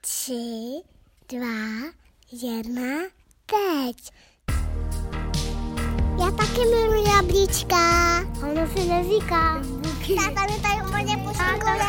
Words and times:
tři, 0.00 0.80
dva, 1.28 1.90
jedna, 2.32 2.98
teď. 3.46 4.10
Já 6.20 6.30
taky 6.30 6.60
miluji 6.60 7.08
jablíčka. 7.16 8.18
Ono 8.20 8.66
si 8.66 8.88
neříká. 8.88 9.62
Táta 10.16 10.46
mi 10.52 10.60
tady 10.62 10.88
úplně 10.88 11.16
pošikuje. 11.16 11.82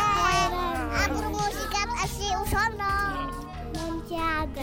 A 0.90 1.08
budu 1.08 1.30
mu 1.30 1.38
říkat 1.38 1.88
asi 2.04 2.22
už 2.44 2.52
ono. 2.52 2.78
Mám 3.88 4.02
tě 4.08 4.14
ráda. 4.16 4.62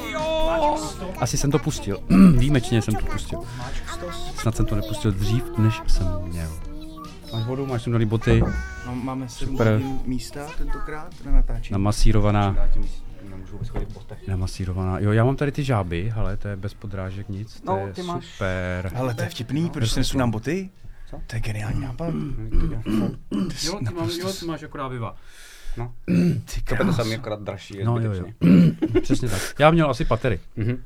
Asi 1.20 1.38
jsem 1.38 1.52
to 1.52 1.60
pustil. 1.60 2.00
Výjimečně 2.38 2.82
jsem 2.82 2.96
to 2.96 3.06
pustil. 3.06 3.40
Snad 4.36 4.56
jsem 4.56 4.66
to 4.66 4.76
nepustil 4.76 5.12
dřív, 5.12 5.44
než 5.58 5.82
jsem 5.88 6.08
měl. 6.22 6.50
Máš 7.34 7.46
vodu, 7.46 7.66
máš 7.66 7.84
sem 7.84 8.08
boty, 8.08 8.44
No, 8.86 8.96
máme 8.96 9.30
sedm 9.30 9.58
Super. 9.58 9.82
místa 10.06 10.48
tentokrát 10.58 11.14
na 11.26 11.32
natáčení. 11.32 11.72
namasírovaná, 11.72 12.56
Nemůžu 13.30 13.52
vůbec 13.54 13.70
chodit 13.70 13.94
po 13.94 14.00
těch. 14.00 14.28
namasírovaná. 14.28 15.00
Jo, 15.00 15.12
já 15.12 15.24
mám 15.26 15.36
tady 15.36 15.52
ty 15.52 15.64
žáby, 15.64 16.12
ale 16.16 16.38
to 16.38 16.48
je 16.48 16.56
bez 16.56 16.74
podrážek 16.74 17.30
nic, 17.30 17.62
to 17.62 17.72
No, 17.72 17.88
je 17.88 17.94
ty 17.94 18.02
máš- 18.04 18.26
super. 18.26 18.92
Ale 18.96 19.14
to 19.14 19.22
je 19.22 19.30
vtipný, 19.30 19.70
proč 19.70 19.92
si 19.92 20.00
nesu 20.00 20.18
nám 20.18 20.32
boty? 20.32 20.70
Co? 21.10 21.22
To 21.28 21.36
je 21.36 21.40
geniální 21.42 21.82
nápad. 21.82 22.14
Jo, 23.66 23.80
ty, 23.88 23.94
mám, 23.94 24.10
jo, 24.20 24.34
ty 24.40 24.46
máš 24.46 24.64
akorát 24.64 24.88
viva. 24.88 25.16
No. 25.78 25.94
Ty 26.56 26.62
To 26.62 26.76
by 26.76 26.84
to 26.86 26.94
samý 26.94 27.16
akorát 27.16 27.42
dražší. 27.42 27.78
je 27.78 27.86
No 27.86 28.00
jo, 28.00 28.14
jo. 28.14 28.26
Přesně 29.02 29.30
tak. 29.30 29.42
Já 29.60 29.72
měl 29.72 29.90
asi 29.90 30.06
patery 30.06 30.40
Mhm. 30.56 30.84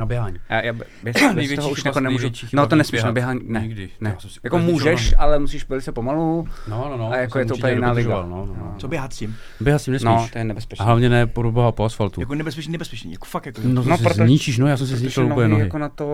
Na 0.00 0.06
běhání. 0.06 0.36
Já, 0.48 0.60
já 0.64 0.72
bez, 0.72 0.86
bez 1.02 1.16
Největší 1.34 1.56
toho 1.56 1.70
už 1.70 1.84
jako 1.84 2.00
nemůžu. 2.00 2.28
No 2.52 2.66
to 2.66 2.76
nesmíš 2.76 2.90
běhat. 3.00 3.06
na 3.06 3.12
běhání, 3.12 3.40
ne. 3.44 3.60
Nikdy. 3.60 3.90
Ne. 4.00 4.16
Jako 4.44 4.58
můžeš, 4.58 5.14
ale 5.18 5.38
musíš 5.38 5.68
velice 5.68 5.92
pomalu. 5.92 6.48
No, 6.68 6.86
no, 6.90 6.96
no. 6.96 7.10
A 7.12 7.16
jako 7.16 7.38
je 7.38 7.44
to 7.46 7.54
úplně 7.54 7.72
jiná 7.72 7.92
liga. 7.92 8.08
nedodržoval, 8.08 8.46
No, 8.46 8.54
no. 8.54 8.74
Co 8.78 8.88
běhat 8.88 9.12
s 9.12 9.16
tím? 9.18 9.36
Běhat 9.60 9.80
s 9.82 9.84
tím 9.84 9.92
nesmíš. 9.92 10.06
No, 10.10 10.28
to 10.32 10.38
je 10.38 10.42
A 10.42 10.44
nebezpečné. 10.44 10.84
hlavně 10.86 11.08
ne 11.08 11.26
po 11.26 11.42
doboha 11.42 11.72
po 11.72 11.84
asfaltu. 11.84 12.20
Jako 12.20 12.34
nebezpečný, 12.34 12.72
nebezpečný, 12.72 13.12
jako 13.12 13.24
fakt 13.24 13.46
jako. 13.46 13.60
No 13.64 13.82
No, 13.84 13.96
se 13.96 14.02
protože- 14.04 14.24
zničíš, 14.26 14.58
no 14.58 14.66
já 14.66 14.76
jsem 14.76 14.86
si 14.86 14.96
zničil 14.96 15.26
úplně 15.26 15.48
nohy. 15.48 15.62
jako 15.62 15.78
na 15.78 15.88
to 15.88 16.06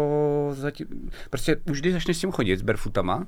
zatím, 0.53 0.87
prostě 1.31 1.57
už 1.71 1.81
když 1.81 1.93
začneš 1.93 2.17
s 2.17 2.21
tím 2.21 2.33
chodit 2.33 2.57
s 2.59 2.63
barefootama, 2.63 3.27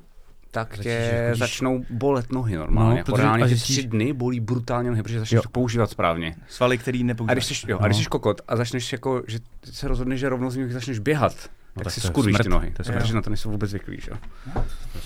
tak 0.51 0.77
tě 0.79 0.89
jako, 0.89 1.27
když- 1.29 1.39
začnou 1.39 1.83
bolet 1.89 2.31
nohy 2.31 2.55
normálně. 2.55 2.85
No, 2.89 2.91
No, 2.91 2.97
jako 2.97 3.11
protože- 3.11 3.23
reálně 3.23 3.43
a 3.43 3.47
zjistíš- 3.47 3.77
tři 3.77 3.87
dny 3.87 4.13
bolí 4.13 4.39
brutálně 4.39 4.89
nohy, 4.89 5.03
protože 5.03 5.19
začneš 5.19 5.35
Jo. 5.35 5.41
to 5.41 5.49
používat 5.49 5.89
správně. 5.89 6.35
Svaly, 6.47 6.77
který 6.77 7.01
A 7.01 7.05
nepoužíváš. 7.05 7.35
když 7.47 7.59
jsi, 7.59 7.71
jo, 7.71 7.77
No. 7.79 7.83
a 7.85 7.87
když 7.87 7.97
jsi 7.97 8.05
kokot 8.05 8.41
a 8.47 8.55
začneš 8.55 8.91
jako, 8.91 9.23
že 9.27 9.39
se 9.71 9.87
rozhodneš, 9.87 10.19
že 10.19 10.29
rovnou 10.29 10.49
z 10.49 10.55
nich 10.55 10.73
začneš 10.73 10.99
běhat, 10.99 11.35
tak, 11.35 11.51
No 11.75 11.83
tak 11.83 11.93
si 11.93 12.01
to 12.01 12.07
je 12.07 12.11
skurvíš 12.11 12.37
ty 12.43 12.49
nohy, 12.49 12.71
to 12.71 12.91
je 12.91 12.99
protože 12.99 13.13
na 13.13 13.21
to 13.21 13.29
nejsou 13.29 13.51
vůbec 13.51 13.69
zvyklí, 13.69 13.97
že? 14.01 14.11
jo. 14.11 14.17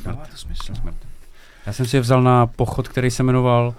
Dává 0.06 0.26
to 0.32 0.38
smysl. 0.38 0.74
Já 1.66 1.74
jsem 1.74 1.86
si 1.86 1.96
je 1.98 2.02
vzal 2.02 2.24
na 2.24 2.48
pochod, 2.48 2.88
který 2.88 3.12
se 3.12 3.24
jmenoval 3.24 3.76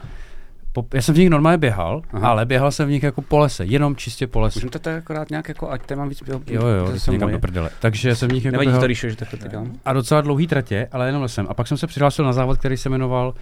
po, 0.75 0.87
já 0.95 1.03
jsem 1.03 1.15
v 1.15 1.19
nich 1.19 1.31
normálně 1.31 1.59
běhal, 1.59 2.03
Aha. 2.13 2.29
Ale 2.29 2.47
běhal 2.47 2.73
jsem 2.73 2.89
v 2.89 2.91
nich 2.91 3.03
jako 3.03 3.23
po 3.23 3.39
lese, 3.39 3.65
jenom 3.65 3.97
čistě 3.97 4.27
po 4.27 4.41
lese. 4.41 4.59
Můžeme 4.59 4.71
to 4.71 4.79
tady 4.79 4.97
akorát 4.97 5.31
nějak 5.31 5.49
jako, 5.49 5.71
ať 5.71 5.87
tady 5.87 5.99
mám 5.99 6.09
víc 6.09 6.23
Jo, 6.29 6.67
jo, 6.67 6.93
to 7.05 7.13
někam 7.13 7.31
do 7.31 7.39
prdele. 7.39 7.71
Takže 7.81 8.17
jsem 8.17 8.29
v 8.29 8.33
nich 8.33 8.45
jako 8.45 8.53
Nevadí 8.53 8.67
běhal 8.67 8.81
to, 8.81 8.87
Ríšo, 8.87 9.09
že 9.09 9.17
takhle 9.17 9.39
to 9.39 9.49
dělám? 9.49 9.73
a 9.85 9.93
docela 9.93 10.21
dlouhý 10.21 10.47
tratě, 10.47 10.89
ale 10.93 11.07
jenom 11.07 11.23
lesem. 11.23 11.47
A 11.49 11.55
pak 11.55 11.69
jsem 11.69 11.77
se 11.77 11.87
přihlásil 11.87 12.25
na 12.25 12.33
závod, 12.33 12.59
který 12.59 12.77
se 12.77 12.89
jmenoval 12.89 13.35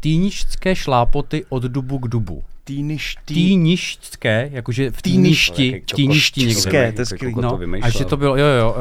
Týništské 0.00 0.76
šlápoty 0.76 1.44
od 1.48 1.62
dubu 1.62 1.98
k 1.98 2.08
dubu. 2.08 2.42
Týniš, 2.64 3.16
tý... 3.24 3.34
Týništské, 3.34 4.48
jakože 4.52 4.90
v 4.90 5.02
Týništi, 5.02 5.54
týništi, 5.54 5.92
v 5.92 5.96
týništi 5.96 6.40
někde. 6.40 6.54
Týnišské, 6.54 6.92
to 6.92 7.00
je 7.00 7.06
skvělý. 7.06 7.34
No, 7.40 7.58
a 7.82 7.86
ještě 7.86 8.04
to 8.04 8.16
bylo, 8.16 8.36
jo, 8.36 8.46
jo, 8.46 8.70
uh, 8.70 8.76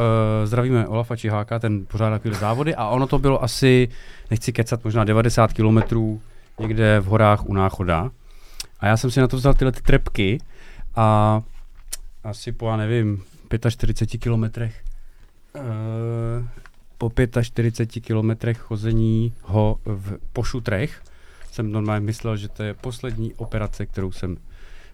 zdravíme 0.46 0.88
Olafa 0.88 1.16
Čiháka, 1.16 1.60
ten 1.60 1.86
pořádá 1.86 2.16
takové 2.16 2.36
závody 2.36 2.76
a 2.76 2.88
ono 2.88 3.08
to 3.08 3.20
bylo 3.20 3.44
asi, 3.44 3.90
nechci 4.32 4.54
kecat, 4.54 4.84
možná 4.84 5.04
90 5.04 5.54
kilometrů 5.54 6.22
někde 6.60 7.00
v 7.00 7.06
horách 7.06 7.46
u 7.46 7.54
Náchoda. 7.54 8.12
A 8.80 8.88
já 8.88 8.98
jsem 8.98 9.12
si 9.12 9.20
na 9.20 9.28
to 9.28 9.38
vzal 9.38 9.54
tyhle 9.54 9.72
ty 9.72 9.82
trepky 9.82 10.38
a 10.96 11.42
asi 12.24 12.52
po, 12.52 12.70
já 12.70 12.78
nevím, 12.78 13.24
45 13.70 14.20
kilometrech 14.20 14.84
uh, 15.56 16.48
po 16.98 17.12
45 17.42 18.02
kilometrech 18.02 18.58
chození 18.58 19.34
ho 19.42 19.78
v, 19.86 20.18
po 20.34 20.44
šutrech 20.44 21.02
jsem 21.52 21.72
normálně 21.72 22.06
myslel, 22.06 22.38
že 22.38 22.48
to 22.48 22.64
je 22.64 22.74
poslední 22.74 23.34
operace, 23.34 23.86
kterou 23.86 24.12
jsem 24.12 24.38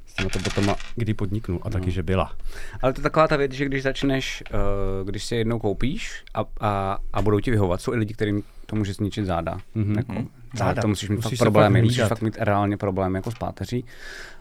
s 0.06 0.14
těma 0.14 0.30
to 0.30 0.40
botama 0.40 0.76
kdy 0.96 1.14
podniknu 1.14 1.68
a 1.68 1.70
taky, 1.70 1.92
že 1.92 2.04
byla. 2.04 2.36
Ale 2.82 2.94
to 2.94 3.00
je 3.00 3.04
taková 3.04 3.28
ta 3.28 3.38
věc, 3.38 3.52
že 3.52 3.66
když 3.66 3.84
začneš, 3.84 4.44
uh, 4.54 5.10
když 5.10 5.24
si 5.24 5.36
je 5.36 5.40
jednou 5.40 5.60
koupíš 5.60 6.24
a, 6.34 6.46
a, 6.60 6.98
a 7.14 7.22
budou 7.22 7.40
ti 7.40 7.52
vyhovat, 7.52 7.82
jsou 7.82 7.94
i 7.94 7.98
lidi, 7.98 8.14
kterým 8.14 8.44
to 8.72 8.76
může 8.76 8.94
zničit 8.94 9.26
záda. 9.26 9.58
Mhm. 9.76 9.86
Mm-hmm. 9.94 9.98
Jako, 9.98 10.12
Mhm. 10.14 10.28
záda. 10.58 10.82
To 10.82 10.88
musíš 10.88 11.10
mít 11.10 11.16
Musíš 11.16 11.40
fakt 11.40 11.46
problémy, 11.46 11.80
fakt 11.80 11.84
musíš 11.86 12.02
fakt 12.04 12.22
mít 12.22 12.38
reálně 12.40 12.78
problémy 12.78 13.18
jako 13.18 13.32
s 13.32 13.36
páteří, 13.38 13.86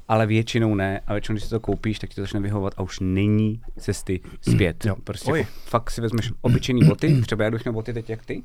ale 0.08 0.26
většinou 0.26 0.74
ne 0.74 1.00
a 1.06 1.12
většinou, 1.12 1.34
když 1.34 1.44
si 1.44 1.50
to 1.50 1.60
koupíš, 1.60 1.98
tak 1.98 2.10
ti 2.10 2.14
to 2.16 2.20
začne 2.22 2.40
vyhovovat 2.40 2.74
a 2.76 2.82
už 2.82 3.00
není 3.00 3.60
cesty 3.78 4.20
zpět. 4.40 4.84
Jo. 4.84 4.96
Prostě 5.04 5.32
Oj. 5.32 5.38
jako, 5.38 5.50
fakt 5.64 5.90
si 5.90 6.00
vezmeš 6.00 6.32
obyčejný 6.40 6.84
boty, 6.84 7.20
třeba 7.26 7.44
já 7.44 7.50
bych 7.50 7.64
měl 7.64 7.72
boty 7.72 7.92
teď 7.92 8.10
jak 8.10 8.24
ty, 8.26 8.42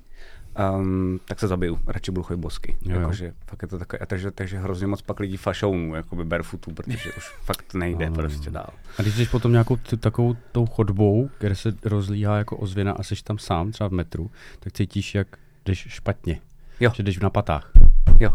um, 0.79 1.19
tak 1.27 1.39
se 1.39 1.47
zabiju, 1.47 1.79
radši 1.87 2.11
budu 2.11 2.23
chodit 2.23 2.39
bosky. 2.39 2.77
Jo, 2.85 2.95
jo. 2.95 3.01
Jakože, 3.01 3.33
fakt 3.47 3.61
je 3.61 3.67
to 3.67 3.79
takové, 3.79 3.99
a 3.99 4.05
takže, 4.05 4.31
takže 4.31 4.57
hrozně 4.57 4.87
moc 4.87 5.01
pak 5.01 5.19
lidí 5.19 5.37
fašounů, 5.37 5.95
jakoby 5.95 6.25
barefootů, 6.25 6.71
protože 6.73 7.11
už 7.17 7.29
fakt 7.43 7.73
nejde 7.73 8.09
No. 8.09 8.15
prostě 8.15 8.49
dál. 8.51 8.69
A 8.97 9.01
když 9.01 9.15
jdeš 9.17 9.27
potom 9.29 9.51
nějakou 9.51 9.75
t- 9.75 9.97
takovou 9.97 10.35
tou 10.51 10.65
chodbou, 10.65 11.29
kde 11.39 11.55
se 11.55 11.73
rozlíhá 11.83 12.37
jako 12.37 12.57
ozvěna 12.57 12.91
a 12.91 13.03
jsi 13.03 13.15
tam 13.23 13.37
sám, 13.37 13.71
třeba 13.71 13.87
v 13.89 13.91
metru, 13.91 14.31
tak 14.59 14.73
cítíš, 14.73 15.15
jak 15.15 15.27
jdeš 15.65 15.85
špatně. 15.89 16.39
Jo. 16.79 16.91
Že 16.95 17.03
jdeš 17.03 17.19
na 17.19 17.29
patách. 17.29 17.71
Jo. 18.19 18.31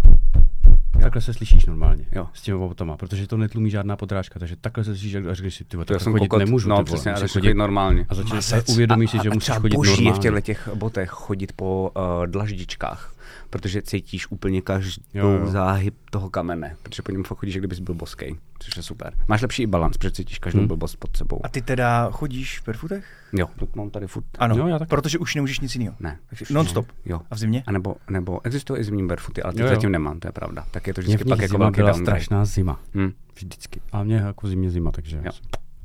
Takhle 1.02 1.22
se 1.22 1.34
slyšíš 1.34 1.66
normálně 1.66 2.04
Jo. 2.12 2.28
s 2.34 2.42
těmi 2.42 2.58
botama, 2.58 2.96
protože 2.96 3.26
to 3.26 3.36
netlumí 3.36 3.70
žádná 3.70 3.96
podrážka, 3.96 4.38
takže 4.38 4.56
takhle 4.56 4.84
se 4.84 4.90
slyšíš, 4.96 5.14
až 5.14 5.40
když 5.40 5.54
si 5.54 5.64
ty 5.64 5.76
jsem 5.98 6.12
chodit 6.12 6.28
kokot, 6.28 6.38
nemůžu. 6.38 6.68
no 6.68 6.76
ty 6.76 6.78
vole, 6.78 6.84
přesně, 6.84 7.12
začnu 7.12 7.40
chodit 7.40 7.54
normálně. 7.54 8.06
A 8.08 8.14
začneš 8.14 8.32
Masec. 8.34 8.68
uvědomíš 8.68 9.10
si, 9.10 9.18
že 9.22 9.28
a 9.30 9.34
musíš 9.34 9.54
chodit 9.54 9.74
je 9.74 9.94
v 9.94 9.96
normálně. 9.96 10.20
těchto 10.20 10.40
těch 10.40 10.68
botech 10.74 11.10
chodit 11.10 11.52
po 11.56 11.90
uh, 11.96 12.26
dlaždičkách, 12.26 13.14
protože 13.50 13.82
cítíš 13.82 14.30
úplně 14.30 14.62
každou 14.62 15.02
Jo, 15.14 15.28
jo. 15.30 15.46
záhyb 15.46 15.94
toho 16.10 16.30
kamene, 16.30 16.76
protože 16.82 17.02
po 17.02 17.12
něm 17.12 17.24
fakt 17.24 17.38
chodíš, 17.38 17.54
jak 17.54 17.60
kdybys 17.60 17.78
byl 17.78 17.94
boskej, 17.94 18.34
což 18.58 18.76
je 18.76 18.82
super. 18.82 19.12
Máš 19.28 19.42
lepší 19.42 19.62
i 19.62 19.66
balans, 19.66 19.96
protože 19.96 20.10
cítíš 20.10 20.38
každou 20.38 20.58
Hmm. 20.60 20.68
blbost 20.68 20.96
pod 20.96 21.16
sebou. 21.16 21.40
A 21.46 21.48
ty 21.48 21.62
teda 21.62 22.10
chodíš 22.10 22.60
v 22.60 22.66
barefootech? 22.66 23.04
Jo, 23.32 23.48
to 23.58 23.68
mám 23.74 23.90
tady 23.90 24.06
furt. 24.06 24.24
Ano, 24.38 24.56
Jo, 24.56 24.66
já 24.66 24.78
taky. 24.78 24.88
protože 24.88 25.18
už 25.18 25.34
nemůžeš 25.34 25.60
nic 25.60 25.74
jiného. 25.74 25.96
Ne. 26.00 26.18
Non-stop. 26.50 26.86
Jo. 27.04 27.20
A 27.30 27.34
v 27.34 27.38
zimě? 27.38 27.62
A 27.66 27.72
nebo, 27.72 27.96
nebo 28.10 28.46
existují 28.46 28.80
i 28.80 28.84
zimní 28.84 29.06
barefooty, 29.06 29.42
ale 29.42 29.52
ty 29.54 29.60
Jo, 29.60 29.66
jo. 29.66 29.74
zatím 29.74 29.92
nemám, 29.92 30.20
to 30.20 30.28
je 30.28 30.32
pravda. 30.32 30.66
Tak 30.70 30.86
je 30.86 30.94
to 30.94 31.00
Mě 31.00 31.06
vždycky 31.06 31.24
v 31.24 31.28
pak 31.28 31.40
jako 31.40 31.52
zima 31.52 31.64
velký 31.64 31.76
byla 31.76 31.90
downgrade. 31.90 32.04
strašná 32.20 32.44
zima. 32.44 32.80
Hm. 32.94 33.10
Vždycky. 33.36 33.80
A 33.92 34.02
mě 34.02 34.16
jako 34.16 34.48
zimě 34.48 34.70
zima, 34.70 34.90
takže... 34.90 35.22
Jo. 35.24 35.32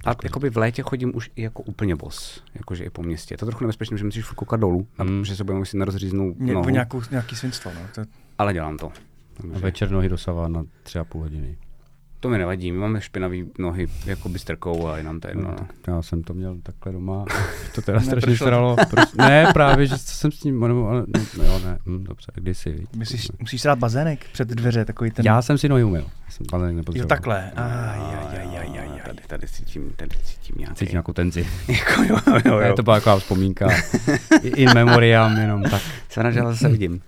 A 0.06 0.16
jakoby 0.24 0.50
v 0.50 0.58
létě 0.58 0.82
chodím 0.82 1.16
už 1.16 1.30
i 1.36 1.42
jako 1.42 1.64
úplně 1.64 1.96
bos, 1.96 2.44
jakože 2.56 2.84
i 2.84 2.90
po 2.90 3.04
městě. 3.04 3.34
Je 3.34 3.38
to 3.38 3.46
trochu 3.46 3.64
nebezpečné, 3.64 3.98
že 3.98 4.04
musíš 4.04 4.24
furt 4.26 4.36
koukat 4.36 4.60
dolů, 4.60 4.88
Mm. 5.04 5.26
že 5.26 5.36
se 5.36 5.44
budeme 5.44 5.60
muset 5.60 5.78
nerozříznout 5.78 6.40
Ně, 6.40 6.54
nohu, 6.54 6.70
nějakou, 6.70 7.02
nějaký 7.12 7.36
svinstvo, 7.36 7.72
no. 7.76 7.82
To, 7.96 8.02
ale 8.38 8.54
dělám 8.54 8.78
to. 8.78 8.88
A 8.88 9.42
Takže 9.42 9.60
večer 9.60 9.92
nohy 9.92 10.10
dosává 10.10 10.48
na 10.48 10.64
tři 10.84 11.00
a 11.00 11.04
půl 11.04 11.22
hodiny. 11.22 11.58
To 12.20 12.30
mi 12.30 12.38
nevadí, 12.38 12.72
my 12.72 12.78
máme 12.78 13.02
špinavý 13.02 13.52
nohy 13.60 13.88
jako 14.06 14.30
by 14.30 14.40
strkou 14.40 14.88
a 14.88 14.98
jenom 14.98 15.20
to 15.20 15.28
je 15.28 15.32
jedno. 15.32 15.44
No, 15.44 15.50
No, 15.50 15.56
tak 15.58 15.68
já 15.88 16.02
jsem 16.02 16.24
to 16.24 16.34
měl 16.34 16.58
takhle 16.64 16.92
doma. 16.94 17.26
To 17.76 17.82
teda 17.82 18.00
strašně 18.00 18.38
sralo. 18.38 18.76
Prostě, 18.90 19.18
ne, 19.18 19.50
právě, 19.54 19.88
že 19.88 19.98
jsem 19.98 20.32
s 20.32 20.40
tím, 20.40 20.60
nebo, 20.60 20.88
ale, 20.88 21.06
no, 21.38 21.44
jo, 21.44 21.60
ne, 21.66 21.78
hm, 21.86 22.04
dobře, 22.04 22.32
kdysi. 22.36 22.72
viď. 22.72 22.90
musíš, 22.96 23.28
musíš 23.40 23.62
si 23.62 23.68
dát 23.68 23.80
bazének 23.80 24.26
před 24.34 24.48
dveře, 24.48 24.86
takový 24.86 25.12
ten... 25.12 25.26
Já 25.26 25.42
jsem 25.42 25.58
si 25.58 25.70
nohy 25.70 25.84
umyl. 25.84 26.02
Já 26.26 26.32
jsem 26.32 26.46
bazének 26.52 26.74
Jo, 26.74 26.78
nepotřeboval. 26.78 27.10
takhle. 27.10 27.52
Aj, 27.52 27.64
aj, 27.66 27.90
aj, 28.00 28.16
aj, 28.16 28.26
aj, 28.32 28.40
aj. 28.40 28.45
Tady, 29.28 29.42
tady 29.42 29.48
cítím, 29.54 29.92
tady 29.96 30.10
cítím 30.24 30.56
nějaký. 30.60 30.76
Cítím 30.76 30.92
nějakou 30.94 31.14
tenzi. 31.14 31.48
jako 31.68 32.04
jo, 32.04 32.18
jo, 32.46 32.60
Je 32.60 32.68
jo. 32.68 32.74
to 32.76 32.84
byla 32.84 32.96
taková 32.96 33.20
vzpomínka. 33.20 33.68
I- 34.42 34.48
In 34.48 34.74
memoriam 34.74 35.38
jenom 35.38 35.64
tak. 35.64 35.82
Rád, 36.18 36.32
že 36.32 36.40
zase 36.42 36.70
vidím. 36.70 37.02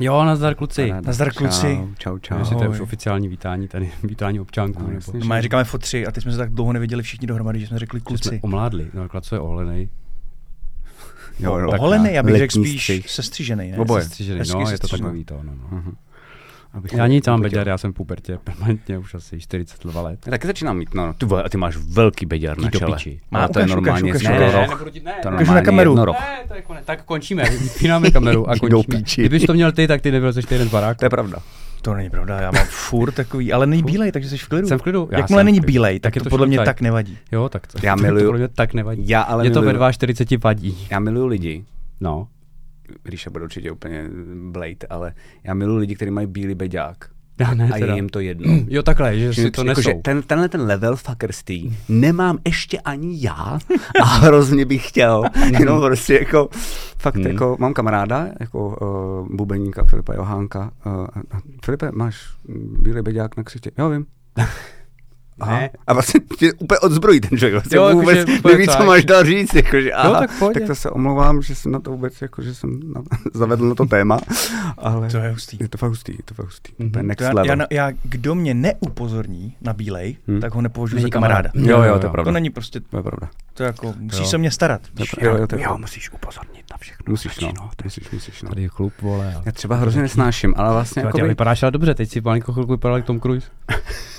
Jo, 0.00 0.24
nazdar 0.24 0.54
kluci. 0.54 0.92
Nazdar, 1.02 1.32
kluci. 1.32 1.66
Čau, 1.76 1.88
čau, 1.98 2.18
čau. 2.18 2.38
Jestli 2.38 2.56
to 2.56 2.62
je 2.62 2.68
už 2.68 2.80
oficiální 2.80 3.28
vítání 3.28 3.68
tady, 3.68 3.90
vítání 4.04 4.40
občánků. 4.40 4.82
No, 4.82 4.86
nebo, 4.88 4.94
jasně, 4.98 5.20
No, 5.20 5.26
má, 5.26 5.40
říkáme 5.40 5.64
fotři 5.64 6.06
a 6.06 6.10
teď 6.10 6.22
jsme 6.22 6.32
se 6.32 6.38
tak 6.38 6.52
dlouho 6.52 6.72
neviděli 6.72 7.02
všichni 7.02 7.26
dohromady, 7.26 7.60
že 7.60 7.66
jsme 7.66 7.78
řekli 7.78 7.98
že 7.98 8.02
jsme 8.02 8.06
kluci. 8.08 8.40
omládli. 8.42 8.86
No, 8.94 9.08
co 9.20 9.34
je 9.34 9.40
oholenej. 9.40 9.88
Jo, 11.40 11.58
jo. 11.58 11.70
tak 11.70 11.80
Oholený, 11.80 12.12
já 12.12 12.22
bych 12.22 12.36
řekl 12.36 12.52
spíš 12.52 13.02
sestřížený, 13.06 13.70
ne? 13.70 13.78
Oboje. 13.78 14.02
Sestřížený, 14.02 14.38
Hezky 14.38 14.54
no, 14.54 14.70
je 14.70 14.78
to 14.78 14.88
takový 14.88 15.24
to, 15.24 15.40
no, 15.42 15.52
no. 15.54 15.68
Mhm. 15.70 15.96
Abych 16.78 16.92
Já 16.92 17.06
nic 17.06 17.26
mám 17.26 17.40
beďar, 17.42 17.68
já 17.68 17.78
jsem 17.78 17.92
v 17.92 17.94
pubertě 17.94 18.38
permanentně 18.44 18.98
už 18.98 19.14
asi 19.14 19.40
42 19.40 20.02
let. 20.02 20.18
Já 20.26 20.30
taky 20.30 20.46
začínám 20.46 20.76
mít, 20.78 20.94
no. 20.94 21.14
Ty 21.18 21.26
vole, 21.26 21.42
a 21.42 21.48
ty 21.48 21.56
máš 21.56 21.76
velký 21.76 22.26
beďar 22.26 22.58
na 22.58 22.70
čele. 22.70 22.96
Ale 23.32 23.42
No, 23.42 23.48
to 23.48 23.58
je 23.58 23.64
ukaž, 23.64 23.70
ukaž, 23.70 23.70
normálně 23.70 24.10
ukaž, 24.12 24.22
ukaž. 24.22 24.52
rok. 24.54 24.70
nebudu 24.70 24.90
ti, 24.90 25.00
ne, 25.00 25.12
To 25.22 25.28
je 25.28 25.34
Ukaž 25.34 25.38
na 25.38 25.38
normálně 25.38 25.62
kameru. 25.64 25.90
jednoroch. 25.90 26.16
Ne, 26.20 26.38
to 26.48 26.54
je 26.54 26.62
konec. 26.62 26.84
Tak 26.84 27.04
končíme, 27.04 27.44
vypínáme 27.44 28.10
kameru 28.10 28.50
a 28.50 28.56
končíme. 28.56 28.82
píči. 28.98 29.20
Kdybys 29.20 29.44
to 29.46 29.54
měl 29.54 29.72
ty, 29.72 29.86
tak 29.86 30.00
ty 30.00 30.10
nebyl 30.10 30.32
ještě 30.36 30.54
jeden 30.54 30.68
barák. 30.68 30.98
To 30.98 31.04
je 31.04 31.10
pravda. 31.10 31.38
To 31.82 31.94
není 31.94 32.10
pravda, 32.10 32.40
já 32.40 32.50
mám 32.50 32.66
furt 32.68 33.12
takový, 33.12 33.52
ale 33.52 33.66
není 33.66 33.82
bílej, 33.82 34.12
takže 34.12 34.28
jsi 34.28 34.38
v 34.38 34.48
klidu. 34.48 34.68
Jsem 34.68 34.78
v 34.78 34.82
klidu. 34.82 35.08
Já 35.12 35.18
Jakmile 35.18 35.44
není 35.44 35.60
bílej, 35.60 36.00
tak, 36.00 36.02
Tak 36.12 36.16
je 36.16 36.20
to, 36.20 36.24
to 36.24 36.30
podle 36.30 36.46
mě 36.46 36.58
tak 36.58 36.80
nevadí. 36.80 37.18
Jo, 37.32 37.48
tak 37.48 37.66
to, 37.66 37.78
Já 37.82 37.96
to 37.96 38.02
miluju- 38.02 38.24
podle 38.24 38.38
mě 38.38 38.48
tak 38.48 38.74
nevadí. 38.74 39.08
Já 39.08 39.22
ale 39.22 39.42
Mě 39.42 39.50
to 39.50 39.62
ve 39.62 39.72
miluju, 39.72 39.92
42 39.92 40.38
vadí. 40.48 40.86
já 40.90 40.98
miluju 40.98 41.26
lidi, 41.26 41.64
No. 42.00 42.28
Ríša 43.04 43.30
bude 43.30 43.44
určitě 43.44 43.70
úplně 43.72 44.04
blade, 44.50 44.86
ale 44.90 45.12
já 45.44 45.54
miluji 45.54 45.78
lidi, 45.78 45.94
kteří 45.96 46.10
mají 46.10 46.26
bílý 46.26 46.54
beďák. 46.54 46.96
Já 47.40 47.54
ne, 47.54 47.70
a 47.72 47.76
je 47.76 47.80
teda. 47.80 47.94
jim 47.94 48.08
to 48.08 48.20
jedno. 48.20 48.58
Jo, 48.68 48.82
takhle, 48.82 49.18
že 49.18 49.32
Že 49.32 49.42
si 49.42 49.50
to 49.50 49.60
jako, 49.60 49.68
nesou. 49.68 49.82
že 49.82 49.94
ten, 50.04 50.22
tenhle 50.22 50.48
ten 50.48 50.60
level 50.60 50.96
fuckerství 50.96 51.76
nemám 51.88 52.38
ještě 52.46 52.78
ani 52.80 53.16
já 53.20 53.58
a 54.02 54.04
hrozně 54.18 54.64
bych 54.64 54.88
chtěl. 54.88 55.24
Jenom 55.58 55.80
prostě 55.80 56.14
jako, 56.14 56.48
fakt 56.98 57.14
Hmm. 57.16 57.26
jako, 57.26 57.56
mám 57.60 57.74
kamaráda, 57.74 58.28
jako 58.40 58.68
uh, 59.22 59.36
bubeníka 59.36 59.84
Filipa 59.84 60.14
Johánka. 60.14 60.70
Uh, 60.86 61.06
Filipe, 61.64 61.90
máš 61.92 62.26
mm, 62.48 62.76
bílý 62.82 63.02
beďák 63.02 63.36
na 63.36 63.42
ksichtě? 63.42 63.70
Jo, 63.78 63.90
vím. 63.90 64.06
Aha. 65.40 65.52
Ne. 65.58 65.70
A 65.86 65.92
vlastně 65.92 66.20
tě 66.38 66.52
úplně 66.52 66.78
odzbrojí 66.78 67.20
ten 67.20 67.38
člověk. 67.38 67.54
Vlastně 67.54 67.76
Jo, 67.76 67.88
jo, 67.88 67.94
vůbec 67.94 68.18
neví, 68.44 68.66
co 68.66 68.72
tak. 68.72 68.86
máš 68.86 69.04
dál 69.04 69.24
říct. 69.24 69.54
Jakože, 69.54 69.92
aha, 69.92 70.20
tak 70.20 70.30
v 70.30 70.38
pohodě. 70.38 70.60
tak 70.60 70.66
to 70.68 70.74
se 70.74 70.90
omlouvám, 70.90 71.42
že 71.42 71.54
jsem 71.54 71.72
na 71.72 71.80
to 71.80 71.90
vůbec, 71.90 72.22
jako, 72.22 72.42
že 72.42 72.54
jsem 72.54 72.80
na, 72.92 73.02
zavedl 73.34 73.68
na 73.68 73.74
to 73.74 73.86
téma. 73.86 74.18
Ale 74.78 75.08
To 75.10 75.16
je 75.16 75.30
hustý. 75.30 75.56
je 75.60 75.68
to 75.68 75.78
fakt 75.78 75.88
hustý, 75.90 76.12
je 76.12 76.22
to 76.24 76.34
fakt 76.34 76.46
hustý. 76.46 76.72
Mhm. 76.78 76.88
Mm-hmm. 76.90 77.02
Next 77.06 77.18
To 77.18 77.24
já, 77.24 77.30
level. 77.42 77.58
já, 77.70 77.86
já, 77.88 77.96
kdo 78.02 78.34
mě 78.34 78.54
neupozorní 78.54 79.54
na 79.60 79.72
bílej, 79.72 80.16
Hmm. 80.28 80.40
tak 80.40 80.54
ho 80.54 80.62
nepovažuji 80.62 80.96
Není 80.96 81.02
za 81.02 81.08
kamaráda. 81.08 81.50
kamarád. 81.50 81.70
Jo, 81.70 81.78
jo, 81.78 81.84
Jo, 81.94 81.98
to 81.98 82.06
je 82.06 82.08
jo. 82.08 82.12
pravda. 82.12 82.28
To 82.28 82.32
není 82.34 82.50
prostě, 82.50 82.80
To 82.80 82.96
je 82.96 83.02
pravda. 83.02 83.28
to 83.54 83.62
jako, 83.62 83.94
musíš 83.98 84.20
Jo. 84.20 84.26
se 84.26 84.38
mě 84.38 84.50
starat. 84.50 84.80
Víš? 84.94 85.10
Jo, 85.20 85.36
jo, 85.36 85.46
to 85.46 85.54
je 85.54 85.60
jo, 85.60 85.64
pravda. 85.64 85.76
musíš 85.80 86.12
upozornit 86.12 86.64
na 86.70 86.76
všechno. 86.80 87.04
Musíš, 87.10 87.40
no. 87.40 87.52
no, 87.56 87.70
Musíš, 87.84 88.10
musíš, 88.10 88.42
no. 88.42 88.48
Tady 88.48 88.62
je 88.62 88.68
klub, 88.68 88.92
vole. 89.02 89.42
Já 89.46 89.52
třeba 89.52 89.76
hrozně 89.76 90.02
nesnáším, 90.02 90.54
ale 90.56 90.72
vlastně 90.72 91.02
jako 91.02 91.18
vypadáš 91.18 91.62
ale 91.62 91.72
dobře, 91.72 91.94
teď 91.94 92.10
si 92.10 92.20
malinko 92.20 92.52
chvilku 92.52 92.72
vypadal 92.72 92.96
jak 92.96 93.06
Tom 93.06 93.20
Cruise. 93.20 93.48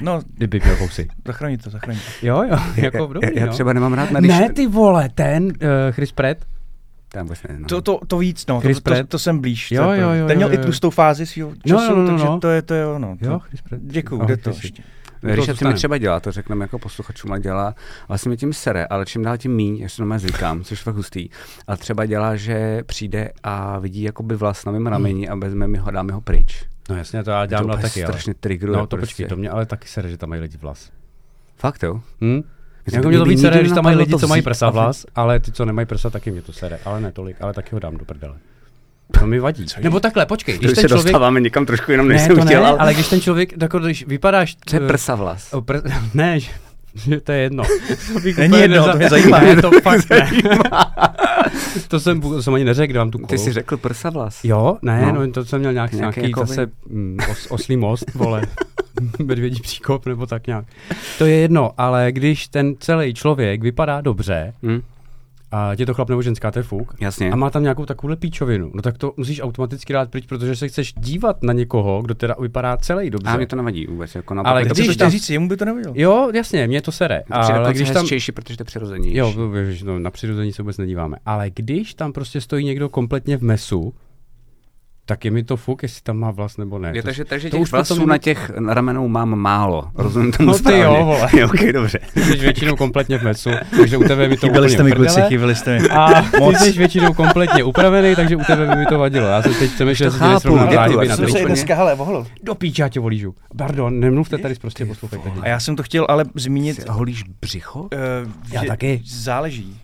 No, 0.00 0.20
Kdyby 0.34 0.60
měl 0.64 0.76
fousy. 0.76 1.08
zachrání 1.26 1.58
to, 1.58 1.70
zachrání 1.70 1.98
to. 1.98 2.26
Jo, 2.26 2.42
jo, 2.42 2.58
jako 2.76 2.96
já, 2.96 3.06
dobrý, 3.12 3.28
já, 3.34 3.46
no. 3.46 3.52
třeba 3.52 3.72
nemám 3.72 3.92
rád 3.92 4.10
na 4.10 4.20
Ne, 4.20 4.52
ty 4.52 4.66
vole, 4.66 5.08
ten 5.14 5.44
uh, 5.44 5.50
Chris 5.90 6.12
Pratt. 6.12 6.38
Tam 7.08 7.22
vůbec 7.26 7.42
neznám. 7.48 7.64
To, 7.66 7.82
to, 7.82 8.00
to 8.06 8.18
víc, 8.18 8.46
no, 8.46 8.60
Chris 8.60 8.76
to, 8.76 8.80
to, 8.82 8.90
Pratt. 8.90 9.08
to, 9.08 9.18
jsem 9.18 9.38
blíž. 9.38 9.68
to 9.68 9.74
Jo, 9.74 9.90
jo, 9.92 10.10
jo, 10.10 10.26
Ten 10.26 10.36
měl 10.36 10.48
jo, 10.48 10.54
i 10.54 10.56
jo. 10.56 10.62
tlustou 10.64 10.90
fázi 10.90 11.26
svého 11.26 11.50
No, 11.50 11.56
času, 11.66 11.94
no, 11.96 12.02
no, 12.02 12.08
takže 12.08 12.24
no. 12.26 12.40
to 12.40 12.48
je 12.48 12.62
to, 12.62 12.74
je 12.74 12.86
ono. 12.86 13.16
Jo, 13.20 13.30
To, 13.32 13.38
Chris 13.38 13.60
Pratt. 13.62 13.82
děkuju, 13.82 14.20
Ahoj, 14.20 14.28
jde 14.28 14.36
to 14.42 14.50
ještě. 14.50 14.82
to 14.82 15.28
Richard 15.34 15.56
si 15.58 15.64
mi 15.64 15.74
třeba 15.74 15.98
dělá, 15.98 16.20
to 16.20 16.32
řekneme 16.32 16.64
jako 16.64 16.78
posluchačům, 16.78 17.30
ale 17.30 17.40
dělá, 17.40 17.74
vlastně 18.08 18.30
mi 18.30 18.36
tím 18.36 18.52
sere, 18.52 18.86
ale 18.86 19.06
čím 19.06 19.22
dál 19.22 19.36
tím 19.38 19.52
míň, 19.54 19.76
já 19.76 19.88
si 19.88 19.96
to 19.96 20.18
zvykám, 20.18 20.64
což 20.64 20.78
je 20.80 20.84
fakt 20.84 20.94
hustý. 20.96 21.28
A 21.66 21.76
třeba 21.76 22.06
dělá, 22.06 22.36
že 22.36 22.82
přijde 22.86 23.30
a 23.42 23.78
vidí 23.78 24.02
jakoby 24.02 24.36
vlas 24.36 24.64
na 24.64 24.72
mém 24.72 24.86
rameni 24.86 25.28
a 25.28 25.34
vezme 25.34 25.68
mi 25.68 25.78
ho, 25.78 25.90
dá 25.90 26.02
mi 26.02 26.12
ho 26.12 26.20
pryč. 26.20 26.64
No 26.90 26.96
jasně, 26.96 27.24
to 27.24 27.30
já 27.30 27.40
To 27.40 27.46
dělám 27.46 27.64
úplně 27.64 27.82
taky, 27.82 28.04
ale. 28.04 28.12
strašně 28.12 28.34
triggeruje. 28.34 28.78
No 28.78 28.86
to 28.86 28.96
prostě. 28.96 29.12
počkej, 29.12 29.26
to 29.26 29.36
mě 29.36 29.50
ale 29.50 29.66
taky 29.66 29.88
sere, 29.88 30.08
že 30.08 30.16
tam 30.16 30.28
mají 30.28 30.42
lidi 30.42 30.56
vlas. 30.56 30.90
Fakt 31.56 31.82
jo? 31.82 32.00
Hm? 32.20 32.42
to 32.90 32.96
Jako 32.96 33.08
mě 33.08 33.18
to 33.18 33.24
víc 33.24 33.40
sere, 33.40 33.60
když 33.60 33.72
tam 33.72 33.84
mají 33.84 33.96
lidi, 33.96 34.10
to 34.10 34.18
co 34.18 34.28
mají 34.28 34.42
prsa 34.42 34.70
vlas, 34.70 35.06
ale 35.14 35.40
ty, 35.40 35.52
co 35.52 35.64
nemají 35.64 35.86
prsa, 35.86 36.10
taky 36.10 36.30
mě 36.30 36.42
to 36.42 36.52
sere. 36.52 36.78
Ale 36.84 37.00
ne 37.00 37.12
tolik, 37.12 37.36
ale 37.40 37.54
taky 37.54 37.70
ho 37.72 37.78
dám 37.78 37.96
do 37.96 38.04
prdele. 38.04 38.34
To 39.20 39.26
mi 39.26 39.40
vadí. 39.40 39.66
Nebo 39.80 40.00
takhle, 40.00 40.26
počkej, 40.26 40.58
když 40.58 40.72
ten 40.72 40.82
se 40.82 40.88
člověk... 40.88 41.04
dostáváme 41.04 41.40
někam 41.40 41.66
trošku 41.66 41.92
jenom, 41.92 42.08
než 42.08 42.20
Ne, 42.20 42.26
jsem 42.26 42.36
to 42.36 42.42
chtěl, 42.44 42.62
ne, 42.62 42.68
ale... 42.68 42.78
ale 42.78 42.94
když 42.94 43.08
ten 43.08 43.20
člověk, 43.20 43.62
jako 43.62 43.78
když 43.78 44.06
vypadáš... 44.06 44.56
Co 44.66 44.76
je 44.76 44.82
eh, 44.84 44.86
prsa 44.86 45.14
vlas? 45.14 45.52
pr- 45.52 45.92
ne, 46.14 46.38
to 47.24 47.32
je 47.32 47.38
jedno. 47.38 47.64
To 48.12 48.20
bych 48.20 48.38
Není 48.38 48.58
jedno, 48.58 48.90
to 48.92 48.96
mě 48.96 49.08
zajímá. 49.08 49.38
Ne, 49.42 49.62
to 49.62 49.70
fakt 49.82 50.10
ne. 50.10 50.30
to, 51.88 52.00
jsem, 52.00 52.20
to 52.20 52.42
jsem 52.42 52.54
ani 52.54 52.64
neřekl, 52.64 52.92
dám 52.92 53.10
tu 53.10 53.18
kolu. 53.18 53.26
Ty 53.28 53.38
jsi 53.38 53.52
řekl 53.52 53.76
prsa 53.76 54.10
vlas. 54.10 54.44
Jo, 54.44 54.76
ne, 54.82 55.12
No. 55.12 55.12
no, 55.26 55.32
to 55.32 55.44
jsem 55.44 55.58
měl 55.60 55.72
nějak, 55.72 55.92
Nějaký 55.92 56.20
nějaký, 56.20 56.30
jakoby- 56.30 56.46
zase 56.48 56.66
mm, 56.88 57.18
os, 57.32 57.46
oslý 57.50 57.76
most, 57.76 58.14
vole, 58.14 58.42
medvědí 59.24 59.60
příkop 59.60 60.06
nebo 60.06 60.26
tak 60.26 60.46
nějak. 60.46 60.64
To 61.18 61.26
je 61.26 61.36
jedno, 61.36 61.70
ale 61.78 62.12
když 62.12 62.48
ten 62.48 62.74
celý 62.80 63.14
člověk 63.14 63.62
vypadá 63.62 64.00
dobře, 64.00 64.52
Hm? 64.62 64.82
A 65.52 65.70
je 65.78 65.86
to 65.86 65.94
chlap 65.94 66.08
nebo 66.08 66.22
ženská, 66.22 66.50
to 66.50 66.58
je 66.58 66.62
fuk, 66.62 66.94
Jasně. 67.00 67.32
a 67.32 67.36
má 67.36 67.50
tam 67.50 67.62
nějakou 67.62 67.86
takovou 67.86 68.16
píčovinu, 68.16 68.70
no 68.74 68.82
tak 68.82 68.98
to 68.98 69.12
musíš 69.16 69.40
automaticky 69.40 69.92
dát 69.92 70.10
pryč, 70.10 70.26
protože 70.26 70.56
se 70.56 70.68
chceš 70.68 70.92
dívat 70.96 71.42
na 71.42 71.52
někoho, 71.52 72.02
kdo 72.02 72.14
teda 72.14 72.34
vypadá 72.40 72.76
celý 72.76 73.10
dobře. 73.10 73.30
A 73.30 73.36
mě 73.36 73.46
to 73.46 73.56
nevadí 73.56 73.86
vůbec. 73.86 74.14
Jako 74.14 74.34
na 74.34 74.42
Ale 74.42 74.64
když 74.64 74.86
co 74.86 74.94
tam- 74.94 75.10
říct, 75.10 75.30
jemu 75.30 75.48
by 75.48 75.56
to 75.56 75.64
nevadilo. 75.64 75.94
Jo, 75.96 76.30
jasně, 76.34 76.66
mě 76.66 76.82
to 76.82 76.92
sere, 76.92 77.22
to 77.28 77.34
ale 77.34 77.74
když 77.74 77.90
tam... 77.90 78.02
hezčejší, 78.02 78.32
protože 78.32 78.56
to 78.56 78.60
je 78.60 78.64
přirozenější. 78.64 79.16
Jo, 79.16 79.32
víš, 79.68 79.82
no, 79.82 79.98
na 79.98 80.10
přirození 80.10 80.52
se 80.52 80.62
vůbec 80.62 80.78
nedíváme. 80.78 81.16
Ale 81.26 81.50
když 81.50 81.94
tam 81.94 82.12
prostě 82.12 82.40
stojí 82.40 82.64
někdo 82.64 82.88
kompletně 82.88 83.36
v 83.36 83.42
mesu, 83.42 83.94
tak 85.06 85.24
je 85.24 85.30
mi 85.30 85.42
to 85.44 85.56
fuk, 85.56 85.82
jestli 85.82 86.02
tam 86.02 86.16
má 86.18 86.30
vlas 86.30 86.56
nebo 86.56 86.78
ne. 86.78 86.90
Je, 86.94 87.02
To- 87.02 87.06
takže, 87.06 87.24
takže 87.24 87.48
to 87.50 87.56
těch 87.56 87.62
už 87.62 87.72
vlasů 87.72 87.94
potom- 87.94 88.08
na 88.08 88.18
těch 88.18 88.50
ramenou 88.68 89.08
mám 89.08 89.34
málo. 89.38 89.88
Rozumím 89.94 90.32
tomu 90.32 90.46
No 90.46 90.52
ty 90.52 90.58
správně. 90.58 90.82
jo, 90.84 91.04
vole. 91.04 91.28
jo, 91.38 91.46
okay, 91.46 91.72
dobře. 91.72 91.98
Ty 92.14 92.24
jsi 92.24 92.36
většinou 92.36 92.76
kompletně 92.76 93.18
v 93.18 93.22
mesu, 93.22 93.50
takže 93.80 93.96
u 93.96 94.02
tebe 94.04 94.28
mi 94.28 94.36
to 94.36 94.46
Chyběli 94.46 94.66
úplně 94.66 94.74
jste 94.74 94.82
mi 94.82 94.92
kluci, 94.92 95.20
chyběli 95.28 95.54
jste 95.54 95.78
mi. 95.80 95.88
A 95.88 96.22
ty 96.22 96.54
jsi 96.56 96.72
většinou 96.72 97.12
kompletně 97.12 97.64
upravený, 97.64 98.16
takže 98.16 98.36
u 98.36 98.40
tebe 98.46 98.66
by 98.66 98.76
mi 98.76 98.86
to 98.86 98.98
vadilo. 98.98 99.26
Já 99.26 99.42
jsem 99.42 99.54
teď 99.54 99.70
přemýšlel, 99.72 100.10
To 100.10 100.16
tě 100.16 100.24
chápu, 100.24 100.40
srovnal 100.40 100.72
záhyby 100.74 101.06
já 101.06 101.10
na 101.10 101.16
jsem 101.16 101.28
se 101.28 101.44
dneska, 101.44 101.74
hele, 101.74 101.94
vohlo. 101.94 102.26
Do 102.42 102.54
píče, 102.54 102.82
já 102.82 102.88
tě 102.88 103.00
volížu. 103.00 103.34
Pardon, 103.58 104.00
nemluvte 104.00 104.38
tady 104.38 104.54
prostě 104.54 104.86
poslouchejte. 104.86 105.30
A 105.40 105.48
já 105.48 105.60
jsem 105.60 105.76
to 105.76 105.82
chtěl 105.82 106.06
ale 106.08 106.24
zmínit, 106.34 106.88
holíš 106.88 107.22
břicho? 107.40 107.80
uh, 107.80 107.88
Já 108.52 108.60
že 108.62 108.66
taky. 108.68 109.00
záleží. 109.06 109.78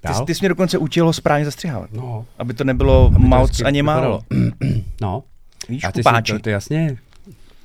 Ty, 0.00 0.08
Dál? 0.08 0.24
ty 0.26 0.34
jsi 0.34 0.38
mě 0.42 0.48
dokonce 0.48 0.78
učil 0.78 1.04
ho 1.06 1.12
správně 1.12 1.44
zastřihávat. 1.44 1.92
No, 1.92 2.24
Aby 2.38 2.54
to 2.54 2.64
nebylo 2.64 3.06
Aby 3.06 3.14
to 3.14 3.20
moc 3.20 3.50
hezky 3.50 3.64
ani 3.64 3.82
vypadalo. 3.82 4.20
málo. 4.30 4.52
no. 5.00 5.22
Víš, 5.68 5.84
A 5.84 5.92
ty 5.92 5.98
si, 5.98 6.02
kupáči. 6.02 6.32
to, 6.32 6.38
to 6.38 6.50
jasně. 6.50 6.96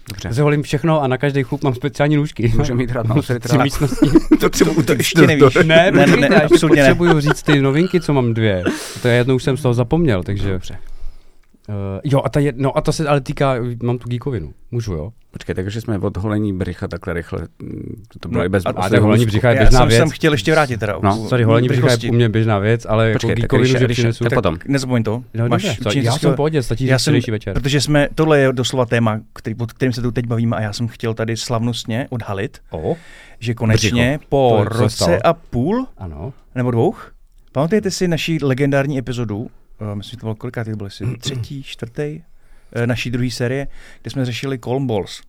Dobře. 0.10 0.42
Holím 0.42 0.64
všechno 0.64 1.02
a 1.02 1.08
na 1.08 1.18
každý 1.18 1.44
chlup 1.44 1.64
mám 1.64 1.74
speciální 1.76 2.16
nůžky. 2.16 2.54
Můžeme 2.58 2.84
jít 2.84 2.90
hrát 2.92 3.08
na 3.08 3.16
Tři 3.40 3.58
místnosti. 3.64 4.06
To 4.40 4.50
třeba 4.50 4.72
To 4.86 4.94
ještě 4.94 5.28
nevíš. 5.28 5.56
Ne, 5.56 5.92
ne, 5.92 6.08
ne, 6.08 6.30
ne, 6.30 6.42
absolutně 6.42 6.82
ne. 6.84 6.88
potřebuju 6.90 7.20
říct 7.20 7.44
ty 7.44 7.62
novinky, 7.62 8.02
co 8.02 8.14
mám 8.14 8.34
dvě. 8.34 8.64
To 9.02 9.08
je 9.08 9.16
jednou 9.16 9.36
už 9.36 9.44
jsem 9.44 9.58
z 9.58 9.62
toho 9.62 9.74
zapomněl, 9.74 10.24
takže... 10.24 10.52
Dobře. 10.52 10.78
Uh, 11.70 11.76
jo, 12.04 12.22
a 12.26 12.30
ta 12.30 12.40
je, 12.40 12.54
no 12.56 12.78
a 12.78 12.82
to 12.82 12.94
se 12.94 13.08
ale 13.08 13.22
týká, 13.22 13.56
mám 13.84 13.98
tu 13.98 14.10
geekovinu. 14.10 14.54
Můžu, 14.72 14.94
jo? 14.94 15.12
Počkej, 15.32 15.56
takže 15.56 15.82
jsme 15.82 15.98
od 16.00 16.18
holení 16.18 16.54
břicha 16.54 16.88
takhle 16.88 17.14
rychle, 17.14 17.48
mm, 17.62 18.04
to 18.20 18.30
bylo 18.30 18.40
No, 18.40 18.46
i 18.46 18.50
bez 18.50 18.64
a- 18.66 18.74
tak 18.90 19.02
holení 19.02 19.26
břicha 19.26 19.50
je 19.50 19.56
Já 19.56 19.62
běžná 19.62 19.80
jsem, 19.80 19.88
věc. 19.88 20.00
jsem 20.00 20.10
chtěl 20.10 20.32
ještě 20.34 20.52
vrátit 20.52 20.80
teda. 20.80 21.00
No, 21.04 21.26
Sorry, 21.30 21.44
holení 21.44 21.68
břicha 21.68 21.88
je 22.04 22.10
u 22.10 22.14
mě 22.14 22.30
běžná 22.30 22.60
věc, 22.60 22.86
ale 22.90 23.08
jako 23.08 23.16
Počkej, 23.16 23.30
tak 23.30 23.40
geekovinu, 23.42 23.80
že 23.80 23.86
když- 23.86 23.98
přinesu... 23.98 24.24
tak 24.24 24.30
tak- 24.30 24.38
potom. 24.38 24.58
Nezapomeň 24.68 25.04
to. 25.04 25.24
No, 25.34 25.48
Máš 25.48 25.78
dobře, 25.78 26.00
já 26.00 26.12
jsem 26.12 26.30
v 26.30 26.32
to- 26.32 26.36
pohodě, 26.36 26.64
stačí 26.64 26.86
já 26.86 27.00
jsem, 27.00 27.14
večer. 27.32 27.54
protože 27.54 27.82
jsme, 27.82 28.08
tohle 28.16 28.40
je 28.40 28.54
doslova 28.54 28.86
téma, 28.86 29.20
který, 29.34 29.56
pod 29.56 29.74
kterým 29.74 29.94
se 29.94 30.02
tu 30.02 30.12
teď 30.12 30.28
bavíme 30.28 30.56
a 30.58 30.62
já 30.62 30.74
jsem 30.74 30.88
chtěl 30.88 31.14
tady 31.14 31.38
slavnostně 31.38 32.08
odhalit, 32.10 32.58
O, 32.72 32.96
že 33.40 33.54
konečně 33.54 34.20
To 34.22 34.26
po 34.30 34.60
roce 34.64 35.20
a 35.22 35.34
půl, 35.34 35.88
ano. 35.98 36.34
nebo 36.56 36.72
dvou, 36.72 36.94
pamatujete 37.52 37.92
si 37.92 38.08
naší 38.08 38.40
legendární 38.44 38.98
epizodu, 38.98 39.50
myslím, 39.96 40.12
že 40.12 40.18
to 40.18 40.26
bylo 40.26 40.36
kolikrát, 40.36 40.64
to 40.64 40.76
bylo 40.76 40.88
asi 40.88 41.18
třetí, 41.18 41.64
čtvrtý, 41.64 42.22
uh, 42.78 42.86
naší 42.88 43.12
druhé 43.12 43.30
série, 43.32 43.68
kde 44.02 44.12
jsme 44.12 44.26
řešili 44.26 44.60
Colm 44.60 44.88
Balls. 44.88 45.22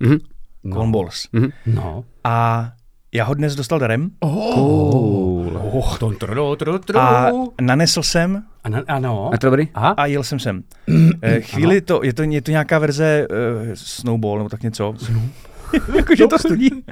Mhm, 0.00 0.18
No. 0.64 0.76
Colm 0.76 0.92
Balls. 0.92 1.28
mhm. 1.32 1.50
No. 1.66 2.04
A 2.24 2.68
já 3.14 3.24
ho 3.24 3.34
dnes 3.34 3.54
dostal 3.54 3.78
darem 3.78 4.10
Oh, 4.20 5.74
oh, 5.76 5.98
ton, 5.98 6.16
tru, 6.16 6.56
tru, 6.56 6.78
tru. 6.78 6.98
a 6.98 7.30
nanesl 7.60 8.02
jsem 8.02 8.42
A 8.64 8.68
na- 8.68 8.82
Ano. 8.88 9.30
A 9.34 9.38
to 9.38 9.46
dobrý? 9.46 9.68
Aha. 9.74 9.88
a 9.88 10.06
jel 10.06 10.22
jsem 10.22 10.38
sem. 10.38 10.62
Eh, 11.22 11.40
Chvíli 11.40 11.80
to, 11.80 12.00
je 12.04 12.12
to, 12.12 12.22
je 12.22 12.42
to 12.42 12.50
nějaká 12.50 12.78
verze 12.78 13.26
uh, 13.30 13.70
Snowball 13.74 14.36
nebo 14.38 14.48
tak 14.48 14.62
něco. 14.62 14.94
Jakože 15.96 16.26
to 16.26 16.38
studí. 16.38 16.70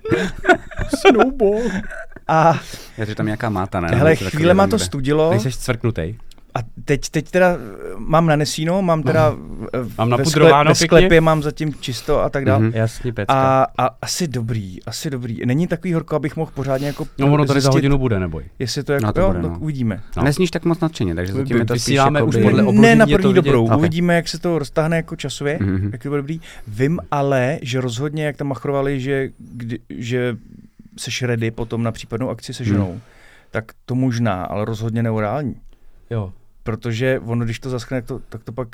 Snowball. 1.01 1.63
A 2.29 2.61
Já 2.99 3.05
že 3.05 3.15
tam 3.15 3.27
nějaká 3.27 3.51
máta, 3.51 3.81
ne? 3.81 3.89
hele, 3.97 4.17
chvíle 4.17 4.55
má 4.55 4.67
to 4.67 4.79
studilo 4.79 5.31
Nejseš 5.31 5.57
cvrknutej. 5.57 6.19
A 6.61 6.65
teď, 6.85 7.09
teď 7.11 7.31
teda 7.31 7.51
eh, 7.53 7.57
mám 7.99 8.27
nanesíno, 8.27 8.83
mám 8.83 9.03
teda 9.03 9.35
eh, 9.75 9.79
Mám 9.99 10.11
ve, 10.11 10.17
napudrováno 10.17 10.69
ve 10.71 10.75
pěkně. 10.75 10.87
sklepě 10.87 11.21
mám 11.21 11.43
zatím 11.43 11.75
čisto 11.81 12.21
a 12.21 12.29
tak 12.31 12.45
dále. 12.45 12.63
Mhm. 12.63 12.73
Jasně, 12.75 13.13
pecka. 13.13 13.35
A, 13.35 13.67
a 13.79 13.91
asi 14.03 14.29
dobrý, 14.29 14.83
asi 14.85 15.11
dobrý. 15.11 15.41
Není 15.47 15.67
takový 15.67 15.93
horko, 15.93 16.17
abych 16.17 16.37
mohl 16.37 16.51
pořádně 16.55 16.87
jako 16.87 17.07
no 17.19 17.33
ono 17.33 17.45
tady 17.45 17.61
za 17.61 17.71
hodinu 17.71 17.99
bude, 17.99 18.21
neboj. 18.21 18.45
Jestli 18.59 18.85
to 18.85 18.93
jako, 18.93 19.07
No, 19.07 19.13
to 19.13 19.21
jo, 19.21 19.27
bude, 19.27 19.43
tak 19.43 19.51
no. 19.53 19.59
uvidíme. 19.59 20.01
No. 20.17 20.23
Nezníš 20.23 20.51
tak 20.51 20.65
moc 20.65 20.81
nadšeně, 20.81 21.15
takže 21.15 21.33
zatím 21.33 21.57
je 21.57 21.65
to 21.65 21.75
spíš 21.75 21.83
Vysíláme 21.87 22.23
už 22.23 22.37
podle 22.43 22.73
ne 22.73 22.97
na 22.97 23.07
první 23.07 23.35
dobrou, 23.35 23.67
Ok. 23.67 23.79
uvidíme, 23.79 24.15
jak 24.15 24.29
se 24.29 24.39
to 24.39 24.59
roztáhne 24.59 24.97
jako 24.97 25.17
časově, 25.17 25.59
Mhm. 25.61 25.89
jak 25.93 26.03
to 26.03 26.09
bude 26.09 26.21
dobrý. 26.23 26.41
Vím 26.69 26.99
ale, 27.11 27.59
že 27.63 27.81
rozhodně, 27.81 28.25
jak 28.25 28.37
tam 28.37 28.47
machrovali, 28.47 29.01
že, 29.01 29.29
kdy, 29.39 29.79
že 29.89 30.37
seš 30.99 31.23
ready 31.23 31.51
potom 31.51 31.83
na 31.83 31.93
případnou 31.93 32.31
akci 32.31 32.55
se 32.55 32.65
ženou, 32.65 33.01
tak 33.51 33.65
to 33.87 33.95
možná, 33.95 34.45
ale 34.45 34.65
rozhodně 34.65 35.03
neurální. 35.03 35.55
Jo. 36.11 36.33
Protože 36.63 37.21
ono, 37.27 37.45
když 37.45 37.61
to 37.61 37.71
zaschne, 37.71 37.97
tak 38.03 38.09
to, 38.09 38.21
tak 38.29 38.45
to 38.45 38.53
pak, 38.53 38.69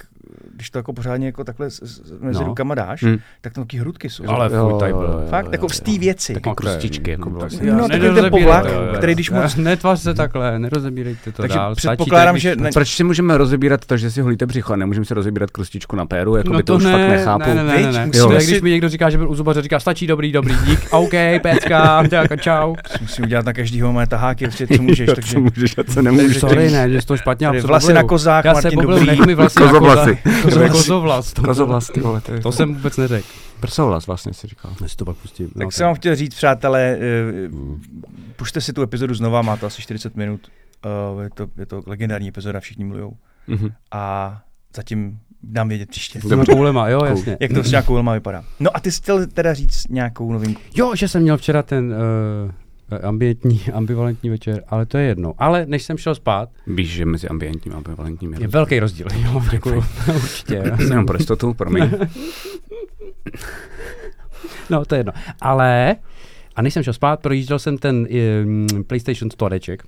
když 0.54 0.70
to 0.70 0.78
jako 0.78 0.92
pořádně 0.92 1.26
jako 1.26 1.44
takhle 1.44 1.70
s- 1.70 1.82
s- 1.82 2.12
mezi 2.20 2.40
No. 2.40 2.46
rukama 2.46 2.74
dáš, 2.74 3.02
Hmm. 3.02 3.18
tak 3.40 3.52
tam 3.52 3.64
taky 3.64 3.78
hrudky 3.78 4.10
jsou. 4.10 4.24
Ale 4.28 4.50
Jo, 4.54 4.68
fuj, 4.70 4.80
tady 4.80 4.92
jo, 4.92 4.98
byl. 4.98 5.08
jo, 5.08 5.26
Fakt, 5.30 5.52
jako 5.52 5.68
z 5.68 5.80
té 5.80 5.98
věci. 5.98 6.34
Taky 6.34 6.50
krustičky, 6.56 7.10
jako 7.10 7.30
No, 7.30 7.38
vlastně. 7.38 7.70
tak- 7.70 7.78
No, 7.80 7.88
takový 7.88 8.14
ten 8.14 8.30
povlak, 8.30 8.64
to, 8.66 8.96
který 8.96 9.14
když 9.14 9.30
moc- 9.30 9.56
Ne, 9.56 9.62
Netvař 9.64 10.00
se 10.00 10.14
takhle, 10.14 10.58
nerozebírejte 10.58 11.32
to 11.32 11.42
Takže 11.42 11.56
dál. 11.58 11.74
Stačí 11.74 11.86
předpokládám, 11.88 12.38
že 12.38 12.56
ne- 12.56 12.70
Proč 12.74 12.88
si 12.96 13.04
můžeme 13.04 13.38
rozebírat 13.38 13.84
to, 13.86 13.96
že 13.96 14.10
si 14.10 14.20
holíte 14.20 14.46
břicho 14.46 14.72
a 14.72 14.76
nemůžeme 14.76 15.04
si 15.06 15.14
rozebírat 15.14 15.50
krustičku 15.50 15.96
na 15.96 16.06
péru? 16.06 16.36
Jako 16.36 16.50
No 16.52 16.56
by 16.56 16.62
to, 16.62 16.76
už 16.76 16.84
ne, 16.84 16.92
fakt 16.92 17.08
nechápu. 17.08 17.48
Ne, 17.48 17.54
ne, 17.54 17.64
ne, 17.64 17.92
ne, 17.92 18.10
Jo, 18.14 18.28
když 18.28 18.60
mi 18.62 18.70
někdo 18.70 18.88
říká, 18.88 19.10
že 19.10 19.18
byl 19.18 19.30
u 19.30 19.34
zubaře, 19.34 19.62
říká, 19.62 19.80
stačí, 19.80 20.06
dobrý, 20.06 20.32
dobrý, 20.32 20.54
dík, 20.66 20.80
OK, 20.90 21.12
pecka, 21.42 22.02
tak 22.08 22.40
čau. 22.40 22.74
Musím 23.00 23.24
udělat 23.24 23.46
na 23.46 23.52
každýho 23.52 23.92
mé 23.92 24.06
taháky, 24.06 24.48
co 24.48 24.64
můžeš, 24.82 25.10
takže... 25.14 25.32
Co 25.34 25.40
můžeš 25.40 25.78
a 25.78 25.84
co 25.84 26.02
nemůžeš. 26.02 26.38
Sorry, 26.40 26.70
ne, 26.70 26.90
že 26.90 27.00
jsi 27.00 27.06
to 27.06 27.16
špatně 27.16 27.48
vlasy 27.78 27.92
na 27.92 28.02
kozách, 28.04 28.44
Já 28.44 28.52
Martin 28.52 28.78
Dobrý. 28.80 29.26
mi 29.26 29.34
vlasy 29.34 29.58
Kozovlasy. 29.58 30.18
koza- 30.42 30.70
Kozovlas. 30.70 31.32
to- 31.32 31.42
Kozovlas, 31.42 31.86
ty 31.90 32.00
vole, 32.00 32.20
to, 32.20 32.32
je, 32.34 32.40
To 32.40 32.52
jsem 32.52 32.74
vůbec 32.74 32.96
neřekl. 32.96 33.28
prsovlas 33.60 34.06
vlastně 34.06 34.32
si 34.34 34.46
říkal. 34.46 34.70
Já 34.82 34.88
si 34.88 34.96
to 34.96 35.04
pak 35.04 35.16
pustím. 35.16 35.48
Tak 35.48 35.56
No, 35.64 35.70
jsem 35.70 35.86
vám 35.86 35.94
chtěl 35.94 36.16
říct, 36.16 36.34
přátelé, 36.34 36.96
eh, 37.00 37.48
pušte 38.36 38.60
si 38.60 38.72
tu 38.72 38.82
epizodu 38.82 39.14
znova, 39.14 39.42
má 39.42 39.56
to 39.56 39.66
asi 39.66 39.82
40 39.82 40.16
minut. 40.16 40.40
Eh, 40.86 41.22
Je 41.24 41.30
to, 41.34 41.46
je 41.58 41.66
to 41.66 41.82
legendární 41.86 42.28
epizoda, 42.28 42.60
všichni 42.60 42.84
mluvou. 42.84 43.16
Mhm. 43.46 43.68
A 43.92 44.36
zatím 44.76 45.18
dám 45.42 45.68
vědět 45.68 45.88
příště. 45.90 46.20
S 46.20 46.28
těma 46.28 46.44
koulema, 46.44 46.88
jo, 46.88 47.04
jasně. 47.04 47.36
Jak 47.40 47.52
to 47.52 47.62
s 47.62 47.70
nějakou 47.70 48.02
má 48.02 48.12
vypadá. 48.14 48.44
No 48.60 48.70
a 48.76 48.80
ty 48.80 48.92
jsi 48.92 49.00
chtěl 49.02 49.26
teda 49.26 49.54
říct 49.54 49.88
nějakou 49.88 50.32
novinku. 50.32 50.60
Jo, 50.74 50.94
že 50.94 51.08
jsem 51.08 51.22
měl 51.22 51.36
včera 51.36 51.62
ten 51.62 51.94
uh, 52.46 52.50
ambientní, 53.02 53.60
ambivalentní 53.72 54.30
večer, 54.30 54.64
ale 54.68 54.86
to 54.86 54.98
je 54.98 55.06
jedno. 55.06 55.34
Ale 55.38 55.66
než 55.66 55.82
jsem 55.82 55.98
šel 55.98 56.14
spát, 56.14 56.48
Víš, 56.66 56.90
že 56.90 57.06
mezi 57.06 57.28
ambientním 57.28 57.74
a 57.74 57.76
ambivalentním 57.76 58.34
je 58.34 58.48
velký 58.48 58.80
rozdíl. 58.80 59.06
Jo, 59.24 59.42
děkuju. 59.50 59.84
Určitě. 60.14 60.62
Jenom 60.78 61.06
pro 61.06 61.16
jistotu, 61.18 61.54
promiň. 61.54 61.90
No, 64.70 64.84
to 64.84 64.94
je 64.94 64.98
jedno. 64.98 65.12
Ale, 65.40 65.96
a 66.56 66.62
než 66.62 66.74
jsem 66.74 66.82
šel 66.82 66.92
spát, 66.92 67.20
projížděl 67.22 67.58
jsem 67.58 67.78
ten 67.78 68.06
um, 68.44 68.66
PlayStation 68.86 69.30
Storeček, 69.30 69.82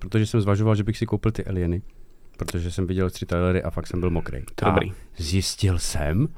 protože 0.00 0.26
jsem 0.26 0.40
zvažoval, 0.40 0.74
že 0.74 0.84
bych 0.84 0.98
si 0.98 1.06
koupil 1.06 1.32
ty 1.32 1.44
Alieny. 1.44 1.82
Protože 2.36 2.70
jsem 2.70 2.86
viděl 2.86 3.10
tři 3.10 3.26
trailery 3.26 3.62
a 3.62 3.70
fakt 3.70 3.86
jsem 3.86 4.00
byl 4.00 4.10
mokrý. 4.10 4.38
Je 4.38 4.44
a 4.62 4.70
dobrý. 4.70 4.92
zjistil 5.16 5.78
jsem, 5.78 6.28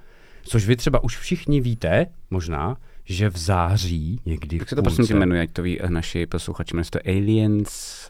což 0.42 0.66
vy 0.66 0.76
třeba 0.76 1.04
už 1.04 1.18
všichni 1.18 1.60
víte, 1.60 2.06
možná, 2.30 2.76
že 3.08 3.30
v 3.30 3.36
září 3.38 4.20
někdy 4.26 4.56
Jak 4.58 4.68
se 4.68 4.76
to 4.76 4.82
prosím 4.82 5.06
tě 5.06 5.14
jmenuje, 5.14 5.42
ať 5.42 5.50
to 5.52 5.62
ví 5.62 5.78
naši 5.88 6.26
posluchači, 6.26 6.74
jmenuje 6.76 6.84
se 6.84 6.90
to 6.90 6.98
Aliens, 7.06 8.08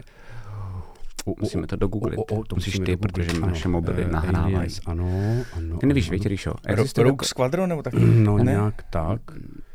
U- 1.26 1.34
musíme 1.40 1.66
to 1.66 1.76
dogooglit. 1.76 2.18
o, 2.18 2.22
o, 2.22 2.44
to 2.44 2.54
Musíš 2.56 2.78
ty, 2.86 2.96
protože 2.96 3.30
ano. 3.30 3.46
naše 3.46 3.68
mobily 3.68 4.02
Eh, 4.04 4.12
nahrávají. 4.12 4.54
Aliens, 4.54 4.80
ano, 4.86 5.08
ano. 5.56 5.76
Ty 5.78 5.86
nevíš, 5.86 6.10
víte, 6.10 6.28
Ríšo, 6.28 6.54
Rogue 6.96 7.26
Squadron 7.26 7.68
nebo 7.68 7.82
tak? 7.82 7.94
No, 7.94 8.38
Ne? 8.38 8.44
nějak 8.52 8.82
tak. 8.90 9.20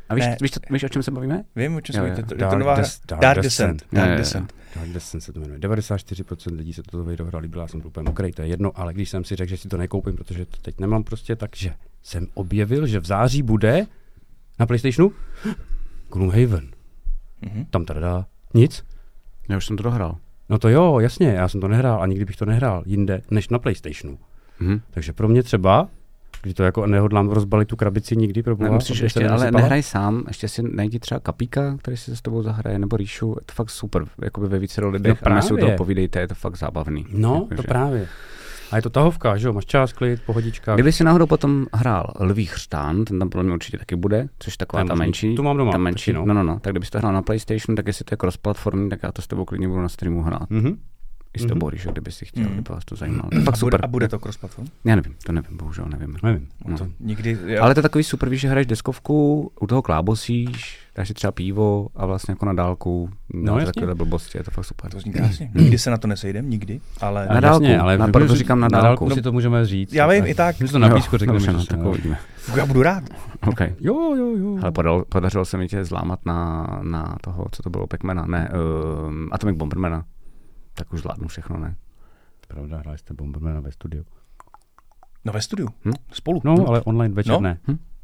A 0.08 0.14
víš, 0.14 0.24
Ne. 0.24 0.36
víš, 0.42 0.50
to, 0.50 0.60
víš, 0.70 0.84
o 0.84 0.88
čem 0.88 1.02
se 1.02 1.10
bavíme? 1.10 1.44
Vím, 1.56 1.74
o 1.76 1.80
čem 1.80 1.94
se 1.94 2.00
mluví. 2.00 2.16
Je 2.16 2.24
to- 2.24 2.34
Je 2.34 2.38
Dark 2.38 2.52
to 2.52 2.58
nová 2.58 2.74
Dark 2.76 2.88
Dark 3.20 3.42
Descent. 3.42 3.82
Dark. 3.92 4.18
Descent. 4.18 4.54
Dark 4.76 4.88
Descent 4.92 5.22
se 5.22 5.32
to 5.32 5.40
jmenuje. 5.40 5.58
94% 5.58 6.54
lidí 6.56 6.72
se 6.72 6.82
toto 6.82 7.04
videohra 7.04 7.38
líbila, 7.38 7.62
já 7.64 7.68
jsem 7.68 7.82
úplně 7.84 8.04
mokrý, 8.04 8.32
to 8.32 8.42
je 8.42 8.48
jedno, 8.48 8.72
ale 8.74 8.94
když 8.94 9.10
jsem 9.10 9.24
si 9.24 9.36
řekl, 9.36 9.50
že 9.50 9.56
si 9.56 9.68
to 9.68 9.76
nekoupím, 9.76 10.16
protože 10.16 10.46
to 10.46 10.56
teď 10.62 10.80
nemám 10.80 11.04
prostě, 11.04 11.36
takže 11.36 11.74
jsem 12.02 12.26
objevil, 12.34 12.86
že 12.86 13.00
v 13.00 13.04
září 13.06 13.42
bude 13.42 13.86
na 14.58 14.66
PlayStationu 14.66 15.12
Gloomhaven. 16.12 16.68
Mhm. 17.42 17.64
Tam 17.70 17.84
teda 17.84 18.26
nic. 18.54 18.84
Já 19.48 19.56
už 19.56 19.66
jsem 19.66 19.76
to 19.76 19.82
dohrál. 19.82 20.16
No 20.48 20.58
to 20.58 20.68
jo, 20.68 20.98
jasně, 21.00 21.28
já 21.28 21.48
jsem 21.48 21.60
to 21.60 21.68
nehrál 21.68 22.02
a 22.02 22.06
nikdy 22.06 22.24
bych 22.24 22.36
to 22.36 22.44
nehrál 22.44 22.82
jinde 22.86 23.22
než 23.30 23.48
na 23.48 23.58
PlayStationu. 23.58 24.18
Mhm. 24.60 24.80
Takže 24.90 25.12
pro 25.12 25.28
mě 25.28 25.42
třeba, 25.42 25.88
když 26.42 26.54
to 26.54 26.62
jako 26.62 26.86
nehodlám 26.86 27.28
rozbalit 27.30 27.68
tu 27.68 27.76
krabici 27.76 28.16
nikdy 28.16 28.42
pro 28.42 28.56
boha, 28.56 28.68
Nemusíš 28.68 29.00
ještě, 29.00 29.20
ale 29.20 29.28
nevysypala. 29.28 29.60
nehraj 29.62 29.82
sám, 29.82 30.24
ještě 30.28 30.48
si 30.48 30.62
najdi 30.62 30.98
třeba 30.98 31.20
kapíka, 31.20 31.76
který 31.78 31.96
si 31.96 32.04
se 32.10 32.16
s 32.16 32.22
tebou 32.22 32.42
zahraje, 32.42 32.78
nebo 32.78 32.96
Ríšu, 32.96 33.28
je 33.40 33.44
to 33.46 33.52
fakt 33.54 33.70
super, 33.70 34.04
jakoby 34.22 34.48
ve 34.48 34.58
více 34.58 34.84
lidech 34.86 35.22
No 35.22 35.32
a 35.32 35.34
my 35.34 35.42
si 35.42 35.46
u 35.46 35.48
toho 35.48 35.58
právě. 35.58 35.76
povídejte, 35.76 36.20
je 36.20 36.28
to 36.28 36.34
fakt 36.34 36.56
zábavný. 36.56 37.06
No, 37.10 37.34
Jakože- 37.34 37.56
to 37.56 37.62
právě. 37.62 38.08
A 38.74 38.76
je 38.76 38.82
to 38.82 38.90
tahovka, 38.90 39.36
že 39.36 39.46
jo, 39.46 39.52
máš 39.52 39.66
čas, 39.66 39.92
klid, 39.92 40.22
pohodička. 40.26 40.74
Kdyby 40.74 40.92
si 40.92 41.04
náhodou 41.04 41.26
potom 41.26 41.66
hrál 41.72 42.12
Lví 42.20 42.46
chřtán, 42.46 43.04
ten 43.04 43.18
tam 43.18 43.28
podle 43.28 43.44
mě 43.44 43.52
určitě 43.52 43.78
taky 43.78 43.96
bude, 43.96 44.28
což 44.38 44.56
taková 44.56 44.82
je 44.82 44.88
ta 44.88 44.94
menší. 44.94 45.34
Tu 45.34 45.42
mám 45.42 45.56
doma, 45.56 45.72
Ta 45.72 45.78
menší, 45.78 46.12
no. 46.12 46.26
no. 46.26 46.34
no, 46.34 46.42
no, 46.42 46.60
tak 46.60 46.72
kdybyste 46.72 46.98
hrál 46.98 47.12
na 47.12 47.22
PlayStation, 47.22 47.76
tak 47.76 47.86
jestli 47.86 48.04
to 48.04 48.12
je 48.12 48.16
cross-platformní, 48.16 48.90
tak 48.90 49.02
já 49.02 49.12
to 49.12 49.22
s 49.22 49.26
tebou 49.26 49.44
klidně 49.44 49.68
budu 49.68 49.80
na 49.80 49.88
streamu 49.88 50.22
hrát. 50.22 50.50
Mhm. 50.50 50.78
I 51.34 51.38
s 51.38 51.42
Mhm. 51.42 51.48
tebou, 51.48 51.68
když 51.70 51.86
kdyby 51.86 52.12
si 52.12 52.24
chtěl, 52.24 52.44
Mhm. 52.44 52.52
kdyby 52.52 52.72
vás 52.72 52.84
to 52.84 52.96
zajímalo. 52.96 53.30
To 53.30 53.36
fakt 53.36 53.44
bude, 53.44 53.56
super. 53.56 53.80
a 53.84 53.86
bude 53.88 54.08
to 54.08 54.18
cross-platform? 54.18 54.68
Já 54.84 54.96
nevím, 54.96 55.14
to 55.26 55.32
nevím, 55.32 55.56
bohužel 55.56 55.84
nevím. 55.88 56.16
Nevím. 56.22 56.48
No. 56.66 56.78
To 56.78 56.86
nikdy, 57.00 57.38
já, 57.46 57.62
Ale 57.62 57.74
to 57.74 57.78
je 57.78 57.82
takový 57.82 58.04
super, 58.04 58.28
víš, 58.28 58.40
že 58.40 58.48
hraješ 58.48 58.66
deskovku, 58.66 59.50
u 59.60 59.66
toho 59.66 59.82
klábosíš, 59.82 60.78
dáš 60.96 61.08
si 61.08 61.14
třeba 61.14 61.32
pivo 61.32 61.88
a 61.96 62.06
vlastně 62.06 62.32
jako 62.32 62.46
na 62.46 62.52
dálku 62.52 63.10
No, 63.34 63.52
no, 63.52 63.58
jasně. 63.58 63.72
takové 63.72 63.94
blbosti, 63.94 64.38
je 64.38 64.44
to 64.44 64.50
fakt 64.50 64.64
super. 64.64 64.90
to 64.90 65.00
zní 65.00 65.12
krásně. 65.12 65.50
Nikdy 65.54 65.78
se 65.78 65.90
na 65.90 65.96
to 65.96 66.08
nesejdem, 66.08 66.50
nikdy, 66.50 66.80
ale... 67.00 67.26
Na 67.26 67.40
dálku, 67.40 67.66
ale 67.80 67.98
na- 67.98 68.08
proto 68.08 68.36
říkám 68.36 68.60
na 68.60 68.68
na 68.72 68.80
dálku. 68.80 69.04
dálku 69.04 69.14
si 69.14 69.22
to 69.22 69.32
můžeme 69.32 69.66
říct. 69.66 69.92
Já 69.92 70.06
vím, 70.06 70.26
i 70.26 70.34
tak. 70.34 70.60
My 70.60 70.66
si 70.68 70.72
to 70.72 70.78
na 70.78 70.88
písku 70.94 71.16
řekneme, 71.16 71.40
že 71.40 71.52
no, 71.52 71.64
tak 71.64 71.84
uvidíme. 71.84 72.18
Já 72.56 72.66
budu 72.66 72.82
rád. 72.82 73.04
Okay. 73.46 73.74
Jo, 73.80 74.14
jo, 74.14 74.36
jo. 74.36 74.58
Ale 74.62 74.72
podal, 74.72 75.04
podařilo 75.08 75.44
se 75.44 75.56
mi 75.56 75.68
tě 75.68 75.84
zlámat 75.84 76.18
na, 76.26 76.66
na 76.82 77.16
toho, 77.20 77.46
co 77.52 77.62
to 77.62 77.70
bylo, 77.70 77.86
Pacmana, 77.86 78.26
ne, 78.26 78.50
um, 79.08 79.28
Atomic 79.32 79.56
Bombermana. 79.56 80.04
Tak 80.74 80.92
už 80.92 81.00
zvládnu 81.00 81.28
všechno, 81.28 81.56
ne? 81.58 81.76
Pravda, 82.48 82.78
hráli 82.78 82.98
jste 82.98 83.14
Bombermana 83.14 83.60
ve 83.60 83.72
studiu. 83.72 84.04
No 85.24 85.32
ve 85.32 85.42
studiu. 85.42 85.68
Hm? 85.84 85.92
Spolu. 86.12 86.40
No, 86.44 86.68
ale 86.68 86.80
online 86.82 87.14
večer 87.14 87.32
No. 87.32 87.40
ne. 87.40 87.58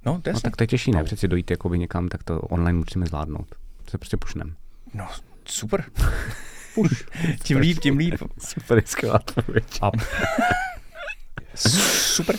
No, 0.06 0.20
to 0.20 0.32
No, 0.32 0.40
tak 0.40 0.56
to 0.56 0.62
je 0.62 0.66
těžší, 0.66 0.90
ne? 0.90 1.04
Přeci 1.04 1.28
dojít 1.28 1.50
jakoby 1.50 1.78
někam, 1.78 2.08
tak 2.08 2.22
to 2.22 2.40
online 2.40 2.78
musíme 2.78 3.06
zvládnout. 3.06 3.54
To 3.84 3.90
se 3.90 3.98
prostě 3.98 4.16
pušnem. 4.16 4.54
No, 4.94 5.06
super. 5.44 5.84
Puš. 6.74 7.04
tím 7.42 7.58
líp, 7.58 7.78
tím 7.78 7.96
líp. 7.96 8.14
Super, 8.38 8.82
skvělá 8.86 9.14
odpověď. 9.14 9.64
A 9.82 9.90
Super. 11.54 12.36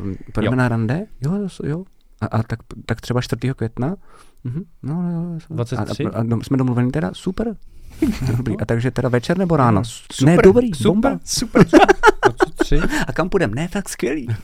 Um, 0.00 0.16
půjdeme 0.34 0.54
Jo. 0.54 0.58
na 0.58 0.68
rande? 0.68 1.06
Jo, 1.20 1.34
jo, 1.34 1.48
jo. 1.64 1.84
A, 2.20 2.26
a 2.26 2.42
tak, 2.42 2.58
tak 2.86 3.00
třeba 3.00 3.20
4. 3.20 3.54
května? 3.56 3.96
Mhm. 4.44 4.62
No, 4.82 5.02
no, 5.02 5.10
jo. 5.32 5.38
23? 5.50 6.04
A, 6.04 6.08
a, 6.08 6.20
a, 6.20 6.22
dom- 6.22 6.42
jsme 6.42 6.56
domluveni 6.56 6.90
teda? 6.90 7.10
Super. 7.14 7.56
Dobrý. 8.36 8.54
A 8.60 8.64
takže 8.64 8.90
teda 8.90 9.08
večer 9.08 9.38
nebo 9.38 9.56
ráno? 9.56 9.80
Ne, 9.80 9.84
Super, 10.12 10.44
dobrý, 10.44 10.70
super. 10.74 10.86
bomba. 10.86 11.20
Super. 11.24 11.66
a 12.22 12.32
co 12.44 12.50
tři? 12.64 12.80
A 13.06 13.12
kam 13.12 13.28
půjdem? 13.28 13.54
Ne, 13.54 13.68
tak 13.68 13.88
skvělý. 13.88 14.26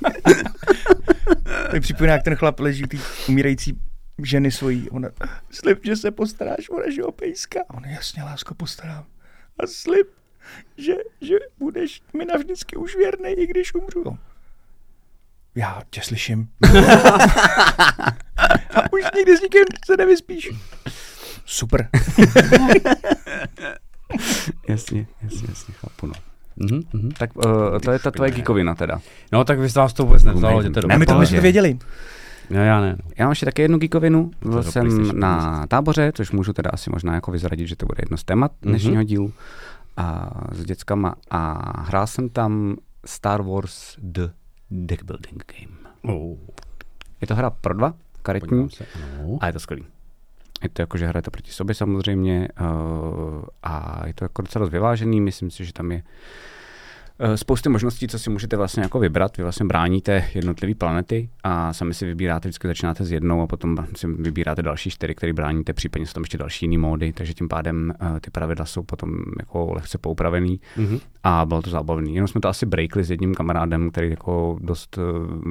To 1.71 1.76
mi 1.76 1.80
připomíná, 1.80 2.12
jak 2.12 2.23
ten 2.23 2.35
chlap 2.35 2.61
leží 2.61 2.83
té 2.83 2.97
umírající 3.28 3.78
ženy 4.23 4.50
svojí. 4.50 4.90
Ona, 4.90 5.09
slib, 5.50 5.78
že 5.85 5.97
se 5.97 6.11
postaráš 6.11 6.69
o 6.71 6.80
našeho 6.87 7.12
pejska. 7.12 7.61
A 7.69 7.75
on, 7.75 7.85
jasně, 7.85 8.23
lásko, 8.23 8.54
postarám. 8.54 9.04
A 9.59 9.66
slib, 9.66 10.07
že, 10.76 10.92
že 11.21 11.35
budeš 11.59 12.02
mi 12.16 12.25
navždycky 12.25 12.76
už 12.76 12.97
věrný, 12.97 13.30
i 13.30 13.47
když 13.47 13.75
umřu. 13.75 14.02
Jo. 14.07 14.16
Já 15.54 15.83
tě 15.90 16.00
slyším. 16.02 16.49
A 18.75 18.92
už 18.92 19.02
nikdy 19.16 19.37
s 19.37 19.40
nikým 19.40 19.64
se 19.87 19.97
nevyspíš. 19.97 20.50
Super. 21.52 21.88
jasně, 24.69 25.07
jasně, 25.23 25.49
jasně, 25.49 25.75
chápu, 25.75 26.07
no. 26.07 26.12
Mhm, 26.57 26.80
mhm. 26.92 27.11
Tak 27.11 27.37
uh, 27.37 27.78
to 27.85 27.90
je 27.90 27.99
ta 27.99 28.11
tvoje 28.11 28.30
geekovina 28.30 28.75
teda. 28.75 29.00
No, 29.33 29.45
tak 29.45 29.59
vy 29.59 29.71
jste 29.71 29.80
vás 29.80 29.92
to 29.92 30.04
vůbec 30.04 30.25
nevzalo, 30.25 30.61
jděte 30.61 30.80
do 30.80 30.88
Ne, 30.88 30.99
my 30.99 31.07
to 31.07 31.26
jsme 31.26 31.40
věděli. 31.40 31.78
No, 32.50 32.64
já 32.64 32.80
ne. 32.80 32.90
No. 32.92 33.11
Já 33.19 33.25
mám 33.25 33.33
ještě 33.33 33.47
také 33.47 33.62
jednu 33.62 33.78
geekovinu. 33.78 34.30
Byl 34.42 34.62
jsem 34.62 35.19
na 35.21 35.66
táboře, 35.66 36.12
což 36.14 36.30
můžu 36.30 36.52
teda 36.52 36.71
asi 36.73 36.90
možná 36.90 37.14
jako 37.14 37.30
vyzradit, 37.30 37.69
že 37.69 37.76
to 37.76 37.87
bude 37.87 38.00
jedno 38.02 38.16
z 38.16 38.25
témat 38.25 38.52
Mhm. 38.62 38.71
dnešního 38.71 39.02
dílu 39.02 39.33
a 39.97 40.30
s 40.52 40.64
dětskama 40.64 41.14
a 41.30 41.62
hrál 41.83 42.07
jsem 42.07 42.28
tam 42.28 42.76
Star 43.07 43.42
Wars 43.42 43.97
The 43.99 44.28
Deck 44.71 45.02
Building 45.04 45.45
Game. 45.61 45.76
Oh, 46.16 46.37
Je 47.21 47.26
to 47.26 47.35
hra 47.35 47.50
pro 47.50 47.75
dva, 47.75 47.95
karetní, 48.23 48.69
a 49.40 49.47
je 49.47 49.52
to 49.52 49.61
skvělý. 49.61 49.85
Je 50.62 50.69
to 50.69 50.83
jako, 50.83 50.99
že 50.99 51.07
hrajete 51.07 51.31
proti 51.31 51.52
sobě 51.52 51.75
samozřejmě 51.75 52.49
uh, 52.61 53.45
a 53.62 54.02
je 54.07 54.14
to 54.14 54.25
jako 54.25 54.43
docela 54.43 54.67
vyvážený. 54.67 55.21
Myslím 55.21 55.50
si, 55.50 55.64
že 55.64 55.73
tam 55.73 55.93
je 55.93 56.02
spousty 57.34 57.68
možností, 57.68 58.08
co 58.08 58.18
si 58.18 58.30
můžete 58.30 58.56
vlastně 58.56 58.82
jako 58.82 58.98
vybrat. 58.98 59.36
Vy 59.36 59.42
vlastně 59.42 59.66
bráníte 59.66 60.24
jednotlivé 60.34 60.74
planety 60.74 61.28
a 61.44 61.72
sami 61.72 61.94
si 61.94 62.06
vybíráte, 62.06 62.48
vždycky 62.48 62.66
začínáte 62.68 63.04
s 63.04 63.12
jednou 63.12 63.42
a 63.42 63.46
potom 63.46 63.76
si 63.96 64.06
vybíráte 64.06 64.62
další 64.62 64.90
čtyři, 64.90 65.14
které 65.14 65.32
bráníte, 65.32 65.72
případně 65.72 66.06
jsou 66.06 66.12
tam 66.12 66.22
ještě 66.22 66.38
další 66.38 66.64
jiný 66.66 66.78
módy, 66.78 67.12
takže 67.12 67.34
tím 67.34 67.48
pádem 67.48 67.92
uh, 68.02 68.18
ty 68.18 68.30
pravidla 68.30 68.64
jsou 68.64 68.82
potom 68.82 69.10
jako 69.38 69.72
lehce 69.72 69.98
poupravený 69.98 70.60
Mhm. 70.76 70.98
a 71.24 71.46
bylo 71.46 71.62
to 71.62 71.70
zábavný. 71.70 72.14
Jenom 72.14 72.28
jsme 72.28 72.40
to 72.40 72.48
asi 72.48 72.66
breakli 72.66 73.04
s 73.04 73.10
jedním 73.10 73.34
kamarádem, 73.34 73.90
který 73.90 74.10
jako 74.10 74.58
dost 74.60 74.98
eh, 74.98 75.02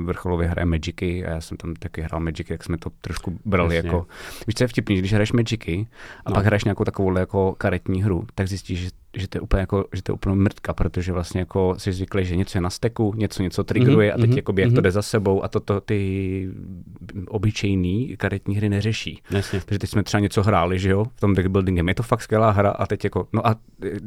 vrcholově 0.05 0.47
hraje 0.47 0.65
Magicy 0.65 1.25
a 1.25 1.29
já 1.29 1.41
jsem 1.41 1.57
tam 1.57 1.73
taky 1.73 2.01
hrál 2.01 2.19
Magicy, 2.21 2.53
jak 2.53 2.63
jsme 2.63 2.77
to 2.77 2.89
trošku 3.01 3.39
brali 3.45 3.75
Jasně. 3.75 3.87
jako... 3.87 4.07
Víš, 4.47 4.55
co 4.55 4.63
je 4.63 4.67
vtipný, 4.67 4.97
když 4.97 5.13
hraješ 5.13 5.31
Magicy 5.31 5.87
a 6.25 6.29
no. 6.29 6.33
pak 6.35 6.45
hraješ 6.45 6.63
nějakou 6.63 6.83
takovou 6.83 7.17
jako 7.17 7.55
karetní 7.57 8.03
hru, 8.03 8.25
tak 8.35 8.47
zjistíš, 8.47 8.79
že, 8.79 8.89
že 9.17 9.27
to 9.27 9.37
je 9.37 9.41
úplně 9.41 9.59
jako, 9.59 9.85
že 9.93 10.01
to 10.01 10.11
je 10.11 10.13
úplně 10.13 10.35
mrtka, 10.35 10.73
protože 10.73 11.11
vlastně 11.11 11.39
jako 11.39 11.75
jsi 11.77 11.93
zvyklý, 11.93 12.25
že 12.25 12.35
něco 12.35 12.57
je 12.57 12.61
na 12.61 12.69
steku, 12.69 13.13
něco 13.17 13.43
něco 13.43 13.63
triggeruje 13.63 14.09
Mhm, 14.09 14.15
a 14.15 14.17
teď 14.17 14.29
mhm, 14.29 14.37
jakoby, 14.37 14.61
jak 14.61 14.69
mhm. 14.69 14.75
to 14.75 14.81
jde 14.81 14.91
za 14.91 15.01
sebou 15.01 15.43
a 15.43 15.47
toto 15.47 15.81
ty 15.81 16.49
obyčejný 17.27 18.15
karetní 18.17 18.55
hry 18.55 18.69
neřeší. 18.69 19.21
Jasně. 19.31 19.61
Takže 19.65 19.79
teď 19.79 19.89
jsme 19.89 20.03
třeba 20.03 20.21
něco 20.21 20.43
hráli, 20.43 20.79
že 20.79 20.89
jo, 20.89 21.05
v 21.15 21.21
tom 21.21 21.33
deck 21.33 21.47
buildingem. 21.47 21.87
Je 21.87 21.95
to 21.95 22.03
fakt 22.03 22.21
skvělá 22.21 22.51
hra 22.51 22.69
a 22.69 22.85
teď 22.85 23.03
jako, 23.03 23.27
no 23.33 23.47
a 23.47 23.55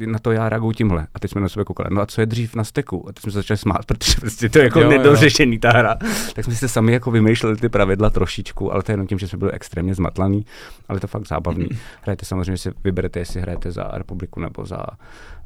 na 0.05 0.19
to 0.19 0.31
já 0.31 0.49
reaguju 0.49 0.71
tímhle. 0.71 1.07
A 1.13 1.19
teď 1.19 1.31
jsme 1.31 1.41
na 1.41 1.49
sebe 1.49 1.65
koukali, 1.65 1.89
no 1.91 2.01
a 2.01 2.05
co 2.05 2.21
je 2.21 2.25
dřív 2.25 2.55
na 2.55 2.63
steku? 2.63 3.09
A 3.09 3.13
teď 3.13 3.23
jsme 3.23 3.31
se 3.31 3.37
začali 3.37 3.57
smát, 3.57 3.85
protože 3.85 4.13
prostě 4.19 4.49
to 4.49 4.59
je 4.59 4.63
jako 4.63 4.79
Jo, 4.79 4.91
jo. 4.91 4.97
nedořešený 4.97 5.59
ta 5.59 5.69
hra. 5.69 5.95
Tak 6.35 6.45
jsme 6.45 6.55
si 6.55 6.69
sami 6.69 6.93
jako 6.93 7.11
vymýšleli 7.11 7.57
ty 7.57 7.69
pravidla 7.69 8.09
trošičku, 8.09 8.73
ale 8.73 8.83
to 8.83 8.91
je 8.91 8.93
jenom 8.93 9.07
tím, 9.07 9.19
že 9.19 9.27
jsme 9.27 9.39
byli 9.39 9.51
extrémně 9.51 9.95
zmatlaný, 9.95 10.45
ale 10.87 10.99
to 10.99 11.07
fakt 11.07 11.27
zábavný. 11.27 11.67
Hrajete 12.01 12.25
samozřejmě 12.25 12.57
si 12.57 12.71
vyberete, 12.83 13.19
jestli 13.19 13.41
hrajete 13.41 13.71
za 13.71 13.83
republiku 13.93 14.39
nebo 14.39 14.65
za 14.65 14.85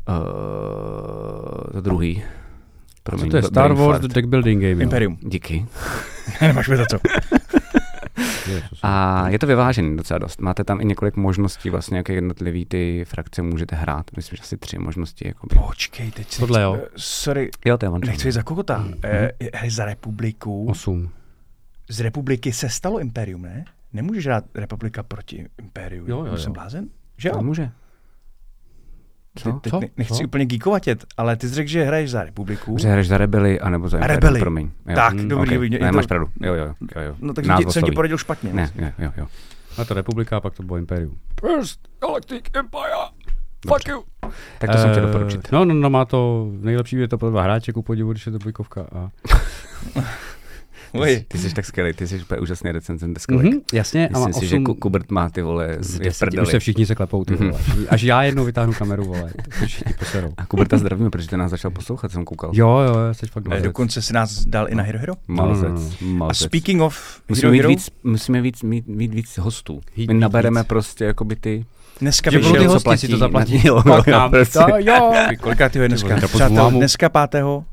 uh, 0.09 1.71
to 1.71 1.81
druhý. 1.81 2.23
Promiň, 3.03 3.31
to 3.31 3.37
je 3.37 3.43
Star 3.43 3.73
Wars 3.73 3.99
fart. 3.99 4.13
deck 4.13 4.27
building 4.27 4.61
game. 4.61 4.73
jo. 4.73 4.79
Imperium. 4.79 5.17
Díky. 5.21 5.65
Nemáš 6.41 6.67
mi 6.67 6.77
za 6.77 6.85
co. 6.85 6.99
A 8.83 9.25
je 9.29 9.39
to 9.39 9.47
vyvážený 9.47 9.97
docela 9.97 10.17
dost. 10.17 10.41
Máte 10.41 10.63
tam 10.63 10.81
i 10.81 10.85
několik 10.85 11.15
možností, 11.15 11.69
vlastně, 11.69 11.97
jaké 11.97 12.13
jednotlivý 12.13 12.65
ty 12.65 13.05
frakce 13.07 13.41
můžete 13.41 13.75
hrát. 13.75 14.05
Myslím, 14.15 14.37
že 14.37 14.41
asi 14.41 14.57
tři 14.57 14.79
možnosti. 14.79 15.27
Jakoby. 15.27 15.55
Počkej, 15.67 16.11
teď 16.11 16.31
se... 16.31 16.39
Tohle 16.39 16.61
jo. 16.61 16.81
Sorry, 16.95 17.49
Jo, 17.65 17.77
to 17.77 17.85
je 17.85 17.91
nechci 18.05 18.31
za 18.31 18.43
kokota. 18.43 18.87
Eh, 19.03 19.31
hry 19.53 19.69
za 19.69 19.85
republiku. 19.85 20.65
Osm. 20.69 21.09
Z 21.89 21.99
republiky 21.99 22.53
se 22.53 22.69
stalo 22.69 22.99
imperium, 22.99 23.41
ne? 23.41 23.65
Nemůžeš 23.93 24.25
hrát 24.25 24.43
republika 24.55 25.03
proti 25.03 25.45
imperiu. 25.61 26.05
Jo, 26.07 26.25
jo, 26.25 26.37
Jsem 26.37 26.49
jo. 26.49 26.53
blázen? 26.53 26.87
Že 27.17 27.29
jo? 27.29 27.35
To 27.35 27.43
může. 27.43 27.71
Ty, 29.37 29.43
Co? 29.43 29.59
teď 29.59 29.71
Co? 29.71 29.79
ne- 29.79 29.87
nechci 29.97 30.13
Co? 30.13 30.23
úplně 30.23 30.45
geekovatět, 30.45 31.05
ale 31.17 31.35
ty 31.35 31.49
jsi 31.49 31.55
řekl, 31.55 31.69
že 31.69 31.83
hraješ 31.83 32.11
za 32.11 32.23
republiku. 32.23 32.77
Že 32.77 32.87
hraješ 32.87 33.07
za 33.07 33.17
rebely, 33.17 33.59
anebo 33.59 33.89
za 33.89 33.99
rebely. 34.07 34.39
promiň. 34.39 34.69
Jo. 34.87 34.95
Tak, 34.95 35.13
Mm, 35.13 35.27
dobrý, 35.27 35.57
okay. 35.57 35.69
Ne, 35.69 35.77
je 35.87 35.91
máš 35.91 36.05
to- 36.05 36.07
pravdu. 36.07 36.27
Jo, 36.41 36.53
jo, 36.53 36.73
jo. 36.95 37.01
jo. 37.01 37.15
No 37.19 37.33
takže 37.33 37.49
Nás 37.49 37.59
ti, 37.65 37.71
jsem 37.71 37.83
ti 37.83 37.91
poradil 37.91 38.17
špatně. 38.17 38.53
Ne, 38.53 38.71
jo, 38.75 38.87
jo, 38.99 39.11
jo. 39.17 39.27
A 39.77 39.85
to 39.85 39.93
republika, 39.93 40.37
a 40.37 40.39
pak 40.39 40.53
to 40.53 40.63
bylo 40.63 40.77
Imperium. 40.77 41.17
First 41.41 41.79
Galactic 42.01 42.43
Empire. 42.53 42.91
Fuck 43.67 43.87
you. 43.87 44.03
Tak 44.59 44.69
to 44.71 44.77
jsem 44.77 44.91
chtěl 44.91 45.03
Eh, 45.03 45.07
doporučit. 45.07 45.51
No, 45.51 45.65
no, 45.65 45.73
no, 45.73 45.89
má 45.89 46.05
to 46.05 46.47
nejlepší, 46.61 46.95
je 46.95 47.07
to 47.07 47.17
pro 47.17 47.29
dva 47.29 47.41
hráče, 47.43 47.73
ku 47.73 47.81
podivu, 47.81 48.11
když 48.11 48.25
je 48.25 48.31
to 48.31 48.37
dvojkovka. 48.37 48.81
A... 48.95 49.09
Ty, 50.91 51.25
ty 51.27 51.37
jsi 51.37 51.53
tak 51.53 51.65
skvělý, 51.65 51.93
ty 51.93 52.07
jsi 52.07 52.21
úplně 52.21 52.39
úžasný 52.39 52.71
recenzent 52.71 53.13
deskovek. 53.13 53.45
Mhm, 53.45 53.59
jasně, 53.73 54.09
a 54.13 54.19
má 54.19 54.27
Myslím 54.27 54.43
si, 54.43 54.49
že 54.49 54.55
osm 54.55 54.63
Ku- 54.63 54.73
Kubert 54.73 55.11
má 55.11 55.29
ty 55.29 55.41
vole 55.41 55.77
z 55.79 55.99
je 56.33 56.41
už 56.41 56.49
se 56.49 56.59
všichni 56.59 56.85
se 56.85 56.95
klepou, 56.95 57.25
ty 57.25 57.35
vole. 57.35 57.51
Mhm. 57.67 57.85
Až 57.89 58.03
já 58.03 58.23
jednou 58.23 58.45
vytáhnu 58.45 58.73
kameru, 58.73 59.05
vole, 59.05 59.31
všichni 59.65 59.93
poserou. 59.99 60.33
A 60.37 60.45
Kuberta 60.45 60.77
zdravíme, 60.77 61.09
protože 61.09 61.27
ten 61.27 61.39
nás 61.39 61.51
začal 61.51 61.71
poslouchat, 61.71 62.11
jsem 62.11 62.25
koukal. 62.25 62.51
Jo, 62.53 62.69
jo, 62.79 62.99
já 62.99 63.13
jsi 63.13 63.25
fakt 63.27 63.47
mazec. 63.47 63.63
Dokonce 63.63 64.01
si 64.01 64.13
nás 64.13 64.45
dal 64.45 64.69
i 64.69 64.75
na 64.75 64.83
Hero 64.83 64.99
Hero. 64.99 65.13
Mazec, 65.27 65.93
A 66.01 66.03
mazec. 66.05 66.37
speaking 66.47 66.81
of 66.81 67.21
Musíme 67.29 67.41
Hero 67.47 67.51
mít 67.51 67.57
Hero, 67.57 67.69
víc, 67.69 67.89
musíme 68.03 68.41
víc, 68.41 68.63
mít, 68.63 68.87
mít 68.87 69.13
víc 69.13 69.37
hostů. 69.37 69.81
My 70.07 70.13
nabereme 70.13 70.59
víc. 70.61 70.67
prostě 70.67 71.05
jakoby 71.05 71.35
ty... 71.35 71.65
dneska 72.01 72.31
Že 72.31 72.39
ty 72.39 72.45
vyšel, 72.47 72.65
co 72.65 72.73
hosti 72.73 72.97
si 72.97 73.07
to 73.07 73.29
platí. 73.29 73.57
zaplatí. 73.57 73.61
Jo, 73.67 73.83
jo, 74.07 74.29
prostě. 74.29 74.59
jo. 74.77 75.13
Kolikrát 75.41 75.75
je 75.75 75.87
dneska? 75.87 76.15
Přátel, 76.27 76.71
dneska 76.71 77.09
pátého 77.09 77.65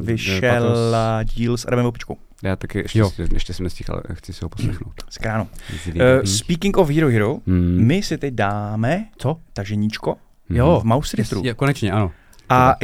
uh, 0.00 0.06
vyšel 0.06 0.76
díl 1.24 1.56
s 1.56 1.66
Adamem 1.66 1.86
Opičkou. 1.86 2.16
Já 2.42 2.56
taky 2.56 2.78
ještě, 2.78 2.98
Jo. 2.98 3.10
ještě 3.32 3.52
jsem 3.54 3.64
nestihl, 3.64 3.92
ale 3.92 4.02
chci 4.16 4.32
si 4.32 4.44
ho 4.44 4.48
poslechnout. 4.48 4.92
Skráno. 5.10 5.48
Uh, 5.88 6.00
speaking 6.24 6.76
of 6.76 6.90
Hero 6.90 7.08
Hero, 7.08 7.38
Hmm. 7.46 7.78
my 7.86 8.02
si 8.02 8.18
teď 8.18 8.34
dáme 8.34 9.04
Co? 9.18 9.36
taženíčko 9.52 10.16
Jo. 10.50 10.80
v 10.80 10.84
Mouse 10.84 11.16
Retru. 11.16 11.42
Je, 11.44 11.54
konečně, 11.54 11.92
ano. 11.92 12.10
A 12.54 12.76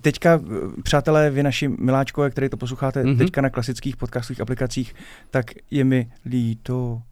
teďka, 0.00 0.40
eh, 0.78 0.82
přátelé, 0.82 1.30
vy 1.30 1.42
naši 1.42 1.68
miláčkové, 1.68 2.30
který 2.30 2.48
to 2.48 2.56
posloucháte 2.56 3.04
Mhm. 3.04 3.18
teďka 3.18 3.40
na 3.40 3.50
klasických 3.50 3.96
podcastových 3.96 4.40
aplikacích, 4.40 4.94
tak 5.30 5.44
je 5.70 5.84
mi 5.84 6.10
líto, 6.26 7.02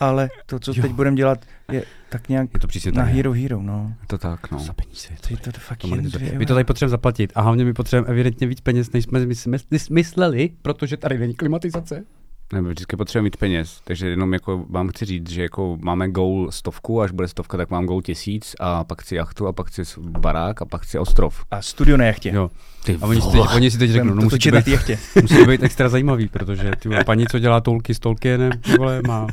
ale 0.00 0.30
to, 0.46 0.58
co 0.58 0.74
teď 0.82 0.92
budeme 0.92 1.16
dělat, 1.16 1.44
je 1.72 1.84
tak 2.10 2.28
nějak 2.28 2.48
Je 2.54 2.60
to 2.60 2.66
přísně 2.66 2.92
na. 2.92 3.02
Hero 3.02 3.32
Hero, 3.32 3.62
no. 3.62 3.94
Je 4.00 4.06
to 4.06 4.18
tak, 4.18 4.50
no. 4.50 4.58
Za 4.58 4.72
peníze. 4.72 5.08
Ty 5.28 5.36
to 5.36 5.50
fakt 5.60 5.78
To 5.78 5.94
jen 5.94 6.04
dvě, 6.04 6.38
My 6.38 6.46
to 6.46 6.54
tady 6.54 6.64
potřebujeme 6.64 6.90
zaplatit 6.90 7.32
a 7.34 7.40
hlavně 7.40 7.64
my 7.64 7.72
potřebujeme 7.72 8.08
evidentně 8.12 8.46
víc 8.46 8.60
peněz, 8.60 8.92
než 8.92 9.04
jsme 9.04 9.20
mys- 9.26 9.50
mys- 9.70 9.92
mysleli, 9.94 10.50
protože 10.62 10.96
tady 10.96 11.18
není 11.18 11.34
klimatizace. 11.34 12.04
Ne, 12.52 12.62
my 12.62 12.68
vždycky 12.68 12.96
potřebujeme 12.96 13.26
mít 13.26 13.36
peněz, 13.36 13.80
takže 13.84 14.08
jenom 14.08 14.32
jako 14.32 14.64
vám 14.70 14.88
chci 14.88 15.04
říct, 15.04 15.30
že 15.30 15.42
jako 15.42 15.78
máme 15.80 16.10
goal 16.10 16.50
stovku, 16.50 17.00
až 17.00 17.10
bude 17.10 17.28
stovka, 17.28 17.56
tak 17.56 17.70
mám 17.70 17.86
goal 17.86 18.02
tisíc 18.02 18.56
a 18.60 18.84
pak 18.84 19.02
chci 19.02 19.14
jachtu 19.14 19.46
a 19.46 19.52
pak 19.52 19.66
chci 19.66 19.82
barák 19.98 20.62
a 20.62 20.64
pak 20.64 20.82
chci 20.82 20.98
ostrov. 20.98 21.44
A 21.50 21.62
studio 21.62 21.96
na 21.96 22.04
jachtě. 22.04 22.30
Jo. 22.34 22.50
Ty 22.84 22.98
A 23.00 23.06
oni 23.06 23.20
si, 23.20 23.30
teď, 23.30 23.40
oni 23.54 23.70
si 23.70 23.78
teď 23.78 23.90
řeknou, 23.90 24.14
no 24.14 24.22
musí 24.22 24.50
být, 24.50 24.68
jachtě. 24.68 24.98
musí 25.22 25.36
to 25.36 25.44
být 25.44 25.62
extra 25.62 25.88
zajímavý, 25.88 26.28
protože 26.28 26.70
ty 26.78 26.88
paní, 27.06 27.26
co 27.26 27.38
dělá 27.38 27.60
tolky 27.60 27.94
s 27.94 27.98
Tolkienem, 27.98 28.52
vole, 28.78 29.02
má... 29.06 29.26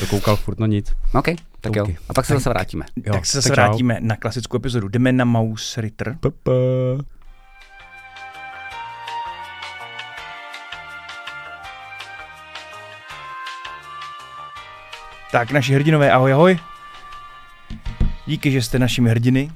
To 0.00 0.06
koukal 0.06 0.36
furt 0.36 0.58
na 0.58 0.66
nic. 0.66 0.92
OK, 1.14 1.26
tak 1.60 1.76
jo. 1.76 1.86
A 2.08 2.14
pak 2.14 2.24
se 2.24 2.34
zase 2.34 2.48
vrátíme. 2.48 2.84
Jo, 2.96 3.12
tak 3.12 3.26
se 3.26 3.38
zase 3.38 3.48
tak 3.48 3.56
čau. 3.56 3.62
vrátíme 3.62 3.98
na 4.00 4.16
klasickou 4.16 4.56
epizodu. 4.56 4.88
Jdeme 4.88 5.12
na 5.12 5.24
Mouse 5.24 5.80
Ritter. 5.80 6.18
Tak, 15.32 15.52
naši 15.52 15.74
hrdinové, 15.74 16.12
ahoj, 16.12 16.32
ahoj. 16.32 16.58
Díky, 18.26 18.50
že 18.50 18.62
jste 18.62 18.78
našimi 18.78 19.10
hrdiny. 19.10 19.50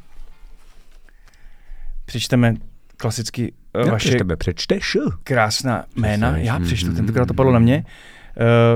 Přečteme 2.05 2.55
klasicky 2.97 3.53
uh, 3.75 3.87
Já 3.87 3.93
vaše 3.93 4.17
tebe 4.17 4.37
přečteš. 4.37 4.97
krásná 5.25 5.85
jména. 5.97 6.31
Přesně. 6.31 6.49
Já 6.49 6.61
přečtu, 6.61 6.95
tentokrát 6.95 7.27
to 7.27 7.35
padlo 7.35 7.53
na 7.53 7.59
mě. 7.59 7.85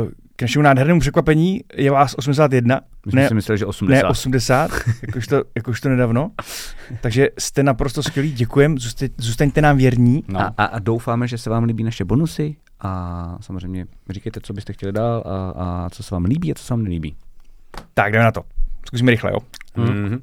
Uh, 0.02 0.10
k 0.36 0.42
našemu 0.42 0.62
nádhernému 0.62 1.00
překvapení 1.00 1.60
je 1.74 1.90
vás 1.90 2.14
81, 2.14 2.80
My 3.06 3.12
jsme 3.12 3.20
ne, 3.20 3.28
si 3.28 3.34
mysleli, 3.34 3.58
že 3.58 3.64
ne 3.64 3.68
80. 3.68 4.08
80, 4.08 4.70
jakožto, 5.06 5.42
jakožto 5.56 5.88
nedávno. 5.88 6.30
Takže 7.00 7.28
jste 7.38 7.62
naprosto 7.62 8.02
skvělí, 8.02 8.32
děkujem, 8.32 8.78
zůste, 8.78 9.08
zůstaňte 9.18 9.60
nám 9.62 9.76
věrní. 9.76 10.24
No. 10.28 10.40
A, 10.40 10.54
a, 10.58 10.64
a 10.64 10.78
doufáme, 10.78 11.28
že 11.28 11.38
se 11.38 11.50
vám 11.50 11.64
líbí 11.64 11.84
naše 11.84 12.04
bonusy 12.04 12.56
a 12.86 13.38
samozřejmě 13.40 13.86
říkejte, 14.10 14.40
co 14.40 14.52
byste 14.52 14.72
chtěli 14.72 14.92
dál 14.92 15.22
a, 15.26 15.50
a 15.64 15.90
co 15.90 16.02
se 16.02 16.14
vám 16.14 16.24
líbí 16.24 16.50
a 16.50 16.54
co 16.54 16.64
se 16.64 16.72
vám 16.72 16.82
nelíbí. 16.82 17.16
Tak 17.94 18.12
jdeme 18.12 18.24
na 18.24 18.32
to. 18.32 18.42
Zkusíme 18.86 19.10
rychle, 19.10 19.30
jo. 19.30 19.38
Mm-hmm. 19.76 20.20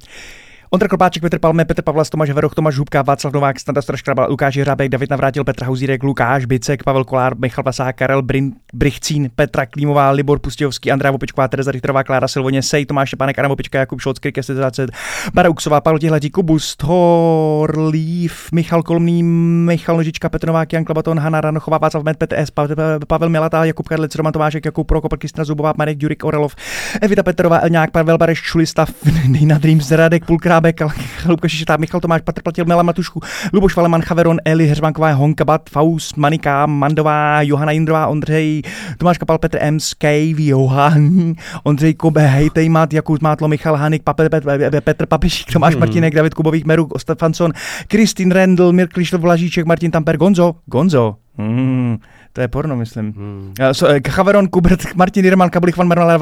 Ondra 0.74 0.88
Klopáček, 0.88 1.22
Petr 1.22 1.38
Palme, 1.38 1.64
Petr 1.64 1.82
Pavlas, 1.82 2.10
Tomáš 2.10 2.34
Veroch, 2.34 2.54
Tomáš 2.54 2.78
Hubka, 2.78 3.02
Václav 3.02 3.32
Novák, 3.32 3.60
Standa 3.60 3.82
Straškraba, 3.82 4.26
Lukáš 4.26 4.56
Hrábek, 4.56 4.90
David 4.90 5.10
Navrátil, 5.10 5.44
Petr 5.44 5.64
Hauzírek, 5.64 6.02
Lukáš 6.02 6.44
Bicek, 6.50 6.82
Pavel 6.82 7.04
Kolár, 7.04 7.38
Michal 7.38 7.64
Vasák, 7.64 7.96
Karel 7.96 8.22
Brin, 8.22 8.52
Brichcín, 8.74 9.30
Petra 9.34 9.66
Klímová, 9.66 10.10
Libor 10.10 10.38
Pustějovský, 10.38 10.90
Andrea 10.92 11.10
Vopičková, 11.10 11.48
Tereza 11.48 11.70
Richterová, 11.70 12.04
Klára 12.04 12.28
Silvoně, 12.28 12.62
Sej, 12.62 12.86
Tomáš 12.86 13.08
Šepánek, 13.08 13.38
Adam 13.38 13.48
Vopička, 13.48 13.78
Jakub 13.78 14.00
Šolc, 14.00 14.18
Krike 14.18 14.40
20, 14.42 14.90
Barauksová, 15.34 15.80
Pavel 15.80 15.98
Tihletí, 15.98 16.30
Kubus, 16.30 16.76
Thorlív, 16.76 18.32
Michal 18.52 18.82
Kolmný, 18.82 19.22
Michal 19.22 19.96
Nožička, 19.96 20.28
Petr 20.28 20.46
Novák, 20.46 20.72
Jan 20.72 20.84
Klabaton, 20.84 21.18
Hanna 21.18 21.40
Ranochová, 21.40 21.78
Václav 21.78 22.04
Med, 22.04 22.16
Petr 22.16 22.34
S, 22.38 22.50
Pa- 22.50 22.68
Pa- 22.68 22.98
Pavel 23.06 23.28
Milatá, 23.28 23.64
Jakub 23.64 23.88
Karlec, 23.88 24.14
Roman 24.14 24.32
Tomášek, 24.32 24.64
Jakub 24.64 24.86
Prokop, 24.86 25.14
Kristina 25.18 25.44
Zubová, 25.44 25.72
Marek 25.78 26.02
Jurik, 26.02 26.24
Orelov, 26.24 26.52
Evita 27.00 27.22
Petrová, 27.22 27.58
Elňák, 27.58 27.90
Pavel 27.90 28.18
Bareš, 28.18 28.42
Čulista, 28.42 28.86
Nina 29.28 29.58
Dreams, 29.58 29.90
Radek, 29.90 30.24
Pulkrábek, 30.64 30.96
Chalupka 31.20 31.48
Šišetá, 31.52 31.76
Michal 31.76 32.00
Tomáš, 32.00 32.22
Patr 32.24 32.42
Platil, 32.42 32.64
Mela 32.64 32.82
Matušku, 32.82 33.20
Luboš 33.52 33.76
Valeman, 33.76 34.00
Chaveron, 34.00 34.40
Eli 34.44 34.66
Heřmanková, 34.66 35.12
Honka 35.12 35.44
Bat, 35.44 35.70
Faust, 35.70 36.16
Manika, 36.16 36.66
Mandová, 36.66 37.42
Johana 37.42 37.72
Jindrová, 37.72 38.06
Ondřej, 38.06 38.62
Tomáš 38.98 39.18
Kapal, 39.18 39.38
Petr 39.38 39.58
M. 39.60 39.80
Skej, 39.80 40.34
Johan, 40.38 41.34
Ondřej 41.64 41.94
Kobe, 41.94 42.26
Hejtej 42.26 42.68
Mat, 42.68 42.92
Jakub 42.92 43.22
Mátlo, 43.22 43.48
Michal 43.48 43.76
Hanik, 43.76 44.02
Pape, 44.02 44.30
Petr, 44.30 44.80
Petr 44.80 45.06
Papešík, 45.06 45.52
Tomáš 45.52 45.76
Martinek, 45.76 46.14
David 46.14 46.34
Kubových, 46.34 46.64
Meruk, 46.64 46.98
Stefanson, 46.98 47.52
Kristin 47.88 48.30
Rendl, 48.30 48.72
Mirk 48.72 48.92
Vlažíček, 49.18 49.66
Martin 49.66 49.90
Tamper, 49.90 50.16
Gonzo, 50.16 50.56
Gonzo, 50.66 51.16
Hmm, 51.36 51.98
to 52.32 52.40
je 52.40 52.48
porno, 52.48 52.76
myslím. 52.76 53.12
Hmm. 53.12 53.54
Uh, 53.58 53.72
so, 53.72 53.90
uh, 53.90 53.98
Chaveron, 53.98 54.46
Kubert, 54.46 54.94
Martin 54.94 55.24
Jirman, 55.24 55.50
Kabulich, 55.50 55.76
Van 55.76 55.88
Marmala, 55.88 56.14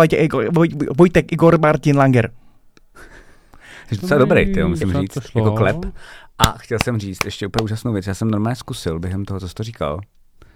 Vojtek, 0.96 1.33
Igor, 1.33 1.59
Martin 1.61 1.96
Langer. 1.96 2.33
Jsi 3.94 4.00
docela 4.00 4.18
dobrý, 4.18 4.52
ty 4.52 4.64
musím 4.64 4.92
říct, 4.92 5.18
to 5.33 5.38
jako 5.38 5.52
klep. 5.52 5.76
A 6.38 6.44
chtěl 6.59 6.78
jsem 6.85 6.98
říct 6.98 7.24
ještě 7.24 7.46
úplně 7.46 7.64
úžasnou 7.64 7.92
věc. 7.92 8.07
Já 8.07 8.14
jsem 8.14 8.31
normálně 8.31 8.57
zkusil 8.57 8.98
během 8.98 9.24
toho, 9.24 9.40
co 9.40 9.48
jsi 9.48 9.55
to 9.55 9.62
říkal, 9.62 10.00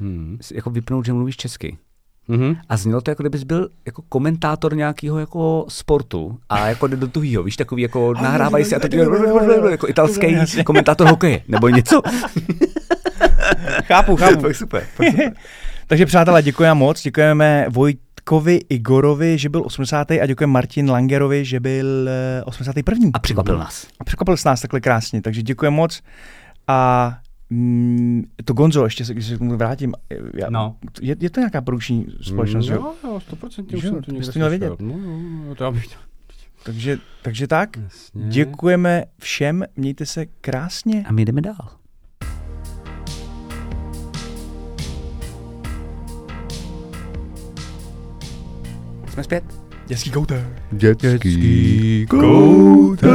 Hmm. 0.00 0.38
jako 0.54 0.70
vypnout, 0.70 1.06
že 1.06 1.12
mluvíš 1.12 1.36
česky. 1.36 1.78
Mhm. 2.28 2.56
A 2.68 2.76
znělo 2.76 3.00
to, 3.00 3.10
jako 3.10 3.22
kdybys 3.22 3.44
byl 3.44 3.68
jako 3.86 4.02
komentátor 4.08 4.76
nějakého 4.76 5.18
jako 5.18 5.64
sportu 5.68 6.38
a 6.48 6.68
jako 6.68 6.86
jde 6.86 6.96
do 6.96 7.08
tuhýho, 7.08 7.42
víš, 7.42 7.56
takový 7.56 7.82
jako 7.82 8.14
nahrávají 8.14 8.64
si 8.64 8.76
a 8.76 8.78
takový 8.78 9.02
jako 9.70 9.88
italský 9.88 10.36
komentátor 10.64 11.06
hokeje, 11.08 11.42
nebo 11.48 11.68
něco. 11.68 12.02
Chápu, 13.84 14.16
chápu. 14.16 14.40
Fakt 14.40 14.56
super. 14.56 14.86
Takže 15.86 16.06
přátelé, 16.06 16.42
děkujeme 16.42 16.74
moc. 16.74 17.02
Děkujeme 17.02 17.66
Vojtkovi 18.30 18.60
Igorovi, 18.68 19.38
že 19.38 19.48
byl 19.48 19.62
80. 19.66 20.10
a 20.10 20.26
děkujeme 20.26 20.52
Martin 20.52 20.90
Langerovi, 20.90 21.44
že 21.44 21.60
byl 21.60 22.08
eh, 22.08 22.42
81. 22.44 23.10
A 23.14 23.18
překvapil 23.18 23.58
nás. 23.58 23.86
A 24.00 24.04
překvapil 24.04 24.34
nás 24.46 24.60
takhle 24.60 24.80
krásně, 24.80 25.22
takže 25.22 25.42
děkujeme 25.42 25.76
moc. 25.76 26.02
A 26.68 27.18
mm, 27.50 28.22
to 28.44 28.52
Gonzo, 28.54 28.84
ještě 28.84 29.04
se, 29.04 29.12
když 29.14 29.26
se 29.26 29.34
k 29.34 29.38
tomu 29.38 29.56
vrátím, 29.56 29.94
já, 30.34 30.50
No. 30.50 30.76
je, 31.00 31.16
je 31.20 31.30
to 31.30 31.40
nějaká 31.40 31.60
produkční 31.60 32.06
společnost, 32.22 32.68
jo? 32.68 32.74
Jo, 32.74 32.94
jo, 33.04 33.20
100% 33.30 33.64
Že 33.70 33.76
už 33.76 33.82
jsem 33.82 34.02
to 34.02 34.12
někde 34.12 34.32
měl 34.34 34.50
vědět. 34.50 34.72
No, 34.80 34.94
jo, 34.98 35.18
jo, 35.48 35.54
to 35.54 35.64
já 35.64 35.70
bych 35.70 35.86
Takže, 36.62 36.98
takže 37.22 37.46
tak, 37.46 37.76
Jasně. 37.76 38.28
děkujeme 38.28 39.04
všem, 39.18 39.64
mějte 39.76 40.06
se 40.06 40.26
krásně. 40.26 41.04
A 41.08 41.12
my 41.12 41.24
jdeme 41.24 41.40
dál. 41.40 41.68
Jsme 49.16 49.24
zpět. 49.24 49.44
Dětský 49.86 50.10
koutek. 50.10 50.44
Dětský 50.72 52.06
koutek. 52.10 53.10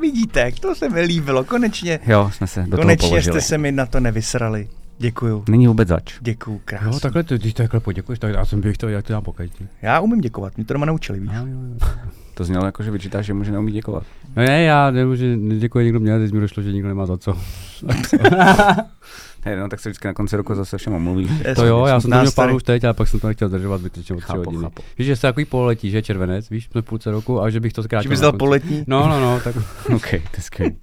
Vidíte, 0.00 0.52
to 0.60 0.74
se 0.74 0.88
mi 0.88 1.00
líbilo, 1.00 1.44
konečně. 1.44 2.00
Jo, 2.06 2.30
jsme 2.32 2.46
se 2.46 2.66
do 2.68 2.76
konečně 2.76 2.96
toho 2.96 3.10
položili. 3.10 3.32
jste 3.40 3.48
se 3.48 3.58
mi 3.58 3.72
na 3.72 3.86
to 3.86 4.00
nevysrali. 4.00 4.68
Děkuju. 4.98 5.44
Není 5.48 5.66
vůbec 5.66 5.88
zač. 5.88 6.14
Děkuju, 6.20 6.60
krásně. 6.64 6.88
Jo, 6.88 7.00
takhle, 7.00 7.22
ty, 7.22 7.38
když 7.38 7.54
takhle 7.54 7.80
poděkuješ, 7.80 8.18
tak 8.18 8.34
já 8.34 8.44
jsem 8.44 8.60
bych 8.60 8.78
to, 8.78 8.88
jak 8.88 9.06
to 9.06 9.12
dám 9.12 9.22
pokaždý. 9.22 9.68
Já 9.82 10.00
umím 10.00 10.20
děkovat, 10.20 10.56
mě 10.56 10.64
to 10.64 10.72
doma 10.72 10.86
naučili, 10.86 11.20
víš. 11.20 11.30
Jo, 11.34 11.46
jo, 11.46 11.58
jo. 11.70 11.88
To 12.34 12.44
znělo 12.44 12.66
jako, 12.66 12.82
že 12.82 12.90
vyčítáš, 12.90 13.26
že 13.26 13.34
může 13.34 13.52
neumí 13.52 13.72
děkovat. 13.72 14.02
No 14.36 14.42
ne, 14.42 14.62
já 14.62 14.90
nemůžu, 14.90 15.24
neděkuji 15.36 15.84
někdo 15.84 16.00
mě, 16.00 16.18
teď 16.18 16.32
mi 16.32 16.40
došlo, 16.40 16.62
že 16.62 16.72
nikdo 16.72 16.88
nemá 16.88 17.06
za 17.06 17.18
co. 17.18 17.34
Hej, 19.44 19.56
no, 19.56 19.68
tak 19.68 19.80
se 19.80 19.88
vždycky 19.88 20.06
na 20.08 20.14
konci 20.14 20.36
roku 20.36 20.54
zase 20.54 20.78
všem 20.78 20.94
omluvíš. 20.94 21.30
To 21.56 21.66
jo, 21.66 21.86
já 21.86 22.00
jsem 22.00 22.10
to 22.10 22.18
měl 22.20 22.32
plánu 22.32 22.56
už 22.56 22.62
teď, 22.62 22.84
ale 22.84 22.94
pak 22.94 23.08
jsem 23.08 23.20
to 23.20 23.26
nechtěl 23.28 23.48
zdržovat 23.48 23.78
zbytečně 23.80 24.14
od 24.16 24.18
tři 24.20 24.26
Chápu, 24.26 24.42
hodiny. 24.44 24.62
chápu. 24.62 24.82
Víš, 24.98 25.06
že 25.06 25.16
se 25.16 25.22
takový 25.22 25.44
pololetí, 25.44 25.90
že 25.90 26.02
červenec, 26.02 26.50
víš, 26.50 26.68
jsme 26.72 26.82
v 26.82 26.84
půlce 26.84 27.10
roku 27.10 27.42
a 27.42 27.50
že 27.50 27.60
bych 27.60 27.72
to 27.72 27.82
zkrátil. 27.82 28.02
Že 28.02 28.08
bys 28.08 28.20
dal 28.20 28.30
konci. 28.32 28.38
poletní? 28.38 28.84
No, 28.86 29.08
no, 29.08 29.20
no, 29.20 29.40
tak 29.44 29.56
OK, 29.94 30.10
to 30.10 30.16
je 30.36 30.42
skvělý. 30.42 30.76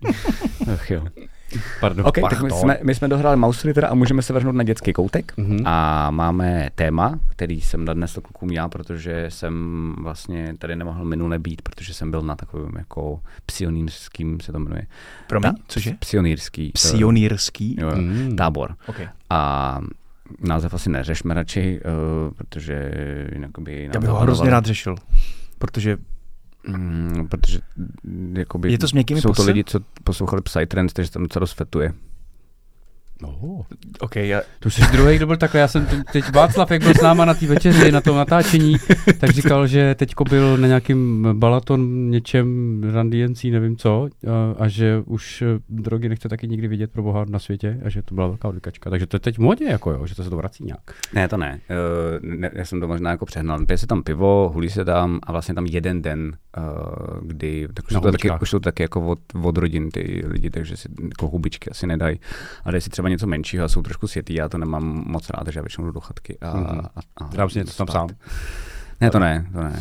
Ach 0.73 0.91
jo. 0.91 1.03
Pardon. 1.79 2.05
OK, 2.07 2.13
tak 2.15 2.23
my 2.23 2.29
pardon. 2.49 2.59
jsme, 2.59 2.77
my 2.83 2.95
jsme 2.95 3.07
dohráli 3.07 3.37
Mouse 3.37 3.67
River 3.67 3.85
a 3.85 3.93
můžeme 3.93 4.21
se 4.21 4.33
vrhnout 4.33 4.55
na 4.55 4.63
dětský 4.63 4.93
koutek. 4.93 5.33
Mhm. 5.37 5.59
A 5.67 6.11
máme 6.11 6.69
téma, 6.75 7.19
který 7.29 7.61
jsem 7.61 7.85
nadnesl 7.85 8.21
klukům 8.21 8.51
já, 8.51 8.67
protože 8.69 9.25
jsem 9.29 9.95
vlastně 10.01 10.55
tady 10.59 10.75
nemohl 10.75 11.05
minule 11.05 11.39
být, 11.39 11.61
protože 11.61 11.93
jsem 11.93 12.11
byl 12.11 12.21
na 12.21 12.35
takovém 12.35 12.71
jako 12.77 13.19
psionýrským, 13.45 14.39
se 14.39 14.51
to 14.51 14.59
jmenuje. 14.59 14.87
Promiň, 15.27 15.51
Ta- 15.51 15.57
cože? 15.67 15.93
Psionýrský. 15.99 16.67
eh, 16.67 16.71
Psionýrský. 16.73 17.75
jo, 17.79 17.91
Mm. 17.95 18.35
tábor. 18.35 18.75
Okay. 18.87 19.07
A 19.29 19.79
název 20.39 20.73
asi 20.73 20.89
neřešme 20.89 21.33
radši, 21.33 21.79
uh, 22.27 22.33
protože 22.33 22.91
jinak 23.33 23.51
by... 23.59 23.89
Já 23.93 23.99
bych 23.99 24.09
ho 24.09 24.15
to 24.17 24.21
hrozně 24.21 24.49
rád 24.49 24.65
řešil. 24.65 24.95
Protože 25.59 25.97
Mm, 26.67 27.27
protože 27.29 27.59
mm, 28.03 28.37
jakoby, 28.37 28.71
Je 28.71 28.77
to 28.77 28.87
s 28.87 28.93
měkkými 28.93 29.21
jsou 29.21 29.33
to 29.33 29.43
lidi, 29.43 29.63
co 29.63 29.79
poslouchali 30.03 30.41
Psytrance, 30.41 30.93
takže 30.93 31.11
tam 31.11 31.23
docela 31.23 31.39
dost 31.39 31.53
fetuje. 31.53 31.93
No, 33.21 33.61
OK, 33.99 34.15
já, 34.15 34.41
to 34.59 34.69
jsi 34.69 34.81
druhý, 34.91 35.15
kdo 35.15 35.27
byl 35.27 35.37
takhle, 35.37 35.59
já 35.59 35.67
jsem 35.67 35.87
teď 36.11 36.25
Václav, 36.33 36.71
jak 36.71 36.83
byl 36.83 36.93
s 36.93 37.01
náma 37.01 37.25
na 37.25 37.33
té 37.33 37.47
večeři, 37.47 37.91
na 37.91 38.01
tom 38.01 38.15
natáčení, 38.15 38.75
tak 39.19 39.29
říkal, 39.29 39.67
že 39.67 39.95
teďko 39.95 40.23
byl 40.23 40.57
na 40.57 40.67
nějakým 40.67 41.27
balaton 41.33 42.09
něčem 42.09 42.81
randiencí, 42.93 43.51
nevím 43.51 43.77
co, 43.77 44.09
a, 44.27 44.63
a 44.63 44.67
že 44.67 45.03
už 45.05 45.41
eh, 45.41 45.45
drogy 45.69 46.09
nechce 46.09 46.29
taky 46.29 46.47
nikdy 46.47 46.67
vidět 46.67 46.91
pro 46.91 47.03
boha 47.03 47.25
na 47.29 47.39
světě 47.39 47.81
a 47.85 47.89
že 47.89 48.01
to 48.01 48.15
byla 48.15 48.27
velká 48.27 48.47
odlikačka. 48.47 48.89
Takže 48.89 49.07
to 49.07 49.15
je 49.15 49.19
teď 49.19 49.35
v 49.35 49.41
modě, 49.41 49.65
jako 49.65 49.91
jo, 49.91 50.05
že 50.05 50.15
to 50.15 50.23
se 50.23 50.29
to 50.29 50.37
vrací 50.37 50.63
nějak. 50.63 50.79
Ne, 51.13 51.27
to 51.27 51.37
ne. 51.37 51.59
Uh, 51.69 52.35
ne. 52.39 52.51
Já 52.53 52.65
jsem 52.65 52.79
to 52.79 52.87
možná 52.87 53.11
jako 53.11 53.25
přehnal. 53.25 53.65
Pije 53.65 53.77
se 53.77 53.87
tam 53.87 54.03
pivo, 54.03 54.51
hulí 54.53 54.69
se 54.69 54.85
tam 54.85 55.19
a 55.23 55.31
vlastně 55.31 55.55
tam 55.55 55.65
jeden 55.65 56.01
den, 56.01 56.37
uh, 56.57 56.63
kdy, 57.27 57.67
tak 57.73 57.85
už 57.85 57.93
jsou, 57.93 57.99
to 57.99 58.11
taky, 58.11 58.31
už 58.41 58.49
jsou 58.49 58.59
to 58.59 58.63
taky 58.63 58.83
jako 58.83 59.07
od, 59.07 59.19
od 59.43 59.57
rodin 59.57 59.91
ty 59.91 60.23
lidi, 60.27 60.49
takže 60.49 60.77
si 60.77 60.89
jako 61.03 61.27
hubičky 61.27 61.69
asi 61.69 61.87
nedají. 61.87 62.19
A 62.63 62.71
dají 62.71 62.81
si 62.81 62.89
třeba 62.89 63.04
něco 63.09 63.27
menšího 63.27 63.65
a 63.65 63.67
jsou 63.67 63.81
trošku 63.81 64.07
světý, 64.07 64.33
já 64.33 64.49
to 64.49 64.57
nemám 64.57 65.03
moc 65.07 65.29
rád, 65.29 65.43
takže 65.43 65.59
já 65.59 65.61
většinou 65.63 65.85
jdu 65.87 65.91
do 65.93 65.99
chatky 65.99 66.37
a, 66.41 66.57
Mhm. 66.57 66.79
a, 66.95 67.01
a 67.25 67.35
Dám 67.35 67.49
si 67.49 67.59
něco 67.59 67.73
tam 67.77 67.87
sám. 67.87 68.09
Ne, 69.01 69.09
to 69.11 69.19
ne, 69.19 69.45
to 69.53 69.61
ne. 69.61 69.79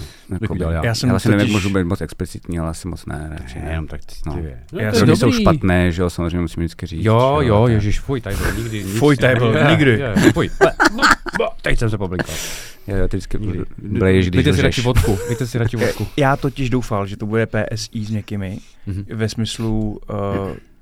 Udělal 0.51 0.73
já. 0.73 0.85
Já 0.87 0.95
jsem 0.95 1.09
já 1.09 1.13
vlastně 1.13 1.31
nevím, 1.31 1.47
totiž- 1.47 1.53
můžu 1.53 1.71
být 1.71 1.85
moc 1.85 2.01
explicitní, 2.01 2.59
ale 2.59 2.71
asi 2.71 2.89
moc 2.89 3.07
ne. 3.07 3.37
radši 3.39 3.59
Ne, 3.59 3.65
ne. 3.65 3.71
jenom 3.71 3.87
tak 3.87 4.01
No. 4.01 4.15
citlivě. 4.33 4.59
No, 4.73 4.81
Já 4.81 4.93
jsem- 4.93 5.07
Drogy 5.07 5.21
jsou 5.21 5.33
špatné, 5.33 5.93
že 5.93 6.03
jo, 6.03 6.11
samozřejmě 6.11 6.41
musím 6.41 6.61
vždycky 6.63 6.87
říct. 6.87 7.05
Jo, 7.05 7.39
že 7.43 7.49
jo, 7.49 7.59
to 7.63 7.69
je- 7.69 7.75
ježiš, 7.75 8.01
fuj, 8.01 8.21
tady 8.21 8.37
byl 8.37 8.53
nikdy. 8.57 8.85
Nic, 8.85 8.99
Fuj, 8.99 9.17
tady 9.17 9.35
byl 9.35 9.55
nikdy. 9.71 9.91
je, 9.91 10.33
Fuj. 10.33 10.51
No, 11.41 11.49
Teď 11.63 11.79
jsem 11.79 11.91
se 11.91 11.99
poblinkal. 11.99 12.35
Jo, 12.87 12.97
jo, 12.97 13.09
ty 13.09 13.17
vždycky 13.17 13.39
Nikdy. 13.39 13.65
bleješ, 13.79 14.31
když 14.31 14.57
si 14.57 14.63
radši 14.63 14.81
vodku, 14.83 15.19
dejte 15.29 15.47
si 15.47 15.59
radši 15.59 15.77
vodku. 15.87 16.07
já 16.17 16.37
totiž 16.37 16.71
doufal, 16.71 17.07
že 17.07 17.17
to 17.17 17.27
bude 17.27 17.47
PSI 17.47 18.05
s 18.05 18.11
někými, 18.11 18.59
Mhm. 18.87 19.05
ve 19.15 19.29
smyslu 19.29 20.01
uh, 20.11 20.17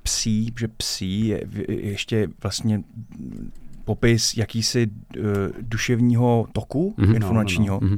psí, 0.03 0.53
že 0.59 0.67
psí 0.67 1.27
je 1.27 1.43
ještě 1.67 2.27
vlastně 2.43 2.81
popis 3.85 4.37
jakýsi 4.37 4.87
uh, 5.17 5.23
duševního 5.61 6.47
toku 6.53 6.93
Mhm. 6.97 7.15
informačního, 7.15 7.79
Mhm. 7.83 7.97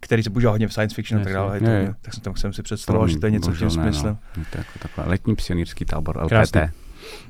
který 0.00 0.22
se 0.22 0.30
používá 0.30 0.50
hodně 0.52 0.68
v 0.68 0.72
science 0.72 0.94
fiction 0.94 1.20
a 1.20 1.24
tak 1.24 1.32
dále. 1.32 1.60
Tak 2.02 2.14
jsem, 2.14 2.22
tak 2.22 2.38
jsem 2.38 2.52
si 2.52 2.62
představoval, 2.62 3.08
že 3.08 3.18
to 3.18 3.26
je 3.26 3.30
něco 3.30 3.50
v 3.50 3.58
tím 3.58 3.66
ne, 3.66 3.70
smyslem. 3.70 4.18
No. 4.36 4.42
Je 4.42 4.46
to 4.52 4.58
jako 4.58 4.70
takové 4.78 5.08
letní 5.08 5.36
pionýrský 5.36 5.84
tábor 5.84 6.16
LPT. 6.22 6.28
Krásný. 6.28 6.60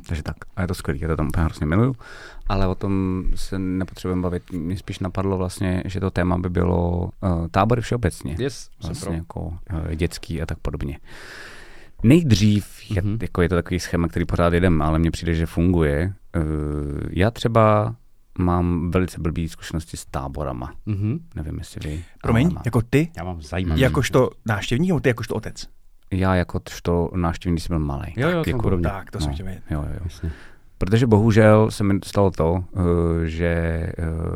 Takže 0.06 0.22
tak. 0.22 0.36
A 0.56 0.62
je 0.62 0.68
to 0.68 0.74
skvělý, 0.74 1.00
já 1.00 1.08
to 1.08 1.16
tam 1.16 1.28
úplně 1.28 1.44
hrozně 1.44 1.66
miluju. 1.66 1.96
Ale 2.46 2.66
o 2.66 2.74
tom 2.74 3.24
se 3.34 3.58
nepotřebujeme 3.58 4.22
bavit. 4.22 4.52
Mě 4.52 4.76
spíš 4.78 4.98
napadlo 4.98 5.36
vlastně, 5.38 5.82
že 5.86 6.00
to 6.00 6.10
téma 6.10 6.38
by 6.38 6.50
bylo 6.50 7.00
uh, 7.04 7.48
tábory 7.50 7.80
všeobecně. 7.80 8.36
Yes. 8.38 8.70
Vlastně 8.82 9.16
jako 9.16 9.40
uh, 9.40 9.94
dětský 9.94 10.42
a 10.42 10.46
tak 10.46 10.58
podobně. 10.58 10.98
Nejdřív, 12.08 12.90
je, 12.90 13.02
Mhm. 13.02 13.18
jako 13.22 13.42
je 13.42 13.48
to 13.48 13.54
takový 13.54 13.80
schéma, 13.80 14.08
který 14.08 14.24
pořád 14.24 14.52
jedem, 14.52 14.82
ale 14.82 14.98
mně 14.98 15.10
přijde, 15.10 15.34
že 15.34 15.46
funguje. 15.46 16.12
Uh, 16.36 16.42
já 17.10 17.30
třeba 17.30 17.94
mám 18.38 18.90
velice 18.90 19.20
blbý 19.20 19.48
zkušenosti 19.48 19.96
s 19.96 20.04
táborama. 20.06 20.72
Mhm. 20.86 21.18
Nevím, 21.34 21.58
jestli 21.58 21.88
vy. 21.90 22.04
Promiň, 22.22 22.46
ale 22.46 22.54
mám. 22.54 22.62
jako 22.64 22.82
ty, 22.90 23.10
Já 23.16 23.24
mám 23.24 23.42
zajímavý. 23.42 23.80
Jakožto 23.80 24.30
návštěvník, 24.46 24.88
nebo 24.88 25.00
ty 25.00 25.08
jakožto 25.08 25.34
otec? 25.34 25.66
Já 26.12 26.34
jako 26.34 26.60
to 26.82 27.10
návštěvník, 27.16 27.54
když 27.54 27.64
jsem 27.64 27.76
byl 27.76 27.86
malý. 27.86 28.12
Jo, 28.16 28.28
jo, 28.28 28.36
tak, 28.36 28.44
jsem 28.44 28.50
jako, 28.52 28.62
podobně. 28.62 28.82
Tak, 28.88 29.10
to 29.10 29.20
jsem 29.20 29.32
chtěl 29.32 29.46
vědět. 29.46 29.62
Jo, 29.70 29.82
jo, 29.82 29.88
jo. 29.94 30.00
Jasně. 30.04 30.30
Protože 30.78 31.06
bohužel 31.06 31.70
se 31.70 31.84
mi 31.84 31.98
stalo 32.04 32.30
to, 32.30 32.64
eh, 32.76 33.26
že 33.26 33.46
eh, 33.46 33.92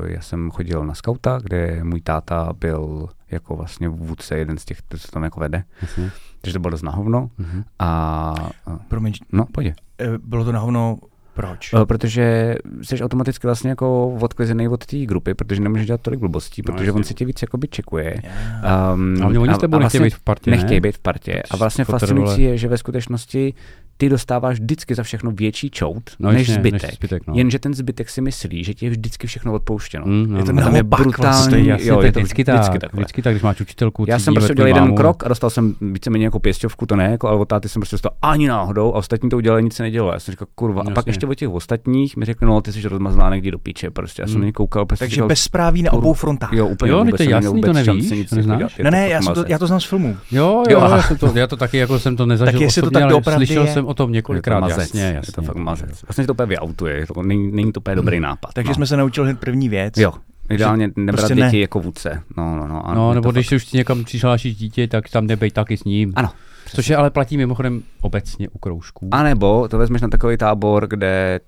já 0.07 0.21
jsem 0.21 0.51
chodil 0.51 0.87
na 0.87 0.95
skauta, 0.95 1.39
kde 1.43 1.85
můj 1.85 2.01
táta 2.01 2.53
byl 2.59 3.09
jako 3.31 3.57
vlastně 3.57 3.89
vůdce, 3.89 4.37
jeden 4.39 4.59
z 4.59 4.65
těch, 4.65 4.79
co 4.99 5.09
tam 5.13 5.23
jako 5.23 5.41
vede. 5.41 5.65
Jasně. 5.83 6.11
Takže 6.41 6.53
to 6.53 6.59
bylo 6.61 6.71
dost 6.71 6.83
na 6.83 6.91
hovno. 6.91 7.31
Mhm. 7.39 7.65
A 7.79 8.35
a- 8.67 8.79
Promiň, 8.89 9.13
no, 9.33 9.47
pojď. 9.53 9.67
eh, 10.01 10.07
bylo 10.25 10.45
to 10.45 10.53
na 10.53 10.59
hovno, 10.61 10.99
proč? 11.35 11.71
Eh, 11.83 11.85
Protože 11.87 12.55
jsi 12.83 13.01
automaticky 13.03 13.47
vlastně 13.47 13.71
jako 13.71 14.09
odklizený 14.21 14.69
od 14.69 14.87
té 14.87 14.97
grupy, 15.07 15.35
protože 15.35 15.61
nemůžeš 15.61 15.87
dělat 15.87 16.01
tolik 16.01 16.21
blbostí, 16.21 16.63
No, 16.67 16.73
protože 16.73 16.87
jasně. 16.87 16.99
on 16.99 17.05
se 17.05 17.15
tě 17.15 17.25
víc 17.25 17.43
jakoby 17.43 17.69
čekuje. 17.69 18.15
Já. 18.25 18.93
Um, 18.95 19.17
Ale 19.23 19.39
oni 19.39 19.55
s 19.55 19.59
tebou 19.59 19.79
nechtějí 19.79 20.03
být 20.05 20.15
v 20.15 20.21
partě, 20.21 20.51
ne? 20.51 20.57
Nechtějí 20.57 20.81
být 20.81 20.97
v 20.97 20.99
partě. 21.01 21.43
A 21.51 21.57
vlastně 21.57 21.85
fascinující 21.85 22.43
je, 22.43 22.59
že 22.59 22.69
ve 22.69 22.79
skutečnosti 22.79 23.55
ty 24.01 24.09
dostáváš 24.09 24.61
vždycky 24.61 24.95
za 24.95 25.03
všechno 25.03 25.31
větší 25.31 25.71
čout 25.71 26.11
No, 26.19 26.33
než 26.33 26.49
jasně, 26.49 26.55
zbytek. 26.55 26.83
než 26.83 26.95
zbytek, 26.95 27.23
no. 27.27 27.35
Jenže 27.37 27.59
ten 27.59 27.75
zbytek 27.75 28.11
si 28.11 28.21
myslí, 28.21 28.65
že 28.65 28.75
ti 28.75 28.87
je 28.87 28.91
vždycky 28.91 29.27
všechno 29.27 29.53
odpouštěno. 29.53 30.07
Mm, 30.07 30.27
no, 30.33 30.39
Je 30.39 30.45
to 30.45 30.53
no. 30.53 30.63
Tam 30.63 30.77
je 30.77 30.83
brutální, 30.83 31.13
vlastně, 31.37 31.59
jasně, 31.59 31.89
jo, 31.89 31.97
to 31.97 32.03
je 32.03 32.13
to 32.13 32.21
vždycky, 32.21 32.45
tak, 32.45 32.55
vždycky 32.55 32.79
takhle. 32.79 32.99
vždycky 33.01 33.23
tak, 33.23 33.33
když 33.35 33.43
máš 33.43 33.61
učitelku, 33.61 34.05
Já 34.09 34.19
jsem 34.19 34.35
prostě 34.35 34.53
udělal 34.53 34.69
jeden 34.69 34.83
mámu. 34.83 34.95
krok 34.97 35.25
a 35.25 35.29
dostal 35.29 35.51
jsem 35.51 35.75
víceméně 35.81 36.25
jako 36.25 36.39
pěstovku, 36.39 36.87
to 36.87 36.97
ne, 36.97 37.05
jako, 37.11 37.29
ale 37.29 37.39
od 37.39 37.49
táty 37.49 37.69
jsem 37.69 37.81
prostě 37.81 37.95
dostal 37.95 38.13
ani 38.23 38.49
náhodou 38.49 38.89
a 38.95 38.97
ostatní 38.97 39.31
to 39.31 39.37
udělali, 39.37 39.63
nic 39.63 39.75
se 39.75 39.83
nedělo. 39.83 40.13
Já 40.13 40.21
jsem 40.21 40.33
říkal, 40.33 40.49
kurva. 40.55 40.81
A 40.83 40.85
pak 40.85 40.97
Jasně. 40.97 41.11
ještě 41.11 41.27
od 41.27 41.35
těch 41.35 41.49
ostatních 41.49 42.17
mi 42.17 42.25
řekl, 42.25 42.47
no, 42.47 42.61
ty 42.61 42.73
jsi 42.73 42.89
rozmazlá 42.89 43.31
někdy 43.35 43.51
do 43.51 43.59
píče, 43.59 43.91
prostě. 43.91 44.23
Já 44.23 44.29
jsem 44.29 44.41
na 44.41 44.47
ně 44.47 44.53
koukal, 44.53 44.87
prostě 44.87 45.03
Takže 45.05 45.23
bezpráví 45.23 45.83
na 45.83 45.93
obou 45.93 46.13
frontách. 46.13 46.53
Jo, 46.53 46.67
úplně 46.67 46.93
Jo, 46.93 47.05
to 47.17 47.23
jasný, 47.23 47.61
to 47.61 47.73
nevíš, 47.73 48.11
Ne, 48.31 48.91
ne, 48.91 49.03
fakt 49.03 49.11
já, 49.11 49.23
jsem 49.23 49.25
to, 49.25 49.31
mazec. 49.31 49.51
já 49.51 49.59
to 49.59 49.67
znám 49.67 49.81
z 49.81 49.85
filmů. 49.85 50.17
Jo, 50.33 50.63
jo, 50.71 50.81
já, 50.81 51.03
jsem 51.03 51.17
to, 51.17 51.33
já 51.35 51.47
to 51.47 51.57
taky 51.57 51.77
jako 51.79 51.99
jsem 51.99 52.17
to 52.17 52.27
nezažil 52.27 52.53
Tak 52.53 52.61
jestli 52.61 52.83
to 52.83 52.91
tak 52.91 53.05
doopravdy 53.09 53.47
slyšel 53.47 53.67
jsem 53.67 53.87
o 53.91 53.95
tom 53.95 54.11
Je 54.11 54.13
to 54.13 54.15
několikrát, 54.15 54.61
mazec, 54.61 54.79
jasně, 54.79 55.03
jasně. 55.03 55.29
je 55.29 55.33
to 55.33 55.43
fakt 55.43 55.57
mazec. 55.57 56.03
Vlastně 56.03 56.27
to 56.27 56.33
úplně 56.33 56.47
vyautuje, 56.47 57.07
to 57.07 57.23
není, 57.23 57.53
není 57.53 57.73
to 57.73 57.81
úplně 57.81 57.97
dobrý 57.97 58.21
nápad. 58.21 58.51
Takže 58.55 58.69
no. 58.71 58.75
jsme 58.75 58.87
se 58.87 58.97
naučili 58.97 59.27
hned 59.27 59.41
první 59.41 59.69
věc. 59.69 59.97
Jo, 59.97 60.13
ideálně 60.51 60.91
nebrat 60.97 61.21
prostě 61.21 61.35
děti 61.35 61.57
ne. 61.57 61.59
jako 61.61 61.81
vůdce. 61.81 62.23
No, 62.37 62.57
no, 62.57 62.67
no. 62.67 62.87
a 62.89 62.95
No, 62.95 63.15
nebo 63.15 63.31
když 63.33 63.49
fakt- 63.49 63.57
už 63.57 63.65
si 63.67 63.77
někam 63.77 64.05
přihlášíš 64.05 64.57
dítě, 64.57 64.89
tak 64.89 65.09
tam 65.09 65.27
nebej 65.27 65.51
taky 65.51 65.77
s 65.77 65.85
ním. 65.85 66.13
Ano. 66.17 66.31
Což 66.75 66.89
je 66.91 66.97
ale 66.97 67.11
platí 67.11 67.37
mimochodem 67.37 67.83
obecně 68.01 68.49
u 68.49 68.59
kroužků. 68.59 69.09
A 69.13 69.23
nebo 69.23 69.69
to 69.69 69.79
vezmeš 69.79 70.03
na 70.03 70.09
takový 70.09 70.37
tábor, 70.37 70.87
kde 70.89 71.41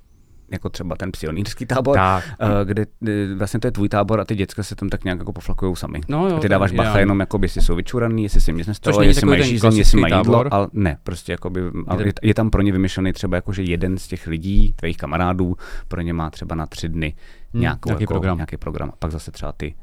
jako 0.53 0.69
třeba 0.69 0.97
ten 0.97 1.11
pionýrský 1.21 1.67
tábor, 1.67 1.97
Tak. 1.97 2.25
eh, 2.41 2.65
kde 2.65 2.87
eh, 3.09 3.35
vlastně 3.35 3.61
to 3.61 3.67
je 3.67 3.71
tvůj 3.73 3.89
tábor 3.89 4.21
a 4.21 4.25
ty 4.25 4.35
děcka 4.35 4.63
se 4.63 4.75
tam 4.75 4.89
tak 4.89 5.05
nějak 5.05 5.19
jako 5.19 5.33
poflakujou 5.33 5.77
sami. 5.77 6.01
No 6.09 6.29
jo, 6.29 6.37
a 6.37 6.41
ty 6.41 6.49
dáváš 6.49 6.73
bacha 6.73 6.99
jenom, 6.99 7.21
jako, 7.21 7.39
jestli 7.43 7.61
jsou 7.63 7.75
vyčuraný, 7.75 8.23
jestli 8.23 8.41
si 8.41 8.53
nic 8.53 8.67
nestalo, 8.67 9.03
jestli 9.03 9.27
mají 9.27 9.45
žízeň, 9.45 9.77
jestli 9.77 10.01
mají 10.01 10.15
jídlo, 10.17 10.45
ale 10.55 10.69
ne, 10.73 10.97
prostě 11.03 11.33
jakoby, 11.33 11.61
ale 11.87 11.99
ten- 11.99 12.07
je, 12.07 12.13
je, 12.23 12.35
tam 12.35 12.51
pro 12.51 12.63
ně 12.63 12.73
vymyšlený 12.73 13.13
třeba 13.13 13.37
jako, 13.37 13.53
že 13.53 13.63
jeden 13.63 13.99
z 13.99 14.07
těch 14.09 14.27
lidí, 14.27 14.73
tvých 14.77 14.97
kamarádů, 14.97 15.57
pro 15.89 16.01
ně 16.01 16.13
má 16.13 16.31
třeba 16.31 16.55
na 16.55 16.67
tři 16.67 16.89
dny 16.89 17.15
Hmm, 17.53 17.61
nějakou, 17.61 17.89
nějaký 17.89 18.03
jako, 18.03 18.15
program. 18.15 18.37
nějaký 18.37 18.57
program. 18.57 18.89
A 18.89 18.97
pak 18.99 19.11
zase 19.11 19.31
třeba 19.31 19.53
ty, 19.53 19.75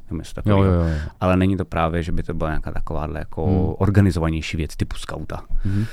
Jo, 0.46 0.62
jo, 0.62 0.72
jo. 0.72 0.84
Ale 1.20 1.36
není 1.36 1.56
to 1.56 1.64
právě, 1.64 2.02
že 2.02 2.12
by 2.12 2.22
to 2.22 2.34
byla 2.34 2.50
nějaká 2.50 2.70
takováhle 2.72 3.18
jako 3.18 3.46
Hmm. 3.46 3.74
organizovanější 3.78 4.56
věc 4.56 4.76
typu 4.76 4.96
skauta. 4.96 5.42
Mhm. 5.64 5.84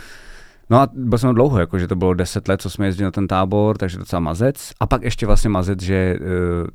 No 0.69 0.79
a 0.79 0.89
byl 0.93 1.17
jsem 1.17 1.35
dlouho, 1.35 1.59
jako, 1.59 1.79
že 1.79 1.87
to 1.87 1.95
bylo 1.95 2.13
deset 2.13 2.47
let, 2.47 2.61
co 2.61 2.69
jsme 2.69 2.85
jezdili 2.85 3.05
na 3.05 3.11
ten 3.11 3.27
tábor, 3.27 3.77
takže 3.77 3.97
docela 3.97 4.19
mazec. 4.19 4.71
A 4.79 4.87
pak 4.87 5.03
ještě 5.03 5.25
vlastně 5.25 5.49
mazec, 5.49 5.81
že 5.81 6.15
uh, 6.19 6.27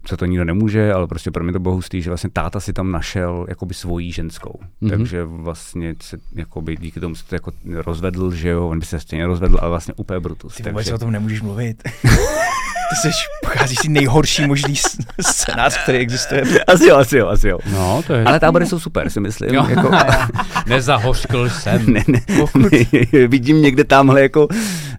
se 0.07 0.16
to 0.16 0.26
nikdo 0.26 0.44
nemůže, 0.44 0.92
ale 0.92 1.07
prostě 1.07 1.31
pro 1.31 1.44
mě 1.44 1.52
to 1.52 1.59
bylo 1.59 1.74
hustý, 1.74 2.02
že 2.02 2.11
vlastně 2.11 2.31
táta 2.31 2.61
si 2.61 2.72
tam 2.72 2.92
našel 2.92 3.46
jakoby 3.48 3.74
svojí 3.74 4.12
ženskou. 4.12 4.59
Mhm. 4.61 4.90
Mm-hmm. 4.90 4.96
Takže 4.96 5.24
vlastně 5.24 5.94
se 6.00 6.18
jakoby 6.35 6.76
díky 6.76 7.00
tomu 7.00 7.14
se 7.14 7.24
to 7.24 7.35
jako 7.35 7.52
rozvedl, 7.66 8.31
že 8.31 8.48
jo, 8.48 8.68
on 8.68 8.78
by 8.78 8.87
se 8.87 9.00
stejně 9.00 9.26
rozvedl, 9.26 9.59
ale 9.61 9.70
vlastně 9.70 9.94
úplně 9.96 10.20
brutus. 10.20 10.55
Ty 10.55 10.62
vůbec 10.62 10.74
takže, 10.74 10.94
o 10.94 10.98
tom 10.98 11.11
nemůžeš 11.11 11.42
mluvit. 11.42 11.83
ty 12.92 12.96
jsi, 12.96 13.11
pocházíš 13.42 13.78
si 13.78 13.88
nejhorší 13.88 14.46
možný 14.46 14.74
scénář, 15.20 15.83
který 15.83 15.98
existuje. 15.98 16.42
Asi 16.66 16.88
jo, 16.88 16.96
asi 16.96 17.18
jo, 17.18 17.28
asi 17.28 17.48
jo. 17.48 17.59
No, 17.72 18.02
to 18.07 18.14
je... 18.14 18.24
Ale 18.24 18.40
tábory 18.40 18.66
jsou 18.66 18.81
super, 18.81 19.11
si 19.11 19.20
myslím. 19.20 19.55
Jo. 19.55 19.66
Jako, 19.68 19.90
Nezahořkl 20.66 21.50
jsem. 21.50 21.92
ne, 21.92 22.05
ne, 22.09 22.20
ne, 22.28 23.26
vidím 23.28 23.62
někde 23.62 23.85
tamhle 23.85 24.22
jako 24.22 24.48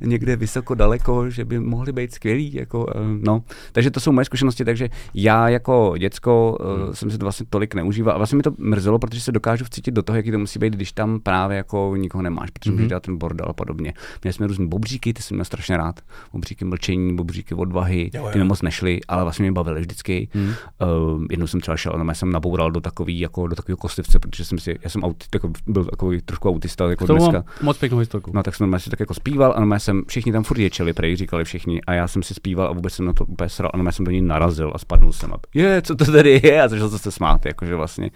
někde 0.02 0.36
vysoko 0.36 0.76
daleko, 0.76 1.30
že 1.30 1.46
by 1.46 1.60
mohly 1.60 1.92
být 1.92 2.14
skvělí. 2.14 2.54
Jako, 2.54 2.88
eh, 2.96 3.00
no. 3.22 3.44
Takže 3.72 3.92
to 3.92 4.00
jsou 4.00 4.12
moje 4.12 4.26
zkušenosti, 4.26 4.66
takže 4.66 4.90
já 5.14 5.50
jako 5.50 5.94
děcko 5.98 6.58
hmm. 6.62 6.96
jsem 6.96 7.12
si 7.12 7.18
to 7.18 7.26
vlastně 7.26 7.46
tolik 7.50 7.76
neužíval. 7.76 8.16
A 8.16 8.18
vlastně 8.18 8.36
mi 8.36 8.44
to 8.44 8.54
mrzelo, 8.58 9.00
protože 9.00 9.22
se 9.22 9.32
dokážu 9.32 9.66
vcítit 9.66 9.94
do 9.94 10.04
toho, 10.04 10.16
jaký 10.16 10.32
to 10.32 10.40
musí 10.40 10.60
být, 10.60 10.74
když 10.74 10.92
tam 10.92 11.20
právě 11.20 11.58
jako 11.58 11.96
nikoho 11.96 12.22
nemáš, 12.22 12.50
protože 12.50 12.70
hmm. 12.70 12.78
můžeš 12.78 12.90
dělat 12.90 13.04
ten 13.04 13.18
bordel 13.18 13.48
a 13.50 13.54
podobně. 13.54 13.94
Měli 14.24 14.34
jsme 14.34 14.48
různé 14.48 14.68
bobříky, 14.68 15.14
ty 15.14 15.22
jsem 15.22 15.38
měl 15.38 15.46
strašně 15.46 15.78
rád. 15.78 16.00
Bobříky 16.34 16.66
mlčení, 16.66 17.16
bobříky 17.16 17.56
odvahy, 17.56 17.83
jo, 18.14 18.26
jo. 18.26 18.30
ty 18.32 18.40
mi 18.40 18.46
moc 18.46 18.62
nešly, 18.62 19.00
ale 19.08 19.24
vlastně 19.24 19.44
mě 19.44 19.52
bavily 19.52 19.82
vždycky. 19.82 20.28
Hmm. 20.34 20.54
Uh, 20.82 21.26
jednou 21.32 21.48
jsem 21.48 21.62
třeba 21.62 21.78
šel, 21.78 21.94
no, 21.98 22.04
jsem 22.16 22.32
naboural 22.32 22.72
do 22.72 22.82
takový, 22.82 23.20
jako 23.20 23.48
do 23.48 23.56
takového 23.56 23.78
kostlivce, 23.78 24.20
protože 24.20 24.46
jsem 24.46 24.60
si, 24.60 24.80
já 24.84 24.90
jsem 24.90 25.04
aut, 25.04 25.24
jako, 25.34 25.52
byl 25.68 25.86
takový 25.86 26.22
trošku 26.22 26.50
autista 26.50 26.90
jako 26.90 27.06
dneska. 27.06 27.44
moc 27.62 27.78
pěknou 27.78 27.98
historku. 27.98 28.32
No 28.34 28.44
tak 28.44 28.56
jsem 28.56 28.80
si 28.80 28.90
tak 28.90 29.00
jako 29.00 29.14
zpíval, 29.14 29.54
a 29.58 29.80
jsem, 29.80 30.04
všichni 30.08 30.32
tam 30.32 30.44
furt 30.44 30.58
ječeli, 30.58 30.94
prej 30.94 31.16
říkali 31.16 31.44
všichni, 31.44 31.82
a 31.82 31.94
já 31.94 32.08
jsem 32.08 32.24
si 32.24 32.34
zpíval 32.34 32.68
a 32.68 32.72
vůbec 32.72 32.94
jsem 32.94 33.06
na 33.06 33.14
to 33.14 33.26
úplně 33.26 33.50
sral, 33.50 33.72
a 33.74 33.78
jsem 33.92 34.06
do 34.06 34.12
ní 34.12 34.22
narazil 34.22 34.72
a 34.76 34.78
spadnul 34.78 35.14
jsem 35.14 35.34
a 35.34 35.38
je, 35.54 35.82
co 35.82 35.96
to 35.96 36.06
tady 36.06 36.42
je, 36.44 36.62
a 36.62 36.68
začal 36.68 36.90
se 36.90 37.12
smát, 37.12 37.46
jakože 37.46 37.76
vlastně. 37.76 38.12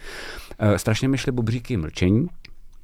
Uh, 0.62 0.76
strašně 0.76 1.08
mi 1.08 1.18
šly 1.18 1.32
bobříky 1.32 1.78
mlčení, 1.78 2.28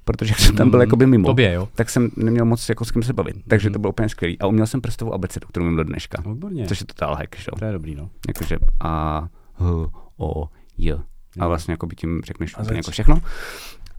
protože 0.06 0.34
jsem 0.38 0.56
tam 0.56 0.70
byl 0.70 0.82
jako 0.82 0.96
by 0.96 1.08
mimo, 1.08 1.28
Tobě, 1.28 1.54
jo? 1.54 1.70
tak 1.76 1.90
jsem 1.90 2.10
neměl 2.16 2.46
moc 2.46 2.70
jako 2.70 2.86
s 2.86 2.92
kým 2.92 3.04
se 3.04 3.14
bavit. 3.14 3.36
Takže 3.48 3.70
to 3.70 3.80
bylo 3.80 3.92
úplně 3.92 4.10
skvělý. 4.10 4.40
A 4.40 4.48
uměl 4.48 4.68
jsem 4.68 4.82
prstovou 4.82 5.14
abecedu, 5.14 5.48
kterou 5.48 5.66
mám 5.66 5.76
do 5.76 5.84
dneška. 5.84 6.24
Výborně. 6.30 6.68
Což 6.68 6.80
je 6.80 6.86
total 6.86 7.16
hack, 7.16 7.36
že? 7.38 7.46
To 7.60 7.66
je 7.66 7.72
dobrý, 7.72 7.96
no. 7.96 8.10
Jakože 8.28 8.58
A, 8.80 9.28
H, 9.54 9.88
O, 10.18 10.48
J. 10.78 11.04
A 11.40 11.48
vlastně 11.48 11.72
jako 11.72 11.88
by 11.88 11.96
tím 11.96 12.22
řekneš 12.26 12.58
úplně 12.58 12.78
jako 12.78 12.92
všechno. 12.92 13.22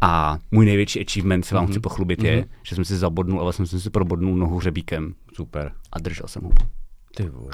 A 0.01 0.39
můj 0.51 0.65
největší 0.65 1.01
achievement, 1.07 1.45
se 1.45 1.55
vám 1.55 1.67
mm-hmm. 1.67 1.71
chci 1.71 1.81
pochlubit, 1.81 2.21
mm-hmm. 2.21 2.27
je, 2.27 2.45
že 2.63 2.75
jsem 2.75 2.85
si 2.85 2.97
zabodnul 2.97 3.41
a 3.41 3.43
vlastně 3.43 3.67
jsem 3.67 3.81
si 3.81 3.91
probodnul 3.91 4.37
nohu 4.37 4.61
řebíkem. 4.61 5.15
Super. 5.35 5.73
A 5.93 5.99
držel 5.99 6.29
jsem 6.29 6.43
ho. 6.43 6.51
Ty 7.17 7.29
vole. 7.29 7.51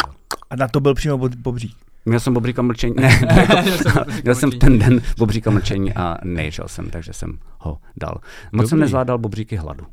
A 0.51 0.57
na 0.57 0.69
to 0.69 0.81
byl 0.81 0.95
přímo 0.95 1.19
bobřík. 1.19 1.77
Měl 2.05 2.21
jsem 2.21 2.35
bobříka 2.35 2.63
mlčení, 2.63 2.95
ne, 3.01 3.21
jako, 3.41 4.11
měl 4.23 4.35
jsem 4.35 4.51
ten 4.51 4.79
den 4.79 5.03
bobříka 5.19 5.51
mlčení 5.51 5.95
a 5.95 6.17
neježel 6.25 6.69
jsem, 6.69 6.91
takže 6.91 7.13
jsem 7.13 7.39
ho 7.59 7.79
dal. 7.97 8.15
Moc 8.53 8.53
Dobrý. 8.53 8.69
jsem 8.69 8.79
nezvládal 8.79 9.19
bobříky 9.19 9.57
hladu. 9.57 9.87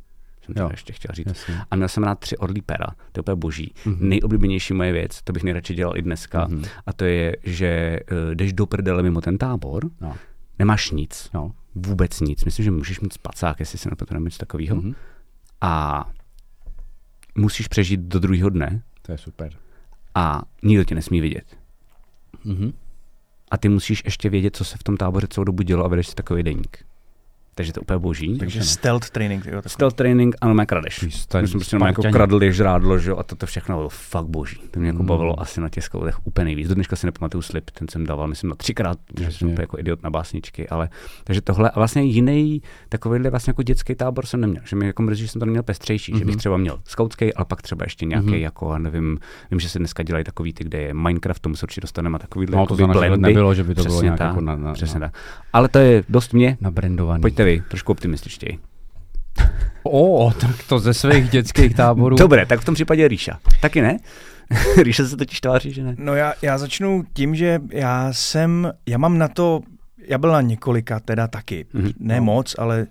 Jsem 0.44 0.54
to 0.54 0.68
ještě 0.70 0.92
chtěl 0.92 1.14
říct. 1.14 1.26
Jasně. 1.26 1.60
A 1.70 1.76
měl 1.76 1.88
jsem 1.88 2.02
rád 2.02 2.18
tři 2.18 2.36
orlí 2.36 2.62
pera, 2.62 2.86
to 3.12 3.18
je 3.18 3.20
úplně 3.20 3.34
boží. 3.34 3.72
Mm-hmm. 3.84 4.00
Nejoblíbenější 4.00 4.74
moje 4.74 4.92
věc, 4.92 5.22
to 5.22 5.32
bych 5.32 5.42
nejradši 5.42 5.74
dělal 5.74 5.96
i 5.96 6.02
dneska, 6.02 6.48
mm-hmm. 6.48 6.68
a 6.86 6.92
to 6.92 7.04
je, 7.04 7.36
že 7.42 8.00
uh, 8.12 8.34
jdeš 8.34 8.52
do 8.52 8.66
prdele 8.66 9.02
mimo 9.02 9.20
ten 9.20 9.38
tábor, 9.38 9.90
no. 10.00 10.16
nemáš 10.58 10.90
nic, 10.90 11.30
no. 11.34 11.52
vůbec 11.74 12.20
nic. 12.20 12.44
Myslím, 12.44 12.64
že 12.64 12.70
můžeš 12.70 13.00
mít 13.00 13.12
spacák, 13.12 13.60
jestli 13.60 13.78
se 13.78 13.90
nepotřebuje 13.90 14.24
něco 14.24 14.38
takového. 14.38 14.76
Mm-hmm. 14.76 14.94
A 15.60 16.04
musíš 17.34 17.68
přežít 17.68 18.00
do 18.00 18.18
druhého 18.18 18.48
dne. 18.48 18.82
To 19.02 19.12
je 19.12 19.18
super. 19.18 19.52
A 20.14 20.42
nikdo 20.62 20.84
tě 20.84 20.94
nesmí 20.94 21.20
vidět. 21.20 21.57
Mm-hmm. 22.46 22.72
A 23.50 23.58
ty 23.58 23.68
musíš 23.68 24.02
ještě 24.04 24.28
vědět, 24.28 24.56
co 24.56 24.64
se 24.64 24.76
v 24.76 24.82
tom 24.82 24.96
táboře 24.96 25.26
celou 25.30 25.44
dobu 25.44 25.62
dělo 25.62 25.84
a 25.84 25.88
vedeš 25.88 26.08
si 26.08 26.14
takový 26.14 26.42
deník 26.42 26.87
takže 27.58 27.72
to 27.72 27.78
je 27.78 27.82
úplně 27.82 27.98
boží. 27.98 28.38
Takže 28.38 28.62
stealth 28.62 29.10
training. 29.10 29.46
Jo, 29.46 29.62
stealth 29.66 29.96
training, 29.96 30.36
ano, 30.40 30.54
má 30.54 30.66
kradeš. 30.66 31.02
My 31.02 31.10
jsme 31.48 31.58
prostě 31.58 31.76
jako 31.86 32.02
kradl 32.02 32.50
žrádlo, 32.50 32.98
že 32.98 33.12
a 33.12 33.22
toto 33.22 33.46
všechno 33.46 33.76
bylo 33.76 33.88
fakt 33.88 34.26
boží. 34.26 34.60
To 34.70 34.80
mě 34.80 34.88
jako 34.88 35.02
mm. 35.02 35.06
bavilo 35.06 35.40
asi 35.40 35.60
na 35.60 35.68
těch 35.68 35.84
skoutech 35.84 36.26
úplně 36.26 36.44
nejvíc. 36.44 36.68
Do 36.68 36.74
dneška 36.74 36.96
si 36.96 37.06
nepamatuju 37.06 37.42
slip, 37.42 37.70
ten 37.70 37.88
jsem 37.88 38.06
dával, 38.06 38.28
myslím, 38.28 38.50
na 38.50 38.56
třikrát, 38.56 38.98
že 39.20 39.32
jsem 39.32 39.54
jako 39.60 39.78
idiot 39.78 40.02
na 40.02 40.10
básničky, 40.10 40.68
ale 40.68 40.88
takže 41.24 41.40
tohle 41.40 41.70
a 41.70 41.78
vlastně 41.78 42.02
jiný 42.02 42.62
takovýhle 42.88 43.30
vlastně 43.30 43.50
jako 43.50 43.62
dětský 43.62 43.94
tábor 43.94 44.26
jsem 44.26 44.40
neměl, 44.40 44.62
že 44.64 44.76
mi 44.76 44.86
jako 44.86 45.02
mrzí, 45.02 45.22
že 45.22 45.28
jsem 45.28 45.38
to 45.38 45.46
neměl 45.46 45.62
pestřejší, 45.62 46.12
mm-hmm. 46.12 46.18
že 46.18 46.24
bych 46.24 46.34
mhm. 46.34 46.38
třeba 46.38 46.56
měl 46.56 46.80
skautský, 46.84 47.34
ale 47.34 47.44
pak 47.44 47.62
třeba 47.62 47.84
ještě 47.84 48.06
nějaký 48.06 48.28
mm-hmm. 48.28 48.40
jako, 48.40 48.78
nevím, 48.78 49.18
vím, 49.50 49.60
že 49.60 49.68
se 49.68 49.78
dneska 49.78 50.02
dělají 50.02 50.24
takový 50.24 50.52
ty, 50.52 50.64
kde 50.64 50.80
je 50.80 50.94
Minecraft, 50.94 51.42
tomu 51.42 51.56
se 51.56 51.66
určitě 51.66 51.80
dostaneme 51.80 52.16
a 52.16 52.18
takový 52.18 52.46
no, 52.50 52.66
to 52.66 52.74
blendy. 52.74 53.18
nebylo, 53.18 53.54
že 53.54 53.64
by 53.64 53.74
to 53.74 53.82
bylo 53.82 54.02
nějak 54.02 54.20
jako 54.20 54.40
na, 54.40 54.56
na, 54.56 54.72
přesně 54.72 55.00
tak. 55.00 55.14
Ale 55.52 55.68
to 55.68 55.78
je 55.78 56.04
dost 56.08 56.32
mě. 56.32 56.56
Pojďte 57.20 57.44
vy, 57.48 57.62
trošku 57.68 57.92
optimističtěji. 57.92 58.58
O, 59.82 60.32
tak 60.40 60.56
to 60.68 60.78
ze 60.78 60.94
svých 60.94 61.28
dětských 61.28 61.74
táborů. 61.74 62.16
Dobré, 62.16 62.46
tak 62.46 62.60
v 62.60 62.64
tom 62.64 62.74
případě 62.74 63.08
Ríša. 63.08 63.38
Taky 63.60 63.82
ne? 63.82 63.96
Ríša 64.82 65.04
se 65.04 65.16
totiž 65.16 65.40
tváří, 65.40 65.72
že 65.72 65.82
ne? 65.82 65.94
No 65.98 66.14
já, 66.14 66.34
já 66.42 66.58
začnu 66.58 67.04
tím, 67.12 67.34
že 67.34 67.60
já 67.72 68.12
jsem, 68.12 68.72
já 68.86 68.98
mám 68.98 69.18
na 69.18 69.28
to, 69.28 69.60
já 70.08 70.18
byl 70.18 70.32
na 70.32 70.40
několika 70.40 71.00
teda 71.00 71.28
taky, 71.28 71.66
mm-hmm. 71.74 71.92
ne 71.98 72.16
no. 72.16 72.24
moc, 72.24 72.54
ale 72.58 72.86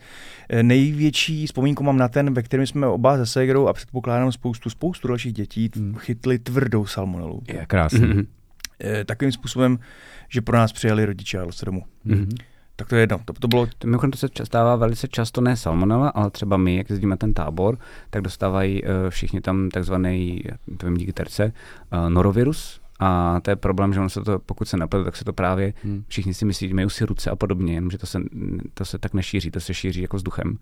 eh, 0.50 0.64
největší 0.64 1.48
vzpomínku 1.48 1.84
mám 1.84 1.98
na 1.98 2.08
ten, 2.08 2.34
ve 2.34 2.42
kterém 2.42 2.68
jsme 2.68 2.88
oba 2.88 3.18
se 3.18 3.26
Segrou 3.26 3.68
a 3.68 3.74
předpokládám 3.74 4.32
spoustu, 4.32 4.70
spoustu 4.70 5.08
dalších 5.08 5.34
dětí 5.34 5.70
mm. 5.76 5.96
chytli 5.96 6.40
tvrdou 6.40 6.86
salmonelu. 6.86 7.42
Je 7.48 7.66
krásný. 7.66 8.00
Mm-hmm. 8.00 8.26
Takovým 9.06 9.32
způsobem, 9.32 9.80
že 10.30 10.42
pro 10.42 10.58
nás 10.58 10.72
přijeli 10.72 11.06
rodiče 11.06 11.40
se 11.50 11.66
domů. 11.66 11.84
Mm-hmm 12.06 12.38
tak 12.78 12.88
to 12.90 12.96
je 12.96 13.02
jedno. 13.02 13.20
To, 13.26 13.34
to 13.34 13.48
bylo... 13.48 13.68
Mimochodem 13.86 14.12
to 14.12 14.18
se 14.18 14.28
stává 14.44 14.76
velice 14.76 15.08
často, 15.08 15.42
ne 15.42 15.58
salmonella, 15.58 16.10
ale 16.10 16.32
třeba 16.32 16.58
my, 16.58 16.76
jak 16.76 16.90
jezdíme 16.90 17.18
ten 17.18 17.34
tábor, 17.34 17.78
tak 18.10 18.22
dostávají 18.22 18.84
uh, 18.84 18.90
všichni 19.10 19.42
tam 19.42 19.70
takzvaný, 19.70 20.44
to 20.78 20.86
vím 20.86 20.98
díky 20.98 21.14
terce, 21.14 21.46
uh, 21.94 22.10
norovirus, 22.10 22.82
a 23.00 23.40
to 23.42 23.50
je 23.50 23.56
problém, 23.56 23.94
že 23.94 24.00
on 24.00 24.10
se 24.10 24.22
to, 24.22 24.40
pokud 24.40 24.68
se 24.68 24.78
napletu, 24.78 25.06
tak 25.06 25.16
se 25.16 25.26
to 25.26 25.34
právě 25.34 25.74
hmm. 25.84 26.04
všichni 26.08 26.34
si 26.34 26.46
myslí, 26.46 26.68
že 26.68 26.74
mají 26.74 26.90
si 26.90 27.06
ruce 27.06 27.30
a 27.30 27.36
podobně, 27.36 27.74
jenomže 27.74 27.98
to 27.98 28.06
se, 28.06 28.20
to 28.74 28.86
se 28.86 28.98
tak 28.98 29.14
nešíří, 29.14 29.52
to 29.52 29.60
se 29.60 29.74
šíří 29.74 30.02
jako 30.02 30.18
vzduchem. 30.18 30.58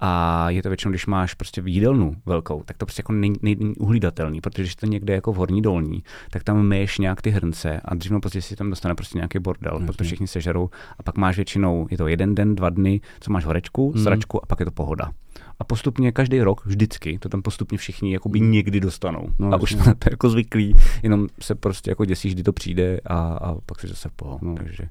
A 0.00 0.50
je 0.50 0.62
to 0.62 0.68
většinou, 0.68 0.90
když 0.90 1.06
máš 1.06 1.34
prostě 1.34 1.62
jídelnu 1.64 2.16
velkou, 2.26 2.62
tak 2.62 2.78
to 2.78 2.86
prostě 2.86 3.00
jako 3.00 3.12
není, 3.12 3.36
není 3.42 3.76
uhlídatelný, 3.76 4.40
protože 4.40 4.62
když 4.62 4.76
to 4.76 4.86
někde 4.86 5.14
jako 5.14 5.32
v 5.32 5.36
horní 5.36 5.62
dolní, 5.62 6.02
tak 6.30 6.44
tam 6.44 6.62
myješ 6.66 6.98
nějak 6.98 7.22
ty 7.22 7.30
hrnce 7.30 7.80
a 7.84 7.94
dřív 7.94 8.12
později 8.22 8.42
si 8.42 8.56
tam 8.56 8.70
dostane 8.70 8.94
prostě 8.94 9.18
nějaký 9.18 9.38
bordel, 9.38 9.76
hmm. 9.76 9.86
protože 9.86 10.04
všichni 10.04 10.26
sežerou 10.26 10.70
a 10.98 11.02
pak 11.02 11.16
máš 11.16 11.36
většinou, 11.36 11.86
je 11.90 11.98
to 11.98 12.08
jeden 12.08 12.34
den, 12.34 12.54
dva 12.54 12.70
dny, 12.70 13.00
co 13.20 13.32
máš 13.32 13.44
horečku, 13.44 13.92
hmm. 13.92 14.02
sračku 14.02 14.44
a 14.44 14.46
pak 14.46 14.60
je 14.60 14.66
to 14.66 14.72
pohoda 14.72 15.10
a 15.60 15.64
postupně 15.64 16.12
každý 16.12 16.40
rok, 16.40 16.66
vždycky, 16.66 17.18
to 17.18 17.28
tam 17.28 17.42
postupně 17.42 17.78
všichni 17.78 18.12
jakoby 18.12 18.38
hmm. 18.38 18.52
někdy 18.52 18.80
dostanou. 18.80 19.28
No, 19.38 19.52
a 19.52 19.56
už 19.56 19.72
jsme 19.72 19.94
to 19.94 20.10
jako 20.10 20.30
zvyklí, 20.30 20.74
jenom 21.02 21.26
se 21.40 21.54
prostě 21.54 21.90
jako 21.90 22.04
děsíš, 22.04 22.34
kdy 22.34 22.42
to 22.42 22.52
přijde 22.52 23.00
a, 23.06 23.16
a 23.16 23.54
pak 23.66 23.80
si 23.80 23.88
zase 23.88 24.08
v 24.08 24.12
poho. 24.12 24.38
No. 24.42 24.54
Takže 24.54 24.88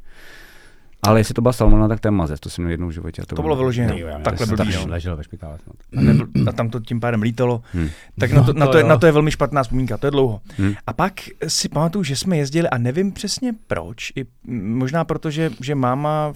ale 1.04 1.20
jestli 1.20 1.34
to 1.34 1.42
byla 1.42 1.54
salmona, 1.54 1.88
tak 1.88 2.00
to 2.00 2.08
je 2.08 2.12
mazec, 2.12 2.40
to 2.40 2.50
jsem 2.50 2.64
měl 2.64 2.72
jednou 2.72 2.88
v 2.88 2.92
životě. 2.92 3.22
to, 3.22 3.36
to 3.36 3.42
bylo 3.42 3.56
vyložené 3.56 3.96
takhle 4.24 4.48
blbý. 4.48 4.74
No. 4.76 4.86
Ležel 4.88 5.16
ve 5.16 5.24
špitále 5.24 5.58
A, 5.98 6.02
nebyl, 6.02 6.28
a 6.50 6.52
tam 6.52 6.70
to 6.70 6.80
tím 6.80 7.00
pádem 7.00 7.22
lítalo. 7.22 7.62
Hmm. 7.74 7.90
Tak 8.20 8.32
na 8.32 8.44
to, 8.44 8.54
na, 8.54 8.68
to, 8.68 8.78
je, 8.78 8.84
na 8.84 8.98
to 8.98 9.06
je 9.06 9.12
velmi 9.12 9.32
špatná 9.32 9.64
vzpomínka, 9.64 9.98
to 9.98 10.08
je 10.08 10.12
dlouho. 10.12 10.42
Hmm. 10.58 10.74
A 10.88 10.94
pak 10.94 11.14
si 11.48 11.70
pamatuju, 11.70 12.04
že 12.04 12.16
jsme 12.16 12.38
jezdili 12.38 12.70
a 12.70 12.78
nevím 12.78 13.12
přesně 13.12 13.54
proč, 13.68 14.12
i 14.16 14.26
možná 14.48 15.04
proto, 15.04 15.32
že, 15.32 15.52
že 15.62 15.76
máma 15.76 16.34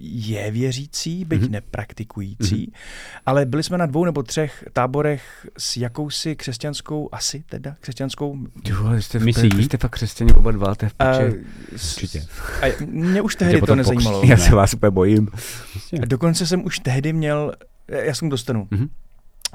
je 0.00 0.50
věřící, 0.50 1.24
byť 1.24 1.42
mm-hmm. 1.42 1.50
nepraktikující, 1.50 2.66
mm-hmm. 2.66 3.20
ale 3.26 3.46
byli 3.46 3.62
jsme 3.62 3.78
na 3.78 3.86
dvou 3.86 4.04
nebo 4.04 4.22
třech 4.22 4.64
táborech 4.72 5.46
s 5.58 5.76
jakousi 5.76 6.36
křesťanskou, 6.36 7.08
asi 7.12 7.44
teda 7.48 7.76
křesťanskou 7.80 8.38
Jo, 8.64 8.92
jste, 8.98 9.18
misí. 9.18 9.48
Vy 9.48 9.64
jste 9.64 9.76
fakt 9.76 9.90
křesťani 9.90 10.32
oba 10.32 10.50
dva, 10.50 10.74
to 10.74 10.84
je 10.84 10.88
v 10.88 10.94
Určitě. 11.72 12.26
A 12.62 12.84
mě 12.86 13.22
už 13.22 13.36
tehdy 13.36 13.60
to 13.60 13.74
nezajímalo. 13.74 14.22
Já 14.26 14.36
se 14.36 14.54
vás 14.54 14.74
úplně 14.74 14.90
bojím. 14.90 15.28
A 16.02 16.04
dokonce 16.04 16.46
jsem 16.46 16.64
už 16.64 16.78
tehdy 16.78 17.12
měl, 17.12 17.52
já 17.88 18.14
jsem 18.14 18.28
dostanu. 18.28 18.64
Mm-hmm. 18.64 18.88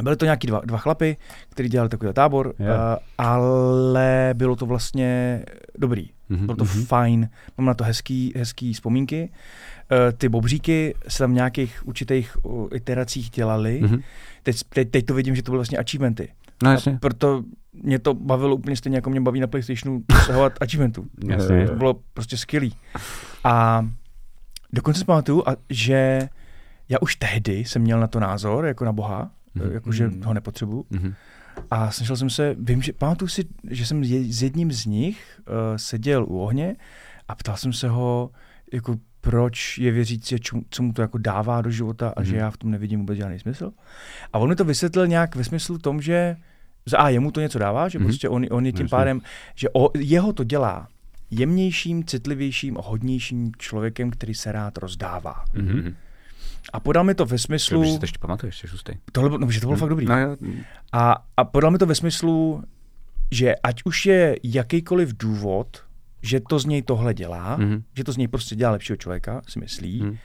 Byly 0.04 0.15
to 0.15 0.25
nějaký 0.25 0.47
dva, 0.47 0.62
dva 0.65 0.78
chlapy, 0.78 1.17
kteří 1.49 1.69
dělali 1.69 1.89
takový 1.89 2.13
tábor, 2.13 2.54
yeah. 2.60 2.80
uh, 2.80 3.04
ale 3.17 4.34
bylo 4.34 4.56
to 4.56 4.65
vlastně 4.65 5.41
dobrý. 5.78 6.10
Mm-hmm. 6.30 6.45
Bylo 6.45 6.56
to 6.56 6.63
mm-hmm. 6.63 6.86
fajn. 6.86 7.30
Mám 7.58 7.65
na 7.65 7.73
to 7.73 7.84
hezký, 7.84 8.34
hezký 8.36 8.73
vzpomínky. 8.73 9.30
Uh, 9.91 10.17
ty 10.17 10.30
bobříky 10.30 10.95
se 11.08 11.17
tam 11.17 11.32
v 11.32 11.36
nějakých 11.36 11.88
určitých 11.88 12.45
uh, 12.45 12.67
iteracích 12.73 13.30
dělali. 13.30 13.82
Mm-hmm. 13.84 14.04
Teď, 14.43 14.63
teď, 14.69 14.89
teď 14.89 15.06
to 15.06 15.13
vidím, 15.13 15.36
že 15.36 15.43
to 15.43 15.52
byly 15.52 15.58
vlastně 15.58 15.78
achievementy. 15.78 16.30
No, 16.63 16.71
jasně. 16.71 16.93
A 16.93 16.97
proto 16.97 17.43
mě 17.73 17.99
to 17.99 18.13
bavilo 18.13 18.56
úplně 18.56 18.75
stejně, 18.75 18.97
jako 18.97 19.10
mě 19.10 19.21
baví 19.21 19.39
na 19.39 19.47
PlayStationu 19.47 20.04
dosahovat 20.10 20.54
achievementů. 20.62 21.06
Jasně. 21.28 21.67
To 21.67 21.75
bylo 21.75 21.99
prostě 22.13 22.38
skvělý. 22.38 22.75
A 23.43 23.88
dokonce 24.73 24.99
si 24.99 25.06
pamatuju, 25.06 25.43
a, 25.45 25.56
že 25.69 26.30
já 26.89 26.97
už 27.02 27.15
tehdy 27.15 27.54
jsem 27.54 27.82
měl 27.82 27.99
na 27.99 28.08
to 28.08 28.19
názor, 28.19 28.65
jako 28.65 28.86
na 28.86 28.91
Boha, 28.91 29.32
mm-hmm. 29.56 29.71
jakože 29.71 30.08
mm-hmm. 30.08 30.25
ho 30.25 30.34
nepotřebuju. 30.34 30.86
Mm-hmm. 30.91 31.13
A 31.71 31.91
snažil 31.91 32.15
jsem 32.15 32.30
se, 32.30 32.56
vím, 32.60 32.82
že 32.82 32.93
pamatuju 32.93 33.30
si, 33.30 33.43
že 33.69 33.86
jsem 33.86 34.06
s 34.06 34.43
jedním 34.43 34.71
z 34.71 34.86
nich 34.86 35.41
uh, 35.47 35.54
seděl 35.75 36.23
u 36.23 36.39
ohně 36.39 36.75
a 37.28 37.36
ptal 37.36 37.58
jsem 37.58 37.73
se 37.73 37.89
ho, 37.89 38.32
jako 38.73 38.95
proč 39.21 39.77
je 39.77 39.91
věřící, 39.91 40.36
co 40.69 40.84
mu 40.84 40.93
to 40.93 41.01
jako 41.01 41.17
dává 41.17 41.62
do 41.62 41.71
života 41.71 42.10
a 42.10 42.21
mm-hmm. 42.21 42.23
že 42.23 42.32
mhm. 42.32 42.39
já 42.39 42.51
v 42.51 42.58
tom 42.58 42.71
nevidím 42.71 42.99
vůbec 42.99 43.17
žádný 43.17 43.39
smysl. 43.39 43.71
A 44.34 44.39
on 44.39 44.49
mi 44.49 44.55
to 44.55 44.65
vysvětlil 44.65 45.08
nějak 45.08 45.36
ve 45.36 45.43
smyslu 45.43 45.77
tom, 45.77 46.01
že 46.01 46.36
za 46.86 46.97
A 46.97 47.10
jemu 47.10 47.32
to 47.32 47.41
něco 47.41 47.60
dává, 47.60 47.89
že 47.89 47.99
mm-hmm. 47.99 48.03
prostě 48.03 48.29
on, 48.29 48.45
on 48.51 48.65
je 48.65 48.71
tím 48.71 48.84
Jasně. 48.84 48.89
pádem, 48.89 49.21
že 49.55 49.67
o, 49.73 49.89
jeho 49.97 50.34
to 50.34 50.43
dělá 50.43 50.88
jemnějším, 51.32 52.03
citlivějším 52.03 52.77
hodnějším 52.82 53.51
člověkem, 53.58 54.12
který 54.12 54.34
se 54.34 54.51
rád 54.51 54.77
rozdává. 54.77 55.45
Mhm. 55.53 55.95
A 56.73 56.79
podal 56.79 57.03
mi 57.03 57.15
to 57.15 57.25
ve 57.25 57.29
Dobře, 57.29 57.38
smyslu, 57.38 57.84
že 57.84 57.91
si 57.91 57.99
to 57.99 58.03
ještě 58.03 58.19
pamatuješ, 58.19 58.58
jsi 58.58 58.67
šustý. 58.67 58.93
tohle, 59.12 59.29
bylo- 59.29 59.39
no, 59.39 59.51
že 59.51 59.62
to 59.62 59.67
bylo 59.67 59.77
fakt 59.77 59.89
dobrý. 59.89 60.05
No 60.05 60.19
jo, 60.19 60.38
A, 60.93 61.25
a 61.38 61.43
podal 61.43 61.71
mi 61.71 61.77
to 61.77 61.86
ve 61.86 61.95
smyslu, 61.95 62.63
že 63.32 63.55
ať 63.55 63.82
už 63.86 64.05
je 64.05 64.36
jakýkoliv 64.43 65.17
důvod, 65.17 65.84
že 66.21 66.39
to 66.39 66.60
z 66.60 66.65
něj 66.65 66.82
tohle 66.82 67.13
dělá, 67.13 67.55
Mhm. 67.58 67.69
mm-hmm. 67.69 67.84
že 67.97 68.03
to 68.03 68.12
z 68.13 68.17
něj 68.17 68.27
prostě 68.27 68.55
dělá 68.55 68.71
lepšího 68.71 68.97
člověka, 68.97 69.41
si 69.47 69.60
myslí, 69.60 69.99
Mhm. 70.01 70.10
mm-hmm. 70.12 70.17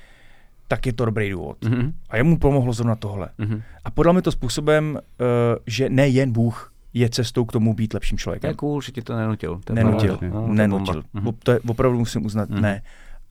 tak 0.68 0.86
je 0.86 0.92
to 0.92 1.04
dobrý 1.04 1.30
důvod. 1.30 1.60
Mm-hmm. 1.62 1.78
Mhm. 1.78 1.92
A 2.10 2.16
jemu 2.16 2.38
pomohlo 2.38 2.72
zrovna 2.72 2.94
tohle. 2.96 3.28
Mhm. 3.38 3.62
A 3.84 3.90
podal 3.90 4.12
mi 4.12 4.22
to 4.22 4.32
způsobem, 4.32 4.94
uh, 5.20 5.26
že 5.66 5.88
nejen 5.88 6.32
Bůh 6.32 6.72
je 6.94 7.08
cestou 7.08 7.44
k 7.44 7.52
tomu 7.52 7.74
být 7.74 7.94
lepším 7.94 8.18
To 8.18 8.22
člověkem. 8.22 8.48
je 8.50 8.54
cool, 8.54 8.80
že 8.80 8.92
ti 8.92 9.02
to 9.02 9.16
nenutil. 9.16 9.60
To 9.64 9.72
je 9.72 9.84
Nenutil. 9.84 10.18
No, 10.22 10.30
to 10.42 10.48
je 10.48 10.54
nenutil. 10.54 11.02
Mm-hmm. 11.02 11.22
Mhm. 11.22 11.32
To 11.42 11.52
je 11.52 11.60
opravdu 11.68 11.98
musím 11.98 12.26
uznat, 12.26 12.48
Mhm. 12.48 12.58
mm-hmm. 12.58 12.62
ne. 12.62 12.82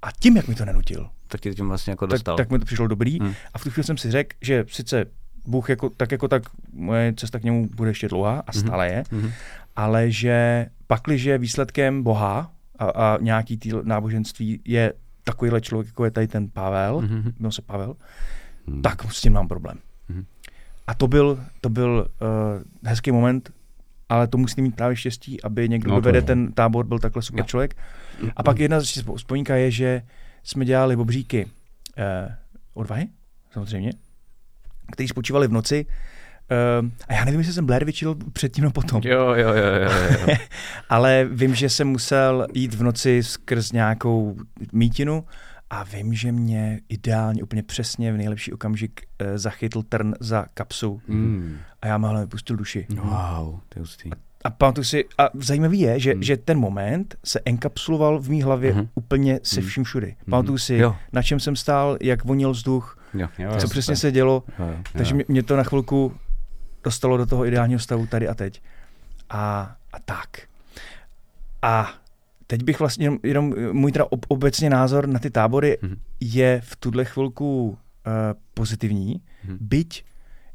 A 0.02 0.12
tím, 0.20 0.38
jak 0.38 0.48
mi 0.48 0.56
to 0.56 0.66
nenutil, 0.66 1.10
Tak 1.28 1.42
ti 1.42 1.50
to 1.50 1.56
tím 1.56 1.68
vlastně 1.68 1.92
jako 1.92 2.08
tak, 2.08 2.12
dostal. 2.12 2.38
tak 2.38 2.50
mi 2.52 2.60
to 2.60 2.66
přišlo 2.66 2.88
dobrý. 2.88 3.20
Mhm. 3.20 3.34
A 3.54 3.58
v 3.58 3.64
tu 3.64 3.70
chvíli 3.70 3.84
jsem 3.84 3.98
si 3.98 4.12
řekl, 4.12 4.36
že 4.42 4.66
sice 4.68 5.06
Bůh 5.48 5.70
jako, 5.70 5.90
tak 5.90 6.12
jako 6.12 6.28
tak 6.28 6.44
moje 6.74 7.14
cesta 7.18 7.40
k 7.40 7.44
němu 7.44 7.70
bude 7.76 7.90
ještě 7.90 8.08
dlouhá 8.08 8.44
a 8.48 8.52
stále 8.52 8.88
je, 8.88 9.04
Mhm. 9.12 9.32
ale 9.76 10.12
že 10.12 10.66
pakliže 10.88 11.38
výsledkem 11.38 12.04
Boha 12.04 12.52
a, 12.80 12.86
a 12.86 13.18
nějaký 13.22 13.58
tý 13.58 13.72
náboženství 13.84 14.62
je 14.66 14.94
takovýhle 15.24 15.62
člověk, 15.62 15.88
jako 15.88 16.06
je 16.06 16.12
tady 16.12 16.28
ten 16.28 16.50
Pavel, 16.50 17.02
Mhm. 17.02 17.08
mm-hmm. 17.22 17.34
jmenuje 17.40 17.52
se 17.52 17.62
Pavel, 17.62 17.96
Hmm. 18.68 18.82
tak 18.82 19.12
s 19.14 19.22
tím 19.22 19.34
mám 19.34 19.48
problém. 19.48 19.78
Mhm. 20.10 20.26
A 20.88 20.94
to 20.94 21.08
byl, 21.08 21.44
to 21.62 21.70
byl 21.70 22.08
uh, 22.22 22.88
hezký 22.90 23.12
moment, 23.12 23.52
ale 24.10 24.28
to 24.28 24.38
musí 24.38 24.62
mít 24.62 24.76
právě 24.76 24.96
štěstí, 24.96 25.44
aby 25.44 25.70
někdo, 25.70 25.90
No 25.92 25.96
kdo 26.00 26.06
vede 26.06 26.22
ten 26.22 26.52
tábor, 26.52 26.86
byl 26.86 27.00
takhle 27.00 27.22
super 27.22 27.40
Jo. 27.40 27.46
člověk. 27.46 27.76
A 28.36 28.44
pak 28.44 28.60
jedna 28.60 28.80
z 28.80 29.04
vzpomínka 29.16 29.56
je, 29.56 29.72
že 29.72 30.02
jsme 30.44 30.66
dělali 30.66 30.96
bobříky 30.96 31.46
uh, 31.46 31.52
odvahy, 32.74 33.08
samozřejmě, 33.52 33.92
kteří 34.92 35.08
spočívali 35.08 35.48
v 35.48 35.52
noci. 35.52 35.86
Uh, 36.84 36.90
a 37.08 37.14
já 37.14 37.26
nevím, 37.26 37.40
jestli 37.40 37.54
jsem 37.54 37.66
Blair 37.66 37.86
vyčil 37.86 38.16
předtím 38.34 38.62
nebo 38.64 38.72
potom. 38.74 39.02
Jo, 39.06 39.20
jo, 39.20 39.36
jo, 39.36 39.54
jo, 39.54 40.18
jo. 40.30 40.36
Ale 40.90 41.28
vím, 41.32 41.56
že 41.56 41.70
jsem 41.70 41.88
musel 41.88 42.48
jít 42.54 42.74
v 42.74 42.84
noci 42.84 43.24
skrz 43.24 43.72
nějakou 43.72 44.36
mítinu 44.72 45.24
a 45.70 45.84
vím, 45.84 46.14
že 46.14 46.32
mě 46.32 46.80
ideálně, 46.90 47.44
úplně 47.44 47.64
přesně 47.64 48.14
v 48.14 48.18
nejlepší 48.18 48.54
okamžik 48.54 49.02
eh, 49.20 49.38
zachytl 49.38 49.82
trn 49.84 50.14
za 50.20 50.46
kapsu 50.54 51.02
Hmm. 51.08 51.58
a 51.82 51.88
já 51.88 51.98
hlavně 51.98 52.28
pustil 52.28 52.56
duši. 52.56 52.88
Wow, 52.90 53.60
to 53.70 53.76
je 53.76 53.80
hustý. 53.80 54.10
A 54.44 54.50
pamatuju 54.50 54.84
si, 54.86 55.06
a 55.18 55.30
zajímavý 55.34 55.80
je, 55.80 56.00
že, 56.00 56.12
Hmm. 56.14 56.24
že 56.24 56.38
ten 56.38 56.60
moment 56.60 57.16
se 57.26 57.40
enkapsuloval 57.46 58.20
v 58.20 58.30
mý 58.30 58.42
hlavě 58.42 58.74
Mhm. 58.74 58.88
úplně 58.96 59.40
se 59.44 59.60
Hmm. 59.60 59.70
vším 59.70 59.84
všudy. 59.84 60.16
Pamatuju 60.30 60.58
si, 60.58 60.76
Jo. 60.76 60.96
na 61.14 61.22
čem 61.22 61.40
jsem 61.40 61.56
stál, 61.56 61.98
jak 62.02 62.26
vonil 62.26 62.52
vzduch, 62.52 63.00
Jo, 63.14 63.28
Jo, 63.40 63.50
co 63.54 63.60
super. 63.60 63.70
přesně 63.70 63.96
se 63.96 64.12
dělo, 64.12 64.44
jo, 64.60 64.66
jo. 64.68 64.76
takže 64.94 65.14
mě, 65.16 65.26
mě 65.28 65.44
to 65.44 65.58
na 65.58 65.64
chvilku 65.64 66.14
dostalo 66.84 67.18
do 67.18 67.26
toho 67.26 67.46
ideálního 67.46 67.80
stavu 67.80 68.08
tady 68.08 68.28
a 68.28 68.34
teď. 68.34 68.62
A, 69.30 69.76
a 69.94 70.00
tak. 70.00 70.28
A 71.62 71.94
teď 72.48 72.64
bych 72.64 72.80
vlastně 72.80 73.12
jenom, 73.24 73.54
můj 73.72 73.92
teda 73.92 74.06
ob, 74.10 74.26
obecně 74.28 74.70
názor 74.70 75.08
na 75.08 75.20
ty 75.20 75.30
tábory 75.30 75.78
Mhm. 75.82 75.96
je 76.20 76.62
v 76.64 76.76
tuhle 76.76 77.06
chvilku 77.06 77.68
uh, 77.70 77.78
pozitivní, 78.54 79.22
Mhm. 79.46 79.58
byť 79.62 80.06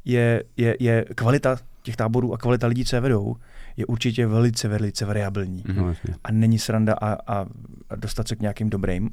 je, 0.05 0.43
je, 0.57 0.75
je 0.79 1.05
kvalita 1.15 1.57
těch 1.83 1.95
táborů 1.95 2.33
a 2.33 2.37
kvalita 2.37 2.67
lidí, 2.67 2.85
co 2.85 2.95
je 2.95 2.99
vedou, 2.99 3.35
je 3.79 3.85
určitě 3.85 4.27
velice, 4.27 4.67
velice 4.67 5.05
variabilní. 5.05 5.63
Mhm. 5.67 5.77
No. 5.77 5.95
A 6.23 6.31
není 6.31 6.59
sranda 6.59 6.93
a, 6.93 7.17
a, 7.27 7.45
dostat 7.95 8.27
se 8.27 8.35
k 8.35 8.39
nějakým 8.39 8.69
dobrým. 8.69 9.09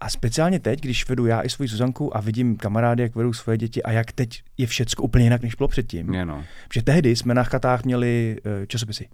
A 0.00 0.10
speciálně 0.10 0.60
teď, 0.60 0.80
když 0.80 1.08
vedu 1.08 1.26
já 1.26 1.40
i 1.40 1.50
svoji 1.50 1.68
Zuzanku 1.68 2.16
a 2.16 2.20
vidím 2.20 2.56
kamarády, 2.56 3.02
jak 3.02 3.14
vedou 3.14 3.32
svoje 3.32 3.58
děti 3.58 3.82
a 3.82 3.92
jak 3.92 4.12
teď 4.12 4.42
je 4.58 4.66
všecko 4.66 5.02
úplně 5.02 5.24
jinak, 5.24 5.42
než 5.42 5.54
bylo 5.54 5.68
předtím. 5.68 6.14
Je, 6.14 6.26
no. 6.26 6.44
Že 6.74 6.82
tehdy 6.82 7.16
jsme 7.16 7.34
na 7.34 7.44
chatách 7.44 7.84
měli 7.84 8.36
uh, 8.60 8.66
časopisy, 8.66 9.08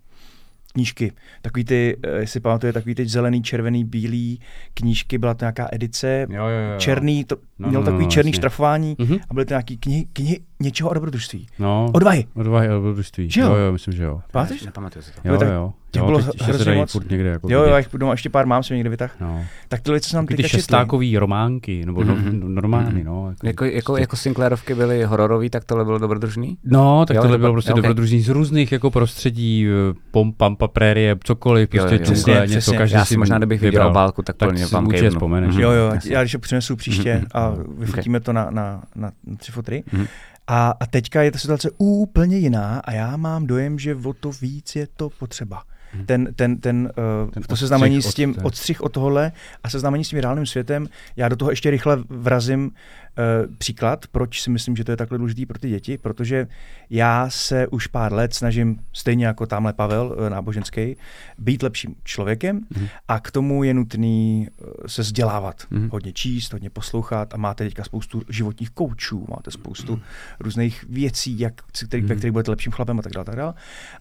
knížky, 0.72 1.12
takový 1.42 1.64
ty, 1.64 1.96
uh, 2.08 2.14
jestli 2.16 2.40
pamatuje, 2.40 2.72
takový 2.72 2.94
ty 2.94 3.06
zelený, 3.08 3.42
červený, 3.42 3.85
bílý 3.85 4.40
knížky, 4.74 5.18
byla 5.18 5.35
to 5.35 5.44
nějaká 5.44 5.68
edice, 5.72 6.26
Jo, 6.30 6.44
jo, 6.44 6.48
jo. 6.72 6.78
černý, 6.78 7.24
to, 7.24 7.37
No, 7.58 7.68
měl 7.68 7.80
no, 7.80 7.85
takový 7.85 8.04
no, 8.04 8.11
černý 8.11 8.28
jasně. 8.30 8.37
štrafování 8.40 8.96
Mhm. 8.98 9.16
a 9.30 9.35
byly 9.35 9.46
to 9.46 9.52
nějaký 9.54 9.76
knihy, 9.78 10.06
knihy 10.12 10.40
něčeho 10.61 10.90
o 10.90 10.94
dobrodružství. 10.94 11.46
No, 11.58 11.90
Odvahy. 11.94 12.24
odvahy 12.35 12.68
a 12.68 12.72
dobrodružství. 12.72 13.28
Jo? 13.37 13.46
jo, 13.46 13.54
jo, 13.54 13.72
myslím, 13.72 13.94
že 13.94 14.02
jo. 14.02 14.22
Pamatuješ? 14.32 14.62
Nepamatuju 14.62 15.02
si 15.02 15.11
to. 15.12 15.28
Jo, 15.28 15.38
jo. 15.42 15.72
Těch 15.92 16.00
jo, 16.00 16.07
bylo 16.07 16.18
teď 16.22 16.42
hrozně 16.42 16.64
dají 16.64 16.78
moc. 16.78 16.92
furt 16.92 17.11
někde 17.11 17.28
jako 17.28 17.50
Jo, 17.50 17.62
jo, 17.62 17.76
jich 17.76 17.88
doma 17.92 18.12
ještě 18.12 18.31
pár 18.31 18.46
mám, 18.46 18.62
jsem 18.62 18.74
někde 18.74 18.90
vytah. 18.90 19.14
No. 19.20 19.44
Tak 19.68 19.81
tyhle, 19.81 20.00
co 20.00 20.09
jsem 20.11 20.24
Takový 20.24 20.37
teďka 20.37 20.46
ty 20.46 20.50
četli. 20.50 20.61
šestákový 20.61 21.18
románky, 21.18 21.87
nebo 21.87 22.05
no, 22.05 22.14
Mhm. 22.14 22.40
no, 22.40 22.48
normány, 22.48 23.05
no. 23.05 23.35
Jako, 23.44 23.64
jako, 23.64 23.96
jako 23.96 24.16
Sinclairovky 24.16 24.74
byly 24.74 25.05
hororový, 25.05 25.50
tak 25.50 25.64
tohle 25.64 25.85
bylo 25.85 25.98
dobrodružný? 25.98 26.59
No, 26.64 27.07
tak 27.07 27.14
Jo, 27.16 27.22
tohle 27.22 27.37
to- 27.37 27.40
bylo 27.40 27.52
prostě 27.52 27.72
ok. 27.72 27.76
dobrodružný 27.76 28.20
z 28.20 28.28
různých 28.28 28.72
jako 28.72 28.90
prostředí, 28.90 29.66
eh, 29.68 29.94
pom, 30.11 30.33
pampa, 30.33 30.68
prérie, 30.68 31.16
cokoliv, 31.24 31.68
prostě 31.68 31.94
jo, 31.94 32.00
jo. 32.00 32.05
džungle, 32.05 32.14
Přesně, 32.14 32.40
něco, 32.40 32.59
přesně. 32.59 32.78
každý 32.78 32.94
Já 32.96 33.05
si 33.05 33.16
možná, 33.16 33.38
kdybych 33.38 33.61
viděl 33.61 33.70
vybral. 33.72 33.90
obálku, 33.90 34.22
tak 34.22 34.37
plně 34.37 34.66
vám 34.66 34.87
určitě 34.87 35.00
kejvnu. 35.00 35.18
vzpomeneš. 35.18 35.50
Mhm. 35.55 35.61
Jo, 35.62 35.70
jo, 35.70 35.90
Jasně. 35.94 36.14
já 36.14 36.22
když 36.22 36.33
to 36.33 36.38
přinesu 36.38 36.76
příště 36.76 37.14
Mhm, 37.14 37.26
a 37.35 37.50
mhm. 37.50 37.64
vyfotíme 37.78 38.20
to 38.20 38.33
na, 38.33 38.50
na, 38.50 38.83
na, 38.96 39.12
na 39.26 39.37
tři 39.37 39.52
fotry. 39.52 39.83
Mhm. 39.92 40.07
A, 40.46 40.74
a 40.81 40.87
teďka 40.87 41.22
je 41.22 41.33
ta 41.33 41.38
situace 41.38 41.70
úplně 41.78 42.37
jiná 42.38 42.81
a 42.85 42.92
já 42.92 43.16
mám 43.16 43.46
dojem, 43.46 43.78
že 43.78 43.94
o 44.05 44.12
to 44.12 44.31
víc 44.42 44.76
je 44.76 44.87
to 44.96 45.09
potřeba. 45.18 45.62
Mhm. 45.94 46.07
Ten, 46.07 46.35
ten, 46.35 46.57
ten, 46.59 46.92
uh, 47.24 47.31
Ten 47.31 47.42
to 47.42 47.57
seznámení 47.57 48.02
s 48.02 48.14
tím, 48.14 48.31
od 48.38 48.44
odstřih 48.44 48.81
od 48.81 48.92
tohohle 48.92 49.33
a 49.64 49.70
seznámení 49.70 50.05
s 50.05 50.09
tím 50.09 50.18
reálným 50.18 50.46
světem. 50.46 50.88
Já 51.16 51.28
do 51.28 51.37
toho 51.37 51.50
ještě 51.50 51.70
rychle 51.70 51.98
vrazím 52.09 52.64
uh, 52.64 53.55
příklad, 53.59 54.07
proč 54.12 54.42
si 54.42 54.50
myslím, 54.50 54.76
že 54.76 54.85
to 54.85 54.90
je 54.90 54.96
takhle 54.96 55.18
důležitý 55.18 55.46
pro 55.46 55.59
ty 55.59 55.68
děti, 55.68 55.98
protože 55.98 56.46
já 56.94 57.31
se 57.31 57.66
už 57.66 57.87
pár 57.87 58.12
let 58.12 58.35
snažím, 58.35 58.78
stejně 58.92 59.26
jako 59.26 59.46
tamhle 59.46 59.72
Pavel 59.72 60.16
uh, 60.18 60.28
náboženský, 60.31 60.96
být 61.38 61.62
lepším 61.62 61.94
člověkem 62.05 62.61
Mhm. 62.76 62.87
a 63.09 63.20
k 63.20 63.31
tomu 63.31 63.64
je 63.64 63.74
nutný 63.74 64.48
uh, 64.61 64.66
se 64.87 65.02
vzdělávat, 65.02 65.62
Mhm. 65.70 65.88
hodně 65.92 66.12
číst, 66.12 66.52
hodně 66.52 66.70
poslouchat 66.70 67.35
a 67.35 67.37
máte 67.37 67.64
teďka 67.64 67.85
spoustu 67.85 68.22
životních 68.28 68.70
koučů, 68.70 69.26
máte 69.31 69.50
spoustu 69.50 70.00
různých 70.40 70.85
věcí, 70.88 71.38
jak, 71.40 71.55
který, 71.87 72.02
ve 72.02 72.07
Mhm. 72.09 72.18
kterých 72.18 72.33
budete 72.33 72.50
lepším 72.50 72.72
chlapem 72.72 72.98
a 72.98 73.02
tak 73.02 73.12
dále. 73.12 73.24
Tak 73.24 73.37
dále. 73.37 73.55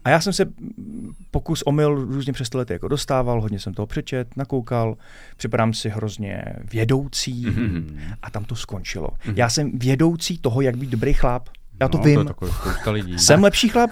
A 0.04 0.10
já 0.10 0.20
jsem 0.20 0.32
se 0.32 0.44
mm, 0.44 1.12
pokus 1.30 1.62
omyl 1.62 1.94
různě 1.94 2.32
přes 2.32 2.48
ty 2.50 2.56
lety 2.58 2.72
jako 2.72 2.88
dostával, 2.88 3.40
hodně 3.40 3.58
jsem 3.60 3.74
toho 3.74 3.86
přečet, 3.86 4.36
nakoukal, 4.36 4.96
připadám 5.36 5.74
si 5.74 5.88
hrozně 5.88 6.44
vědoucí 6.72 7.46
Mhm. 7.46 7.98
a 8.22 8.30
tam 8.30 8.44
to 8.44 8.56
skončilo. 8.56 9.08
Já 9.34 9.48
jsem 9.48 9.78
vědoucí 9.78 10.38
toho, 10.38 10.60
jak 10.60 10.76
být 10.76 10.90
dobrý 10.90 11.12
chlap. 11.12 11.48
Já 11.82 11.88
to 11.88 11.98
no, 11.98 12.04
vím. 12.04 12.26
To 12.38 12.44
je 12.46 12.52
spousta 12.52 12.90
lidí. 12.90 13.18
Jsem 13.18 13.42
lepší 13.42 13.68
chlap? 13.68 13.90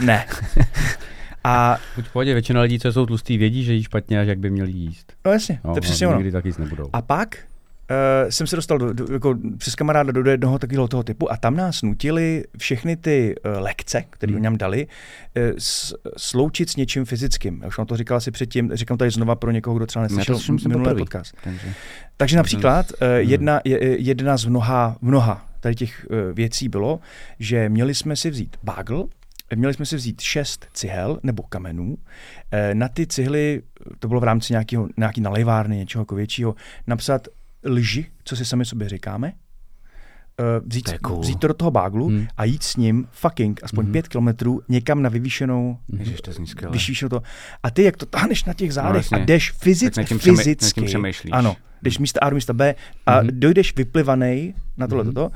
Ne. 0.00 0.26
A 1.44 1.78
Buď 1.96 2.04
v 2.06 2.12
pohodě, 2.12 2.32
většina 2.32 2.60
lidí, 2.60 2.78
co 2.78 2.92
jsou 2.92 3.06
tlustý, 3.06 3.38
vědí, 3.38 3.64
že 3.64 3.72
jí 3.72 3.82
špatně 3.82 4.20
a 4.20 4.24
že 4.24 4.30
jak 4.30 4.38
by 4.38 4.50
měli 4.50 4.70
jíst. 4.70 5.12
no 5.24 5.32
jasně, 5.32 5.60
No, 5.64 5.70
to 5.70 5.76
je 5.76 5.80
přesně 5.80 6.06
a 6.06 6.10
ono. 6.10 6.18
Nikdy 6.18 6.32
tak 6.32 6.44
jíst 6.44 6.58
nebudou. 6.58 6.90
A 6.92 7.02
pak 7.02 7.38
uh, 7.90 8.30
jsem 8.30 8.46
se 8.46 8.56
dostal 8.56 8.78
do, 8.78 8.92
do, 8.92 9.06
jako 9.12 9.34
přes 9.58 9.74
kamaráda 9.74 10.12
do, 10.12 10.22
do 10.22 10.30
jednoho 10.30 10.58
takového 10.58 10.88
toho 10.88 11.02
typu 11.02 11.32
a 11.32 11.36
tam 11.36 11.56
nás 11.56 11.82
nutili 11.82 12.44
všechny 12.58 12.96
ty 12.96 13.34
uh, 13.56 13.62
lekce, 13.62 14.04
které 14.10 14.32
Hmm. 14.32 14.42
nám 14.42 14.56
dali, 14.58 14.86
uh, 14.86 15.42
s, 15.58 15.94
sloučit 16.16 16.70
s 16.70 16.76
něčím 16.76 17.04
fyzickým. 17.04 17.58
Já 17.62 17.68
už 17.68 17.78
vám 17.78 17.86
to 17.86 17.96
říkal 17.96 18.16
asi 18.16 18.30
předtím, 18.30 18.70
říkám 18.74 18.98
tady 18.98 19.10
znova 19.10 19.34
pro 19.34 19.50
někoho, 19.50 19.76
kdo 19.76 19.86
třeba 19.86 20.02
neslyšel 20.02 20.38
jsem 20.38 20.56
minulý 20.68 20.96
podcast. 20.98 21.34
Takže, 21.44 21.74
Takže 22.16 22.36
například 22.36 22.86
uh, 22.92 23.08
jedna, 23.16 23.60
je, 23.64 24.00
jedna 24.00 24.36
z 24.36 24.44
mnoha, 24.44 24.96
mnoha 25.00 25.49
tady 25.60 25.74
těch 25.74 26.06
uh, 26.10 26.16
věcí 26.32 26.68
bylo, 26.68 27.00
že 27.38 27.68
měli 27.68 27.94
jsme 27.94 28.16
si 28.16 28.30
vzít 28.30 28.56
bagl, 28.62 29.08
Měli 29.54 29.74
jsme 29.74 29.86
si 29.86 29.96
vzít 29.96 30.20
šest 30.20 30.66
cihel 30.72 31.20
nebo 31.22 31.42
kamenů. 31.42 31.96
Eh, 32.50 32.74
Na 32.74 32.88
ty 32.88 33.06
cihly, 33.06 33.62
to 33.98 34.08
bylo 34.08 34.20
v 34.20 34.24
rámci 34.24 34.52
nějakého, 34.52 34.88
nějaký 34.96 35.20
nalejvárny, 35.20 35.76
něčeho 35.76 36.02
jako 36.02 36.14
většího, 36.14 36.54
napsat 36.86 37.28
lži, 37.64 38.06
co 38.24 38.36
si 38.36 38.44
sami 38.44 38.64
sobě 38.64 38.88
říkáme, 38.88 39.32
eh, 39.32 39.49
vzít, 40.66 40.82
To 40.92 40.98
cool. 41.08 41.20
vzít 41.20 41.38
to 41.40 41.46
do 41.48 41.54
toho 41.54 41.70
báglu 41.70 42.06
Hmm. 42.08 42.26
a 42.36 42.44
jít 42.44 42.62
s 42.62 42.76
ním 42.76 43.06
fucking 43.10 43.60
aspoň 43.62 43.84
Mhm. 43.84 43.92
pět 43.92 44.08
kilometrů 44.08 44.60
někam 44.68 45.02
na 45.02 45.08
vyvýšenou 45.08 45.78
ježiš, 45.98 46.20
to 46.20 46.30
to. 47.08 47.22
A 47.62 47.70
ty, 47.70 47.82
jak 47.82 47.96
to 47.96 48.06
táhneš 48.06 48.44
na 48.44 48.52
těch 48.54 48.72
zádech 48.74 48.96
jasně. 49.02 49.16
a 49.18 49.24
jdeš 49.24 49.50
fyzic, 49.50 49.94
Tak 49.94 50.06
tím 50.08 50.18
přemý- 50.18 50.36
fyzicky. 50.36 50.82
přemýšlíš. 50.82 51.32
Ano, 51.32 51.56
jdeš 51.82 51.98
místa 51.98 52.20
A 52.22 52.30
do 52.30 52.34
místa 52.34 52.52
B 52.52 52.74
a 53.06 53.20
Mhm. 53.22 53.28
dojdeš 53.32 53.76
vyplivaný 53.76 54.54
na 54.76 54.86
tohle 54.86 55.04
Mhm. 55.04 55.12
toto. 55.14 55.30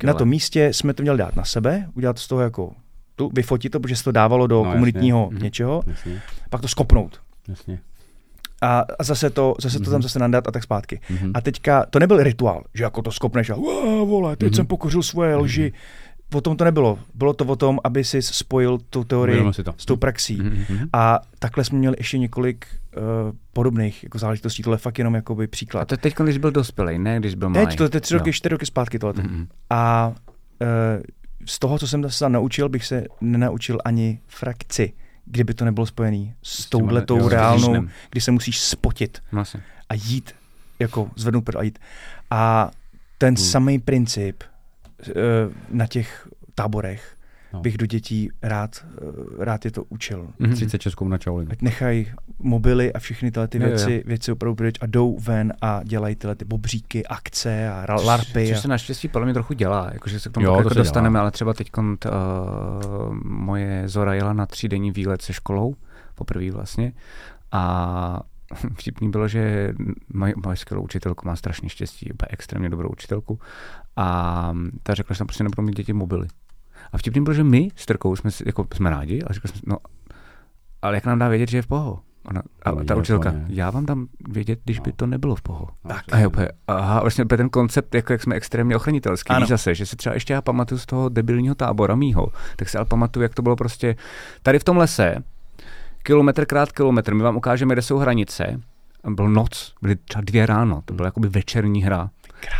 To. 0.00 0.06
Na 0.06 0.14
tom 0.14 0.28
místě 0.28 0.72
jsme 0.72 0.94
to 0.94 1.02
měli 1.02 1.18
dát 1.18 1.36
na 1.36 1.44
sebe, 1.44 1.88
udělat 1.94 2.18
z 2.18 2.28
toho 2.28 2.40
jako 2.40 2.72
tu, 3.16 3.30
vyfotit 3.34 3.72
to, 3.72 3.80
protože 3.80 3.96
se 3.96 4.04
to 4.04 4.12
dávalo 4.12 4.46
do 4.46 4.64
No, 4.64 4.72
komunitního 4.72 5.20
jasně. 5.22 5.34
Mhm. 5.34 5.44
něčeho, 5.44 5.82
Jasně, 5.86 6.22
pak 6.50 6.60
to 6.60 6.68
skopnout. 6.68 7.20
jasně. 7.48 7.78
A, 8.60 8.84
a 8.98 9.04
zase 9.04 9.30
to, 9.30 9.54
zase 9.60 9.78
to 9.78 9.84
tam 9.84 9.92
Mhm. 9.92 10.02
zase 10.02 10.18
nandat 10.18 10.48
a 10.48 10.50
tak 10.50 10.62
zpátky. 10.62 11.00
Mhm. 11.10 11.30
A 11.34 11.40
teďka, 11.40 11.86
to 11.90 11.98
nebyl 11.98 12.22
rituál, 12.22 12.64
že 12.74 12.84
jako 12.84 13.02
to 13.02 13.12
skopneš 13.12 13.50
a 13.50 13.54
"Uá, 13.56 14.04
vole, 14.04 14.36
teď 14.36 14.48
Mhm. 14.50 14.56
jsem 14.56 14.66
pokořil 14.66 15.02
svoje 15.02 15.36
lži. 15.36 15.72
o 16.34 16.40
tom 16.40 16.56
to 16.56 16.64
nebylo. 16.64 16.98
Bylo 17.14 17.32
to 17.32 17.44
o 17.44 17.56
tom, 17.56 17.78
aby 17.84 18.04
si 18.04 18.22
spojil 18.22 18.78
tu 18.90 19.04
teorii 19.04 19.42
to. 19.64 19.74
s 19.76 19.84
tou 19.84 19.96
praxí. 19.96 20.36
Mhm. 20.42 20.88
A 20.92 21.20
takhle 21.38 21.64
jsme 21.64 21.78
měli 21.78 21.96
ještě 21.98 22.18
několik 22.18 22.66
uh, 22.96 23.02
podobných 23.52 24.02
jako 24.04 24.18
záležitostí. 24.18 24.62
Tohle 24.62 24.74
je 24.74 24.78
fakt 24.78 24.98
jenom 24.98 25.14
jakoby 25.14 25.44
A 25.44 25.48
příklad. 25.50 25.88
to 25.88 25.96
teď, 25.96 26.14
když 26.16 26.38
byl 26.38 26.50
dospělý, 26.50 26.98
ne 26.98 27.18
když 27.18 27.34
byl 27.34 27.48
malý. 27.48 27.66
Teď, 27.66 27.76
to 27.76 27.84
je 27.84 28.00
tři 28.00 28.14
roky, 28.14 28.28
Jo. 28.28 28.32
čtyři 28.32 28.50
roky 28.52 28.66
zpátky 28.66 28.98
tohle. 28.98 29.22
Mhm. 29.22 29.46
A 29.70 30.12
uh, 30.62 30.66
z 31.46 31.58
toho, 31.58 31.78
co 31.78 31.88
jsem 31.88 32.10
se 32.10 32.28
naučil, 32.28 32.68
bych 32.68 32.84
se 32.84 33.04
nenaučil 33.20 33.78
ani 33.84 34.20
frakci, 34.26 34.92
kdyby 35.30 35.54
to 35.54 35.64
nebylo 35.64 35.86
spojený 35.86 36.34
s, 36.42 36.66
touhletou 36.66 37.18
jo, 37.18 37.28
reálnou, 37.28 37.86
kdy 38.10 38.20
se 38.20 38.30
musíš 38.30 38.60
spotit 38.60 39.22
Vlastně. 39.32 39.62
a 39.88 39.94
jít, 39.94 40.32
jako 40.78 41.10
zvednout 41.16 41.44
prd 41.44 41.56
a 41.56 41.62
jít. 41.62 41.78
A 42.30 42.70
ten 43.18 43.34
Hmm. 43.34 43.44
samý 43.44 43.78
princip 43.78 44.42
uh, 45.08 45.12
na 45.70 45.86
těch 45.86 46.28
táborech 46.54 47.16
No. 47.52 47.60
bych 47.60 47.78
do 47.78 47.86
dětí 47.86 48.30
rád, 48.42 48.84
uh, 49.02 49.44
rád 49.44 49.64
je 49.64 49.70
to 49.70 49.84
učil. 49.88 50.28
Mhm. 50.38 50.54
30 50.54 50.78
českou 50.78 51.08
na 51.08 51.18
Čaolinu. 51.18 51.50
Ať 51.52 51.62
nechají 51.62 52.06
mobily 52.38 52.92
a 52.92 52.98
všechny 52.98 53.30
tyhle 53.30 53.48
ty 53.48 53.58
jo. 53.58 53.64
věci, 53.66 54.02
věci 54.06 54.32
opravdu 54.32 54.54
pryč 54.54 54.74
a 54.80 54.86
jdou 54.86 55.18
ven 55.18 55.52
a 55.60 55.80
dělají 55.84 56.16
tyhle 56.16 56.36
ty 56.36 56.44
bobříky, 56.44 57.06
akce 57.06 57.68
a 57.68 57.86
Což- 57.96 58.04
larpy. 58.04 58.48
Což 58.48 58.58
a... 58.58 58.60
se 58.60 58.68
naštěstí 58.68 59.08
podle 59.08 59.26
mě 59.26 59.34
trochu 59.34 59.54
dělá, 59.54 59.90
jakože 59.92 60.20
se 60.20 60.28
k 60.28 60.32
tomu 60.32 60.46
Jo, 60.46 60.52
to 60.52 60.58
jako 60.58 60.68
se 60.68 60.74
dostaneme, 60.74 61.14
dělá. 61.14 61.20
ale 61.20 61.30
třeba 61.30 61.54
teď 61.54 61.70
uh, 61.78 61.88
moje 63.24 63.88
Zora 63.88 64.14
jela 64.14 64.32
na 64.32 64.46
třídenní 64.46 64.90
výlet 64.90 65.22
se 65.22 65.32
školou, 65.32 65.74
poprvé 66.14 66.50
vlastně, 66.50 66.92
a 67.52 68.20
vtipný 68.74 69.10
bylo, 69.10 69.28
že 69.28 69.72
moje, 70.12 70.34
moje 70.44 70.56
skvělou 70.56 70.82
učitelku 70.82 71.28
má 71.28 71.36
strašně 71.36 71.68
štěstí, 71.68 72.12
úplně 72.12 72.28
extrémně 72.30 72.70
dobrou 72.70 72.88
učitelku 72.88 73.38
a 73.96 74.52
ta 74.82 74.94
řekla, 74.94 75.14
že 75.14 75.18
tam 75.18 75.26
prostě 75.26 75.44
nebudou 75.44 75.62
mít 75.62 75.76
děti 75.76 75.92
mobily. 75.92 76.26
A 76.92 76.98
vtipný 76.98 77.22
bylo, 77.22 77.34
že 77.34 77.44
my 77.44 77.68
s 77.76 77.86
Trkou 77.86 78.16
jsme, 78.16 78.30
jako, 78.46 78.66
jsme 78.74 78.90
rádi, 78.90 79.22
ale 79.22 79.34
řekli 79.34 79.48
jsme, 79.48 79.60
no, 79.66 79.76
ale 80.82 80.94
jak 80.94 81.06
nám 81.06 81.18
dá 81.18 81.28
vědět, 81.28 81.48
že 81.48 81.58
je 81.58 81.62
v 81.62 81.66
poho? 81.66 82.00
Ona, 82.24 82.42
a 82.62 82.70
No, 82.70 82.84
ta 82.84 82.96
učitelka, 82.96 83.34
já 83.48 83.70
vám 83.70 83.86
dám 83.86 84.06
vědět, 84.28 84.60
když 84.64 84.80
by 84.80 84.90
No. 84.90 84.94
to 84.96 85.06
nebylo 85.06 85.34
v 85.36 85.42
poho. 85.42 85.68
Tak. 85.88 86.04
A 86.12 86.18
je 86.18 86.26
úplně, 86.26 86.48
aha, 86.68 87.00
vlastně 87.00 87.24
ten 87.24 87.48
koncept, 87.48 87.94
jako 87.94 88.12
jak 88.12 88.22
jsme 88.22 88.34
extrémně 88.34 88.76
ochranitelský, 88.76 89.30
Ano. 89.30 89.40
víš 89.40 89.48
zase, 89.48 89.74
že 89.74 89.86
si 89.86 89.96
třeba 89.96 90.14
ještě 90.14 90.32
já 90.32 90.42
pamatuju 90.42 90.78
z 90.78 90.86
toho 90.86 91.08
debilního 91.08 91.54
tábora 91.54 91.94
mýho, 91.94 92.26
tak 92.56 92.68
si 92.68 92.76
ale 92.76 92.86
pamatuju, 92.86 93.22
jak 93.22 93.34
to 93.34 93.42
bylo 93.42 93.56
prostě 93.56 93.96
tady 94.42 94.58
v 94.58 94.64
tom 94.64 94.76
lese, 94.76 95.16
kilometr 96.02 96.46
krát 96.46 96.72
kilometr, 96.72 97.14
my 97.14 97.22
vám 97.22 97.36
ukážeme, 97.36 97.74
kde 97.74 97.82
jsou 97.82 97.98
hranice, 97.98 98.60
a 99.04 99.10
byl 99.10 99.28
noc, 99.28 99.74
byly 99.82 99.96
třeba 99.96 100.22
dvě 100.24 100.46
ráno, 100.46 100.82
to 100.84 100.94
byla 100.94 101.06
jakoby 101.06 101.28
večerní 101.28 101.82
hra. 101.82 102.10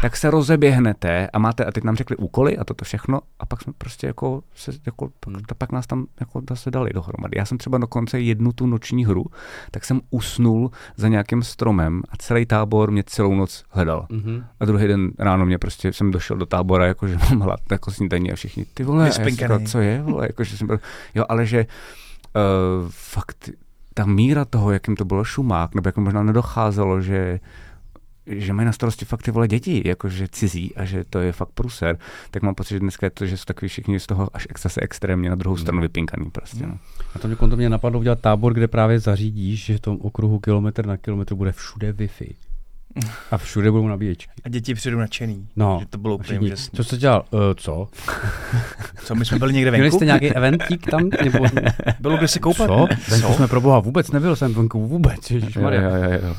Tak 0.03 0.17
se 0.17 0.31
rozeběhnete 0.31 1.29
a 1.33 1.39
máte, 1.39 1.65
a 1.65 1.73
teď 1.73 1.85
nám 1.85 1.97
řekli 1.97 2.17
úkoly 2.17 2.59
a 2.59 2.65
toto 2.65 2.85
všechno 2.85 3.21
a 3.41 3.47
pak 3.47 3.63
jsme 3.63 3.73
prostě 3.79 4.07
jako, 4.07 4.43
se, 4.55 4.73
jako 4.87 5.09
pak, 5.21 5.35
Hmm. 5.35 5.43
pak 5.59 5.73
nás 5.73 5.87
tam 5.87 6.07
jako 6.21 6.43
zase 6.51 6.71
dali 6.71 6.91
dohromady. 6.91 7.39
Já 7.39 7.45
jsem 7.45 7.59
třeba 7.59 7.79
dokonce 7.79 8.21
jednu 8.21 8.53
tu 8.53 8.67
noční 8.67 9.07
hru, 9.07 9.25
tak 9.71 9.85
jsem 9.85 10.01
usnul 10.11 10.71
za 10.97 11.09
nějakým 11.09 11.43
stromem 11.43 12.03
a 12.09 12.17
celý 12.17 12.47
tábor 12.47 12.91
mě 12.91 13.03
celou 13.07 13.35
noc 13.35 13.65
hledal. 13.71 14.07
Mhm. 14.11 14.45
A 14.61 14.65
druhý 14.65 14.87
den 14.87 15.11
ráno 15.19 15.47
mě 15.47 15.59
prostě 15.59 15.93
jsem 15.93 16.11
došel 16.11 16.37
do 16.37 16.47
tábora, 16.47 16.87
jakože 16.87 17.17
mám 17.17 17.41
hlad 17.41 17.61
jako 17.71 17.91
snídaní 17.91 18.33
a 18.33 18.35
všichni, 18.35 18.65
ty 18.75 18.85
vole, 18.85 19.11
říkal, 19.11 19.61
co 19.67 19.81
je, 19.81 20.03
vole, 20.03 20.27
jakože 20.27 20.57
jsem 20.57 20.67
byl, 20.67 20.81
jo, 21.15 21.25
ale 21.29 21.47
že 21.47 21.67
uh, 21.67 22.89
fakt 22.91 23.51
ta 23.95 24.07
míra 24.07 24.45
toho, 24.45 24.73
jakým 24.73 24.97
to 24.97 25.05
bylo 25.05 25.25
šumák, 25.25 25.75
nebo 25.75 25.89
jak 25.89 25.97
možná 25.97 26.23
nedocházelo, 26.23 27.01
že 27.01 27.41
že 28.31 28.53
mají 28.53 28.67
na 28.67 28.73
starosti 28.73 29.05
fakt 29.05 29.23
ty 29.23 29.31
vole 29.31 29.49
děti, 29.49 29.83
jakože 29.85 30.29
cizí 30.29 30.77
a 30.77 30.85
že 30.85 31.05
to 31.11 31.19
je 31.19 31.33
fakt 31.33 31.49
pruser, 31.55 31.99
tak 32.31 32.43
mám 32.43 32.55
pocit, 32.55 32.75
že 32.75 32.81
dneska 32.81 33.07
je 33.07 33.11
to, 33.11 33.27
že 33.27 33.37
jsou 33.37 33.45
takový 33.45 33.69
všichni 33.69 34.01
z 34.01 34.07
toho 34.07 34.29
až 34.35 34.47
ex- 34.51 34.63
zase 34.63 34.81
extrémně 34.81 35.31
na 35.31 35.37
druhou 35.37 35.57
stranu 35.57 35.81
vypinkaný 35.81 36.31
prostě. 36.31 36.67
No. 36.67 36.79
A 37.15 37.19
to 37.19 37.29
mě, 37.29 37.37
to 37.37 37.57
mě 37.57 37.69
napadlo 37.69 38.01
udělat 38.01 38.21
tábor, 38.21 38.55
kde 38.55 38.69
právě 38.69 39.01
zařídíš, 39.01 39.65
že 39.65 39.77
v 39.77 39.81
tom 39.81 39.99
okruhu 40.01 40.39
kilometr 40.39 40.87
na 40.87 40.97
kilometr 40.97 41.35
bude 41.35 41.53
všude 41.53 41.93
Wi-Fi. 41.93 42.35
A 43.31 43.39
všude 43.39 43.71
budou 43.71 43.89
nabíječky. 43.89 44.33
A 44.45 44.49
děti 44.49 44.75
přijdou 44.75 44.99
nadšený, 44.99 45.49
No, 45.57 45.77
že 45.81 45.87
to 45.87 45.99
bylo 45.99 46.15
úplně 46.15 46.41
úžasné. 46.41 46.77
Co 46.77 46.85
jste 46.85 46.97
dělal? 46.97 47.25
Uh, 47.31 47.41
co? 47.57 47.89
Co, 49.05 49.15
my 49.15 49.25
jsme 49.25 49.39
byli 49.39 49.53
někde 49.53 49.71
Měli 49.71 49.83
venku? 49.83 49.97
jste 49.97 50.05
nějaký 50.05 50.27
eventík 50.35 50.91
tam? 50.91 51.11
Nebo... 51.25 51.39
Bylo 52.01 52.17
kde 52.17 52.29
se 52.29 52.39
koupat? 52.39 52.67
Co? 52.69 52.87
Venku 53.11 53.33
jsme 53.35 53.49
pro 53.49 53.61
boha 53.61 53.79
vůbec 53.81 54.11
nebyl 54.11 54.37
jsem 54.37 54.55
venku 54.55 54.87
vůbec. 54.87 55.31
Jo, 55.31 55.35
Ježišmarja. 55.37 55.81
jo, 55.83 55.89
jo, 55.97 56.19
jo. 56.27 56.35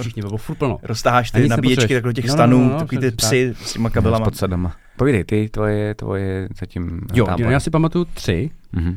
Všichni 0.00 0.22
bylo 0.22 0.36
furt 0.36 0.56
plno. 0.56 0.78
Roztáháš 0.82 1.30
ty 1.30 1.48
nabíječky 1.48 1.94
takhle 1.94 2.10
do 2.10 2.12
těch 2.12 2.24
No, 2.24 2.28
no, 2.28 2.34
stanů, 2.34 2.58
no, 2.64 2.72
no, 2.72 2.78
takový 2.78 2.98
ty 3.00 3.10
psy 3.10 3.54
s 3.62 3.72
těma 3.72 3.88
S 3.88 3.92
kabelama. 3.92 4.24
podsadama. 4.24 4.72
Povídej, 4.96 5.24
ty, 5.24 5.48
tvoje, 5.48 5.94
tvoje 5.94 6.48
zatím 6.60 7.00
Jo, 7.14 7.26
tábor. 7.26 7.46
já 7.52 7.60
si 7.60 7.70
pamatuju 7.70 8.04
tři. 8.14 8.50
Mhm. 8.72 8.88
Uh, 8.90 8.96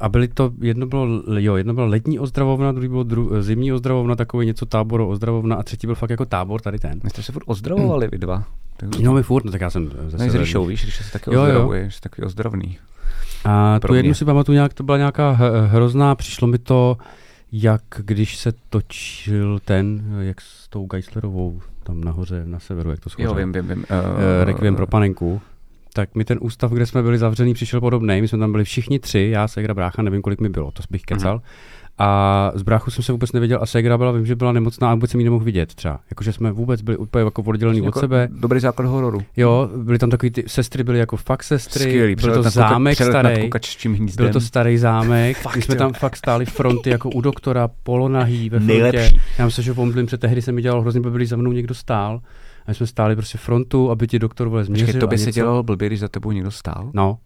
a 0.00 0.08
byly 0.08 0.28
to, 0.28 0.50
jedno 0.60 0.86
bylo, 0.86 1.06
jo, 1.38 1.56
jedno 1.56 1.74
bylo 1.74 1.86
letní 1.86 2.18
ozdravovna, 2.18 2.72
druhý 2.72 2.88
bylo 2.88 3.02
dru, 3.02 3.42
zimní 3.42 3.72
ozdravovna, 3.72 4.16
takový 4.16 4.46
něco 4.46 4.66
táboru 4.66 5.08
ozdravovna 5.08 5.56
a 5.56 5.62
třetí 5.62 5.86
byl 5.86 5.94
fakt 5.94 6.10
jako 6.10 6.24
tábor, 6.24 6.60
tady 6.60 6.78
ten. 6.78 7.00
Vy 7.04 7.10
jste 7.10 7.22
se 7.22 7.32
furt 7.32 7.42
ozdravovali, 7.46 8.08
vy 8.12 8.18
dva. 8.18 8.44
Tak- 8.76 8.98
No 8.98 9.12
my 9.14 9.22
furt, 9.22 9.44
no 9.44 9.52
tak 9.52 9.60
já 9.60 9.70
jsem 9.70 9.84
No, 9.84 10.10
zase... 10.10 10.30
s 10.30 10.34
Ríšou, 10.34 10.66
víš, 10.66 10.82
když 10.82 10.96
se 10.96 11.12
taky 11.12 11.30
Jo, 11.34 11.40
jo. 11.40 11.42
ozdravuje, 11.42 11.90
jsi 11.90 12.00
takový 12.00 12.26
ozdravný. 12.26 12.78
A 13.44 13.80
Pro 13.80 13.88
tu 13.88 13.94
jednu 13.94 14.08
mě. 14.08 14.14
si 14.14 14.24
pamatuju 14.24 14.54
nějak, 14.54 14.74
to 14.74 14.82
byla 14.82 14.98
nějaká 14.98 15.30
h- 15.30 15.66
hrozná, 15.66 16.14
přišlo 16.14 16.48
mi 16.48 16.58
to, 16.58 16.96
jak 17.62 17.82
když 17.98 18.36
se 18.36 18.52
točil 18.70 19.58
ten, 19.64 20.02
jak 20.20 20.40
s 20.40 20.68
tou 20.68 20.86
Geislerovou, 20.86 21.60
tam 21.82 22.00
nahoře 22.00 22.42
na 22.46 22.58
severu, 22.58 22.90
jak 22.90 23.00
to 23.00 23.10
schořelo. 23.10 23.34
Jo, 23.34 23.38
vím, 23.38 23.52
vím, 23.52 23.68
vím. 23.68 23.78
uh, 23.78 24.44
Requiem 24.44 24.76
pro 24.76 24.86
panenku, 24.86 25.40
tak 25.92 26.14
mi 26.14 26.24
ten 26.24 26.38
ústav, 26.40 26.72
kde 26.72 26.86
jsme 26.86 27.02
byli 27.02 27.18
zavřený, 27.18 27.54
přišel 27.54 27.80
podobný. 27.80 28.20
My 28.20 28.28
jsme 28.28 28.38
tam 28.38 28.52
byli 28.52 28.64
všichni 28.64 28.98
tři, 28.98 29.28
já, 29.32 29.48
Segra, 29.48 29.74
brácha, 29.74 30.02
nevím, 30.02 30.22
kolik 30.22 30.40
mi 30.40 30.48
bylo, 30.48 30.70
to 30.70 30.82
bych 30.90 31.02
kecal. 31.02 31.42
A 31.98 32.52
z 32.54 32.62
bráchu 32.62 32.90
jsem 32.90 33.04
se 33.04 33.12
vůbec 33.12 33.32
nevěděl 33.32 33.58
a 33.62 33.66
Segra 33.66 33.98
byla, 33.98 34.12
vím, 34.12 34.26
že 34.26 34.36
byla 34.36 34.52
nemocná 34.52 34.90
a 34.90 34.94
vůbec 34.94 35.10
jsem 35.10 35.20
ji 35.20 35.24
nemohl 35.24 35.44
vidět 35.44 35.74
třeba. 35.74 36.00
Jakože 36.10 36.32
jsme 36.32 36.52
vůbec 36.52 36.82
byli 36.82 36.96
úplně 36.96 37.24
jako 37.24 37.42
oddělený 37.42 37.82
od 37.82 37.84
Jako 37.84 38.00
sebe. 38.00 38.28
Dobrý 38.30 38.60
základ 38.60 38.86
hororu. 38.86 39.22
Jo, 39.36 39.70
byly 39.76 39.98
tam 39.98 40.10
takový 40.10 40.30
ty 40.30 40.44
sestry, 40.46 40.84
byly 40.84 40.98
jako 40.98 41.16
fakt 41.16 41.42
sestry, 41.42 41.84
Skvělý, 41.84 42.14
byl 42.16 42.42
to 42.42 42.50
zámek 42.50 42.98
kuka, 42.98 43.10
starý. 43.10 43.50
Byl 44.16 44.32
to 44.32 44.40
starý 44.40 44.78
zámek, 44.78 45.36
Fakt, 45.36 45.56
my 45.56 45.62
jsme 45.62 45.74
tam 45.74 45.92
fakt 45.92 46.16
stáli 46.16 46.46
fronty 46.46 46.90
jako 46.90 47.10
u 47.10 47.20
doktora, 47.20 47.68
polonahý 47.82 48.50
ve 48.50 48.58
frontě. 48.58 48.72
Nejlepší. 48.72 49.20
Já 49.38 49.44
myslím, 49.44 49.64
že 49.64 49.74
pomdlím, 49.74 50.06
protože 50.06 50.18
tehdy 50.18 50.42
se 50.42 50.52
mi 50.52 50.62
dělalo 50.62 50.82
hrozně 50.82 51.00
blbý, 51.00 51.26
za 51.26 51.36
mnou 51.36 51.52
někdo 51.52 51.74
stál. 51.74 52.20
A 52.66 52.70
my 52.70 52.74
jsme 52.74 52.86
stáli 52.86 53.16
prostě 53.16 53.38
frontu, 53.38 53.90
aby 53.90 54.06
ti 54.06 54.18
doktor 54.18 54.48
vole 54.48 54.64
změřil. 54.64 54.86
Počkej, 54.86 55.00
to 55.00 55.06
by 55.06 55.18
se 55.18 55.32
dělalo 55.32 55.62
blbě, 55.62 55.88
když 55.88 56.00
za 56.00 56.08
tebou 56.08 56.32
někdo 56.32 56.50
stál? 56.50 56.90
No, 56.94 57.18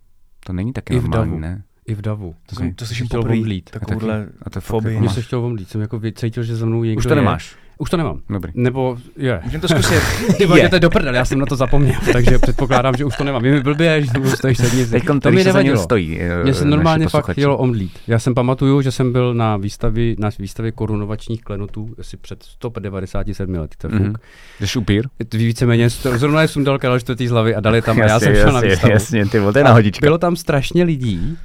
To 0.47 0.53
není 0.53 0.73
taky 0.73 0.95
I 0.95 0.99
v 0.99 1.03
normální, 1.03 1.41
ne? 1.41 1.63
I 1.91 1.95
v 1.95 2.01
davu. 2.03 2.35
To, 2.47 2.55
jsem, 2.55 2.75
to 2.75 2.85
Jsem 2.85 2.87
slyším 2.87 3.07
chtěl 3.07 3.23
poprvé, 3.23 3.61
takovouhle 3.71 4.27
A 4.43 4.51
to 4.51 4.57
je 4.59 4.61
fobii. 4.61 4.95
jako 4.95 5.05
máš. 5.05 5.15
se 5.15 5.23
chtěl 5.23 5.39
omdlít, 5.45 5.69
jsem 5.69 5.81
jako 5.81 6.01
cítil, 6.15 6.43
že 6.43 6.57
za 6.57 6.67
mnou 6.67 6.85
někdo 6.85 6.99
Už 6.99 7.05
to 7.05 7.11
je. 7.13 7.17
nemáš. 7.17 7.57
Už 7.79 7.91
to 7.91 7.97
nemám. 7.97 8.21
Dobrý. 8.31 8.53
Nebo 8.55 8.99
je. 9.17 9.41
Můžeme 9.45 9.61
to 9.61 9.69
zkusit. 9.69 10.03
Ty 10.39 10.47
vole, 10.47 10.69
to 10.69 10.77
je 10.77 10.81
do 10.81 10.91
prdele, 10.91 11.17
já 11.17 11.25
jsem 11.25 11.39
na 11.39 11.47
to 11.47 11.57
zapomněl, 11.57 11.95
takže 12.13 12.39
předpokládám, 12.39 12.97
že 12.97 13.05
už 13.05 13.17
to 13.17 13.25
nemám. 13.25 13.45
Je 13.45 13.53
mi 13.53 13.61
blbě, 13.61 14.03
že 14.03 14.11
tu 14.13 14.31
stojíš 14.31 14.59
sednici. 14.59 14.91
Teď 14.91 15.05
to 15.23 15.31
mi 15.31 15.45
nevadilo. 15.45 15.83
stojí. 15.83 16.21
eh, 16.21 16.43
Mně 16.45 16.55
se 16.55 16.65
normálně 16.65 17.09
fakt 17.09 17.31
chtělo 17.31 17.57
omdlít. 17.59 17.93
Já 18.07 18.19
jsem 18.19 18.35
pamatuju, 18.35 18.83
že 18.83 18.93
jsem 18.93 19.13
byl 19.13 19.35
na 19.35 19.57
výstavě, 19.57 20.15
na 20.19 20.31
výstavě 20.39 20.73
korunovačních 20.73 21.43
klenotů 21.43 21.95
asi 21.99 22.17
před 22.17 22.43
197 22.43 23.55
lety, 23.55 23.75
to 23.79 23.87
je 23.87 23.95
Mhm. 23.95 24.07
fuk. 24.11 24.19
Jsi 24.61 24.79
upír? 24.79 25.07
Víceméně, 25.35 25.91
zrovna 25.91 26.43
je 26.43 26.49
sundal 26.49 26.79
Karel 26.79 27.01
čtvrtý 27.01 27.27
z 27.29 27.31
hlavy 27.31 27.55
a 27.55 27.61
dali 27.61 27.83
tam 27.83 28.01
a 28.01 28.05
já 28.07 28.21
jsem 28.21 28.35
šel 28.35 28.53
na 28.53 28.61
výstavu. 28.61 28.93
jasně, 28.93 29.27
ty 29.27 29.39
vole, 29.39 29.53
to 29.53 29.59
je 29.59 29.65
A 29.65 29.69
nahodička. 29.69 30.07
Bylo 30.07 30.19
tam 30.19 30.37
strašně 30.37 30.85
lidí 30.85 31.37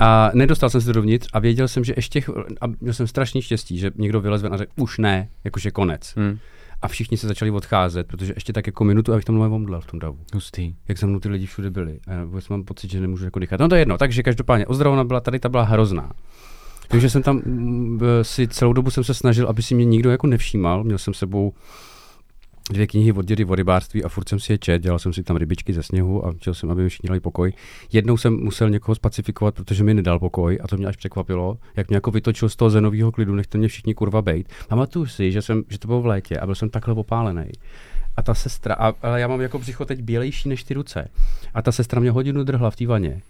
a 0.00 0.30
nedostal 0.34 0.70
jsem 0.70 0.80
se 0.80 0.92
dovnitř 0.92 1.28
a 1.32 1.38
věděl 1.38 1.68
jsem, 1.68 1.84
že 1.84 1.92
ještě, 1.96 2.22
a 2.60 2.66
měl 2.80 2.94
jsem 2.94 3.06
strašný 3.06 3.42
štěstí, 3.42 3.78
že 3.78 3.90
někdo 3.96 4.20
vylez 4.20 4.42
ven 4.42 4.54
a 4.54 4.56
řekl, 4.56 4.72
už 4.76 4.98
ne, 4.98 5.28
jakože 5.44 5.70
konec. 5.70 6.14
Hm. 6.16 6.38
A 6.82 6.88
všichni 6.88 7.16
se 7.16 7.26
začali 7.26 7.50
odcházet, 7.50 8.06
protože 8.06 8.32
ještě 8.36 8.52
tak 8.52 8.66
jako 8.66 8.84
minutu, 8.84 9.12
abych 9.12 9.24
tam 9.24 9.34
mluvil 9.34 9.54
omdlel 9.54 9.80
v 9.80 9.86
tom 9.86 9.98
davu. 9.98 10.18
Hustý. 10.34 10.74
Jak 10.88 10.98
za 10.98 11.06
mnou 11.06 11.20
ty 11.20 11.28
lidi 11.28 11.46
všude 11.46 11.70
byli. 11.70 12.00
A 12.06 12.12
já 12.12 12.24
vůbec 12.24 12.48
mám 12.48 12.64
pocit, 12.64 12.90
že 12.90 13.00
nemůžu 13.00 13.24
jako 13.24 13.38
dýchat. 13.38 13.60
No 13.60 13.68
to 13.68 13.74
je 13.74 13.80
jedno, 13.80 13.98
takže 13.98 14.22
každopádně 14.22 14.66
ozdravona 14.66 15.04
byla, 15.04 15.20
tady 15.20 15.38
ta 15.38 15.48
byla 15.48 15.62
hrozná. 15.62 16.12
Vím, 16.92 17.00
že 17.00 17.10
jsem 17.10 17.22
tam 17.22 17.36
mm, 17.36 18.00
si 18.22 18.48
celou 18.48 18.72
dobu 18.72 18.90
jsem 18.90 19.04
se 19.04 19.14
snažil, 19.14 19.48
aby 19.48 19.62
si 19.62 19.74
mě 19.74 19.84
nikdo 19.84 20.10
jako 20.10 20.26
nevšímal. 20.26 20.84
Měl 20.84 20.98
jsem 20.98 21.14
sebou 21.14 21.52
dvě 22.72 22.86
knihy 22.86 23.12
od 23.12 23.24
dědy 23.24 23.44
o 23.44 23.54
rybářství 23.54 24.04
a 24.04 24.08
furt 24.08 24.28
jsem 24.28 24.40
si 24.40 24.52
je 24.52 24.58
čet, 24.58 24.82
dělal 24.82 24.98
jsem 24.98 25.12
si 25.12 25.22
tam 25.22 25.36
rybičky 25.36 25.72
ze 25.72 25.82
sněhu 25.82 26.26
a 26.26 26.32
chtěl 26.32 26.54
jsem, 26.54 26.70
aby 26.70 26.82
mi 26.82 26.88
všichni 26.88 27.08
dali 27.08 27.20
pokoj. 27.20 27.52
Jednou 27.92 28.16
jsem 28.16 28.36
musel 28.36 28.70
někoho 28.70 28.94
spacifikovat, 28.94 29.54
protože 29.54 29.84
mi 29.84 29.94
nedal 29.94 30.18
pokoj 30.18 30.58
a 30.62 30.68
to 30.68 30.76
mě 30.76 30.86
až 30.86 30.96
překvapilo, 30.96 31.58
jak 31.76 31.88
mě 31.88 31.96
jako 31.96 32.10
vytočil 32.10 32.48
z 32.48 32.56
toho 32.56 32.70
zenového 32.70 33.12
klidu, 33.12 33.34
nechte 33.34 33.58
mě 33.58 33.68
všichni 33.68 33.94
kurva 33.94 34.22
bejt. 34.22 34.48
Pamatuju 34.68 35.06
si, 35.06 35.32
že, 35.32 35.42
jsem, 35.42 35.62
že 35.68 35.78
to 35.78 35.88
bylo 35.88 36.02
v 36.02 36.06
létě 36.06 36.38
a 36.38 36.46
byl 36.46 36.54
jsem 36.54 36.70
takhle 36.70 36.94
opálený. 36.94 37.46
A 38.16 38.22
ta 38.22 38.34
sestra, 38.34 38.74
a, 38.74 38.92
ale 39.02 39.20
já 39.20 39.28
mám 39.28 39.40
jako 39.40 39.58
břicho 39.58 39.84
teď 39.84 40.02
bělejší 40.02 40.48
než 40.48 40.64
ty 40.64 40.74
ruce. 40.74 41.08
A 41.54 41.62
ta 41.62 41.72
sestra 41.72 42.00
mě 42.00 42.10
hodinu 42.10 42.44
drhla 42.44 42.70
v 42.70 42.76
té 42.76 42.86
vaně. 42.86 43.20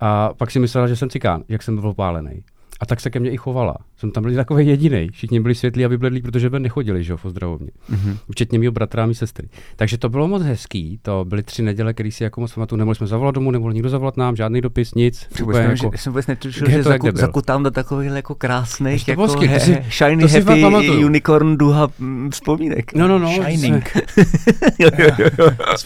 A 0.00 0.34
pak 0.34 0.50
si 0.50 0.58
myslela, 0.58 0.88
že 0.88 0.96
jsem 0.96 1.10
cikán, 1.10 1.44
jak 1.48 1.62
jsem 1.62 1.76
byl 1.76 1.88
opálený. 1.88 2.42
A 2.80 2.86
tak 2.86 3.00
se 3.00 3.10
ke 3.10 3.20
mně 3.20 3.30
i 3.30 3.36
chovala. 3.36 3.76
Jsem 3.96 4.10
tam 4.10 4.22
byl 4.22 4.34
takový 4.34 4.66
jediný. 4.66 5.08
Všichni 5.12 5.40
byli 5.40 5.54
světlí 5.54 5.84
a 5.84 5.88
vybledlí, 5.88 6.22
protože 6.22 6.48
ven 6.48 6.62
nechodili, 6.62 7.04
že 7.04 7.12
jo, 7.12 7.16
v 7.16 7.24
ozdravovně. 7.24 7.70
Mm-hmm. 7.90 8.16
Včetně 8.30 8.58
mého 8.58 8.72
bratra 8.72 9.02
a 9.02 9.06
mý 9.06 9.14
sestry. 9.14 9.48
Takže 9.76 9.98
to 9.98 10.08
bylo 10.08 10.28
moc 10.28 10.42
hezký. 10.42 10.98
To 11.02 11.24
byly 11.28 11.42
tři 11.42 11.62
neděle, 11.62 11.94
které 11.94 12.10
si 12.10 12.24
jako 12.24 12.40
moc 12.40 12.54
pamatuju. 12.54 12.78
Nemohli 12.78 12.94
jsme 12.94 13.06
zavolat 13.06 13.34
domů, 13.34 13.50
nemohl 13.50 13.72
nikdo 13.72 13.88
zavolat 13.88 14.16
nám, 14.16 14.36
žádný 14.36 14.60
dopis, 14.60 14.94
nic. 14.94 15.28
Nevím, 15.46 15.70
jako, 15.70 15.98
jsem 15.98 16.12
vůbec 16.12 16.26
netušil, 16.26 16.70
že 16.70 16.82
zaku, 16.82 17.08
zakutám 17.14 17.62
do 17.62 17.70
takových 17.70 18.10
jako 18.10 18.34
krásných, 18.34 19.08
jako 19.08 19.22
hezky, 19.22 19.46
he, 19.46 19.60
si, 19.60 19.84
shiny 19.90 20.28
to 20.28 20.52
happy 20.52 21.04
unicorn 21.04 21.56
duha 21.56 21.88
mm, 21.98 22.30
vzpomínek. 22.30 22.94
No, 22.94 23.08
no, 23.08 23.18
no. 23.18 23.32
Shining. 23.32 23.96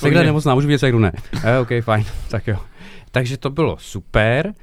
Takhle 0.01 0.24
nemocná, 0.24 0.55
můžu 0.55 0.66
vidět, 0.66 0.82
jak 0.82 0.95
ne. 0.95 1.12
Eh, 1.45 1.59
OK, 1.59 1.68
fajn, 1.80 2.05
tak 2.28 2.47
jo. 2.47 2.57
Takže 3.11 3.36
to 3.36 3.51
bylo 3.51 3.76
super. 3.80 4.55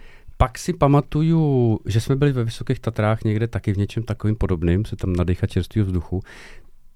Pak 0.42 0.58
si 0.58 0.74
pamatuju, 0.74 1.80
že 1.86 2.02
jsme 2.02 2.16
byli 2.16 2.32
ve 2.32 2.44
Vysokých 2.44 2.80
Tatrách 2.80 3.24
někde 3.24 3.48
taky 3.48 3.74
v 3.74 3.78
něčem 3.78 4.04
takovým 4.04 4.36
podobným, 4.36 4.86
se 4.86 4.96
tam 4.96 5.14
nadechat 5.14 5.50
čerstvého 5.50 5.86
vzduchu. 5.86 6.22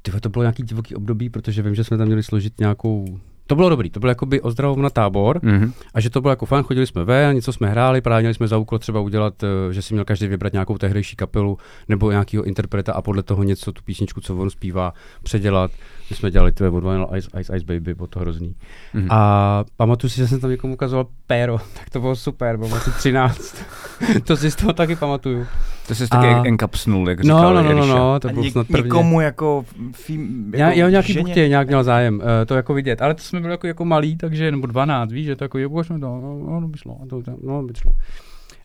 Tyhle 0.01 0.21
to 0.21 0.29
bylo 0.29 0.43
nějaký 0.43 0.63
divoký 0.63 0.95
období, 0.95 1.29
protože 1.29 1.61
vím, 1.61 1.75
že 1.75 1.83
jsme 1.83 1.97
tam 1.97 2.07
měli 2.07 2.23
složit 2.23 2.59
nějakou 2.59 3.19
to 3.47 3.55
bylo 3.55 3.69
dobrý, 3.69 3.89
to 3.89 3.99
byl 3.99 4.09
jakoby 4.09 4.41
ozdravovna 4.41 4.89
tábor 4.89 5.39
mm-hmm. 5.39 5.71
a 5.93 6.01
že 6.01 6.09
to 6.09 6.21
bylo 6.21 6.31
jako 6.31 6.45
fajn, 6.45 6.63
chodili 6.63 6.87
jsme 6.87 7.03
ven, 7.03 7.35
něco 7.35 7.53
jsme 7.53 7.69
hráli, 7.69 8.01
právě 8.01 8.21
měli 8.21 8.33
jsme 8.33 8.47
za 8.47 8.57
úkol 8.57 8.79
třeba 8.79 8.99
udělat, 8.99 9.43
eh, 9.43 9.73
že 9.73 9.81
si 9.81 9.93
měl 9.93 10.05
každý 10.05 10.27
vybrat 10.27 10.53
nějakou 10.53 10.77
tehdejší 10.77 11.15
kapelu 11.15 11.57
nebo 11.89 12.11
nějakého 12.11 12.43
interpreta 12.43 12.93
a 12.93 13.01
podle 13.01 13.23
toho 13.23 13.43
něco, 13.43 13.71
tu 13.71 13.81
písničku, 13.83 14.21
co 14.21 14.37
on 14.37 14.49
zpívá, 14.49 14.93
předělat. 15.23 15.71
My 16.09 16.15
jsme 16.15 16.31
dělali 16.31 16.51
to 16.51 16.73
od 16.73 16.83
Vinyl 16.83 17.07
Ice, 17.15 17.29
Ice, 17.39 17.57
Ice 17.57 17.65
Baby, 17.65 17.93
bylo 17.93 18.07
to 18.07 18.19
hrozný. 18.19 18.55
Mm-hmm. 18.95 19.07
A 19.09 19.65
pamatuju 19.77 20.09
si, 20.11 20.17
že 20.17 20.27
jsem 20.27 20.39
tam 20.39 20.49
někomu 20.49 20.73
ukazoval 20.73 21.07
péro, 21.27 21.57
tak 21.73 21.89
to 21.89 21.99
bylo 21.99 22.15
super, 22.15 22.57
bylo 22.57 22.75
asi 22.75 22.91
13. 22.91 23.55
to 24.23 24.37
si 24.37 24.51
z 24.51 24.55
toho 24.55 24.73
taky 24.73 24.95
pamatuju. 24.95 25.45
To 25.87 25.95
jsi 25.95 26.07
taky 26.07 26.27
a... 26.27 26.43
enkapsnul, 26.45 27.09
jak 27.09 27.17
no, 27.17 27.23
říkal 27.23 27.53
no, 27.53 27.63
no, 27.63 27.73
no, 27.73 27.85
no, 27.85 28.19
to 28.19 28.29
bylo 28.29 28.51
snad 28.51 28.67
prvně. 28.67 28.83
Někomu 28.83 29.21
jako, 29.21 29.65
fím, 29.91 30.45
jako 30.45 30.57
Já, 30.57 30.71
já 30.71 30.89
nějaký 30.89 31.13
buchtě 31.13 31.47
nějak 31.47 31.67
měl 31.67 31.83
zájem 31.83 32.15
uh, 32.15 32.21
to 32.45 32.55
jako 32.55 32.73
vidět, 32.73 33.01
ale 33.01 33.13
to 33.13 33.21
jsme 33.21 33.39
byli 33.39 33.53
jako, 33.53 33.67
jako 33.67 33.85
malí, 33.85 34.17
takže, 34.17 34.51
nebo 34.51 34.67
12, 34.67 35.11
víš, 35.11 35.25
že 35.25 35.35
to 35.35 35.43
jako, 35.43 35.57
jako 35.57 35.81
no, 35.89 35.97
no, 35.97 36.59
no, 36.59 36.67
by 36.67 36.77
šlo, 36.77 36.97
to, 37.09 37.23
no, 37.43 37.63
by 37.63 37.73
šlo. 37.75 37.91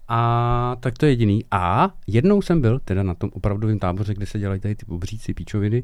A 0.08 0.76
tak 0.80 0.98
to 0.98 1.06
je 1.06 1.12
jediný. 1.12 1.44
A 1.50 1.90
jednou 2.06 2.42
jsem 2.42 2.60
byl 2.60 2.80
teda 2.84 3.02
na 3.02 3.14
tom 3.14 3.30
opravdovém 3.32 3.78
táboře, 3.78 4.14
kde 4.14 4.26
se 4.26 4.38
dělají 4.38 4.60
tady 4.60 4.74
ty 4.74 4.86
obříci, 4.86 5.34
píčoviny, 5.34 5.82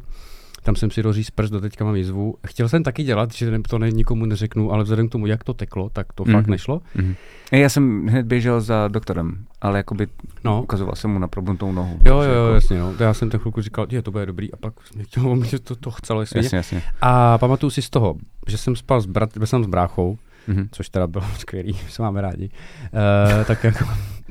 tam 0.64 0.76
jsem 0.76 0.90
si 0.90 1.02
rozříz 1.02 1.30
prst, 1.30 1.52
do 1.52 1.60
teďka 1.60 1.84
mám 1.84 1.96
jizvu. 1.96 2.34
Chtěl 2.46 2.68
jsem 2.68 2.82
taky 2.82 3.02
dělat, 3.02 3.32
že 3.32 3.58
to 3.68 3.78
ne, 3.78 3.90
nikomu 3.90 4.26
neřeknu, 4.26 4.72
ale 4.72 4.84
vzhledem 4.84 5.08
k 5.08 5.12
tomu, 5.12 5.26
jak 5.26 5.44
to 5.44 5.54
teklo, 5.54 5.90
tak 5.92 6.12
to 6.12 6.24
mm. 6.24 6.32
fakt 6.32 6.44
mhm. 6.44 6.50
nešlo. 6.50 6.82
Mm. 6.94 7.14
Já 7.52 7.68
jsem 7.68 8.06
hned 8.06 8.26
běžel 8.26 8.60
za 8.60 8.88
doktorem, 8.88 9.44
ale 9.60 9.78
jakoby 9.78 10.06
no. 10.44 10.62
ukazoval 10.62 10.94
jsem 10.94 11.10
mu 11.10 11.18
na 11.18 11.28
probnutou 11.28 11.72
nohu. 11.72 11.98
Jo, 12.04 12.20
jo, 12.20 12.22
jako... 12.22 12.54
jasně, 12.54 12.78
no. 12.78 12.94
Já 12.98 13.14
jsem 13.14 13.30
ten 13.30 13.40
chvilku 13.40 13.60
říkal, 13.60 13.86
že 13.90 14.02
to 14.02 14.10
bude 14.10 14.26
dobrý 14.26 14.52
a 14.52 14.56
pak 14.56 14.74
mě 14.94 15.04
chtělo, 15.04 15.44
že 15.44 15.58
to, 15.58 15.76
to 15.76 15.90
chcelo, 15.90 16.20
jasně. 16.20 16.40
jasně, 16.40 16.56
jasně. 16.56 16.82
A 17.00 17.38
pamatuju 17.38 17.70
si 17.70 17.82
z 17.82 17.90
toho, 17.90 18.14
že 18.46 18.58
jsem 18.58 18.76
spal 18.76 19.00
s, 19.00 19.06
brat, 19.06 19.30
jsem 19.44 19.64
s 19.64 19.66
bráchou, 19.66 20.18
mm-hmm. 20.48 20.68
což 20.72 20.88
teda 20.88 21.06
bylo 21.06 21.24
skvělý, 21.38 21.78
se 21.88 22.02
máme 22.02 22.20
rádi. 22.20 22.50
Uh, 22.92 23.44
tak 23.44 23.64
jako 23.64 23.84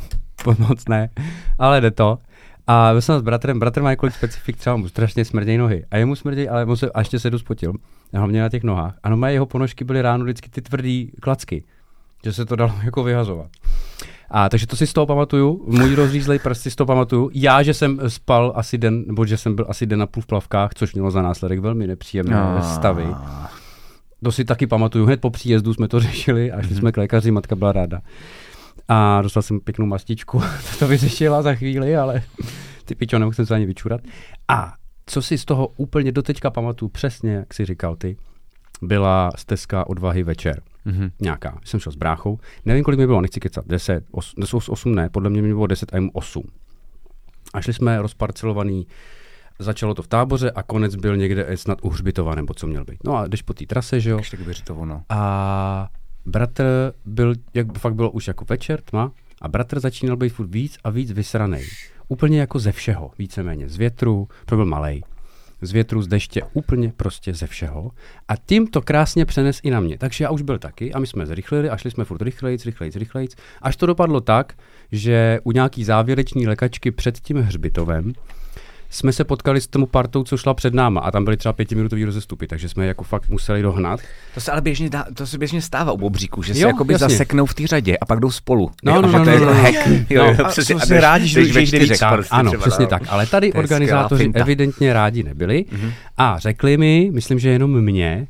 moc 0.59 0.88
ne, 0.88 1.09
ale 1.59 1.81
jde 1.81 1.91
to. 1.91 2.17
A 2.68 2.89
byl 2.91 3.01
jsem 3.01 3.20
s 3.20 3.22
bratrem, 3.22 3.59
bratr 3.59 3.82
má 3.82 3.89
několik 3.89 4.16
specifik, 4.16 4.57
třeba 4.57 4.76
mu 4.76 4.88
strašně 4.88 5.26
smrdějí 5.26 5.57
nohy. 5.57 5.86
A 5.91 5.97
jemu 5.97 6.16
smrdějí, 6.16 6.49
ale 6.49 6.66
mu 6.66 6.76
se, 6.76 6.91
a 6.91 6.99
ještě 6.99 7.20
se 7.20 7.30
jdu 7.30 7.39
spotil. 7.39 7.74
Hlavně 8.14 8.41
na 8.41 8.49
těch 8.49 8.64
nohách. 8.64 8.95
A 9.03 9.09
no 9.09 9.28
jeho 9.28 9.45
ponožky 9.45 9.84
byly 9.84 10.01
ráno 10.01 10.24
vždycky 10.24 10.49
ty 10.49 10.61
tvrdý 10.61 11.11
klacky. 11.22 11.64
Že 12.24 12.34
se 12.34 12.45
to 12.45 12.55
dalo 12.55 12.74
jako 12.84 13.03
vyhazovat. 13.03 13.47
A 14.30 14.49
takže 14.49 14.68
to 14.68 14.76
si 14.76 14.88
z 14.88 14.93
toho 14.93 15.05
pamatuju, 15.05 15.66
můj 15.68 15.95
rozřízlej 15.95 16.39
prst 16.39 16.61
si 16.61 16.72
z 16.72 16.76
toho 16.76 16.86
pamatuju. 16.86 17.30
Já, 17.34 17.64
že 17.64 17.74
jsem 17.74 17.99
spal 18.07 18.53
asi 18.55 18.78
den, 18.78 19.03
nebo 19.07 19.26
že 19.26 19.38
jsem 19.38 19.55
byl 19.55 19.66
asi 19.70 19.86
den 19.86 19.99
na 19.99 20.07
půl 20.07 20.24
v 20.24 20.28
plavkách, 20.28 20.74
což 20.74 20.93
mělo 20.93 21.11
za 21.11 21.22
následek 21.22 21.59
velmi 21.59 21.88
nepříjemné 21.88 22.41
a... 22.41 22.61
stavy. 22.61 23.07
To 24.24 24.32
si 24.32 24.45
taky 24.45 24.68
pamatuju, 24.68 25.05
hned 25.05 25.22
po 25.22 25.30
příjezdu 25.30 25.74
jsme 25.74 25.88
to 25.88 25.99
řešili 26.09 26.51
a 26.51 26.61
šli 26.61 26.72
mm-hmm. 26.72 26.80
jsme 26.80 26.91
k 26.91 26.97
lékaři, 26.97 27.32
matka 27.32 27.55
byla 27.55 27.72
ráda 27.72 28.01
a 28.88 29.21
dostal 29.21 29.43
jsem 29.43 29.59
pěknou 29.59 29.86
mastičku, 29.86 30.41
to 30.79 30.88
vyřešila 30.88 31.41
za 31.41 31.55
chvíli, 31.55 31.97
ale 31.97 32.23
ty 32.86 32.95
pičo, 32.95 33.19
nemohl 33.19 33.36
jsem 33.36 33.45
se 33.45 33.55
ani 33.55 33.65
vyčurat. 33.65 34.01
A 34.47 34.73
co 35.05 35.21
si 35.21 35.38
z 35.38 35.45
toho 35.45 35.67
úplně 35.67 36.11
doteďka 36.11 36.49
pamatuju 36.49 36.89
přesně, 36.89 37.34
jak 37.34 37.53
si 37.53 37.65
říkal 37.65 37.95
ty, 37.95 38.17
byla 38.81 39.31
stezka 39.36 39.88
odvahy 39.88 40.23
večer. 40.23 40.61
Mm-hmm. 40.86 41.11
Nějaká. 41.21 41.59
Jsem 41.65 41.79
šel 41.79 41.91
s 41.91 41.95
bráchou. 41.95 42.39
Nevím, 42.65 42.84
kolik 42.84 42.99
mi 42.99 43.07
bylo, 43.07 43.21
nechci 43.21 43.39
kecat. 43.39 43.67
10, 43.67 44.03
8, 44.11 44.43
8 44.69 44.95
ne, 44.95 45.09
podle 45.09 45.29
mě 45.29 45.41
mi 45.41 45.47
bylo 45.47 45.67
10 45.67 45.93
a 45.93 45.97
jim 45.97 46.09
8. 46.13 46.43
A 47.53 47.61
šli 47.61 47.73
jsme 47.73 48.01
rozparcelovaný 48.01 48.88
začalo 49.59 49.93
to 49.93 50.01
v 50.03 50.07
táboře 50.07 50.51
a 50.51 50.63
konec 50.63 50.95
byl 50.95 51.17
někde 51.17 51.57
snad 51.57 51.79
u 51.81 51.89
Hřbitova, 51.89 52.36
nebo 52.36 52.53
co 52.53 52.67
měl 52.67 52.86
být. 52.86 53.03
No 53.03 53.15
a 53.15 53.27
jdeš 53.27 53.41
po 53.41 53.53
té 53.53 53.65
trase, 53.65 53.99
že 53.99 54.09
jo? 54.09 54.17
Ještě 54.17 54.38
tak 54.38 54.77
no. 54.77 55.01
A 55.09 55.89
bratr 56.26 56.93
byl, 57.05 57.34
jak 57.53 57.78
fakt 57.78 57.95
bylo 57.95 58.11
už 58.11 58.28
jako 58.28 58.45
večer, 58.45 58.82
tma, 58.82 59.11
a 59.41 59.47
bratr 59.47 59.80
začínal 59.80 60.17
být 60.17 60.30
furt 60.30 60.49
víc 60.49 60.78
a 60.84 60.89
víc 60.89 61.11
vysranej. 61.11 61.67
Úplně 62.07 62.39
jako 62.39 62.59
ze 62.59 62.71
všeho, 62.71 63.11
víceméně. 63.19 63.69
Z 63.69 63.78
větru, 63.78 64.28
to 64.45 64.55
byl 64.55 64.65
malej. 64.65 65.03
Z 65.61 65.71
větru, 65.71 66.01
z 66.01 66.07
deště, 66.07 66.41
úplně 66.53 66.93
prostě 66.97 67.34
ze 67.34 67.47
všeho. 67.47 67.91
A 68.28 68.36
tím 68.36 68.67
to 68.67 68.82
krásně 68.82 69.26
přenes 69.26 69.59
i 69.63 69.69
na 69.69 69.80
mě. 69.80 69.97
Takže 69.97 70.24
já 70.24 70.30
už 70.30 70.41
byl 70.41 70.59
taky 70.59 70.93
a 70.93 70.99
my 70.99 71.07
jsme 71.07 71.26
zrychlili 71.26 71.69
a 71.69 71.78
šli 71.78 71.91
jsme 71.91 72.05
furt 72.05 72.21
rychlejc, 72.21 72.65
rychlejc, 72.65 72.95
rychlejc. 72.95 73.36
Až 73.61 73.76
to 73.76 73.86
dopadlo 73.86 74.21
tak, 74.21 74.53
že 74.91 75.39
u 75.43 75.51
nějaký 75.51 75.84
závěreční 75.84 76.47
lekačky 76.47 76.91
před 76.91 77.19
tím 77.19 77.38
hřbitovem 77.38 78.13
jsme 78.93 79.13
se 79.13 79.23
potkali 79.23 79.61
s 79.61 79.67
tomu 79.67 79.85
partou, 79.85 80.23
co 80.23 80.37
šla 80.37 80.53
před 80.53 80.73
náma 80.73 81.01
a 81.01 81.11
tam 81.11 81.23
byly 81.23 81.37
třeba 81.37 81.53
pětiminutový 81.53 82.05
rozestupy, 82.05 82.47
takže 82.47 82.69
jsme 82.69 82.85
jako 82.85 83.03
fakt 83.03 83.29
museli 83.29 83.61
dohnat. 83.61 83.99
To 84.33 84.41
se 84.41 84.51
ale 84.51 84.61
běžně, 84.61 84.89
dá, 84.89 85.05
to 85.13 85.27
se 85.27 85.37
běžně 85.37 85.61
stává 85.61 85.91
u 85.91 85.97
bobříků, 85.97 86.43
že 86.43 86.53
se 86.53 86.59
jakoby 86.59 86.93
jasně. 86.93 87.09
zaseknou 87.09 87.45
v 87.45 87.53
té 87.53 87.67
řadě 87.67 87.97
a 87.97 88.05
pak 88.05 88.19
jdou 88.19 88.31
spolu. 88.31 88.71
No, 88.83 89.01
no, 89.01 89.11
no, 89.11 89.23
to 89.23 89.29
je 89.29 89.39
no, 89.39 89.45
no, 89.45 89.53
hack. 89.53 89.75
Jo, 90.09 90.35
no, 90.39 90.45
přesně, 90.49 90.75
a 90.75 90.99
rádi, 91.01 91.27
že 91.27 91.41
jich 91.41 91.71
víc. 91.71 92.01
Ano, 92.31 92.51
přesně 92.59 92.87
tak. 92.87 93.03
Ale 93.07 93.25
tady 93.25 93.53
organizátoři 93.53 94.31
evidentně 94.33 94.93
rádi 94.93 95.23
nebyli 95.23 95.65
mhm. 95.71 95.91
a 96.17 96.39
řekli 96.39 96.77
mi, 96.77 97.09
myslím, 97.13 97.39
že 97.39 97.49
jenom 97.49 97.81
mě, 97.81 98.27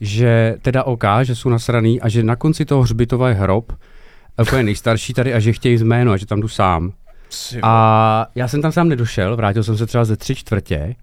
že 0.00 0.56
teda 0.62 0.84
OK, 0.84 1.04
že 1.22 1.34
jsou 1.34 1.48
nasraný 1.48 2.00
a 2.00 2.08
že 2.08 2.22
na 2.22 2.36
konci 2.36 2.64
toho 2.64 2.82
hřbitova 2.82 3.28
je 3.28 3.34
hrob, 3.34 3.72
úplně 4.42 4.62
nejstarší 4.62 5.14
tady 5.14 5.34
a 5.34 5.38
že 5.38 5.52
chtějí 5.52 5.78
jméno 5.78 6.12
a 6.12 6.16
že 6.16 6.26
tam 6.26 6.40
jdu 6.40 6.48
sám. 6.48 6.92
A 7.62 8.26
já 8.34 8.48
jsem 8.48 8.62
tam 8.62 8.72
sám 8.72 8.88
nedošel, 8.88 9.36
vrátil 9.36 9.62
jsem 9.62 9.76
se 9.76 9.86
třeba 9.86 10.04
ze 10.04 10.16
tři 10.16 10.34
čtvrtě 10.34 10.94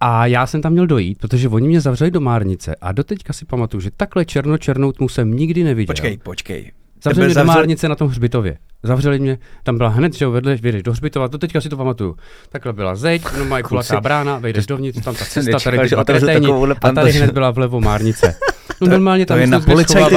a 0.00 0.26
já 0.26 0.46
jsem 0.46 0.62
tam 0.62 0.72
měl 0.72 0.86
dojít, 0.86 1.18
protože 1.18 1.48
oni 1.48 1.68
mě 1.68 1.80
zavřeli 1.80 2.10
do 2.10 2.20
Márnice 2.20 2.74
a 2.80 2.92
doteďka 2.92 3.32
si 3.32 3.44
pamatuju, 3.44 3.80
že 3.80 3.90
takhle 3.96 4.24
černo 4.24 4.92
tmu 4.92 5.08
jsem 5.08 5.36
nikdy 5.36 5.64
neviděl. 5.64 5.92
Počkej, 5.92 6.18
počkej. 6.18 6.72
Zavřeli 7.02 7.26
mě 7.26 7.34
zavřel... 7.34 7.54
do 7.54 7.58
Márnice 7.58 7.88
na 7.88 7.94
tom 7.94 8.08
hřbitově. 8.08 8.58
Zavřeli 8.82 9.18
mě, 9.18 9.38
tam 9.62 9.76
byla 9.76 9.88
hned, 9.88 10.14
že 10.14 10.26
vedle, 10.26 10.56
vědeš 10.56 10.82
do 10.82 10.92
hřbitova, 10.92 11.28
to 11.28 11.38
teďka 11.38 11.60
si 11.60 11.68
to 11.68 11.76
pamatuju. 11.76 12.16
Takhle 12.48 12.72
byla 12.72 12.94
zeď, 12.94 13.22
no 13.38 13.44
mají 13.44 13.64
kulatá 13.64 14.00
brána, 14.00 14.38
vejdeš 14.38 14.66
dovnitř, 14.66 15.04
tam 15.04 15.14
ta 15.14 15.24
cesta, 15.24 15.58
tady 15.58 15.88
ty 15.88 15.94
a 15.94 16.92
tady 16.92 17.12
hned 17.12 17.32
byla 17.32 17.50
vlevo 17.50 17.80
Márnice. 17.80 18.34
No 18.80 18.88
normálně 18.88 19.26
tam 19.26 19.36
to 19.36 19.40
je 19.40 19.46
na 19.46 19.60
policajty 19.60 20.14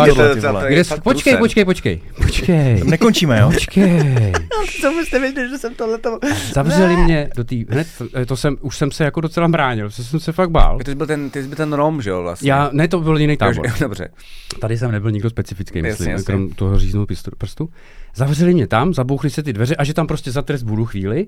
Kde, 0.67 0.83
počkej, 1.03 1.37
počkej, 1.37 1.65
počkej, 1.65 2.01
počkej. 2.17 2.79
Tam 2.79 2.89
nekončíme, 2.89 3.39
jo? 3.39 3.51
Počkej. 3.51 4.33
Co 4.81 4.91
byste 4.91 5.19
věděli, 5.19 5.49
že 5.49 5.57
jsem 5.57 5.75
tohle 5.75 5.97
to... 5.97 6.19
Zavřeli 6.53 6.97
mě 6.97 7.29
do 7.35 7.43
té, 7.43 7.55
hned, 7.69 7.87
to 8.25 8.35
jsem, 8.35 8.57
už 8.61 8.77
jsem 8.77 8.91
se 8.91 9.03
jako 9.03 9.21
docela 9.21 9.47
bránil, 9.47 9.89
protože 9.89 10.03
jsem 10.03 10.19
se 10.19 10.31
fakt 10.31 10.51
bál. 10.51 10.79
Ty 10.85 10.91
jsi 10.91 10.95
byl 10.95 11.07
ten, 11.07 11.29
ty 11.29 11.41
jsi 11.41 11.47
byl 11.47 11.57
ten 11.57 11.73
Rom, 11.73 12.01
že 12.01 12.09
jo, 12.09 12.21
vlastně? 12.21 12.51
Já, 12.51 12.69
ne, 12.73 12.87
to 12.87 12.99
byl 12.99 13.17
jiný 13.17 13.37
tábor. 13.37 13.67
Dobře. 13.79 14.09
Tady 14.59 14.77
jsem 14.77 14.91
nebyl 14.91 15.11
nikdo 15.11 15.29
specifický, 15.29 15.81
myslím, 15.81 16.23
krom 16.23 16.49
toho 16.49 16.79
říznout 16.79 17.09
prstu. 17.37 17.69
Zavřeli 18.15 18.53
mě 18.53 18.67
tam, 18.67 18.93
zabouchli 18.93 19.29
se 19.29 19.43
ty 19.43 19.53
dveře 19.53 19.75
a 19.75 19.83
že 19.83 19.93
tam 19.93 20.07
prostě 20.07 20.31
za 20.31 20.41
trest 20.41 20.63
budu 20.63 20.85
chvíli. 20.85 21.27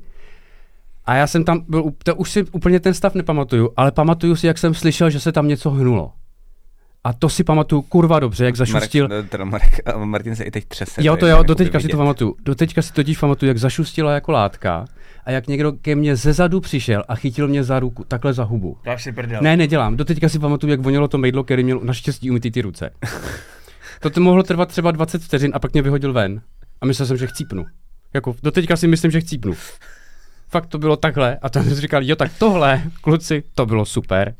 A 1.05 1.15
já 1.15 1.27
jsem 1.27 1.43
tam 1.43 1.61
byl, 1.67 1.83
to 2.03 2.15
už 2.15 2.31
si 2.31 2.43
úplně 2.51 2.79
ten 2.79 2.93
stav 2.93 3.15
nepamatuju, 3.15 3.69
ale 3.77 3.91
pamatuju 3.91 4.35
si, 4.35 4.47
jak 4.47 4.57
jsem 4.57 4.73
slyšel, 4.73 5.09
že 5.09 5.19
se 5.19 5.31
tam 5.31 5.47
něco 5.47 5.69
hnulo. 5.69 6.11
A 7.03 7.13
to 7.13 7.29
si 7.29 7.43
pamatuju 7.43 7.81
kurva 7.81 8.19
dobře, 8.19 8.45
jak 8.45 8.55
zašustil. 8.55 9.07
Marek, 9.07 9.29
teda 9.29 9.45
Marek, 9.45 9.79
Martin 10.03 10.35
se 10.35 10.43
i 10.43 10.51
teď 10.51 10.65
třese. 10.65 11.03
Jo, 11.03 11.17
to 11.17 11.27
jo, 11.27 11.43
doteďka 11.43 11.79
si 11.79 11.87
to 11.87 11.97
pamatuju. 11.97 12.35
Doteďka 12.45 12.81
si 12.81 12.93
totiž 12.93 13.17
pamatuju, 13.17 13.47
jak 13.47 13.57
zašustila 13.57 14.13
jako 14.13 14.31
látka 14.31 14.85
a 15.25 15.31
jak 15.31 15.47
někdo 15.47 15.71
ke 15.71 15.95
mně 15.95 16.15
ze 16.15 16.33
zadu 16.33 16.59
přišel 16.59 17.03
a 17.07 17.15
chytil 17.15 17.47
mě 17.47 17.63
za 17.63 17.79
ruku, 17.79 18.03
takhle 18.03 18.33
za 18.33 18.43
hubu. 18.43 18.77
si 18.97 19.11
prdel. 19.11 19.41
Ne, 19.41 19.57
nedělám. 19.57 19.97
Doteďka 19.97 20.29
si 20.29 20.39
pamatuju, 20.39 20.71
jak 20.71 20.79
vonilo 20.79 21.07
to 21.07 21.17
mejdlo, 21.17 21.43
který 21.43 21.63
měl 21.63 21.79
naštěstí 21.79 22.29
umytý 22.29 22.51
ty 22.51 22.61
ruce. 22.61 22.89
to, 23.99 24.09
to 24.09 24.21
mohlo 24.21 24.43
trvat 24.43 24.69
třeba 24.69 24.91
20 24.91 25.21
vteřin 25.21 25.51
a 25.55 25.59
pak 25.59 25.73
mě 25.73 25.81
vyhodil 25.81 26.13
ven. 26.13 26.41
A 26.81 26.85
myslel 26.85 27.05
jsem, 27.05 27.17
že 27.17 27.27
chcípnu. 27.27 27.65
Jako, 28.13 28.35
doteďka 28.43 28.75
si 28.75 28.87
myslím, 28.87 29.11
že 29.11 29.21
chcípnu. 29.21 29.53
Fakt 30.49 30.65
to 30.65 30.77
bylo 30.77 30.95
takhle 30.95 31.37
a 31.41 31.49
tam 31.49 31.63
jsem 31.67 31.73
říkal, 31.73 32.03
jo, 32.03 32.15
tak 32.15 32.31
tohle, 32.37 32.81
kluci, 33.01 33.43
to 33.55 33.65
bylo 33.65 33.85
super. 33.85 34.35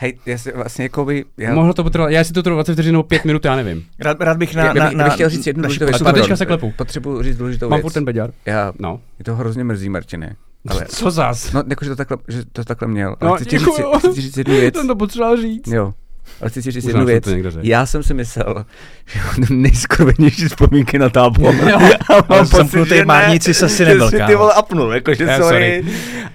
Hej, 0.00 0.18
já 0.26 0.38
si 0.38 0.52
vlastně 0.52 0.82
jako 0.82 1.04
by... 1.04 1.24
Já... 1.38 1.54
Mohlo 1.54 1.74
to 1.74 1.82
potrvat, 1.84 2.10
já 2.10 2.24
si 2.24 2.32
to 2.32 2.42
trvalo 2.42 2.58
20 2.58 2.72
vteřin 2.72 2.92
nebo 2.92 3.02
5 3.02 3.24
minut, 3.24 3.44
já 3.44 3.56
nevím. 3.56 3.84
Rád, 3.98 4.20
rád 4.20 4.36
bych 4.36 4.54
na, 4.54 4.64
já, 4.64 4.72
na, 4.74 4.84
bych, 4.88 4.96
na, 4.96 5.04
bych 5.04 5.14
chtěl 5.14 5.28
říct 5.28 5.46
jednu 5.46 5.62
důležitou 5.62 5.84
věc. 5.86 6.02
teďka 6.14 6.36
se 6.36 6.46
klepu. 6.46 6.72
Potřebuji 6.76 7.22
říct 7.22 7.36
důležitou 7.36 7.68
Mám 7.68 7.76
věc. 7.76 7.82
furt 7.82 7.92
ten 7.92 8.04
beďar. 8.04 8.30
Já, 8.46 8.72
No. 8.78 9.00
je 9.18 9.24
to 9.24 9.34
hrozně 9.36 9.64
mrzí, 9.64 9.88
Martine. 9.88 10.36
Ale, 10.68 10.84
Co 10.88 11.10
zas? 11.10 11.52
no, 11.52 11.62
jakože 11.70 11.90
to 11.90 11.96
takhle, 11.96 12.16
že 12.28 12.42
to 12.52 12.64
takhle 12.64 12.88
měl. 12.88 13.16
Ale 13.20 13.30
No, 13.30 13.36
chci, 13.36 13.44
ti 13.46 13.58
říct, 13.58 13.68
chci 13.98 14.08
ti 14.14 14.20
říct 14.20 14.36
jednu 14.36 14.54
věc. 14.60 14.76
Jsem 14.76 14.86
to 14.86 14.96
potřeboval 14.96 15.36
říct. 15.36 15.68
Jo. 15.68 15.94
Ale 16.40 16.50
chci 16.50 16.62
ti 16.62 16.70
říct 16.70 16.84
jednu 16.84 17.04
věc. 17.06 17.24
Já 17.62 17.86
jsem 17.86 18.02
si 18.02 18.14
myslel, 18.14 18.64
že 19.06 19.20
mám 19.20 19.62
nejskrvenější 19.62 20.48
vzpomínky 20.48 20.98
na 20.98 21.08
tábor. 21.08 21.54
Jo. 21.54 21.78
A 22.10 22.34
mám 22.34 22.48
pocit, 22.48 22.88
že 22.88 23.54
jsi 23.54 23.64
asi 23.64 23.76
že 23.76 23.84
nebyl, 23.84 24.10
si 24.10 24.18
ty 24.26 24.34
vole 24.34 24.52
apnul, 24.52 24.92
jakože 24.92 25.26
sorry. 25.26 25.42
sorry. 25.42 25.84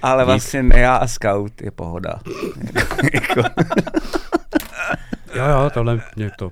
Ale 0.02 0.24
Dík. 0.24 0.28
vlastně 0.28 0.64
ne, 0.64 0.80
já 0.80 0.96
a 0.96 1.08
Scout 1.08 1.62
je 1.62 1.72
pohoda. 1.72 2.20
Jako- 3.14 3.44
Jo, 5.36 5.44
jo, 5.46 5.70
tohle 5.74 6.02
mě 6.16 6.32
to. 6.38 6.52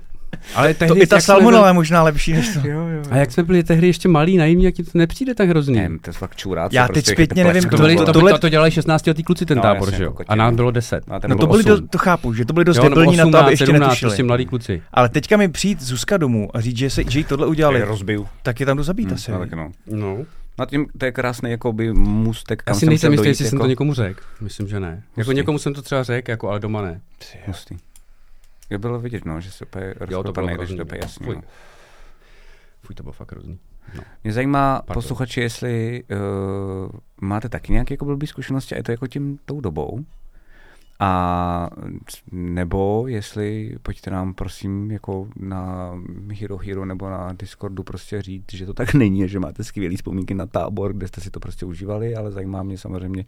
Ale 0.55 0.73
To 0.73 0.79
tehdy, 0.79 0.99
i 0.99 1.07
ta 1.07 1.19
salmonela 1.21 1.67
je 1.67 1.73
možná 1.73 2.03
lepší 2.03 2.33
než 2.33 2.49
to. 2.53 2.59
A 3.11 3.17
jak 3.17 3.31
jsme 3.31 3.43
byli 3.43 3.63
tehdy 3.63 3.87
ještě 3.87 4.07
malí, 4.09 4.37
naivní, 4.37 4.63
jak 4.63 4.73
ti 4.75 4.83
to 4.83 4.91
nepřijde 4.97 5.35
tak 5.35 5.49
hrozný. 5.49 5.75
Ne, 5.75 5.89
to 6.01 6.09
je 6.09 6.13
fakt 6.13 6.35
čurát. 6.35 6.73
Já 6.73 6.87
teď 6.87 7.05
zpětně 7.05 7.43
nevím, 7.43 7.63
To, 7.69 7.77
byli, 7.77 7.95
to- 7.95 8.05
to, 8.05 8.13
tohle- 8.13 8.31
to, 8.31 8.37
to 8.39 8.49
dělali 8.49 8.71
16 8.71 9.07
letý 9.07 9.23
kluci 9.23 9.45
ten 9.45 9.57
No, 9.57 9.61
tábor, 9.61 9.87
jasně, 9.87 9.97
že 9.97 10.03
jo? 10.03 10.09
jako 10.09 10.23
A 10.27 10.35
nám 10.35 10.55
bylo 10.55 10.71
10. 10.71 11.03
A 11.11 11.19
ten 11.19 11.29
No 11.31 11.35
byl 11.37 11.47
to 11.47 11.51
byli, 11.51 11.63
do, 11.63 11.87
to 11.87 11.97
chápu, 11.97 12.33
že 12.33 12.45
to 12.45 12.53
byli 12.53 12.65
dost 12.65 12.77
Jo, 12.77 12.83
debilní 12.83 13.17
na 13.17 13.23
to, 13.23 13.29
18, 13.29 13.43
aby 13.43 13.51
ještě 13.53 13.65
17, 13.65 13.89
netušili. 13.89 14.09
prostě 14.09 14.23
mladí 14.23 14.45
kluci. 14.45 14.81
Ale 14.93 15.09
teďka 15.09 15.37
mi 15.37 15.47
přijít 15.49 15.81
Zuzka 15.81 16.17
domů 16.17 16.49
a 16.53 16.61
říct, 16.61 16.77
že, 16.77 16.89
se, 16.89 17.03
že 17.09 17.19
jí 17.19 17.23
tohle 17.25 17.47
udělali, 17.47 17.83
rozbiju. 17.83 18.27
tak 18.43 18.59
je 18.59 18.65
tam 18.65 18.77
jdu 18.77 18.83
zabít 18.83 19.11
asi. 19.11 19.31
No, 19.31 19.39
tak 19.39 19.53
no. 19.53 19.71
No. 19.91 20.17
No 20.59 20.65
tím, 20.65 20.85
to 20.97 21.05
je 21.05 21.11
krásný 21.11 21.51
jakoby 21.51 21.93
můstek, 21.93 22.63
kam 22.63 22.71
Asi 22.71 22.79
jsem 22.79 22.89
nejsem 22.89 23.11
jistý, 23.11 23.27
jestli 23.27 23.45
jsem 23.45 23.55
jako- 23.57 23.63
to 23.63 23.69
někomu 23.69 23.93
řekl. 23.93 24.19
Myslím, 24.41 24.67
že 24.67 24.79
ne. 24.79 25.03
Jako 25.17 25.31
někomu 25.31 25.59
jsem 25.59 25.73
to 25.73 25.81
třeba 25.81 26.03
řekl, 26.03 26.31
jako, 26.31 26.49
ale 26.49 26.59
doma 26.59 26.81
ne. 26.81 27.01
Hustý. 27.47 27.75
Jo, 28.72 28.80
bylo 28.80 28.99
vidět, 28.99 29.26
no, 29.26 29.41
že 29.41 29.51
se 29.51 29.65
úplně 29.65 29.93
rozkopaný, 29.99 30.57
takže 30.57 30.76
to 30.76 30.84
úplně 30.84 30.99
jasný. 31.03 31.26
Fuj. 31.26 31.36
No. 31.36 31.41
Fuj, 32.82 32.95
to 32.95 33.03
bylo 33.03 33.13
fakt 33.13 33.32
hrozný. 33.32 33.59
No. 33.95 34.03
Mě 34.24 34.34
zajímá, 34.34 34.82
Pardon. 34.86 34.93
posluchači, 34.93 35.41
jestli 35.41 36.03
uh, 36.03 36.89
máte 37.22 37.49
taky 37.49 37.72
nějaké 37.72 37.93
jako 37.93 38.05
blbý 38.05 38.28
zkušenosti 38.28 38.76
a 38.76 38.78
je 38.78 38.84
to 38.84 38.91
jako 38.91 39.07
tím 39.07 39.39
tou 39.45 39.61
dobou. 39.61 40.05
A 41.03 41.69
nebo 42.32 43.07
jestli 43.07 43.76
pojďte 43.82 44.11
nám 44.11 44.34
prosím 44.34 44.91
jako 44.91 45.28
na 45.36 45.91
Hero 46.39 46.57
Hero 46.57 46.86
nebo 46.86 47.09
na 47.09 47.34
Discordu 47.34 47.84
prostě 47.84 48.22
říct, 48.22 48.53
že 48.53 48.65
to 48.65 48.74
tak 48.74 48.93
není, 48.93 49.30
že 49.30 49.39
máte 49.39 49.63
skvělé 49.63 49.95
vzpomínky 49.95 50.34
na 50.34 50.45
tábor, 50.45 50.93
kde 50.93 51.07
jste 51.07 51.22
si 51.22 51.32
to 51.32 51.39
prostě 51.39 51.65
užívali, 51.65 52.15
ale 52.15 52.32
zajímá 52.32 52.63
mě 52.63 52.78
samozřejmě, 52.78 53.26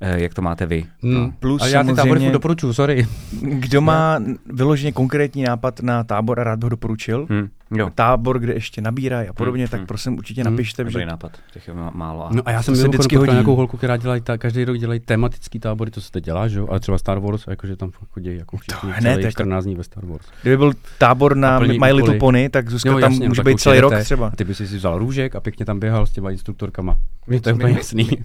jak 0.00 0.34
to 0.34 0.42
máte 0.42 0.66
vy. 0.66 0.84
Hmm. 1.02 1.32
Plus 1.32 1.62
Ale 1.62 1.70
já 1.70 1.84
ty 1.84 1.94
tábory 1.94 2.30
doporučuju, 2.30 2.72
sorry. 2.72 3.06
Kdo 3.42 3.80
má 3.80 4.18
vyloženě 4.52 4.92
konkrétní 4.92 5.42
nápad 5.42 5.80
na 5.80 6.04
tábor 6.04 6.40
a 6.40 6.44
rád 6.44 6.58
by 6.58 6.64
ho 6.64 6.68
doporučil, 6.68 7.26
Hm, 7.30 7.48
jo, 7.74 7.90
tábor, 7.94 8.38
kde 8.38 8.52
ještě 8.54 8.80
nabírají 8.80 9.28
a 9.28 9.32
podobně, 9.32 9.64
Hmm, 9.64 9.70
tak 9.70 9.80
hmm. 9.80 9.86
prosím 9.86 10.18
určitě 10.18 10.42
Hmm. 10.42 10.52
napište, 10.52 10.84
dobrý 10.84 11.00
že 11.00 11.06
nápad, 11.06 11.32
těch 11.52 11.68
je 11.68 11.74
má- 11.74 11.90
málo. 11.94 12.26
A... 12.26 12.30
No 12.32 12.42
a 12.44 12.50
já 12.50 12.62
jsem 12.62 12.76
se 12.76 12.80
měl 12.82 12.88
vždycky 12.90 13.16
hodí. 13.16 13.30
nějakou 13.32 13.56
holku, 13.56 13.76
která 13.76 13.96
dělá, 13.96 14.20
ta, 14.20 14.38
každý 14.38 14.64
rok 14.64 14.76
dělají 14.78 15.00
tematický 15.00 15.58
tábory, 15.60 15.90
to 15.90 16.00
se 16.00 16.10
teď 16.10 16.24
dělá, 16.24 16.48
že 16.48 16.58
jo? 16.58 16.66
Ale 16.70 16.80
třeba 16.80 16.98
Star 16.98 17.18
Wars, 17.18 17.44
jakože 17.46 17.76
tam 17.76 17.90
chodí 18.10 18.36
jako 18.36 18.56
všichni 18.56 18.90
hned, 18.92 19.10
celý 19.12 19.22
jako- 19.22 19.30
14 19.30 19.64
dní 19.64 19.74
ve 19.74 19.84
Star 19.84 20.04
Wars. 20.06 20.26
kdyby 20.42 20.56
byl 20.56 20.72
tábor 20.98 21.36
na 21.36 21.56
A 21.56 21.60
My 21.60 21.92
Little. 21.92 22.18
Pony, 22.18 22.48
tak 22.48 22.70
Zuzka 22.70 22.90
Jo, 22.90 23.00
tam 23.00 23.12
jasně, 23.12 23.26
no, 23.26 23.28
může 23.30 23.42
být 23.42 23.54
už 23.54 23.62
celý 23.62 23.80
rok 23.80 23.94
třeba. 24.00 24.26
A 24.28 24.36
ty 24.36 24.44
bys 24.44 24.56
si 24.56 24.64
vzal 24.64 24.98
růžek 24.98 25.36
a 25.36 25.40
pěkně 25.40 25.66
tam 25.66 25.80
běhal 25.80 26.06
s 26.06 26.10
těma 26.10 26.30
instruktorkama. 26.30 26.96
To 27.42 27.48
je 27.48 27.54
úplně 27.54 27.74
jasný. 27.74 28.08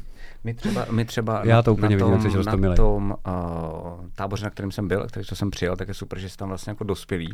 My 0.43 0.53
třeba, 0.53 0.85
my 0.91 1.05
třeba 1.05 1.41
Já 1.45 1.61
to 1.61 1.73
úplně 1.73 1.83
na 1.97 2.05
vidím, 2.05 2.11
tom, 2.11 2.21
jsi 2.21 2.27
na 2.29 2.35
roztomilej. 2.35 2.77
tom 2.77 3.15
uh, 3.27 4.05
táboře, 4.15 4.43
na 4.43 4.49
kterém 4.49 4.71
jsem 4.71 4.87
byl, 4.87 5.07
který 5.07 5.25
co 5.25 5.35
jsem 5.35 5.51
přijel, 5.51 5.75
tak 5.75 5.87
je 5.87 5.93
super, 5.93 6.19
že 6.19 6.29
jsi 6.29 6.37
tam 6.37 6.47
vlastně 6.47 6.71
jako 6.71 6.83
dospělí. 6.83 7.29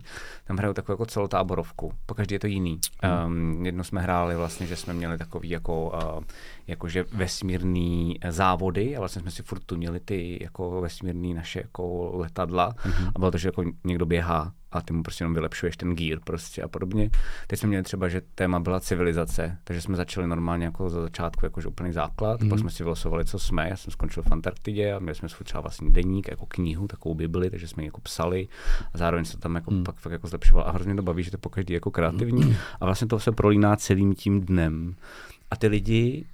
Tam 0.45 0.57
hrajou 0.57 0.73
takovou 0.73 0.93
jako 0.93 1.05
celotáborovku. 1.05 1.91
Po 2.05 2.13
každý 2.13 2.35
je 2.35 2.39
to 2.39 2.47
jiný. 2.47 2.79
Um, 3.25 3.65
jedno 3.65 3.83
jsme 3.83 4.01
hráli 4.01 4.35
vlastně, 4.35 4.67
že 4.67 4.75
jsme 4.75 4.93
měli 4.93 5.17
takový 5.17 5.49
jako, 5.49 5.99
uh, 6.17 6.23
jakože 6.67 7.05
vesmírný 7.13 8.19
závody 8.29 8.95
a 8.95 8.99
vlastně 8.99 9.21
jsme 9.21 9.31
si 9.31 9.43
furt 9.43 9.63
tunili 9.65 9.99
ty 9.99 10.39
jako 10.41 10.81
vesmírný 10.81 11.33
naše 11.33 11.59
jako 11.59 12.11
letadla 12.17 12.75
Mhm. 12.85 13.07
a 13.15 13.19
bylo 13.19 13.31
to, 13.31 13.37
že 13.37 13.47
jako 13.47 13.63
někdo 13.83 14.05
běhá 14.05 14.51
a 14.77 14.81
ty 14.81 14.93
mu 14.93 15.03
prostě 15.03 15.23
jenom 15.23 15.33
vylepšuješ 15.33 15.77
ten 15.77 15.95
gear 15.95 16.19
prostě 16.23 16.63
a 16.63 16.67
podobně. 16.67 17.09
Teď 17.47 17.59
jsme 17.59 17.69
měli 17.69 17.83
třeba, 17.83 18.07
že 18.07 18.21
téma 18.35 18.59
byla 18.59 18.79
civilizace, 18.79 19.57
takže 19.63 19.81
jsme 19.81 19.97
začali 19.97 20.27
normálně 20.27 20.65
jako 20.65 20.89
za 20.89 21.01
začátku 21.01 21.45
jakože 21.45 21.67
úplný 21.67 21.91
základ, 21.91 22.41
mm. 22.41 22.49
pak 22.49 22.59
jsme 22.59 22.69
si 22.69 22.83
vylosovali, 22.83 23.25
co 23.25 23.39
jsme, 23.39 23.69
já 23.69 23.77
jsem 23.77 23.91
skončil 23.91 24.23
v 24.23 24.31
Antarktidě 24.31 24.93
a 24.93 24.99
měli 24.99 25.15
jsme 25.15 25.29
svůj 25.29 25.45
třeba 25.45 25.61
vlastní 25.61 25.93
deník, 25.93 26.27
jako 26.27 26.45
knihu, 26.45 26.87
takovou 26.87 27.15
bibli, 27.15 27.49
takže 27.49 27.67
jsme 27.67 27.83
ji 27.83 27.87
jako 27.87 28.01
psali 28.01 28.47
a 28.93 28.97
zároveň 28.97 29.25
se 29.25 29.37
tam 29.37 29.55
jako 29.55 29.71
mm. 29.71 29.83
pak 29.83 29.95
fakt 29.95 30.11
jako 30.13 30.27
zlepšovalo 30.27 30.67
a 30.67 30.71
hrozně 30.71 30.95
to 30.95 31.01
baví, 31.01 31.23
že 31.23 31.31
to 31.31 31.35
je 31.35 31.41
po 31.41 31.49
každý 31.49 31.73
jako 31.73 31.91
kreativní 31.91 32.57
a 32.81 32.85
vlastně 32.85 33.07
to 33.07 33.19
se 33.19 33.31
prolíná 33.31 33.75
celým 33.75 34.15
tím 34.15 34.41
dnem. 34.41 34.95
A 35.51 35.55
ty 35.55 35.67
lidi, 35.67 36.25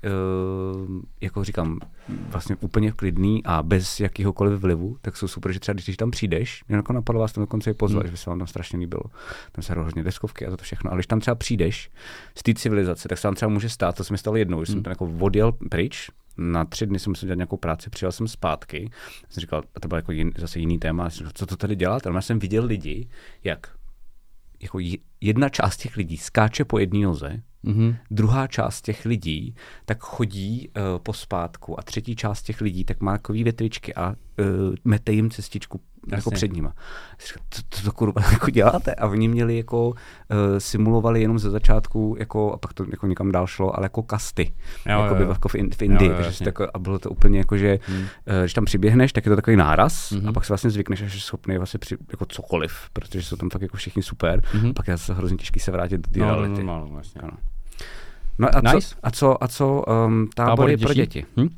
uh, 0.85 1.01
jako 1.21 1.43
říkám, 1.43 1.79
vlastně 2.09 2.55
úplně 2.59 2.91
klidný 2.91 3.43
a 3.43 3.63
bez 3.63 3.99
jakýhokoliv 3.99 4.59
vlivu, 4.59 4.97
tak 5.01 5.17
jsou 5.17 5.27
super, 5.27 5.51
že 5.51 5.59
třeba 5.59 5.73
když 5.73 5.97
tam 5.97 6.11
přijdeš, 6.11 6.63
mě 6.67 6.75
jako 6.75 6.93
napadlo 6.93 7.21
vás 7.21 7.31
tam 7.31 7.41
dokonce 7.41 7.71
i 7.71 7.73
pozvat, 7.73 8.03
hmm. 8.03 8.07
že 8.07 8.11
by 8.11 8.17
se 8.17 8.29
vám 8.29 8.39
tam 8.39 8.47
strašně 8.47 8.79
líbilo. 8.79 9.03
Tam 9.51 9.63
se 9.63 9.73
hrozně 9.73 10.03
deskovky 10.03 10.47
a 10.47 10.57
to 10.57 10.63
všechno. 10.63 10.91
Ale 10.91 10.97
když 10.97 11.07
tam 11.07 11.19
třeba 11.19 11.35
přijdeš 11.35 11.91
z 12.37 12.43
té 12.43 12.53
civilizace, 12.53 13.07
tak 13.07 13.17
se 13.17 13.21
tam 13.21 13.35
třeba 13.35 13.49
může 13.49 13.69
stát, 13.69 13.95
to 13.95 14.03
se 14.03 14.13
mi 14.13 14.17
stalo 14.17 14.35
jednou, 14.35 14.65
že 14.65 14.71
jsem 14.71 14.83
tam 14.83 14.91
jako 14.91 15.11
odjel 15.19 15.51
pryč, 15.51 16.09
na 16.37 16.65
tři 16.65 16.85
dny 16.85 16.99
jsem 16.99 17.11
musel 17.11 17.27
dělat 17.27 17.35
nějakou 17.35 17.57
práci, 17.57 17.89
přijel 17.89 18.11
jsem 18.11 18.27
zpátky, 18.27 18.89
jsem 19.29 19.41
říkal, 19.41 19.63
a 19.75 19.79
to 19.79 19.87
byl 19.87 19.97
jako 19.97 20.11
jin, 20.11 20.31
zase 20.37 20.59
jiný 20.59 20.79
téma, 20.79 21.09
říkal, 21.09 21.31
co 21.33 21.45
to 21.45 21.57
tady 21.57 21.75
děláte? 21.75 22.09
Ale 22.09 22.17
já 22.17 22.21
jsem 22.21 22.39
viděl 22.39 22.65
lidi, 22.65 23.07
jak 23.43 23.67
jako 24.61 24.79
je- 24.79 24.97
jedna 25.21 25.49
část 25.49 25.77
těch 25.77 25.97
lidí 25.97 26.17
skáče 26.17 26.65
po 26.65 26.79
jedné 26.79 26.99
noze, 26.99 27.41
Mhm. 27.63 27.95
druhá 28.11 28.47
část 28.47 28.81
těch 28.81 29.05
lidí 29.05 29.55
tak 29.85 29.97
chodí 30.03 30.69
uh, 30.69 30.83
po 31.03 31.13
spátku 31.13 31.79
a 31.79 31.83
třetí 31.83 32.15
část 32.15 32.41
těch 32.43 32.61
lidí 32.61 32.85
tak 32.85 33.01
má 33.01 33.11
takový 33.11 33.43
větričky 33.43 33.95
a 33.95 34.09
uh, 34.09 34.15
mete 34.85 35.11
jim 35.11 35.29
cestičku 35.29 35.81
jako 36.07 36.15
Jasně. 36.15 36.31
před 36.35 36.53
nima. 36.53 36.73
Co, 37.49 37.59
co 37.69 37.83
to 37.83 37.91
kurva 37.91 38.21
jako 38.31 38.49
děláte? 38.49 38.95
A 38.95 39.07
oni 39.07 39.27
měli 39.27 39.57
jako, 39.57 39.89
uh, 39.89 39.95
simulovali 40.57 41.21
jenom 41.21 41.39
ze 41.39 41.49
začátku, 41.49 42.15
jako, 42.19 42.53
a 42.53 42.57
pak 42.57 42.73
to 42.73 42.85
jako 42.91 43.07
někam 43.07 43.31
dál 43.31 43.47
šlo, 43.47 43.77
ale 43.77 43.85
jako 43.85 44.03
kasty. 44.03 44.53
Jo, 44.89 45.01
jako, 45.01 45.15
jo, 45.15 45.21
by 45.25 45.29
jako 45.29 45.49
v, 45.49 45.55
in, 45.55 45.69
v 45.71 45.81
Indii. 45.81 46.09
Jo, 46.09 46.15
jo, 46.17 46.23
takže 46.23 46.43
tak, 46.45 46.61
a 46.73 46.79
bylo 46.79 46.99
to 46.99 47.09
úplně 47.09 47.37
jako, 47.37 47.57
že 47.57 47.79
Hmm. 47.87 47.97
uh, 47.99 48.05
když 48.41 48.53
tam 48.53 48.65
přiběhneš, 48.65 49.13
tak 49.13 49.25
je 49.25 49.29
to 49.29 49.35
takový 49.35 49.57
náraz 49.57 50.11
Mhm. 50.11 50.29
a 50.29 50.33
pak 50.33 50.45
si 50.45 50.49
vlastně 50.51 50.69
zvykneš, 50.69 50.99
že 50.99 51.09
jsi 51.09 51.19
schopný 51.19 51.57
vlastně 51.57 51.77
při, 51.77 51.97
jako 52.11 52.25
cokoliv, 52.25 52.73
protože 52.93 53.23
jsou 53.23 53.35
tam 53.35 53.49
fakt 53.49 53.61
jako 53.61 53.77
všichni 53.77 54.03
super. 54.03 54.41
A 54.69 54.73
pak 54.73 54.87
je 54.87 54.97
zase 54.97 55.13
hrozně 55.13 55.37
těžký 55.37 55.59
se 55.59 55.71
vrátit 55.71 55.97
do 55.97 56.11
té 56.11 56.19
No, 56.19 56.25
no, 56.25 56.31
reality. 56.35 56.63
no, 56.63 56.87
no, 56.91 56.97
jasně. 56.97 57.21
Ano. 57.21 57.37
No 58.37 58.47
a 58.55 58.61
co, 58.61 58.75
Nice. 58.75 58.95
a 59.03 59.11
co, 59.11 59.43
a 59.43 59.47
co 59.47 59.83
um, 60.05 60.29
tábory 60.35 60.77
pro 60.77 60.93
dětí? 60.93 61.19
děti? 61.19 61.25
Hm? 61.37 61.49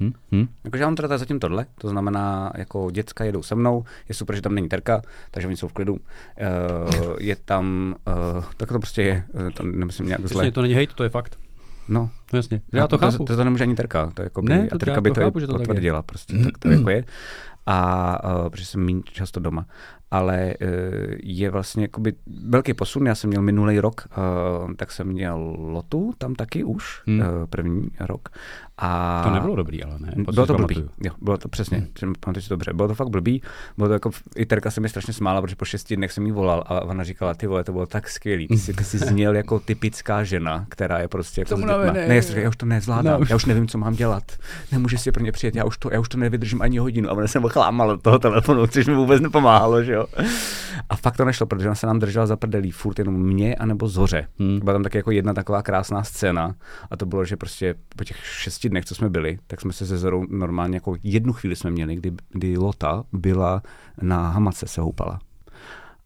Hm? 0.00 0.12
Hm? 0.32 0.46
Jakože 0.64 0.82
já 0.82 0.86
mám 0.86 0.96
teda 0.96 1.18
zatím 1.18 1.38
tohle, 1.38 1.66
to 1.80 1.88
znamená, 1.88 2.52
jako 2.56 2.90
děcka 2.90 3.24
jedou 3.24 3.42
se 3.42 3.54
mnou, 3.54 3.84
je 4.08 4.14
super, 4.14 4.36
že 4.36 4.42
tam 4.42 4.54
není 4.54 4.68
terka, 4.68 5.02
takže 5.30 5.48
oni 5.48 5.56
jsou 5.56 5.68
v 5.68 5.72
klidu. 5.72 5.92
Uh, 5.92 6.00
je 7.20 7.36
tam, 7.36 7.94
uh, 8.36 8.44
tak 8.56 8.68
to 8.68 8.78
prostě 8.78 9.02
je, 9.02 9.24
eh, 9.48 9.50
to 9.50 9.62
nemyslím 9.62 10.06
nějak 10.06 10.26
zle. 10.26 10.42
Jasně, 10.42 10.52
to 10.52 10.62
není 10.62 10.74
hate, 10.74 10.94
to 10.94 11.02
je 11.02 11.08
fakt. 11.10 11.38
No, 11.88 12.00
No, 12.32 12.36
jasně. 12.36 12.60
Já 12.72 12.86
to 12.86 12.98
to, 12.98 13.10
chápu. 13.10 13.24
to, 13.24 13.36
to 13.36 13.44
nemůže 13.44 13.64
ani 13.64 13.74
terka, 13.74 14.10
to 14.14 14.22
je 14.22 14.24
jako 14.24 14.42
by, 14.42 14.48
Ne, 14.48 14.66
to 14.66 14.74
a 14.74 14.78
terka 14.78 14.94
já 14.94 15.00
by 15.00 15.10
to 15.10 15.14
to, 15.14 15.20
chápu, 15.20 15.40
to 15.40 15.46
tak 15.46 15.60
je. 15.60 15.66
potvrdila, 15.66 16.02
prostě, 16.02 16.38
tak 16.38 16.58
to 16.58 16.68
jako 16.70 16.90
je. 16.90 17.04
A 17.66 18.18
uh, 18.42 18.48
protože 18.48 18.66
jsem 18.66 18.84
méně 18.84 19.00
často 19.12 19.40
doma. 19.40 19.66
Ale 20.14 20.54
uh, 20.62 20.68
je 21.22 21.50
vlastně 21.50 21.82
jakoby 21.82 22.12
velký 22.46 22.74
posun. 22.74 23.06
Já 23.06 23.14
jsem 23.14 23.30
měl 23.30 23.42
minulý 23.42 23.80
rok, 23.80 24.08
uh, 24.66 24.72
tak 24.74 24.92
jsem 24.92 25.06
měl 25.06 25.56
lotu 25.58 26.12
tam 26.18 26.34
taky 26.34 26.64
už, 26.64 27.02
Hmm. 27.06 27.20
uh, 27.20 27.26
první 27.50 27.90
rok. 28.00 28.28
A 28.78 29.20
To 29.24 29.30
nebylo 29.30 29.56
dobrý, 29.56 29.84
ale 29.84 29.94
ne. 29.98 30.12
bylo 30.32 30.46
to 30.46 30.54
blbý. 30.54 30.84
Jo, 31.04 31.12
bylo 31.22 31.38
to 31.38 31.48
přesně, 31.48 31.86
hmm. 32.02 32.12
pamatuju 32.20 32.42
si 32.42 32.48
to 32.48 32.54
dobře. 32.54 32.72
Bylo 32.72 32.88
to 32.88 32.94
fakt 32.94 33.08
blbý. 33.08 33.42
Bylo 33.76 33.88
to 33.88 33.92
jako, 33.92 34.10
i 34.36 34.46
Terka 34.46 34.70
se 34.70 34.80
mi 34.80 34.88
strašně 34.88 35.12
smála, 35.12 35.40
protože 35.42 35.56
po 35.56 35.64
šesti 35.64 35.96
dnech 35.96 36.12
jsem 36.12 36.26
jí 36.26 36.32
volal 36.32 36.64
a 36.66 36.80
ona 36.82 37.04
říkala, 37.04 37.34
ty 37.34 37.46
vole, 37.46 37.64
to 37.64 37.72
bylo 37.72 37.86
tak 37.86 38.08
skvělý. 38.08 38.48
Ty 38.48 38.58
jsi, 38.58 38.72
ty 38.74 38.84
jsi 38.84 38.98
zněl 38.98 39.36
jako 39.36 39.58
typická 39.60 40.24
žena, 40.24 40.66
která 40.68 40.98
je 40.98 41.08
prostě 41.08 41.40
jako 41.40 41.54
dětma. 41.54 41.76
unavený. 41.76 42.08
Ne, 42.08 42.16
já, 42.16 42.22
já 42.38 42.48
už 42.48 42.56
to 42.56 42.66
nezvládám, 42.66 43.14
No, 43.14 43.18
už. 43.20 43.30
já 43.30 43.36
už 43.36 43.44
nevím, 43.44 43.68
co 43.68 43.78
mám 43.78 43.94
dělat. 43.94 44.22
Nemůže 44.72 44.98
si 44.98 45.12
pro 45.12 45.22
ně 45.24 45.32
přijet, 45.32 45.54
já 45.56 45.64
už 45.64 45.78
to, 45.78 45.90
já 45.92 46.00
už 46.00 46.08
to 46.08 46.18
nevydržím 46.18 46.62
ani 46.62 46.78
hodinu. 46.78 47.10
A 47.10 47.12
ona 47.12 47.26
jsem 47.26 47.42
chlámal 47.42 47.90
od 47.90 48.02
toho 48.02 48.18
telefonu, 48.18 48.66
což 48.66 48.86
mi 48.86 48.94
vůbec 48.94 49.20
nepomáhalo, 49.20 49.82
že 49.82 49.92
jo. 49.92 50.06
A 50.88 50.96
fakt 50.96 51.16
to 51.16 51.24
nešlo, 51.24 51.46
protože 51.46 51.68
ona 51.68 51.74
se 51.74 51.86
nám 51.86 51.98
držela 51.98 52.26
za 52.26 52.36
prdelí 52.36 52.70
furt 52.70 52.98
jenom 52.98 53.14
mě 53.14 53.54
anebo 53.54 53.88
Zoře. 53.88 54.26
Hmm. 54.38 54.60
Byla 54.60 54.72
tam 54.72 54.82
taky 54.82 54.96
jako 54.98 55.10
jedna 55.10 55.34
taková 55.34 55.62
krásná 55.62 56.02
scéna 56.04 56.54
a 56.90 56.96
to 56.96 57.06
bylo, 57.06 57.24
že 57.24 57.36
prostě 57.36 57.74
po 57.96 58.04
těch 58.04 58.16
šesti 58.26 58.63
dnech, 58.68 58.84
co 58.84 58.94
jsme 58.94 59.10
byli, 59.10 59.38
tak 59.46 59.60
jsme 59.60 59.72
se 59.72 59.86
se 59.86 59.98
Zorou 59.98 60.26
normálně 60.30 60.76
jako 60.76 60.96
jednu 61.02 61.32
chvíli 61.32 61.56
jsme 61.56 61.70
měli, 61.70 61.96
kdy, 61.96 62.12
kdy 62.30 62.58
Lota 62.58 63.04
byla 63.12 63.62
na 64.02 64.28
hamace 64.28 64.66
se 64.66 64.80
houpala. 64.80 65.20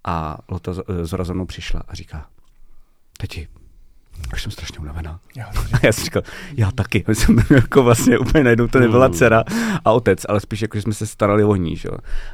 A 0.04 0.38
Lota, 0.48 0.72
Zora 1.02 1.24
za 1.24 1.34
mnou 1.34 1.46
přišla 1.46 1.82
a 1.88 1.94
říká, 1.94 2.26
teti, 3.18 3.48
Už 4.32 4.42
jsem 4.42 4.52
strašně 4.52 4.78
unavená. 4.78 5.20
Já, 5.36 5.46
A 5.72 5.78
já 5.82 5.92
jsem 5.92 6.04
říkal, 6.04 6.22
já 6.56 6.70
taky. 6.70 7.04
Já 7.08 7.14
jsem 7.14 7.36
jako 7.50 7.82
vlastně 7.82 8.18
úplně 8.18 8.44
najednou 8.44 8.68
to 8.68 8.80
nebyla 8.80 9.08
dcera 9.08 9.44
a 9.84 9.92
otec, 9.92 10.26
ale 10.28 10.40
spíš 10.40 10.62
jako, 10.62 10.78
že 10.78 10.82
jsme 10.82 10.92
se 10.92 11.06
starali 11.06 11.44
o 11.44 11.56
ní. 11.56 11.76
Že? 11.76 11.88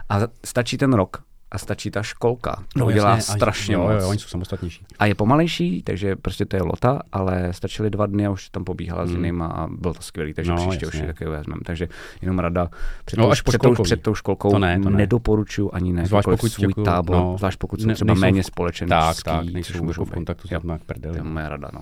A 0.09 0.21
stačí 0.45 0.79
ten 0.79 0.93
rok 0.93 1.23
a 1.55 1.59
stačí 1.59 1.91
ta 1.91 2.03
školka. 2.03 2.57
To 2.75 2.79
No, 2.79 2.91
jasně, 2.91 3.33
a- 3.35 3.37
strašně 3.37 3.75
jo, 3.75 3.81
moc. 3.83 4.03
Jo, 4.03 4.09
oni 4.09 4.19
jsou 4.19 4.29
samostatnější. 4.29 4.85
A 4.99 5.07
je 5.07 5.15
pomalejší, 5.15 5.83
takže 5.83 6.17
prostě 6.17 6.45
to 6.47 6.57
je 6.57 6.63
lota, 6.63 7.01
ale 7.13 7.49
stačily 7.53 7.91
dva 7.91 8.07
dny 8.07 8.27
a 8.27 8.31
už 8.31 8.49
tam 8.49 8.65
pobíhala 8.65 9.07
s 9.07 9.11
Hmm. 9.11 9.25
jinýma 9.25 9.47
a 9.47 9.67
bylo 9.67 9.95
to 9.95 10.03
skvělý, 10.03 10.35
takže 10.35 10.51
No, 10.51 10.57
příště 10.69 10.87
už 10.87 10.95
jasně. 10.95 11.07
ji 11.07 11.13
taky 11.13 11.25
vezmeme. 11.25 11.61
Takže 11.67 11.89
jenom 12.23 12.39
rada 12.39 12.69
před, 13.05 13.17
No, 13.19 13.25
tou, 13.25 13.31
až 13.31 13.41
po 13.41 13.51
před, 13.51 13.63
tou, 13.63 13.83
před 13.83 14.03
tou 14.03 14.15
školkou 14.15 14.51
To 14.51 14.59
ne, 14.59 14.81
to 14.81 14.91
ne. 14.91 14.97
nedoporučuju 14.97 15.71
ani 15.73 15.93
ne. 15.93 16.07
Zvlášť 16.07 16.29
pokud 16.29 16.49
svůj 16.53 16.69
jako, 16.69 16.83
tábor, 16.83 17.17
no, 17.17 17.35
zvlášť 17.39 17.59
pokud 17.59 17.81
jsou 17.81 17.87
ne- 17.87 17.95
třeba 17.95 18.15
nejsou 18.15 18.21
méně 18.21 18.43
společenský. 18.45 18.91
Tak, 18.91 19.17
tak, 19.25 19.45
nejsou 19.45 20.05
v 20.05 20.11
kontaktu 20.11 20.49
s 20.49 20.51
Jo. 20.51 20.61
jak 20.71 20.83
prdeli. 20.83 21.13
To 21.19 21.25
je 21.25 21.31
moje 21.31 21.49
rada, 21.49 21.69
no. 21.75 21.81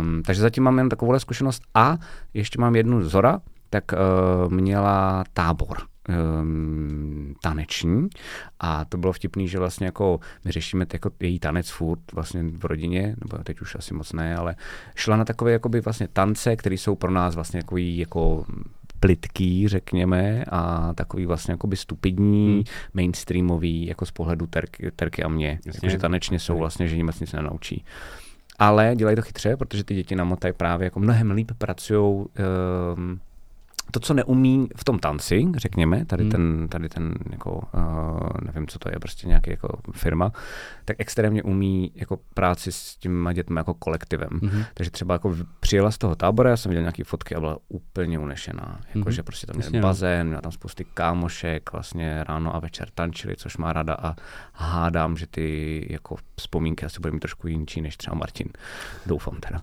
Um, 0.00 0.22
takže 0.22 0.42
zatím 0.42 0.64
mám 0.64 0.78
jen 0.78 0.88
takovouhle 0.88 1.20
zkušenost 1.20 1.62
a 1.74 1.96
ještě 2.34 2.60
mám 2.60 2.76
jednu 2.76 3.02
Zora, 3.08 3.40
tak 3.70 3.84
uh, 3.92 4.52
měla 4.52 5.24
tábor 5.32 5.76
um, 6.40 7.34
taneční 7.42 8.08
a 8.60 8.84
to 8.84 8.98
bylo 8.98 9.12
vtipný, 9.12 9.48
že 9.48 9.58
vlastně 9.58 9.86
jako 9.86 10.20
my 10.44 10.52
řešíme 10.52 10.86
jako 10.92 11.10
její 11.20 11.38
tanec 11.38 11.70
furt 11.70 12.12
vlastně 12.12 12.42
v 12.42 12.64
rodině, 12.64 13.16
nebo 13.24 13.44
teď 13.44 13.60
už 13.60 13.74
asi 13.74 13.94
moc 13.94 14.12
ne, 14.12 14.36
ale 14.36 14.56
šla 14.94 15.16
na 15.16 15.24
takové 15.24 15.52
jakoby 15.52 15.80
vlastně 15.80 16.08
tance, 16.08 16.56
které 16.56 16.74
jsou 16.74 16.94
pro 16.94 17.10
nás 17.10 17.34
vlastně 17.34 17.62
takový 17.62 17.98
jako 17.98 18.44
plitký, 19.00 19.68
řekněme, 19.68 20.44
a 20.50 20.94
takový 20.94 21.26
vlastně 21.26 21.52
jakoby 21.52 21.76
stupidní, 21.76 22.54
Hmm. 22.54 22.62
mainstreamový, 22.94 23.86
jako 23.86 24.06
z 24.06 24.10
pohledu 24.10 24.46
terky, 24.46 24.90
terky 24.96 25.22
a 25.22 25.28
mě. 25.28 25.58
Jakože 25.66 25.98
tanečně 25.98 26.38
jsou 26.38 26.58
vlastně, 26.58 26.88
že 26.88 26.96
nic 26.96 27.20
nic 27.20 27.32
nenaučí. 27.32 27.84
Ale 28.58 28.92
dělají 28.96 29.16
to 29.16 29.22
chytře, 29.22 29.56
protože 29.56 29.84
ty 29.84 29.94
děti 29.94 30.16
namotají 30.16 30.54
právě 30.54 30.84
jako 30.84 31.00
mnohem 31.00 31.30
líp 31.30 31.52
pracují 31.58 32.00
um, 32.04 33.20
to, 33.90 34.00
co 34.00 34.14
neumí 34.14 34.68
v 34.76 34.84
tom 34.84 34.98
tanci, 34.98 35.46
řekněme, 35.56 36.04
tady 36.04 36.22
Hmm. 36.22 36.30
ten, 36.30 36.68
tady 36.68 36.88
ten 36.88 37.14
jako, 37.30 37.52
uh, 37.74 38.28
nevím, 38.42 38.66
co 38.68 38.78
to 38.78 38.88
je, 38.92 38.98
prostě 38.98 39.28
nějaký 39.28 39.50
jako 39.50 39.68
firma, 39.92 40.32
tak 40.84 40.96
extrémně 41.00 41.42
umí 41.42 41.92
jako 41.94 42.18
práci 42.34 42.72
s 42.72 42.96
těma 42.96 43.32
dětmi 43.32 43.60
jako 43.60 43.74
kolektivem. 43.74 44.28
Mhm. 44.42 44.64
Takže 44.74 44.90
třeba 44.90 45.14
jako 45.14 45.36
přijela 45.60 45.90
z 45.90 45.98
toho 45.98 46.14
tábora, 46.14 46.50
já 46.50 46.56
jsem 46.56 46.70
viděl 46.70 46.82
nějaké 46.82 47.04
fotky 47.04 47.34
a 47.34 47.40
byla 47.40 47.58
úplně 47.68 48.18
unešená. 48.18 48.80
Jako, 48.88 48.98
Mhm. 48.98 49.12
že 49.12 49.22
prostě 49.22 49.46
tam 49.46 49.56
měl 49.56 49.70
no. 49.72 49.80
bazén, 49.80 50.26
měla 50.26 50.40
tam 50.42 50.52
spousty 50.52 50.84
kámošek, 50.94 51.72
vlastně 51.72 52.24
ráno 52.28 52.54
a 52.56 52.58
večer 52.58 52.88
tančili, 52.94 53.36
což 53.36 53.56
má 53.56 53.72
rada 53.72 53.94
a 53.94 54.14
hádám, 54.52 55.16
že 55.16 55.26
ty 55.26 55.86
jako 55.90 56.16
vzpomínky 56.36 56.86
asi 56.86 57.00
budou 57.00 57.12
mít 57.14 57.20
trošku 57.20 57.48
jinčí 57.48 57.80
než 57.80 57.96
třeba 57.96 58.16
Martin. 58.16 58.46
Doufám 59.06 59.36
teda. 59.40 59.62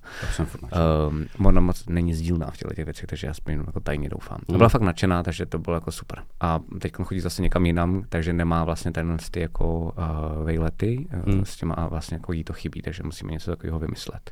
Um, 1.10 1.26
ona 1.46 1.62
moc 1.62 1.86
není 1.86 2.14
sdílná 2.14 2.48
v 2.52 2.58
těchto 2.58 2.74
těch 2.74 2.86
věcech, 2.86 3.06
takže 3.06 3.28
já 3.28 3.34
jako 3.48 3.80
tajně 3.80 4.10
doufám. 4.10 4.17
A 4.30 4.36
Mm. 4.52 4.58
byla 4.58 4.70
fakt 4.70 4.82
nadšená, 4.82 5.24
takže 5.24 5.46
to 5.46 5.60
bylo 5.60 5.76
jako 5.76 5.92
super. 5.92 6.24
A 6.40 6.60
teď 6.80 6.94
chodí 7.04 7.20
zase 7.20 7.42
někam 7.42 7.66
jinam, 7.66 8.04
takže 8.10 8.34
nemá 8.34 8.64
vlastně 8.64 8.92
tenhle 8.92 9.18
ty 9.32 9.40
jako 9.40 9.80
uh, 9.84 10.44
vejlety 10.46 11.08
uh, 11.28 11.34
Mm. 11.36 11.46
s 11.46 11.56
těma 11.56 11.74
a 11.74 11.88
vlastně 11.88 12.16
jako 12.16 12.34
jí 12.34 12.44
to 12.44 12.54
chybí, 12.54 12.82
takže 12.82 13.04
musíme 13.04 13.32
něco 13.32 13.52
takového 13.52 13.80
vymyslet. 13.80 14.32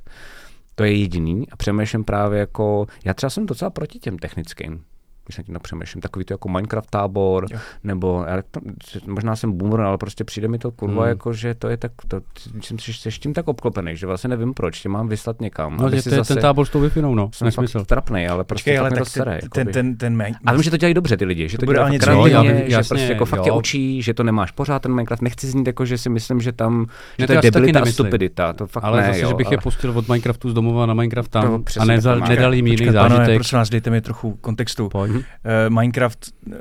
To 0.75 0.83
je 0.83 0.95
jediný 0.97 1.49
a 1.51 1.55
přemýšlím 1.55 2.03
právě 2.03 2.39
jako, 2.39 2.87
já 3.05 3.13
třeba 3.13 3.29
jsem 3.29 3.45
docela 3.45 3.69
proti 3.69 3.99
těm 3.99 4.17
technickým, 4.17 4.83
když 5.25 5.37
nad 5.37 5.43
tím 5.43 5.55
přemýšlím, 5.61 6.01
takový 6.01 6.25
to 6.25 6.33
jako 6.33 6.49
Minecraft 6.49 6.89
tábor, 6.89 7.45
Jo. 7.51 7.59
nebo 7.83 8.25
já 8.27 8.41
to, 8.51 8.59
možná 9.07 9.35
jsem 9.35 9.51
boomer, 9.57 9.81
ale 9.81 9.97
prostě 9.97 10.23
přijde 10.23 10.47
mi 10.47 10.59
to 10.59 10.71
kurva, 10.71 11.01
Hmm. 11.01 11.09
jako, 11.09 11.33
že 11.33 11.53
to 11.53 11.69
je 11.69 11.77
tak, 11.77 11.91
to, 12.07 12.21
jsem 12.61 12.79
si 12.79 12.93
jsi 12.93 13.09
tím 13.19 13.33
tak 13.33 13.47
obklopený, 13.47 13.95
že 13.95 14.07
vlastně 14.07 14.27
nevím 14.27 14.53
proč, 14.53 14.81
tě 14.81 14.89
mám 14.89 15.07
vyslat 15.07 15.41
někam. 15.41 15.77
No, 15.77 15.89
si 15.89 16.09
to 16.09 16.09
je 16.09 16.15
zase, 16.15 16.33
ten 16.33 16.41
tábor 16.41 16.65
s 16.65 16.69
tou 16.69 16.79
wi 16.79 17.01
no. 17.01 17.29
jsem 17.33 17.45
Nesmysl. 17.45 17.79
fakt 17.79 17.87
trapnej, 17.87 18.27
ale 18.29 18.43
prostě 18.43 18.71
Počkej, 18.71 18.79
ale 18.79 18.89
tak 18.89 18.99
to 18.99 19.05
sere, 19.05 19.39
ten, 19.41 19.49
ten, 19.49 19.67
ten, 19.73 19.97
ten 19.97 20.17
main, 20.17 20.35
A 20.45 20.53
vím, 20.53 20.63
že 20.63 20.71
to 20.71 20.77
dělají 20.77 20.93
dobře 20.93 21.17
ty 21.17 21.25
lidi, 21.25 21.49
že 21.49 21.57
to, 21.57 21.65
To 21.65 21.73
dělají 21.73 21.99
ale 21.99 22.47
krásně, 22.47 22.65
že 22.69 22.77
prostě 22.89 23.13
jako 23.13 23.25
fakt 23.25 23.41
tě 23.41 23.51
učí, 23.51 24.01
že 24.01 24.13
to 24.13 24.23
nemáš 24.23 24.51
pořád 24.51 24.81
ten 24.81 24.93
Minecraft, 24.93 25.21
nechci 25.21 25.47
znít 25.47 25.67
jako, 25.67 25.85
že 25.85 25.97
si 25.97 26.09
myslím, 26.09 26.41
že 26.41 26.51
tam, 26.51 26.85
že 27.19 27.27
to 27.27 27.33
je 27.33 27.41
debilita 27.41 27.79
a 27.79 27.85
stupidita, 27.85 28.53
to 28.53 28.67
fakt 28.67 28.83
Ale 28.83 29.01
ne, 29.01 29.07
zase, 29.07 29.19
jo, 29.19 29.29
že 29.29 29.35
bych 29.35 29.47
ale... 29.47 29.53
je 29.53 29.57
pustil 29.61 29.97
od 29.97 30.07
Minecraftu 30.07 30.49
z 30.49 30.53
domova 30.53 30.85
na 30.85 30.93
Minecraft 30.93 31.31
tam 31.31 31.63
a 31.79 31.85
nedal 31.85 32.53
jim 32.53 32.67
jiný 32.67 32.91
zážitek. 32.91 33.35
prosím 33.35 33.57
vás, 33.57 33.69
dejte 33.69 33.89
mi 33.89 34.01
trochu 34.01 34.37
kontextu. 34.41 34.89
Pojď. 34.89 35.14
Uh, 35.17 35.23
Minecraft, 35.79 36.19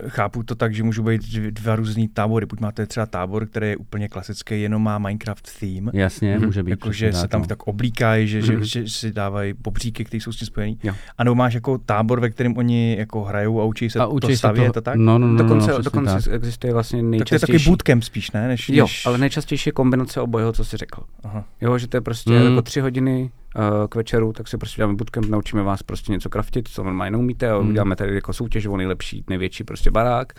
chápu 0.08 0.42
to 0.42 0.54
tak, 0.54 0.74
že 0.74 0.82
můžou 0.82 1.02
být 1.02 1.22
dv- 1.22 1.50
dva 1.50 1.76
různý 1.76 2.08
tábory. 2.08 2.46
Buď 2.46 2.60
máte 2.60 2.86
třeba 2.86 3.06
tábor, 3.06 3.46
který 3.46 3.68
je 3.68 3.76
úplně 3.76 4.08
klasický, 4.08 4.62
jenom 4.62 4.82
má 4.82 4.98
Minecraft 4.98 5.48
theme, 5.60 5.90
Jasně, 5.94 6.36
Mhm. 6.36 6.46
může 6.46 6.62
být. 6.62 6.70
jakože 6.70 7.08
přesně 7.08 7.20
se 7.22 7.28
tam 7.28 7.40
no. 7.40 7.46
tak 7.46 7.62
oblíkají, 7.62 8.28
že, 8.28 8.38
Mhm. 8.42 8.64
že, 8.64 8.82
že 8.86 8.90
si 8.90 9.12
dávají 9.12 9.54
pobříky, 9.54 10.04
které 10.04 10.20
jsou 10.20 10.32
s 10.32 10.36
tím 10.36 10.46
spojený. 10.46 10.78
Jo. 10.82 10.94
A 11.18 11.24
nebo 11.24 11.34
máš 11.34 11.54
jako 11.54 11.78
tábor, 11.78 12.20
ve 12.20 12.30
kterém 12.30 12.56
oni 12.56 12.96
jako 12.98 13.24
hrajou 13.24 13.60
a 13.60 13.64
učí 13.64 13.90
se 13.90 13.98
a 13.98 14.04
to 14.06 14.10
učí 14.10 14.26
se 14.26 14.36
stavět 14.36 14.72
to, 14.72 14.78
a 14.78 14.82
tak? 14.82 14.96
No, 14.96 15.18
no, 15.18 15.26
no, 15.28 15.38
Dokonce, 15.38 15.54
no, 15.66 15.72
přesně 15.72 15.82
dokonce 15.84 16.30
tak. 16.30 16.34
existuje 16.34 16.72
vlastně 16.72 16.98
tak 16.98 17.02
to 17.02 17.06
je 17.06 17.10
nejčastější... 17.10 17.40
takový 17.40 17.64
bootcamp 17.70 18.02
spíš, 18.04 18.30
ne? 18.30 18.48
Než, 18.48 18.68
Jo, 18.68 18.84
než... 18.84 19.06
ale 19.06 19.18
nejčastější 19.18 19.68
je 19.68 19.72
kombinace 19.72 20.20
obojeho, 20.20 20.52
co 20.52 20.64
jsi 20.64 20.76
řekl. 20.76 21.02
Aha. 21.24 21.44
Jo, 21.60 21.78
že 21.78 21.86
to 21.88 21.96
je 21.96 22.00
prostě 22.00 22.30
Mm. 22.30 22.46
jako 22.46 22.62
tři 22.62 22.80
hodiny 22.80 23.30
k 23.88 23.94
večeru, 23.94 24.32
tak 24.32 24.48
si 24.48 24.58
prostě 24.58 24.80
dáme 24.82 24.94
bootcamp, 24.94 25.26
naučíme 25.26 25.62
vás 25.62 25.82
prostě 25.82 26.12
něco 26.12 26.28
kraftit, 26.30 26.68
co 26.68 26.84
normálně 26.84 27.10
neumíte, 27.10 27.50
a 27.50 27.58
Mm. 27.60 27.68
uděláme 27.68 27.96
tady 27.96 28.14
jako 28.14 28.32
soutěž 28.32 28.66
o 28.66 28.76
nejlepší, 28.76 29.24
největší 29.28 29.64
prostě 29.64 29.90
barák, 29.90 30.32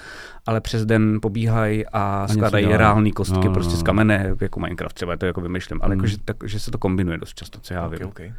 ale 0.46 0.62
přes 0.62 0.86
den 0.86 1.20
pobíhají 1.22 1.86
a, 1.94 2.28
skládají 2.28 2.64
dělají. 2.66 2.78
reální 2.80 3.12
kostky 3.12 3.38
No, 3.40 3.46
no, 3.46 3.54
prostě 3.54 3.76
z 3.76 3.80
no. 3.80 3.86
kamene, 3.86 4.36
jako 4.42 4.60
Minecraft 4.60 4.96
třeba, 4.96 5.18
to 5.18 5.26
jako 5.26 5.42
vymýšlím, 5.42 5.80
ale 5.84 5.96
Mm. 5.96 6.00
jako, 6.02 6.08
že, 6.08 6.18
tak, 6.26 6.38
že 6.46 6.60
se 6.60 6.72
to 6.72 6.78
kombinuje 6.78 7.18
dost 7.18 7.34
často, 7.34 7.60
co 7.60 7.74
já 7.74 7.86
Okay, 7.86 8.00
vím. 8.00 8.08
okay. 8.08 8.34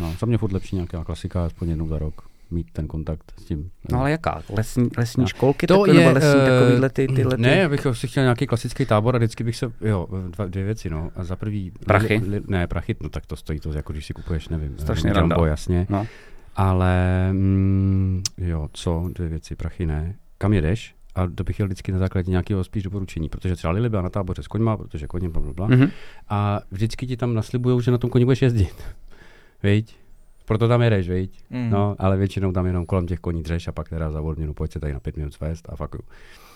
No, 0.00 0.14
za 0.18 0.26
mě 0.26 0.38
furt 0.38 0.52
lepší 0.52 0.76
nějaká 0.76 1.04
klasika, 1.04 1.44
aspoň 1.44 1.68
jednou 1.68 1.88
za 1.88 1.98
rok 1.98 2.22
mít 2.52 2.66
ten 2.72 2.86
kontakt 2.86 3.32
s 3.40 3.44
tím. 3.44 3.70
No 3.92 4.00
ale 4.00 4.10
jaká? 4.10 4.42
Lesní, 4.56 4.88
lesní 4.98 5.20
No. 5.20 5.26
školky 5.26 5.66
To 5.66 5.74
takové, 5.74 5.92
je, 5.92 6.00
nebo 6.00 6.14
lesní 6.14 6.40
eh, 6.40 6.46
takovýhle 6.50 6.90
ty, 6.90 7.06
tyhle 7.08 7.36
ty? 7.36 7.42
Ne, 7.42 7.56
já 7.56 7.68
bych 7.68 7.86
si 7.92 8.08
chtěl 8.08 8.22
nějaký 8.22 8.46
klasický 8.46 8.86
tábor 8.86 9.14
a 9.16 9.18
vždycky 9.18 9.44
bych 9.44 9.56
se, 9.56 9.72
jo, 9.80 10.06
dva, 10.28 10.46
dvě 10.46 10.64
věci, 10.64 10.90
no. 10.90 11.10
A 11.16 11.24
za 11.24 11.36
prvý... 11.36 11.72
Prachy? 11.86 12.20
Li, 12.24 12.28
li, 12.28 12.40
ne, 12.48 12.66
prachy, 12.66 12.96
no 13.02 13.08
tak 13.08 13.26
to 13.26 13.36
stojí 13.36 13.60
to, 13.60 13.72
jako 13.72 13.92
když 13.92 14.06
si 14.06 14.12
kupuješ, 14.12 14.48
nevím. 14.48 14.78
Strašně 14.78 15.10
eh, 15.10 15.12
randa. 15.12 15.34
Jumbo, 15.36 15.46
jasně. 15.46 15.86
No. 15.90 16.06
Ale, 16.56 17.28
mm, 17.32 18.22
jo, 18.38 18.68
co, 18.72 19.08
dvě 19.14 19.28
věci, 19.28 19.56
prachy 19.56 19.86
ne. 19.86 20.14
Kam 20.38 20.52
jedeš? 20.52 20.94
A 21.14 21.26
to 21.34 21.44
bych 21.44 21.58
jel 21.58 21.68
vždycky 21.68 21.92
na 21.92 21.98
základě 21.98 22.30
nějakého 22.30 22.64
spíš 22.64 22.82
doporučení, 22.82 23.28
protože 23.28 23.56
třeba 23.56 23.72
Lily 23.72 23.88
byla 23.88 24.02
na 24.02 24.10
táboře 24.10 24.42
s 24.42 24.46
koňma, 24.48 24.76
protože 24.76 25.06
koně, 25.06 25.28
bla, 25.28 25.42
bla, 25.42 25.52
bla. 25.52 25.66
Mhm. 25.66 25.88
A 26.28 26.60
vždycky 26.70 27.06
ti 27.06 27.16
tam 27.16 27.34
naslibujou, 27.34 27.80
že 27.80 27.90
na 27.90 27.98
tom 27.98 28.10
koni 28.10 28.24
budeš 28.24 28.42
jezdit. 28.42 28.74
Viď? 29.62 29.96
Proto 30.44 30.68
tam 30.68 30.82
jedeš, 30.82 31.08
viď? 31.08 31.38
Mm. 31.50 31.70
No, 31.70 31.96
ale 31.98 32.16
většinou 32.16 32.52
tam 32.52 32.66
jenom 32.66 32.86
kolem 32.86 33.06
těch 33.06 33.20
koní 33.20 33.42
dřeš 33.42 33.68
a 33.68 33.72
pak 33.72 33.88
teda 33.88 34.10
za 34.10 34.20
odměnu 34.20 34.54
pojď 34.54 34.72
se 34.72 34.80
tady 34.80 34.92
na 34.92 35.00
pět 35.00 35.16
minut 35.16 35.34
svést 35.34 35.68
a 35.68 35.76
fakt 35.76 35.96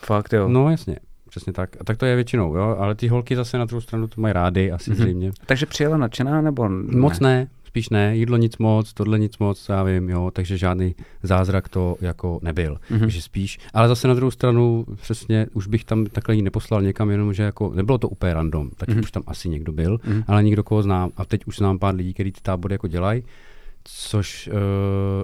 Fakt 0.05 0.32
jo. 0.32 0.49
No 0.49 0.70
jasně, 0.70 0.97
přesně 1.28 1.53
tak. 1.53 1.76
A 1.80 1.84
tak 1.84 1.97
to 1.97 2.07
je 2.07 2.14
většinou, 2.14 2.57
jo, 2.57 2.76
ale 2.78 2.95
ty 2.95 3.09
holky 3.09 3.37
zase 3.37 3.59
na 3.59 3.64
druhou 3.64 3.80
stranu 3.80 4.07
to 4.09 4.20
mají 4.20 4.32
rády, 4.32 4.72
asi 4.72 4.91
Mhm. 4.91 4.99
mm-hmm. 4.99 5.03
zřejmě. 5.03 5.32
Takže 5.47 5.66
přijela 5.66 5.97
nadšená, 5.97 6.41
nebo 6.41 6.68
ne? 6.68 6.97
Moc 7.01 7.20
ne, 7.20 7.49
spíš 7.64 7.89
ne, 7.91 8.16
jídlo 8.16 8.37
nic 8.37 8.59
moc, 8.59 8.93
tohle 8.93 9.18
nic 9.18 9.39
moc, 9.39 9.68
já 9.68 9.82
vím, 9.82 10.09
jo, 10.09 10.30
takže 10.34 10.59
žádný 10.59 10.95
zázrak 11.22 11.68
to 11.68 11.97
jako 12.01 12.39
nebyl. 12.43 12.76
Mhm. 12.91 13.01
Takže 13.01 13.22
spíš, 13.22 13.59
ale 13.74 13.89
zase 13.89 14.09
na 14.09 14.14
druhou 14.14 14.30
stranu 14.30 14.87
přesně 15.03 15.47
už 15.55 15.66
bych 15.66 15.84
tam 15.84 16.07
takhle 16.07 16.34
jí 16.34 16.43
neposlal 16.43 16.82
někam, 16.82 17.11
jenom 17.11 17.32
že 17.32 17.43
jako 17.43 17.72
nebylo 17.74 17.99
to 17.99 18.09
úplně 18.09 18.34
random, 18.34 18.70
tak 18.76 18.89
Mhm. 18.89 19.01
už 19.01 19.11
tam 19.11 19.22
asi 19.26 19.49
někdo 19.49 19.72
byl, 19.72 20.01
Mhm. 20.07 20.22
ale 20.26 20.43
nikdo 20.43 20.62
koho 20.62 20.82
znám. 20.82 21.11
A 21.16 21.24
teď 21.24 21.41
už 21.47 21.57
znám 21.57 21.78
pár 21.78 21.95
lidí, 21.95 22.14
kteří 22.14 22.32
ty 22.32 22.41
tábory 22.43 22.74
jako 22.74 22.89
dělají, 22.89 23.22
což 23.89 24.49
uh, 24.53 24.55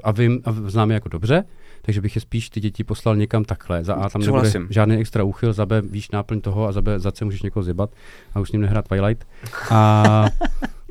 a 0.05 0.13
vím, 0.13 0.41
a 0.45 0.53
znám 0.53 0.91
je 0.91 0.95
jako 0.95 1.09
dobře, 1.09 1.45
takže 1.83 2.01
bych 2.01 2.15
je 2.15 2.21
spíš 2.21 2.51
ty 2.51 2.61
děti 2.61 2.85
poslal 2.85 3.17
někam 3.17 3.45
takhle. 3.45 3.85
Za 3.85 3.95
A 3.95 4.09
tam 4.09 4.23
nebude 4.23 4.53
žádný 4.71 4.97
extra 4.97 5.25
úchyl, 5.25 5.53
za 5.53 5.67
B 5.67 5.83
víš 5.83 6.11
náplň 6.11 6.41
toho 6.41 6.67
a 6.67 6.73
za 6.73 6.83
B 6.83 6.99
za 6.99 7.13
C 7.13 7.25
můžeš 7.25 7.43
někoho 7.43 7.63
zjebat 7.63 7.91
a 8.35 8.41
už 8.41 8.49
s 8.49 8.53
ním 8.53 8.61
nehrát 8.61 8.89
Twilight. 8.89 9.27
A, 9.71 10.25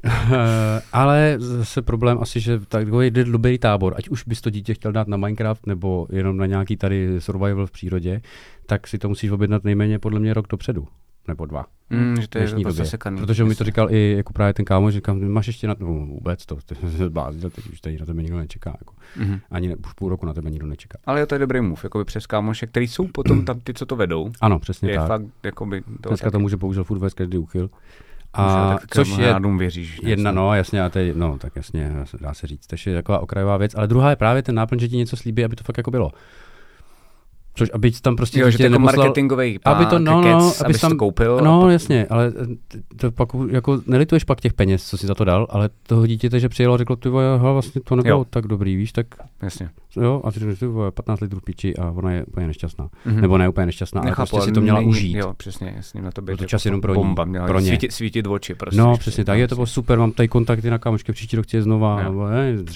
eh, 0.06 0.82
ale 0.94 1.36
zase 1.38 1.82
problém 1.82 2.18
asi, 2.22 2.40
že 2.40 2.60
takový 2.60 3.12
dobrý 3.12 3.58
tábor, 3.58 3.94
ať 3.98 4.10
už 4.10 4.24
bys 4.24 4.42
to 4.42 4.50
dítě 4.50 4.74
chtěl 4.74 4.92
dát 4.92 5.08
na 5.08 5.18
Minecraft 5.18 5.68
nebo 5.68 6.08
jenom 6.10 6.38
na 6.38 6.46
nějaký 6.46 6.78
tady 6.78 7.22
survival 7.22 7.68
v 7.68 7.72
přírodě, 7.72 8.22
tak 8.66 8.88
si 8.88 8.98
to 8.98 9.10
musíš 9.10 9.32
objednat 9.32 9.64
nejméně 9.64 10.00
podle 10.00 10.20
mě 10.20 10.34
rok 10.34 10.48
dopředu. 10.48 10.88
Nebo 11.28 11.46
dva. 11.46 11.66
Mm, 11.92 12.22
že 12.22 12.28
to 12.28 12.38
je 12.38 12.42
dnešní 12.42 12.64
době. 12.64 12.74
zasekaný. 12.74 13.18
Protože 13.18 13.44
mi 13.44 13.56
to 13.56 13.64
říkal 13.64 13.92
i 13.92 14.14
jako 14.18 14.34
právě 14.34 14.54
ten 14.54 14.66
kámoš, 14.66 14.94
říkám, 14.94 15.28
máš 15.28 15.48
ještě 15.48 15.68
na 15.68 15.76
to, 15.76 15.86
no, 15.86 16.06
vůbec 16.06 16.46
to, 16.46 16.56
ty 16.56 16.76
se 16.76 16.88
zbláznil, 17.06 17.50
teď 17.50 17.68
už 17.68 17.82
tady 17.82 17.98
na 18.00 18.06
tebe 18.06 18.24
nikdo 18.24 18.38
nečeká. 18.38 18.76
Jako. 18.80 18.94
Mhm. 19.18 19.40
Ani 19.52 19.68
ne, 19.68 19.76
už 19.76 19.94
půl 19.94 20.10
roku 20.10 20.26
na 20.26 20.34
tebe 20.34 20.50
nikdo 20.52 20.68
nečeká. 20.68 20.98
Ale 21.06 21.20
jo, 21.20 21.26
to 21.26 21.36
je 21.36 21.40
dobrý 21.40 21.62
move, 21.62 21.82
jakoby 21.84 22.06
přes 22.06 22.28
kámoše, 22.28 22.68
který 22.68 22.88
jsou 22.88 23.08
potom 23.08 23.46
tam 23.46 23.60
ty, 23.60 23.74
co 23.74 23.86
to 23.86 23.96
vedou. 23.96 24.32
Ano, 24.42 24.60
přesně 24.60 24.92
je 24.92 24.98
tak. 24.98 25.08
fakt, 25.08 25.26
jakoby, 25.44 25.82
to 26.02 26.10
Dneska 26.10 26.32
to 26.32 26.40
může 26.40 26.58
použít 26.58 26.84
furt 26.84 27.00
vést 27.00 27.14
každý 27.14 27.38
úchyl. 27.38 27.70
A 28.34 28.78
což 28.88 29.18
je 29.18 29.36
věříš. 29.58 30.00
jedna, 30.04 30.32
no 30.32 30.54
jasně, 30.56 30.84
a 30.84 30.90
to 30.90 31.00
je, 31.00 31.14
no 31.16 31.38
tak 31.38 31.56
jasně, 31.56 31.92
dá 32.22 32.34
se 32.34 32.48
říct, 32.48 32.68
takže 32.68 32.92
je 32.92 32.96
taková 32.96 33.20
okrajová 33.20 33.58
věc, 33.58 33.76
ale 33.76 33.88
druhá 33.88 34.10
je 34.10 34.16
právě 34.16 34.44
ten 34.44 34.56
náplň, 34.56 34.80
že 34.80 34.88
ti 34.88 34.98
něco 34.98 35.18
slíbí, 35.18 35.46
aby 35.46 35.56
to 35.56 35.64
fakt 35.64 35.78
jako 35.78 35.92
bylo. 35.92 36.12
Což 37.54 37.70
aby 37.74 37.92
tam 37.92 38.16
prostě 38.16 38.40
Jo, 38.40 38.46
že 38.50 38.58
to 38.58 38.64
dítě 38.64 38.64
jako 38.64 38.80
neposlal, 38.82 39.06
marketingový 39.06 39.60
pák, 39.60 39.76
aby 39.76 39.86
to, 39.86 40.00
no, 40.00 40.22
kec, 40.22 40.32
no, 40.32 40.54
abys 40.66 40.82
tam, 40.82 40.92
to 40.92 40.98
koupil. 40.98 41.40
No, 41.44 41.62
pak- 41.62 41.72
jasně, 41.72 42.08
ale 42.10 42.32
eh, 42.76 42.80
to 42.96 43.12
pak 43.12 43.30
jako 43.50 43.82
nelituješ 43.88 44.24
pak 44.24 44.42
těch 44.42 44.54
peněz, 44.54 44.84
co 44.86 44.98
si 44.98 45.08
za 45.08 45.16
to 45.16 45.24
dal, 45.24 45.48
ale 45.50 45.70
toho 45.88 46.08
dítěte, 46.08 46.40
že 46.40 46.50
přijelo 46.50 46.74
a 46.74 46.78
řeklo, 46.78 46.96
ty 46.96 47.10
vole, 47.10 47.38
vlastně 47.38 47.82
to 47.82 47.96
nebylo 47.96 48.18
Jo. 48.20 48.26
tak 48.30 48.48
dobrý, 48.48 48.76
víš, 48.76 48.92
tak 48.92 49.08
Jasně. 49.42 49.70
jo, 50.02 50.22
a 50.26 50.32
ty 50.32 50.40
řekneš, 50.40 50.60
ty 50.60 50.66
vole, 50.66 50.92
15 50.92 51.20
litrů 51.20 51.40
piči 51.44 51.76
a 51.76 51.92
ona 51.92 52.12
je 52.12 52.26
úplně 52.26 52.48
nešťastná. 52.48 52.90
Mhm. 53.06 53.22
Nebo 53.22 53.38
ne 53.38 53.50
úplně 53.50 53.66
nešťastná, 53.66 54.02
ale 54.02 54.10
Nechápu, 54.12 54.30
prostě 54.30 54.50
si 54.50 54.54
to 54.54 54.60
ale 54.60 54.64
měla 54.64 54.80
není- 54.80 54.90
užít. 54.90 55.16
Jo, 55.16 55.34
přesně, 55.38 55.74
jasně, 55.76 56.02
na 56.02 56.12
to 56.12 56.22
být 56.22 56.26
Byl 56.26 56.38
to 56.38 56.46
čas 56.46 56.66
jenom 56.66 56.82
pro 56.82 56.94
bomba, 56.94 57.26
měla 57.26 57.48
pro 57.48 57.60
ně. 57.60 57.68
Svítit, 57.68 57.92
svítit 57.92 58.28
oči 58.28 58.56
prostě. 58.56 58.78
No, 58.82 58.98
přesně 58.98 59.26
tak, 59.26 59.40
je 59.40 59.48
to 59.48 59.56
bylo 59.56 59.68
super, 59.68 60.00
mám 60.00 60.12
tady 60.12 60.28
kontakty 60.28 60.70
na 60.70 60.78
kámošky, 60.78 61.12
příští 61.12 61.36
rok 61.36 61.46
chci 61.46 61.58
je 61.58 61.62
znova, 61.62 62.02
Jo. 62.02 62.10
nebo, 62.10 62.28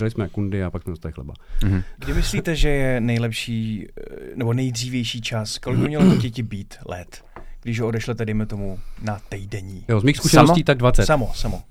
jsme 0.09 0.30
kundy 0.30 0.63
a 0.63 0.71
pak 0.71 0.84
jsme 0.84 0.91
dostali 0.91 1.11
chleba. 1.11 1.34
Mhm. 1.63 1.82
Kdy 1.97 2.13
myslíte, 2.13 2.55
že 2.55 2.69
je 2.69 3.01
nejlepší 3.01 3.88
eh, 3.97 4.03
nebo 4.36 4.53
nejdřívější 4.66 5.22
čas? 5.22 5.57
Kolik 5.57 5.80
by 5.80 5.88
mělo 5.88 6.09
to 6.09 6.18
děti 6.18 6.43
být 6.43 6.76
let? 6.86 7.24
Když 7.61 7.80
ho 7.80 7.88
odešlete, 7.88 8.26
dejme 8.26 8.45
tomu, 8.45 8.80
na 9.01 9.20
týdenní. 9.30 9.86
Jo, 9.88 9.99
z 9.99 10.03
mých 10.03 10.18
zkušeností 10.18 10.63
tak 10.63 10.78
20. 10.78 11.05
Samo, 11.05 11.32
samo. 11.36 11.63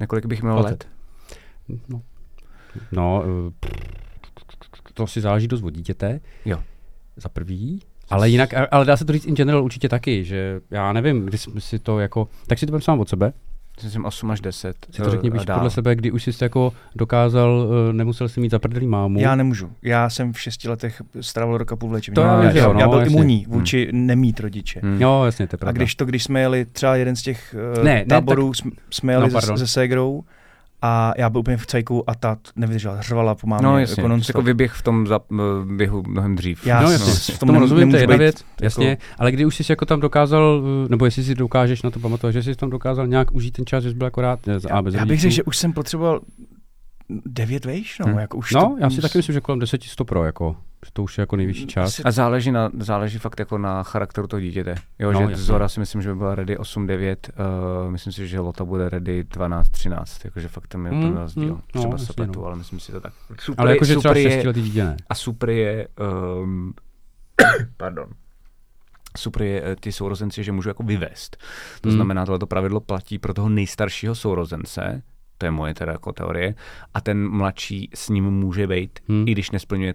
Nekolik 0.00 0.26
bych 0.26 0.42
měl 0.42 0.54
20. 0.54 0.70
let? 0.70 0.88
No, 1.88 2.02
no 2.92 3.24
eh, 3.24 3.68
to 4.94 5.06
si 5.06 5.20
záleží 5.20 5.48
dost 5.48 5.62
od 5.62 5.70
dítěte. 5.70 6.20
Jo. 6.44 6.62
Za 7.16 7.28
prvý. 7.28 7.82
Ale 8.10 8.28
jinak, 8.28 8.54
ale 8.70 8.84
dá 8.84 8.96
se 8.96 9.04
to 9.04 9.12
říct 9.12 9.26
in 9.26 9.34
general 9.34 9.64
určitě 9.64 9.88
taky, 9.88 10.24
že 10.24 10.60
já 10.70 10.92
nevím, 10.92 11.26
kdy 11.26 11.38
jsme 11.38 11.60
si 11.60 11.78
to 11.78 12.00
jako, 12.00 12.28
tak 12.46 12.58
si 12.58 12.66
to 12.66 12.72
vem 12.72 12.80
sám 12.80 13.00
od 13.00 13.08
sebe, 13.08 13.32
Myslím 13.84 14.04
8 14.04 14.30
až 14.30 14.40
10. 14.40 14.76
si 14.90 15.02
to 15.02 15.10
řekni 15.10 15.28
eh, 15.28 15.32
a 15.32 15.34
víš 15.34 15.44
podle 15.54 15.70
sebe, 15.70 15.94
kdy 15.94 16.10
už 16.10 16.24
jsi 16.24 16.44
jako 16.44 16.72
dokázal, 16.94 17.68
eh, 17.90 17.92
nemusel 17.92 18.28
si 18.28 18.40
mít 18.40 18.50
zaprdelý 18.50 18.86
mámu. 18.86 19.18
Já 19.20 19.34
nemůžu. 19.34 19.72
Já 19.82 20.10
jsem 20.10 20.32
v 20.32 20.40
šesti 20.40 20.68
letech 20.68 21.02
strávil 21.20 21.58
roka 21.58 21.76
půl 21.76 21.88
v 21.90 21.92
léčebně. 21.92 22.14
To 22.14 22.20
já 22.20 22.42
já, 22.42 22.50
jo, 22.50 22.74
já 22.78 22.84
no, 22.86 22.90
byl 22.90 22.98
jasně. 22.98 23.14
imunní 23.14 23.46
vůči 23.48 23.88
nemít 23.92 24.40
rodiče. 24.40 24.80
Hmm. 24.82 25.02
Jo, 25.02 25.22
jasně, 25.24 25.46
to 25.46 25.54
je 25.54 25.56
A 25.56 25.60
pravda. 25.60 25.78
když 25.78 25.94
to, 25.94 26.04
když 26.04 26.24
jsme 26.24 26.40
jeli 26.40 26.64
třeba 26.64 26.96
jeden 26.96 27.16
z 27.16 27.22
těch 27.22 27.54
uh, 27.78 27.84
Ne, 27.84 27.94
ne, 27.94 28.04
táborů, 28.04 28.52
jsme, 28.90 29.12
jeli 29.12 29.22
No, 29.22 29.28
no, 29.28 29.32
pardon. 29.32 29.58
se, 29.58 29.66
se 29.66 29.72
ségrou 29.72 30.24
a 30.82 31.12
já 31.16 31.30
byl 31.30 31.40
úplně 31.40 31.56
v 31.56 31.66
cajku 31.66 32.10
a 32.10 32.14
ta 32.14 32.36
nevydržela, 32.56 33.00
řvala 33.02 33.34
po 33.34 33.46
mámě. 33.46 33.64
No 33.66 33.78
jasně, 33.78 34.02
jako 34.02 34.14
jako 34.28 34.42
vyběh 34.42 34.72
v 34.72 34.82
tom 34.82 35.06
za, 35.06 35.20
eh, 35.32 35.36
běhu 35.76 36.02
mnohem 36.08 36.36
dřív. 36.36 36.66
Já 36.66 36.82
no 36.82 36.90
jasně, 36.90 37.12
s- 37.12 37.28
v 37.28 37.38
tom 37.38 37.46
tom 37.46 37.56
rozumím, 37.56 37.90
to 37.90 37.96
je 37.96 38.02
jedna 38.02 38.16
věc, 38.16 38.36
jako- 38.38 38.64
jasně, 38.64 38.98
ale 39.18 39.32
kdy 39.32 39.44
už 39.44 39.56
jsi 39.56 39.72
jako 39.72 39.84
tam 39.86 40.00
dokázal, 40.00 40.62
eh, 40.84 40.88
nebo 40.88 41.04
jestli 41.04 41.24
si 41.24 41.34
dokážeš 41.34 41.82
na 41.82 41.90
to 41.90 42.00
pamatovat, 42.00 42.32
že 42.32 42.42
jsi 42.42 42.54
tam 42.54 42.70
dokázal 42.70 43.06
nějak 43.06 43.32
užít 43.34 43.56
ten 43.56 43.66
čas, 43.66 43.84
že 43.84 43.90
jsi 43.90 43.96
byl 43.96 44.06
akorát 44.06 44.48
eh, 44.48 44.68
a 44.70 44.82
bez 44.82 44.94
Já 44.94 45.04
bych 45.06 45.20
řekl, 45.20 45.34
že 45.34 45.42
už 45.42 45.56
jsem 45.56 45.72
potřeboval 45.72 46.20
devět 47.26 47.64
vejš, 47.64 47.98
no, 47.98 48.06
Hmm. 48.06 48.18
jako 48.18 48.36
už 48.36 48.52
No, 48.52 48.60
to, 48.60 48.76
já 48.80 48.90
si 48.90 49.00
taky 49.00 49.18
myslím, 49.18 49.34
že 49.34 49.40
kolem 49.40 49.58
10 49.58 49.82
100 49.82 50.04
pro, 50.04 50.24
jako, 50.24 50.56
to 50.92 51.02
už 51.02 51.18
je 51.18 51.22
jako 51.22 51.36
nejvyšší 51.36 51.66
čas. 51.66 51.86
Asi- 51.88 52.02
A 52.02 52.10
záleží, 52.10 52.52
na, 52.52 52.70
záleží 52.78 53.18
fakt 53.18 53.38
jako 53.38 53.58
na 53.58 53.82
charakteru 53.82 54.26
toho 54.26 54.40
dítěte. 54.40 54.74
Jo, 54.98 55.12
No, 55.12 55.18
že 55.18 55.22
jasně. 55.24 55.36
Zora 55.36 55.68
si 55.68 55.80
myslím, 55.80 56.02
že 56.02 56.08
by 56.08 56.14
byla 56.14 56.34
ready 56.34 56.56
8-9, 56.58 57.16
uh, 57.84 57.90
myslím 57.90 58.12
si, 58.12 58.28
že 58.28 58.40
Lota 58.40 58.64
bude 58.64 58.88
ready 58.88 59.24
12-13, 59.24 60.24
jakože 60.24 60.48
fakt 60.48 60.66
tam 60.66 60.86
je 60.86 60.92
Mm, 60.92 61.02
ten 61.02 61.16
rozdíl. 61.16 61.54
mm, 61.54 61.60
no, 61.74 61.80
Třeba 61.80 61.98
se 61.98 62.02
jasně, 62.02 62.14
pletu, 62.14 62.40
no. 62.40 62.46
ale 62.46 62.56
myslím 62.56 62.80
si 62.80 62.92
to 62.92 63.00
tak. 63.00 63.12
Super, 63.40 63.60
Ale 63.62 63.70
jakože 63.72 63.96
třeba 63.96 64.14
super 64.14 64.16
je, 64.26 64.30
6 64.30 64.46
letý 64.46 64.62
dítě 64.62 64.84
ne. 64.84 64.96
a 65.08 65.14
super 65.14 65.50
je, 65.50 65.88
um, 66.42 66.74
pardon, 67.76 68.06
super 69.16 69.42
je 69.42 69.62
eh, 69.64 69.76
ty 69.76 69.92
sourozenci, 69.92 70.44
že 70.44 70.52
můžu 70.52 70.68
jako 70.68 70.82
vyvést. 70.82 71.36
To 71.80 71.88
Hmm. 71.88 71.96
znamená, 71.96 72.26
tohleto 72.26 72.46
pravidlo 72.46 72.80
platí 72.80 73.18
pro 73.18 73.34
toho 73.34 73.48
nejstaršího 73.48 74.14
sourozence, 74.14 75.02
to 75.38 75.46
je 75.46 75.50
moje 75.50 75.74
teda 75.74 75.92
jako 75.92 76.12
teorie, 76.12 76.54
a 76.94 77.00
ten 77.00 77.28
mladší 77.30 77.90
s 77.94 78.08
ním 78.08 78.24
může 78.30 78.66
být, 78.66 78.98
Hmm. 79.08 79.24
i 79.28 79.32
když 79.32 79.50
nesplňuje 79.50 79.94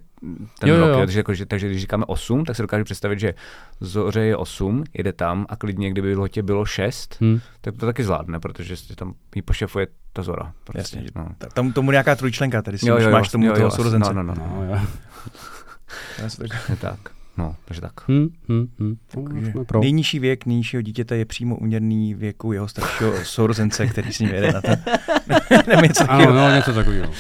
ten 0.60 0.70
Jo, 0.70 0.76
jo, 0.76 0.82
rok. 0.82 0.88
jo. 0.88 0.94
Jo, 0.94 1.00
Takže, 1.00 1.20
jako, 1.20 1.34
že, 1.34 1.46
takže 1.46 1.68
když 1.70 1.82
říkáme 1.82 2.06
8, 2.06 2.46
tak 2.46 2.56
si 2.56 2.62
dokážu 2.62 2.84
představit, 2.84 3.20
že 3.20 3.34
Zoře 3.80 4.22
je 4.22 4.38
8, 4.38 4.84
jede 4.94 5.14
tam 5.14 5.46
a 5.50 5.56
klidně, 5.56 5.92
kdyby 5.92 6.16
Lotě 6.16 6.44
bylo 6.44 6.66
6, 6.66 7.18
Hm. 7.22 7.39
tak 7.62 7.78
to 7.78 7.86
taky 7.86 8.04
zvládne, 8.04 8.39
protože 8.39 8.76
si 8.78 8.96
tam 8.96 9.14
jí 9.36 9.42
pošefuje 9.42 9.88
ta 10.14 10.24
Zora. 10.24 10.54
Prostě, 10.64 10.98
Jasně, 10.98 11.12
no. 11.16 11.28
Ta- 11.38 11.48
Tam 11.48 11.74
tomu 11.74 11.92
nějaká 11.92 12.16
trojčlenka, 12.16 12.62
tady 12.62 12.78
si 12.78 12.89
jo, 12.89 12.98
jo, 13.00 13.10
máš 13.12 13.30
tomu 13.30 13.46
jo, 13.46 13.54
toho 13.54 13.66
jo, 13.66 13.72
sourozence. 13.72 14.14
No, 14.14 14.24
no, 14.24 14.36
no, 14.36 14.46
No, 14.48 14.66
no. 14.66 14.76
jo. 14.76 14.82
Tak- 16.38 16.80
tak. 16.82 17.00
No, 17.38 17.55
takže 17.65 17.82
tak. 17.82 17.93
Hm, 18.07 18.27
hm, 18.49 18.67
hm. 18.79 18.95
No, 19.17 19.23
Takže 19.34 19.51
jsme 19.51 19.65
pro. 19.65 19.79
Nejnižší 19.79 20.19
věk 20.19 20.45
nejnižšího 20.45 20.82
dítěte 20.82 21.17
je 21.17 21.25
přímo 21.25 21.55
uměrný 21.57 22.13
věku 22.13 22.51
jeho 22.53 22.67
staršího 22.67 23.13
sourozence, 23.23 23.88
který 23.88 24.13
s 24.13 24.19
ním 24.19 24.29
jede 24.29 24.51
na 24.51 24.61
to. 24.61 24.67
Nebo 25.67 25.82
něco 25.82 26.11
Ano, 26.11 26.19
takového. 26.25 26.49
no, 26.49 26.55
něco 26.55 26.73
takového. 26.73 27.11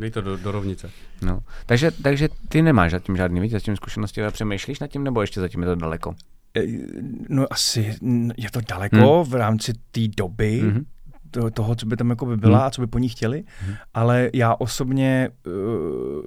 Dej 0.00 0.10
to 0.10 0.20
do, 0.20 0.36
do 0.36 0.52
rovnice. 0.52 0.90
No. 1.22 1.40
Takže, 1.66 1.90
takže 1.90 2.28
ty 2.48 2.62
nemáš 2.62 2.90
zatím 2.92 3.16
žádný 3.16 3.40
víc, 3.40 3.52
zatím 3.52 3.76
zkušenosti, 3.76 4.22
ale 4.22 4.30
přemýšlíš 4.30 4.80
nad 4.80 4.86
tím, 4.86 5.04
nebo 5.04 5.20
ještě 5.20 5.40
zatím 5.40 5.60
je 5.62 5.66
to 5.66 5.74
daleko? 5.74 6.14
Eh, 6.56 6.62
No 7.28 7.46
asi 7.50 7.96
je 8.36 8.50
to 8.50 8.60
daleko 8.68 9.24
v 9.24 9.34
rámci 9.34 9.72
té 9.90 10.00
doby, 10.16 10.60
Mhm. 10.64 10.84
To, 11.30 11.50
toho, 11.50 11.74
co 11.74 11.86
by 11.86 11.96
tam 11.96 12.10
jako 12.10 12.26
by 12.26 12.36
byla 12.36 12.58
Hmm. 12.58 12.66
a 12.66 12.70
co 12.70 12.80
by 12.80 12.86
po 12.86 12.98
ní 12.98 13.08
chtěli, 13.08 13.44
Mhm. 13.66 13.74
ale 13.94 14.30
já 14.34 14.54
osobně 14.54 15.28
uh, 15.46 15.52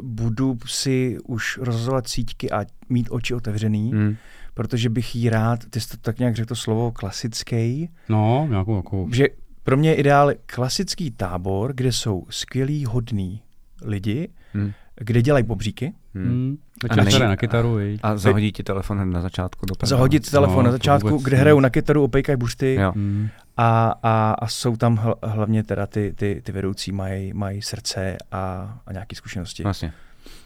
budu 0.01 0.57
si 0.65 1.17
už 1.27 1.57
rozhazovat 1.61 2.07
síťky 2.07 2.51
a 2.51 2.65
mít 2.89 3.07
oči 3.11 3.33
otevřený, 3.33 3.91
Hmm. 3.91 4.15
protože 4.53 4.89
bych 4.89 5.15
jí 5.15 5.29
rád, 5.29 5.59
ty 5.69 5.79
jsi 5.81 5.89
to 5.89 5.97
tak 5.97 6.19
nějak 6.19 6.35
řekl 6.35 6.47
to 6.47 6.55
slovo 6.55 6.91
klasický, 6.91 7.89
No, 8.09 8.47
nějakou 8.49 8.75
jako... 8.75 9.07
že 9.11 9.25
pro 9.63 9.77
mě 9.77 9.89
je 9.89 9.95
ideál 9.95 10.31
klasický 10.45 11.11
tábor, 11.11 11.73
kde 11.75 11.91
jsou 11.91 12.25
skvělí, 12.29 12.85
hodní 12.85 13.41
lidi, 13.85 14.29
Hmm. 14.53 14.71
kde 14.95 15.21
dělají 15.21 15.43
bobříky, 15.45 15.93
Hmm. 16.15 16.25
Hm. 16.25 16.57
A 16.89 16.95
jde 17.03 17.19
na 17.27 17.35
kytaru, 17.35 17.75
viď? 17.75 17.99
A 18.03 18.17
zahodí 18.17 18.51
ti 18.51 18.63
telefon 18.63 18.97
hned 18.97 19.05
na 19.13 19.21
začátku 19.21 19.65
do 19.65 19.75
zahodit 19.83 20.31
telefon 20.31 20.55
No, 20.57 20.63
na 20.63 20.71
začátku, 20.71 21.09
vůbec 21.09 21.23
kde 21.23 21.37
hrajou 21.37 21.59
na 21.59 21.69
kytaru, 21.69 22.03
opejkají 22.03 22.37
bušty 22.37 22.73
Jo. 22.75 22.91
Hm. 22.95 23.27
A, 23.57 23.93
a, 24.03 24.31
a 24.39 24.47
jsou 24.47 24.75
tam 24.77 24.95
hl, 24.95 25.15
hlavně 25.23 25.63
teda 25.63 25.87
ty, 25.87 26.13
ty, 26.17 26.41
ty 26.45 26.51
vedoucí 26.51 26.91
mají, 26.91 27.33
mají 27.33 27.61
srdce 27.61 28.17
a, 28.31 28.73
a 28.85 28.91
nějaké 28.93 29.15
zkušenosti. 29.15 29.63
Vlastně. 29.63 29.93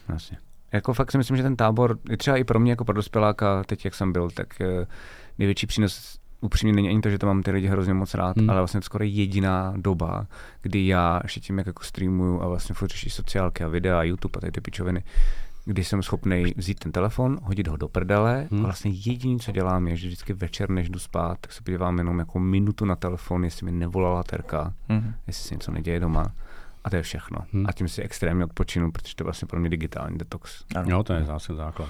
Vlastně. 0.08 0.38
Jako 0.72 0.94
fakt 0.94 1.12
si 1.12 1.18
myslím, 1.18 1.36
že 1.36 1.42
ten 1.42 1.56
tábor, 1.56 1.98
třeba 2.18 2.36
i 2.36 2.44
pro 2.44 2.60
mě 2.60 2.72
jako 2.72 2.84
pro 2.84 2.94
dospěláka, 2.94 3.64
teď 3.64 3.84
jak 3.84 3.94
jsem 3.94 4.12
byl, 4.12 4.30
tak 4.30 4.60
eh, 4.60 4.86
největší 5.38 5.66
přínos 5.66 6.18
upřímně 6.40 6.72
není 6.72 6.88
ani 6.88 7.00
to, 7.00 7.10
že 7.10 7.18
to 7.18 7.26
mám 7.26 7.42
ty 7.42 7.50
lidi 7.50 7.66
hrozně 7.66 7.94
moc 7.94 8.14
rád, 8.14 8.36
Hmm. 8.36 8.50
ale 8.50 8.60
vlastně 8.60 8.82
skoro 8.82 9.04
jediná 9.04 9.74
doba, 9.76 10.26
kdy 10.62 10.86
já 10.86 11.20
ještě 11.22 11.40
tím, 11.40 11.58
jak 11.58 11.66
jako 11.66 11.82
streamuju 11.84 12.42
a 12.42 12.48
vlastně 12.48 12.74
furt 12.74 12.90
řeším 12.90 13.10
sociálky 13.10 13.64
a 13.64 13.68
videa 13.68 14.00
a 14.00 14.02
YouTube 14.02 14.38
a 14.38 14.40
tady 14.40 14.52
ty 14.52 14.60
pičoviny, 14.60 15.02
kdy 15.68 15.84
jsem 15.84 16.02
schopný 16.02 16.52
vzít 16.56 16.78
ten 16.78 16.92
telefon, 16.92 17.38
hodit 17.42 17.68
ho 17.68 17.76
do 17.76 17.88
prdele 17.88 18.46
Hmm. 18.50 18.60
a 18.60 18.62
vlastně 18.64 18.90
jediné, 18.90 19.38
co 19.38 19.52
dělám, 19.52 19.88
je, 19.88 19.96
že 19.96 20.06
vždycky 20.06 20.32
večer, 20.32 20.70
než 20.70 20.88
jdu 20.88 20.98
spát, 20.98 21.38
tak 21.40 21.52
se 21.52 21.62
podívám 21.62 21.98
jenom 21.98 22.18
jako 22.18 22.38
minutu 22.38 22.84
na 22.84 22.96
telefon, 22.96 23.44
jestli 23.44 23.64
mi 23.66 23.72
nevolala 23.72 24.22
terka, 24.22 24.74
Mhm. 24.88 25.14
jestli 25.26 25.48
se 25.48 25.54
něco 25.54 25.70
neděje 25.72 26.00
doma. 26.00 26.32
A 26.84 26.90
to 26.90 26.96
je 26.96 27.02
všechno. 27.02 27.38
Hmm. 27.52 27.66
A 27.68 27.72
tím 27.72 27.88
si 27.88 28.02
extrémně 28.02 28.44
odpočinu, 28.44 28.92
protože 28.92 29.14
to 29.16 29.22
je 29.22 29.24
vlastně 29.24 29.46
pro 29.48 29.60
mě 29.60 29.70
digitální 29.70 30.18
detox. 30.18 30.64
Ano. 30.76 30.90
Jo, 30.90 31.02
to 31.02 31.12
je 31.12 31.24
zase 31.24 31.54
základ. 31.54 31.88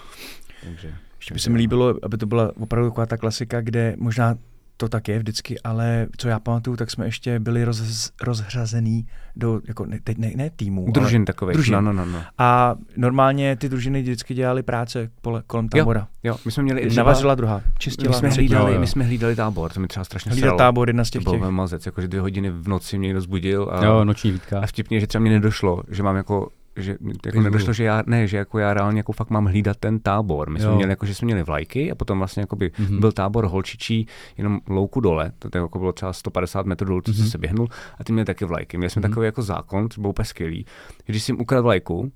Takže, 0.65 0.95
Ještě 1.17 1.35
by 1.35 1.41
se 1.41 1.51
mi 1.51 1.59
líbilo, 1.59 1.95
aby 2.03 2.17
to 2.17 2.27
byla 2.27 2.53
opravdu 2.61 2.91
taková 2.91 3.07
ta 3.07 3.17
klasika, 3.17 3.61
kde 3.61 3.95
možná 3.99 4.35
to 4.81 4.89
tak 4.89 5.09
je 5.09 5.19
vždycky, 5.19 5.61
ale 5.61 6.07
co 6.17 6.29
já 6.29 6.41
pamatuju, 6.41 6.77
tak 6.77 6.91
jsme 6.91 7.05
ještě 7.07 7.39
byli 7.39 7.65
roz, 7.65 8.11
rozhrazený 8.23 9.07
do, 9.37 9.61
jako 9.69 9.87
ne, 9.87 9.99
teď 10.05 10.19
ne, 10.19 10.31
ne 10.37 10.51
týmů, 10.57 10.87
Družin 10.93 11.25
takových. 11.25 11.55
družin. 11.55 11.75
No, 11.75 11.81
no, 11.81 11.93
no, 11.93 12.05
no. 12.07 12.23
a 12.39 12.75
normálně 12.97 13.57
ty 13.57 13.69
družiny 13.69 14.03
vždycky 14.03 14.35
dělali 14.35 14.63
práce 14.63 15.11
pole, 15.23 15.43
kolem 15.47 15.69
tábora. 15.69 16.09
Jo, 16.23 16.37
my 16.45 16.53
jsme 16.53 16.63
měli 16.63 16.81
i 16.81 16.85
Jedna 16.87 17.03
vařila, 17.03 17.35
druhá 17.35 17.57
My 17.57 17.63
čistila. 17.79 18.13
jsme, 18.19 18.29
třetí. 18.29 18.47
hlídali, 18.47 18.71
Jo, 18.71 18.75
jo. 18.75 18.81
my 18.81 18.87
jsme 18.87 19.05
hlídali 19.05 19.37
tábor, 19.37 19.73
to 19.73 19.81
mi 19.81 19.89
třeba 19.89 20.05
strašně 20.05 20.31
Hlídal 20.31 20.47
sralo. 20.49 20.59
tábor, 20.59 20.89
jedna 20.89 21.05
z 21.05 21.11
To 21.11 21.19
těch 21.19 21.25
byl 21.25 21.33
těch. 21.33 21.43
těch... 21.43 21.51
mazec, 21.51 21.87
jakože 21.87 22.09
dvě 22.09 22.21
hodiny 22.21 22.51
v 22.51 22.69
noci 22.69 22.99
mě 22.99 23.07
někdo 23.07 23.21
zbudil 23.21 23.69
a, 23.73 23.85
Jo, 23.85 24.05
noční 24.05 24.31
výtka. 24.33 24.61
a 24.61 24.67
vtipně, 24.67 25.01
že 25.01 25.07
třeba 25.07 25.23
mě 25.23 25.31
nedošlo, 25.31 25.83
že 25.91 26.03
mám 26.03 26.17
jako 26.17 26.49
že 26.83 26.97
jako 27.27 27.41
nedošlo, 27.41 27.73
že 27.73 27.85
já, 27.85 28.03
ne, 28.07 28.27
že 28.27 28.37
jako 28.37 28.59
já 28.59 28.75
reálně 28.75 28.99
jako 28.99 29.13
fakt 29.13 29.31
mám 29.31 29.45
hlídat 29.47 29.77
ten 29.77 29.99
tábor. 30.01 30.51
My 30.51 30.59
jsme 30.61 30.69
Jo. 30.69 30.77
měli 30.77 30.91
jako, 30.93 31.07
že 31.07 31.15
jsme 31.15 31.27
měli 31.27 31.43
vlajky 31.43 31.93
a 31.93 31.95
potom 31.95 32.19
vlastně 32.19 32.41
jako 32.41 32.57
by 32.57 32.71
Mhm. 32.79 33.01
byl 33.01 33.13
tábor 33.13 33.47
holčičí 33.47 34.07
jenom 34.37 34.61
louku 34.69 35.01
dole, 35.01 35.33
to, 35.39 35.51
to 35.51 35.59
jako 35.59 35.79
bylo 35.79 35.93
třeba 35.93 36.13
150 36.13 36.67
metrů 36.67 36.87
dolů, 36.89 37.01
co 37.01 37.11
Mhm. 37.13 37.21
mm 37.23 37.29
se 37.29 37.39
běhnul 37.39 37.69
a 37.99 38.05
ty 38.05 38.13
měli 38.13 38.25
taky 38.27 38.45
vlajky. 38.45 38.77
Měli 38.79 38.91
jsme 38.91 39.01
Mhm. 39.01 39.11
takový 39.11 39.25
jako 39.27 39.43
zákon, 39.43 39.91
co 39.91 40.01
byl 40.01 40.11
úplně 40.11 40.27
skvělý, 40.27 40.65
že 40.99 41.13
když 41.13 41.23
jsi 41.23 41.33
jim 41.33 41.41
ukradl 41.41 41.63
vlajku, 41.63 42.13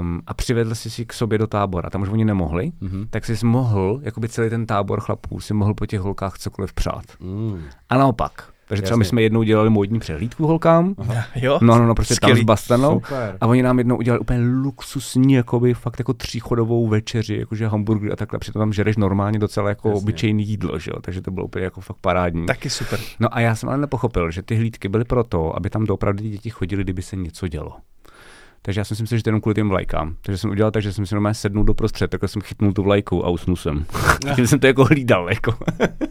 Um, 0.00 0.20
a 0.26 0.34
přivedl 0.34 0.74
jsi 0.74 0.90
si 0.90 1.06
k 1.06 1.12
sobě 1.12 1.38
do 1.38 1.46
tábora, 1.46 1.90
tam 1.90 2.02
už 2.02 2.08
oni 2.08 2.24
nemohli, 2.24 2.72
Mhm. 2.80 3.06
tak 3.10 3.24
jsi 3.26 3.46
mohl, 3.46 4.00
jakoby 4.02 4.28
celý 4.28 4.50
ten 4.50 4.66
tábor 4.66 5.00
chlapů, 5.00 5.40
si 5.40 5.54
mohl 5.54 5.74
po 5.74 5.86
těch 5.86 6.00
holkách 6.00 6.38
cokoliv 6.38 6.72
přát. 6.72 7.04
Mm. 7.20 7.60
A 7.88 7.98
naopak. 7.98 8.52
Takže 8.68 8.82
třeba 8.82 8.96
my 8.96 9.02
Jasně. 9.02 9.08
jsme 9.08 9.22
jednou 9.22 9.42
dělali 9.42 9.70
módní 9.70 9.98
přehlídku 9.98 10.46
holkám, 10.46 10.94
Jo? 11.34 11.58
no, 11.62 11.78
no, 11.78 11.86
no, 11.86 11.94
prostě 11.94 12.14
tam 12.14 12.28
Skvělý. 12.28 12.40
s 12.40 12.44
Bastanou. 12.44 13.00
Super. 13.00 13.36
A 13.40 13.46
oni 13.46 13.62
nám 13.62 13.78
jednou 13.78 13.96
udělali 13.96 14.20
úplně 14.20 14.40
luxusní, 14.40 15.32
jakoby 15.32 15.74
fakt 15.74 15.98
jako 15.98 16.14
tříchodovou 16.14 16.88
večeři, 16.88 17.36
jakože 17.36 17.68
hamburger 17.68 18.12
a 18.12 18.16
takhle, 18.16 18.38
přitom 18.38 18.60
tam 18.60 18.72
žereš 18.72 18.96
normálně 18.96 19.38
docela 19.38 19.68
jako 19.68 19.88
Jasně. 19.88 20.02
obyčejný 20.02 20.48
jídlo, 20.48 20.78
že 20.78 20.90
jo, 20.94 21.00
takže 21.00 21.20
to 21.22 21.30
bylo 21.30 21.46
úplně 21.46 21.64
jako 21.64 21.80
fakt 21.80 21.96
parádní. 22.00 22.46
Taky 22.46 22.70
super. 22.70 23.00
No 23.20 23.36
a 23.36 23.40
já 23.40 23.54
jsem 23.54 23.68
ale 23.68 23.78
nepochopil, 23.78 24.30
že 24.30 24.42
ty 24.42 24.54
hlídky 24.56 24.88
byly 24.88 25.04
proto, 25.04 25.56
aby 25.56 25.70
tam 25.70 25.84
doopravdy 25.86 26.28
děti 26.28 26.50
chodili, 26.50 26.84
kdyby 26.84 27.02
se 27.02 27.16
něco 27.16 27.48
dělo. 27.48 27.72
Takže 28.62 28.80
já 28.80 28.84
jsem 28.84 28.96
si 28.96 29.02
myslel, 29.02 29.18
že 29.18 29.22
to 29.22 29.28
je 29.28 29.30
jenom 29.30 29.40
kvůli 29.40 29.54
těm 29.54 29.68
vlajkám. 29.68 30.14
Takže 30.22 30.38
jsem 30.38 30.50
udělal 30.50 30.70
tak, 30.70 30.82
že 30.82 30.92
jsem 30.92 31.06
si 31.06 31.14
normálně 31.14 31.34
sednul 31.34 31.64
do 31.64 31.74
prostřed, 31.74 32.10
takhle 32.10 32.28
jsem 32.28 32.42
chytnul 32.42 32.72
tu 32.72 32.82
vlajku 32.82 33.26
a 33.26 33.28
usnul 33.28 33.56
jsem. 33.56 33.84
Tím 34.36 34.46
jsem 34.46 34.58
to 34.58 34.66
jako 34.66 34.84
hlídal, 34.84 35.28
jako. 35.28 35.54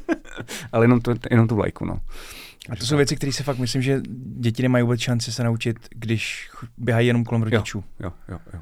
Ale 0.72 0.84
jenom, 0.86 1.02
to, 1.02 1.14
jenom 1.32 1.48
tu 1.48 1.56
vlajku, 1.56 1.86
no. 1.86 2.00
A 2.70 2.76
to 2.76 2.86
jsou 2.86 2.98
věci, 2.98 3.16
které 3.16 3.32
se 3.34 3.44
fakt 3.44 3.58
myslím, 3.58 3.82
že 3.82 4.02
děti 4.40 4.62
nemají 4.64 4.84
vůbec 4.84 5.00
šanci 5.00 5.32
se 5.32 5.44
naučit, 5.44 5.78
když 5.90 6.50
běhají 6.78 7.08
jenom 7.08 7.24
kolem 7.24 7.42
rodičů. 7.44 7.84
Jo, 8.00 8.12
jo, 8.30 8.40
jo. 8.54 8.60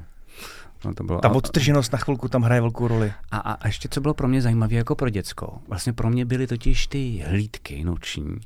No 0.84 0.94
to 0.94 1.04
bylo, 1.04 1.18
Ta 1.18 1.30
odtrženost 1.30 1.92
na 1.92 1.98
chvilku 1.98 2.28
tam 2.28 2.42
hraje 2.42 2.60
velkou 2.60 2.88
roli. 2.88 3.12
A, 3.30 3.38
a, 3.38 3.52
a 3.52 3.66
ještě 3.66 3.88
co 3.88 4.00
bylo 4.00 4.14
pro 4.14 4.28
mě 4.28 4.42
zajímavé 4.42 4.74
jako 4.74 4.94
pro 4.94 5.10
děcko, 5.10 5.58
vlastně 5.68 5.92
pro 5.92 6.10
mě 6.10 6.24
byly 6.24 6.46
totiž 6.46 6.86
ty 6.86 7.24
hlídky 7.26 7.84
noční. 7.84 8.36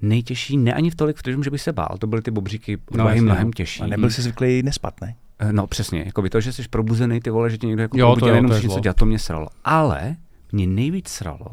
Nejtěžší, 0.00 0.56
ne 0.56 0.74
ani 0.74 0.90
v 0.90 0.94
tolik 0.94 1.16
v 1.16 1.22
tom, 1.22 1.44
že 1.44 1.50
by 1.50 1.58
se 1.58 1.72
bál, 1.72 1.96
to 1.98 2.06
byly 2.06 2.22
ty 2.22 2.30
bobříky 2.30 2.78
No, 2.90 3.04
mnohem, 3.04 3.24
mnohem 3.24 3.46
no. 3.46 3.52
těžší. 3.52 3.82
A 3.82 3.86
nebyl 3.86 4.10
jsi 4.10 4.22
zvyklý 4.22 4.62
nespat, 4.62 5.00
ne? 5.00 5.14
Eh, 5.38 5.52
No 5.52 5.66
přesně, 5.66 6.02
jako 6.06 6.22
by 6.22 6.30
to, 6.30 6.40
že 6.40 6.52
jsi 6.52 6.62
probuzený, 6.70 7.20
ty 7.20 7.30
vole, 7.30 7.50
že 7.50 7.58
tě 7.58 7.66
někdo 7.66 7.82
jako 7.82 7.98
Jo, 7.98 8.16
to 8.16 8.28
jo, 8.28 8.36
to 8.36 8.42
musíš 8.42 8.62
něco 8.62 8.80
dělat, 8.80 8.96
to 8.96 9.06
mě 9.06 9.18
sralo. 9.18 9.48
Ale 9.64 10.16
mě 10.52 10.66
nejvíc 10.66 11.08
sralo, 11.08 11.46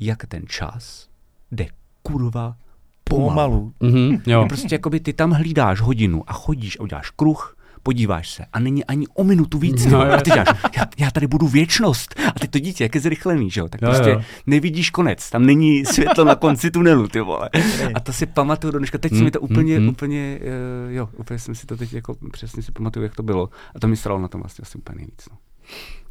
jak 0.00 0.26
ten 0.26 0.42
čas 0.46 1.08
jde 1.50 1.66
kurva 2.12 2.56
pomalu. 3.04 3.28
Pomalu. 3.30 3.72
Mhm, 3.80 4.22
jo. 4.26 4.44
Prostě 4.48 4.74
jakoby 4.74 5.00
ty 5.00 5.12
tam 5.12 5.30
hlídáš 5.30 5.80
hodinu 5.80 6.22
a 6.26 6.32
chodíš 6.32 6.76
a 6.80 6.82
uděláš 6.82 7.10
kruh, 7.10 7.56
podíváš 7.82 8.30
se 8.30 8.44
a 8.52 8.58
není 8.60 8.84
ani 8.84 9.06
o 9.06 9.24
minutu 9.24 9.58
víc. 9.58 9.86
No, 9.86 10.00
a 10.00 10.16
ty 10.20 10.30
děláš, 10.30 10.48
já, 10.76 10.86
já 10.98 11.10
tady 11.10 11.26
budu 11.26 11.48
věčnost. 11.48 12.14
A 12.34 12.38
teď 12.38 12.50
to 12.50 12.58
dítě, 12.58 12.84
jak 12.84 12.94
je 12.94 13.00
zrychlený, 13.00 13.50
že 13.50 13.60
jo? 13.60 13.68
Tak 13.68 13.82
Jo, 13.82 13.88
prostě 13.88 14.10
jo. 14.10 14.22
nevidíš 14.46 14.90
konec. 14.90 15.30
Tam 15.30 15.46
není 15.46 15.84
světlo 15.84 16.24
na 16.24 16.34
konci 16.34 16.70
tunelu, 16.70 17.08
ty 17.08 17.20
vole. 17.20 17.50
A 17.94 18.00
to 18.00 18.12
si 18.12 18.26
pamatuju 18.26 18.72
do 18.72 18.78
dneška. 18.78 18.98
Teď 18.98 19.12
si 19.12 19.18
Mm, 19.18 19.24
mi 19.24 19.30
to 19.30 19.40
úplně, 19.40 19.78
mm, 19.78 19.82
mm. 19.84 19.88
úplně, 19.90 20.38
uh, 20.86 20.92
jo, 20.92 21.08
úplně 21.16 21.38
jsem 21.38 21.54
si 21.54 21.66
to 21.66 21.76
teď 21.76 21.92
jako 21.92 22.16
přesně 22.32 22.62
si 22.62 22.72
pamatuju, 22.72 23.02
jak 23.02 23.14
to 23.16 23.22
bylo. 23.22 23.48
A 23.74 23.78
to 23.80 23.88
mi 23.88 23.96
sralo 23.96 24.20
na 24.20 24.28
tom 24.28 24.40
vlastně 24.40 24.62
asi 24.62 24.78
úplně 24.78 24.96
nejvíc. 24.96 25.28
No. 25.30 25.36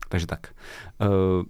Takže 0.09 0.27
tak. 0.27 0.47
Uh, 1.01 1.07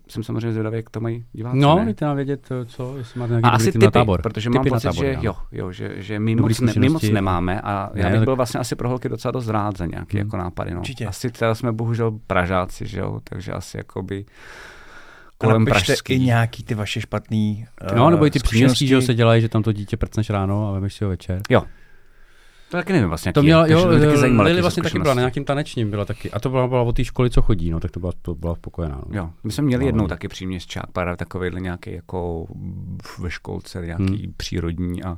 jsem 0.10 0.24
samozřejmě 0.24 0.51
zvědavý, 0.51 0.76
jak 0.76 0.89
to 0.89 0.99
mají 0.99 1.26
diváci. 1.34 1.58
No, 1.58 1.82
dejte 1.86 2.05
nám 2.05 2.16
vědět, 2.16 2.49
co, 2.66 2.97
jestli 2.97 3.20
máte 3.20 3.30
nějaký 3.32 3.45
A 3.45 3.49
asi 3.49 3.72
typy, 3.72 3.86
na 3.86 3.91
tábor. 3.91 4.22
protože 4.22 4.49
Tipy 4.49 4.58
mám 4.58 4.66
pocit, 4.66 4.88
tábor, 4.88 5.05
že 5.05 5.18
jo, 5.22 5.34
jo, 5.51 5.72
že, 5.72 5.93
že 5.97 6.20
my 6.20 6.36
moc, 6.36 6.60
ne, 6.60 6.74
my 6.78 6.89
moc 6.89 7.03
nemáme 7.03 7.62
a 7.62 7.89
já 7.93 8.03
Ne, 8.05 8.10
bych 8.12 8.20
tak- 8.20 8.26
byl 8.26 8.36
vlastně 8.36 8.60
asi 8.60 8.76
pro 8.76 8.89
holky 8.89 9.10
docela 9.10 9.32
dost 9.32 9.47
rád 9.47 9.78
za 9.78 9.86
nějaké 9.86 10.18
Hmm. 10.18 10.28
jako 10.28 10.38
nápady. 10.38 10.72
No. 10.74 10.80
Určitě. 10.80 11.05
Asi 11.05 11.32
teda 11.32 11.55
jsme 11.55 11.72
bohužel 11.72 12.12
Pražáci, 12.28 12.88
že 12.88 12.99
jo, 12.99 13.20
takže 13.24 13.51
asi 13.51 13.78
jakoby 13.78 14.26
kolem 15.38 15.66
pražský. 15.66 16.14
i 16.14 16.20
nějaký 16.20 16.64
ty 16.64 16.76
vaše 16.76 17.01
špatný 17.01 17.66
No, 17.95 18.10
nebo 18.10 18.26
i 18.26 18.32
ty 18.32 18.39
uh, 18.39 18.43
příměstský, 18.43 18.88
že 18.88 18.95
jo, 18.95 19.01
se 19.01 19.14
dělají, 19.14 19.41
že 19.41 19.49
tam 19.49 19.64
to 19.64 19.72
dítě 19.72 19.97
prcneš 19.97 20.30
ráno 20.30 20.70
a 20.70 20.72
vemeš 20.72 20.93
si 20.93 21.03
ho 21.03 21.10
večer. 21.10 21.41
Jo. 21.49 21.64
To 22.72 22.78
taky 22.78 22.93
nevím 22.93 23.09
vlastně, 23.09 23.34
To 23.34 23.43
měla, 23.43 23.61
takže 23.61 23.74
jo, 23.74 23.82
to 23.84 23.88
mě 23.89 24.05
taky 24.05 24.18
zajímalo, 24.18 24.43
Lily 24.45 24.55
jaký 24.57 24.61
vlastně 24.61 24.84
taky 24.84 24.99
byla 24.99 25.13
na 25.13 25.22
nějakým 25.22 25.45
tanečním, 25.45 25.89
byla 25.89 26.05
taky. 26.05 26.32
A 26.32 26.39
to 26.39 26.49
byla, 26.49 26.68
byla 26.68 26.82
od 26.82 26.95
té 26.95 27.03
školy, 27.05 27.30
co 27.30 27.41
chodí, 27.41 27.72
no, 27.72 27.80
tak 27.80 27.91
to 27.91 27.99
byla, 27.99 28.11
to 28.22 28.36
byla 28.36 28.55
spokojená. 28.55 29.01
No. 29.09 29.18
Jo, 29.18 29.30
my 29.43 29.51
jsme 29.51 29.63
měli 29.63 29.84
No. 29.84 29.88
jednou 29.88 30.07
taky 30.07 30.28
příměstčák, 30.28 30.91
pár 30.91 31.15
takovýhle 31.15 31.59
nějaký 31.59 31.93
jako 31.93 32.47
ve 33.20 33.32
školce, 33.32 33.86
nějaký 33.86 34.03
Hmm. 34.24 34.34
přírodní 34.38 35.03
a, 35.03 35.18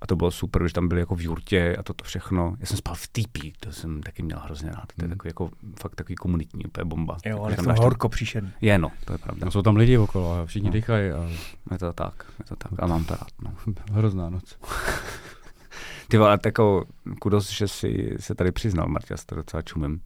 a 0.00 0.06
to 0.06 0.16
bylo 0.16 0.30
super, 0.30 0.66
že 0.68 0.74
tam 0.74 0.88
byli 0.88 1.00
jako 1.00 1.14
v 1.14 1.20
jurtě 1.22 1.76
a 1.78 1.82
toto 1.82 2.04
všechno. 2.04 2.56
Já 2.60 2.66
jsem 2.66 2.76
spal 2.76 2.94
v 2.94 3.08
týpí, 3.12 3.52
to 3.60 3.72
jsem 3.72 4.02
taky 4.02 4.22
měl 4.22 4.38
hrozně 4.44 4.70
rád. 4.70 4.86
To 4.96 5.02
je 5.04 5.08
Hmm. 5.08 5.10
takový 5.16 5.28
jako 5.28 5.50
fakt 5.80 5.94
takový 5.94 6.14
komunitní, 6.14 6.64
úplně 6.66 6.84
bomba. 6.84 7.16
Jo, 7.26 7.30
Jako, 7.30 7.44
ale 7.44 7.56
tam 7.56 7.64
dáš 7.64 7.76
ten- 7.76 7.84
horko 7.84 8.08
příšerný. 8.08 8.50
Je, 8.60 8.78
no, 8.78 8.90
to 9.04 9.12
je 9.12 9.18
pravda. 9.18 9.44
No, 9.44 9.50
jsou 9.50 9.62
tam 9.62 9.76
lidi 9.76 9.98
okolo 9.98 10.32
a 10.32 10.46
všichni 10.46 10.68
No. 10.68 10.72
dýchají 10.72 11.10
a 11.10 11.28
Je 11.72 11.78
to 11.78 11.92
tak, 11.92 12.14
je 12.38 12.44
to 12.44 12.56
tak. 12.56 12.72
A 12.78 12.86
mám 12.86 13.04
to 13.04 13.14
rád, 13.14 13.28
no. 13.42 13.52
hrozná 13.92 14.30
noc. 14.30 14.56
Ty 16.08 16.16
vole, 16.18 16.30
ale 16.30 16.38
jako 16.44 16.84
kudos, 17.20 17.50
že 17.50 17.68
si 17.68 18.16
se 18.20 18.34
tady 18.34 18.52
přiznal, 18.52 18.88
Marta, 18.88 19.06
já 19.10 19.16
se 19.16 19.26
to 19.26 19.34
docela 19.34 19.62
čumím. 19.62 20.00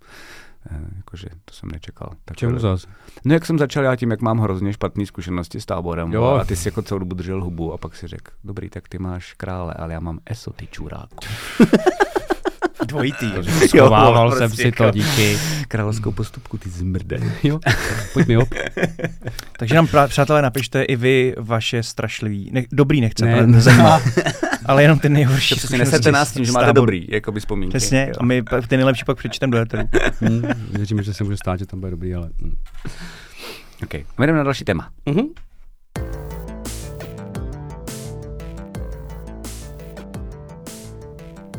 Eh, 0.71 0.77
jakože 0.97 1.27
to 1.45 1.55
jsem 1.55 1.69
nečekal. 1.73 2.11
Tak 2.25 2.37
Čemu 2.37 2.59
zas? 2.59 2.87
No 3.25 3.35
jak 3.35 3.47
jsem 3.47 3.59
začal 3.59 3.85
já 3.85 3.97
tím, 3.97 4.11
jak 4.11 4.21
mám 4.21 4.39
hrozně 4.39 4.73
špatné 4.73 5.07
zkušenosti 5.07 5.61
s 5.61 5.67
táborem 5.67 6.13
Jo. 6.13 6.25
a 6.25 6.45
ty 6.45 6.57
si 6.57 6.69
jako 6.69 6.83
celou 6.83 6.99
dobu 6.99 7.15
držel 7.15 7.45
hubu 7.45 7.73
a 7.73 7.79
pak 7.79 7.97
si 7.97 8.07
řekl, 8.07 8.33
dobrý, 8.45 8.69
tak 8.71 8.89
ty 8.89 8.99
máš 8.99 9.33
krále, 9.35 9.75
ale 9.79 9.93
já 9.93 10.01
mám 10.01 10.19
eso, 10.27 10.53
ty 10.53 10.67
čuráku. 10.67 11.17
Dvojitý. 12.87 13.27
Schovával 13.69 14.31
Jo, 14.31 14.37
jsem 14.39 14.49
prostě 14.51 14.63
si 14.63 14.73
to, 14.73 14.85
jako- 14.85 14.99
díky. 14.99 15.39
Královskou 15.69 16.13
postupku, 16.13 16.59
ty 16.59 16.71
zmrde. 16.71 17.21
Jo, 17.43 17.61
pojď 18.13 18.27
mi 18.29 18.37
op. 18.37 18.49
Takže 19.59 19.75
nám, 19.75 19.89
přátelé, 20.09 20.43
napište 20.43 20.83
i 20.83 20.97
vy 20.97 21.35
vaše 21.39 21.83
strašlivý, 21.83 22.51
ne, 22.53 22.63
dobrý 22.73 23.01
nechce, 23.01 23.25
Ne. 23.25 23.37
ne. 23.41 23.47
nezajímá, 23.47 24.01
ale 24.67 24.83
jenom 24.83 24.99
ty 24.99 25.09
nejhorší 25.09 25.55
To 25.55 25.59
přesně 25.59 25.79
nesete 25.79 26.13
nás 26.13 26.33
tím, 26.33 26.45
že 26.45 26.53
máte 26.53 26.73
dobrý, 26.73 27.07
jako 27.11 27.33
by 27.33 27.41
vzpomínky. 27.41 27.77
Přesně, 27.77 28.07
Jo. 28.09 28.15
a 28.21 28.25
my 28.25 28.43
ty 28.69 28.77
nejlepší 28.77 29.05
pak 29.05 29.17
přečteme 29.19 29.51
do 29.51 29.59
éteru. 29.63 29.89
Hm, 30.21 30.43
věříme, 30.71 31.03
že 31.03 31.15
se 31.15 31.25
může 31.25 31.37
stát, 31.37 31.59
že 31.59 31.67
tam 31.67 31.81
bude 31.81 31.91
dobrý, 31.91 32.15
ale... 32.15 32.31
Hm. 32.43 32.57
Okay. 33.83 34.05
Jdeme 34.19 34.39
na 34.39 34.45
další 34.45 34.65
téma. 34.65 34.91
Mhm. 35.07 35.23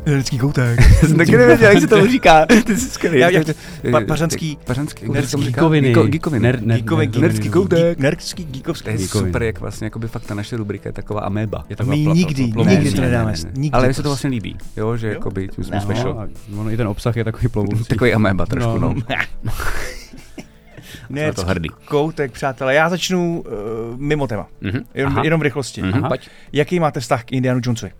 Lidský 0.06 0.38
koutek. 0.38 0.80
jsem 1.00 1.16
taky 1.16 1.36
nevěděl, 1.36 1.68
jak 1.70 1.80
se 1.80 1.86
tomu 1.86 2.06
říká. 2.06 2.46
Ty 2.66 2.76
jsi 2.76 2.88
skvělý. 2.90 3.18
Já- 3.18 3.30
jak 3.30 3.44
to- 3.44 3.52
pa- 3.90 4.00
pařanský- 4.00 4.58
Pařanský. 4.64 5.08
Nerdský 5.12 5.42
geekoviny. 5.42 5.94
Geeko- 5.94 6.06
Geekoviny. 6.08 6.48
Ner- 6.52 6.60
ner- 6.60 6.74
Geekoviny, 6.74 7.12
nerdský 7.20 7.48
ner- 7.48 7.52
koutek. 7.52 7.98
Nerdský, 7.98 8.44
To 8.44 8.52
geekovský. 8.52 8.90
je 8.90 8.96
Geekoviny. 8.96 9.28
super, 9.30 9.42
jak 9.42 9.60
vlastně 9.60 9.86
jakoby 9.86 10.08
fakt 10.08 10.26
ta 10.26 10.34
naše 10.34 10.56
rubrika 10.56 10.88
je 10.88 10.92
taková 10.92 11.20
ameba. 11.20 11.58
Je 11.58 11.72
my 11.72 11.76
taková 11.76 11.96
pla- 11.96 12.14
nikdy, 12.14 12.42
nikdy 12.66 12.90
to 12.92 13.00
nedáme. 13.00 13.34
Ale 13.72 13.88
mi 13.88 13.94
se 13.94 14.02
to 14.02 14.08
vlastně 14.08 14.30
líbí, 14.30 14.56
jo, 14.76 14.96
že 14.96 15.08
jakoby 15.08 15.48
jsme 15.62 15.76
No. 15.76 15.82
special. 15.82 16.28
No, 16.48 16.60
ono, 16.60 16.70
i 16.70 16.76
ten 16.76 16.88
obsah 16.88 17.16
je 17.16 17.24
takový 17.24 17.48
plovoucí. 17.52 17.84
Takový 17.84 18.12
ameba 18.14 18.46
trošku, 18.46 18.78
no. 18.78 18.94
Na 21.10 21.32
to 21.32 21.44
hrdý. 21.44 21.68
koutek, 21.84 22.32
přátelé. 22.32 22.74
Já 22.74 22.88
začnu 22.88 23.40
uh, 23.46 24.00
mimo 24.00 24.26
téma. 24.26 24.46
Mhm. 24.60 24.80
Jenom, 24.94 25.12
Aha. 25.12 25.24
jenom 25.24 25.40
v 25.40 25.42
rychlosti. 25.42 25.82
Mhm, 25.82 26.04
pojď. 26.08 26.28
Jaký 26.52 26.80
máte 26.80 27.00
vztah 27.00 27.24
k 27.24 27.32
Indianu 27.32 27.60
Jonesovi? 27.64 27.92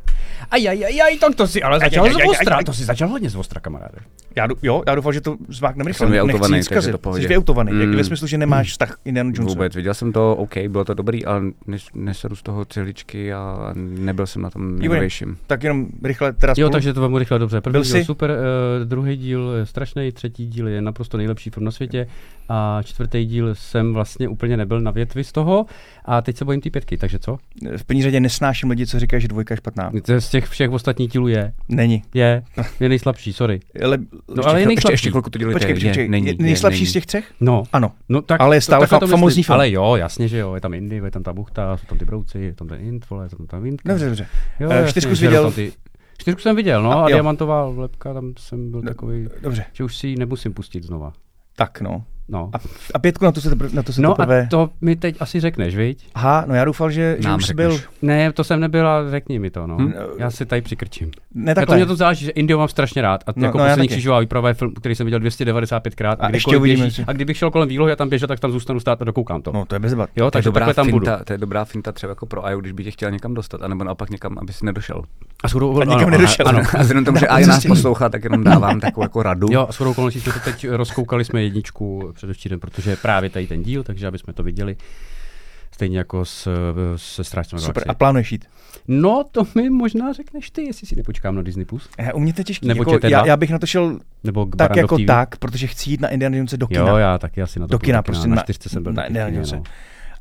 Aj, 0.51 0.69
aj, 0.69 0.85
aj, 0.85 1.01
aj, 1.03 1.19
tak 1.21 1.35
to 1.35 1.47
si 1.47 1.63
ale 1.63 1.79
začal 1.81 2.13
z 2.13 2.17
ostra, 2.29 2.63
to 2.65 2.73
si 2.73 2.85
začal 2.85 3.09
hodně 3.09 3.31
z 3.31 3.37
ostra, 3.37 3.61
kamaráde. 3.61 3.99
Já, 4.37 4.49
jo, 4.63 4.83
já 4.87 4.95
doufám, 4.95 5.13
že 5.13 5.21
to 5.21 5.37
zmáknem 5.49 5.87
rychle. 5.87 6.07
Jsem 6.07 6.13
vyautovaný, 6.13 6.61
takže 6.69 6.93
to 6.93 6.99
pohodě. 6.99 7.23
Jsi 7.23 7.29
vyautovaný. 7.29 7.73
Mm. 7.73 7.87
Mm. 7.87 7.97
Ve 7.97 8.05
smyslu, 8.05 8.27
že 8.27 8.39
nemáš 8.39 8.71
vztah 8.71 8.95
k 8.97 8.99
Indianu 9.05 9.31
Jonesovi. 9.31 9.49
Vůbec, 9.55 9.75
viděl 9.77 9.95
jsem 9.95 10.13
to, 10.13 10.37
OK, 10.37 10.57
bylo 10.69 10.85
to 10.85 10.95
dobrý, 10.95 11.25
ale 11.25 11.43
nes, 11.67 11.87
nesedu 11.95 12.37
z 12.37 12.43
toho 12.43 12.65
cihličky 12.65 13.33
a 13.33 13.73
nebyl 13.75 14.27
jsem 14.27 14.43
na 14.43 14.51
tom 14.51 14.79
nejnovějším. 14.79 15.39
Tak 15.47 15.63
jenom 15.63 15.87
rychle 16.03 16.33
teda 16.33 16.55
Jo, 16.57 16.67
spolu. 16.67 16.73
takže 16.73 16.93
to 16.93 17.01
vám 17.01 17.17
rychle 17.17 17.39
dobře. 17.39 17.61
První 17.61 17.73
Byl 17.73 17.83
díl 17.83 17.93
jsi? 17.93 18.05
super, 18.05 18.31
uh, 18.31 18.37
druhý 18.89 19.17
díl 19.17 19.55
je 19.59 19.67
strašný, 19.67 20.13
třetí 20.13 20.47
díl 20.47 20.69
je 20.69 20.83
naprosto 20.83 21.17
nejlepší 21.17 21.51
film 21.51 21.65
na 21.65 21.71
světě 21.71 22.07
a 22.49 22.81
čtvrtý 22.85 23.25
díl 23.27 23.55
jsem 23.55 23.93
vlastně 23.95 24.29
úplně 24.29 24.57
nebyl 24.57 24.81
na 24.81 24.91
větvi 24.91 25.25
z 25.25 25.33
toho 25.33 25.67
a 26.05 26.23
teď 26.23 26.37
se 26.37 26.45
bojím 26.45 26.61
ty 26.61 26.71
pětky, 26.71 26.97
takže 26.97 27.19
co? 27.19 27.39
V 27.77 27.85
první 27.85 28.03
řadě 28.03 28.21
nesnáším 28.21 28.71
lidi, 28.71 28.87
co 28.87 28.99
říkají, 29.01 29.21
že 29.23 29.29
dvojka 29.29 29.53
je 29.53 29.57
špatná. 29.57 29.91
To 30.03 30.21
z 30.21 30.29
těch 30.29 30.47
všech 30.49 30.71
ostatních 30.71 31.11
dílů 31.11 31.29
je, 31.29 31.53
Není. 31.69 32.03
je, 32.15 32.43
je 32.81 32.89
nejslabší, 32.89 33.33
sorry. 33.33 33.61
Ale, 33.85 33.99
No, 34.35 34.47
ale 34.47 34.59
je 34.59 34.61
Ještě, 34.61 34.69
nejslabší. 34.69 34.93
ještě 34.95 35.11
chvilku 35.11 35.31
to 35.31 35.39
dělejte. 35.39 35.55
Počkej, 35.59 35.71
je, 35.71 35.91
počkej, 35.91 36.09
není, 36.09 36.27
je, 36.27 36.33
je, 36.33 36.37
nejslabší 36.45 36.79
není. 36.81 36.87
z 36.87 36.93
těch 36.93 37.07
třech? 37.07 37.33
No, 37.41 37.63
Ano. 37.73 37.93
no 38.09 38.23
tak, 38.23 38.41
Ale 38.41 38.57
je 38.57 38.61
stále 38.61 38.87
fa- 38.87 39.07
famózní 39.07 39.43
film. 39.43 39.55
Ale 39.55 39.71
jo, 39.71 39.97
jasně, 39.97 40.29
že 40.29 40.39
jo, 40.39 40.55
je 40.55 40.61
tam 40.61 40.75
Indy, 40.75 40.97
je 40.97 41.11
tam 41.11 41.23
ta 41.23 41.33
buchta, 41.33 41.77
jsou 41.77 41.87
tam 41.87 41.99
ty 41.99 42.05
brouci, 42.05 42.39
je 42.39 42.55
tam 42.55 42.69
ten 42.69 42.81
int, 42.81 43.11
vole, 43.11 43.25
je 43.25 43.29
tam 43.37 43.47
ta 43.47 43.59
vinka. 43.59 43.89
Dobře, 43.89 44.05
dobře. 44.07 44.27
Jo, 44.61 44.71
jasně, 44.71 44.91
čtyřku 44.91 45.17
jsi 45.17 45.27
viděl? 45.27 45.53
Čtyřku 46.19 46.41
jsem 46.41 46.57
viděl, 46.57 46.83
no, 46.83 46.91
A, 46.91 47.05
a, 47.05 47.09
diamantová 47.09 47.65
lepka, 47.69 48.15
tam 48.15 48.33
jsem 48.39 48.71
byl 48.71 48.83
takový, 48.83 49.29
Dobře. 49.43 49.65
že 49.73 49.85
už 49.85 49.97
si 49.97 50.09
ji 50.09 50.17
nemusím 50.17 50.55
pustit 50.55 50.85
znova. 50.85 51.13
Tak 51.57 51.81
no. 51.81 52.05
No. 52.29 52.51
A, 52.53 52.59
a 52.95 52.99
pětku 52.99 53.25
na 53.25 53.33
to 53.33 53.41
se, 53.41 53.51
tepr- 53.51 53.75
na 53.75 53.83
to 53.83 53.93
se 53.93 54.01
No 54.03 54.15
teprve... 54.15 54.43
a 54.43 54.47
to 54.51 54.71
mi 54.81 54.97
teď 54.97 55.17
asi 55.21 55.41
řekneš, 55.41 55.77
viď? 55.77 56.09
Aha, 56.15 56.45
no 56.49 56.55
já 56.55 56.65
doufal, 56.65 56.91
že, 56.91 57.17
že 57.21 57.29
Nám 57.29 57.37
už 57.39 57.43
jsi 57.45 57.47
řekneš. 57.47 57.67
byl... 57.67 57.81
Ne, 58.03 58.33
to 58.33 58.45
jsem 58.45 58.61
nebyl 58.61 58.89
a 58.89 59.11
řekni 59.11 59.39
mi 59.39 59.51
to, 59.51 59.67
no. 59.67 59.77
Hm? 59.79 59.93
Já 60.19 60.31
si 60.31 60.47
tady 60.47 60.63
přikrčím. 60.63 61.11
Ne 61.35 61.55
Já 61.57 61.67
to 61.67 61.75
mě 61.75 61.87
to 61.87 61.97
záleží, 61.97 62.25
že 62.25 62.31
Indio 62.31 62.59
mám 62.59 62.69
strašně 62.69 63.03
rád. 63.03 63.25
A 63.27 63.33
No, 63.37 63.47
jako 63.47 63.59
no, 63.59 63.65
poslední 63.65 63.89
taky. 63.89 63.95
křižová 63.95 64.21
výprava 64.21 64.49
je 64.49 64.55
film, 64.55 64.75
který 64.75 64.95
jsem 64.95 65.05
viděl 65.07 65.21
295 65.21 65.95
krát. 65.95 66.21
A 66.21 66.27
A, 66.27 66.31
ještě 66.31 66.57
uvidíme, 66.57 66.81
běží, 66.85 67.05
a 67.07 67.13
kdybych 67.13 67.37
šel 67.37 67.51
kolem 67.51 67.69
výlohy 67.69 67.93
a 67.93 67.97
tam 67.97 68.09
běžel, 68.09 68.29
tak 68.29 68.41
tam 68.41 68.51
zůstanu 68.51 68.81
stát 68.81 69.03
a 69.03 69.05
dokoukám 69.05 69.43
to. 69.43 69.53
No 69.53 69.65
to 69.65 69.75
je 69.75 69.79
bez 69.79 69.91
debat. 69.91 70.11
Jo, 70.17 70.25
To 70.27 70.31
takže 70.31 70.49
dobrá 70.49 70.67
takhle 70.67 70.75
tam 70.85 70.91
budu. 70.91 71.07
finta, 71.07 71.25
to 71.25 71.33
je 71.33 71.39
dobrá 71.39 71.65
finta 71.65 71.93
třeba 71.93 72.11
jako 72.11 72.27
pro 72.27 72.47
Aju, 72.47 72.61
když 72.61 72.73
by 72.73 72.85
tě 72.85 72.91
chtěl 72.91 73.11
někam 73.11 73.35
dostat, 73.35 73.63
anebo 73.63 73.85
naopak 73.85 74.11
někam, 74.11 74.39
aby 74.39 74.53
si 74.53 74.65
nedošel. 74.67 75.03
A 75.45 75.49
shodou, 75.49 75.81
A 75.81 75.85
nikam 75.85 76.11
nedošel. 76.11 76.49
Ano, 76.49 76.59
A 76.79 76.83
vzhledem 76.83 77.05
k 77.05 77.07
tomu, 77.07 77.19
že 77.19 77.29
Aja 77.29 77.47
nás 77.47 77.67
poslouchá, 77.67 78.09
tak 78.09 78.25
jenom 78.25 78.45
dávám 78.45 78.81
takovou 78.81 79.05
jako 79.05 79.23
radu. 79.23 79.47
Jo, 79.51 79.67
a 79.69 79.73
shodou 79.73 79.91
okolností 79.91 80.21
jsme 80.21 80.33
to 80.33 80.39
teď 80.41 80.67
rozkoukali 80.71 81.25
jsme 81.25 81.43
jedničku 81.43 82.13
předevčírem, 82.15 82.61
protože 82.61 82.97
právě 82.97 83.31
tady 83.31 83.47
ten 83.47 83.63
díl, 83.63 83.83
takže 83.83 84.07
aby 84.07 84.19
jsme 84.19 84.33
to 84.33 84.43
viděli. 84.43 84.77
Stejně 85.73 85.99
jako 85.99 86.25
s, 86.25 86.49
se 86.97 87.25
Strážcem 87.25 87.59
Super. 87.59 87.75
galaxie. 87.75 87.91
A 87.91 87.95
plánuješ 87.95 88.33
jít? 88.33 88.45
No, 88.89 89.25
to 89.33 89.43
mi 89.55 89.71
možná 89.71 90.13
řekneš 90.13 90.51
ty, 90.51 90.63
jestli 90.63 90.87
si 90.87 90.97
nepočkám 90.97 91.35
na 91.37 91.43
Disney+. 91.43 91.65
Plus. 91.65 91.89
Já, 91.99 92.13
u 92.15 92.21
mě 92.21 92.33
to 92.33 92.41
je 92.41 92.45
těžký. 92.45 92.69
Nebo 92.69 92.83
jako, 92.83 92.91
ČT2? 92.93 93.09
já, 93.11 93.27
já, 93.27 93.37
bych 93.37 93.51
na 93.51 93.59
to 93.59 93.67
šel 93.67 93.99
Nebo 94.25 94.47
k 94.47 94.57
tak 94.57 94.77
jako 94.77 94.99
TV. 94.99 95.07
tak, 95.07 95.37
protože 95.37 95.67
chci 95.67 95.91
jít 95.91 96.01
na 96.01 96.09
Indiana 96.09 96.37
Jonese 96.37 96.57
do 96.57 96.67
kina. 96.67 96.89
Jo, 96.89 96.97
já 96.97 97.19
taky 97.19 97.43
asi 97.43 97.61
na 97.61 97.67
to 97.67 97.71
Do 97.73 97.79
kina, 97.79 98.03
prostě 98.03 98.29
na, 98.29 98.35
na- 98.37 98.43
čtyřce 98.43 98.69
jsem 98.69 98.83
byl 98.83 98.93
na 98.93 99.05
Indiana 99.05 99.31
Jonese. 99.31 99.57
no. 99.57 99.63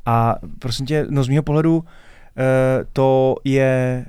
A 0.06 0.34
prosím 0.58 0.86
tě, 0.86 1.06
no 1.10 1.24
z 1.24 1.28
mého 1.28 1.42
pohledu 1.42 1.76
uh, 1.76 1.84
to 2.92 3.36
je 3.44 4.06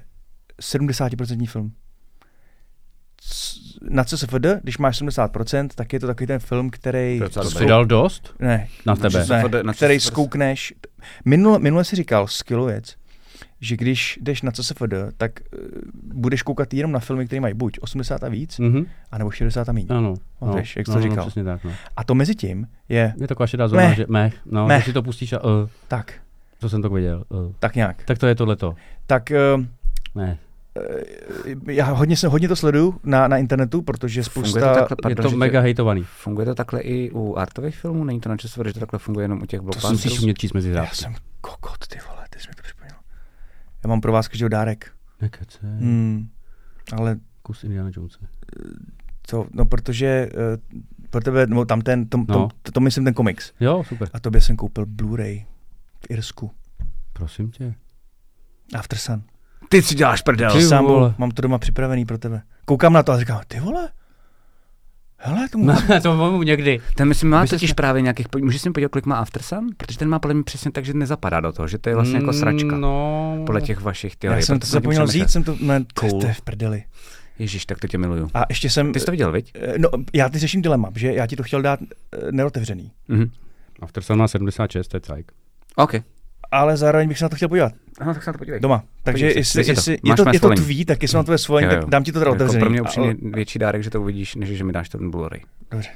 70% 0.62 1.48
film. 1.48 1.72
C- 3.18 3.60
na 3.90 4.04
CSFD, 4.04 4.46
když 4.64 4.78
máš 4.78 5.02
70%, 5.02 5.68
tak 5.76 5.94
je 5.94 6.00
to 6.00 6.08
takový 6.08 6.28
ten 6.28 6.40
film, 6.40 6.70
který... 6.70 7.20
To 7.20 7.30
To 7.30 7.52
jsi 7.52 7.66
dal 7.66 7.86
dost? 7.86 8.36
Ne, 8.40 8.68
Na 8.86 8.96
tebe. 8.96 9.20
ne, 9.20 9.26
CSFD, 9.26 9.56
na 9.64 9.74
který 9.74 10.00
zkoukneš. 10.00 10.74
Minule, 11.26 11.60
minule 11.60 11.84
si 11.84 11.96
říkal, 11.96 12.28
skillověc, 12.28 12.96
že 13.62 13.78
když 13.78 14.20
jdeš 14.22 14.42
na 14.42 14.52
CSFD, 14.52 14.94
tak 15.18 15.32
uh, 15.54 15.60
budeš 16.14 16.42
koukat 16.42 16.74
jenom 16.74 16.92
na 16.92 17.00
filmy, 17.00 17.26
které 17.26 17.40
mají 17.42 17.54
buď 17.54 17.78
80 17.82 18.24
a 18.24 18.30
víc, 18.30 18.60
Mhm. 18.60 18.86
anebo 19.12 19.32
60 19.32 19.70
a 19.70 19.72
méně. 19.72 19.88
Ano. 19.90 20.14
No, 20.42 20.54
víš, 20.54 20.76
jak 20.76 20.86
jsi 20.86 20.92
no, 20.92 20.96
to 20.96 21.04
no, 21.06 21.10
říkal. 21.10 21.26
přesně 21.26 21.44
tak, 21.44 21.64
no. 21.64 21.72
A 21.98 22.04
to 22.04 22.16
mezi 22.16 22.36
tím 22.36 22.68
je 22.90 23.14
Je 23.22 23.28
taková 23.28 23.48
šedá 23.48 23.68
zóna, 23.68 23.94
že 23.94 24.06
mech, 24.10 24.36
no, 24.46 24.68
že 24.78 24.82
si 24.82 24.94
to 24.94 25.04
pustíš 25.04 25.34
a 25.34 25.44
uh, 25.44 25.50
tak, 25.88 26.14
to 26.60 26.70
jsem 26.70 26.82
tak 26.82 26.92
viděl. 26.92 27.24
Uh. 27.30 27.52
tak 27.60 27.76
nějak. 27.76 28.04
Tak 28.06 28.18
to 28.18 28.28
je 28.28 28.36
tohleto. 28.36 28.76
Tak 29.08 29.32
uh, 29.58 29.64
Ne. 30.16 30.38
Já 31.68 31.86
hodně, 31.86 32.18
se, 32.18 32.28
hodně 32.28 32.48
to 32.48 32.56
sleduju 32.56 33.00
na, 33.04 33.28
na 33.28 33.38
internetu, 33.38 33.82
protože 33.82 34.24
Funguje 34.24 34.52
to 34.54 34.60
spousta... 34.60 34.74
takhle, 34.76 34.94
Je 34.94 35.16
pardon, 35.16 35.24
to 35.24 35.30
že 35.30 35.36
tě- 35.36 35.40
mega 35.40 35.60
hejtovaný. 35.62 36.04
Funguje 36.04 36.46
to 36.46 36.56
takhle 36.56 36.82
i 36.82 37.12
u 37.12 37.36
artových 37.36 37.76
filmů? 37.78 38.04
Není 38.04 38.20
to 38.22 38.30
na 38.30 38.38
časové, 38.38 38.70
že 38.70 38.74
to 38.74 38.80
takhle 38.80 39.00
funguje 39.00 39.24
jenom 39.24 39.42
u 39.42 39.46
těch 39.46 39.60
To 39.60 39.64
blockbusterů? 39.64 39.94
musíš 39.94 40.20
umět 40.20 40.38
číst 40.38 40.54
mezi 40.54 40.70
Já 40.70 40.76
řádky. 40.76 40.96
jsem 40.96 41.16
kokot, 41.42 41.88
ty 41.88 42.00
vole, 42.10 42.26
ty 42.30 42.40
jsi 42.40 42.48
mi 42.50 42.56
to 42.56 42.62
připomněl. 42.64 42.96
Já 43.84 43.88
mám 43.88 44.02
pro 44.02 44.12
vás 44.12 44.28
každého 44.28 44.50
dárek. 44.50 44.92
Nekece. 45.22 45.58
Hmm, 45.62 46.28
ale 46.98 47.18
Kus 47.42 47.64
Indiana 47.64 47.90
Jonese. 47.96 48.18
to, 49.30 49.48
no 49.54 49.66
protože 49.66 50.30
uh, 50.74 50.82
pro 51.10 51.22
tebe, 51.22 51.48
no 51.48 51.66
tam 51.66 51.82
ten, 51.82 52.06
to, 52.10 52.18
No. 52.18 52.26
to, 52.26 52.48
to, 52.62 52.72
to 52.72 52.80
myslím 52.80 53.04
ten 53.06 53.14
komiks. 53.14 53.52
Jo, 53.60 53.84
super. 53.88 54.10
A 54.14 54.20
tobě 54.20 54.42
jsem 54.42 54.56
koupil 54.56 54.86
Blu-ray 54.86 55.46
v 56.00 56.10
Irsku. 56.12 56.52
Prosím 57.14 57.52
tě. 57.52 57.74
After 58.76 59.00
Sun. 59.00 59.24
Ty 59.70 59.82
si 59.82 59.96
děláš 59.96 60.22
prdel. 60.22 60.52
Ty 60.52 60.62
Sám 60.64 60.86
vole. 60.86 61.14
mám 61.18 61.32
to 61.32 61.42
doma 61.42 61.58
připravený 61.58 62.06
pro 62.06 62.18
tebe. 62.18 62.42
Koukám 62.66 62.94
na 62.94 63.04
to 63.04 63.12
a 63.12 63.20
říkám, 63.20 63.42
ty 63.48 63.60
vole, 63.60 63.90
hele, 65.18 65.50
tomu 65.50 65.66
No, 65.90 66.02
to 66.04 66.16
mám 66.18 66.42
někdy. 66.42 66.80
Ten 66.96 67.08
myslím 67.08 67.30
má 67.30 67.46
totiž 67.48 67.70
jsme- 67.70 67.76
právě 67.76 68.02
nějakých, 68.02 68.28
můžeš 68.42 68.62
si 68.62 68.72
podívat, 68.72 68.90
kolik 68.92 69.06
má 69.06 69.16
Aftersun? 69.18 69.70
Protože 69.78 69.98
ten 70.00 70.10
má 70.10 70.20
podle 70.20 70.34
mě 70.34 70.44
přesně 70.44 70.72
tak, 70.72 70.86
že 70.86 70.94
nezapadá 70.94 71.40
do 71.40 71.52
toho, 71.52 71.68
že 71.68 71.78
to 71.78 71.90
je 71.90 71.96
vlastně 71.96 72.18
jako 72.18 72.34
sračka. 72.34 72.78
No. 72.78 73.44
Podle 73.46 73.62
těch 73.62 73.82
vašich 73.82 74.12
já 74.14 74.18
teorií. 74.20 74.44
jsem 74.44 74.60
to 74.60 74.66
jsem 74.68 74.72
tím 74.72 74.82
zapomněl 74.82 75.06
přemýšlel. 75.08 75.26
vzít, 75.26 75.32
jsem 75.32 75.44
to, 75.44 75.58
ne, 75.66 75.86
Cool. 75.94 76.10
to, 76.12 76.20
to 76.20 76.28
je 76.28 76.34
v 76.34 76.42
prdeli. 76.42 76.84
Ježíš, 77.40 77.66
tak 77.66 77.80
to 77.80 77.88
tě 77.88 77.98
miluju. 77.98 78.30
A 78.34 78.44
ještě 78.50 78.70
jsem, 78.70 78.94
Ty 78.94 79.00
jsi 79.00 79.06
to 79.06 79.12
viděl, 79.12 79.32
viď? 79.32 79.52
eh, 79.56 79.74
no, 79.78 79.90
já 80.14 80.30
ty 80.30 80.40
řeším 80.40 80.62
dilema, 80.62 80.90
že 80.96 81.14
já 81.14 81.28
ti 81.28 81.36
to 81.36 81.44
chtěl 81.44 81.62
dát 81.62 81.80
eh, 81.82 82.32
neotevřený. 82.32 82.92
Mhm. 83.08 83.32
After 83.82 84.04
Sun 84.04 84.18
má 84.18 84.28
76, 84.28 84.88
to 84.88 84.98
je 84.98 85.02
cajk. 85.02 85.32
OK. 85.76 85.92
Ale 86.52 86.78
zároveň 86.78 87.08
bych 87.08 87.18
se 87.18 87.26
na 87.26 87.30
to 87.30 87.36
chtěl 87.36 87.50
podívat 87.50 87.74
Aha, 88.00 88.14
tak 88.14 88.24
se 88.24 88.30
na 88.30 88.34
to 88.34 88.38
podívej. 88.38 88.60
doma. 88.60 88.84
Takže 89.04 89.26
Podívej 89.26 89.38
jestli, 89.40 89.64
to. 89.64 89.72
jestli 89.72 89.94
je, 89.94 90.00
Máš 90.10 90.18
to, 90.18 90.26
je 90.34 90.40
to 90.40 90.50
tvý, 90.50 90.86
tak 90.86 91.02
jestli 91.02 91.16
mám 91.16 91.26
tvoje 91.26 91.38
svolení, 91.38 91.68
tak 91.70 91.86
dám 91.86 92.04
ti 92.04 92.12
to 92.12 92.20
teda 92.20 92.30
Jako 92.32 92.36
otevřený. 92.36 92.60
pro 92.60 92.70
mě 92.70 92.82
upřímně 92.82 93.16
větší 93.22 93.60
dárek, 93.60 93.84
že 93.84 93.90
to 93.90 94.02
uvidíš, 94.02 94.36
než 94.36 94.50
že 94.50 94.64
mi 94.64 94.74
dáš 94.74 94.90
to 94.90 94.98
ten 94.98 95.12
Blu-ray. 95.12 95.40
Dobře. 95.72 95.90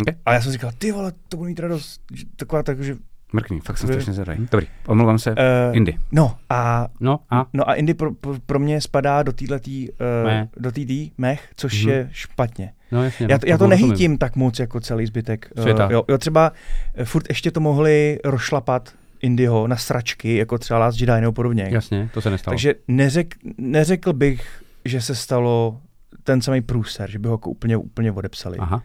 OK? 0.00 0.16
A 0.26 0.32
já 0.34 0.40
jsem 0.40 0.52
říkal, 0.52 0.70
ty 0.78 0.92
vole, 0.92 1.12
to 1.28 1.36
budu 1.36 1.48
mít 1.48 1.60
radost. 1.60 2.00
Taková 2.36 2.62
tak, 2.62 2.80
že... 2.82 2.96
Mrkni, 3.32 3.60
fakt 3.60 3.78
jsem 3.78 3.88
strašně 3.88 4.12
zvedavý. 4.12 4.48
Dobrý, 4.52 4.66
omlouvám 4.86 5.18
se. 5.18 5.30
Uh, 5.30 5.36
Indy. 5.72 5.98
No 6.12 6.36
a 6.50 6.88
No 7.00 7.20
a? 7.30 7.46
No 7.52 7.68
a 7.68 7.74
Indy 7.74 7.94
pro, 7.94 8.12
pro, 8.14 8.34
pro 8.46 8.58
mě 8.58 8.80
spadá 8.80 9.22
do 9.22 9.32
této 9.32 9.54
uh, 9.54 9.88
Meh. 10.24 10.48
do 10.56 10.72
tý 10.72 11.12
mech, 11.18 11.48
což 11.56 11.84
Mhm. 11.84 11.92
je 11.94 12.08
špatně. 12.12 12.72
No 12.92 13.04
jasně. 13.04 13.26
Já 13.30 13.34
no, 13.34 13.38
to, 13.38 13.46
já 13.46 13.58
to 13.58 13.66
nehýtím 13.66 14.18
tak 14.18 14.36
moc 14.36 14.58
jako 14.58 14.80
celý 14.80 15.06
zbytek. 15.06 15.50
eh, 15.56 15.62
Světa. 15.62 15.88
jo, 15.92 16.04
jo, 16.08 16.18
třeba 16.18 16.52
eh, 16.94 17.04
furt 17.04 17.24
ještě 17.28 17.50
to 17.50 17.60
mohli 17.60 18.18
rošlapat 18.24 18.92
Indyho 19.24 19.66
na 19.66 19.76
sračky, 19.76 20.36
jako 20.36 20.58
třeba 20.58 20.78
Last 20.80 21.00
Jedi 21.00 21.20
nebo 21.20 21.32
podobně. 21.32 21.68
Jasně, 21.70 22.10
to 22.14 22.20
se 22.20 22.30
nestalo. 22.30 22.52
Takže 22.52 22.74
neřek, 22.88 23.34
neřekl 23.58 24.12
bych, 24.12 24.62
že 24.84 25.00
se 25.00 25.14
stalo 25.14 25.78
ten 26.22 26.42
samý 26.42 26.60
průser, 26.60 27.10
že 27.10 27.18
by 27.18 27.28
ho 27.28 27.34
jako 27.34 27.50
úplně, 27.50 27.76
úplně 27.76 28.12
odepsali. 28.12 28.58
Aha. 28.58 28.82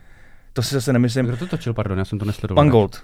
To 0.54 0.62
si 0.62 0.74
zase 0.76 0.94
nemyslím. 0.94 1.26
Kdo 1.26 1.38
to 1.38 1.48
točil, 1.48 1.74
pardon, 1.74 1.98
já 1.98 2.06
jsem 2.06 2.20
to 2.20 2.26
nesledoval. 2.26 2.64
Mangold. 2.66 3.04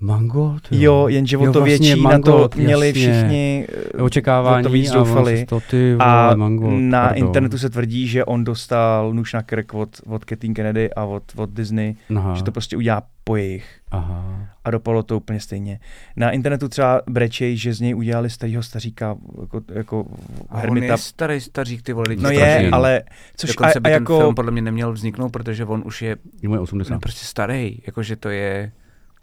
Mangold? 0.00 0.68
Jo, 0.70 1.08
jenže 1.08 1.38
o 1.38 1.44
Jo, 1.44 1.52
to 1.52 1.58
vlastně 1.60 1.78
větší 1.78 2.00
Mangold, 2.00 2.42
na 2.42 2.48
to 2.48 2.58
měli 2.58 2.86
jasně. 2.88 3.02
všichni 3.12 3.66
eh, 3.98 4.02
Očekávání 4.02 4.62
to 4.64 4.70
víc 4.70 4.90
a 4.90 4.94
doufali. 4.94 5.38
se 5.38 5.46
To, 5.46 5.60
ty 5.70 5.92
vole, 5.94 6.04
A 6.04 6.34
Mangold, 6.36 6.74
na 6.80 7.00
pardon. 7.08 7.26
internetu 7.26 7.58
se 7.58 7.70
tvrdí, 7.70 8.06
že 8.08 8.24
on 8.24 8.44
dostal 8.44 9.12
nůž 9.14 9.32
na 9.32 9.42
krk 9.42 9.74
od, 9.74 9.88
od 10.06 10.24
Kathleen 10.24 10.54
Kennedy 10.54 10.94
a 10.94 11.04
od, 11.04 11.22
od 11.36 11.50
Disney, 11.50 11.94
Aha. 12.16 12.34
že 12.34 12.42
to 12.42 12.52
prostě 12.52 12.76
udělá 12.76 13.02
po 13.24 13.36
jejich. 13.36 13.80
Aha. 13.90 14.46
A 14.64 14.70
dopadlo 14.70 15.02
to 15.02 15.16
úplně 15.16 15.40
stejně. 15.40 15.80
Na 16.16 16.30
internetu 16.30 16.68
třeba 16.68 17.02
brečej, 17.10 17.56
že 17.56 17.74
z 17.74 17.80
něj 17.80 17.94
udělali 17.94 18.30
starého 18.30 18.62
staříka, 18.62 19.16
jako, 19.40 19.60
jako 19.74 20.06
A 20.48 20.54
on 20.54 20.60
hermita. 20.60 20.86
je 20.92 20.98
starý 20.98 21.40
stařík, 21.40 21.82
ty 21.82 21.92
vole 21.92 22.04
lidi. 22.08 22.22
No 22.22 22.30
je, 22.30 22.68
no. 22.70 22.76
ale 22.76 23.02
což 23.36 23.50
Dokonce 23.50 23.78
a, 23.78 23.80
by 23.80 23.90
a 23.90 23.98
ten 23.98 24.06
film 24.06 24.20
jako, 24.20 24.34
podle 24.34 24.52
mě 24.52 24.62
neměl 24.62 24.92
vzniknout, 24.92 25.28
protože 25.28 25.64
on 25.64 25.82
už 25.86 26.02
je 26.02 26.16
Je 26.42 26.48
moje 26.48 26.60
80. 26.60 26.94
no, 26.94 27.00
prostě 27.00 27.26
starý, 27.26 27.82
jakože 27.86 28.16
to 28.16 28.28
je, 28.28 28.72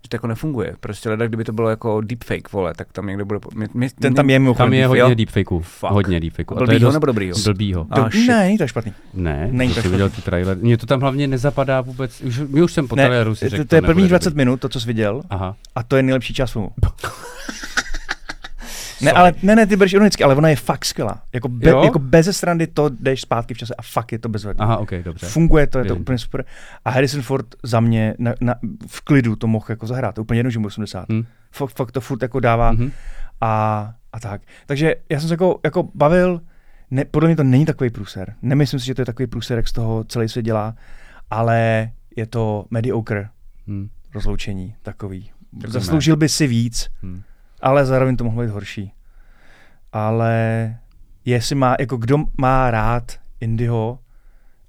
že 0.04 0.10
to 0.10 0.16
jako 0.16 0.28
nefunguje. 0.28 0.76
Prostě 0.80 1.10
leda, 1.10 1.28
kdyby 1.28 1.44
to 1.44 1.54
bylo 1.54 1.70
jako 1.70 2.02
deepfake, 2.02 2.52
vole, 2.52 2.74
tak 2.74 2.88
tam 2.92 3.08
někde 3.08 3.26
bude... 3.26 3.40
Mě, 3.56 3.68
mě, 3.74 3.90
ten 4.02 4.14
tam 4.14 4.30
je 4.30 4.40
mimochodem. 4.40 4.66
Tam 4.68 4.74
je 4.74 4.88
hodně 4.88 5.16
deepfakeů. 5.16 5.64
Hodně 5.82 6.20
deepfakeů. 6.20 6.58
A 6.58 6.60
to 6.60 6.64
je 6.64 6.68
Blbýho 6.68 6.88
dost 6.88 6.94
nebo 6.94 7.06
dobrýho? 7.06 7.36
blbýho. 7.46 7.88
To, 7.96 8.02
Ah, 8.06 8.10
shit. 8.10 8.28
ne, 8.28 8.40
není 8.40 8.58
to 8.58 8.68
špatný. 8.68 8.94
Ne, 9.14 9.48
Není 9.52 9.74
to 9.74 9.82
to 9.84 9.90
viděl 9.90 10.10
ty 10.10 10.22
trailer. 10.22 10.58
Mně 10.58 10.78
to 10.78 10.86
tam 10.86 11.02
hlavně 11.02 11.28
nezapadá 11.28 11.82
vůbec. 11.82 12.22
Už, 12.22 12.40
my 12.48 12.62
už 12.64 12.74
jsem 12.74 12.88
po 12.88 12.96
Ne, 12.96 13.06
traileru 13.06 13.36
si 13.36 13.46
to, 13.46 13.50
řekl, 13.50 13.66
to 13.66 13.76
je 13.76 13.82
první 13.82 14.02
nebude 14.04 14.10
20 14.10 14.30
dobrý. 14.30 14.38
minut, 14.42 14.60
to, 14.60 14.70
co 14.70 14.80
jsi 14.80 14.88
viděl, 14.88 15.22
Aha. 15.30 15.56
a 15.76 15.84
to 15.84 15.96
je 15.98 16.04
nejlepší 16.04 16.34
čas 16.34 16.52
filmu. 16.52 16.70
Ne, 19.02 19.12
ale 19.12 19.34
ne, 19.44 19.56
ne, 19.56 19.68
ty 19.68 19.76
bereš 19.76 19.94
ironicky, 19.94 20.24
ale 20.24 20.36
ona 20.36 20.50
je 20.50 20.56
fakt 20.56 20.86
skvělá. 20.86 21.22
Jako, 21.34 21.48
be, 21.50 21.70
Jo? 21.70 21.84
jako 21.84 22.00
bez 22.00 22.38
srandy 22.38 22.68
to 22.68 22.90
jdeš 22.90 23.22
zpátky 23.22 23.54
v 23.54 23.58
čase 23.58 23.76
a 23.76 23.82
fakt 23.82 24.12
je 24.12 24.20
to 24.20 24.30
bezvadný. 24.30 24.60
Aha, 24.62 24.78
ok, 24.78 24.92
dobře. 25.04 25.28
Funguje 25.28 25.68
to, 25.68 25.80
je 25.80 25.86
to 25.86 25.96
úplně 25.96 26.18
super. 26.18 26.46
A 26.86 26.90
Harrison 26.90 27.22
Ford 27.22 27.46
za 27.64 27.80
mě 27.80 28.16
na, 28.20 28.34
na, 28.42 28.56
v 28.88 29.02
klidu 29.02 29.36
to 29.36 29.48
mohl 29.48 29.66
jako 29.70 29.88
zahrát. 29.88 30.16
To 30.16 30.22
úplně 30.22 30.40
jedno, 30.40 30.50
že 30.50 30.60
mu 30.60 30.66
je 30.66 30.68
80. 30.68 31.06
Hm. 31.12 31.24
Fakt, 31.52 31.70
fakt 31.76 31.92
to 31.92 32.02
furt 32.02 32.22
jako 32.22 32.40
dává 32.40 32.72
Mhm. 32.72 32.92
a, 33.42 33.94
a 34.14 34.20
tak. 34.20 34.42
Takže 34.66 34.96
já 35.10 35.20
jsem 35.20 35.28
se 35.30 35.34
jako, 35.34 35.60
jako 35.64 35.90
bavil, 35.96 36.42
ne, 36.92 37.06
podle 37.06 37.30
mě 37.30 37.36
to 37.36 37.44
není 37.44 37.66
takový 37.66 37.90
průser. 37.90 38.34
Nemyslím 38.42 38.80
si, 38.80 38.86
že 38.86 38.96
to 38.96 39.02
je 39.02 39.06
takový 39.06 39.28
průser, 39.28 39.58
jak 39.58 39.68
z 39.68 39.72
toho 39.74 40.04
celý 40.04 40.30
svět 40.30 40.44
dělá, 40.44 40.76
ale 41.30 41.92
je 42.16 42.26
to 42.26 42.66
mediocre 42.72 43.30
Hm. 43.68 43.90
rozloučení 44.14 44.76
takový. 44.82 45.30
Tak 45.62 45.70
Zasloužil 45.72 46.16
by 46.16 46.30
si 46.30 46.48
víc, 46.48 46.88
Hm. 47.04 47.22
Ale 47.62 47.86
zároveň 47.86 48.18
to 48.18 48.24
mohlo 48.24 48.42
být 48.44 48.50
horší. 48.50 48.94
Ale 49.94 50.76
jestli 51.26 51.56
má, 51.56 51.76
jako 51.80 51.98
kdo 51.98 52.18
má 52.38 52.72
rád 52.72 53.12
Indyho 53.42 54.00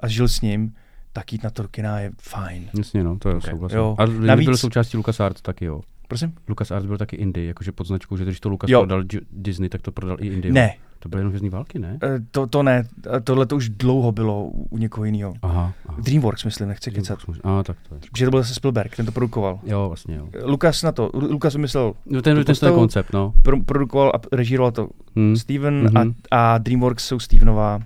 a 0.01 0.09
žil 0.09 0.29
s 0.29 0.41
ním, 0.41 0.75
tak 1.13 1.33
jít 1.33 1.43
na 1.45 1.51
to 1.51 1.63
do 1.63 1.69
kina 1.69 2.01
je 2.01 2.11
fajn. 2.23 2.71
Jasně, 2.79 3.05
no, 3.05 3.19
to 3.19 3.29
je 3.29 3.35
Ok. 3.35 3.45
souhlasím. 3.51 3.79
Jo. 3.79 3.97
A 3.99 4.07
Navíc- 4.07 4.45
byl 4.49 4.57
součástí 4.57 4.97
LucasArts 4.97 5.43
taky, 5.43 5.65
jo. 5.65 5.81
Prosím? 6.11 6.33
LucasArts 6.49 6.87
byl 6.87 6.99
taky 6.99 7.17
Indie, 7.17 7.47
jakože 7.47 7.73
pod 7.73 7.87
značkou, 7.87 8.17
že 8.17 8.25
když 8.25 8.41
to 8.41 8.49
Lucas 8.49 8.71
Jo. 8.71 8.81
prodal 8.81 9.03
Disney, 9.33 9.69
tak 9.69 9.83
to 9.83 9.93
prodal 9.93 10.17
i 10.21 10.27
Indie. 10.27 10.53
Ne, 10.53 10.75
To 10.99 11.09
byly 11.09 11.21
jenom 11.21 11.31
hvězdní 11.31 11.51
války, 11.51 11.79
ne? 11.79 11.99
eh, 12.03 12.19
to, 12.31 12.47
to 12.47 12.63
ne, 12.63 12.85
Eh, 13.17 13.21
tohle 13.21 13.47
to 13.47 13.57
už 13.57 13.69
dlouho 13.69 14.13
bylo 14.13 14.45
u 14.47 14.79
někoho 14.79 15.05
jiného. 15.05 15.35
Aha. 15.43 15.73
aha. 15.89 15.99
Dreamworks, 16.03 16.45
myslím, 16.45 16.69
nechci 16.69 16.91
kecat. 16.91 17.19
A, 17.45 17.63
tak 17.63 17.77
to 17.89 17.95
je. 17.95 18.01
Protože 18.13 18.25
to 18.25 18.31
byl 18.31 18.41
zase 18.43 18.55
Spielberg, 18.55 18.97
ten 18.97 19.07
to 19.07 19.13
produkoval. 19.13 19.61
Jo, 19.67 19.85
vlastně, 19.89 20.17
jo. 20.17 20.29
Lukas 20.45 20.83
na 20.83 20.93
to, 20.93 21.11
Lu- 21.15 21.31
Lukas 21.33 21.55
vymyslel, 21.55 21.93
No, 22.07 22.23
ten, 22.23 22.45
ten, 22.45 22.55
ten 22.57 22.73
koncept, 22.75 23.13
no. 23.13 23.35
pro, 23.43 23.63
produkoval 23.63 24.13
a 24.15 24.21
režíroval 24.37 24.73
to 24.73 24.89
Hm. 25.19 25.37
Steven 25.37 25.75
Mhm. 25.85 26.15
a, 26.31 26.55
a 26.55 26.59
Dreamworks 26.59 27.05
jsou 27.07 27.19
Stevenová 27.19 27.81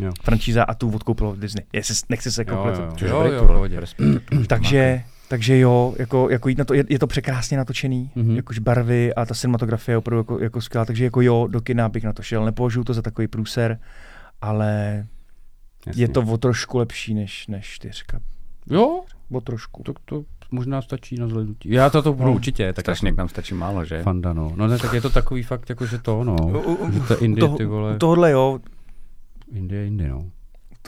Jo. 0.00 0.12
franšíza 0.22 0.62
a 0.64 0.74
tu 0.74 0.90
odkoupilo 0.90 1.36
Disney. 1.36 1.64
Jestli, 1.72 1.94
nechci 2.08 2.32
se 2.32 2.40
jako 2.40 2.52
Jo, 2.54 2.62
pletu. 2.62 2.80
jo, 2.82 2.88
Což 2.98 3.10
jo, 3.10 3.16
dobrý, 3.22 3.32
jo, 3.32 3.38
kurva, 3.40 3.54
pohodě. 3.54 3.80
respekt. 3.80 4.06
Takže, 4.46 5.02
takže 5.28 5.58
jo, 5.58 5.94
jako, 5.98 6.30
jako 6.30 6.48
jít 6.48 6.58
na 6.58 6.64
to, 6.64 6.74
je, 6.74 6.84
je 6.88 6.98
to 6.98 7.06
překrásně 7.06 7.56
natočený, 7.56 8.10
mm-hmm. 8.16 8.22
Mhm. 8.24 8.36
jakož 8.36 8.58
barvy 8.58 9.14
a 9.14 9.26
ta 9.26 9.34
cinematografie 9.34 9.92
je 9.92 9.98
opravdu 9.98 10.20
jako, 10.20 10.38
jako 10.38 10.60
skvělá, 10.60 10.84
takže 10.84 11.04
jako 11.04 11.20
jo, 11.20 11.46
do 11.50 11.60
kina 11.60 11.88
bych 11.88 12.04
na 12.04 12.12
to 12.12 12.22
šel, 12.22 12.44
nepovažuji 12.44 12.84
to 12.84 12.94
za 12.94 13.02
takový 13.02 13.28
průser, 13.28 13.78
ale 14.40 15.06
Jasně. 15.86 16.02
je 16.02 16.08
to 16.08 16.20
o 16.22 16.36
trošku 16.38 16.78
lepší 16.78 17.14
než, 17.14 17.46
než 17.46 17.66
čtyřka. 17.66 18.20
Jo, 18.70 19.02
O 19.30 19.40
trošku. 19.40 19.82
tak 19.82 19.96
to 20.04 20.24
možná 20.50 20.82
stačí 20.82 21.16
na 21.16 21.28
zhlednutí. 21.28 21.70
Já 21.70 21.90
to, 21.90 22.02
to 22.02 22.12
budu 22.12 22.28
No. 22.28 22.34
určitě. 22.34 22.72
Tak 22.72 22.82
Strašně 22.84 23.12
k 23.12 23.16
nám 23.16 23.28
stačí 23.28 23.54
málo, 23.54 23.84
že? 23.84 24.02
Fanda, 24.02 24.32
no. 24.32 24.52
No 24.56 24.66
ne, 24.66 24.78
tak 24.78 24.92
je 24.92 25.00
to 25.00 25.10
takový 25.10 25.42
fakt, 25.42 25.68
jako 25.70 25.86
že 25.86 25.98
to, 25.98 26.24
no. 26.24 26.36
U- 26.36 26.74
u- 26.74 26.92
Že 26.92 27.00
to 27.00 27.18
Indie, 27.24 27.40
toho- 27.40 27.56
ty 27.56 27.64
vole. 27.64 27.94
u 27.94 27.98
Tohle 27.98 28.30
jo, 28.30 28.58
Indie, 29.52 29.86
Indie, 29.86 30.08
no. 30.08 30.30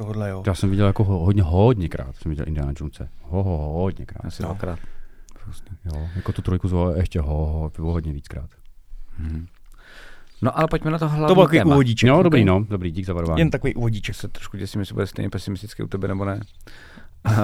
Tohle 0.05 0.31
jo. 0.31 0.43
Já 0.47 0.55
jsem 0.55 0.71
viděl 0.71 0.87
jako 0.87 1.05
ho, 1.05 1.19
hodně, 1.19 1.43
hodněkrát, 1.43 2.17
jsem 2.17 2.31
viděl 2.31 2.45
Indiana 2.49 2.73
Jonese. 2.81 3.09
Ho, 3.23 3.43
ho, 3.43 3.57
ho, 3.59 3.73
hodněkrát. 3.83 4.25
Asi 4.25 4.43
No. 4.43 4.49
dvakrát. 4.49 4.79
Jo, 5.85 6.09
jako 6.17 6.33
tu 6.33 6.43
trojku 6.43 6.69
zvolil 6.69 6.97
ještě 6.97 7.21
ho, 7.21 7.29
ho, 7.47 7.71
ho, 7.79 7.93
hodně 7.93 8.13
víckrát. 8.13 8.51
Mhm. 9.19 9.47
No 10.43 10.59
ale 10.59 10.69
pojďme 10.71 10.91
na 10.91 10.99
to 10.99 11.09
hlavní 11.09 11.27
To 11.29 11.35
byl 11.35 11.45
takový 11.45 11.59
téma. 11.59 11.75
úvodíček. 11.75 12.09
No, 12.09 12.23
dobrý, 12.23 12.45
no, 12.45 12.65
dobrý, 12.71 12.91
dík 12.91 13.07
za 13.07 13.13
varování. 13.13 13.39
Jen 13.41 13.51
takový 13.51 13.75
úvodíček. 13.75 14.15
se 14.17 14.29
trošku 14.29 14.57
děsím, 14.57 14.81
jestli 14.81 14.95
bude 14.95 15.07
stejně 15.07 15.31
pesimistický 15.31 15.83
u 15.83 15.87
tebe 15.87 16.09
nebo 16.09 16.25
ne. 16.25 16.41
Uh, 17.27 17.35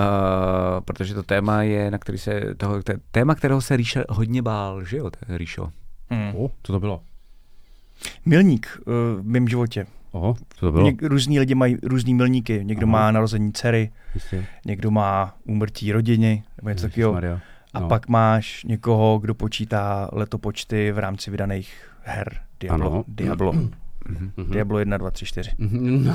protože 0.85 1.15
to 1.15 1.23
téma 1.23 1.63
je, 1.63 1.91
na 1.91 1.99
který 1.99 2.19
se, 2.19 2.55
toho, 2.57 2.83
téma, 3.11 3.35
kterého 3.35 3.61
se 3.61 3.77
Ríša 3.77 4.01
hodně 4.09 4.43
bál, 4.43 4.85
že 4.85 4.97
jo, 4.97 5.11
Ríšo? 5.29 5.71
Hmm. 6.11 6.33
O, 6.37 6.51
co 6.63 6.73
to 6.73 6.81
bylo? 6.81 7.01
Milník 8.27 8.67
uh, 8.87 9.21
v 9.21 9.27
mém 9.27 9.49
životě. 9.49 9.87
Oho, 10.17 10.35
co 10.55 10.67
to 10.67 10.73
bylo? 10.73 10.85
Něk, 10.85 11.03
různí 11.03 11.39
lidi 11.41 11.55
mají 11.55 11.77
různý 11.83 12.15
milníky. 12.15 12.61
Někdo 12.65 12.87
Aha. 12.87 12.93
má 12.93 13.11
narození 13.11 13.53
dcery, 13.53 13.91
Jistě. 14.15 14.47
někdo 14.67 14.91
má 14.91 15.35
úmrtí 15.45 15.93
rodiny, 15.93 16.43
nebo 16.57 16.69
něco 16.69 16.89
takového. 16.89 17.41
A 17.75 17.81
No. 17.81 17.89
pak 17.89 18.09
máš 18.09 18.65
někoho, 18.65 19.19
kdo 19.19 19.35
počítá 19.35 20.09
letopočty 20.13 20.93
v 20.93 20.99
rámci 20.99 21.31
vydaných 21.31 21.75
her. 22.03 22.37
Diablo. 22.61 22.87
Ano. 22.93 23.05
Diablo. 23.09 23.53
Mhm. 23.53 23.71
Mhm. 24.09 24.51
Diablo 24.51 24.79
1, 24.79 24.97
2, 24.97 25.11
3, 25.11 25.25
4. 25.27 25.51
Mhm, 25.59 26.05
no. 26.05 26.13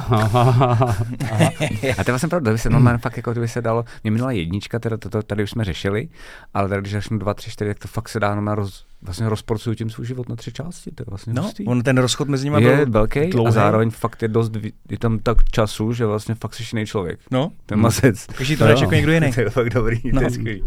A 1.98 2.04
to 2.04 2.10
je 2.10 2.12
vlastně 2.12 2.30
pravda, 2.30 2.50
kdyby 2.52 2.58
se 2.60 2.70
normálně 2.70 2.98
fakt 2.98 3.18
jako 3.18 3.32
kdyby 3.32 3.48
se 3.48 3.62
dalo, 3.62 3.86
mě 4.04 4.12
minula 4.12 4.32
jednička, 4.32 4.80
teda 4.80 4.98
to, 4.98 5.10
to, 5.10 5.24
tady 5.24 5.44
už 5.44 5.50
jsme 5.50 5.64
řešili, 5.66 6.10
ale 6.54 6.70
tady 6.70 6.82
když 6.82 6.94
začnu 6.94 7.18
dva, 7.18 7.34
tři, 7.34 7.52
čtyři, 7.52 7.70
tak 7.70 7.80
to 7.80 7.88
fakt 7.88 8.10
se 8.10 8.20
dá 8.20 8.36
normálně 8.36 8.56
roz, 8.56 8.86
vlastně 9.02 9.30
rozporcuju 9.30 9.76
tím 9.76 9.90
svůj 9.90 10.06
život 10.06 10.30
na 10.30 10.36
tři 10.36 10.52
části, 10.52 10.92
to 10.92 11.02
je 11.02 11.06
vlastně 11.10 11.34
No, 11.34 11.42
hustý. 11.44 11.66
on 11.66 11.84
ten 11.84 11.98
rozchod 11.98 12.28
mezi 12.28 12.46
nimi 12.50 12.64
je 12.64 12.76
byl 12.76 12.92
velký 12.92 13.20
a 13.20 13.30
dlouhý. 13.30 13.52
zároveň 13.52 13.90
fakt 13.90 14.22
je 14.22 14.28
dost, 14.28 14.52
je 14.90 14.98
tam 15.00 15.20
tak 15.20 15.44
času, 15.52 15.94
že 15.94 16.06
vlastně 16.06 16.36
fakt 16.36 16.54
jsi 16.56 16.64
jiný 16.74 16.86
člověk. 16.86 17.20
No, 17.32 17.52
Ten 17.66 17.80
mazec. 17.80 18.26
každý 18.26 18.56
to 18.58 18.64
Jo. 18.64 18.66
hraješ 18.66 18.82
jako 18.82 18.94
někdo 18.94 19.12
jiný. 19.12 19.32
To 19.36 19.42
je 19.42 19.50
fakt 19.50 19.70
dobrý, 19.70 20.02
to 20.02 20.10
No. 20.14 20.22
je 20.22 20.30
skvělý. 20.30 20.62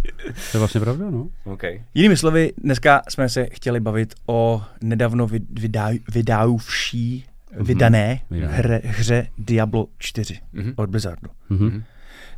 To 0.53 0.57
je 0.57 0.59
vlastně 0.59 0.81
pravda, 0.81 1.11
no. 1.11 1.29
Okay. 1.45 1.83
Jinými 1.95 2.17
slovy, 2.17 2.53
dneska 2.59 3.03
jsme 3.09 3.29
se 3.29 3.47
chtěli 3.53 3.81
bavit 3.81 4.15
o 4.27 4.63
nedávno 4.83 5.27
vyd- 5.27 5.47
vydá, 5.61 5.89
vydávší, 6.15 7.25
vydané 7.61 8.21
Vydané. 8.31 8.53
hře, 8.57 8.81
hře 8.85 9.27
Diablo 9.39 9.87
4 9.99 10.39
Mhm. 10.53 10.73
od 10.77 10.91
Blizzardu. 10.91 11.29
Mhm. 11.49 11.83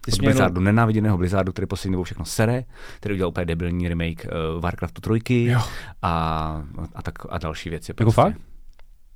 Ty 0.01 0.11
Od 0.13 0.15
jsi 0.15 0.21
měl- 0.21 0.33
Blizzardu, 0.33 0.61
nenáviděného 0.61 1.19
Blizzardu, 1.19 1.53
který 1.53 1.67
poslední 1.67 1.93
dobou 1.93 2.03
všechno 2.05 2.25
sere, 2.25 2.65
který 2.97 3.15
udělal 3.15 3.29
úplně 3.29 3.47
debilní 3.47 3.89
remake 3.89 4.25
uh, 4.25 4.61
Warcraftu 4.61 5.01
3 5.21 5.45
Jo. 5.45 5.61
a, 6.03 6.63
a, 6.95 7.03
tak, 7.03 7.15
a 7.29 7.39
další 7.39 7.71
věci. 7.71 7.93
Jako 8.01 8.11
fakt? 8.11 8.37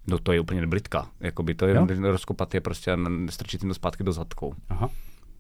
No 0.07 0.19
to 0.19 0.32
je 0.32 0.40
úplně 0.40 0.66
blitka. 0.66 1.07
Jakoby 1.20 1.55
to 1.55 1.66
je 1.66 1.74
Jo? 1.77 1.86
rozkopat 2.01 2.55
je 2.55 2.61
prostě 2.61 2.93
a 2.93 2.97
strčit 3.28 3.62
jim 3.62 3.70
to 3.70 3.74
zpátky 3.74 4.05
do 4.05 4.12
zadku. 4.12 4.55
Aha. 4.69 4.89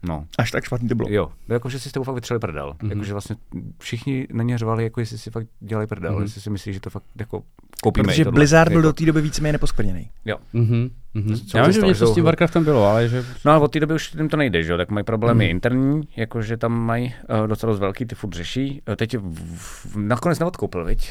No. 0.02 0.26
Až 0.38 0.50
tak 0.50 0.64
špatný 0.64 0.88
to 0.88 0.94
bylo. 0.94 1.08
Jo, 1.10 1.32
no 1.48 1.54
jako, 1.54 1.68
že 1.68 1.78
si 1.80 1.88
s 1.88 1.92
tebou 1.92 2.04
fakt 2.04 2.14
vytřeli 2.14 2.40
prdel. 2.40 2.66
Mhm. 2.66 2.76
Mm-hmm. 2.78 2.90
Jakože 2.94 3.12
vlastně 3.12 3.36
všichni 3.78 4.26
na 4.32 4.42
ně 4.44 4.58
řvali, 4.58 4.84
jako 4.84 5.00
jestli 5.00 5.18
si 5.18 5.30
fakt 5.30 5.46
dělají 5.60 5.88
prdel, 5.88 6.10
Mhm. 6.12 6.18
mm-hmm. 6.20 6.24
jestli 6.24 6.40
si 6.40 6.50
myslí, 6.50 6.72
že 6.72 6.80
to 6.80 6.90
fakt 6.90 7.04
jako 7.18 7.42
koupíme. 7.82 8.04
Protože 8.08 8.24
tohle. 8.24 8.34
Blizzard 8.34 8.68
byl 8.68 8.78
jako, 8.78 8.88
do 8.88 8.92
té 8.92 9.04
doby 9.06 9.20
víceméně 9.22 9.52
neposkvrněný. 9.52 10.10
Jo. 10.24 10.36
Mhm. 10.52 10.90
Mhm. 11.14 11.36
Co 11.36 11.58
Já 11.58 11.64
vím, 11.64 11.72
že 11.72 11.80
něco 11.80 12.06
s 12.06 12.14
tím 12.14 12.24
Warcraftem 12.24 12.64
bylo, 12.64 12.86
ale 12.86 13.08
že... 13.08 13.24
No 13.44 13.52
ale 13.52 13.60
od 13.60 13.72
té 13.72 13.80
doby 13.80 13.94
už 13.94 14.14
jim 14.14 14.28
to 14.28 14.36
nejde, 14.36 14.62
že 14.62 14.72
jo, 14.72 14.78
tak 14.78 14.90
mají 14.90 15.04
problémy 15.04 15.44
Mhm. 15.44 15.50
interní, 15.50 16.02
jakože 16.16 16.56
tam 16.56 16.72
mají 16.72 17.14
uh, 17.40 17.46
docela 17.46 17.72
dost 17.72 17.80
velký, 17.80 18.06
ty 18.06 18.14
furt 18.14 18.32
řeší. 18.34 18.82
Uh, 18.88 18.94
teď 18.94 19.16
v, 19.16 19.34
v, 19.56 19.96
nakonec 19.96 20.38
neodkoupil, 20.38 20.84
viď? 20.84 21.10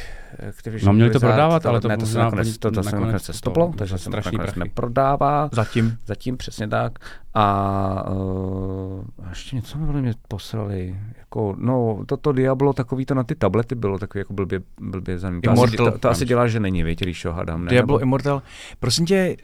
Activision 0.50 0.88
No, 0.88 0.94
měli 0.94 1.10
to 1.12 1.20
prodávat, 1.20 1.66
ale 1.66 1.82
to 1.82 1.88
ne, 1.88 1.98
to 1.98 2.06
se 2.06 2.20
nakonec, 2.20 2.58
to, 2.58 2.72
to 2.72 2.84
se 2.84 2.86
nakonec 2.92 3.02
nakonec 3.06 3.24
se 3.24 3.32
to- 3.32 3.38
stoplo, 3.38 3.68
to 3.68 3.78
takže 3.78 3.98
se 3.98 4.10
nakonec 4.10 4.36
prachy. 4.36 4.60
neprodává. 4.60 5.50
Zatím. 5.52 5.98
Zatím 6.06 6.38
přesně 6.38 6.68
tak. 6.68 7.00
A 7.34 8.10
uh, 8.12 9.04
a 9.26 9.30
ještě 9.30 9.56
něco 9.56 9.78
mi 9.78 10.02
mě 10.02 10.14
poslali. 10.28 10.96
Jako, 11.18 11.56
no, 11.58 12.04
toto 12.06 12.32
Diablo, 12.32 12.74
takový 12.74 13.06
to 13.06 13.14
na 13.16 13.24
ty 13.24 13.36
tablety 13.36 13.76
bylo 13.76 13.98
takový 14.00 14.20
jako 14.20 14.34
blbě, 14.34 14.60
blbě 14.82 15.20
zaný. 15.20 15.42
To, 15.42 15.52
asi, 15.52 15.78
to, 15.78 15.98
to 15.98 16.10
asi 16.10 16.26
dělá, 16.26 16.48
že 16.48 16.60
není, 16.60 16.84
když 16.84 17.26
ho 17.26 17.34
hadám. 17.34 17.66
Ne? 17.66 17.70
Diablo 17.70 18.00
Immortal. 18.00 18.42
Prosím 18.80 19.06
tě, 19.06 19.36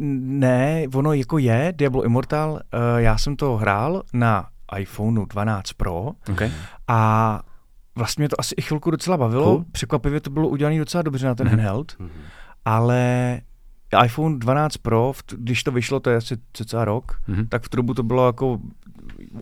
ne, 0.00 0.84
ono 0.94 1.12
jako 1.12 1.38
je 1.38 1.72
Diablo 1.76 2.04
Immortal. 2.04 2.50
Uh, 2.52 2.58
já 2.96 3.18
jsem 3.18 3.36
to 3.36 3.56
hrál 3.56 4.02
na 4.12 4.46
iPhoneu 4.78 5.24
12 5.24 5.72
Pro 5.72 6.10
Okay. 6.30 6.50
a 6.88 7.42
vlastně 7.96 8.22
mě 8.22 8.28
to 8.28 8.40
asi 8.40 8.54
i 8.58 8.62
chvilku 8.62 8.90
docela 8.90 9.16
bavilo. 9.16 9.44
Cool. 9.44 9.64
Překvapivě 9.72 10.20
to 10.20 10.30
bylo 10.30 10.48
udělané 10.48 10.78
docela 10.78 11.02
dobře 11.02 11.26
na 11.26 11.34
ten 11.34 11.46
Mhm. 11.46 11.56
handheld, 11.56 11.96
Mhm. 11.98 12.10
ale 12.64 13.40
iPhone 14.04 14.38
12 14.38 14.76
Pro, 14.76 15.12
když 15.36 15.62
to 15.64 15.70
vyšlo, 15.72 16.00
to 16.00 16.10
je 16.10 16.16
asi 16.16 16.36
cca 16.52 16.84
rok, 16.84 17.20
Mhm. 17.28 17.46
tak 17.46 17.62
v 17.62 17.68
tu 17.68 17.76
dobu 17.76 17.94
to 17.94 18.02
bylo 18.02 18.26
jako 18.26 18.58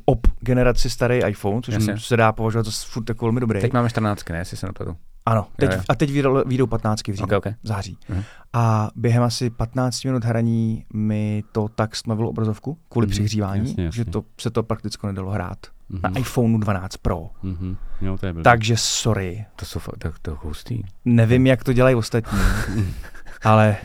ob 0.04 0.26
generaci 0.40 0.90
starý 0.90 1.20
iPhone, 1.28 1.62
což 1.62 1.74
Jasně. 1.74 1.98
se 1.98 2.16
dá 2.16 2.32
považovat 2.32 2.66
za 2.66 2.72
furt 2.86 3.08
jako 3.08 3.24
velmi 3.24 3.40
dobrý. 3.40 3.60
Teď 3.60 3.72
máme 3.72 3.88
14, 3.90 4.32
ne, 4.32 4.38
jestli 4.38 4.56
se 4.56 4.66
napadu. 4.66 4.96
Ano, 5.26 5.46
teď, 5.56 5.70
Jo, 5.70 5.76
jo. 5.76 5.82
a 5.88 5.94
teď 5.94 6.10
vyjdou, 6.10 6.42
vyjdou 6.46 6.66
15 6.66 7.00
v 7.02 7.04
říjnu, 7.14 7.24
Okay, 7.24 7.38
okay. 7.38 7.54
v 7.62 7.66
září. 7.68 7.98
Mhm. 8.08 8.22
A 8.52 8.90
během 8.96 9.22
asi 9.22 9.50
15 9.50 10.04
minut 10.04 10.24
hraní 10.24 10.84
mi 10.94 11.44
to 11.52 11.68
tak 11.74 11.96
stmavilo 11.96 12.30
obrazovku 12.30 12.78
kvůli 12.88 13.06
Mhm, 13.06 13.10
přihřívání, 13.10 13.68
jasně, 13.68 13.84
jasně. 13.84 14.04
že 14.04 14.10
to 14.10 14.24
se 14.40 14.50
to 14.50 14.62
prakticky 14.62 15.06
nedalo 15.06 15.30
hrát. 15.30 15.58
Na 16.02 16.08
Mhm. 16.08 16.18
iPhoneu 16.18 16.58
12 16.58 16.96
Pro. 16.96 17.30
Mhm. 17.42 17.76
Jo, 18.00 18.18
to 18.18 18.26
je 18.26 18.32
blbý. 18.32 18.42
Takže 18.44 18.76
sorry. 18.76 19.46
To 19.56 19.64
jsou 19.64 19.78
fakt, 19.78 19.98
to, 19.98 20.10
to 20.22 20.38
hustý. 20.42 20.82
Nevím, 21.04 21.46
jak 21.46 21.64
to 21.64 21.72
dělají 21.72 21.96
ostatní, 21.96 22.38
ale 23.44 23.76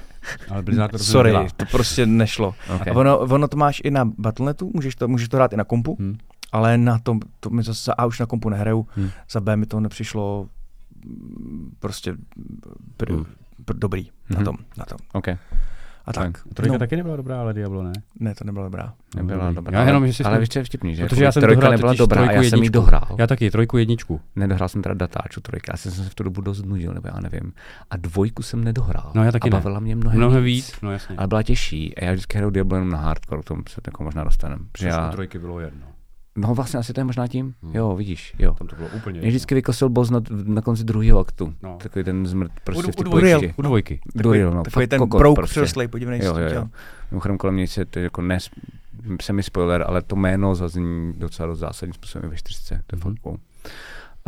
Ale 0.52 0.62
Blizzard 0.64 0.92
to 0.92 0.98
sorry, 1.00 1.32
dělá. 1.32 1.48
to 1.58 1.66
prostě 1.66 2.06
nešlo. 2.06 2.56
Okay. 2.76 2.94
A 2.94 2.98
ono, 2.98 3.20
ono 3.20 3.48
to 3.48 3.58
máš 3.58 3.82
i 3.84 3.92
na 3.92 4.06
Battle.netu, 4.06 4.72
můžeš 4.76 4.96
to, 4.96 5.08
můžeš 5.08 5.30
to 5.30 5.38
hrát 5.38 5.54
i 5.54 5.58
na 5.58 5.64
kompu, 5.64 5.98
Hm. 6.00 6.18
ale 6.52 6.78
na 6.78 7.00
tom, 7.00 7.20
to 7.40 7.50
mi 7.50 7.64
zase, 7.64 7.94
a 7.98 8.06
už 8.06 8.20
na 8.20 8.26
kompu 8.26 8.50
nehraju, 8.50 8.88
Hm. 8.98 9.10
za 9.32 9.40
B 9.40 9.56
mi 9.56 9.66
to 9.66 9.80
nepřišlo 9.80 10.44
mm, 10.44 10.50
prostě 11.80 12.14
pr, 12.98 13.12
Hm. 13.12 13.26
pr, 13.66 13.76
dobrý 13.76 14.10
na 14.30 14.36
Mhm. 14.36 14.46
tom, 14.46 14.56
na 14.78 14.86
tom. 14.86 14.98
okay. 15.14 15.38
A 16.06 16.14
tak. 16.14 16.44
Trojka 16.54 16.74
no, 16.74 16.80
taky 16.80 16.96
nebyla 16.96 17.16
dobrá, 17.16 17.42
ale 17.42 17.54
Diablo 17.54 17.84
ne. 17.84 17.92
ne, 18.20 18.36
to 18.36 18.44
nebylo 18.44 18.64
dobrá. 18.66 18.94
Nebyla 19.16 19.40
dobrý. 19.46 19.56
dobrá. 19.56 19.80
Já 19.80 19.86
jenom, 19.88 20.08
že 20.08 20.14
si 20.14 20.24
ale 20.24 20.34
jsme- 20.36 20.40
víš, 20.40 20.50
co 20.50 20.60
je 20.60 20.64
vtipný, 20.66 20.96
že 20.96 21.04
Protože 21.06 21.16
jako 21.16 21.24
já 21.28 21.32
jsem 21.32 21.42
trojka 21.42 21.70
nebyla 21.70 21.94
dobrá, 21.94 22.32
já 22.32 22.42
jsem 22.44 22.64
ji 22.64 22.70
dohrál. 22.70 23.16
Já 23.20 23.28
taky, 23.28 23.52
trojku, 23.52 23.78
jedničku. 23.78 24.22
Nedohrál 24.36 24.70
jsem 24.70 24.82
teda 24.82 24.96
datáču 24.96 25.42
trojka, 25.42 25.72
já 25.74 25.78
jsem 25.78 25.92
se 25.92 26.10
v 26.10 26.16
tu 26.16 26.24
dobu 26.24 26.42
dost 26.42 26.64
nudil, 26.66 26.94
nebo 26.94 27.08
já 27.14 27.20
nevím. 27.20 27.54
A 27.90 27.98
dvojku 27.98 28.44
jsem 28.44 28.64
nedohrál. 28.64 29.12
No, 29.16 29.24
já 29.24 29.32
taky 29.32 29.50
a 29.50 29.54
ne. 29.56 29.58
bavila 29.62 29.80
mě 29.80 29.96
mnohem, 29.96 30.18
Mnohem 30.20 30.44
víc. 30.44 30.68
víc, 30.72 30.82
no 30.82 30.92
jasně. 30.92 31.16
Ale 31.18 31.28
byla 31.28 31.44
těžší. 31.44 31.96
A 31.98 32.06
já 32.06 32.12
vždycky 32.12 32.38
hraju 32.38 32.52
Diablo 32.52 32.78
jenom 32.78 32.90
na 32.92 32.98
hardcore, 32.98 33.42
k 33.42 33.46
tomu 33.46 33.64
se 33.70 33.82
jako 33.88 34.04
možná 34.04 34.24
dostaneme. 34.24 34.64
Protože 34.72 34.88
já, 34.88 35.12
trojky 35.12 35.40
bylo 35.40 35.60
jedno. 35.60 35.86
No 36.42 36.56
vlastně 36.56 36.80
asi 36.80 36.94
to 36.94 37.00
je 37.00 37.04
možná 37.04 37.28
tím. 37.28 37.54
Hmm. 37.64 37.76
Jo, 37.76 37.96
vidíš, 37.96 38.34
jo. 38.40 38.54
Tam 38.54 38.68
to 38.68 38.76
bylo 38.76 38.88
úplně 38.96 39.20
Mě 39.20 39.30
vždycky 39.30 39.56
vykosil 39.56 39.90
boss 39.90 40.10
na, 40.10 40.22
na 40.44 40.62
konci 40.62 40.84
druhého 40.84 41.20
aktu. 41.20 41.54
No. 41.64 41.78
Takový 41.84 42.06
ten 42.06 42.26
zmrt 42.26 42.52
prostě 42.64 42.88
U- 42.88 42.92
v 42.92 42.96
té 42.96 43.00
u 43.02 43.04
dvojky. 43.04 43.54
U 43.58 43.62
dvojky. 43.62 44.00
Duril, 44.16 44.52
no. 44.52 44.64
Takový 44.64 44.84
fakt 44.84 44.90
ten 44.90 45.00
kokot 45.00 45.20
brouk 45.20 45.36
prostě. 45.36 45.52
přirostlej, 45.52 45.88
podívej 45.88 46.22
Jo, 46.24 46.34
se. 46.36 46.42
jo, 46.44 46.50
jo. 46.56 46.68
Mimochodem 47.12 47.38
kolem 47.38 47.54
mě 47.54 47.68
se 47.68 47.86
to 47.86 48.00
jako 48.00 48.22
nes, 48.22 48.50
semi 49.22 49.44
spoiler, 49.44 49.84
ale 49.88 50.02
to 50.02 50.16
jméno 50.16 50.56
zazní 50.56 51.14
docela 51.18 51.56
zásadním 51.56 51.94
způsobem 51.94 52.30
ve 52.30 52.36
čtyřce. 52.38 52.82
To 52.88 52.96
je 52.96 53.02
Mhm. 53.06 53.38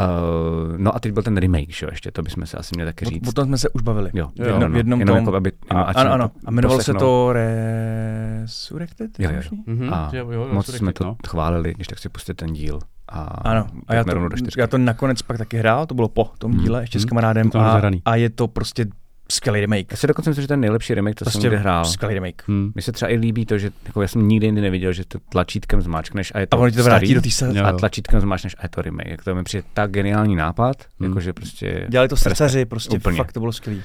Uh, 0.07 0.77
no 0.77 0.95
a 0.95 0.99
teď 0.99 1.13
byl 1.13 1.23
ten 1.23 1.37
remake, 1.37 1.69
že 1.73 1.85
jo, 1.85 1.89
ještě, 1.91 2.11
to 2.11 2.21
bychom 2.21 2.45
se 2.45 2.57
asi 2.57 2.75
měli 2.75 2.89
taky 2.89 3.05
říct. 3.05 3.27
O, 3.27 3.29
o 3.29 3.33
tom 3.33 3.45
jsme 3.45 3.57
se 3.57 3.69
už 3.69 3.81
bavili. 3.81 4.09
Jo, 4.13 4.29
v 4.35 4.39
jednom, 4.47 4.71
v 4.73 4.75
jednom 4.75 4.99
jenom 4.99 5.15
tom. 5.17 5.25
jako, 5.25 5.35
aby, 5.37 5.51
A, 5.69 5.73
jenom, 5.73 5.85
ať 5.89 5.95
ano, 5.95 6.11
ano. 6.11 6.31
A 6.45 6.51
jmenovalo 6.51 6.81
se 6.83 6.93
to 6.93 7.33
Resurrected? 7.33 9.19
Jo, 9.19 9.29
jo? 9.31 9.41
Mhm. 9.65 9.93
A 9.93 10.09
Jo, 10.13 10.31
jo, 10.31 10.47
moc 10.51 10.69
jsme 10.69 10.93
to 10.93 11.03
no. 11.03 11.15
chválili, 11.27 11.73
když 11.73 11.87
tak 11.87 11.99
si 11.99 12.09
pustit 12.09 12.33
ten 12.33 12.53
díl. 12.53 12.79
A 13.09 13.19
Ano, 13.23 13.67
a 13.87 13.93
já 13.93 14.03
to, 14.03 14.13
rovnou 14.13 14.29
do 14.29 14.37
čtyřky. 14.37 14.61
já 14.61 14.67
to 14.67 14.77
nakonec 14.77 15.21
pak 15.21 15.37
taky 15.37 15.57
hrál, 15.57 15.85
to 15.85 15.95
bylo 15.95 16.07
po 16.07 16.29
tom 16.37 16.51
Hmm. 16.51 16.61
díle, 16.63 16.83
ještě 16.83 16.99
s 16.99 17.01
Hmm. 17.01 17.09
kamarádem 17.09 17.49
To 17.49 17.59
a, 17.59 17.81
a 18.05 18.15
je 18.15 18.29
to 18.29 18.47
prostě 18.47 18.85
skvělý 19.31 19.59
remake. 19.61 19.91
Já 19.91 19.97
si 19.97 20.07
dokonce 20.07 20.29
myslím, 20.29 20.41
že 20.41 20.47
ten 20.47 20.59
nejlepší 20.59 20.93
remake, 20.93 21.15
to 21.15 21.25
jsem 21.25 21.31
Prostě 21.31 21.47
kdy 21.47 21.57
hrál. 21.57 21.85
skvělý 21.85 22.13
remake. 22.13 22.43
Hm. 22.47 22.71
Mně 22.75 22.81
se 22.81 22.91
třeba 22.91 23.11
i 23.11 23.15
líbí 23.15 23.45
to, 23.45 23.57
že 23.57 23.71
jako 23.85 24.01
já 24.01 24.07
jsem 24.07 24.27
nikdy 24.27 24.45
jindy 24.47 24.61
neviděl, 24.61 24.93
že 24.93 25.05
to 25.05 25.19
tlačítkem 25.29 25.81
zmáčkneš 25.81 26.31
a 26.35 26.39
je 26.39 26.47
A 26.51 26.57
to 26.57 26.69
ti 26.69 26.75
to 26.77 26.83
starý, 26.83 26.89
vrátí 26.99 27.13
do 27.13 27.21
té 27.21 27.29
se... 27.31 27.51
Jo. 27.57 27.65
a 27.65 27.71
tlačítkem 27.73 28.19
zmáčkneš 28.21 28.55
a 28.59 28.65
je 28.65 28.69
to 28.69 28.81
remake. 28.81 29.07
Jak 29.07 29.23
to 29.23 29.35
mi 29.35 29.43
přijde 29.43 29.63
tak 29.73 29.91
geniální 29.91 30.35
nápad, 30.35 30.77
Hmm. 30.99 31.09
jakože 31.09 31.33
prostě... 31.33 31.85
Dělali 31.89 32.09
to 32.09 32.17
srdcaři, 32.17 32.65
prostě 32.65 32.95
Úplně. 32.97 33.17
fakt 33.17 33.31
to 33.31 33.39
bylo 33.39 33.51
skvělý. 33.51 33.81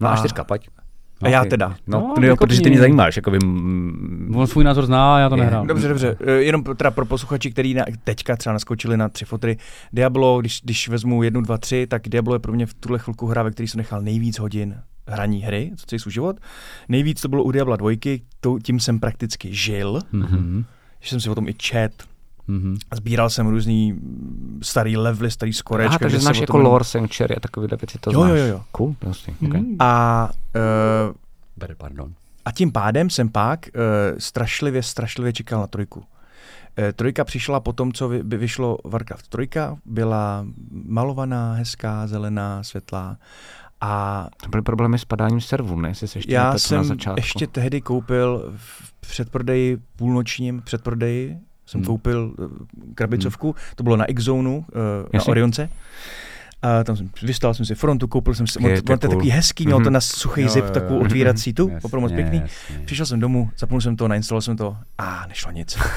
No 0.00 0.08
a 0.08 0.12
a- 0.12 0.16
čtyřka, 0.16 0.44
pojď. 0.44 0.68
A 1.22 1.28
já 1.28 1.44
teda. 1.44 1.68
No, 1.86 1.98
No, 2.00 2.14
no 2.20 2.26
jo, 2.26 2.36
protože 2.36 2.48
ty 2.48 2.54
vykopni. 2.56 2.70
mě 2.70 2.78
zajímáš, 2.80 3.16
jako 3.16 3.30
by... 3.30 3.38
mm, 3.44 4.32
On 4.36 4.46
svůj 4.46 4.64
názor 4.64 4.86
zná, 4.86 5.16
a 5.16 5.18
já 5.18 5.28
to 5.28 5.36
Je. 5.36 5.40
nehrál. 5.42 5.66
Dobře, 5.66 5.88
dobře. 5.88 6.16
Eh, 6.26 6.32
Jenom 6.32 6.62
pro- 6.64 6.74
teda 6.74 6.90
pro 6.90 7.06
posluchači, 7.06 7.50
který 7.50 7.74
na, 7.74 7.84
teďka 8.04 8.36
třeba 8.36 8.52
naskočili 8.52 8.96
na 8.96 9.08
tři 9.08 9.24
fotry. 9.24 9.56
Diablo, 9.92 10.40
když, 10.40 10.60
když 10.64 10.88
vezmu 10.88 11.22
jednu, 11.22 11.40
dva, 11.40 11.58
tři, 11.58 11.86
tak 11.86 12.08
Diablo 12.08 12.34
je 12.34 12.38
pro 12.38 12.52
mě 12.52 12.66
v 12.66 12.74
tuhle 12.74 12.98
chvilku 12.98 13.26
hra, 13.26 13.42
ve 13.42 13.50
které 13.50 13.68
jsem 13.68 13.78
nechal 13.78 14.02
nejvíc 14.02 14.38
hodin 14.38 14.76
hraní 15.06 15.40
hry, 15.42 15.70
co 15.76 15.86
celý 15.86 15.98
svůj 15.98 16.12
život. 16.12 16.36
Nejvíc 16.88 17.20
to 17.20 17.28
bylo 17.28 17.44
u 17.44 17.50
Diabla 17.52 17.76
dvojky, 17.76 18.22
to, 18.40 18.58
tím 18.62 18.80
jsem 18.80 19.00
prakticky 19.00 19.54
žil, 19.54 20.00
Mhm. 20.12 20.64
že 21.00 21.10
jsem 21.10 21.20
si 21.20 21.30
o 21.30 21.34
tom 21.34 21.48
i 21.48 21.54
čet, 21.54 21.92
Mhm. 22.48 22.76
sbíral 22.94 23.30
jsem 23.30 23.46
různý 23.46 24.00
starý 24.62 24.96
levely, 24.96 25.30
starý 25.30 25.52
skorečka. 25.52 25.88
Aha, 25.90 25.98
takže 25.98 26.18
znáš 26.18 26.38
jako 26.40 26.52
tom- 26.52 26.60
lore 26.60 26.84
Sanctuary 26.84 27.36
a 27.36 27.40
takovýhle 27.40 27.76
věci, 27.76 27.98
to 27.98 28.12
Jo, 28.12 28.20
znáš. 28.20 28.38
jo, 28.38 28.44
jo. 28.46 28.62
Cool, 28.72 28.96
vlastně. 29.02 29.34
Mhm. 29.40 29.50
Okay. 29.50 29.62
A, 29.78 30.28
uh, 31.08 31.14
Bere, 31.56 31.74
pardon. 31.74 32.12
a 32.44 32.52
tím 32.52 32.72
pádem 32.72 33.10
jsem 33.10 33.28
pak 33.28 33.66
uh, 33.74 34.18
strašlivě, 34.18 34.82
strašlivě 34.82 35.32
čekal 35.32 35.60
na 35.60 35.66
trojku. 35.66 36.02
Eh, 36.80 36.92
Trojka 36.92 37.24
přišla 37.24 37.60
po 37.60 37.72
tom, 37.72 37.92
co 37.92 38.08
vy, 38.08 38.22
by 38.22 38.36
vyšlo 38.36 38.78
Warcraft 38.84 39.28
trojka, 39.28 39.76
byla 39.84 40.46
malovaná, 40.84 41.52
hezká, 41.52 42.06
zelená, 42.06 42.62
světlá 42.62 43.16
a 43.80 44.26
To 44.42 44.48
byly 44.48 44.62
problémy 44.62 44.98
s 44.98 45.04
padáním 45.04 45.40
serverů, 45.40 45.80
ne? 45.80 45.88
Jestli 45.88 46.08
se 46.08 46.18
ještě 46.18 46.32
já 46.32 46.42
nepletu 46.44 46.54
na 46.54 46.58
jsem 46.58 46.84
začátku. 46.84 47.18
ještě 47.18 47.46
tehdy 47.46 47.80
koupil 47.80 48.52
v 48.56 48.92
předprodeji, 49.00 49.78
půlnočním 49.96 50.62
předprodeji, 50.62 51.38
jsem 51.68 51.80
Hmm. 51.80 51.86
koupil 51.86 52.32
eh, 52.38 52.44
krabicovku, 52.94 53.54
to 53.74 53.82
bylo 53.82 53.96
na 53.96 54.04
X-Zonu, 54.04 54.64
eh, 54.70 55.18
na. 55.18 55.28
Orionce. 55.28 55.68
A 56.62 56.84
tam 56.84 56.96
jsem 56.96 57.10
vystál 57.22 57.54
jsem 57.54 57.66
si 57.66 57.74
frontu, 57.74 58.08
koupil 58.08 58.34
jsem 58.34 58.46
si, 58.46 58.58
on, 58.58 58.66
Je 58.66 58.76
on 58.76 58.82
to 58.82 58.86
to 58.86 58.92
je 58.92 59.08
takový 59.08 59.30
hezký, 59.30 59.64
měl 59.66 59.76
to 59.78 59.82
Mhm. 59.82 59.92
na 59.92 60.00
suchý 60.00 60.48
zip, 60.48 60.64
jo, 60.64 60.70
takovou 60.70 61.00
otvírací 61.00 61.52
tu, 61.52 61.62
Jasně, 61.68 61.80
opravdu 61.82 62.00
moc 62.00 62.12
pěkný. 62.12 62.38
jasně. 62.38 62.84
Přišel 62.84 63.06
jsem 63.06 63.20
domů, 63.20 63.50
zapnul 63.58 63.80
jsem 63.80 63.96
to, 63.96 64.08
nainstaloval 64.08 64.42
jsem 64.42 64.56
to 64.56 64.76
a 64.98 65.24
nešlo 65.28 65.50
nic. 65.52 65.78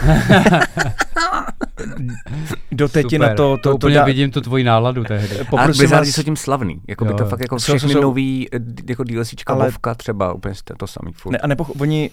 Doteď 2.72 3.04
Super. 3.06 3.20
na 3.20 3.28
to, 3.30 3.36
to, 3.36 3.58
to, 3.58 3.70
to, 3.70 3.76
úplně 3.76 3.96
dá, 3.96 4.06
vidím 4.06 4.32
tu 4.32 4.42
tvoji 4.42 4.64
náladu 4.64 5.04
tehdy. 5.04 5.40
A 5.40 5.44
poprosím 5.44 5.78
Blizzardi 5.80 6.10
vás, 6.10 6.16
jsou 6.16 6.24
tím 6.24 6.36
slavný. 6.36 6.82
Jako 6.88 7.06
by 7.06 7.14
to 7.14 7.26
fakt 7.26 7.40
jako 7.40 7.60
jsou- 7.60 7.64
všechny 7.78 7.94
jsou- 7.94 8.02
nový 8.02 8.48
eh, 8.56 8.60
jako 8.90 9.04
DLCčka, 9.04 9.54
Ale- 9.54 9.72
třeba, 9.98 10.34
úplně 10.34 10.56
to 10.78 10.88
samý 10.88 11.12
furt. 11.14 11.32
ne, 11.32 11.38
a 11.38 11.48
nepoch- 11.48 11.72
oni 11.82 12.10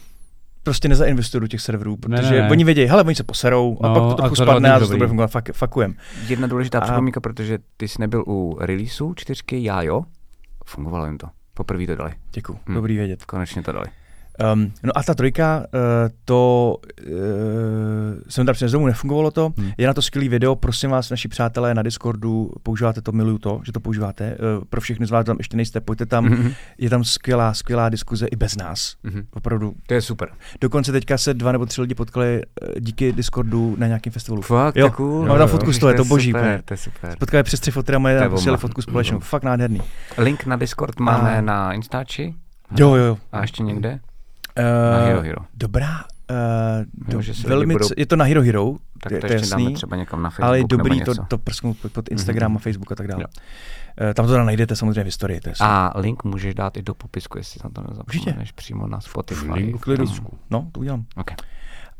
prostě 0.62 0.89
nezainvestují 0.89 1.40
do 1.40 1.47
těch 1.47 1.60
serverů, 1.60 1.97
protože 1.97 2.22
Ne, 2.22 2.40
ne, 2.43 2.51
oni 2.51 2.64
vědí, 2.64 2.85
hele, 2.85 3.02
oni 3.05 3.14
se 3.14 3.24
poserou 3.24 3.78
a 3.82 3.89
No, 3.89 3.94
pak 3.94 4.02
to 4.02 4.10
a 4.12 4.14
trochu 4.16 4.35
to 4.35 4.43
spadne 4.43 4.72
a 4.72 4.78
to 4.78 4.86
bude 4.86 5.06
fungovat, 5.06 5.26
fak, 5.30 5.48
fakujem. 5.52 5.94
Jedna 6.28 6.47
důležitá 6.47 6.78
A- 6.78 6.80
připomínka, 6.85 7.20
protože 7.20 7.59
ty 7.76 7.89
jsi 7.89 7.97
nebyl 8.01 8.24
u 8.26 8.59
releaseu 8.60 9.14
čtyřky, 9.14 9.64
já 9.64 9.82
jo, 9.82 10.02
fungovalo 10.66 11.06
jim 11.06 11.18
to. 11.18 11.26
Poprvé 11.55 11.86
to 11.86 11.94
dali. 11.94 12.12
Děkuju, 12.32 12.59
Hm. 12.68 12.74
dobrý 12.74 12.97
vědět. 12.97 13.24
Konečně 13.24 13.62
to 13.62 13.72
dali. 13.72 13.86
Um, 14.55 14.73
no 14.82 14.93
a 14.98 15.02
ta 15.02 15.15
trojka, 15.15 15.59
uh, 15.59 15.65
to 16.24 16.77
uh, 17.06 17.12
jsem 18.28 18.47
tam 18.47 18.52
přines 18.55 18.73
domů, 18.73 18.86
nefungovalo 18.86 19.31
to. 19.31 19.52
Hmm. 19.59 19.70
Je 19.78 19.86
na 19.86 19.94
to 19.94 20.02
skvělý 20.02 20.28
video, 20.28 20.56
prosím 20.56 20.90
vás, 20.90 21.10
naši 21.10 21.28
přátelé 21.28 21.74
na 21.74 21.82
Discordu, 21.82 22.51
používáte 22.62 23.01
to, 23.02 23.12
miluju 23.12 23.39
to, 23.39 23.60
že 23.65 23.73
to 23.73 23.81
používáte. 23.81 24.36
Uh, 24.59 24.65
pro 24.70 24.81
všechny 24.81 25.06
z 25.06 25.10
vás 25.10 25.27
tam 25.27 25.36
ještě 25.39 25.56
nejste, 25.56 25.81
pojďte 25.81 26.06
tam. 26.06 26.24
Mhm. 26.24 26.52
Je 26.78 26.90
tam 26.90 27.05
skvělá, 27.05 27.55
skvělá 27.55 27.89
diskuze 27.89 28.27
i 28.27 28.36
bez 28.36 28.56
nás. 28.56 28.97
Mhm. 29.02 29.23
Opravdu. 29.32 29.74
To 29.86 29.94
je 29.94 30.02
super. 30.02 30.28
Dokonce 30.60 30.93
teďka 30.93 31.19
se 31.19 31.35
dva 31.35 31.52
nebo 31.52 31.66
tři 31.66 31.81
lidi 31.81 31.94
potkali 31.94 32.43
díky 32.81 33.12
Discordu 33.12 33.74
na 33.78 33.86
nějakém 33.86 34.12
festivalu. 34.12 34.43
Fakt, 34.43 34.77
Jo, 34.77 34.90
cool. 34.90 35.27
mám 35.27 35.39
tam 35.39 35.48
fotku 35.48 35.73
z 35.73 35.78
toho, 35.78 35.90
je 35.90 35.97
to 35.97 36.05
boží 36.05 36.31
Super, 36.31 36.62
to 36.65 36.74
je 36.74 36.78
super. 36.78 37.16
Potkali 37.19 37.43
přes 37.43 37.60
tři 37.60 37.70
fotky 37.70 37.94
a 37.94 37.98
moje 37.98 38.19
tam 38.19 38.56
fotku 38.56 38.82
společnou. 38.82 39.20
Fakt 39.20 39.43
nádherný. 39.43 39.81
Link 40.19 40.47
na 40.47 40.56
Discord 40.56 41.01
máme 41.01 41.39
A- 41.39 41.40
na 41.40 41.73
Instači 41.73 42.35
Jo, 42.78 42.94
jo, 42.94 43.05
jo. 43.05 43.19
a 43.32 43.40
ještě 43.40 43.62
někde? 43.62 44.01
Uh, 44.59 44.64
Na 44.98 45.06
Hero 45.06 45.22
Hero. 45.22 45.40
Dobrá. 45.55 45.89
Uh, 46.30 47.09
do, 47.09 47.18
lidi 47.18 47.32
velmi, 47.47 47.74
budou- 47.74 47.89
je 47.97 48.06
to 48.06 48.16
na 48.16 48.24
Hero 48.24 48.43
Hero, 48.43 48.74
Tak 49.02 49.12
to 49.12 49.18
to 49.20 49.26
je 49.26 49.32
ještě 49.32 49.51
dáme 49.51 49.62
jasný. 49.62 49.74
třeba 49.74 49.97
někam 49.97 50.22
na 50.22 50.30
Facebook 50.30 50.47
ale 50.47 50.59
je 50.59 50.64
dobrý 50.68 50.90
to, 50.90 51.10
něco. 51.10 51.24
to 51.28 51.39
prsknout 51.39 51.76
pod, 51.78 51.93
pod 51.93 52.09
Instagram 52.10 52.51
Mhm. 52.52 52.56
a 52.56 52.60
Facebook 52.60 52.93
a 52.93 52.94
tak 52.94 53.09
dále. 53.09 53.22
Jo. 53.22 53.26
Eh, 54.01 54.14
Tam 54.14 54.26
to 54.26 54.32
teda 54.32 54.44
najdete 54.44 54.76
samozřejmě 54.76 55.02
v 55.02 55.05
historii. 55.05 55.40
To 55.40 55.48
je 55.48 55.55
A 55.60 55.93
link 55.97 56.24
můžeš 56.24 56.55
dát 56.55 56.76
i 56.76 56.82
do 56.82 56.94
popisku, 56.94 57.39
jestli 57.39 57.60
na 57.64 57.70
to 57.70 57.82
nezapomeneš 57.90 58.52
přímo 58.52 58.86
na 58.86 59.01
Spotify. 59.01 59.47
Link 59.52 59.86
v. 59.86 60.20
No, 60.51 60.68
to 60.72 60.80
udělám. 60.80 61.05
Ok. 61.16 61.30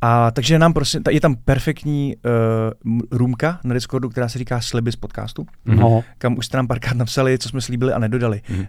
A 0.01 0.31
takže 0.31 0.59
nám 0.59 0.73
prosím, 0.73 1.03
je 1.11 1.21
tam 1.21 1.37
perfektní 1.37 2.17
uh, 2.85 2.99
roomka 3.11 3.61
na 3.65 3.75
Discordu, 3.75 4.09
která 4.09 4.29
se 4.29 4.39
říká 4.39 4.61
Sliby 4.61 4.93
z 4.93 4.97
podcastu, 4.97 5.47
No. 5.65 6.05
kam 6.19 6.39
už 6.39 6.47
jste 6.47 6.57
nám 6.57 6.67
párkrát 6.67 6.95
napsali, 6.97 7.39
co 7.39 7.49
jsme 7.49 7.61
slíbili 7.61 7.93
a 7.93 7.99
nedodali. 7.99 8.43
Mhm. 8.49 8.61
Uh, 8.61 8.67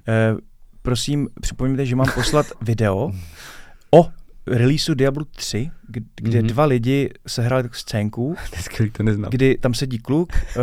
prosím, 0.81 1.27
připomeňte, 1.41 1.85
že 1.85 1.95
mám 1.95 2.07
poslat 2.15 2.45
video 2.61 3.11
o 3.91 4.09
releaseu 4.47 4.93
Diablo 4.93 5.25
3, 5.25 5.71
k- 5.91 5.99
kde 6.15 6.39
Mhm. 6.39 6.47
dva 6.47 6.65
lidi 6.65 7.09
sehráli 7.27 7.63
takovou 7.63 7.79
scénku, 7.79 8.35
To 8.91 9.03
neznám. 9.03 9.31
kdy 9.31 9.57
tam 9.57 9.73
sedí 9.73 9.97
kluk, 9.99 10.33
uh, 10.33 10.61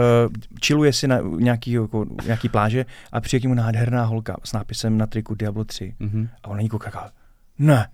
chilluje 0.65 0.93
si 0.93 1.09
na 1.09 1.19
nějaký, 1.39 1.73
jako, 1.73 2.07
nějaký 2.27 2.49
pláže 2.49 2.87
a 3.13 3.21
přijde 3.21 3.41
k 3.41 3.43
němu 3.43 3.55
nádherná 3.55 4.05
holka 4.05 4.37
s 4.45 4.53
nápisem 4.53 4.99
na 4.99 5.07
triku 5.07 5.35
Diablo 5.35 5.65
3. 5.65 5.95
Mhm. 5.99 6.29
A 6.45 6.49
on 6.49 6.57
na 6.57 6.63
ní 6.63 6.69
kouká, 6.69 7.11
ne, 7.59 7.89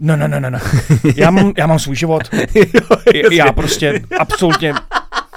ne, 0.00 0.16
ne, 0.16 0.28
ne, 0.28 0.40
ne, 0.40 0.50
ne. 0.50 0.60
Já 1.16 1.30
mám, 1.30 1.52
já 1.58 1.66
mám 1.66 1.78
svůj 1.78 1.96
život. 1.96 2.22
já 3.32 3.52
prostě 3.52 4.00
absolutně, 4.18 4.72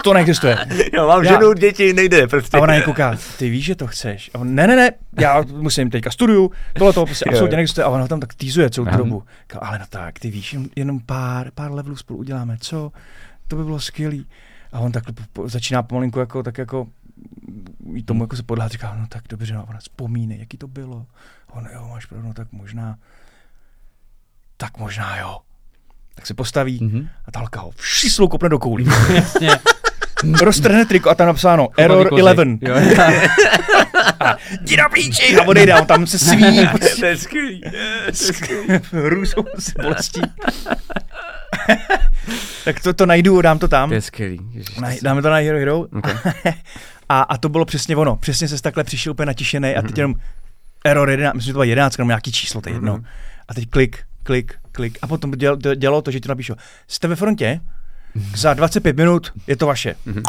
to 0.04 0.14
neexistuje. 0.14 0.58
Já 0.94 1.06
mám 1.06 1.24
Já- 1.24 1.32
ženu, 1.34 1.54
děti, 1.54 1.94
nejde 1.94 2.28
prostě. 2.28 2.58
A 2.58 2.62
ona 2.62 2.74
na 2.74 2.78
ní 2.80 2.84
kouká, 2.84 3.18
ty 3.38 3.50
víš, 3.50 3.66
že 3.66 3.76
to 3.76 3.88
chceš? 3.88 4.32
A 4.34 4.38
on, 4.40 4.56
ne, 4.56 4.68
ne, 4.68 4.76
ne, 4.76 4.92
já 5.20 5.44
musím 5.52 5.90
teďka 5.90 6.12
studiu, 6.12 6.52
tohle 6.74 6.94
to 6.94 7.06
prostě 7.06 7.26
absolutně 7.30 7.56
neexistuje. 7.58 7.86
A 7.86 7.90
ona 7.90 8.08
tam 8.08 8.20
tak 8.20 8.34
týzuje 8.34 8.70
celou 8.70 8.86
tu 8.86 8.90
Aha. 8.90 8.98
dobu. 8.98 9.24
Ale 9.62 9.80
no 9.80 9.86
tak, 9.90 10.20
ty 10.20 10.32
víš, 10.32 10.54
jen- 10.54 10.70
jenom 10.76 11.00
pár, 11.00 11.52
pár 11.52 11.72
levelů 11.72 11.96
spolu 11.96 12.20
uděláme, 12.20 12.58
co? 12.62 12.92
To 13.48 13.56
by 13.56 13.64
bylo 13.64 13.80
skvělý. 13.80 14.28
A 14.74 14.80
on 14.80 14.92
po, 15.34 15.50
začíná 15.50 15.84
pomalinku 15.84 16.20
jako, 16.20 16.44
tak 16.44 16.58
jako 16.58 16.88
jí 17.94 18.04
tomu 18.04 18.24
jako 18.24 18.36
se 18.36 18.44
podlát, 18.44 18.72
říká, 18.72 18.96
no 19.00 19.06
tak 19.10 19.24
dobře, 19.30 19.54
no, 19.54 19.66
ona 19.70 19.80
vzpomínej, 19.80 20.40
jaký 20.40 20.58
to 20.58 20.68
bylo. 20.68 21.06
A 21.50 21.54
on, 21.54 21.68
jo, 21.74 21.88
máš 21.92 22.06
pravdu, 22.06 22.28
no, 22.28 22.34
tak 22.34 22.48
možná, 22.52 22.96
tak 24.58 24.78
možná 24.78 25.18
jo. 25.18 25.38
Tak 26.16 26.28
se 26.28 26.34
postaví 26.34 26.80
Mhm. 26.84 27.10
a 27.26 27.32
ta 27.32 27.40
holka 27.40 27.62
ho 27.62 27.72
všíslou 27.72 28.28
kopne 28.28 28.50
do 28.50 28.60
koulí. 28.60 28.86
Jasně. 29.14 29.50
Roztrhne 30.42 30.86
triko 30.86 31.10
a 31.10 31.16
tam 31.16 31.28
napsáno 31.28 31.68
Error 31.78 32.10
Kozy. 32.10 32.20
11. 32.22 32.50
Jo. 32.62 32.76
Jdi 34.62 34.78
do 34.78 34.84
píči! 34.94 35.36
A 35.38 35.44
odejde, 35.44 35.74
a 35.74 35.80
on 35.80 35.86
tam 35.86 36.08
se 36.08 36.20
sví. 36.20 36.70
To 37.00 37.06
je 37.06 37.18
skvělý. 37.18 37.62
Růzou 38.94 39.44
se 39.60 39.72
bolestí. 39.82 40.22
tak 42.66 42.80
to, 42.80 42.94
to 42.94 43.06
najdu, 43.06 43.42
dám 43.42 43.60
to 43.60 43.68
tam. 43.68 43.90
To 43.90 43.96
je 43.96 44.02
skvělý. 44.02 44.40
Na, 44.82 44.90
dáme 45.02 45.22
to 45.22 45.30
na 45.30 45.36
Hero 45.36 45.58
Hero. 45.60 45.80
Okay. 45.80 46.54
A, 47.10 47.22
a 47.22 47.38
to 47.38 47.50
bylo 47.50 47.66
přesně 47.66 47.96
ono. 47.96 48.16
Přesně 48.16 48.48
se 48.48 48.62
takhle 48.62 48.84
přišel 48.84 49.12
úplně 49.12 49.26
natěšený 49.26 49.76
a 49.76 49.82
teď 49.82 49.92
Mhm. 49.92 49.98
jenom 50.00 50.16
error 50.86 51.10
11, 51.10 51.34
myslím, 51.34 51.48
že 51.48 51.54
to 51.54 51.58
bylo 51.58 51.64
11, 51.64 51.98
nebo 51.98 52.08
nějaký 52.10 52.32
číslo, 52.32 52.62
to 52.62 52.70
je 52.70 52.76
jedno. 52.76 53.00
A 53.48 53.54
teď 53.54 53.70
klik, 53.70 54.00
klik, 54.24 54.54
klik. 54.72 54.98
A 55.02 55.08
potom 55.08 55.32
děl, 55.32 55.56
děl- 55.58 55.76
dělalo 55.76 56.02
to, 56.02 56.12
že 56.12 56.20
ti 56.20 56.30
napíšu, 56.30 56.54
jste 56.88 57.08
ve 57.08 57.16
frontě, 57.16 57.60
za 58.36 58.54
25 58.54 58.98
minut 58.98 59.32
je 59.48 59.56
to 59.58 59.68
vaše. 59.68 59.96
Mhm. 60.06 60.22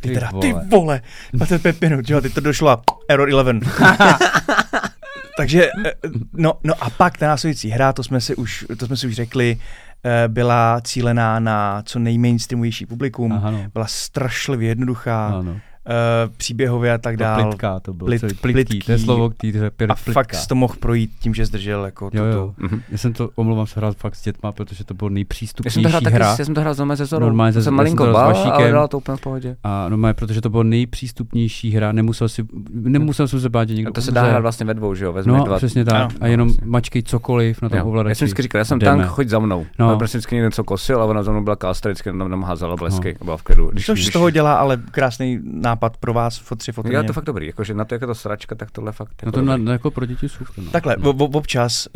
Ty 0.00 0.08
Ty 0.08 0.14
teda, 0.14 0.30
ty 0.40 0.52
vole. 0.52 0.64
vole, 0.70 1.00
25 1.32 1.80
minut, 1.80 2.10
jo, 2.10 2.20
teď 2.20 2.34
to 2.34 2.40
došlo 2.40 2.68
a 2.70 2.82
error 3.08 3.28
11. 3.28 3.66
Takže, 5.36 5.68
eh, 5.86 5.92
no, 6.32 6.52
no 6.64 6.74
a 6.80 6.90
pak 6.90 7.18
ta 7.18 7.26
následující 7.26 7.70
hra, 7.70 7.92
to 7.92 8.02
jsme 8.02 8.20
si 8.20 8.36
už, 8.36 8.64
to 8.78 8.86
jsme 8.86 8.96
si 8.96 9.06
už 9.06 9.14
řekli, 9.14 9.56
eh, 10.04 10.28
byla 10.28 10.80
cílená 10.80 11.38
na 11.40 11.82
co 11.86 11.98
nejmainstreamovější 11.98 12.86
publikum, 12.86 13.32
Aha, 13.32 13.50
no. 13.50 13.58
byla 13.72 13.86
strašlivě 13.86 14.68
jednoduchá, 14.68 15.26
Ano. 15.26 15.60
Eh, 15.88 15.92
příběhově 16.36 16.92
a 16.92 16.98
tak 16.98 17.16
To 17.16 17.22
dál. 17.22 17.42
plitká 17.42 17.80
to 17.80 17.94
bylo. 17.94 18.08
Plit- 18.10 18.18
celý 18.20 18.34
plitký. 18.34 18.78
To 18.78 18.92
je 18.92 18.96
plitký. 18.96 19.04
slovo, 19.04 19.30
který 19.30 19.52
to 19.52 19.58
je 19.58 19.70
A 19.88 19.94
fakt 19.94 20.34
jsi 20.34 20.48
to 20.48 20.54
mohl 20.54 20.74
projít 20.80 21.10
tím, 21.20 21.34
že 21.34 21.46
zdržel 21.46 21.84
jako 21.84 22.04
Jo, 22.04 22.10
tuto. 22.10 22.24
jo. 22.38 22.54
Mhm. 22.58 22.80
Já 22.90 22.98
jsem 22.98 23.12
to, 23.12 23.30
omlouvám 23.34 23.66
se, 23.66 23.80
hrál 23.80 23.92
fakt 23.92 24.14
s 24.16 24.22
dětma, 24.22 24.52
protože 24.52 24.84
to 24.84 24.94
bylo 24.94 25.06
Já 25.06 25.10
jsem 25.10 25.12
to 25.12 25.14
nejpřístupnější 25.14 25.84
hrál 25.88 26.00
taky, 26.00 26.14
hra. 26.14 26.26
já 26.26 26.36
jsem 26.36 26.54
to 26.54 26.60
hrál 26.60 26.74
znamená 26.74 26.96
se 26.96 27.06
Zorou. 27.06 27.26
Normálně 27.26 27.52
To 27.52 27.58
se- 27.60 27.64
jsem 27.64 27.74
malinko 27.74 28.06
s 28.06 28.12
bál, 28.12 28.36
ale 28.52 28.72
dala 28.72 28.88
to 28.88 28.98
úplně 28.98 29.16
v 29.16 29.20
pohodě. 29.20 29.56
A 29.64 29.88
normálně, 29.88 30.14
protože 30.14 30.40
to 30.40 30.50
bylo 30.50 30.62
nejpřístupnější 30.62 31.70
hra, 31.70 31.92
nemusel 31.92 32.28
si, 32.28 32.42
nemusel 32.70 33.28
jsem 33.28 33.40
se 33.40 33.48
bát, 33.48 33.68
že 33.68 33.74
někdo 33.74 33.90
A 33.90 33.92
to 33.92 34.02
se 34.02 34.10
dá 34.12 34.22
hrát 34.22 34.40
vlastně 34.40 34.66
ve 34.66 34.74
dvou, 34.74 34.94
že 34.94 35.04
jo? 35.04 35.12
Vezmeš 35.12 35.38
No, 35.38 35.44
dva. 35.44 35.56
přesně 35.56 35.84
tak. 35.84 36.10
A 36.20 36.26
jenom 36.26 36.48
vlastně. 36.48 36.66
mačkej 36.66 37.02
cokoliv 37.02 37.62
na 37.62 37.68
tom 37.68 37.80
ovladači. 37.82 38.10
Já 38.10 38.14
jsem 38.14 38.26
vždycky 38.26 38.42
říkal, 38.42 38.58
já 38.58 38.64
jsem 38.64 38.78
tank, 38.80 39.04
choď 39.06 39.28
za 39.28 39.38
mnou. 39.38 39.66
No. 39.78 39.88
No. 39.90 39.98
Prostě 39.98 40.18
vždycky 40.18 40.34
někdo 40.34 40.50
co 40.50 40.64
kosil 40.64 41.02
a 41.02 41.04
ona 41.04 41.22
za 41.22 41.32
mnou 41.32 41.42
byla 41.44 41.56
kástra, 41.56 41.90
vždycky 41.90 42.12
nám 42.12 42.42
házela 42.42 42.76
blesky 42.76 43.16
a 43.20 43.24
byla 43.24 43.36
v 43.36 43.42
klidu. 43.42 43.70
Když, 43.72 43.86
Což 43.86 44.06
z 44.06 44.10
toho 44.10 44.30
dělá 44.30 44.54
ale 44.54 44.76
krásný 44.90 45.38
nápad 45.74 45.96
pro 45.96 46.12
vás, 46.12 46.38
fotři, 46.38 46.72
fotry. 46.72 46.94
Já 46.94 47.02
to 47.02 47.12
fakt 47.12 47.24
dobrý, 47.24 47.46
jakože 47.46 47.74
na 47.74 47.84
to, 47.84 47.94
jak 47.94 48.00
je 48.00 48.06
to 48.06 48.14
sračka, 48.14 48.54
tak 48.54 48.70
tohle 48.70 48.92
fakt 48.92 49.08
No 49.22 49.28
jako 49.28 49.30
to 49.40 49.42
na, 49.42 49.52
dobrý. 49.52 49.64
na, 49.66 49.72
jako 49.72 49.90
pro 49.90 50.06
děti 50.06 50.28
super. 50.28 50.64
No. 50.64 50.70
Takhle, 50.70 50.96
o- 50.96 51.10
o- 51.10 51.24
občas 51.24 51.86
uh, 51.86 51.92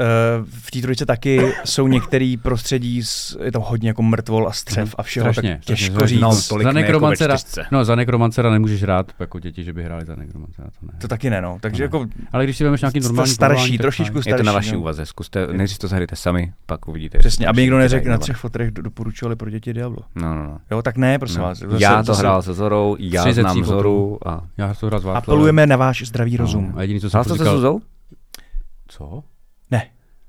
v 0.60 0.70
té 0.70 0.80
trojice 0.80 1.06
taky 1.06 1.52
jsou 1.64 1.88
některý 1.88 2.36
prostředí, 2.36 3.02
s, 3.02 3.38
je 3.44 3.52
tam 3.52 3.62
hodně 3.62 3.88
jako 3.90 4.02
mrtvol 4.02 4.48
a 4.48 4.52
střev 4.52 4.94
a 4.98 5.02
všeho, 5.02 5.32
Strašně, 5.32 5.54
tak 5.56 5.64
těžko 5.64 5.94
strašně. 5.94 6.08
říct. 6.08 6.20
No, 6.20 6.28
No, 6.28 6.40
tolik 6.48 6.64
za 6.64 6.68
jako 6.68 6.78
nekromancera, 6.80 7.36
čtyřce. 7.36 7.66
no, 7.72 7.84
za 7.84 7.94
nekromancera 7.94 8.50
nemůžeš 8.50 8.82
hrát 8.82 9.12
jako 9.18 9.38
děti, 9.38 9.64
že 9.64 9.72
by 9.72 9.84
hráli 9.84 10.04
za 10.04 10.16
nekromancera, 10.16 10.68
to 10.80 10.86
ne. 10.86 10.92
to 11.00 11.08
taky 11.08 11.30
ne, 11.30 11.42
no. 11.42 11.58
Takže 11.60 11.82
Ne. 11.82 11.84
jako 11.84 12.06
Ale 12.32 12.44
když 12.44 12.56
si 12.56 12.64
vemeš 12.64 12.80
nějaký 12.80 13.00
normální 13.00 13.32
starší, 13.32 13.78
trošičku 13.78 14.22
starší. 14.22 14.30
Je 14.30 14.36
to 14.36 14.42
na 14.42 14.52
vaší 14.52 14.72
no. 14.72 14.78
úvaze, 14.80 15.06
zkuste, 15.06 15.46
nejdřív 15.46 15.78
to 15.78 15.88
zahrajte 15.88 16.16
sami, 16.16 16.52
pak 16.66 16.88
uvidíte. 16.88 17.18
Přesně, 17.18 17.46
aby 17.46 17.56
to 17.56 17.60
nikdo 17.60 17.78
neřekl 17.78 18.08
na 18.08 18.18
třech 18.18 18.36
fotrech 18.36 18.70
do- 18.70 18.82
doporučovali 18.82 19.36
pro 19.36 19.50
děti 19.50 19.72
Diablo. 19.72 19.98
No, 20.14 20.34
no, 20.34 20.44
no. 20.44 20.58
Jo, 20.70 20.82
tak 20.82 20.96
ne, 20.96 21.18
prosím 21.18 21.38
no. 21.38 21.44
vás. 21.44 21.58
Zase- 21.58 21.82
já 21.84 21.96
to 21.96 22.02
zase 22.02 22.20
hrál 22.20 22.42
se 22.42 22.54
Zorou, 22.54 22.96
já 22.98 23.32
znám 23.32 23.64
tří 23.68 23.76
Zoru 23.76 24.28
a... 24.28 24.46
Já 24.58 24.68
to 24.74 24.74
s 24.74 24.80
Václavem. 24.90 25.16
Apelujeme 25.16 25.66
na 25.66 25.76
váš 25.76 26.02
zdravý 26.06 26.36
rozum. 26.36 26.68
No, 26.72 26.78
a 26.78 26.82
jediný, 26.82 27.00
co 27.00 27.10
jsem 27.10 27.20
Hrál 27.20 27.36
se 27.36 27.44
Zuzou? 27.44 27.80
Co? 28.88 29.22
Ne. 29.70 29.86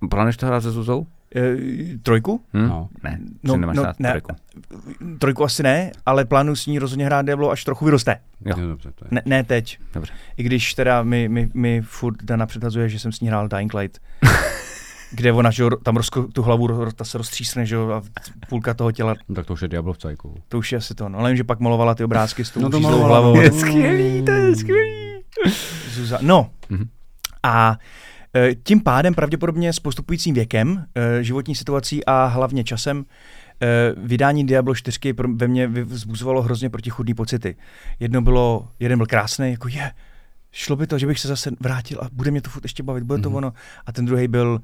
Plánuješ 0.09 0.37
to 0.37 0.45
hrát 0.45 0.61
se 0.61 0.71
Zuzou? 0.71 1.07
E, 1.35 1.41
trojku? 2.03 2.41
Hm? 2.53 2.67
No. 2.67 2.89
Ne, 3.03 3.19
No, 3.43 3.53
no, 3.53 3.57
nemáš 3.57 3.75
no, 3.77 3.83
no, 3.83 3.91
ne. 3.99 4.09
trojku. 4.09 4.31
Trojku 5.19 5.43
asi 5.43 5.63
ne, 5.63 5.91
ale 6.05 6.25
plánuji 6.25 6.55
s 6.55 6.65
ní 6.65 6.79
rozhodně 6.79 7.05
hrát 7.05 7.21
Diablo, 7.25 7.51
až 7.51 7.63
trochu 7.63 7.85
vyroste. 7.85 8.15
Jo. 8.45 8.55
Jo, 8.59 8.67
dobře, 8.67 8.91
to 8.95 9.05
je. 9.05 9.09
Ne, 9.11 9.21
ne 9.25 9.43
teď. 9.43 9.79
Dobře. 9.93 10.13
I 10.37 10.43
když 10.43 10.73
teda 10.73 11.03
mi, 11.03 11.29
mi, 11.29 11.49
mi 11.53 11.81
furt 11.81 12.23
Dana 12.23 12.45
předhazuje, 12.45 12.89
že 12.89 12.99
jsem 12.99 13.11
s 13.11 13.19
ní 13.19 13.27
hrál 13.27 13.47
Dying 13.47 13.73
Light. 13.73 14.01
kde 15.11 15.31
ona, 15.33 15.51
že 15.51 15.63
tam 15.83 15.97
rozko, 15.97 16.23
tu 16.33 16.41
hlavu, 16.41 16.91
ta 16.95 17.03
se 17.05 17.17
roztřísne, 17.17 17.65
že 17.65 17.75
jo, 17.75 17.89
a 17.91 18.01
půlka 18.49 18.73
toho 18.73 18.91
těla, 18.91 19.15
No, 19.29 19.35
tak 19.35 19.45
to 19.45 19.53
už 19.53 19.61
je 19.61 19.67
Diablo 19.67 19.93
v 19.93 19.97
cajku. 19.97 20.35
to 20.47 20.57
už 20.57 20.71
je 20.71 20.77
asi 20.77 20.95
to. 20.95 21.09
No, 21.09 21.19
ale 21.19 21.29
vím, 21.29 21.37
že 21.37 21.43
pak 21.43 21.59
malovala 21.59 21.95
ty 21.95 22.03
obrázky 22.03 22.45
s 22.45 22.49
tou 22.51 22.59
No 22.61 22.69
to 22.69 22.79
hlavou. 22.79 23.35
no. 23.35 23.41
Je 23.41 23.51
skvělý, 23.51 24.25
to 24.25 24.31
je 24.31 24.55
skvělý. 24.55 25.23
Zuza. 25.93 26.17
No, 26.21 26.49
Mhm. 26.69 26.89
a 27.43 27.77
e, 28.35 28.55
tím 28.63 28.81
pádem 28.81 29.13
pravděpodobně 29.13 29.73
s 29.73 29.79
postupujícím 29.79 30.35
věkem, 30.35 30.85
e, 30.95 31.23
životní 31.23 31.55
situací 31.55 32.05
a 32.05 32.25
hlavně 32.25 32.63
časem 32.63 33.05
vydání 33.97 34.45
Diablo 34.45 34.75
4 34.75 35.13
pro, 35.13 35.27
ve 35.35 35.47
mně 35.47 35.67
vzbuzovalo 35.67 36.41
hrozně 36.41 36.69
protichudný 36.69 37.13
pocity. 37.13 37.55
Jedno 37.99 38.21
bylo, 38.21 38.67
jeden 38.79 38.99
byl 38.99 39.05
krásný, 39.05 39.51
jako 39.51 39.67
je, 39.67 39.91
šlo 40.51 40.75
by 40.75 40.87
to, 40.87 40.97
že 40.97 41.07
bych 41.07 41.19
se 41.19 41.27
zase 41.27 41.51
vrátil 41.59 41.99
a 42.01 42.07
bude 42.11 42.31
mě 42.31 42.41
to 42.41 42.49
furt 42.49 42.65
ještě 42.65 42.83
bavit, 42.83 43.03
bude 43.03 43.21
to 43.21 43.29
Mhm. 43.29 43.37
ono. 43.37 43.53
A 43.85 43.91
ten 43.91 44.05
druhý 44.05 44.27
byl 44.27 44.59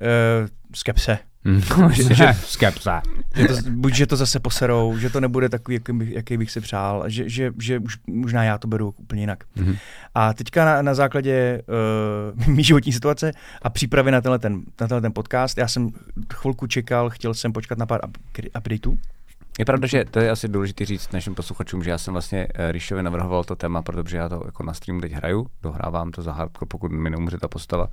uh, 0.00 0.48
skepse. 0.74 1.18
Mm. 1.44 1.60
Že- 1.92 2.14
že- 2.14 2.34
Skepsa. 2.44 3.02
Že 3.36 3.48
to, 3.48 3.54
buď, 3.70 3.94
že 3.94 4.06
to 4.06 4.16
zase 4.16 4.40
poserou, 4.40 4.98
že 4.98 5.10
to 5.10 5.20
nebude 5.20 5.48
takový, 5.48 5.74
jaký 5.74 5.92
bych, 5.92 6.10
jaký 6.12 6.36
bych 6.36 6.50
si 6.50 6.60
přál, 6.60 7.04
že, 7.06 7.28
že, 7.28 7.52
že 7.62 7.78
už 7.78 7.98
možná 8.06 8.44
já 8.44 8.58
to 8.58 8.68
beru 8.68 8.94
úplně 8.98 9.22
jinak. 9.22 9.44
Mhm. 9.56 9.76
A 10.14 10.34
teďka 10.34 10.64
na, 10.64 10.82
na 10.82 10.94
základě 10.94 11.62
uh, 12.38 12.46
mý 12.54 12.64
životní 12.64 12.92
situace 12.92 13.32
a 13.62 13.70
přípravy 13.70 14.10
na 14.10 14.20
tenhle, 14.20 14.38
ten, 14.38 14.54
na 14.54 14.60
tenhle 14.88 15.00
ten 15.00 15.12
podcast, 15.12 15.58
já 15.58 15.68
jsem 15.68 15.88
chvilku 16.34 16.66
čekal, 16.66 17.10
chtěl 17.10 17.34
jsem 17.34 17.52
počkat 17.52 17.78
na 17.78 17.86
pár 17.86 18.00
up- 18.00 18.48
updateů. 18.58 18.98
Je 19.58 19.64
pravda, 19.64 19.86
že 19.86 20.04
to 20.04 20.20
je 20.20 20.30
asi 20.30 20.48
důležité 20.48 20.84
říct 20.84 21.12
našim 21.12 21.34
posluchačům, 21.34 21.82
že 21.82 21.90
já 21.90 21.98
jsem 21.98 22.12
vlastně 22.12 22.46
eh, 22.54 22.72
Ríšovi 22.72 23.02
navrhoval 23.02 23.44
to 23.44 23.56
téma, 23.56 23.82
protože 23.82 24.16
já 24.16 24.28
to 24.28 24.42
jako 24.44 24.62
na 24.62 24.74
streamu 24.74 25.00
teď 25.00 25.12
hraju, 25.12 25.46
dohrávám 25.62 26.10
to 26.10 26.22
za 26.22 26.32
hardcore, 26.32 26.66
pokud 26.68 26.92
mi 26.92 27.10
neumře 27.10 27.38
ta 27.38 27.48
postava. 27.48 27.88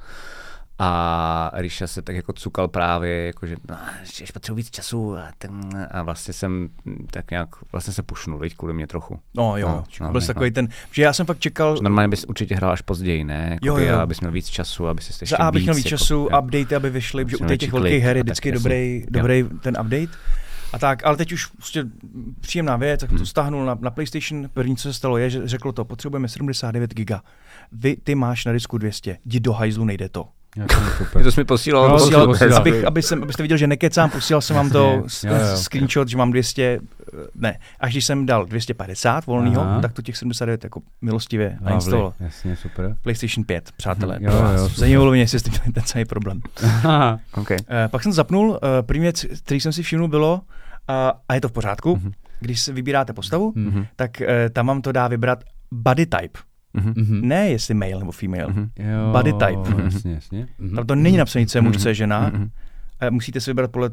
A 0.80 1.52
Ríša 1.54 1.88
se 1.88 2.02
tak 2.02 2.16
jako 2.16 2.34
cukal 2.34 2.68
právě, 2.68 3.26
jako 3.26 3.48
že 3.48 3.56
no, 3.70 3.78
ještě 4.00 4.26
potřebuji 4.34 4.56
víc 4.56 4.70
času 4.70 5.18
a, 5.18 5.28
ten, 5.38 5.88
a 5.92 6.04
vlastně 6.04 6.34
jsem 6.34 6.70
tak 7.12 7.32
nějak, 7.32 7.50
vlastně 7.72 7.94
se 7.94 8.04
pušnul, 8.04 8.40
teď 8.40 8.56
kvůli 8.56 8.74
mě 8.74 8.88
trochu. 8.88 9.20
No 9.38 9.58
jo, 9.58 9.68
No, 9.68 9.74
no, 9.76 10.06
no, 10.06 10.12
byl 10.12 10.22
no. 10.22 10.28
takový 10.28 10.52
ten, 10.52 10.68
že 10.92 11.02
já 11.04 11.14
jsem 11.14 11.26
fakt 11.26 11.40
čekal, 11.40 11.76
Že 11.78 11.84
Normálně 11.84 12.08
bys 12.10 12.24
určitě 12.26 12.56
hrál 12.56 12.72
až 12.72 12.82
později, 12.82 13.24
ne? 13.24 13.58
Jo, 13.62 13.74
Jakoby, 13.76 13.92
jo. 13.92 14.00
Abys 14.00 14.20
měl 14.20 14.32
víc 14.32 14.48
času, 14.48 14.88
aby 14.88 15.02
si 15.02 15.10
ještě 15.12 15.26
za 15.26 15.38
A 15.38 15.52
bych 15.52 15.64
měl 15.64 15.76
víc 15.76 15.86
jako, 15.86 15.98
času, 15.98 16.14
jo. 16.32 16.40
update, 16.40 16.76
aby 16.76 16.90
vyšly, 16.90 17.26
že 17.30 17.38
u 17.38 17.58
těch 17.58 17.72
velkých 17.74 18.04
her 18.04 18.18
je 18.18 18.24
tak, 18.24 18.28
vždycky 18.28 18.50
jasně. 18.50 18.64
dobrý, 18.64 19.00
Jo. 19.02 19.08
dobrý 19.10 19.44
ten 19.62 19.78
update. 19.82 20.18
A 20.74 20.80
tak, 20.80 21.06
ale 21.06 21.18
teď 21.18 21.32
už 21.32 21.46
prostě 21.46 21.84
příjemná 22.42 22.78
věc, 22.78 23.00
tak 23.00 23.10
jsem 23.10 23.18
to 23.20 23.26
stáhnul 23.26 23.66
na, 23.66 23.78
na 23.82 23.92
PlayStation. 23.92 24.50
První, 24.54 24.76
co 24.78 24.82
se 24.84 24.94
stalo, 24.94 25.18
je, 25.18 25.30
že 25.30 25.48
řeklo 25.48 25.72
to, 25.72 25.86
potřebujeme 25.86 26.28
79 26.28 26.94
giga. 26.94 27.22
Vy, 27.72 27.96
ty 28.04 28.16
máš 28.16 28.46
na 28.46 28.52
disku 28.54 28.78
200, 28.78 29.18
jdi 29.26 29.40
do 29.40 29.54
hajzlu, 29.54 29.86
nejde 29.86 30.10
to. 30.10 30.28
To 31.24 31.32
jsi 31.32 31.40
mi 31.40 31.46
posílal, 31.46 31.84
No, 31.90 31.98
to 31.98 32.04
posílal- 32.04 32.26
posílal, 32.26 32.50
posílal. 32.50 32.62
Abych, 32.62 32.86
aby 32.86 33.02
jsem, 33.02 33.24
abyste 33.24 33.44
viděl, 33.44 33.58
že 33.58 33.68
nekecám, 33.68 34.10
posílal 34.10 34.42
jsem 34.42 34.56
vám 34.56 34.70
to 34.70 35.04
screenshot, 35.56 36.08
že 36.08 36.18
mám 36.18 36.32
200, 36.32 36.64
eh, 36.64 36.80
ne, 37.36 37.58
až 37.80 37.92
když 37.92 38.06
jsem 38.06 38.26
dal 38.26 38.46
250 38.46 39.26
volného, 39.26 39.62
Aha. 39.62 39.82
tak 39.82 39.94
to 39.94 40.02
těch 40.02 40.18
79 40.18 40.64
jako 40.64 40.82
milostivě 41.02 41.58
nainstaloval. 41.62 42.14
Jasně, 42.20 42.56
super. 42.56 42.96
PlayStation 43.02 43.44
5, 43.46 43.72
přátelé. 43.78 44.18
Jo, 44.22 44.32
jo. 44.58 44.68
Zajímalo 44.76 45.12
mě, 45.12 45.22
jestli 45.22 45.40
jste 45.40 45.50
měli 45.50 45.72
ten 45.74 45.84
samý 45.86 46.06
problém. 46.06 46.40
Okay. 47.34 47.58
Uh, 47.60 47.66
pak 47.88 48.04
jsem 48.04 48.14
zapnul, 48.14 48.50
uh, 48.50 48.58
první 48.82 49.02
věc, 49.02 49.26
který 49.44 49.60
jsem 49.60 49.74
si 49.74 49.84
všimnul, 49.84 50.08
bylo, 50.08 50.34
uh, 50.34 50.42
a 51.30 51.34
je 51.34 51.42
to 51.42 51.50
v 51.50 51.52
pořádku, 51.52 51.96
Mhm. 51.96 52.12
když 52.40 52.62
si 52.62 52.74
vybíráte 52.74 53.14
postavu, 53.14 53.54
Mhm. 53.56 53.86
tak 53.96 54.12
uh, 54.22 54.28
tam 54.54 54.68
vám 54.68 54.82
to 54.82 54.92
dá 54.92 55.08
vybrat 55.08 55.44
body 55.72 56.06
type. 56.06 56.40
Mhm. 56.74 56.94
Mhm. 56.98 57.28
Ne 57.28 57.50
jestli 57.50 57.74
male 57.74 58.00
nebo 58.00 58.12
female. 58.12 58.48
Mhm. 58.48 58.70
Jo, 58.80 59.12
Body 59.12 59.34
type. 59.34 59.84
Jasně, 59.84 60.14
jasně. 60.14 60.48
Mhm. 60.58 60.76
Tam 60.76 60.86
to 60.88 60.96
není 60.96 61.18
napsané, 61.18 61.46
co 61.46 61.58
je 61.58 61.62
muž, 61.62 61.78
co 61.78 61.88
je 61.88 61.96
žena. 61.96 62.20
Mhm. 62.34 62.42
Uh, 62.44 62.50
musíte 63.12 63.42
si 63.42 63.50
vybrat 63.50 63.72
podle 63.72 63.90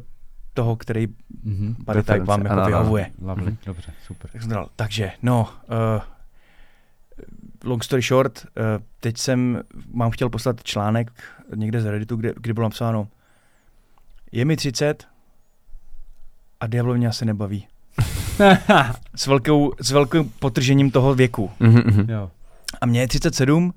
toho, 0.53 0.75
který 0.75 1.07
Mhm. 1.43 1.75
body 1.85 2.03
type 2.03 2.19
vám 2.19 2.45
jako 2.45 2.65
vyhovuje. 2.65 3.11
Lovely, 3.21 3.47
Mhm. 3.51 3.57
dobře, 3.65 3.91
super. 4.07 4.29
Tak 4.31 4.41
jsem 4.41 4.51
dal. 4.51 4.69
Takže, 4.75 5.11
no, 5.23 5.41
uh, 5.95 6.01
long 7.63 7.83
story 7.83 8.01
short, 8.01 8.45
uh, 8.45 8.63
teď 8.99 9.17
jsem, 9.17 9.61
mám 9.93 10.11
chtěl 10.11 10.29
poslat 10.29 10.63
článek 10.63 11.11
někde 11.55 11.81
z 11.81 11.85
Redditu, 11.85 12.15
kde, 12.15 12.33
kde 12.41 12.53
bylo 12.53 12.63
napsáno, 12.63 13.07
je 14.31 14.45
mi 14.45 14.55
30 14.57 15.07
a 16.59 16.67
Diablo 16.67 16.93
mě 16.93 17.07
asi 17.07 17.25
nebaví. 17.25 17.67
s, 19.15 19.27
velkou, 19.27 19.71
s 19.81 19.91
velkým 19.91 20.29
potržením 20.29 20.91
toho 20.91 21.15
věku. 21.15 21.51
Mhm, 21.59 21.81
mhm. 21.85 22.09
jo. 22.09 22.31
A 22.81 22.85
mě 22.85 22.99
je 23.01 23.07
37 23.07 23.73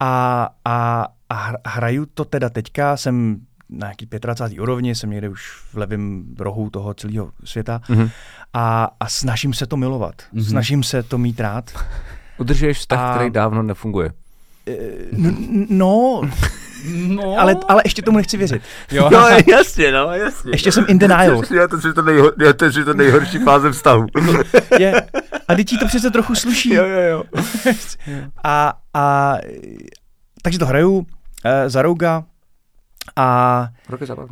a, 0.00 0.48
a, 0.64 1.06
a 1.28 1.50
hr- 1.52 1.56
hraju 1.66 2.06
to 2.14 2.24
teda 2.24 2.48
teďka, 2.48 2.96
jsem 2.96 3.36
na 3.68 3.86
nějaký 3.86 4.06
25. 4.20 4.60
úrovni, 4.62 4.94
jsem 4.94 5.10
někde 5.10 5.28
už 5.28 5.50
v 5.72 5.74
levém 5.76 6.24
rohu 6.38 6.70
toho 6.70 6.94
celého 6.94 7.30
světa 7.44 7.80
Mhm. 7.88 8.10
a, 8.52 8.90
a 9.00 9.08
snažím 9.08 9.54
se 9.54 9.66
to 9.66 9.76
milovat. 9.76 10.14
Mhm. 10.32 10.42
Mm-hmm. 10.42 10.48
Snažím 10.50 10.82
se 10.82 11.02
to 11.02 11.18
mít 11.18 11.40
rád. 11.40 11.70
Udržuješ 12.38 12.78
vztah, 12.78 13.00
A- 13.00 13.14
který 13.14 13.30
dávno 13.30 13.62
nefunguje. 13.62 14.10
Eh, 14.68 14.72
No, 15.68 16.22
No. 16.84 17.38
ale, 17.38 17.56
ale 17.68 17.82
ještě 17.84 18.02
tomu 18.02 18.16
nechci 18.16 18.36
věřit. 18.36 18.62
jo. 18.90 19.10
jasně, 19.50 19.92
no, 19.92 20.12
jasně. 20.12 20.50
Ještě 20.52 20.72
jsem 20.72 20.84
in 20.88 20.98
denial. 20.98 21.42
Já 21.54 21.68
to, 21.68 21.92
to, 21.94 22.02
nejho, 22.02 22.32
já 22.44 22.52
to, 22.52 22.64
je 22.64 22.84
to 22.84 22.94
nejhorší 22.94 23.38
fáze 23.38 23.72
vztahu. 23.72 24.06
Je, 24.78 25.02
a 25.48 25.54
teď 25.54 25.68
ti 25.68 25.78
to 25.78 25.86
přece 25.86 26.10
trochu 26.10 26.34
sluší. 26.34 26.74
jo, 26.74 26.84
jo. 26.84 27.24
A, 28.44 28.72
a 28.94 29.36
takže 30.42 30.58
to 30.58 30.66
hraju 30.66 30.98
uh, 30.98 31.04
za 31.66 31.82
Rouga 31.82 32.24
a 33.16 33.68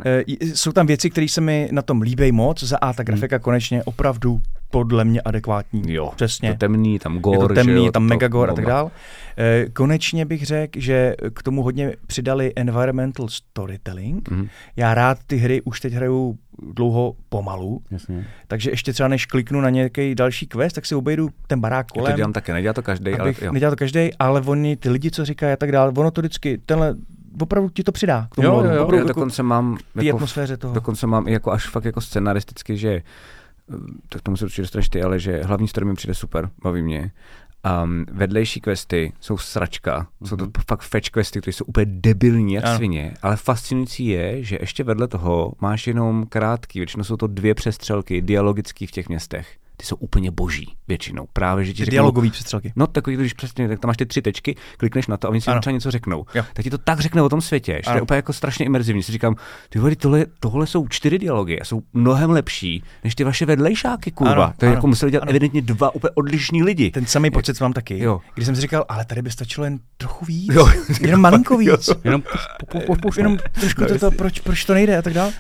je 0.05 0.25
uh, 0.43 0.49
jsou 0.55 0.73
tam 0.73 0.87
věci, 0.87 1.11
které 1.11 1.29
se 1.29 1.41
mi 1.41 1.69
na 1.73 1.83
tom 1.83 2.03
líbí 2.03 2.33
moc. 2.33 2.63
Za 2.63 2.77
A 2.77 2.93
ta 2.93 3.03
grafika 3.03 3.39
konečně 3.39 3.85
opravdu 3.85 4.41
podle 4.73 5.05
mě 5.05 5.21
adekvátní. 5.21 5.83
Jo, 5.95 6.13
Přesně. 6.17 6.53
to 6.53 6.59
temný, 6.59 6.99
tam 6.99 7.19
gore, 7.19 7.37
je 7.45 7.49
to 7.49 7.55
temný, 7.55 7.85
jo, 7.87 7.93
tam 7.93 8.09
to- 8.09 8.15
megagore 8.15 8.53
a 8.53 8.55
tak 8.55 8.67
dál. 8.67 8.91
Eh, 9.39 9.67
Konečně 9.73 10.25
bych 10.25 10.47
řekl, 10.47 10.81
že 10.81 11.15
k 11.35 11.43
tomu 11.43 11.63
hodně 11.63 11.97
přidali 12.07 12.53
environmental 12.57 13.29
storytelling. 13.29 14.31
Mhm. 14.31 14.49
Já 14.77 14.95
rád 14.95 15.19
ty 15.27 15.37
hry 15.37 15.63
už 15.63 15.81
teď 15.81 15.93
hraju 15.93 16.39
dlouho 16.73 17.15
pomalu, 17.29 17.83
Jasně. 17.91 18.27
takže 18.49 18.71
ještě 18.71 18.93
třeba 18.93 19.09
než 19.09 19.27
kliknu 19.27 19.61
na 19.61 19.71
nějaký 19.71 20.15
další 20.15 20.47
quest, 20.47 20.75
tak 20.75 20.87
si 20.87 20.95
obejdu 20.95 21.29
ten 21.47 21.61
barák 21.61 21.87
Já 21.87 21.95
to 21.95 22.01
kolem. 22.01 22.17
dělám 22.17 22.33
také, 22.33 22.53
nedělá 22.53 22.73
to 22.73 22.83
každý, 22.83 23.13
ale 23.15 23.35
jo. 23.43 23.53
nedělal 23.53 23.73
to 23.73 23.77
každý, 23.77 24.11
ale 24.19 24.41
oni, 24.41 24.77
ty 24.77 24.89
lidi, 24.91 25.11
co 25.11 25.25
říkají 25.25 25.53
a 25.53 25.57
tak 25.57 25.73
dále, 25.73 25.93
ono 25.97 26.11
to 26.11 26.21
vždycky, 26.21 26.59
tenhle, 26.67 26.95
opravdu 27.41 27.69
ti 27.69 27.83
to 27.83 27.93
přidá 27.93 28.29
k 28.31 28.35
tomu, 28.35 28.47
Jo, 28.49 28.55
jo, 28.55 28.61
jo. 28.65 28.71
opravdu 28.71 28.95
Já 28.97 29.01
jako 29.01 29.09
dokonce 29.09 29.43
mám, 29.43 29.77
té 29.95 30.05
jako, 30.05 30.17
atmosféře 30.17 30.57
toho. 30.57 30.75
dokonce 30.75 31.07
mám 31.07 31.29
i 31.29 31.33
jako 31.33 31.53
až 31.53 31.69
fakt 31.69 31.85
jako 31.85 32.01
scenaristicky, 32.01 32.77
že 32.77 33.03
tak 34.09 34.23
tomu 34.23 34.37
se 34.37 34.45
určitě 34.45 34.63
dostaneš 34.63 34.89
ty, 34.89 35.03
ale 35.03 35.19
že 35.19 35.43
hlavní 35.43 35.69
story 35.69 35.87
mi 35.87 35.95
přijde 35.95 36.15
super, 36.15 36.51
baví 36.63 36.83
mě. 36.83 37.13
Um, 37.85 38.07
vedlejší 38.13 38.61
questy 38.61 39.13
jsou 39.21 39.39
sračka, 39.39 40.01
mm-hmm. 40.01 40.27
jsou 40.29 40.37
to 40.37 40.47
fakt 40.69 40.83
fetch 40.83 41.11
questy, 41.11 41.41
které 41.41 41.53
jsou 41.53 41.65
úplně 41.65 41.87
debilní 41.87 42.55
jak 42.55 42.65
Ano. 42.65 42.77
svině, 42.77 43.15
ale 43.23 43.37
fascinující 43.37 44.07
je, 44.07 44.45
že 44.45 44.59
ještě 44.61 44.85
vedle 44.85 45.09
toho 45.09 45.53
máš 45.61 45.87
jenom 45.87 46.27
krátký, 46.27 46.79
většinou 46.79 47.05
jsou 47.05 47.17
to 47.17 47.27
dvě 47.27 47.55
přestřelky 47.55 48.23
dialogický 48.23 48.87
v 48.87 48.91
těch 48.91 49.09
městech. 49.09 49.57
Ty 49.83 49.87
jsou 49.89 49.97
úplně 49.97 50.31
boží 50.31 50.75
většinou. 50.89 51.27
Právě, 51.33 51.65
že 51.65 51.73
ti 51.73 51.77
Ty 51.77 51.85
řeknou, 51.85 51.93
dialogový 51.95 52.31
přestřelky. 52.31 52.73
No, 52.77 52.87
takový, 52.87 53.17
když 53.17 53.33
přesně, 53.33 53.69
tak 53.69 53.81
tam 53.81 53.89
máš 53.89 53.97
ty 53.97 54.07
tři 54.07 54.23
tečky, 54.23 54.57
klikneš 54.77 55.07
na 55.07 55.17
to 55.17 55.29
a 55.29 55.31
oni 55.31 55.41
si 55.41 55.51
Ano. 55.51 55.61
třeba 55.61 55.73
něco 55.75 55.91
řeknou. 55.91 56.25
Jo. 56.35 56.45
Tak 56.55 56.63
ti 56.65 56.71
to 56.71 56.79
tak 56.79 57.01
řekne 57.01 57.23
o 57.23 57.29
tom 57.29 57.41
světě, 57.41 57.73
že 57.85 57.91
to 57.91 57.97
je 57.97 58.03
úplně 58.03 58.17
jako 58.17 58.33
strašně 58.33 58.67
imerzivní. 58.67 59.03
Si 59.03 59.13
říkám, 59.13 59.35
ty 59.69 59.79
vole, 59.79 59.97
tohle, 59.97 60.27
tohle 60.41 60.67
jsou 60.67 60.89
čtyři 60.89 61.19
dialogy 61.19 61.61
a 61.61 61.65
jsou 61.65 61.83
mnohem 61.93 62.31
lepší 62.31 62.83
než 63.05 63.15
ty 63.15 63.25
vaše 63.25 63.47
vedlejšáky, 63.47 64.11
kurva. 64.11 64.33
Ano, 64.45 64.53
to 64.57 64.65
je 64.65 64.69
ano, 64.69 64.77
jako 64.77 64.87
museli 64.87 65.11
dělat 65.13 65.23
ano. 65.23 65.31
evidentně 65.31 65.63
dva 65.63 65.95
úplně 65.95 66.11
odlišní 66.15 66.63
lidi. 66.63 66.91
Ten 66.91 67.07
samý 67.07 67.31
pocit 67.31 67.61
mám 67.61 67.73
taky, 67.73 67.99
Jo. 67.99 68.21
když 68.35 68.47
jsem 68.47 68.55
si 68.55 68.61
říkal, 68.61 68.85
ale 68.89 69.05
tady 69.05 69.23
by 69.23 69.31
stačilo 69.31 69.65
jen 69.65 69.79
trochu 69.97 70.25
víc, 70.25 70.55
Jo. 70.55 70.69
jenom 71.01 71.21
malinko 71.21 71.57
víc. 71.59 71.91
Jenom 72.05 72.23
po, 72.71 72.81
po, 72.81 72.97
po, 72.97 73.11
jenom 73.17 73.37
trošku 73.61 73.85
to, 73.85 73.99
to 73.99 74.11
proč, 74.11 74.41
proč 74.41 74.65
to 74.65 74.75
nejde 74.75 74.99
a 74.99 75.03
tak 75.03 75.13
dále. 75.15 75.33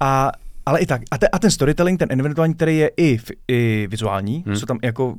A, 0.00 0.30
ale 0.68 0.80
i 0.80 0.86
tak. 0.86 1.02
A, 1.10 1.18
te, 1.18 1.28
a 1.28 1.38
ten 1.38 1.50
storytelling, 1.50 1.98
ten 1.98 2.08
environmentování, 2.12 2.54
který 2.54 2.78
je 2.78 2.90
i, 2.96 3.18
i 3.48 3.86
vizuální, 3.90 4.44
hmm. 4.46 4.56
jsou 4.56 4.66
tam 4.66 4.78
jako, 4.82 5.14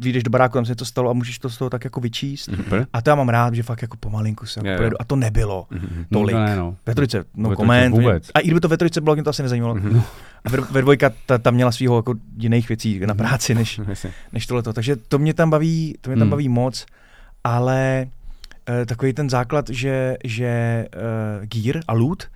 vyjdeš 0.00 0.22
do 0.22 0.30
baráku, 0.30 0.54
tam 0.54 0.64
se 0.64 0.74
to 0.74 0.84
stalo 0.84 1.10
a 1.10 1.12
můžeš 1.12 1.38
to 1.38 1.50
z 1.50 1.58
toho 1.58 1.70
tak 1.70 1.84
jako 1.84 2.00
vyčíst. 2.00 2.50
Super. 2.56 2.86
A 2.92 3.02
to 3.02 3.10
já 3.10 3.16
mám 3.16 3.28
rád, 3.28 3.54
že 3.54 3.62
fakt 3.62 3.82
jako 3.82 3.96
pomalinku 3.96 4.46
se 4.46 4.60
jo. 4.64 4.76
projedu. 4.76 4.96
A 5.00 5.04
to 5.04 5.16
nebylo 5.16 5.66
Mhm. 5.70 6.04
tolik. 6.12 6.34
No, 6.36 6.44
ne, 6.44 6.56
no. 6.56 6.76
Ve 6.86 6.94
trojce, 6.94 7.24
no 7.34 7.48
Ve 7.50 7.56
koment. 7.56 7.94
vůbec. 7.94 8.30
A 8.34 8.40
i 8.40 8.44
kdyby 8.46 8.60
to 8.60 8.68
ve 8.68 8.76
trojce 8.76 9.00
bylo, 9.00 9.14
mě 9.14 9.24
to 9.24 9.30
asi 9.30 9.42
nezajímalo. 9.42 9.74
Mhm. 9.74 10.02
A 10.44 10.48
ve, 10.50 10.58
ve 10.60 10.82
dvojka 10.82 11.10
ta, 11.26 11.38
ta 11.38 11.50
měla 11.50 11.72
svého 11.72 11.96
jako 11.96 12.14
jiných 12.38 12.68
věcí 12.68 13.00
na 13.06 13.14
práci, 13.14 13.54
než, 13.54 13.80
než 14.32 14.46
tohleto. 14.46 14.72
Takže 14.72 14.96
to 14.96 15.18
mě 15.18 15.34
tam 15.34 15.50
baví, 15.50 15.94
to 16.00 16.10
mě 16.10 16.16
tam 16.16 16.22
Hmm. 16.26 16.30
baví 16.30 16.48
moc, 16.48 16.86
ale 17.44 18.06
uh, 18.68 18.84
takový 18.86 19.12
ten 19.12 19.30
základ, 19.30 19.68
že, 19.70 20.16
že 20.24 20.86
uh, 21.40 21.46
gear 21.46 21.80
a 21.88 21.92
loot, 21.92 22.26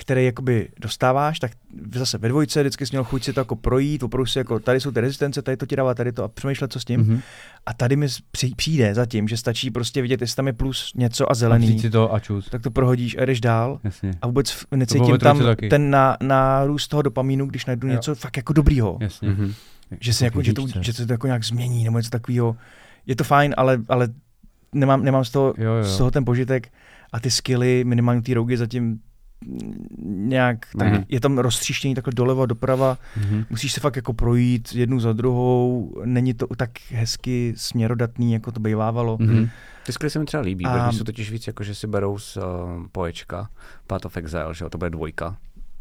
který 0.00 0.24
jakoby 0.24 0.68
dostáváš, 0.80 1.38
tak 1.38 1.52
zase 1.94 2.18
ve 2.18 2.28
dvojce 2.28 2.60
vždycky 2.62 2.86
jsi 2.86 2.92
měl 2.92 3.04
chuť 3.04 3.24
si 3.24 3.32
to 3.32 3.40
jako 3.40 3.56
projít, 3.56 4.02
opravdu 4.02 4.26
si 4.26 4.38
jako 4.38 4.58
tady 4.60 4.80
jsou 4.80 4.90
ty 4.90 5.00
rezistence, 5.00 5.42
tady 5.42 5.56
to 5.56 5.66
ti 5.66 5.76
dává, 5.76 5.94
tady 5.94 6.12
to 6.12 6.24
a 6.24 6.28
přemýšlet, 6.28 6.72
co 6.72 6.80
s 6.80 6.84
tím. 6.84 7.00
Mhm. 7.00 7.20
A 7.66 7.74
tady 7.74 7.96
mi 7.96 8.06
při- 8.30 8.54
přijde 8.56 8.94
zatím, 8.94 9.28
že 9.28 9.36
stačí 9.36 9.70
prostě 9.70 10.02
vidět, 10.02 10.20
jestli 10.20 10.36
tam 10.36 10.46
je 10.46 10.52
plus 10.52 10.92
něco 10.96 11.26
a 11.28 11.30
A 11.30 11.34
zelený, 11.34 11.78
si 11.78 11.90
to 11.90 12.14
a 12.14 12.20
čus. 12.20 12.48
tak 12.50 12.62
to 12.62 12.70
prohodíš 12.70 13.16
a 13.18 13.24
jdeš 13.24 13.40
dál. 13.40 13.80
Jasně. 13.84 14.10
A 14.22 14.26
vůbec 14.26 14.64
necítím 14.74 15.18
tam 15.18 15.38
taky. 15.38 15.68
ten 15.68 15.90
na, 15.90 16.16
nárůst 16.22 16.88
toho 16.88 17.02
dopamínu, 17.02 17.46
když 17.46 17.66
najdu 17.66 17.88
Jo. 17.88 17.92
něco 17.92 18.14
fakt 18.14 18.36
jako 18.36 18.52
dobrýho. 18.52 18.98
Jasně. 19.00 19.28
Mhm. 19.28 19.54
Že 20.00 20.12
se 20.14 20.24
jako, 20.24 20.42
že, 20.42 20.52
to, 20.52 20.66
že 20.80 20.92
se 20.92 21.06
to 21.06 21.12
jako 21.12 21.26
nějak 21.26 21.44
změní 21.44 21.84
nebo 21.84 21.98
něco 21.98 22.10
takového. 22.10 22.56
Je 23.06 23.16
to 23.16 23.24
fajn, 23.24 23.54
ale, 23.56 23.78
ale 23.88 24.08
nemám, 24.74 25.04
nemám 25.04 25.24
z, 25.24 25.30
toho, 25.30 25.54
Jo, 25.58 25.72
jo. 25.72 25.84
z 25.84 25.98
toho 25.98 26.10
ten 26.10 26.24
požitek 26.24 26.68
a 27.12 27.20
ty 27.20 27.30
skilly, 27.30 27.84
minimálně 27.84 28.22
ty 28.22 28.34
rougy 28.34 28.56
zatím 28.56 29.00
nějak, 30.06 30.58
tak 30.78 30.92
Mhm. 30.92 31.04
je 31.08 31.20
tam 31.20 31.38
roztříštění 31.38 31.94
takhle 31.94 32.12
doleva, 32.16 32.46
doprava, 32.46 32.98
Mhm. 33.16 33.44
musíš 33.50 33.72
se 33.72 33.80
fakt 33.80 33.96
jako 33.96 34.12
projít 34.12 34.74
jednu 34.74 35.00
za 35.00 35.12
druhou, 35.12 35.94
není 36.04 36.34
to 36.34 36.46
tak 36.56 36.70
hezky 36.90 37.54
směrodatný, 37.56 38.32
jako 38.32 38.52
to 38.52 38.60
bývávalo. 38.60 39.16
Mhm. 39.20 39.48
Ty 39.86 39.92
skvěle 39.92 40.10
se 40.10 40.18
mi 40.18 40.24
třeba 40.24 40.42
líbí, 40.42 40.66
A- 40.66 40.72
protože 40.86 40.98
jsou 40.98 41.04
totiž 41.04 41.30
víc 41.30 41.46
jako, 41.46 41.62
že 41.64 41.74
si 41.74 41.86
berou 41.86 42.18
z 42.18 42.36
uh, 42.36 42.42
poječka 42.92 43.48
Path 43.86 44.04
of 44.06 44.16
Exile, 44.16 44.54
že 44.54 44.64
jo, 44.64 44.70
to 44.70 44.78
bude 44.78 44.90
dvojka. 44.90 45.36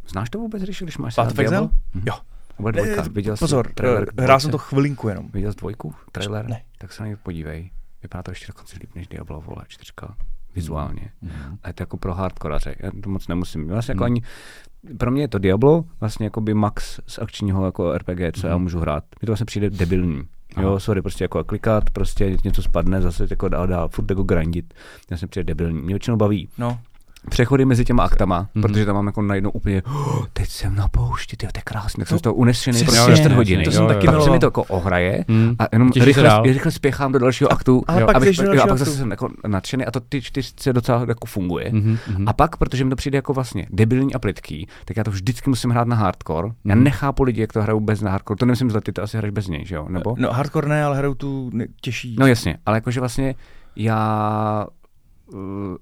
Znáš 0.07 0.29
to 0.29 0.39
vůbec, 0.39 0.63
když, 0.63 0.81
když 0.81 0.97
máš 0.97 1.15
Path 1.15 1.31
of 1.31 1.39
Exile? 1.39 1.61
Mhm. 1.61 2.03
Jo. 2.07 2.13
To 2.57 2.63
bude 2.63 2.71
dvojka. 2.81 3.03
Eh, 3.05 3.09
Viděl 3.09 3.37
jsi 3.37 3.39
Pozor, 3.39 3.71
trailer 3.73 4.07
eh, 4.17 4.21
hrál 4.23 4.39
jsem 4.39 4.51
to 4.51 4.57
chvilinku 4.57 5.09
jenom. 5.09 5.29
Viděl 5.33 5.51
jsi 5.51 5.57
dvojku? 5.57 5.93
Trailer? 6.11 6.47
Ne. 6.49 6.61
Tak 6.77 6.93
se 6.93 7.03
na 7.03 7.07
něj 7.07 7.15
podívej. 7.15 7.71
Vypadá 8.03 8.23
to 8.23 8.31
ještě 8.31 8.47
dokonce 8.47 8.77
líp 8.81 8.89
než 8.95 9.07
Diablo, 9.07 9.41
vole, 9.41 9.63
čtyřka. 9.67 10.15
Vizuálně. 10.55 11.09
A 11.63 11.67
je 11.67 11.73
to 11.73 11.83
jako 11.83 11.97
pro 11.97 12.13
hardkoraře. 12.13 12.75
Já 12.79 12.91
to 13.03 13.09
moc 13.09 13.27
nemusím. 13.27 13.67
Vlastně 13.67 13.91
jako 13.91 14.03
Mhm. 14.03 14.11
ani, 14.13 14.21
pro 14.97 15.11
mě 15.11 15.21
je 15.23 15.27
to 15.27 15.39
Diablo, 15.39 15.85
vlastně 15.99 16.25
jako 16.25 16.41
by 16.41 16.53
max 16.53 16.99
z 17.07 17.19
akčního 17.19 17.65
jako 17.65 17.93
RPG, 17.97 18.31
co 18.31 18.47
já 18.47 18.53
Mhm. 18.55 18.63
můžu 18.63 18.79
hrát. 18.79 19.03
Mně 19.21 19.25
to 19.25 19.31
vlastně 19.31 19.45
přijde 19.45 19.69
debilní. 19.69 20.23
Aha. 20.55 20.63
Jo, 20.67 20.79
sorry, 20.79 21.01
prostě 21.01 21.23
jako 21.23 21.43
klikat, 21.43 21.89
prostě 21.89 22.37
něco 22.43 22.61
spadne, 22.63 23.01
zase 23.01 23.27
jako 23.29 23.49
dál, 23.49 23.67
dál, 23.67 23.89
furt 23.89 24.09
jako 24.09 24.23
grindit. 24.23 24.73
Mně 25.09 25.17
se 25.17 25.27
přijde 25.27 25.43
debilní. 25.43 25.81
Mě 25.81 25.93
většinou 25.93 26.17
baví 26.17 26.49
No, 26.57 26.79
přechody 27.29 27.65
mezi 27.65 27.85
těma 27.85 28.03
aktama, 28.03 28.37
Mhm. 28.39 28.47
mm-hmm. 28.55 28.61
protože 28.61 28.85
tam 28.85 28.95
mám 28.95 29.05
jako 29.05 29.21
najednou 29.21 29.49
úplně, 29.49 29.81
oh, 29.83 30.25
teď 30.33 30.49
jsem 30.49 30.75
na 30.75 30.87
poušti, 30.87 31.37
tyjo, 31.37 31.51
to 31.51 31.57
je 31.57 31.61
krásné, 31.65 32.01
tak 32.01 32.07
jsem 32.07 32.15
No, 32.15 32.19
z 32.19 32.21
toho 32.21 32.33
unesený 32.33 32.83
prostě 32.83 33.01
4 33.01 33.11
jasně, 33.11 33.35
hodiny. 33.35 33.63
to 33.63 33.71
jsem 33.71 33.87
taky. 33.87 34.07
Pak 34.07 34.21
se 34.21 34.29
mi 34.29 34.39
to 34.39 34.45
jako 34.45 34.63
ohraje 34.63 35.25
Mhm. 35.27 35.55
a 35.59 35.63
jenom 35.71 35.91
rychle, 36.01 36.41
rychle 36.43 36.71
spěchám 36.71 37.11
do 37.11 37.19
dalšího 37.19 37.51
aktu, 37.53 37.83
ale 37.87 38.01
Jo, 38.01 38.05
pak 38.07 38.15
abych, 38.15 38.37
jo, 38.37 38.43
a 38.51 38.55
pak 38.55 38.59
aktu. 38.59 38.77
zase 38.77 38.91
jsem 38.91 39.11
jako 39.11 39.29
nadšený 39.47 39.85
a 39.85 39.91
to 39.91 39.99
ty 39.99 40.21
čtyřce 40.21 40.73
docela 40.73 41.05
jako 41.07 41.25
funguje. 41.27 41.69
Mhm. 41.73 41.97
Mhm. 42.07 42.27
A 42.29 42.33
pak, 42.33 42.57
protože 42.57 42.83
mi 42.83 42.89
to 42.89 42.95
přijde 42.95 43.17
jako 43.17 43.33
vlastně 43.33 43.67
debilní 43.69 44.13
a 44.13 44.19
plitký, 44.19 44.67
tak 44.85 44.97
já 44.97 45.03
to 45.03 45.11
vždycky 45.11 45.49
musím 45.49 45.69
hrát 45.69 45.87
na 45.87 45.95
hardcore. 45.95 46.47
Já 46.65 46.75
Mhm. 46.75 46.83
nechápu 46.83 47.23
lidi, 47.23 47.41
jak 47.41 47.53
to 47.53 47.61
hrajou 47.61 47.79
bez 47.79 48.01
na 48.01 48.11
hardcore. 48.11 48.37
To 48.37 48.45
nemyslím 48.45 48.71
zle, 48.71 48.81
ty 48.81 48.91
to 48.91 49.03
asi 49.03 49.17
hraješ 49.17 49.33
bez 49.33 49.47
něj, 49.47 49.65
že 49.65 49.75
jo? 49.75 49.85
Nebo? 49.89 50.15
No 50.17 50.31
hardcore 50.33 50.67
ne, 50.69 50.83
ale 50.83 50.97
hraju 50.97 51.15
tu 51.15 51.51
těžší. 51.81 52.15
No 52.19 52.27
jasně, 52.27 52.57
ale 52.65 52.77
jakože 52.77 52.99
vlastně 52.99 53.35
já 53.75 54.65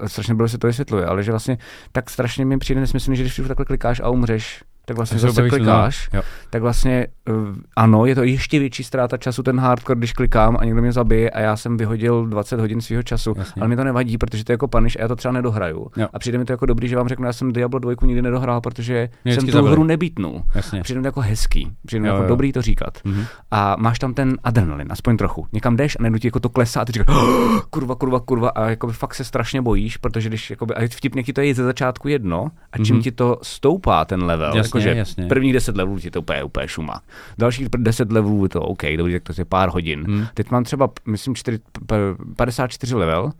strašně 0.07 0.35
bylo 0.35 0.47
se 0.47 0.57
to 0.57 0.67
vysvětluje, 0.67 1.05
ale 1.05 1.23
že 1.23 1.31
vlastně 1.31 1.57
tak 1.91 2.09
strašně 2.09 2.45
mi 2.45 2.57
přijde 2.57 2.81
nesmyslný, 2.81 3.15
že 3.15 3.23
když 3.23 3.41
takhle 3.47 3.65
klikáš 3.65 3.99
a 3.99 4.09
umřeš, 4.09 4.63
tak 4.87 4.97
vlastně 4.97 5.19
zase 5.19 5.31
objevíš 5.31 5.49
klikáš. 5.53 6.09
Jo. 6.13 6.21
tak 6.49 6.61
vlastně 6.61 7.07
uh, 7.29 7.35
ano, 7.75 8.05
je 8.05 8.15
to 8.15 8.23
ještě 8.23 8.59
větší 8.59 8.83
ztráta 8.83 9.17
času 9.17 9.43
ten 9.43 9.59
hardcore, 9.59 9.97
když 9.97 10.13
klikám 10.13 10.57
a 10.59 10.65
někdo 10.65 10.81
mě 10.81 10.91
zabije 10.91 11.29
a 11.29 11.39
já 11.39 11.57
jsem 11.57 11.77
vyhodil 11.77 12.25
20 12.25 12.59
hodin 12.59 12.81
svého 12.81 13.03
času, 13.03 13.33
Jasně. 13.37 13.59
ale 13.61 13.69
mi 13.69 13.75
to 13.75 13.83
nevadí, 13.83 14.17
protože 14.17 14.43
to 14.43 14.51
je 14.51 14.53
jako 14.53 14.67
punish 14.67 14.95
a 14.97 15.01
já 15.01 15.07
to 15.07 15.15
třeba 15.15 15.31
nedohraju. 15.31 15.87
Jo. 15.97 16.07
A 16.13 16.19
přijde 16.19 16.37
mi 16.37 16.45
to 16.45 16.53
jako 16.53 16.65
dobrý, 16.65 16.87
že 16.87 16.95
vám 16.95 17.07
řeknu, 17.07 17.25
já 17.25 17.33
jsem 17.33 17.51
Diablo 17.53 17.79
2 17.79 17.91
nikdy 18.03 18.21
nedohrál, 18.21 18.61
protože 18.61 19.09
Mě 19.25 19.33
jsem 19.35 19.45
tu 19.45 19.51
zabili. 19.51 19.71
hru 19.71 19.83
nebítnul. 19.83 20.43
Jasně. 20.55 20.79
A 20.79 20.83
přijde 20.83 20.99
mi 20.99 21.03
to 21.03 21.07
jako 21.07 21.21
hezký, 21.21 21.71
přijde 21.85 22.01
mi 22.01 22.07
Jo, 22.07 22.13
jako 22.13 22.23
jo. 22.23 22.29
dobrý 22.29 22.53
to 22.53 22.61
říkat 22.61 22.97
Mhm. 23.05 23.23
a 23.51 23.75
máš 23.79 23.99
tam 23.99 24.13
ten 24.13 24.37
adrenalin, 24.43 24.87
aspoň 24.89 25.17
trochu. 25.17 25.47
Někam 25.53 25.75
jdeš 25.75 25.95
a 25.99 26.03
najednou 26.03 26.19
ti 26.19 26.27
jako 26.27 26.39
to 26.39 26.49
klesá 26.49 26.81
a 26.81 26.85
ty 26.85 26.91
říkáš, 26.91 27.07
"Oh, 27.15 27.59
kurva, 27.69 27.95
kurva, 27.95 28.19
kurva 28.19 28.49
a 28.49 28.69
jakoby 28.69 28.93
fakt 28.93 29.15
se 29.15 29.23
strašně 29.23 29.61
bojíš, 29.61 29.97
protože 29.97 30.29
když 30.29 30.49
jakoby, 30.49 30.73
a 30.73 30.87
vtipně 30.91 31.23
ti 31.23 31.33
to 31.33 31.41
je 31.41 31.55
ze 31.55 31.63
začátku 31.63 32.07
jedno 32.07 32.47
a 32.71 32.77
čím 32.77 32.95
Mhm. 32.95 33.03
ti 33.03 33.11
to 33.11 33.37
stoupá 33.43 34.05
ten 34.05 34.23
level, 34.23 34.55
Jasně, 34.57 34.76
jakože 34.79 34.97
jasně. 34.99 35.25
prvních 35.25 35.53
10 35.53 35.77
levelů 35.77 35.99
ti 35.99 36.11
to 36.11 36.19
úplně, 36.19 36.43
úplně 36.43 36.67
šuma. 36.67 37.01
Dalších 37.37 37.67
10 37.77 38.11
levelů 38.11 38.45
je 38.45 38.49
to 38.49 38.61
OK, 38.61 38.81
dobrý, 38.97 39.13
tak 39.13 39.23
to 39.23 39.33
je 39.37 39.45
pár 39.45 39.69
hodin. 39.69 39.99
Mhm. 40.07 40.27
Teď 40.33 40.51
mám 40.51 40.63
třeba, 40.63 40.89
myslím, 41.05 41.35
4, 41.35 41.59
p- 41.87 41.95
54 42.35 42.95
level, 42.95 43.31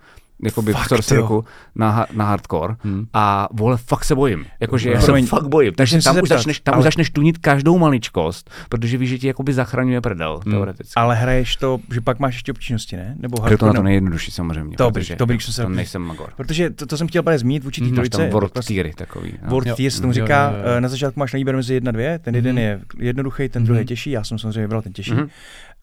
jakoby 0.44 0.74
Fakt, 0.74 0.86
v 0.86 0.90
sorcereku 0.90 1.34
jo. 1.34 1.44
na, 1.76 2.06
na 2.14 2.26
hardcore 2.26 2.76
Hmm. 2.84 3.06
a 3.14 3.48
vole, 3.54 3.78
fakt 3.78 4.06
se 4.06 4.16
bojím. 4.16 4.46
Jakože 4.60 4.92
já 4.92 5.02
se 5.02 5.22
fakt 5.22 5.48
bojím. 5.48 5.74
Takže 5.74 6.02
tam, 6.02 6.18
už 6.24 6.30
začneš, 6.30 6.60
tam 6.60 6.74
ale- 6.74 6.80
už 6.80 6.84
začneš 6.84 7.10
tunit 7.10 7.38
každou 7.38 7.78
maličkost, 7.78 8.50
protože 8.70 8.98
víš, 8.98 9.10
že 9.10 9.18
ti 9.18 9.28
jakoby 9.28 9.54
zachraňuje 9.54 10.02
prdel, 10.02 10.40
Hmm. 10.44 10.54
teoreticky. 10.54 10.94
Ale 10.96 11.16
hraješ 11.16 11.56
to, 11.56 11.80
že 11.94 12.02
pak 12.02 12.20
máš 12.20 12.34
ještě 12.36 12.52
obtížnosti, 12.52 12.96
ne? 12.98 13.16
Nebo 13.20 13.42
Hraju 13.42 13.58
to 13.58 13.66
na 13.66 13.72
to 13.74 13.78
no. 13.78 13.84
nejjednodušší 13.84 14.32
samozřejmě. 14.32 14.76
Dobrý, 14.78 15.02
protože 15.04 15.16
dobrý, 15.16 15.40
že 15.40 15.54
se- 15.54 15.64
to 15.64 15.70
nejsem 15.70 16.02
magor. 16.02 16.30
Protože 16.38 16.70
to, 16.70 16.86
to 16.86 16.98
jsem 16.98 17.08
chtěl 17.08 17.24
právě 17.24 17.40
zmínit 17.40 17.64
vůči 17.64 17.82
té 17.82 17.86
Mhm. 17.88 17.92
Máš 17.96 17.96
trojice. 18.10 18.18
tam 18.18 18.30
world 18.30 18.54
Vlastně- 18.54 18.74
tiery 18.76 18.94
takový. 18.94 19.34
no. 19.44 19.50
World 19.50 19.76
tier 19.76 19.92
se 19.92 20.02
tomu 20.02 20.14
říká, 20.14 20.50
jo, 20.52 20.58
jo, 20.58 20.64
jo. 20.72 20.78
eh, 20.78 20.82
na 20.82 20.90
začátku 20.90 21.20
máš 21.20 21.34
na 21.34 21.38
výběr 21.38 21.56
mezi 21.56 21.74
jedna, 21.74 21.92
dvě, 21.92 22.20
ten 22.20 22.36
jeden 22.36 22.56
Mhm. 22.56 22.64
je 22.64 22.80
jednoduchý, 23.00 23.50
ten 23.50 23.64
druhý 23.64 23.78
je 23.78 23.82
Mhm. 23.82 23.88
těžší, 23.88 24.12
já 24.12 24.24
jsem 24.24 24.40
samozřejmě 24.40 24.62
vybral 24.62 24.82
ten 24.82 24.94
těžší. 24.94 25.12
Mhm. 25.14 25.28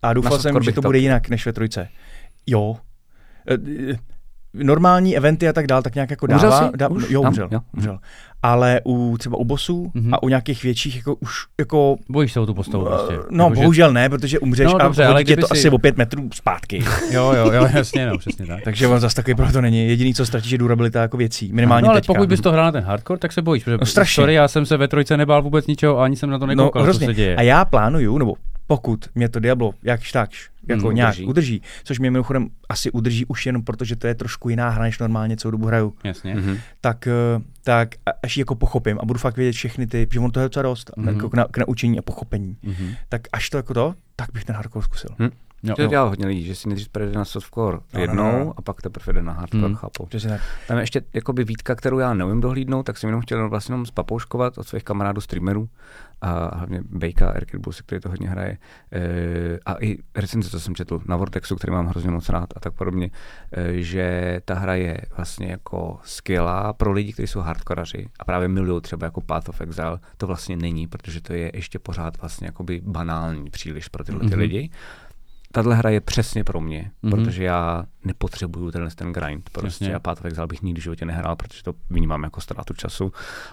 A 0.03 0.13
doufal 0.13 0.39
jsem, 0.39 0.63
že 0.63 0.73
to 0.73 0.81
to- 0.83 0.89
bude 0.89 0.99
jinak 0.99 1.29
než 1.29 1.47
ve 1.47 1.53
trojce. 1.53 1.89
Jo. 2.47 2.77
Normální 4.55 5.17
eventy 5.17 5.49
a 5.49 5.53
tak 5.53 5.67
dál, 5.67 5.83
tak 5.83 5.95
nějak 5.95 6.11
jako 6.11 6.27
Umřel 6.27 6.51
dává. 6.51 6.67
jsi? 6.67 6.77
Dá, 6.77 6.89
Už? 6.89 7.11
jo, 7.11 7.23
Tam? 7.23 7.29
umřel, 7.29 7.49
Jo. 7.53 7.61
umřel. 7.77 7.99
Ale 8.47 8.81
u 8.87 9.17
třeba 9.19 9.37
u 9.37 9.45
bossů 9.45 9.91
Mhm. 9.95 10.15
a 10.15 10.23
u 10.23 10.29
nějakých 10.29 10.63
větších, 10.63 10.97
jako 10.97 11.15
už 11.15 11.31
jako 11.61 11.97
Bojíš 12.09 12.33
se 12.33 12.41
o 12.41 12.47
tu 12.47 12.55
postavu 12.55 12.85
prostě. 12.85 13.15
eh, 13.15 13.19
No, 13.31 13.45
Jako, 13.45 13.55
že- 13.55 13.61
bohužel 13.61 13.93
ne, 13.93 14.09
protože 14.09 14.39
umřeš 14.39 14.67
No, 14.67 14.81
a 14.81 14.83
dobře, 14.85 15.05
ale 15.05 15.15
hodí 15.15 15.25
tě 15.25 15.37
to 15.37 15.47
si- 15.47 15.53
asi 15.53 15.71
o 15.71 15.79
pět 15.79 15.97
metrů 15.97 16.29
zpátky. 16.35 16.85
Jo, 17.11 17.33
jo, 17.37 17.53
jo, 17.53 17.69
jasně, 17.75 18.07
no, 18.07 18.19
přesně 18.19 18.47
tak. 18.47 18.63
Takže 18.65 18.87
on 18.89 19.01
zase 19.01 19.17
takový 19.17 19.35
pro 19.35 19.53
to 19.53 19.61
není. 19.61 19.89
Jediný, 19.89 20.15
co 20.15 20.27
ztratíš, 20.27 20.53
je 20.53 20.59
durabilita 20.59 21.01
jako 21.03 21.17
věcí. 21.17 21.53
Minimálně 21.53 21.85
no, 21.85 21.91
ale 21.91 22.01
teďka. 22.01 22.13
pokud 22.15 22.29
bys 22.29 22.41
to 22.41 22.53
hrál 22.53 22.65
na 22.65 22.73
ten 22.73 22.85
hardcore, 22.85 23.19
tak 23.19 23.33
se 23.33 23.43
bojíš. 23.43 23.65
Protože 23.65 23.77
No, 23.81 23.87
strašně. 23.87 24.21
Sorry, 24.23 24.35
já 24.35 24.49
jsem 24.49 24.67
se 24.67 24.77
ve 24.77 24.89
trojce 24.89 25.17
nebál 25.17 25.43
vůbec 25.43 25.67
ničeho 25.67 25.99
a 25.99 26.05
ani 26.05 26.17
jsem 26.17 26.31
na 26.31 26.39
to 26.39 26.47
nekoukal, 26.47 26.87
no, 26.87 26.93
co 26.93 26.99
se 26.99 27.15
děje. 27.15 27.37
A 27.37 27.43
já 27.43 27.65
plánuju, 27.65 28.19
nebo 28.19 28.35
pokud 28.67 29.05
mě 29.15 29.29
to 29.29 29.41
Diablo 29.41 29.71
jakž 29.83 30.13
takž 30.13 30.49
jako 30.69 30.87
Hmm, 30.87 30.97
nějak 30.97 31.11
udrží. 31.15 31.27
udrží. 31.27 31.63
což 31.85 31.99
mě 31.99 32.11
mimochodem 32.11 32.49
asi 32.69 32.91
udrží 32.91 33.25
už 33.27 33.47
jenom 33.47 33.63
proto, 33.63 33.85
že 33.85 33.97
to 33.97 34.07
je 34.07 34.15
trošku 34.15 34.49
jiná 34.49 34.69
hra, 34.69 34.83
než 34.83 34.99
normálně 34.99 35.37
celou 35.37 35.51
dobu 35.53 35.67
hraju, 35.67 35.93
Jasně. 36.05 36.35
Mhm. 36.35 36.59
tak, 36.81 37.07
eh, 37.07 37.13
tak 37.65 37.89
až 38.23 38.37
ji 38.37 38.41
jako 38.41 38.55
pochopím 38.55 38.99
a 39.01 39.05
budu 39.05 39.19
fakt 39.19 39.37
vědět 39.37 39.53
všechny 39.53 39.87
ty, 39.87 40.09
že 40.13 40.21
on 40.21 40.31
to 40.31 40.41
je 40.41 40.45
docela 40.47 40.63
dost, 40.63 40.91
Mhm. 40.97 41.09
jako 41.09 41.31
k, 41.31 41.35
na, 41.35 41.45
k 41.45 41.59
naučení 41.59 41.99
a 41.99 42.03
pochopení. 42.03 42.57
Mhm. 42.63 42.95
Tak 43.09 43.21
až 43.33 43.51
to 43.51 43.57
jako 43.57 43.75
to, 43.75 43.95
tak 44.17 44.33
bych 44.33 44.45
ten 44.45 44.57
hardcore 44.57 44.85
zkusil. 44.85 45.11
Jo, 45.65 45.75
To 45.77 45.83
jo. 45.83 45.89
dělá 45.89 46.09
hodně 46.09 46.27
lidí, 46.27 46.45
že 46.45 46.55
si 46.55 46.69
nejdřív 46.69 46.89
projde 46.89 47.13
na 47.13 47.25
softcore 47.25 47.77
No, 47.77 47.83
no, 47.95 48.01
jednou 48.01 48.33
no, 48.33 48.45
no. 48.45 48.55
a 48.57 48.63
pak 48.63 48.83
teprve 48.83 49.13
jde 49.13 49.23
na 49.23 49.33
hardcore, 49.33 49.63
Hmm. 49.67 49.75
chápu. 49.75 50.07
Přesně 50.07 50.31
tak. 50.31 50.41
Tam 50.69 50.77
je 50.77 50.83
ještě 50.83 51.03
jakoby 51.15 51.45
výtka, 51.45 51.75
kterou 51.75 51.99
já 51.99 52.15
neumím 52.15 52.41
dohlídnout, 52.41 52.83
tak 52.87 52.99
jsem 52.99 53.09
jenom 53.09 53.21
chtěl 53.23 53.49
vlastně 53.49 53.73
jenom 53.73 53.87
spapouškovat 53.87 54.59
od 54.59 54.69
svých 54.69 54.85
kamarádů 54.85 55.21
streamerů 55.21 55.69
a 56.21 56.57
hlavně 56.57 56.83
Bejka, 56.91 57.31
Erkid 57.31 57.61
Bulls, 57.61 57.81
který 57.81 58.01
to 58.01 58.09
hodně 58.09 58.29
hraje. 58.29 58.59
E, 58.93 59.59
a 59.67 59.75
i 59.85 59.99
recenze, 60.15 60.51
co 60.51 60.61
jsem 60.61 60.75
četl 60.75 61.01
na 61.07 61.17
Vortexu, 61.17 61.57
který 61.57 61.73
mám 61.73 61.87
hrozně 61.87 62.11
moc 62.11 62.29
rád 62.29 62.49
a 62.57 62.61
tak 62.61 62.73
podobně, 62.75 63.11
e, 63.53 63.83
že 63.83 64.41
ta 64.45 64.55
hra 64.55 64.75
je 64.75 64.99
vlastně 65.17 65.47
jako 65.47 65.99
skvělá 66.03 66.73
pro 66.73 66.93
lidi, 66.93 67.13
kteří 67.13 67.27
jsou 67.27 67.41
hardkoraři 67.41 68.07
a 68.19 68.25
právě 68.25 68.49
milují 68.49 68.81
třeba 68.81 69.05
jako 69.05 69.21
Path 69.21 69.49
of 69.49 69.61
Exile. 69.61 69.99
To 70.17 70.27
vlastně 70.27 70.57
není, 70.57 70.87
protože 70.87 71.21
to 71.21 71.33
je 71.33 71.51
ještě 71.55 71.79
pořád 71.79 72.21
vlastně 72.21 72.47
jakoby 72.47 72.81
banální 72.85 73.51
příliš 73.51 73.89
pro 73.89 74.05
tyhle 74.05 74.21
ty 74.21 74.27
Mhm. 74.27 74.39
lidi. 74.39 74.71
Tahle 75.55 75.75
hra 75.77 75.91
je 75.91 76.01
přesně 76.01 76.45
pro 76.45 76.61
mě, 76.61 76.91
Mhm. 77.03 77.11
protože 77.11 77.45
já 77.45 77.85
nepotřebuju 78.05 78.71
tenhle 78.71 78.91
ten 78.91 79.13
grind. 79.13 79.51
Prostě 79.51 79.85
Jasně. 79.85 79.95
a 79.95 80.13
of 80.13 80.25
Exile 80.25 80.47
bych 80.47 80.63
nikdy 80.63 80.81
v 80.81 80.85
životě 80.85 81.05
nehrál, 81.05 81.37
protože 81.37 81.63
to 81.63 81.73
vnímám 81.91 82.23
jako 82.23 82.41
ztrátu 82.41 82.75
času. 82.75 83.13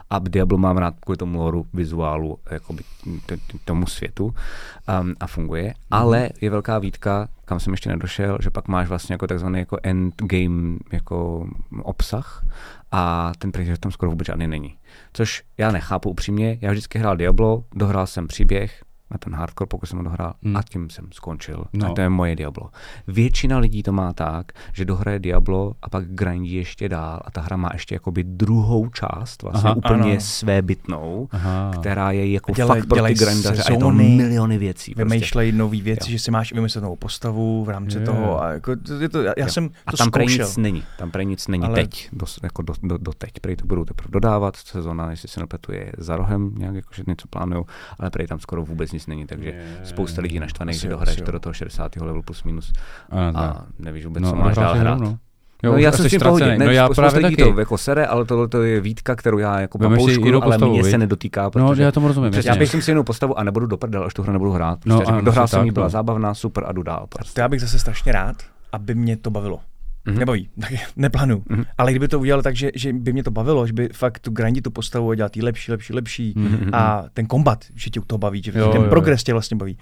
A 0.09 0.19
Diablo 0.19 0.57
mám 0.57 0.77
rád 0.77 0.95
kvůli 0.99 1.17
tomu 1.17 1.39
loru, 1.39 1.65
vizuálu, 1.73 2.37
jakoby 2.51 2.83
t- 3.25 3.37
t- 3.37 3.57
tomu 3.65 3.85
světu 3.87 4.25
um, 4.25 5.13
a 5.19 5.27
funguje. 5.27 5.63
Mhm. 5.63 5.73
Ale 5.91 6.29
je 6.41 6.49
velká 6.49 6.79
výtka, 6.79 7.27
kam 7.45 7.59
jsem 7.59 7.73
ještě 7.73 7.89
nedošel, 7.89 8.37
že 8.41 8.49
pak 8.49 8.67
máš 8.67 8.87
vlastně 8.87 9.13
jako 9.13 9.27
takzvaný 9.27 9.59
jako 9.59 9.77
endgame 9.83 10.77
jako 10.91 11.47
obsah 11.83 12.45
a 12.91 13.31
ten 13.37 13.51
že 13.65 13.77
tam 13.77 13.91
skoro 13.91 14.11
vůbec 14.11 14.25
žádný 14.27 14.47
není. 14.47 14.77
Což 15.13 15.43
já 15.57 15.71
nechápu 15.71 16.09
upřímně, 16.09 16.57
já 16.61 16.71
vždycky 16.71 16.99
hrál 16.99 17.17
Diablo, 17.17 17.63
dohrál 17.75 18.07
jsem 18.07 18.27
příběh, 18.27 18.83
na 19.11 19.17
ten 19.17 19.35
hardcore, 19.35 19.67
pokud 19.67 19.85
jsem 19.85 19.97
ho 19.97 20.03
dohrál, 20.03 20.33
Hmm. 20.43 20.57
a 20.57 20.61
tím 20.63 20.89
jsem 20.89 21.05
skončil. 21.11 21.63
No. 21.73 21.91
A 21.91 21.93
to 21.93 22.01
je 22.01 22.09
moje 22.09 22.35
Diablo. 22.35 22.69
Většina 23.07 23.57
lidí 23.57 23.83
to 23.83 23.91
má 23.91 24.13
tak, 24.13 24.51
že 24.73 24.85
dohraje 24.85 25.19
Diablo 25.19 25.73
a 25.81 25.89
pak 25.89 26.05
grindí 26.07 26.53
ještě 26.53 26.89
dál 26.89 27.19
a 27.25 27.31
ta 27.31 27.41
hra 27.41 27.57
má 27.57 27.69
ještě 27.73 27.95
jakoby 27.95 28.23
druhou 28.23 28.89
část, 28.89 29.41
vlastně 29.43 29.69
Aha, 29.69 29.75
úplně 29.77 30.11
ano. 30.11 30.21
svébytnou, 30.21 31.27
Aha. 31.31 31.71
která 31.79 32.11
je 32.11 32.31
jako 32.31 32.51
Dělej- 32.51 32.67
fakt 32.81 32.87
pro 32.89 33.03
ty 33.03 33.13
grindaře 33.13 33.63
a 33.63 33.71
je 33.71 33.77
to 33.77 33.91
miliony 33.91 34.57
věcí. 34.57 34.93
Prostě. 34.95 35.09
Vymýšlej 35.15 35.51
nový 35.51 35.81
věci, 35.81 36.11
Jo. 36.11 36.17
že 36.17 36.19
si 36.23 36.31
máš 36.31 36.53
vymyslet 36.53 36.81
novou 36.81 36.95
postavu 36.95 37.65
v 37.65 37.69
rámci 37.69 37.97
Jo. 37.97 38.05
toho. 38.05 38.43
A 38.43 38.51
jako, 38.51 38.75
je 38.99 39.09
to, 39.09 39.21
já, 39.23 39.33
Jo. 39.37 39.47
jsem 39.49 39.69
a 39.85 39.91
to 39.91 39.97
tam 39.97 40.11
prej 40.11 40.27
nic 40.27 40.57
není, 40.57 40.83
tam 40.97 41.11
prej 41.11 41.25
nic 41.25 41.47
není 41.47 41.63
Ale- 41.63 41.75
teď, 41.75 42.09
do, 42.13 42.25
jako 42.43 42.61
do, 42.61 42.73
do, 42.83 42.97
do 42.97 43.13
teď, 43.13 43.31
prej 43.41 43.55
to 43.55 43.65
budou 43.65 43.85
teprve 43.85 44.07
dodávat, 44.11 44.55
sezona, 44.55 45.11
jestli 45.11 45.27
se 45.29 45.39
nepletu, 45.39 45.71
je 45.71 45.91
za 45.97 46.15
rohem, 46.17 46.55
nějak 46.57 46.75
jakože 46.75 47.03
něco 47.07 47.27
plánují, 47.27 47.63
ale 47.99 48.09
prej 48.09 48.27
tam 48.27 48.39
skoro 48.39 48.63
vůbec 48.65 48.91
nic 48.91 49.00
není, 49.07 49.25
takže 49.27 49.49
Je. 49.49 49.63
spousta 49.83 50.21
lidí 50.21 50.39
naštvaných, 50.39 50.75
že 50.79 50.89
dohraješ 50.89 51.21
to 51.21 51.31
do 51.31 51.39
toho 51.39 51.53
60. 51.53 51.95
levelu 51.95 52.21
plus 52.21 52.43
minus 52.43 52.73
Ano, 53.09 53.33
tak. 53.33 53.43
a 53.43 53.65
nevíš 53.79 54.05
vůbec, 54.05 54.23
No, 54.23 54.29
co 54.29 54.35
máš 54.35 54.55
dál 54.55 54.75
hrát. 54.75 54.99
no. 54.99 55.17
Jo, 55.63 55.77
já 55.77 55.89
už 55.89 55.95
jsem 55.95 56.05
s 56.05 56.09
tím 56.09 56.19
pohodě, 56.19 56.43
ztracený. 56.45 56.59
ne, 56.59 56.65
no 56.65 56.71
já 56.71 56.85
spousta 56.85 57.01
právě 57.01 57.21
taky. 57.21 57.35
to 57.53 57.59
jako 57.59 57.77
sere, 57.77 58.07
ale 58.07 58.25
tohle 58.25 58.47
to 58.47 58.63
je 58.63 58.81
výtka, 58.81 59.15
kterou 59.15 59.37
já 59.37 59.59
jako 59.59 59.77
Vemeš 59.77 59.99
si 59.99 60.05
papoušku, 60.05 60.25
jinou 60.25 60.43
ale 60.43 60.55
postavu, 60.55 60.71
mě 60.73 60.83
se 60.83 60.97
nedotýká, 60.97 61.43
No, 61.43 61.51
protože 61.51 61.83
já 61.83 61.91
tomu 61.91 62.07
rozumím. 62.07 62.25
já 62.33 62.39
přesně. 62.39 62.59
bych 62.59 62.83
si 62.83 62.91
jinou 62.91 63.03
postavu 63.03 63.39
a 63.39 63.43
nebudu 63.43 63.65
do 63.67 63.77
prdel, 63.77 64.03
až 64.03 64.13
tu 64.13 64.23
hru 64.23 64.31
nebudu 64.33 64.51
hrát. 64.51 64.79
No, 64.85 64.95
Prostě 64.97 65.13
no, 65.13 65.21
dohrál 65.21 65.47
jsem 65.47 65.59
jí, 65.63 65.69
tak, 65.69 65.73
byla 65.73 65.85
no. 65.85 65.89
zábavná, 65.89 66.33
super 66.33 66.63
a 66.67 66.71
jdu 66.71 66.83
dál. 66.83 67.05
Prostě. 67.09 67.33
To 67.33 67.41
já 67.41 67.47
bych 67.49 67.61
zase 67.61 67.79
strašně 67.79 68.11
rád, 68.11 68.35
aby 68.71 68.95
mě 68.95 69.17
to 69.17 69.29
bavilo. 69.29 69.59
Mm-hmm. 70.05 70.19
Nebaví, 70.19 70.49
tak 70.61 70.71
neplánuju. 70.95 71.39
Mm-hmm. 71.39 71.65
Ale 71.77 71.91
kdyby 71.91 72.07
to 72.07 72.19
udělal 72.19 72.41
tak, 72.41 72.55
že, 72.55 72.71
že 72.75 72.93
by 72.93 73.13
mě 73.13 73.23
to 73.23 73.31
bavilo, 73.31 73.67
že 73.67 73.73
by 73.73 73.89
fakt 73.93 74.19
tu 74.19 74.31
grindit 74.31 74.63
tu 74.63 74.71
postavu 74.71 75.09
a 75.09 75.15
dělat 75.15 75.35
jí 75.35 75.43
lepší, 75.43 75.71
lepší, 75.71 75.93
lepší 75.93 76.33
mm-hmm. 76.33 76.69
a 76.73 77.05
ten 77.13 77.25
kombat, 77.25 77.65
že 77.75 77.89
tě 77.89 77.99
u 77.99 78.03
toho 78.03 78.19
baví, 78.19 78.41
že 78.45 78.59
jo, 78.59 78.71
ten 78.71 78.81
jo, 78.81 78.89
progres 78.89 79.23
tě 79.23 79.33
vlastně 79.33 79.57
baví, 79.57 79.77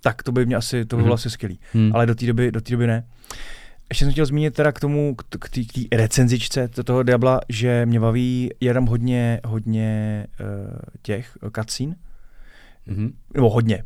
tak 0.00 0.22
to 0.22 0.32
by 0.32 0.46
mě 0.46 0.56
asi, 0.56 0.84
to 0.84 0.96
by 0.96 1.02
bylo 1.02 1.14
mm-hmm. 1.14 1.18
asi 1.18 1.30
skvělý. 1.30 1.58
Mm. 1.74 1.90
Ale 1.94 2.06
do 2.06 2.14
té 2.14 2.26
doby, 2.26 2.52
do 2.52 2.60
té 2.60 2.70
doby 2.72 2.86
ne. 2.86 3.04
Ještě 3.88 4.04
jsem 4.04 4.12
chtěl 4.12 4.26
zmínit 4.26 4.54
teda 4.54 4.72
k 4.72 4.80
tomu, 4.80 5.14
k 5.14 5.48
té 5.48 5.60
recenzičce 5.96 6.68
toho 6.68 7.02
Diabla, 7.02 7.40
že 7.48 7.86
mě 7.86 8.00
baví, 8.00 8.50
je 8.60 8.74
tam 8.74 8.86
hodně, 8.86 9.40
hodně 9.44 10.26
uh, 10.40 10.78
těch 11.02 11.38
cutscene, 11.56 11.96
mm-hmm. 12.88 13.12
nebo 13.34 13.50
hodně, 13.50 13.84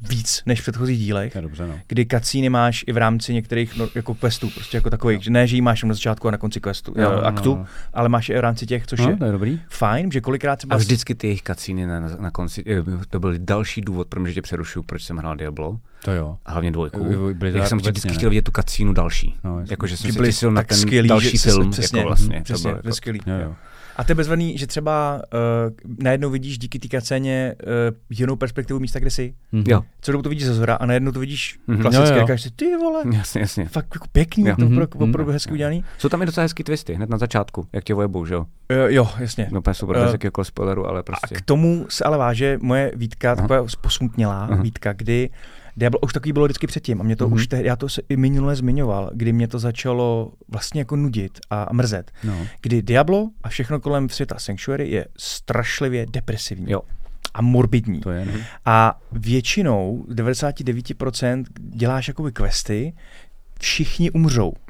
víc 0.00 0.42
než 0.46 0.60
v 0.60 0.62
předchozích 0.62 0.98
dílech, 0.98 1.34
je 1.34 1.42
dobře, 1.42 1.66
no. 1.66 1.80
kdy 1.88 2.04
kacíny 2.04 2.48
máš 2.48 2.84
i 2.86 2.92
v 2.92 2.96
rámci 2.96 3.34
některých 3.34 3.76
no, 3.76 3.88
jako 3.94 4.14
questů, 4.14 4.50
prostě 4.50 4.76
jako 4.76 4.90
takových, 4.90 5.18
no. 5.18 5.22
že 5.22 5.30
ne, 5.30 5.46
že 5.46 5.56
jí 5.56 5.62
máš 5.62 5.82
na 5.82 5.94
začátku 5.94 6.28
a 6.28 6.30
na 6.30 6.38
konci 6.38 6.60
questu, 6.60 6.94
jo, 6.96 7.10
no, 7.10 7.24
aktu, 7.24 7.54
no, 7.54 7.60
no. 7.60 7.66
ale 7.92 8.08
máš 8.08 8.28
i 8.28 8.34
v 8.34 8.40
rámci 8.40 8.66
těch, 8.66 8.86
což 8.86 9.00
no, 9.00 9.10
je, 9.10 9.16
to 9.16 9.24
je 9.24 9.32
dobrý. 9.32 9.60
fajn, 9.68 10.10
že 10.10 10.20
kolikrát 10.20 10.56
třeba... 10.56 10.74
A 10.74 10.78
vždycky 10.78 11.14
ty 11.14 11.26
jejich 11.26 11.42
kacíny 11.42 11.86
na, 11.86 12.00
na, 12.00 12.16
na 12.16 12.30
konci, 12.30 12.64
eh, 12.66 12.82
to 13.10 13.20
byl 13.20 13.34
další 13.38 13.80
důvod, 13.80 14.08
pro 14.08 14.20
mě, 14.20 14.30
že 14.30 14.34
tě 14.34 14.42
přerušu, 14.42 14.82
proč 14.82 15.04
jsem 15.04 15.16
hrál 15.16 15.36
Diablo. 15.36 15.80
To 16.04 16.12
jo. 16.12 16.38
A 16.46 16.52
hlavně 16.52 16.70
dvojku. 16.70 17.34
Jak 17.44 17.66
jsem 17.66 17.78
vždycky 17.78 18.08
chtěl 18.08 18.30
vidět 18.30 18.42
tu 18.42 18.52
kacínu 18.52 18.92
další. 18.92 19.34
No, 19.44 19.60
jako, 19.70 19.86
že 19.86 19.96
jsem 19.96 20.32
si 20.32 20.50
na 20.50 20.62
ten 20.62 20.78
skvělý, 20.78 21.08
další 21.08 21.38
film. 21.38 21.70
Přesně, 21.70 21.98
jako 21.98 22.08
vlastně, 22.08 22.40
přesně, 22.42 22.74
to 22.74 22.80
bylo 22.82 22.94
jako, 23.06 23.30
jo, 23.30 23.38
jo. 23.38 23.54
A 23.98 24.04
to 24.04 24.12
je 24.12 24.16
bezvadný, 24.16 24.58
že 24.58 24.66
třeba 24.66 25.22
uh, 25.32 25.96
najednou 26.02 26.30
vidíš 26.30 26.58
díky 26.58 26.78
té 26.78 26.88
kacéně 26.88 27.54
uh, 27.62 28.18
jinou 28.18 28.36
perspektivu 28.36 28.80
místa, 28.80 28.98
kde 28.98 29.10
jsi. 29.10 29.34
Mm-hmm. 29.52 29.64
Jo. 29.68 29.82
Co 30.00 30.12
dobu 30.12 30.22
to 30.22 30.28
vidíš 30.28 30.46
ze 30.46 30.54
zhora 30.54 30.74
a 30.74 30.86
najednou 30.86 31.12
to 31.12 31.20
vidíš 31.20 31.58
mm-hmm. 31.68 31.80
klasicky, 31.80 32.18
jo, 32.18 32.26
jo. 32.28 32.38
si, 32.38 32.50
ty 32.50 32.76
vole, 32.76 33.02
jasně, 33.12 33.40
jasně. 33.40 33.64
fakt 33.64 33.88
jako 33.94 34.06
pěkný, 34.12 34.44
jo. 34.46 34.56
to 34.56 34.62
mm-hmm. 34.62 34.82
opravdu 34.82 35.24
mm-hmm. 35.24 35.32
hezky 35.32 35.52
udělaný. 35.52 35.84
Jsou 35.98 36.08
tam 36.08 36.22
i 36.22 36.26
docela 36.26 36.42
hezký 36.42 36.64
twisty, 36.64 36.94
hned 36.94 37.10
na 37.10 37.18
začátku, 37.18 37.66
jak 37.72 37.84
tě 37.84 37.94
vojebou, 37.94 38.26
že 38.26 38.34
jo? 38.34 38.40
Uh, 38.40 38.46
jo, 38.86 39.08
jasně. 39.18 39.48
No, 39.50 39.62
super, 39.72 39.96
uh, 39.96 40.02
bez 40.02 40.48
spoileru, 40.48 40.86
ale 40.86 41.02
prostě. 41.02 41.34
A 41.34 41.38
k 41.38 41.40
tomu 41.40 41.86
se 41.88 42.04
ale 42.04 42.18
váže 42.18 42.58
moje 42.62 42.92
výtka, 42.94 43.36
taková 43.36 43.66
posmutnělá 43.80 44.48
uh-huh. 44.50 44.62
výtka, 44.62 44.92
kdy 44.92 45.30
Diablo 45.78 46.00
už 46.00 46.12
takový 46.12 46.32
bylo 46.32 46.44
vždycky 46.44 46.66
předtím 46.66 47.00
a 47.00 47.04
mě 47.04 47.16
to 47.16 47.28
mm-hmm. 47.28 47.34
už 47.34 47.46
te, 47.46 47.62
já 47.62 47.76
to 47.76 47.88
se 47.88 48.02
i 48.08 48.16
minule 48.16 48.56
zmiňoval, 48.56 49.10
kdy 49.14 49.32
mě 49.32 49.48
to 49.48 49.58
začalo 49.58 50.32
vlastně 50.48 50.80
jako 50.80 50.96
nudit 50.96 51.38
a 51.50 51.72
mrzet. 51.72 52.10
No. 52.24 52.46
Kdy 52.60 52.82
Diablo 52.82 53.30
a 53.42 53.48
všechno 53.48 53.80
kolem 53.80 54.08
světa 54.08 54.38
Sanctuary 54.38 54.90
je 54.90 55.06
strašlivě 55.16 56.06
depresivní. 56.06 56.72
Jo 56.72 56.82
a 57.34 57.42
morbidní. 57.42 58.00
To 58.00 58.10
je, 58.10 58.24
ne? 58.26 58.46
A 58.64 59.00
většinou, 59.12 60.04
99% 60.08 61.44
děláš 61.58 62.08
jakoby 62.08 62.32
questy, 62.32 62.92
všichni 63.58 64.10
umřou. 64.10 64.52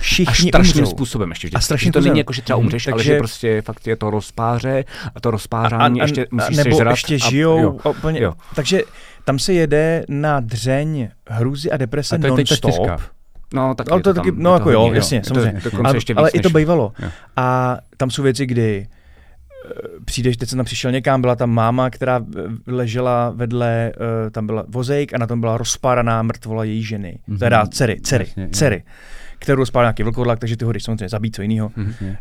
Všichni 0.00 0.50
a 0.50 0.54
strašným 0.54 0.84
umřou. 0.84 0.90
způsobem 0.90 1.30
ještě. 1.30 1.48
A 1.54 1.60
strašným 1.60 1.92
to 1.92 2.00
není 2.00 2.18
jako, 2.18 2.32
že 2.32 2.42
třeba 2.42 2.56
mhm. 2.56 2.66
umřeš, 2.66 2.86
mm, 2.86 2.92
ale 2.92 3.04
že 3.04 3.18
prostě 3.18 3.62
fakt 3.62 3.86
je 3.86 3.96
to 3.96 4.10
rozpáře 4.10 4.84
a 5.14 5.20
to 5.20 5.30
rozpářání 5.30 6.00
a, 6.00 6.02
a, 6.02 6.06
ještě 6.06 6.26
musíš 6.30 6.56
nebo 6.56 6.76
sežrat. 6.76 6.90
ještě 6.90 7.18
žijou. 7.18 7.58
A, 7.58 7.60
jo, 7.60 7.94
úplně, 7.98 8.20
jo. 8.20 8.32
Takže 8.54 8.82
tam 9.24 9.38
se 9.38 9.52
jede 9.52 10.04
na 10.08 10.40
dřeň 10.40 11.08
hrůzy 11.28 11.70
a 11.70 11.76
deprese 11.76 12.14
a 12.14 12.18
non-stop. 12.18 13.00
No, 13.54 13.74
tak 13.74 13.92
ale 13.92 14.02
to, 14.02 14.14
to 14.14 14.20
taky, 14.20 14.32
no 14.34 14.54
jako 14.54 14.70
jo, 14.70 14.92
jasně, 14.92 15.22
samozřejmě. 15.24 15.60
To, 15.60 15.70
to 15.70 15.76
ale, 15.84 15.96
ještě 15.96 16.14
i 16.32 16.40
to 16.40 16.50
bývalo. 16.50 16.92
Jo. 16.98 17.08
A 17.36 17.78
tam 17.96 18.10
jsou 18.10 18.22
věci, 18.22 18.46
kdy 18.46 18.86
přijdeš, 20.04 20.36
teď 20.36 20.48
jsem 20.48 20.56
tam 20.56 20.66
přišel 20.66 20.92
někam, 20.92 21.20
byla 21.20 21.36
tam 21.36 21.50
máma, 21.50 21.90
která 21.90 22.24
ležela 22.66 23.30
vedle, 23.30 23.92
uh, 23.96 24.30
tam 24.30 24.46
byla 24.46 24.64
vozejk 24.68 25.14
a 25.14 25.18
na 25.18 25.26
tom 25.26 25.40
byla 25.40 25.58
rozpáraná 25.58 26.22
mrtvola 26.22 26.64
její 26.64 26.82
ženy, 26.82 27.18
mm-hmm. 27.28 27.38
teda 27.38 27.66
dcery, 27.66 28.00
dcery, 28.00 28.24
Jasně, 28.26 28.48
dcery, 28.48 28.84
kterou 29.38 29.58
rozpál 29.58 29.82
nějaký 29.82 30.02
vlkodlak, 30.02 30.38
takže 30.38 30.56
ty 30.56 30.64
ho 30.64 30.72
jdeš 30.72 30.82
samozřejmě 30.84 31.08
zabít, 31.08 31.36
co 31.36 31.42
jiného, 31.42 31.68
mm-hmm. 31.68 32.08
uh, 32.08 32.16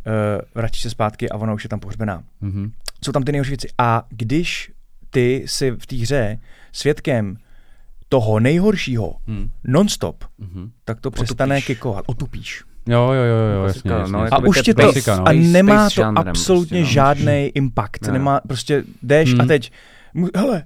vrátíš 0.56 0.82
se 0.82 0.90
zpátky 0.90 1.30
a 1.30 1.36
ona 1.36 1.54
už 1.54 1.64
je 1.64 1.70
tam 1.70 1.80
pohřbená. 1.80 2.24
Mm-hmm. 2.44 2.72
Jsou 3.06 3.12
tam 3.12 3.24
ty 3.24 3.32
nejhorší 3.32 3.50
věci. 3.50 3.68
A 3.78 4.04
když 4.10 4.72
ty 5.10 5.44
si 5.46 5.72
v 5.72 5.88
té 5.88 5.96
hře 5.96 6.40
svědkem 6.72 7.38
toho 8.10 8.40
nejhoršího 8.40 9.16
hmm. 9.28 9.50
non-stop, 9.64 10.24
hmm. 10.40 10.72
tak 10.86 11.02
to 11.02 11.12
přestane 11.12 11.56
otupíš. 11.56 11.66
kikovat, 11.66 12.06
otupíš. 12.08 12.64
Jo, 12.90 13.12
jo, 13.12 13.24
jo, 13.24 13.38
jo, 13.56 13.64
jasně, 13.64 13.92
jasně. 13.92 14.14
No, 14.14 14.26
a 14.32 14.38
už 14.38 14.62
tě 14.62 14.74
to, 14.74 14.82
basica, 14.82 15.16
no. 15.16 15.28
a 15.28 15.32
nemá 15.34 15.90
to 15.90 16.04
absolutně 16.04 16.80
prostě, 16.80 16.80
no. 16.80 16.86
žádný 16.86 17.52
impact, 17.56 18.08
no. 18.08 18.14
nemá, 18.14 18.42
prostě 18.48 18.84
jdeš 19.04 19.32
hmm. 19.32 19.42
a 19.42 19.46
teď, 19.46 19.72
hele, 20.36 20.64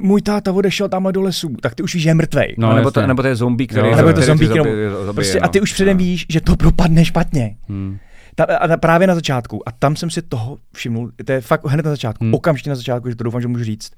můj 0.00 0.22
táta 0.22 0.52
odešel 0.52 0.88
tamhle 0.88 1.12
do 1.12 1.22
lesu, 1.22 1.56
tak 1.60 1.74
ty 1.74 1.82
už 1.82 1.94
víš, 1.94 2.02
že 2.02 2.10
je 2.10 2.14
mrtvej. 2.14 2.54
No, 2.58 2.76
nebo, 2.76 2.90
to, 2.90 3.06
nebo 3.06 3.22
to 3.22 3.28
je 3.28 3.36
zombie, 3.36 3.66
který... 3.66 3.88
Jo, 3.88 3.96
nebo 3.96 4.08
je 4.08 4.14
to 4.14 4.22
zombie, 4.22 4.48
který, 4.48 4.60
který, 4.60 5.14
prostě, 5.14 5.38
no. 5.38 5.44
a 5.44 5.48
ty 5.48 5.60
už 5.60 5.72
předem 5.72 5.96
víš, 5.96 6.26
že 6.28 6.40
to 6.40 6.56
propadne 6.56 7.04
špatně. 7.04 7.56
Hmm. 7.68 7.98
Ta, 8.34 8.44
a 8.44 8.76
právě 8.76 9.06
na 9.06 9.14
začátku, 9.14 9.68
a 9.68 9.72
tam 9.72 9.96
jsem 9.96 10.10
si 10.10 10.22
toho 10.22 10.58
všimnul, 10.74 11.12
to 11.24 11.32
je 11.32 11.40
fakt 11.40 11.66
hned 11.66 11.84
na 11.84 11.90
začátku, 11.90 12.24
hmm. 12.24 12.34
okamžitě 12.34 12.70
na 12.70 12.76
začátku, 12.76 13.08
že 13.08 13.16
to 13.16 13.24
doufám, 13.24 13.40
že 13.40 13.48
můžu 13.48 13.64
říct, 13.64 13.92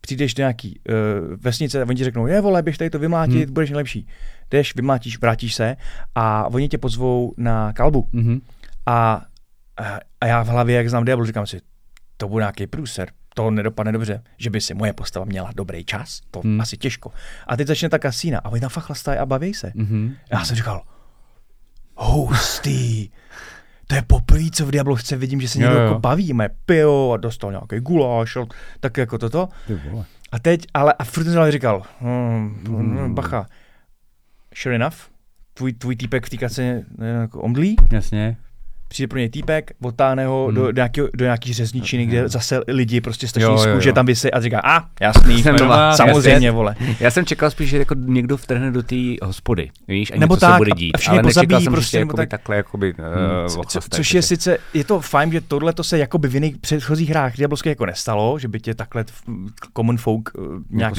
přijdeš 0.00 0.34
do 0.34 0.40
nějaký 0.40 0.80
uh, 0.88 0.94
vesnice 1.40 1.82
a 1.82 1.86
oni 1.88 1.96
ti 1.96 2.04
řeknou, 2.04 2.26
je 2.26 2.40
vole, 2.40 2.62
běž 2.62 2.78
tady 2.78 2.90
to 2.90 2.98
vymlátit, 2.98 3.44
hmm. 3.44 3.54
budeš 3.54 3.70
nejlepší. 3.70 4.06
Jdeš, 4.50 4.74
vymlátíš, 4.74 5.20
vrátíš 5.20 5.54
se 5.54 5.76
a 6.14 6.46
oni 6.46 6.68
tě 6.68 6.78
pozvou 6.78 7.34
na 7.36 7.72
kalbu. 7.72 8.08
Hmm. 8.14 8.40
A, 8.86 9.22
a 10.20 10.26
já 10.26 10.42
v 10.42 10.48
hlavě, 10.48 10.76
jak 10.76 10.90
znám 10.90 11.04
Diablo, 11.04 11.26
říkám 11.26 11.46
si, 11.46 11.60
to 12.16 12.28
bude 12.28 12.42
nějaký 12.42 12.66
průser, 12.66 13.08
to 13.34 13.50
nedopadne 13.50 13.92
dobře, 13.92 14.22
že 14.38 14.50
by 14.50 14.60
si 14.60 14.74
moje 14.74 14.92
postava 14.92 15.24
měla 15.24 15.50
dobrý 15.56 15.84
čas, 15.84 16.20
to 16.30 16.40
hmm. 16.40 16.60
asi 16.60 16.76
těžko. 16.76 17.12
A 17.46 17.56
teď 17.56 17.66
začne 17.66 17.88
ta 17.88 17.98
kasína 17.98 18.38
a 18.38 18.48
oni 18.48 18.60
tam 18.60 18.70
fakt 18.70 18.84
chlastají 18.84 19.18
a 19.18 19.26
baví 19.26 19.54
se. 19.54 19.72
Hmm. 19.76 20.14
Já 20.32 20.44
jsem 20.44 20.56
říkal, 20.56 20.82
hustý 21.96 23.10
to 23.86 23.94
je 23.94 24.02
poprvé, 24.02 24.44
co 24.52 24.66
v 24.66 24.70
Diablo 24.70 24.96
chce 24.96 25.16
vidím, 25.16 25.40
že 25.40 25.48
se 25.48 25.58
někdo 25.58 25.74
jako 25.74 25.98
baví, 25.98 26.32
má 26.32 26.44
pio 26.66 27.12
a 27.12 27.16
dostal 27.16 27.50
nějaký 27.50 27.80
guláš, 27.80 28.38
tak 28.80 28.96
jako 28.96 29.18
toto. 29.18 29.48
A 30.32 30.38
teď, 30.38 30.66
ale 30.74 30.92
a 30.98 31.04
furt 31.04 31.24
jsem 31.24 31.50
říkal, 31.50 31.82
hmm, 32.00 32.64
hmm. 32.66 33.14
bacha, 33.14 33.46
sure 34.56 34.76
enough, 34.76 34.96
tvůj, 35.54 35.72
tvůj 35.72 35.96
týpek 35.96 36.26
v 36.26 36.30
té 36.30 36.36
kace 36.36 36.84
jako 36.98 37.42
omdlí. 37.42 37.76
Jasně 37.92 38.36
přijde 38.88 39.08
pro 39.08 39.18
něj 39.18 39.28
týpek, 39.28 39.70
otáhne 39.82 40.26
ho 40.26 40.46
hmm. 40.46 40.54
do, 40.54 40.62
do, 40.72 40.72
nějaký, 40.72 41.00
do 41.14 41.24
nějaký 41.24 41.52
řezničiny, 41.52 42.06
kde 42.06 42.28
zase 42.28 42.60
lidi 42.68 43.00
prostě 43.00 43.28
strašný 43.28 43.58
z 43.58 43.66
kůže 43.74 43.92
tam 43.92 44.06
vysí 44.06 44.30
a 44.30 44.40
říká, 44.40 44.60
a 44.60 44.76
ah, 44.76 44.84
jasný, 45.00 45.42
jsem 45.42 45.56
doma, 45.56 45.96
samozřejmě, 45.96 46.50
vole. 46.50 46.76
Já 47.00 47.10
jsem 47.10 47.26
čekal 47.26 47.50
spíš, 47.50 47.70
že 47.70 47.78
jako 47.78 47.94
někdo 47.98 48.36
vtrhne 48.36 48.70
do 48.70 48.82
té 48.82 48.96
hospody, 49.22 49.70
víš, 49.88 50.12
a 50.14 50.18
nebo 50.18 50.34
něco 50.34 50.46
tak, 50.46 50.54
se 50.54 50.58
bude 50.58 50.70
dít, 50.70 50.92
ale 51.08 51.22
nečekal 51.22 51.60
jsem, 51.60 51.72
prostě, 51.72 51.98
jakoby, 51.98 52.16
tak, 52.16 52.28
takhle, 52.28 52.56
jakoby, 52.56 52.94
hmm. 52.98 53.56
uh, 53.56 53.62
co, 53.62 53.80
což 53.90 54.14
je 54.14 54.22
sice, 54.22 54.58
je 54.74 54.84
to 54.84 55.00
fajn, 55.00 55.32
že 55.32 55.40
tohle 55.40 55.72
to 55.72 55.84
se 55.84 55.98
jakoby 55.98 56.28
v 56.28 56.34
jiných 56.34 56.58
předchozích 56.58 57.10
hrách 57.10 57.36
diablovských 57.36 57.70
jako 57.70 57.86
nestalo, 57.86 58.38
že 58.38 58.48
by 58.48 58.60
tě 58.60 58.74
takhle 58.74 59.04
common 59.76 59.96
folk 59.96 60.30
uh, 60.34 60.44
nějak 60.70 60.94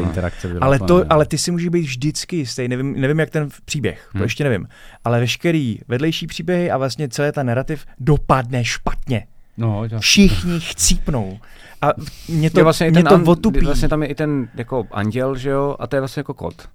interakce 0.00 0.48
ale, 0.60 0.78
to, 0.78 1.04
ale 1.10 1.26
ty 1.26 1.38
si 1.38 1.50
můžeš 1.50 1.68
být 1.68 1.82
vždycky 1.82 2.36
jistý, 2.36 2.68
nevím, 2.68 3.00
nevím 3.00 3.20
jak 3.20 3.30
ten 3.30 3.48
příběh, 3.64 4.08
to 4.12 4.18
hmm. 4.18 4.22
ještě 4.22 4.44
nevím, 4.44 4.68
ale 5.04 5.20
veškerý 5.20 5.78
vedlejší 5.88 6.26
příběhy 6.26 6.70
a 6.70 6.78
vlastně 6.80 7.08
celý 7.08 7.32
ten 7.32 7.46
narrativ 7.46 7.86
dopadne 7.98 8.64
špatně. 8.64 9.26
No, 9.56 9.82
Všichni 9.98 10.60
chcípnou. 10.60 11.38
A 11.82 11.88
mě 12.28 12.50
to, 12.50 12.60
je 12.60 12.64
vlastně 12.64 12.90
mě 12.90 13.02
to 13.02 13.14
an, 13.14 13.24
otupí. 13.26 13.60
Vlastně 13.60 13.88
tam 13.88 14.02
je 14.02 14.08
i 14.08 14.14
ten 14.14 14.48
jako 14.54 14.84
anděl, 14.90 15.36
že 15.36 15.50
jo, 15.50 15.76
a 15.78 15.86
to 15.86 15.96
je 15.96 16.00
vlastně 16.00 16.20
jako 16.20 16.34
kód 16.34 16.68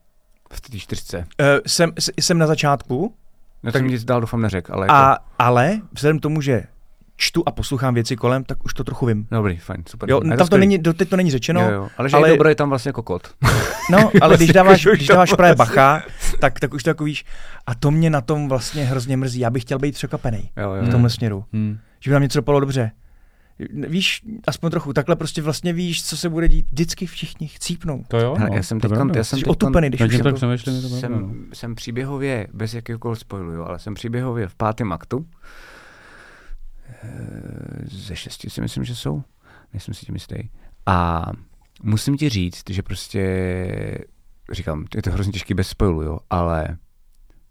v 0.53 0.61
té 0.61 0.77
čtyřce. 0.77 1.17
Uh, 1.17 1.25
jsem, 1.67 1.93
jsem 2.19 2.37
na 2.37 2.47
začátku. 2.47 3.13
No, 3.63 3.71
tak 3.71 3.79
jsem 3.79 3.87
nic 3.87 4.03
dál 4.03 4.21
doufám 4.21 4.41
neřekl, 4.41 4.73
ale... 4.73 4.87
A, 4.87 5.09
jako... 5.09 5.23
Ale 5.39 5.81
vzhledem 5.93 6.19
tomu, 6.19 6.41
že 6.41 6.63
čtu 7.17 7.43
a 7.45 7.51
poslouchám 7.51 7.93
věci 7.93 8.15
kolem, 8.15 8.43
tak 8.43 8.65
už 8.65 8.73
to 8.73 8.83
trochu 8.83 9.05
vím. 9.05 9.27
Dobrý, 9.31 9.57
fajn, 9.57 9.83
super. 9.89 10.09
Jo, 10.09 10.21
tam 10.21 10.37
to, 10.37 10.47
to 10.47 10.57
není, 10.57 10.77
doteď 10.77 11.09
to 11.09 11.17
není 11.17 11.31
řečeno. 11.31 11.61
Jo, 11.61 11.69
jo. 11.71 11.87
Ale 11.97 12.09
že 12.09 12.17
ale... 12.17 12.29
je 12.29 12.33
dobré, 12.33 12.51
je 12.51 12.55
tam 12.55 12.69
vlastně 12.69 12.89
jako 12.89 13.03
kód. 13.03 13.27
No, 13.91 14.11
ale 14.21 14.37
když 14.37 14.49
dáváš, 14.53 14.85
když 14.85 15.07
dáváš 15.07 15.33
právě 15.33 15.55
bacha, 15.55 16.03
tak, 16.39 16.59
tak 16.59 16.73
už 16.73 16.83
to 16.83 16.89
jako 16.89 17.03
víš. 17.03 17.25
A 17.67 17.75
to 17.75 17.91
mě 17.91 18.09
na 18.09 18.21
tom 18.21 18.49
vlastně 18.49 18.85
hrozně 18.85 19.17
mrzí. 19.17 19.39
Já 19.39 19.49
bych 19.49 19.63
chtěl 19.63 19.79
být 19.79 19.95
překvapený 19.95 20.49
v 20.81 20.91
tomhle 20.91 21.09
směru. 21.09 21.45
Hmm. 21.53 21.77
Že 21.99 22.11
by 22.11 22.13
nám 22.13 22.21
něco 22.21 22.39
dopadlo 22.39 22.59
dobře. 22.59 22.91
Víš, 23.87 24.21
aspoň 24.47 24.71
trochu, 24.71 24.93
takhle 24.93 25.15
prostě 25.15 25.41
vlastně 25.41 25.73
víš, 25.73 26.05
co 26.05 26.17
se 26.17 26.29
bude 26.29 26.47
dít. 26.47 26.65
Vždycky 26.71 27.05
všichni 27.05 27.47
chcípnou. 27.47 28.03
To 28.07 28.17
jo? 28.17 28.35
Hele, 28.39 28.55
já 28.55 28.63
jsem 28.63 28.79
teď, 28.79 28.91
já 29.15 29.23
jsem 29.23 29.39
teď 29.39 29.47
otupený, 29.47 29.89
když 29.89 30.01
už 30.01 30.19
tak 30.23 30.35
přemýšlím, 30.35 30.81
to 30.81 30.89
jsem, 30.89 31.11
no. 31.11 31.33
jsem 31.53 31.75
příběhově, 31.75 32.47
bez 32.53 32.73
jakýkoliv 32.73 33.19
spoilu, 33.19 33.51
jo, 33.51 33.63
ale 33.63 33.79
jsem 33.79 33.93
příběhově 33.93 34.47
v 34.47 34.55
pátém 34.55 34.91
aktu. 34.91 35.25
Ze 37.83 38.15
šesti 38.15 38.49
si 38.49 38.61
myslím, 38.61 38.83
že 38.83 38.95
jsou. 38.95 39.23
Nejsem 39.73 39.93
si 39.93 40.05
tím 40.05 40.15
jistý. 40.15 40.35
A 40.85 41.25
musím 41.83 42.17
ti 42.17 42.29
říct, 42.29 42.69
že 42.69 42.81
prostě, 42.81 43.25
říkám, 44.51 44.85
je 44.95 45.01
to 45.01 45.11
hrozně 45.11 45.33
těžký 45.33 45.53
bez 45.53 45.67
spoilu, 45.67 46.01
jo, 46.01 46.19
ale 46.29 46.77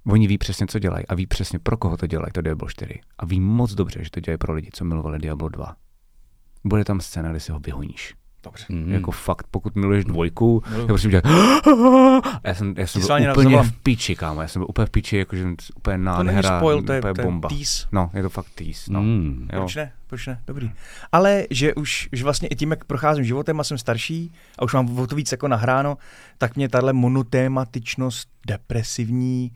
oni 0.06 0.26
ví 0.26 0.39
přesně, 0.39 0.66
co 0.66 0.78
dělají 0.78 1.06
a 1.06 1.14
ví 1.14 1.26
přesně, 1.26 1.59
pro 1.59 1.76
koho 1.76 1.97
to 1.97 2.06
dělají, 2.06 2.32
to 2.32 2.43
Diablo 2.43 2.68
4. 2.68 3.01
A 3.18 3.26
ví 3.26 3.40
moc 3.40 3.74
dobře, 3.74 4.05
že 4.05 4.10
to 4.10 4.20
dělají 4.20 4.39
pro 4.39 4.52
lidi, 4.52 4.70
co 4.72 4.85
milovali 4.85 5.18
Diablo 5.18 5.48
2. 5.48 5.76
Bude 6.64 6.85
tam 6.85 7.01
scéna, 7.01 7.31
kdy 7.31 7.40
si 7.40 7.52
ho 7.52 7.60
vyhoníš. 7.60 8.14
Dobře. 8.44 8.64
Mm. 8.68 8.92
Jako 8.92 9.10
fakt, 9.10 9.46
pokud 9.50 9.76
miluješ 9.76 10.04
dvojku, 10.04 10.62
prostě 10.86 11.08
dělat 11.08 11.26
a 11.26 12.48
já 12.48 12.54
jsem, 12.54 12.74
já 12.76 12.86
jsem 12.86 13.02
byl 13.02 13.10
úplně 13.14 13.28
nezavolám. 13.28 13.66
v 13.66 13.72
piči, 13.82 14.16
kámo, 14.16 14.42
já 14.42 14.48
jsem 14.48 14.60
byl 14.60 14.66
úplně 14.68 14.86
v 14.86 14.90
piči, 14.90 15.16
jakože 15.16 15.44
úplně 15.76 15.94
To 15.94 15.98
není 15.98 16.04
nádhera, 16.04 16.58
spoil, 16.58 16.82
to 16.82 16.92
je, 16.92 16.98
úplně 16.98 17.14
to 17.14 17.20
je 17.20 17.24
bomba. 17.24 17.48
tease. 17.48 17.86
No, 17.92 18.10
je 18.14 18.22
to 18.22 18.28
fakt 18.30 18.46
tease, 18.54 18.92
no. 18.92 19.02
Mm. 19.02 19.48
Jo. 19.52 19.58
Proč 19.60 19.74
ne? 19.74 19.92
Proč 20.06 20.26
ne? 20.26 20.40
Dobrý. 20.46 20.70
Ale 21.12 21.44
že 21.50 21.74
už 21.74 22.08
že 22.12 22.24
vlastně 22.24 22.48
i 22.48 22.56
tím, 22.56 22.70
jak 22.70 22.84
procházím 22.84 23.24
životem 23.24 23.60
a 23.60 23.64
jsem 23.64 23.78
starší 23.78 24.32
a 24.58 24.62
už 24.62 24.74
mám 24.74 24.98
o 24.98 25.06
to 25.06 25.16
víc 25.16 25.32
jako 25.32 25.48
nahráno, 25.48 25.98
tak 26.38 26.56
mě 26.56 26.68
tahle 26.68 26.92
monotématičnost 26.92 28.28
depresivní 28.46 29.52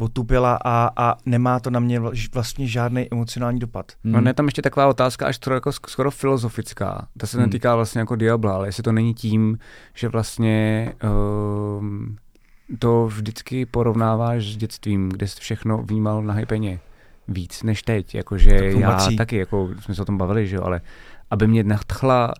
otupila 0.00 0.58
a, 0.64 0.90
a 0.96 1.16
nemá 1.26 1.60
to 1.60 1.70
na 1.70 1.80
mě 1.80 2.00
vla- 2.00 2.28
vlastně 2.34 2.66
žádný 2.66 3.06
emocionální 3.12 3.58
dopad. 3.58 3.92
No, 4.04 4.20
ne, 4.20 4.34
tam 4.34 4.46
ještě 4.46 4.62
taková 4.62 4.86
otázka, 4.86 5.26
až 5.26 5.36
skoro, 5.36 5.54
jako, 5.54 5.70
sk- 5.70 5.88
skoro 5.88 6.10
filozofická. 6.10 7.06
To 7.18 7.26
se 7.26 7.36
Hmm. 7.36 7.46
netýká 7.46 7.76
vlastně 7.76 7.98
jako 7.98 8.16
Diabla, 8.16 8.54
ale 8.54 8.68
jestli 8.68 8.82
to 8.82 8.92
není 8.92 9.14
tím, 9.14 9.58
že 9.94 10.08
vlastně 10.08 10.92
um, 11.78 12.16
to 12.78 13.06
vždycky 13.06 13.66
porovnáváš 13.66 14.44
s 14.52 14.56
dětstvím, 14.56 15.08
kde 15.08 15.26
jsi 15.26 15.40
všechno 15.40 15.78
vnímal 15.78 16.22
na 16.22 16.34
hypeně 16.34 16.80
víc 17.28 17.62
než 17.62 17.82
teď. 17.82 18.14
Jakože 18.14 18.50
já 18.78 19.08
taky, 19.16 19.36
jako 19.36 19.68
jsme 19.80 19.94
se 19.94 20.02
o 20.02 20.04
tom 20.04 20.18
bavili, 20.18 20.46
že 20.46 20.56
jo, 20.56 20.62
ale 20.62 20.80
aby 21.30 21.46
mě 21.46 21.64
nadchla 21.64 22.32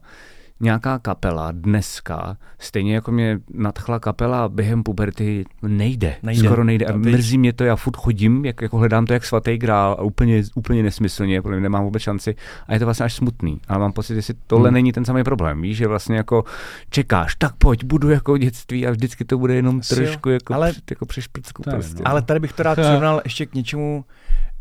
nějaká 0.61 0.99
kapela 0.99 1.53
dneska, 1.53 2.37
stejně 2.59 2.95
jako 2.95 3.13
mě 3.13 3.39
nadchla 3.55 4.01
kapela 4.01 4.49
během 4.49 4.83
puberty, 4.83 5.45
nejde. 5.63 6.17
Nejde. 6.23 6.45
Skoro 6.45 6.65
nejde. 6.65 6.87
A 6.87 6.97
mrzí 6.97 7.39
mě 7.39 7.53
to, 7.53 7.65
já 7.65 7.77
furt 7.77 7.97
chodím, 7.97 8.45
jak, 8.45 8.63
jako 8.63 8.79
hledám 8.79 9.07
to 9.07 9.13
jak 9.13 9.25
svatý 9.25 9.59
grál 9.59 9.97
a 9.99 10.03
úplně, 10.03 10.43
úplně 10.55 10.83
nesmyslně, 10.83 11.43
protože 11.43 11.61
nemám 11.61 11.85
vůbec 11.85 12.03
šanci. 12.03 12.35
A 12.67 12.73
je 12.75 12.79
to 12.79 12.85
vlastně 12.85 13.05
až 13.05 13.15
smutný. 13.15 13.61
Ale 13.69 13.79
mám 13.79 13.93
pocit, 13.93 14.15
jestli 14.15 14.35
tohle 14.47 14.69
Hmm. 14.69 14.75
není 14.75 14.93
ten 14.93 15.05
samý 15.05 15.25
problém. 15.25 15.63
Víš, 15.63 15.77
že 15.77 15.87
vlastně 15.87 16.17
jako 16.17 16.45
čekáš, 16.91 17.35
tak 17.35 17.55
pojď, 17.57 17.85
budu 17.85 18.11
jako 18.11 18.39
dětství 18.39 18.87
a 18.87 18.91
vždycky 18.91 19.25
to 19.25 19.39
bude 19.39 19.55
jenom 19.55 19.79
Asi 19.79 19.95
jo. 19.95 19.97
trošku 20.07 20.31
jako, 20.31 20.55
Ale- 20.55 20.67
ale, 20.67 20.75
jako 20.91 21.07
přešprcku. 21.07 21.63
Prostě. 21.63 21.95
no. 22.03 22.09
Ale 22.11 22.23
tady 22.23 22.41
bych 22.41 22.53
to 22.53 22.63
rád 22.63 22.75
přirovnal 22.81 23.21
ještě 23.25 23.47
k 23.47 23.55
něčemu, 23.55 24.05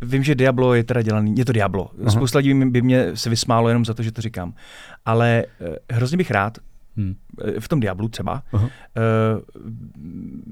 Vím, 0.01 0.23
že 0.23 0.35
Diablo 0.35 0.73
je 0.73 0.83
teda 0.83 1.01
dělaný, 1.01 1.35
je 1.37 1.45
to 1.45 1.51
Diablo. 1.51 1.89
Aha. 2.01 2.11
Spousta 2.11 2.37
lidí 2.39 2.65
by 2.65 2.81
mě 2.81 3.05
se 3.13 3.29
vysmálo 3.29 3.67
jenom 3.69 3.85
za 3.85 3.93
to, 3.93 4.03
že 4.03 4.11
to 4.11 4.21
říkám. 4.21 4.53
Ale 5.07 5.45
eh, 5.61 5.75
hrozně 5.95 6.17
bych 6.17 6.31
rád, 6.31 6.57
Hmm. 6.97 7.15
eh, 7.45 7.59
v 7.59 7.67
tom 7.67 7.79
Diablu 7.79 8.07
třeba, 8.07 8.43
Aha. 8.53 8.69
eh, 8.97 9.01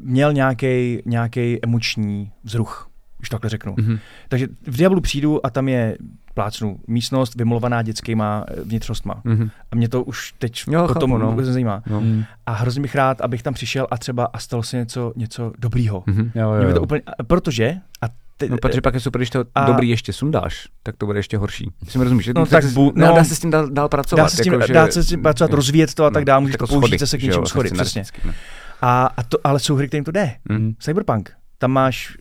měl 0.03 0.34
nějaký 0.34 1.02
nějaký 1.06 1.60
emoční 1.64 2.32
vzruch, 2.44 2.90
když 3.18 3.30
to 3.30 3.36
takhle 3.36 3.49
řeknu. 3.49 3.76
Mhm. 3.77 3.99
Takže 4.30 4.48
v 4.68 4.77
Diablu 4.77 5.02
přijdu 5.02 5.45
a 5.45 5.49
tam 5.49 5.68
je 5.69 5.98
plácnu 6.34 6.80
místnost 6.88 7.36
vymolovaná 7.36 7.82
dětskýma 7.82 8.45
vnitřnostma. 8.64 9.22
Mhm. 9.23 9.49
A 9.72 9.76
mě 9.76 9.90
to 9.90 10.03
už 10.03 10.32
teď 10.40 10.64
Jo, 10.72 10.88
potom 10.88 11.11
chápu, 11.11 11.23
no. 11.23 11.30
vůbec 11.32 11.48
nezajímá. 11.48 11.84
No. 11.90 11.99
Hmm. 11.99 12.23
A 12.45 12.52
hrozně 12.53 12.82
bych 12.82 12.95
rád, 12.95 13.22
abych 13.22 13.44
tam 13.44 13.53
přišel 13.53 13.88
a 13.91 13.98
třeba 13.98 14.26
a 14.26 14.40
stalo 14.40 14.64
se 14.64 14.77
něco, 14.77 15.14
něco 15.15 15.52
dobrýho. 15.60 16.03
Mhm. 16.07 16.32
Jo, 16.36 16.52
jo, 16.52 16.57
Mě 16.57 16.68
by 16.68 16.73
to 16.73 16.80
jo. 16.80 16.84
úplně, 16.84 17.02
protože, 17.27 17.77
a 18.02 18.06
te, 18.37 18.49
No, 18.49 18.57
protože 18.57 18.81
pak 18.81 18.93
je 18.93 18.99
super, 18.99 19.19
když 19.19 19.29
to 19.29 19.43
a- 19.55 19.65
dobrý 19.65 19.89
ještě 19.89 20.13
sundáš, 20.13 20.67
tak 20.83 20.97
to 20.97 21.05
bude 21.05 21.19
ještě 21.19 21.37
horší. 21.37 21.71
Mi 21.97 22.03
rozumíš? 22.03 22.29
No, 22.35 22.45
tak 22.45 22.65
bu- 22.65 22.91
no, 22.95 23.07
no, 23.07 23.15
dá 23.15 23.23
se 23.23 23.35
s 23.35 23.39
tím 23.39 23.49
dál, 23.51 23.69
dál 23.69 23.89
pracovat. 23.89 24.23
dá 24.23 24.29
se 24.29 24.37
s 24.37 24.41
tím, 24.41 24.53
jako, 24.53 24.67
že- 24.67 24.73
dá 24.73 24.87
se 24.91 25.03
s 25.03 25.07
tím 25.07 25.21
pracovat, 25.21 25.51
jo. 25.51 25.55
rozvíjet 25.55 25.93
to 25.93 26.05
a 26.05 26.09
tak 26.09 26.25
dále, 26.25 26.41
můžeš 26.41 26.55
to 26.57 26.67
použít 26.67 26.99
zase 26.99 27.17
k 27.17 27.21
že 27.21 27.27
něčemu 27.27 27.45
schody, 27.45 27.69
přesně. 27.71 28.03
no. 28.25 28.33
A, 28.81 29.05
a 29.17 29.23
to, 29.23 29.37
ale 29.43 29.59
jsou 29.59 29.75
hry, 29.75 29.87
kterým 29.87 30.03
to 30.03 30.11
jde. 30.11 30.31
Hmm. 30.49 30.73
Cyberpunk, 30.79 31.31
tam 31.57 31.71
máš 31.71 32.17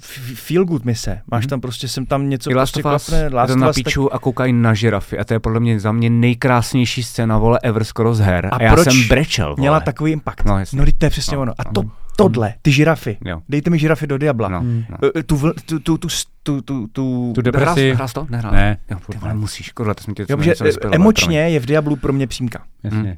f- 0.00 0.38
feel 0.38 0.64
good 0.64 0.84
mise, 0.84 1.20
máš 1.30 1.44
Mhm. 1.44 1.48
tam 1.50 1.60
prostě, 1.60 1.88
jsem 1.88 2.06
tam 2.06 2.28
něco 2.28 2.50
I 2.50 2.54
Last 2.54 2.72
prostě 2.72 2.88
Us, 2.96 3.06
klapne, 3.06 3.28
Last 3.36 3.48
to 3.48 3.54
of 3.54 3.60
na 3.60 3.68
Us, 3.70 3.76
tak- 3.76 3.94
a 4.12 4.18
koukají 4.18 4.52
na 4.52 4.74
žirafy 4.74 5.18
a 5.18 5.24
to 5.24 5.34
je 5.34 5.40
podle 5.40 5.60
mě 5.60 5.80
za 5.80 5.92
mě 5.92 6.10
nejkrásnější 6.10 7.02
scéna, 7.02 7.38
vole, 7.38 7.58
ever 7.62 7.84
skoro 7.84 8.14
z 8.14 8.20
her. 8.20 8.46
A 8.46 8.56
A, 8.56 8.62
já 8.62 8.72
proč 8.72 8.84
jsem 8.84 9.08
brečel, 9.08 9.46
vole. 9.46 9.56
měla 9.58 9.80
takový 9.80 10.12
impact. 10.12 10.44
No, 10.44 10.58
jasně. 10.58 10.78
No, 10.78 10.84
to 10.98 11.06
je 11.06 11.10
přesně 11.10 11.36
No, 11.36 11.42
ono. 11.42 11.52
A 11.58 11.62
no. 11.66 11.72
to, 11.72 11.82
tohle, 12.16 12.54
ty 12.62 12.72
žirafy, 12.72 13.18
Jo. 13.24 13.40
dejte 13.48 13.70
mi 13.70 13.78
žirafy 13.78 14.06
do 14.06 14.18
Diabla. 14.18 14.48
No, 14.48 14.60
Hmm. 14.60 14.84
no. 14.90 15.08
Eh, 15.16 15.22
Tu, 15.22 15.36
vl- 15.36 15.52
tu, 15.66 15.78
tu, 15.78 15.98
tu, 15.98 16.08
tu, 16.42 16.60
tu, 16.62 16.86
tu, 16.86 17.32
Tu 17.34 17.42
depresi. 17.42 17.80
Hrál, 17.86 17.94
hrál 17.96 18.08
jsi 18.08 18.14
to? 18.14 18.26
Nehrál. 18.30 18.52
Ne, 18.52 18.78
Jo, 18.90 18.96
ty 19.12 19.18
vole, 19.18 19.34
musíš, 19.34 19.70
kurva, 19.72 19.94
to 19.94 20.02
jsme 20.02 20.14
tě 20.14 20.26
jo, 20.28 20.36
něco 20.36 20.64
eh, 20.64 20.70
emočně 20.92 21.38
je 21.50 21.60
v 21.60 21.66
Diablu 21.66 21.96
pro 21.96 22.12
mě 22.12 22.26
přímka. 22.26 22.62
Jasně. 22.82 22.98
Hmm. 23.00 23.16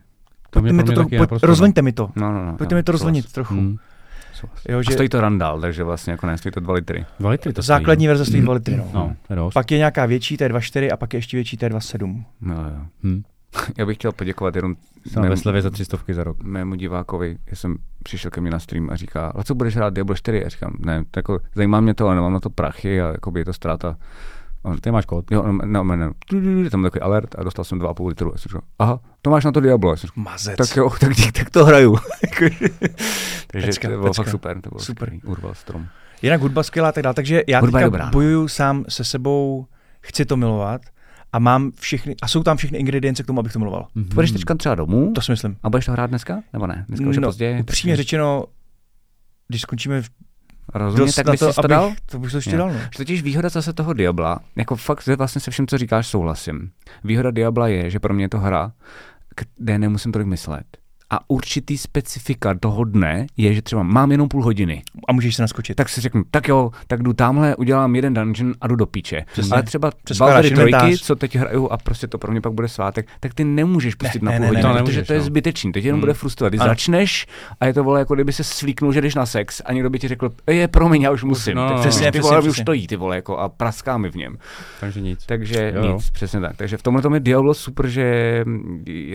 To 0.50 0.60
mě, 0.62 0.72
Pojďte 0.72 0.72
mi 0.72 0.82
to 0.84 0.92
trochu, 0.92 1.26
pojď, 1.26 1.30
no. 1.30 1.38
rozveňte 1.48 1.82
mi 1.82 1.92
to. 1.92 2.10
No, 2.16 2.32
no, 2.32 2.44
no. 2.46 2.56
Pojďte 2.56 2.74
mi 2.74 2.82
to 2.82 2.92
rozvonit 2.92 3.32
trochu. 3.32 3.54
Hmm. 3.54 3.76
Jo, 4.68 4.78
A 4.78 4.82
že 4.82 4.92
stojí 4.92 5.08
to 5.08 5.20
randál, 5.20 5.60
takže 5.60 5.84
vlastně 5.84 6.10
jako 6.10 6.26
ne, 6.26 6.38
stojí 6.38 6.52
to 6.52 6.60
dva 6.60 6.74
litry. 6.74 7.04
Dva 7.20 7.30
litry 7.30 7.52
to 7.52 7.62
základní 7.62 8.00
stojí, 8.04 8.08
verze 8.08 8.24
stojí 8.24 8.42
2 8.42 8.52
litry. 8.54 8.76
No. 8.76 8.84
No, 8.94 9.16
to 9.26 9.32
je 9.32 9.36
dost. 9.36 9.54
Pak 9.54 9.70
je 9.70 9.78
nějaká 9.78 10.06
větší, 10.06 10.36
to 10.36 10.44
je 10.44 10.50
2,4 10.50 10.92
a 10.92 10.96
pak 10.96 11.14
je 11.14 11.18
ještě 11.18 11.36
větší, 11.36 11.56
to 11.56 11.64
je 11.64 11.70
2,7. 11.70 12.24
No, 12.40 12.54
jo. 12.54 12.84
Hm. 13.02 13.22
Já 13.78 13.86
bych 13.86 13.96
chtěl 13.96 14.12
poděkovat 14.12 14.56
jenom 14.56 14.74
Jsem 15.06 15.22
ve 15.22 15.36
slevě 15.36 15.62
za 15.62 15.70
tři 15.70 15.84
stovky 15.84 16.14
za 16.14 16.24
rok. 16.24 16.42
mému 16.42 16.74
divákovi, 16.74 17.38
já 17.50 17.56
jsem 17.56 17.76
přišel 18.02 18.30
ke 18.30 18.40
mně 18.40 18.50
na 18.50 18.58
stream 18.58 18.90
a 18.90 18.96
říká, 18.96 19.26
ale 19.34 19.44
co 19.44 19.54
budeš 19.54 19.76
hrát 19.76 19.94
Diablo 19.94 20.14
4? 20.16 20.40
Já 20.42 20.48
říkám, 20.48 20.72
ne, 20.78 21.04
to 21.10 21.18
jako, 21.18 21.38
zajímá 21.54 21.80
mě 21.80 21.94
to, 21.94 22.06
ale 22.06 22.14
nemám 22.14 22.32
na 22.32 22.40
to 22.40 22.50
prachy 22.50 23.00
a 23.00 23.06
jakoby 23.12 23.40
je 23.40 23.44
to 23.44 23.52
ztráta. 23.52 23.96
On, 24.62 24.78
Ty 24.78 24.90
máš 24.90 25.06
kód. 25.06 25.30
Jo, 25.30 25.42
no, 25.46 25.58
no, 25.64 25.84
no, 25.84 25.96
no, 26.32 26.70
tam 26.70 26.82
takový 26.82 27.00
alert 27.02 27.34
a 27.38 27.42
dostal 27.42 27.64
jsem 27.64 27.78
2,5 27.78 28.08
litru. 28.08 28.30
Já 28.32 28.38
jsem 28.38 28.48
říkal, 28.48 28.62
aha, 28.78 29.00
to 29.22 29.30
máš 29.30 29.44
na 29.44 29.52
to 29.52 29.60
Diablo. 29.60 29.90
Já 29.90 29.96
jsem 29.96 30.08
říkal, 30.08 30.24
Mazec. 30.24 30.56
tak 30.56 30.76
jo, 30.76 30.90
tak, 31.00 31.14
dík, 31.14 31.32
tak 31.32 31.50
to 31.50 31.64
hraju. 31.64 31.96
Takže 33.46 33.66
Pecka, 33.66 33.88
to 33.88 33.94
bylo 33.94 34.02
pecka. 34.10 34.22
fakt 34.22 34.30
super. 34.30 34.60
To 34.60 34.68
bylo 34.70 34.80
Super. 34.80 35.10
super. 35.14 35.30
Urval 35.30 35.54
strom. 35.54 35.86
Jinak 36.22 36.40
hudba 36.40 36.62
skvělá 36.62 36.88
a 36.88 36.92
tak 36.92 37.02
dále. 37.04 37.14
Takže 37.14 37.42
já 37.48 37.60
Hudba 37.60 37.78
teďka 37.78 37.86
dobrá, 37.86 38.04
no. 38.04 38.10
bojuju 38.10 38.48
sám 38.48 38.84
se 38.88 39.04
sebou, 39.04 39.66
chci 40.00 40.24
to 40.24 40.36
milovat 40.36 40.80
a 41.32 41.38
mám 41.38 41.72
všechny, 41.80 42.14
a 42.22 42.28
jsou 42.28 42.42
tam 42.42 42.56
všechny 42.56 42.78
ingredience 42.78 43.22
k 43.22 43.26
tomu, 43.26 43.40
abych 43.40 43.52
to 43.52 43.58
miloval. 43.58 43.88
Mhm. 43.94 44.08
Půjdeš 44.08 44.30
teďka 44.30 44.54
třeba 44.54 44.74
domů 44.74 45.12
To 45.14 45.20
si 45.20 45.32
myslím. 45.32 45.56
a 45.62 45.70
budeš 45.70 45.84
to 45.86 45.92
hrát 45.92 46.06
dneska? 46.06 46.42
Nebo 46.52 46.66
ne? 46.66 46.84
Dneska 46.88 47.06
už 47.08 47.14
je 47.16 47.20
no, 47.20 47.28
pozdě. 47.28 47.58
upřímně 47.60 47.92
takže- 47.92 48.02
řečeno, 48.02 48.44
když 49.48 49.62
skončíme 49.62 50.02
v 50.02 50.10
Rozumě, 50.74 51.06
dost 51.06 51.14
tak 51.14 51.30
bys 51.30 51.40
to, 51.40 51.52
si 51.52 51.60
to 51.62 51.68
dal? 51.68 51.92
to 52.06 52.18
bych 52.18 52.30
to 52.30 52.38
ještě 52.38 52.56
dal. 52.56 52.72
No. 52.72 52.78
Totiž 52.96 53.22
výhoda 53.22 53.48
zase 53.48 53.72
toho 53.72 53.92
Diabla, 53.92 54.40
jako 54.56 54.76
fakt 54.76 55.04
že 55.04 55.16
vlastně 55.16 55.40
se 55.40 55.50
vším, 55.50 55.66
co 55.66 55.78
říkáš, 55.78 56.06
souhlasím. 56.06 56.70
Výhoda 57.04 57.30
Diabla 57.30 57.68
je, 57.68 57.90
že 57.90 57.98
pro 58.00 58.14
mě 58.14 58.24
je 58.24 58.28
to 58.28 58.38
hra, 58.38 58.72
kde 59.58 59.78
nemusím 59.78 60.12
tolik 60.12 60.28
myslet. 60.28 60.64
A 61.10 61.30
určitý 61.30 61.78
specifika 61.78 62.54
toho 62.60 62.84
dne 62.84 63.26
je, 63.36 63.54
že 63.54 63.62
třeba 63.62 63.82
mám 63.82 64.12
jenom 64.12 64.28
půl 64.28 64.44
hodiny. 64.44 64.82
A 65.08 65.12
můžeš 65.12 65.36
se 65.36 65.42
naskočit. 65.42 65.76
Tak 65.76 65.88
si 65.88 66.00
řeknu, 66.00 66.22
tak 66.30 66.48
jo, 66.48 66.70
tak 66.86 67.02
jdu 67.02 67.12
tamhle, 67.12 67.56
udělám 67.56 67.94
jeden 67.96 68.14
dungeon 68.14 68.54
a 68.60 68.66
jdu 68.66 68.76
do 68.76 68.86
píče. 68.86 69.24
Přesně. 69.32 69.52
Ale 69.52 69.62
třeba 69.62 69.90
Baldur's 70.18 70.50
trojky, 70.54 70.98
co 70.98 71.16
teď 71.16 71.36
hraju 71.36 71.68
a 71.68 71.76
prostě 71.76 72.06
to 72.06 72.18
pro 72.18 72.32
mě 72.32 72.40
pak 72.40 72.52
bude 72.52 72.68
svátek, 72.68 73.08
tak 73.20 73.34
ty 73.34 73.44
nemůžeš 73.44 73.94
pustit 73.94 74.22
Ne, 74.22 74.32
na 74.32 74.38
ne, 74.38 74.46
půl 74.46 74.54
ne, 74.54 74.62
hodiny, 74.62 74.62
ne, 74.62 74.68
protože 74.82 74.92
nemůžeš, 74.92 75.06
to 75.06 75.12
je 75.12 75.18
no. 75.18 75.24
zbytečný. 75.24 75.72
Teď 75.72 75.84
jenom 75.84 75.96
Hmm. 75.96 76.00
bude 76.00 76.14
frustrovat. 76.14 76.50
Když 76.50 76.60
Ano. 76.60 76.70
začneš 76.70 77.26
a 77.60 77.66
je 77.66 77.74
to 77.74 77.84
vole, 77.84 77.98
jako 77.98 78.14
kdyby 78.14 78.32
se 78.32 78.44
slíknul, 78.44 78.92
že 78.92 79.00
jdeš 79.00 79.14
na 79.14 79.26
sex 79.26 79.62
a 79.64 79.72
někdo 79.72 79.90
by 79.90 79.98
ti 79.98 80.08
řekl, 80.08 80.30
je, 80.50 80.68
promiň, 80.68 81.02
já 81.02 81.10
už 81.10 81.24
musím. 81.24 81.54
No, 81.56 81.66
tak 81.68 81.76
no, 81.76 81.80
přesně, 81.82 82.06
no. 82.06 82.12
ty 82.12 82.18
Přesně, 82.18 82.28
vole, 82.30 82.40
přesně, 82.40 82.50
už 82.50 82.58
stojí, 82.60 82.86
ty 82.86 82.96
vole, 82.96 83.16
jako 83.16 83.38
a 83.38 83.48
praská 83.48 83.98
mi 83.98 84.10
v 84.10 84.14
něm. 84.14 84.36
Takže 84.80 85.00
nic. 85.00 85.26
Takže 85.26 85.74
nic, 85.92 86.10
přesně 86.10 86.40
tak. 86.40 86.56
Takže 86.56 86.76
v 86.76 86.82
tomhle 86.82 87.02
tom 87.02 87.14
je 87.14 87.20
Diablo 87.20 87.54
super, 87.54 87.86
že 87.86 88.44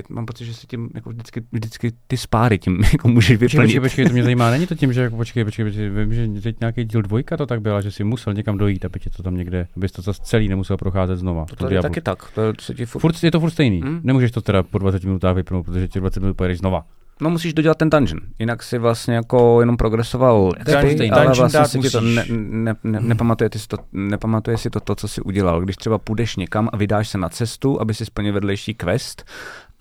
mám 0.10 0.26
pocit, 0.26 0.46
že 0.46 0.54
si 0.54 0.68
tím 0.68 0.90
jako 0.96 1.10
vždycky, 1.10 1.42
vždycky 1.88 2.00
ty 2.08 2.18
spáry 2.18 2.58
tím 2.58 2.84
jako 2.94 3.08
můžeš 3.08 3.38
Počkej, 3.38 3.48
vyplnit. 3.48 3.66
počkej, 3.68 3.80
počkej, 3.82 4.06
to 4.06 4.14
mě 4.14 4.24
zajímá. 4.24 4.52
Není 4.52 4.68
to 4.68 4.76
tím, 4.76 4.94
že 4.94 5.02
jako, 5.02 5.16
počkej, 5.16 5.46
počkej, 5.46 5.66
počkej, 5.66 5.90
vím, 5.90 6.14
že 6.36 6.42
teď 6.42 6.60
nějaký 6.60 6.84
díl 6.86 7.02
dvojka 7.02 7.38
to 7.38 7.46
tak 7.46 7.62
byla, 7.62 7.82
že 7.82 7.92
si 7.92 8.04
musel 8.04 8.34
někam 8.34 8.58
dojít, 8.58 8.86
aby 8.86 9.00
tě 9.00 9.10
to 9.10 9.24
tam 9.24 9.38
někde, 9.38 9.68
abys 9.78 9.92
to 9.92 10.02
zase 10.02 10.22
celý 10.24 10.48
nemusel 10.48 10.78
procházet 10.78 11.18
znova. 11.20 11.46
to 11.46 11.56
To 11.56 11.68
Diablo. 11.70 11.90
taky 11.90 12.02
tak. 12.02 12.32
To 12.36 12.42
se 12.60 12.74
ti 12.74 12.86
furt... 12.86 13.02
Furt, 13.02 13.24
je 13.24 13.32
to 13.32 13.40
furt 13.40 13.52
stejný. 13.52 13.82
Hmm. 13.82 14.00
Nemůžeš 14.04 14.32
to 14.32 14.42
teda 14.42 14.64
po 14.64 14.78
20 14.78 15.04
minutách 15.04 15.36
vypnout, 15.36 15.66
protože 15.66 15.88
ti 15.88 16.00
20 16.00 16.20
minut 16.20 16.38
pojedeš 16.38 16.58
znova. 16.58 16.86
No 17.24 17.30
musíš 17.30 17.54
dodělat 17.54 17.78
ten 17.78 17.90
dungeon, 17.90 18.20
jinak 18.40 18.64
si 18.64 18.78
vlastně 18.78 19.16
jako 19.16 19.60
jenom 19.60 19.78
progresoval 19.78 20.52
Dungeon- 20.66 20.98
ty, 20.98 21.10
ale 21.12 21.26
vlastně 21.34 21.66
si 21.66 21.80
ti 21.80 21.90
to 21.90 22.02
musíš. 22.02 22.16
ne, 22.16 22.26
ne, 22.32 22.76
ne, 22.84 23.00
nepamatuje, 23.00 23.50
ty 23.50 23.60
si 23.60 23.68
to, 23.68 23.78
nepamatuje 23.92 24.58
si 24.58 24.70
to, 24.70 24.80
to, 24.80 24.96
co 24.96 25.08
jsi 25.08 25.22
udělal. 25.22 25.62
Když 25.62 25.76
třeba 25.76 25.98
půjdeš 25.98 26.36
někam 26.36 26.70
a 26.74 26.78
vydáš 26.78 27.10
se 27.10 27.18
na 27.18 27.30
cestu, 27.30 27.82
aby 27.82 27.94
si 27.94 28.06
splnil 28.06 28.34
vedlejší 28.34 28.74
quest 28.74 29.26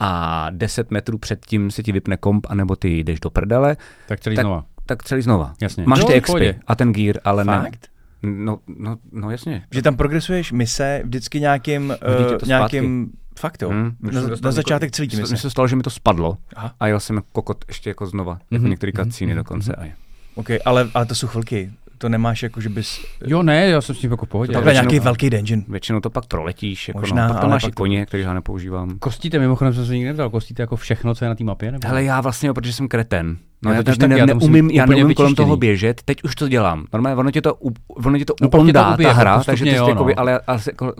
a 0.01 0.47
10 0.51 0.91
metrů 0.91 1.19
předtím 1.19 1.71
se 1.71 1.83
ti 1.83 1.93
vypne 1.93 2.17
komp, 2.17 2.47
anebo 2.51 2.77
ty 2.77 2.99
jdeš 2.99 3.21
do 3.21 3.31
prdele, 3.31 3.77
Tak 4.09 4.21
celý 4.21 4.37
Tak- 4.37 4.45
znova. 4.45 4.65
tak 4.87 5.03
celý 5.03 5.23
znova. 5.23 5.55
Jasně. 5.63 5.85
Máš 5.87 5.99
Jo, 5.99 6.05
ty 6.07 6.13
expy 6.13 6.55
a 6.67 6.75
ten 6.75 6.93
gear, 6.93 7.17
ale 7.25 7.45
ne. 7.45 7.61
Fakt? 7.63 7.89
No, 8.23 8.59
no, 8.79 8.97
no 9.13 9.31
jasně. 9.31 9.63
Že 9.71 9.83
tam 9.83 9.97
progresuješ 9.97 10.53
mise 10.53 11.01
vždycky 11.05 11.41
nějakým, 11.41 11.95
uh, 12.43 12.49
nějakým, 12.49 13.13
fakt 13.39 13.63
jo, 13.63 13.69
Hmm, 13.71 13.93
na, 14.01 14.21
na 14.43 14.53
začátek 14.53 14.91
celý 14.91 15.09
tím 15.09 15.19
Mně 15.21 15.37
se 15.37 15.51
stalo, 15.51 15.69
že 15.69 15.77
mi 15.77 15.83
to 15.83 15.91
spadlo 15.91 16.39
Aha, 16.57 16.75
a 16.81 16.87
jel 16.87 17.01
jsem 17.01 17.17
jako 17.17 17.29
kokot 17.33 17.65
ještě 17.69 17.91
jako 17.91 18.07
znova, 18.07 18.39
jako 18.51 18.63
Mhm, 18.63 18.71
některé 18.71 18.93
mhm, 18.95 19.05
cutscény 19.05 19.33
mhm, 19.33 19.37
dokonce. 19.37 19.73
mhm. 19.77 19.83
a 19.83 19.85
je. 19.87 19.93
ok, 20.35 20.49
ale, 20.65 20.89
ale 20.95 21.07
to 21.07 21.15
jsou 21.15 21.27
chvilky. 21.27 21.71
To 22.01 22.09
nemáš 22.09 22.43
jako, 22.43 22.61
že 22.61 22.69
bys... 22.69 23.01
Jo, 23.27 23.43
ne, 23.43 23.67
já 23.69 23.81
jsem 23.81 23.95
s 23.95 23.99
tím 23.99 24.11
jako 24.11 24.27
pohodě. 24.27 24.53
Takhle 24.53 24.73
nějaký 24.73 25.01
velký 25.01 25.31
dungeon. 25.31 25.63
Většinou 25.69 26.01
to 26.01 26.11
pak 26.11 26.27
proletíš, 26.27 26.89
jako 26.89 27.01
Možná, 27.01 27.27
no, 27.29 27.33
pak 27.35 27.41
tam 27.41 27.51
máš 27.51 27.63
i 27.63 27.67
pak 27.67 27.75
to- 27.75 27.77
koně, 27.83 28.07
který 28.07 28.23
já 28.23 28.35
nepoužívám. 28.35 28.99
Kostíte 28.99 29.39
mimochodem 29.39 29.75
jsem 29.75 29.87
se 29.87 29.93
nikdy 29.95 30.07
nevzal, 30.07 30.31
kostíte 30.31 30.63
jako 30.63 30.77
všechno, 30.77 31.15
co 31.15 31.25
je 31.25 31.29
na 31.29 31.35
té 31.35 31.45
mapě? 31.45 31.73
Nebo? 31.73 31.89
Hele, 31.89 32.05
já 32.05 32.21
vlastně, 32.21 32.53
protože 32.53 32.73
jsem 32.73 32.89
kreten. 32.89 33.37
No, 33.63 33.71
Já 33.73 33.77
já, 34.01 34.07
ne, 34.07 34.19
já 34.19 34.27
neumím, 34.27 34.71
já 34.71 34.85
úplně 34.85 34.97
neumím 34.99 35.15
kolem 35.15 35.35
toho 35.35 35.57
běžet, 35.57 36.03
teď 36.05 36.23
už 36.25 36.35
to 36.35 36.49
dělám. 36.49 36.87
Normálně, 36.93 37.17
ono 37.17 37.31
tě 37.31 37.43
to, 37.43 37.55
ono 37.89 38.19
tě 38.19 38.25
to 38.25 38.35
No, 38.43 38.49
pak 38.49 38.67
tě 38.67 38.73
to 38.73 38.81
ubije, 38.93 38.97
ta 38.97 39.09
jako 39.09 39.21
hra, 39.21 39.35
postupně, 39.37 39.47
takže 39.53 39.65
ty 39.65 39.77
jo, 39.77 39.85
jsi 39.85 39.91
jakoby, 39.91 40.13
no. 40.17 40.21
ale, 40.21 40.41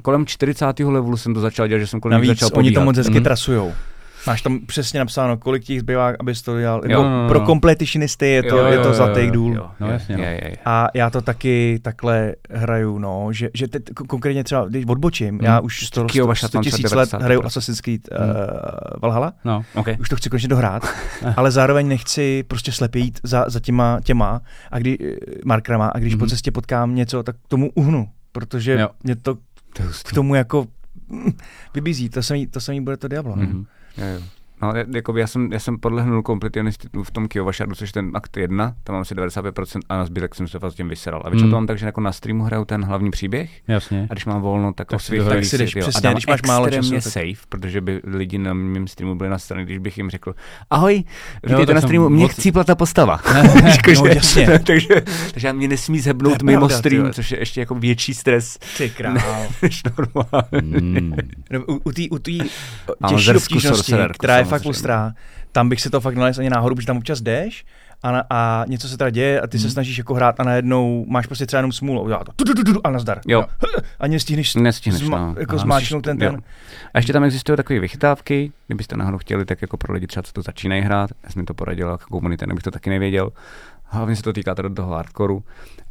kolem 0.03 0.27
40. 0.27 0.81
levelu 0.81 1.17
jsem 1.17 1.35
to 1.35 1.41
začal 1.41 1.69
dělat, 1.69 1.81
že 1.81 1.87
jsem 1.87 2.01
kolem 2.01 2.13
Navíc 2.13 2.29
začal 2.29 2.51
oni 2.59 2.73
to 2.73 2.81
moc 2.85 2.97
hezky 2.97 3.15
Mhm. 3.15 3.25
trasujou. 3.25 3.73
Máš 4.27 4.43
tam 4.43 4.61
přesně 4.67 4.99
napsáno, 5.01 5.37
kolik 5.37 5.65
těch 5.65 5.81
zbývá, 5.81 6.13
abys 6.21 6.43
to 6.43 6.61
dělal. 6.61 6.83
Jo, 6.85 7.03
no, 7.03 7.23
no, 7.23 7.29
Pro 7.29 7.41
kompletitionisti 7.41 8.27
je 8.27 8.43
to, 8.43 8.57
Jo, 8.57 8.67
je 8.67 8.75
jo, 8.77 8.83
to 8.83 8.89
jo, 8.89 8.95
zlatý 8.95 9.21
jo, 9.21 9.31
důl. 9.31 9.55
Jo, 9.57 9.71
No, 9.81 9.87
je, 9.87 9.93
jasně, 9.93 10.17
no. 10.17 10.23
Je, 10.25 10.31
je, 10.31 10.41
je. 10.51 10.57
A 10.65 10.89
já 10.95 11.11
to 11.11 11.21
taky 11.23 11.79
takhle 11.83 12.35
hraju, 12.51 12.99
no, 12.99 13.33
že, 13.33 13.51
že 13.55 13.69
teď 13.69 13.83
konkrétně 14.09 14.45
třeba, 14.45 14.65
když 14.69 14.85
odbočím, 14.87 15.29
hmm. 15.29 15.45
já 15.45 15.61
už 15.61 15.87
100, 15.87 16.05
Kiyova 16.05 16.35
100, 16.35 16.47
100 16.49 16.51
Shatan 16.51 16.63
tisíc 16.63 16.93
let 16.93 17.09
90%. 17.13 17.23
hraju 17.23 17.43
Assassin's 17.45 17.81
Creed 17.81 18.09
uh, 18.13 18.19
Valhalla, 19.03 19.33
No. 19.45 19.63
Okay. 19.75 19.97
už 20.01 20.09
to 20.09 20.17
chci 20.17 20.31
konečně 20.31 20.49
dohrát, 20.49 20.83
ale 21.37 21.51
zároveň 21.51 21.89
nechci 21.89 22.43
prostě 22.49 22.73
slepě 22.73 23.03
jít 23.03 23.21
za, 23.23 23.45
za 23.49 23.61
těma, 23.61 24.01
těma 24.05 24.41
a 24.71 24.79
kdy, 24.79 24.99
eh, 25.01 25.17
markrama 25.45 25.87
a 25.89 25.99
když 25.99 26.15
mm-hmm. 26.15 26.19
po 26.19 26.27
cestě 26.27 26.51
potkám 26.51 26.95
něco, 26.95 27.23
tak 27.23 27.37
tomu 27.49 27.71
uhnu, 27.75 28.09
protože 28.33 28.73
Jo. 28.81 28.89
mě 29.03 29.17
to 29.17 29.35
To 29.77 29.83
je 29.83 29.89
k 30.05 30.13
tomu 30.13 30.35
jako 30.35 30.67
mm, 31.09 31.33
vybízí, 31.75 32.09
to 32.09 32.23
samý, 32.23 32.47
to 32.47 32.61
samý 32.61 32.81
bude 32.81 32.97
to 32.97 33.09
Diablo. 33.09 33.37
no. 33.37 33.65
Mhm. 33.97 34.03
Jo, 34.03 34.07
jo. 34.15 34.40
No, 34.63 34.73
jako 34.95 35.17
já 35.17 35.27
jsem, 35.27 35.53
já 35.53 35.59
jsem 35.59 35.79
podlehnul 35.79 36.23
kompletionistu 36.23 37.03
v 37.03 37.11
tom 37.11 37.29
Kiyova 37.29 37.53
Shardu, 37.53 37.75
což 37.75 37.89
je 37.89 37.93
ten 37.93 38.11
akt 38.15 38.37
1, 38.37 38.75
tam 38.85 38.95
mám 38.95 39.01
asi 39.03 39.15
95% 39.15 39.81
a 39.89 39.97
na 39.97 40.05
zbytek 40.05 40.35
jsem 40.35 40.49
se 40.49 40.59
fakt 40.59 40.73
s 40.73 40.75
tím 40.75 40.89
vyseral. 40.89 41.23
A 41.25 41.29
většinou 41.31 41.47
Mm. 41.47 41.51
to 41.51 41.57
mám 41.57 41.67
tak, 41.67 41.79
že 41.79 41.87
jako 41.87 42.01
na 42.01 42.13
streamu 42.13 42.45
hraju 42.45 42.65
ten 42.65 42.85
hlavní 42.85 43.11
příběh 43.11 43.51
Jasně. 43.69 44.07
a 44.11 44.15
když 44.15 44.27
mám 44.27 44.41
volno, 44.41 44.73
tak, 44.73 44.89
Tak 44.89 44.97
o 44.97 44.99
si 44.99 45.07
svých 45.07 45.21
to 45.23 45.29
tak 45.29 45.45
si 45.45 45.59
jdeš 45.59 45.75
přesně, 45.81 46.09
a 46.09 46.13
když 46.13 46.27
máš 46.27 46.43
málo 46.43 46.71
času, 46.71 46.91
tak- 46.91 47.03
safe, 47.03 47.47
protože 47.49 47.81
by 47.81 48.01
lidi 48.05 48.39
na 48.39 48.55
mém 48.55 48.87
streamu 48.87 49.15
byli 49.15 49.31
na 49.31 49.39
straně, 49.39 49.65
když 49.65 49.79
bych 49.79 49.99
jim 49.99 50.11
řekl, 50.11 50.35
ahoj, 50.71 51.05
vítejte 51.47 51.75
na 51.75 51.81
streamu, 51.81 52.09
mě 52.09 52.25
moc- 52.25 52.33
chcípla 52.33 52.65
ta 52.65 52.75
postava. 52.75 53.21
No, 54.01 54.07
jasně. 54.07 54.59
takže, 54.67 54.89
takže 55.33 55.53
mě 55.53 55.69
nesmí 55.69 56.01
zhebnout 56.01 56.43
mimo 56.43 56.69
stream, 56.69 57.13
což 57.13 57.31
je 57.31 57.39
ještě 57.39 57.61
jako 57.61 57.75
větší 57.75 58.15
stres 58.15 58.59
Ty 58.79 58.91
král. 58.91 59.17
než 59.63 59.83
normálně. 59.99 60.79
Mm. 60.81 61.13
No, 61.51 61.61
u, 61.67 61.91
té 62.19 62.33
těžší 63.09 63.31
obtížnosti, 63.37 63.93
která 64.13 64.39
je 64.39 64.45
fakt 64.51 64.67
ostrá, 64.67 65.13
tam 65.53 65.69
bych 65.69 65.81
se 65.81 65.91
to 65.91 66.01
fakt 66.01 66.15
nalez 66.15 66.39
ani 66.39 66.51
náhodou, 66.51 66.75
protože 66.75 66.87
tam 66.87 66.97
občas 66.97 67.21
jdeš 67.21 67.65
a, 68.03 68.13
na, 68.13 68.25
a 68.31 68.65
něco 68.69 68.89
se 68.89 68.97
teda 68.99 69.11
děje 69.11 69.41
a 69.41 69.47
ty 69.47 69.59
se 69.59 69.65
Mhm. 69.67 69.73
snažíš 69.73 69.99
jako 69.99 70.15
hrát 70.15 70.41
a 70.41 70.45
najednou 70.45 71.05
máš 71.09 71.27
prostě 71.27 71.47
třeba 71.47 71.59
jenom 71.59 71.73
smůlu 71.73 72.01
a 72.01 72.03
udělá 72.05 72.25
to 72.25 72.45
tu, 72.45 72.55
tu, 72.55 72.65
tu, 72.73 72.81
a 72.85 72.91
nazdar. 72.91 73.21
Jo. 73.27 73.45
Ani 74.01 74.13
nestihneš, 74.13 74.55
Nestihneš, 74.55 75.03
zma, 75.03 75.19
no. 75.19 75.35
jako 75.41 75.55
Aha, 75.57 75.63
zmáčknout 75.65 76.05
ten 76.05 76.23
jo. 76.23 76.31
ten. 76.31 76.41
A 76.95 76.99
ještě 76.99 77.13
tam 77.13 77.25
existují 77.25 77.57
takové 77.57 77.81
vychytávky, 77.81 78.53
kdybyste 78.67 78.97
náhodou 78.97 79.19
chtěli, 79.19 79.45
tak 79.45 79.63
jako 79.63 79.77
pro 79.77 79.95
lidi 79.95 80.07
třeba, 80.07 80.23
co 80.23 80.33
to 80.33 80.43
začínají 80.43 80.83
hrát, 80.83 81.11
já 81.25 81.31
jsem 81.31 81.43
mi 81.43 81.47
to 81.47 81.55
poradil 81.55 81.89
jako 81.89 82.05
komunita, 82.11 82.47
bych 82.47 82.63
to 82.63 82.71
taky 82.71 82.91
nevěděl. 82.91 83.31
Hlavně 83.93 84.17
se 84.17 84.23
to 84.23 84.33
týká 84.33 84.55
teda 84.55 84.69
toho 84.69 84.93
hardcoreu. 84.95 85.43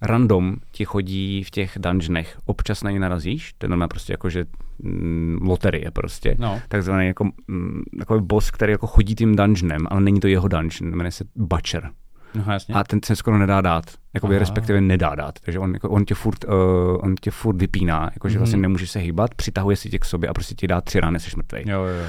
Random 0.02 0.56
ti 0.72 0.86
chodí 0.86 1.44
v 1.44 1.50
těch 1.52 1.78
dungeonech. 1.80 2.40
Občas 2.46 2.84
na 2.84 2.92
ně 2.92 3.00
narazíš, 3.00 3.54
to 3.58 3.66
je 3.66 3.70
normálně 3.70 3.88
prostě 3.90 4.14
jako, 4.14 4.30
že 4.30 4.46
mm, 4.80 5.40
loterie 5.42 5.92
prostě. 5.92 6.36
No. 6.40 6.62
Takzvaný 6.68 7.08
jako, 7.08 7.30
mm, 7.48 7.82
takový 8.00 8.22
boss, 8.26 8.52
který 8.52 8.72
jako 8.72 8.88
chodí 8.88 9.16
tím 9.16 9.36
dungeonem, 9.36 9.88
ale 9.90 10.02
není 10.02 10.20
to 10.20 10.28
jeho 10.28 10.48
dungeon, 10.48 10.96
jmenuje 10.96 11.12
se 11.12 11.24
Butcher. 11.36 11.90
No 12.36 12.54
jasně. 12.54 12.76
A 12.76 12.84
ten 12.84 13.00
se 13.06 13.16
skoro 13.16 13.38
nedá 13.38 13.62
dát, 13.62 13.84
jakoby 14.14 14.36
Aha. 14.36 14.40
respektive 14.40 14.82
nedá 14.82 15.16
dát. 15.16 15.40
Takže 15.40 15.60
on, 15.60 15.74
jako, 15.74 15.90
on, 15.90 16.06
tě 16.06 16.16
furt, 16.16 16.44
uh, 16.44 16.52
on 17.00 17.16
tě 17.22 17.32
furt 17.32 17.56
vypíná, 17.58 18.10
jakože 18.14 18.34
Mhm. 18.34 18.40
vlastně 18.40 18.58
nemůžeš 18.62 18.92
se 18.92 19.00
hýbat, 19.00 19.36
přitahuje 19.36 19.76
si 19.76 19.90
tě 19.90 20.00
k 20.00 20.06
sobě 20.06 20.30
a 20.30 20.34
prostě 20.34 20.56
ti 20.56 20.68
dá 20.68 20.82
tři 20.82 21.00
rány, 21.00 21.20
jsi 21.20 21.32
mrtvej. 21.38 21.64
Jo, 21.68 21.82
jo, 21.84 21.94
jo. 21.96 22.06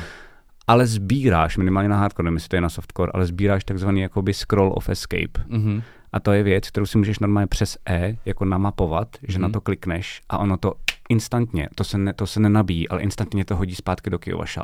Ale 0.70 0.86
sbíráš, 0.86 1.56
minimálně 1.56 1.88
na 1.88 1.96
hardcore, 1.96 2.24
nevím, 2.24 2.36
jestli 2.36 2.48
to 2.48 2.56
je 2.56 2.60
na 2.60 2.68
softcore, 2.68 3.12
ale 3.14 3.26
sbíráš 3.26 3.64
takzvaný 3.64 4.00
jakoby 4.00 4.34
scroll 4.34 4.72
of 4.76 4.88
escape. 4.88 5.40
Mhm. 5.48 5.82
A 6.12 6.20
to 6.20 6.32
je 6.32 6.42
věc, 6.42 6.68
kterou 6.68 6.86
si 6.86 6.98
můžeš 6.98 7.18
normálně 7.18 7.46
přes 7.46 7.78
E 7.88 8.16
jako 8.24 8.44
namapovat, 8.44 9.08
že 9.28 9.38
Mhm. 9.38 9.42
na 9.42 9.48
to 9.48 9.60
klikneš 9.60 10.20
a 10.28 10.38
ono 10.38 10.56
to 10.56 10.74
instantně, 11.10 11.68
to 11.74 11.84
se, 11.84 11.98
ne, 11.98 12.12
to 12.12 12.26
se 12.26 12.40
nenabíjí, 12.40 12.88
ale 12.88 13.00
instantně 13.00 13.44
to 13.44 13.56
hodí 13.56 13.74
zpátky 13.74 14.10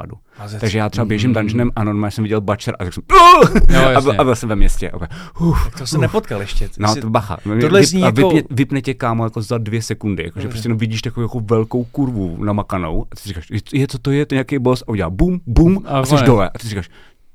do. 0.06 0.16
Mazec. 0.38 0.60
Takže 0.60 0.78
já 0.78 0.88
třeba 0.88 1.04
běžím 1.04 1.30
Mhm. 1.30 1.34
dungeonem 1.40 1.70
a 1.76 1.84
normálně 1.84 2.10
jsem 2.10 2.22
viděl 2.24 2.40
Butcher 2.40 2.76
a 2.78 2.84
řekl 2.84 2.94
jsem 2.94 3.02
Jo, 3.76 3.88
a, 3.96 4.00
byl, 4.00 4.14
a 4.18 4.24
byl 4.24 4.36
jsem 4.36 4.48
ve 4.48 4.56
městě. 4.56 4.90
Okay. 4.90 5.08
Uf, 5.40 5.78
To 5.78 5.86
jsem 5.86 6.00
nepotkal 6.00 6.40
ještě. 6.40 6.68
Ty 6.68 6.74
No, 6.78 6.94
jsi- 6.94 7.00
to 7.00 7.10
bacha. 7.10 7.36
Tohle 7.60 7.80
Vyp- 7.80 7.98
jako- 7.98 8.30
vypne, 8.30 8.42
vypne 8.56 8.82
tě 8.82 8.94
kámo 8.94 9.24
jako 9.24 9.42
za 9.42 9.58
dvě 9.58 9.82
sekundy, 9.82 10.22
jakože 10.24 10.42
Dobře. 10.42 10.54
prostě 10.54 10.68
no, 10.68 10.76
vidíš 10.76 11.02
takovou 11.02 11.24
jako 11.24 11.40
velkou 11.40 11.84
kurvu 11.84 12.44
namakanou 12.44 13.06
a 13.12 13.14
ty 13.14 13.20
si 13.22 13.28
říkáš, 13.28 13.46
je, 13.72 13.86
co 13.88 13.98
to 13.98 14.10
je, 14.10 14.26
to 14.26 14.34
je 14.34 14.36
nějaký 14.36 14.58
boss 14.58 14.82
a 14.82 14.88
udělá 14.88 15.10
bum, 15.10 15.40
bum 15.46 15.82
A 15.86 15.98
a, 15.98 16.04
jsi 16.04 16.24
dole 16.24 16.50
a 16.50 16.58
ty 16.58 16.62
si 16.62 16.68
říkáš, 16.68 16.88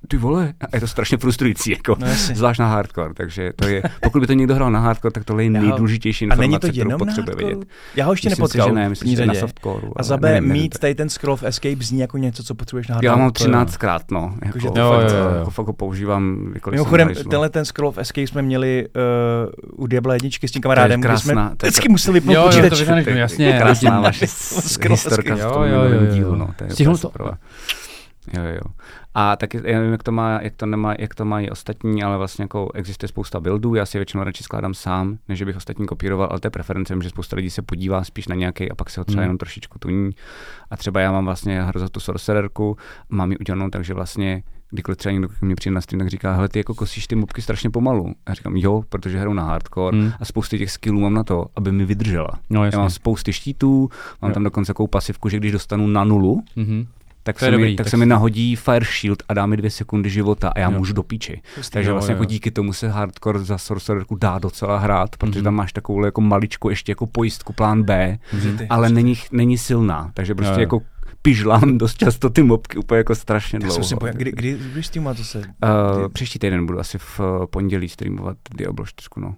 ty 0.07 0.17
vole, 0.17 0.53
a 0.61 0.65
je 0.75 0.79
to 0.81 0.87
strašně 0.87 1.17
frustrující, 1.17 1.71
jako, 1.71 1.95
No, 1.99 2.07
jasně. 2.07 2.35
zvlášť 2.35 2.59
na 2.59 2.67
hardcore, 2.67 3.13
takže 3.13 3.51
to 3.55 3.67
je, 3.67 3.83
pokud 4.03 4.19
by 4.19 4.27
to 4.27 4.33
někdo 4.33 4.55
hrál 4.55 4.71
na 4.71 4.79
hardcore, 4.79 5.11
tak 5.11 5.23
tohle 5.23 5.43
je 5.43 5.51
Já 5.51 5.61
nejdůležitější 5.61 6.25
a 6.25 6.25
informace, 6.25 6.41
není 6.41 6.53
to 6.59 6.67
kterou 6.67 6.77
jenom 6.77 6.91
na 6.91 6.97
potřebuje 6.97 7.35
vědět. 7.47 7.67
Já 7.95 8.05
ho 8.05 8.13
ještě 8.13 8.29
Myslím 8.29 8.43
nepotkal. 8.43 8.65
si, 8.65 8.69
že 8.69 8.75
ne, 8.75 8.85
v 8.85 8.89
myslím, 8.89 9.15
že 9.15 9.25
na 9.25 9.33
softcore. 9.33 9.87
A 9.95 10.03
za 10.03 10.17
B 10.17 10.41
mít 10.41 10.79
tady 10.79 10.95
ten 10.95 11.09
scroll 11.09 11.33
of 11.33 11.43
escape 11.43 11.75
zní 11.79 11.99
jako 11.99 12.17
něco, 12.17 12.43
co 12.43 12.55
potřebuješ 12.55 12.87
na 12.87 12.93
Já 12.93 12.95
hardcore. 13.11 13.21
mám 13.21 13.31
to 13.31 13.43
je- 13.43 13.47
13 13.47 13.77
krát, 13.77 14.11
no. 14.11 14.19
Jako, 14.45 14.45
Jakože- 14.45 14.67
fakt, 14.67 14.77
Jo, 14.77 14.93
jo, 15.17 15.23
jo. 15.31 15.37
Jako, 15.39 15.49
fakt 15.51 15.67
ho 15.67 15.73
používám, 15.73 16.45
kdykoliv 16.51 16.77
Mimochodem, 16.77 17.07
tenhle 17.29 17.49
ten 17.49 17.65
scroll 17.65 17.87
of 17.89 17.97
escape 17.97 18.27
jsme 18.27 18.41
měli 18.41 18.87
uh, 19.75 19.83
u 19.83 19.87
Diabla 19.87 20.13
jedničky 20.13 20.47
s 20.47 20.51
tím 20.51 20.61
kamarádem, 20.61 21.01
kdy 21.01 21.17
jsme 21.17 21.49
vždycky 21.61 21.89
museli 21.89 22.13
vypnout 22.19 22.35
Jo, 22.35 22.41
jo, 22.41 22.47
to 22.69 22.69
počítač. 22.69 23.07
jasně. 23.07 23.53
Krásná 23.57 23.89
jasně. 23.91 24.01
vaše 24.03 24.27
Scroll 24.67 24.93
historka 24.95 25.35
v 25.35 25.39
Jo, 25.39 25.51
tom 25.51 25.63
jo, 25.63 25.83
jo, 25.83 26.01
jo. 26.05 26.13
dílu, 26.13 26.35
no. 26.35 26.49
To 26.55 26.63
Jo, 28.34 28.43
jo. 28.43 28.61
A 29.14 29.35
taky, 29.35 29.57
já 29.64 29.77
nevím, 29.77 29.91
jak 29.91 30.03
to, 30.03 30.11
má, 30.11 30.39
jak, 30.41 30.56
to 30.56 30.65
nemá, 30.65 30.95
jak 30.99 31.15
to 31.15 31.26
mají 31.26 31.49
ostatní, 31.49 32.03
ale 32.03 32.18
vlastně 32.18 32.43
jako 32.43 32.72
existuje 32.73 33.07
spousta 33.10 33.39
buildů, 33.39 33.76
já 33.76 33.85
si 33.85 33.98
většinou 33.98 34.23
radši 34.23 34.43
skládám 34.43 34.73
sám, 34.73 35.18
než 35.30 35.43
bych 35.43 35.56
ostatní 35.56 35.85
kopíroval, 35.85 36.27
ale 36.31 36.39
to 36.39 36.48
je 36.48 36.52
preference, 36.52 36.95
že 37.03 37.10
spousta 37.10 37.35
lidí 37.35 37.49
se 37.49 37.61
podívá 37.61 38.03
spíš 38.03 38.27
na 38.27 38.35
nějaký 38.35 38.72
a 38.72 38.76
pak 38.76 38.89
se 38.89 38.99
ho 39.02 39.06
třeba 39.06 39.22
Hmm. 39.22 39.23
jenom 39.23 39.38
trošičku 39.38 39.80
tuní. 39.80 40.11
A 40.72 40.77
třeba 40.77 40.99
já 41.02 41.11
mám 41.11 41.26
vlastně 41.26 41.64
hru 41.64 41.80
za 41.80 41.89
tu 41.89 41.99
sorcererku, 41.99 42.77
mám 43.10 43.31
ji 43.31 43.38
udělanou, 43.38 43.69
takže 43.69 43.93
vlastně 43.93 44.43
kdykoliv 44.73 44.98
třeba 44.98 45.14
někdo 45.14 45.30
k 45.30 45.41
mě 45.41 45.56
přijde 45.56 45.73
na 45.73 45.81
stream, 45.81 45.99
tak 45.99 46.07
říká, 46.07 46.34
hele, 46.34 46.49
ty 46.49 46.60
jako 46.60 46.76
kosíš 46.76 47.07
ty 47.07 47.15
mobky 47.15 47.41
strašně 47.41 47.69
pomalu. 47.69 48.07
A 48.26 48.31
já 48.31 48.34
říkám, 48.34 48.57
jo, 48.57 48.84
protože 48.89 49.19
hraju 49.19 49.34
na 49.34 49.43
hardcore 49.43 49.98
Hmm. 49.98 50.11
a 50.19 50.26
spousty 50.26 50.57
těch 50.57 50.72
skillů 50.72 50.99
mám 50.99 51.14
na 51.14 51.23
to, 51.23 51.45
aby 51.56 51.72
mi 51.72 51.85
vydržela. 51.85 52.30
No 52.49 52.61
Já 52.61 52.65
jasně. 52.65 52.77
mám 52.80 52.89
spousty 52.89 53.34
štítů, 53.34 53.89
mám 54.22 54.30
Jo. 54.31 54.34
tam 54.34 54.43
dokonce 54.43 54.69
takovou 54.69 54.88
pasivku, 54.88 55.30
že 55.30 55.38
když 55.38 55.52
dostanu 55.52 55.88
na 55.88 56.03
nulu, 56.03 56.43
Mhm. 56.56 56.88
Tak, 57.23 57.39
se, 57.39 57.45
je 57.45 57.52
mi, 57.52 57.57
dobrý, 57.57 57.76
tak 57.76 57.84
tak 57.85 57.91
se 57.91 57.98
mi 57.98 58.06
nahodí 58.06 58.56
Fire 58.56 58.85
Shield 58.85 59.23
a 59.30 59.34
dá 59.34 59.45
mi 59.45 59.57
dvě 59.57 59.69
sekundy 59.72 60.10
života 60.10 60.49
a 60.49 60.60
já 60.60 60.72
Jo. 60.72 60.77
můžu 60.77 60.93
do 60.93 61.03
píči. 61.03 61.41
Hustý. 61.57 61.72
Takže 61.73 61.89
Jo, 61.89 61.95
vlastně 61.95 62.11
jo, 62.11 62.15
jako 62.15 62.23
jo. 62.23 62.30
díky 62.30 62.52
tomu 62.52 62.73
se 62.73 62.89
hardcore 62.89 63.39
za 63.39 63.57
sorcererku 63.57 64.15
dá 64.15 64.39
docela 64.39 64.77
hrát, 64.77 65.18
protože 65.18 65.39
Mhm. 65.39 65.43
tam 65.43 65.56
máš 65.56 65.73
takovou 65.73 66.06
jako 66.06 66.22
maličku 66.22 66.69
ještě 66.69 66.91
jako 66.91 67.07
pojistku 67.07 67.53
plán 67.53 67.84
B, 67.84 68.18
Mhm. 68.34 68.57
Ty, 68.57 68.68
ale 68.68 68.89
není, 68.89 69.14
není 69.31 69.57
silná, 69.57 70.11
takže 70.14 70.35
prostě 70.35 70.52
Jo, 70.52 70.57
jo. 70.57 70.61
jako 70.61 70.81
pižlám 71.22 71.77
dost 71.77 71.98
často 71.98 72.30
ty 72.30 72.43
mobky 72.43 72.77
úplně 72.77 72.98
jako 72.98 73.15
strašně 73.15 73.56
Já 73.56 73.60
dlouho. 73.60 73.73
jsem 73.76 73.84
si 73.84 73.95
pojel, 73.95 74.14
kdy, 74.18 74.31
kdy, 74.31 74.57
kdy 74.73 74.84
streamovat 74.84 75.18
to 75.18 75.23
se? 75.23 75.38
Uh, 75.38 75.43
kdy- 75.43 76.10
příští 76.14 76.39
týden 76.39 76.65
budu 76.65 76.80
asi 76.80 76.98
v 76.98 77.19
uh, 77.19 77.45
pondělí 77.45 77.89
streamovat 77.89 78.38
Diablo 78.57 78.85
4, 78.85 79.07
no. 79.18 79.35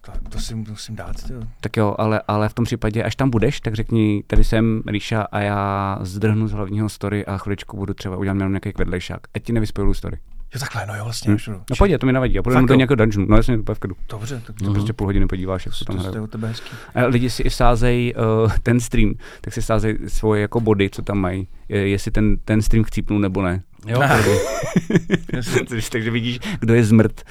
To, 0.00 0.12
to 0.28 0.38
si 0.40 0.54
musím 0.54 0.96
dát. 0.96 1.24
Tyjo. 1.26 1.42
Tak 1.60 1.76
jo, 1.76 1.94
ale, 1.98 2.22
ale 2.28 2.48
v 2.48 2.54
tom 2.54 2.64
případě, 2.64 3.02
až 3.04 3.16
tam 3.16 3.30
budeš, 3.30 3.60
tak 3.60 3.74
řekni, 3.74 4.22
tady 4.26 4.44
jsem 4.44 4.82
Ríša 4.86 5.22
a 5.22 5.40
já 5.40 5.98
zdrhnu 6.00 6.48
z 6.48 6.52
hlavního 6.52 6.88
story 6.88 7.26
a 7.26 7.38
chviličku 7.38 7.76
budu 7.76 7.94
třeba 7.94 8.16
udělat 8.16 8.34
jenom 8.34 8.52
nějaký 8.52 8.72
vedlejšák. 8.78 9.20
Ať 9.34 9.42
ti 9.42 9.52
nevyspojuju 9.52 9.94
story. 9.94 10.18
Jo, 10.54 10.60
takhle, 10.60 10.86
no 10.86 10.96
jo, 10.96 11.04
vlastně. 11.04 11.32
Hm? 11.34 11.38
jdu. 11.46 11.52
No 11.70 11.76
pojď, 11.78 11.98
to 12.00 12.06
mi 12.06 12.12
nevadí, 12.12 12.34
já 12.34 12.42
půjdu 12.42 12.66
do 12.66 12.74
nějakého 12.74 12.96
dungeonu, 12.96 13.26
no 13.30 13.36
jasně, 13.36 13.62
to 13.62 13.74
v 13.74 13.78
klidu. 13.78 13.96
Dobře, 14.10 14.42
tak 14.46 14.56
To 14.56 14.64
Mhm. 14.64 14.72
prostě 14.74 14.92
půl 14.92 15.06
hodiny 15.06 15.26
podíváš, 15.26 15.66
jak 15.66 15.74
se 15.74 15.84
to, 15.84 15.92
tam 15.92 15.96
to, 15.96 16.02
to 16.02 16.06
je 16.06 16.10
hrajou. 16.10 16.24
od 16.24 16.30
tebe 16.30 16.48
hezký. 16.48 16.70
A 16.94 17.06
lidi 17.06 17.30
si 17.30 17.42
i 17.42 17.48
vsázejí 17.48 18.14
uh, 18.14 18.52
ten 18.62 18.80
stream, 18.80 19.14
tak 19.40 19.54
si 19.54 19.60
vsázejí 19.60 19.96
svoje 20.08 20.42
jako 20.42 20.60
body, 20.60 20.90
co 20.90 21.02
tam 21.02 21.18
mají, 21.18 21.48
je, 21.68 21.88
jestli 21.88 22.10
ten, 22.10 22.36
ten 22.44 22.62
stream 22.62 22.84
chcípnul 22.84 23.18
nebo 23.20 23.42
ne. 23.42 23.62
Jo, 23.86 24.00
takže, 25.68 25.90
takže 25.90 26.10
vidíš, 26.10 26.38
kdo 26.60 26.74
je 26.74 26.84
zmrt 26.84 27.22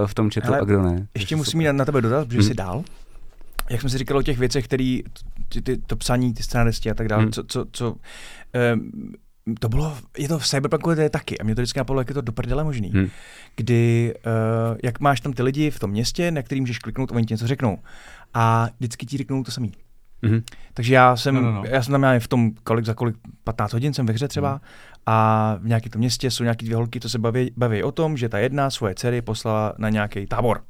uh, 0.00 0.06
v 0.06 0.14
tom 0.14 0.30
chatu 0.30 0.46
Hele, 0.46 0.60
a 0.60 0.64
kdo 0.64 0.82
ne. 0.82 1.06
Ještě 1.14 1.36
musím 1.36 1.58
mít 1.58 1.72
na, 1.72 1.84
tebe 1.84 2.00
dotaz, 2.00 2.26
protože 2.26 2.38
Hm. 2.38 2.42
jsi 2.42 2.54
dál. 2.54 2.84
Jak 3.70 3.80
jsem 3.80 3.90
si 3.90 3.98
říkal 3.98 4.16
o 4.16 4.22
těch 4.22 4.38
věcech, 4.38 4.64
které, 4.64 4.98
ty, 5.48 5.62
ty, 5.62 5.76
to 5.76 5.96
psaní, 5.96 6.34
ty 6.34 6.42
scenaristi 6.42 6.90
a 6.90 6.94
tak 6.94 7.08
dále, 7.08 7.24
Hm. 7.24 7.32
co, 7.32 7.44
co, 7.44 7.66
co 7.72 7.96
um, 8.74 9.12
to 9.60 9.68
bylo, 9.68 9.96
je 10.18 10.28
to 10.28 10.38
v 10.38 10.46
Cyberpunku 10.46 10.94
to 10.94 11.00
je 11.00 11.10
taky 11.10 11.38
a 11.38 11.44
mě 11.44 11.54
to 11.54 11.60
vždycky 11.60 11.78
napadlo, 11.78 12.00
jak 12.00 12.08
je 12.08 12.14
to 12.14 12.20
do 12.20 12.32
prdele 12.32 12.64
možný. 12.64 12.90
Hm. 12.94 13.08
Kdy, 13.56 14.14
uh, 14.70 14.76
jak 14.84 15.00
máš 15.00 15.20
tam 15.20 15.32
ty 15.32 15.42
lidi 15.42 15.70
v 15.70 15.78
tom 15.78 15.90
městě, 15.90 16.30
na 16.30 16.42
který 16.42 16.60
můžeš 16.60 16.78
kliknout, 16.78 17.12
oni 17.12 17.26
ti 17.26 17.34
něco 17.34 17.46
řeknou. 17.46 17.78
A 18.34 18.68
vždycky 18.78 19.06
ti 19.06 19.16
řeknou 19.16 19.44
to 19.44 19.50
samý. 19.50 19.72
Mhm. 20.22 20.42
Takže 20.74 20.94
já 20.94 21.16
jsem, 21.16 21.34
No, 21.34 21.40
no, 21.40 21.52
no, 21.52 21.62
já 21.64 21.82
jsem 21.82 21.92
tam 21.92 22.02
já 22.02 22.20
v 22.20 22.28
tom, 22.28 22.50
kolik 22.64 22.84
za 22.84 22.94
kolik, 22.94 23.16
15 23.44 23.72
hodin 23.72 23.94
jsem 23.94 24.06
ve 24.06 24.12
hře 24.12 24.28
třeba 24.28 24.50
Hmm. 24.50 24.60
A 25.10 25.56
v 25.60 25.68
nějakém 25.68 25.90
tom 25.90 25.98
městě 25.98 26.30
jsou 26.30 26.42
nějaké 26.42 26.64
dvě 26.64 26.76
holky, 26.76 27.00
co 27.00 27.08
se 27.08 27.18
baví, 27.18 27.50
baví 27.56 27.82
o 27.82 27.92
tom, 27.92 28.16
že 28.16 28.28
ta 28.28 28.38
jedna 28.38 28.70
svoje 28.70 28.94
dcery 28.94 29.22
poslala 29.22 29.74
na 29.78 29.88
nějaký 29.88 30.26
tábor. 30.26 30.62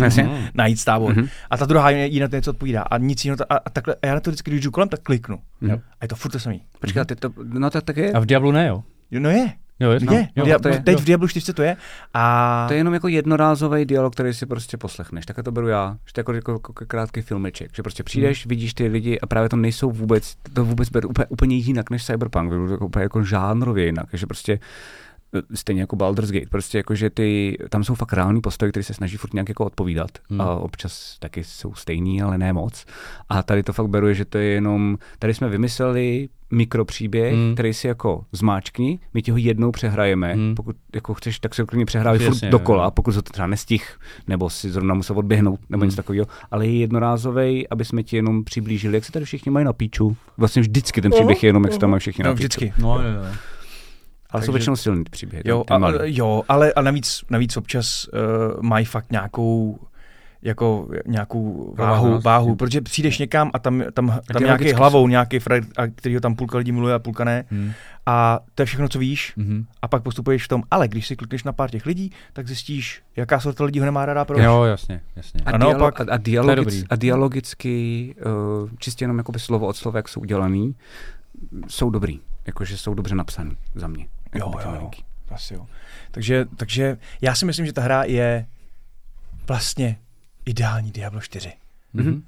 Jasně. 0.00 0.50
Najít 0.54 0.84
tábor. 0.84 1.16
Mhm. 1.16 1.28
A 1.50 1.56
ta 1.56 1.66
druhá 1.66 1.90
jí 1.90 2.20
na 2.20 2.28
to 2.28 2.36
něco 2.36 2.50
odpovídá. 2.50 2.82
A 2.82 2.98
nic 2.98 3.24
jiného. 3.24 3.52
A, 3.52 3.56
a, 3.56 3.70
takhle, 3.70 3.94
a 4.02 4.06
já 4.06 4.14
na 4.14 4.20
to 4.20 4.30
vždycky, 4.30 4.50
když 4.50 4.64
jdu 4.64 4.70
kolem, 4.70 4.88
tak 4.88 5.00
kliknu. 5.00 5.38
Mhm. 5.60 5.72
A 5.72 6.04
je 6.04 6.08
to 6.08 6.16
furt 6.16 6.30
to 6.30 6.38
samý. 6.38 6.62
Počkej, 6.80 7.02
a 7.02 7.04
ty 7.04 7.16
to, 7.16 7.30
no 7.44 7.70
tak, 7.70 7.84
tak 7.84 7.96
je. 7.96 8.12
A 8.12 8.20
v 8.20 8.26
Diablu 8.26 8.52
ne? 8.52 8.66
Jo, 8.66 8.82
no 9.10 9.30
je. 9.30 9.52
Jo, 9.80 9.90
jasně. 9.90 10.16
Je, 10.16 10.28
Jo, 10.36 10.44
Dia- 10.44 10.58
to 10.58 10.68
je- 10.68 10.80
teď 10.80 10.92
jo. 10.94 10.98
v 11.00 11.04
Diablo 11.04 11.28
4 11.28 11.52
to 11.52 11.62
je. 11.62 11.76
A 12.14 12.64
To 12.68 12.74
je 12.74 12.78
jenom 12.78 12.94
jako 12.94 13.08
jednorázový 13.08 13.84
dialog, 13.84 14.12
který 14.12 14.34
si 14.34 14.46
prostě 14.46 14.76
poslechneš. 14.76 15.26
Takhle 15.26 15.44
to 15.44 15.52
beru 15.52 15.68
já. 15.68 15.96
Že 16.06 16.12
to 16.12 16.20
je 16.20 16.22
jako, 16.22 16.32
jako, 16.32 16.52
jako 16.52 16.72
krátký 16.86 17.20
filmeček. 17.22 17.70
Že 17.74 17.82
prostě 17.82 18.02
přijdeš, 18.02 18.44
Hmm. 18.44 18.48
vidíš 18.48 18.74
ty 18.74 18.86
lidi 18.86 19.20
a 19.20 19.26
právě 19.26 19.48
to 19.48 19.56
nejsou 19.56 19.90
vůbec, 19.90 20.34
to 20.52 20.64
vůbec 20.64 20.88
beru 20.90 21.08
úplně, 21.08 21.26
úplně 21.26 21.56
jinak 21.56 21.90
než 21.90 22.04
Cyberpunk. 22.06 22.50
Beru 22.50 22.66
to 22.66 22.72
jako, 22.72 22.86
úplně 22.86 23.02
jako 23.02 23.24
žánrově 23.24 23.84
jinak. 23.86 24.06
Že 24.12 24.26
prostě 24.26 24.58
eh, 25.34 25.56
stejně 25.56 25.80
jako 25.80 25.96
Baldur's 25.96 26.30
Gate, 26.30 26.46
prostě 26.50 26.78
jako, 26.78 26.94
že 26.94 27.10
ty, 27.10 27.56
tam 27.70 27.84
jsou 27.84 27.94
fakt 27.94 28.12
reální 28.12 28.40
postavy, 28.40 28.72
které 28.72 28.84
se 28.84 28.94
snaží 28.94 29.16
furt 29.16 29.34
nějak 29.34 29.48
jako 29.48 29.64
odpovídat 29.64 30.10
Hmm. 30.30 30.40
a 30.40 30.54
občas 30.56 31.16
taky 31.18 31.44
jsou 31.44 31.74
stejný, 31.74 32.22
ale 32.22 32.38
ne 32.38 32.52
moc. 32.52 32.84
A 33.28 33.42
tady 33.42 33.62
to 33.62 33.72
fakt 33.72 33.86
beru, 33.88 34.12
že 34.12 34.24
to 34.24 34.38
je 34.38 34.44
jenom, 34.44 34.98
tady 35.18 35.34
jsme 35.34 35.48
vymysleli 35.48 36.28
mikropříběh, 36.50 37.34
Hmm. 37.34 37.54
který 37.54 37.74
si 37.74 37.86
jako 37.86 38.24
zmáčkni, 38.32 38.98
my 39.14 39.22
ti 39.22 39.30
ho 39.30 39.36
jednou 39.36 39.70
přehrajeme, 39.72 40.32
Hmm. 40.34 40.54
pokud 40.54 40.76
jako 40.94 41.14
chceš, 41.14 41.40
tak 41.40 41.54
si 41.54 41.62
ho 41.62 41.66
klidně 41.66 41.86
přehrávej 41.86 42.18
furt 42.20 42.34
Jasně, 42.34 42.50
dokola, 42.50 42.84
jo. 42.84 42.90
pokud 42.90 43.14
to 43.14 43.22
třeba 43.22 43.46
nestih, 43.46 43.98
nebo 44.28 44.50
si 44.50 44.70
zrovna 44.70 44.94
musel 44.94 45.18
odběhnout, 45.18 45.60
nebo 45.70 45.80
Hmm. 45.80 45.86
něco 45.88 45.96
takového, 45.96 46.26
ale 46.50 46.66
je 46.66 46.78
jednorázový, 46.78 47.68
aby 47.68 47.84
jsme 47.84 48.02
ti 48.02 48.16
jenom 48.16 48.44
přiblížili, 48.44 48.94
jak 48.96 49.04
se 49.04 49.12
tady 49.12 49.24
všichni 49.24 49.50
mají 49.52 49.64
na 49.66 49.72
píču. 49.72 50.16
Vlastně 50.36 50.62
vždycky 50.62 51.00
ten 51.02 51.10
příběh 51.12 51.42
je 51.42 51.48
jenom, 51.48 51.64
jak 51.64 51.72
se 51.72 51.78
tam 51.78 51.90
mají 51.90 52.00
všichni 52.00 52.24
na 52.24 52.30
no, 52.30 52.36
píču. 52.36 52.42
vždycky. 52.46 52.72
No, 52.82 52.94
jo, 53.02 53.08
jo. 53.08 53.22
Ale 54.30 54.42
jsou 54.42 54.46
Takže- 54.46 54.52
většinou 54.52 54.76
silný 54.76 55.04
ty 55.04 55.10
příběhy. 55.10 55.42
Jo, 55.46 55.64
ten 55.68 55.84
a, 55.84 55.92
jo 56.04 56.42
ale 56.48 56.72
a 56.72 56.82
navíc, 56.82 57.20
navíc 57.30 57.56
občas 57.56 58.06
uh, 58.08 58.62
mají 58.62 58.84
fakt 58.84 59.12
nějakou 59.12 59.78
jako 60.42 60.88
nějakou 61.06 61.74
váhu, 61.78 62.20
váhu, 62.20 62.56
protože 62.56 62.80
přijdeš 62.80 63.18
někam 63.18 63.50
a 63.54 63.58
tam, 63.58 63.82
tam, 63.92 64.20
tam 64.32 64.42
nějaký 64.42 64.72
hlavou, 64.72 65.08
nějaký 65.08 65.38
a 65.76 65.86
kterýho 65.86 66.20
tam 66.20 66.34
půlka 66.34 66.58
lidí 66.58 66.72
miluje 66.72 66.94
a 66.94 66.98
půlka 66.98 67.24
ne. 67.24 67.44
Hmm. 67.50 67.72
A 68.06 68.40
to 68.54 68.62
je 68.62 68.66
všechno, 68.66 68.88
co 68.88 68.98
víš. 68.98 69.32
Mhm. 69.36 69.66
A 69.82 69.88
pak 69.88 70.02
postupuješ 70.02 70.44
v 70.44 70.48
tom, 70.48 70.62
ale 70.70 70.88
když 70.88 71.06
si 71.06 71.16
klikneš 71.16 71.44
na 71.44 71.52
pár 71.52 71.70
těch 71.70 71.86
lidí, 71.86 72.12
tak 72.32 72.46
zjistíš, 72.46 73.02
jaká 73.16 73.40
sorta 73.40 73.64
lidí 73.64 73.78
ho 73.78 73.84
nemá 73.84 74.06
ráda 74.06 74.24
proč. 74.24 74.42
Jo, 74.42 74.62
jasně, 74.62 75.00
jasně. 75.16 75.40
A, 75.46 75.50
A 75.50 75.56
dialog, 75.56 75.78
naopak- 75.78 76.08
a, 76.08 76.14
a, 76.14 76.16
dialogic, 76.16 76.84
a 76.90 76.96
dialogicky, 76.96 78.14
uh, 78.62 78.70
čistě 78.78 79.04
jenom 79.04 79.18
jakoby 79.18 79.38
slovo 79.38 79.66
od 79.66 79.76
slova, 79.76 79.98
jak 79.98 80.08
jsou 80.08 80.20
udělaný, 80.20 80.74
jsou 81.68 81.90
dobrý. 81.90 82.20
Jakože 82.46 82.78
jsou 82.78 82.94
dobře 82.94 83.14
napsaný 83.14 83.56
za 83.74 83.86
mě. 83.86 84.04
Jo, 84.04 84.08
Jakoby 84.34 84.56
ty 84.56 84.68
jo, 84.68 84.74
jo. 84.80 84.90
Asi 85.30 85.54
jo. 85.54 85.66
Takže, 86.10 86.46
takže 86.56 86.98
já 87.22 87.34
si 87.34 87.46
myslím, 87.46 87.66
že 87.66 87.72
ta 87.72 87.82
hra 87.82 88.04
je 88.04 88.46
vlastně 89.48 89.96
ideální 90.46 90.90
Diablo 90.92 91.20
4. 91.20 91.52
Mhm. 91.92 92.22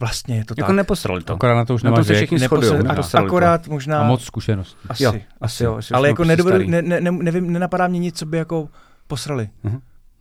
Vlastně 0.00 0.36
je 0.36 0.44
to 0.44 0.54
Jako 0.58 0.66
tak. 0.66 0.76
neposrali 0.76 1.22
to. 1.22 1.34
Akorát 1.34 1.54
na 1.54 1.64
to 1.64 1.74
už 1.74 1.82
Na 1.82 1.90
to 1.90 1.94
nemáš 1.94 2.06
se 2.06 2.12
věk 2.12 2.28
všichni 2.28 2.38
Neposel- 2.38 2.64
shodují. 2.66 2.84
ak- 2.88 2.88
neposrali 2.96 3.24
to. 3.24 3.26
akorát 3.28 3.68
možná... 3.68 4.00
a 4.00 4.04
moc 4.06 4.24
zkušenost. 4.24 4.76
Asi, 4.88 5.02
Jo, 5.02 5.10
asi. 5.10 5.24
asi 5.40 5.64
jo, 5.64 5.76
asi 5.76 5.94
ale 5.94 6.08
jako 6.08 6.24
nedovedu, 6.24 6.68
ne, 6.70 6.82
ne, 6.82 7.00
ne, 7.00 7.10
nevím, 7.10 7.52
nenapadá 7.52 7.88
mě 7.88 7.98
nic, 7.98 8.18
co 8.18 8.26
by 8.26 8.36
jako 8.36 8.68
posrali. 9.06 9.48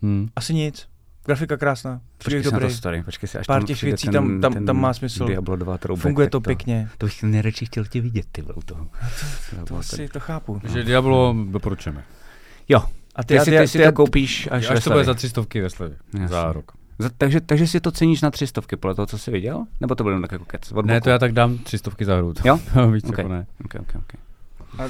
Hmm. 0.01 0.27
Asi 0.35 0.53
nic. 0.53 0.87
Grafika 1.25 1.57
krásná, 1.57 1.91
Počkej 1.93 2.17
příběh 2.17 2.45
se 2.45 2.51
na 2.51 2.57
to 2.59 2.63
dobrý, 2.63 2.75
starý, 2.75 3.03
počkej 3.03 3.29
se, 3.29 3.39
až 3.39 3.45
Pár 3.47 3.59
tam 3.61 3.67
těch 3.67 3.83
věcí 3.83 4.05
ten, 4.07 4.13
tam- 4.13 4.41
tam- 4.41 4.53
ten 4.53 4.65
tam 4.65 4.79
má 4.81 4.93
smysl. 4.93 5.25
Diablo 5.27 5.55
2 5.55 5.77
troubek, 5.77 6.01
funguje 6.01 6.27
tak 6.27 6.31
to 6.31 6.41
pěkně. 6.41 6.89
To 6.97 7.05
bych 7.05 7.23
nejradši 7.23 7.65
chtěl 7.65 7.85
tě 7.85 8.01
vidět, 8.01 8.25
ty 8.31 8.41
vole, 8.41 8.53
u 8.55 8.61
toho. 8.61 8.87
To 9.67 9.77
asi 9.77 10.07
to 10.07 10.19
chápu. 10.19 10.59
Takže 10.61 10.83
Diablo 10.83 11.35
doporučujeme. 11.49 12.03
Jo, 12.69 12.83
A 13.15 13.23
ty, 13.23 13.39
si, 13.39 13.51
ty 13.51 13.67
si 13.67 13.83
to 13.83 13.91
koupíš 13.93 14.47
až, 14.51 14.69
Až, 14.69 14.83
to 14.83 14.89
bude 14.89 15.03
za 15.03 15.13
tři 15.13 15.29
stovky 15.29 15.61
ve 15.61 15.69
slevě. 15.69 15.97
Za 16.25 16.53
rok. 16.53 16.71
Za, 16.99 17.09
takže, 17.17 17.41
takže 17.41 17.67
si 17.67 17.79
to 17.79 17.91
ceníš 17.91 18.21
na 18.21 18.31
tři 18.31 18.47
stovky 18.47 18.75
podle 18.75 18.95
toho, 18.95 19.05
co 19.05 19.17
jsi 19.17 19.31
viděl? 19.31 19.65
Nebo 19.81 19.95
to 19.95 20.03
bude 20.03 20.13
jenom 20.13 20.21
tak 20.21 20.31
jako 20.31 20.45
kec? 20.45 20.71
Od 20.71 20.85
Ne, 20.85 20.93
boku? 20.93 21.03
to 21.03 21.09
já 21.09 21.19
tak 21.19 21.31
dám 21.31 21.57
tři 21.57 21.77
stovky 21.77 22.05
za 22.05 22.17
hru. 22.17 22.33
Jo? 22.45 22.59
Víc 22.91 23.05
Ok. 23.09 23.17
jako 23.17 23.29
ne. 23.29 23.45
Okay, 23.65 23.81
okay, 23.81 24.01
okay. 24.01 24.19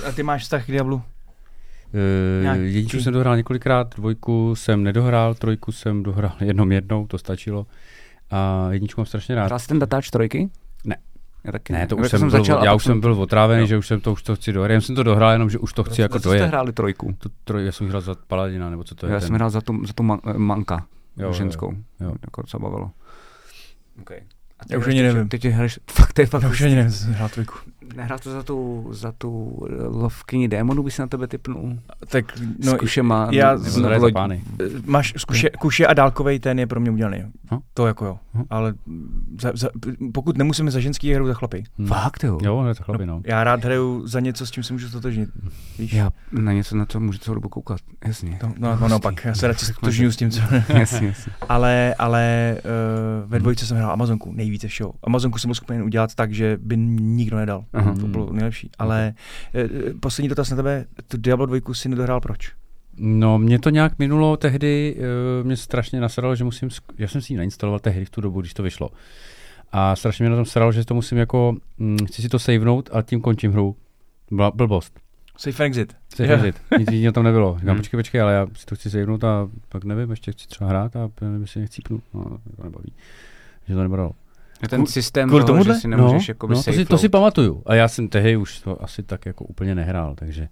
A, 0.06 0.10
a 0.10 0.12
ty 0.12 0.24
máš 0.24 0.42
vztah 0.44 0.66
k 0.66 0.72
Diablu? 0.72 0.96
Uh, 0.96 2.62
jedničku 2.64 3.00
jsem 3.02 3.14
dohrál 3.14 3.38
několikrát, 3.38 3.96
dvojku 3.96 4.56
jsem 4.56 4.84
nedohrál, 4.84 5.34
trojku 5.34 5.72
jsem 5.72 6.04
dohrál 6.04 6.32
jenom 6.40 6.72
jednou, 6.72 7.08
to 7.08 7.18
stačilo. 7.18 7.66
A 8.32 8.68
jedničku 8.72 9.02
mám 9.02 9.06
strašně 9.06 9.36
rád. 9.36 9.46
Hrál 9.46 9.60
jsi 9.60 9.68
ten 9.68 9.80
datáč 9.80 10.10
trojky? 10.10 10.50
Ne. 10.86 10.96
Já 11.44 11.52
taky 11.52 11.74
Ne, 11.74 11.88
to 11.88 11.98
už 11.98 12.10
jsem, 12.10 12.20
byl, 12.20 12.30
začal 12.30 12.66
já 12.66 12.74
už 12.74 12.84
jsem 12.84 13.00
byl 13.00 13.14
otrávený, 13.14 13.62
Jo. 13.62 13.68
že 13.68 13.78
už 13.78 13.88
jsem 13.88 14.00
to, 14.02 14.12
už 14.12 14.24
to 14.24 14.36
chci 14.36 14.54
dohrát. 14.54 14.74
Já 14.74 14.82
jsem 14.82 14.96
to 14.96 15.04
dohrál, 15.04 15.32
jenom 15.32 15.50
že 15.50 15.58
už 15.60 15.74
to 15.74 15.84
chci 15.84 16.02
jako 16.02 16.20
Za 16.20 16.24
co 16.24 16.30
jste 16.30 16.46
hráli 16.46 16.74
trojku? 16.74 17.16
To 17.18 17.30
troj, 17.44 17.66
já 17.66 17.72
jsem 17.72 17.88
hrál 17.90 18.02
za 18.02 18.16
Paladina, 18.28 18.70
nebo 18.70 18.84
co 18.84 18.96
to 18.96 19.06
je 19.06 19.14
já 19.14 19.20
ten. 19.20 19.28
jsem 19.28 19.36
hrál 19.36 19.50
za 19.50 19.62
tu, 19.62 19.86
za 19.86 19.94
tu 19.94 20.04
man, 20.04 20.20
eh, 20.26 20.34
manka, 20.38 20.86
Jo, 21.18 21.28
jo, 21.28 21.34
ženskou. 21.34 21.76
jo. 22.00 22.16
Jako 22.22 22.42
docela 22.42 22.62
bavilo. 22.62 22.92
Okay. 24.02 24.22
A 24.60 24.66
ty 24.66 24.74
Já 24.74 24.80
už 24.80 24.88
ani 24.88 25.02
nevím. 25.02 25.30
Teď 25.30 25.46
hraješ, 25.46 25.80
fakt 25.92 26.14
to 26.14 26.22
je 26.22 26.26
fakt. 26.28 26.44
Já 26.44 26.50
už 26.50 26.62
ani 26.62 26.76
nevím, 26.76 26.92
co 26.92 26.98
jsem 26.98 27.14
hrál 27.14 27.30
trojku. 27.30 27.54
Nehrál 27.96 28.20
to 28.20 28.32
za 28.32 28.44
tu, 28.44 28.88
za 28.92 29.12
tu 29.12 29.60
eh, 29.70 29.74
lovkyni 29.88 30.48
démonů, 30.48 30.84
by 30.84 30.92
si 30.92 31.02
na 31.02 31.08
tebe 31.08 31.28
typnul. 31.28 31.80
Tak 32.10 32.40
No, 32.40 32.46
no, 32.66 32.72
s 32.72 32.76
kušema. 32.78 33.28
já 33.32 33.58
z- 33.58 33.64
Nebo 33.66 33.78
n- 33.78 33.84
hraje 33.86 34.00
za 34.00 34.06
loď- 34.08 34.14
pány. 34.14 34.44
máš 34.86 35.14
zkuše, 35.18 35.50
kuše 35.60 35.88
a 35.88 35.94
dálkovej, 35.94 36.40
ten 36.40 36.60
je 36.60 36.68
pro 36.68 36.80
mě 36.80 36.92
udělaný. 36.92 37.24
No. 37.52 37.60
To 37.74 37.88
jako 37.88 38.06
jo. 38.06 38.18
No. 38.34 38.44
Ale 38.50 38.74
za, 39.42 39.52
za, 39.56 39.70
pokud 40.14 40.38
nemusíme 40.38 40.72
za 40.72 40.80
ženský 40.80 41.14
hru 41.14 41.28
za 41.28 41.34
chlapy. 41.34 41.64
Hm. 41.80 41.86
Fakt 41.86 42.24
jo. 42.24 42.38
Jo, 42.44 42.62
to 42.64 42.68
je 42.68 42.76
to 42.76 42.84
chlapi, 42.84 43.06
no. 43.06 43.22
Já 43.26 43.44
rád 43.44 43.64
hraju 43.66 44.08
za 44.08 44.20
něco, 44.20 44.46
s 44.48 44.52
čím 44.52 44.64
se 44.64 44.74
můžu 44.74 44.90
stotožnit. 44.90 45.30
Víš? 45.80 45.94
Já 45.94 46.12
na 46.32 46.54
něco 46.54 46.76
na 46.78 46.86
to 46.86 47.00
můžu 47.00 47.20
celou 47.20 47.36
dobu 47.36 47.50
koukat, 47.50 47.80
jasně. 48.08 48.38
To, 48.42 48.48
no, 48.58 48.78
no, 48.82 48.88
no, 48.88 49.00
pak 49.00 49.26
já 49.26 49.36
se 49.36 49.48
radši 49.48 49.66
stotožňuji 49.66 50.12
s 50.12 50.16
tím, 50.16 50.32
co... 50.32 50.42
jasně, 50.74 51.08
jasně. 51.08 51.34
ale 51.50 51.96
ale 52.00 52.56
uh, 53.24 53.30
ve 53.32 53.40
dvojce 53.40 53.66
jsem 53.66 53.78
hrál 53.78 53.92
Amazonku, 53.92 54.32
nejvíce 54.34 54.68
všeho. 54.68 54.94
Amazonku 55.04 55.38
jsem 55.40 55.48
byl 55.50 55.56
schopen 55.56 55.84
udělat 55.84 56.16
tak, 56.16 56.32
že 56.34 56.58
by 56.62 56.78
nikdo 56.78 57.38
nedal. 57.38 57.64
Aha. 57.76 57.96
To 58.00 58.08
bylo 58.08 58.34
nejlepší. 58.34 58.70
Ale 58.80 59.14
uh, 59.54 60.00
poslední 60.00 60.30
dotaz 60.30 60.50
na 60.50 60.56
tebe, 60.56 60.86
tu 61.08 61.18
Diablo 61.18 61.46
2 61.46 61.60
si 61.74 61.90
nedohrál 61.90 62.22
proč? 62.22 62.52
No, 62.98 63.40
mě 63.40 63.60
to 63.60 63.70
nějak 63.70 64.00
minulo 64.00 64.38
tehdy, 64.38 64.96
uh, 65.40 65.46
mě 65.48 65.58
strašně 65.58 66.00
nasralo, 66.02 66.36
že 66.36 66.44
musím, 66.44 66.70
já 66.98 67.08
jsem 67.08 67.22
si 67.22 67.34
ji 67.34 67.38
nainstaloval 67.38 67.80
tehdy 67.80 68.06
v 68.06 68.10
tu 68.10 68.22
dobu, 68.22 68.42
když 68.42 68.54
to 68.54 68.64
vyšlo. 68.64 68.90
A 69.72 69.96
strašně 69.96 70.24
mě 70.24 70.30
na 70.30 70.36
tom 70.36 70.46
sralo, 70.46 70.72
že 70.72 70.86
to 70.86 70.94
musím 70.94 71.18
jako, 71.18 71.56
hm, 71.80 71.98
chci 72.06 72.22
si 72.22 72.30
to 72.30 72.40
savenout 72.40 72.90
a 72.94 73.02
tím 73.02 73.22
končím 73.22 73.52
hru. 73.52 73.76
Byla 74.32 74.52
blbost. 74.52 75.00
Safe 75.38 75.64
exit. 75.64 75.96
Chci 76.14 76.24
Jo. 76.24 76.34
exit. 76.34 76.56
Nic 76.80 76.92
jiného 76.92 77.14
tam 77.14 77.24
nebylo. 77.24 77.56
Říkám, 77.60 77.70
Hmm. 77.70 77.78
počkej, 77.82 77.98
počkej, 77.98 78.22
ale 78.22 78.34
já 78.34 78.48
si 78.54 78.66
to 78.66 78.76
chci 78.76 78.90
savenout 78.90 79.24
a 79.24 79.50
pak 79.70 79.84
nevím, 79.84 80.10
ještě 80.12 80.32
chci 80.32 80.48
třeba 80.48 80.70
hrát 80.70 80.96
a 80.96 81.10
nevím, 81.22 81.42
jestli 81.42 81.62
nechcípnu. 81.62 82.02
No, 82.14 82.24
to 82.58 82.64
nebaví. 82.64 82.94
Že 83.68 83.74
to 83.76 83.82
nebralo. 83.84 84.12
Ten 84.70 84.86
systém 84.86 85.30
kvůli 85.30 85.44
toho, 85.44 85.58
že 85.58 85.64
tomuhle? 85.64 85.82
si 85.82 85.88
nemůžeš 85.88 86.28
jakoby 86.30 86.54
no 86.54 86.64
to, 86.64 86.72
si, 86.74 86.86
to 86.86 86.98
si 86.98 87.10
pamatuju. 87.10 87.64
A 87.66 87.76
já 87.76 87.88
jsem 87.88 88.08
tehdy 88.08 88.38
už 88.38 88.60
to 88.60 88.84
asi 88.84 89.04
tak 89.04 89.26
jako 89.26 89.46
úplně 89.46 89.76
nehrál, 89.76 90.16
takže 90.16 90.50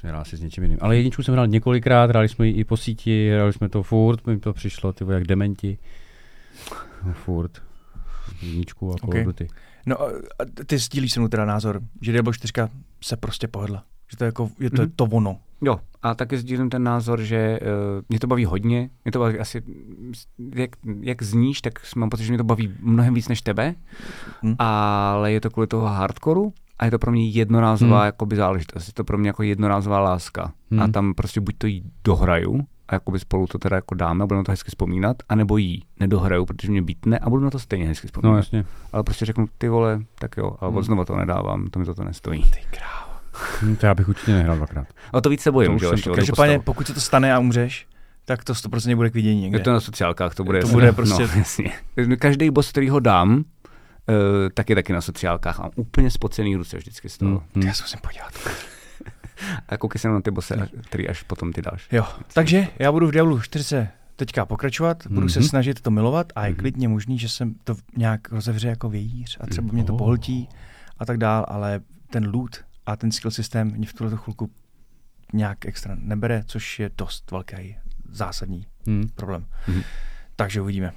jsem 0.00 0.10
hrál 0.10 0.24
si 0.24 0.36
s 0.36 0.40
něčím 0.40 0.62
jiným. 0.64 0.78
Ale 0.80 0.96
jedničku 0.96 1.22
jsem 1.22 1.34
hrál 1.34 1.46
několikrát, 1.46 2.10
hráli 2.10 2.28
jsme 2.28 2.46
ji 2.46 2.52
i 2.52 2.64
po 2.64 2.76
síti, 2.76 3.30
hráli 3.34 3.52
jsme 3.52 3.68
to 3.68 3.82
furt, 3.82 4.26
mi 4.26 4.38
to 4.40 4.52
přišlo, 4.52 4.92
ty 4.92 5.04
jak 5.08 5.24
dementi. 5.24 5.78
No, 7.06 7.12
furt. 7.12 7.62
Jedničku 8.42 8.90
a 8.94 8.96
Call 8.98 9.08
Okay. 9.08 9.24
Duty. 9.24 9.48
No, 9.86 10.02
a 10.02 10.10
ty 10.66 10.78
sdílíš 10.78 11.12
se 11.12 11.20
mnou 11.20 11.28
teda 11.28 11.44
názor, 11.44 11.80
že 12.00 12.12
Diablo 12.12 12.32
4 12.32 12.52
se 13.02 13.16
prostě 13.16 13.48
povedla. 13.48 13.84
Že 14.10 14.16
to 14.16 14.24
je, 14.24 14.26
jako, 14.26 14.50
je 14.60 14.70
to, 14.70 14.82
Mhm. 14.82 14.92
to 14.96 15.04
ono. 15.04 15.40
Jo, 15.62 15.80
a 16.02 16.14
taky 16.14 16.38
sdílím 16.38 16.70
ten 16.70 16.82
názor, 16.82 17.20
že 17.22 17.60
uh, 17.62 17.68
mě 18.08 18.18
to 18.20 18.26
baví 18.26 18.44
hodně, 18.44 18.90
mě 19.04 19.12
to 19.12 19.18
baví 19.18 19.38
asi, 19.38 19.62
jak, 20.54 20.70
jak 21.00 21.22
zníš, 21.22 21.60
tak 21.60 21.72
mám 21.96 22.10
pocit, 22.10 22.24
že 22.24 22.32
mě 22.32 22.38
to 22.38 22.44
baví 22.44 22.72
mnohem 22.80 23.14
víc 23.14 23.28
než 23.28 23.42
tebe, 23.42 23.74
Hm. 24.42 24.54
ale 24.58 25.32
je 25.32 25.40
to 25.40 25.50
kvůli 25.50 25.66
toho 25.66 25.86
hardcoreu 25.86 26.52
a 26.78 26.84
je 26.84 26.90
to 26.90 26.98
pro 26.98 27.12
mě 27.12 27.28
jednorázová 27.28 27.98
Hmm. 27.98 28.06
jakoby 28.06 28.36
záležitost, 28.36 28.86
je 28.86 28.92
to 28.92 29.04
pro 29.04 29.18
mě 29.18 29.28
jako 29.28 29.42
jednorázová 29.42 30.00
láska 30.00 30.52
Hmm. 30.70 30.80
a 30.80 30.88
tam 30.88 31.14
prostě 31.14 31.40
buď 31.40 31.54
to 31.58 31.66
jí 31.66 31.82
dohraju 32.04 32.60
a 32.88 32.94
jakoby 32.94 33.18
spolu 33.18 33.46
to 33.46 33.58
teda 33.58 33.76
jako 33.76 33.94
dáme 33.94 34.24
a 34.24 34.26
budeme 34.26 34.40
na 34.40 34.44
to 34.44 34.52
hezky 34.52 34.68
vzpomínat, 34.68 35.16
anebo 35.28 35.56
jí 35.56 35.82
nedohraju, 36.00 36.44
protože 36.46 36.70
mě 36.70 36.82
bítne 36.82 37.18
a 37.18 37.30
budu 37.30 37.44
na 37.44 37.50
to 37.50 37.58
stejně 37.58 37.86
hezky 37.86 38.06
vzpomínat. 38.06 38.32
No 38.32 38.36
jasně. 38.36 38.64
Ale 38.92 39.02
prostě 39.02 39.24
řeknu, 39.24 39.46
ty 39.58 39.68
vole, 39.68 40.00
tak 40.18 40.36
jo, 40.36 40.56
ale 40.60 40.70
Hmm. 40.70 40.74
hmm. 40.76 40.84
znova 40.84 41.04
to 41.04 41.16
nedávám, 41.16 41.66
to 41.66 41.78
mi 41.78 41.84
to, 41.84 41.94
to 41.94 42.04
nestojí. 42.04 42.42
Ty 42.42 42.60
krávo. 42.70 43.13
Hm, 43.62 43.76
to 43.76 43.86
já 43.86 43.94
bych 43.94 44.08
určitě 44.08 44.32
nehrál 44.32 44.56
dvakrát. 44.56 44.86
A 45.12 45.20
to 45.20 45.28
víc 45.30 45.40
se 45.40 45.52
bojím, 45.52 45.78
že 45.78 45.84
jo, 45.84 45.96
jsem 45.96 46.14
Každopádně, 46.14 46.58
pokud 46.58 46.86
se 46.86 46.94
to 46.94 47.00
stane 47.00 47.34
a 47.34 47.38
umřeš, 47.38 47.86
tak 48.24 48.44
to 48.44 48.52
100% 48.52 48.96
bude 48.96 49.10
k 49.10 49.14
vidění 49.14 49.40
někde. 49.40 49.58
Je 49.58 49.64
to 49.64 49.72
na 49.72 49.80
sociálkách, 49.80 50.34
to 50.34 50.44
bude. 50.44 50.60
To 50.60 50.68
bude 50.68 50.92
prostě- 50.92 51.22
No, 51.22 51.28
jasně. 51.36 51.72
Každý 52.18 52.50
boss, 52.50 52.70
který 52.70 52.88
ho 52.88 53.00
dám, 53.00 53.34
uh, 53.36 53.44
tak 54.54 54.70
je 54.70 54.76
taky 54.76 54.92
na 54.92 55.00
sociálkách 55.00 55.60
a 55.60 55.70
úplně 55.76 56.10
spocený 56.10 56.56
ruce 56.56 56.76
vždycky 56.76 57.08
z 57.08 57.18
toho. 57.18 57.42
Hm, 57.56 57.60
hm. 57.62 57.66
Já 57.66 57.74
se 57.74 57.82
musím 57.82 58.00
podívat. 58.00 58.32
A 59.68 59.76
koukej 59.76 59.98
se 59.98 60.08
na 60.08 60.20
ty 60.20 60.30
bossy, 60.30 60.54
který 60.80 61.08
až 61.08 61.22
potom 61.22 61.52
ty 61.52 61.62
dáš. 61.62 61.88
Jo, 61.92 62.04
takže 62.34 62.66
já 62.78 62.92
budu 62.92 63.06
v 63.08 63.10
Diablu 63.10 63.40
4 63.40 63.88
teďka 64.16 64.44
pokračovat, 64.46 65.06
budu 65.10 65.28
se 65.28 65.38
Mhm. 65.38 65.48
snažit 65.48 65.80
to 65.80 65.90
milovat 65.90 66.32
a 66.36 66.44
je 66.46 66.50
Mhm. 66.52 66.58
klidně 66.60 66.88
možný, 66.88 67.18
že 67.18 67.28
se 67.28 67.48
to 67.64 67.74
nějak 67.96 68.32
rozevře 68.32 68.68
jako 68.68 68.88
vějíř 68.88 69.36
a 69.40 69.46
třeba 69.46 69.68
mě 69.72 69.84
to 69.84 69.92
Oh. 69.92 69.98
pohltí 69.98 70.48
a 70.98 71.06
tak 71.06 71.18
dál, 71.18 71.44
ale 71.48 71.80
ten 72.10 72.30
loot 72.34 72.56
a 72.86 72.96
ten 72.96 73.12
skill 73.12 73.30
systém 73.30 73.72
mě 73.76 73.86
v 73.86 73.92
tuhle 73.92 74.16
chvilku 74.16 74.50
nějak 75.32 75.66
extra 75.66 75.96
nebere, 75.98 76.42
což 76.46 76.80
je 76.80 76.90
dost 76.98 77.30
velký 77.30 77.76
zásadní 78.10 78.66
Hm. 78.88 79.08
problém. 79.14 79.46
Mhm. 79.68 79.82
Takže 80.36 80.60
uvidíme. 80.60 80.92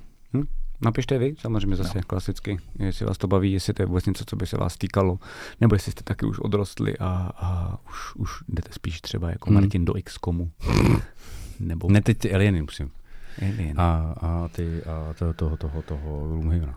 Napište 0.81 1.17
vy, 1.17 1.35
samozřejmě 1.39 1.75
zase 1.75 1.97
no. 1.97 2.03
klasicky, 2.07 2.57
jestli 2.79 3.05
vás 3.05 3.17
to 3.17 3.27
baví, 3.27 3.51
jestli 3.51 3.73
to 3.73 3.81
je 3.81 3.85
vůbec 3.85 4.05
něco, 4.05 4.25
co 4.25 4.35
by 4.35 4.47
se 4.47 4.57
vás 4.57 4.77
týkalo, 4.77 5.19
nebo 5.61 5.75
jestli 5.75 5.91
jste 5.91 6.03
taky 6.03 6.25
už 6.25 6.39
odrostli 6.39 6.97
a, 6.97 7.31
a 7.37 7.77
už, 7.89 8.15
už 8.15 8.43
jdete 8.47 8.69
spíš 8.71 9.01
třeba 9.01 9.29
jako 9.29 9.49
hmm. 9.49 9.61
Martin 9.61 9.85
do 9.85 9.93
XCOMu. 10.03 10.51
nebo... 11.59 11.91
Ne, 11.91 12.01
teď 12.01 12.17
ty 12.17 12.33
alieny 12.33 12.61
musím. 12.61 12.91
Alien. 13.41 13.81
A, 13.81 14.15
a 14.21 14.47
ty, 14.47 14.83
a 14.83 15.13
toho, 15.13 15.33
toho, 15.33 15.57
toho, 15.57 15.81
toho 15.81 16.27
Gloomhavena. 16.27 16.75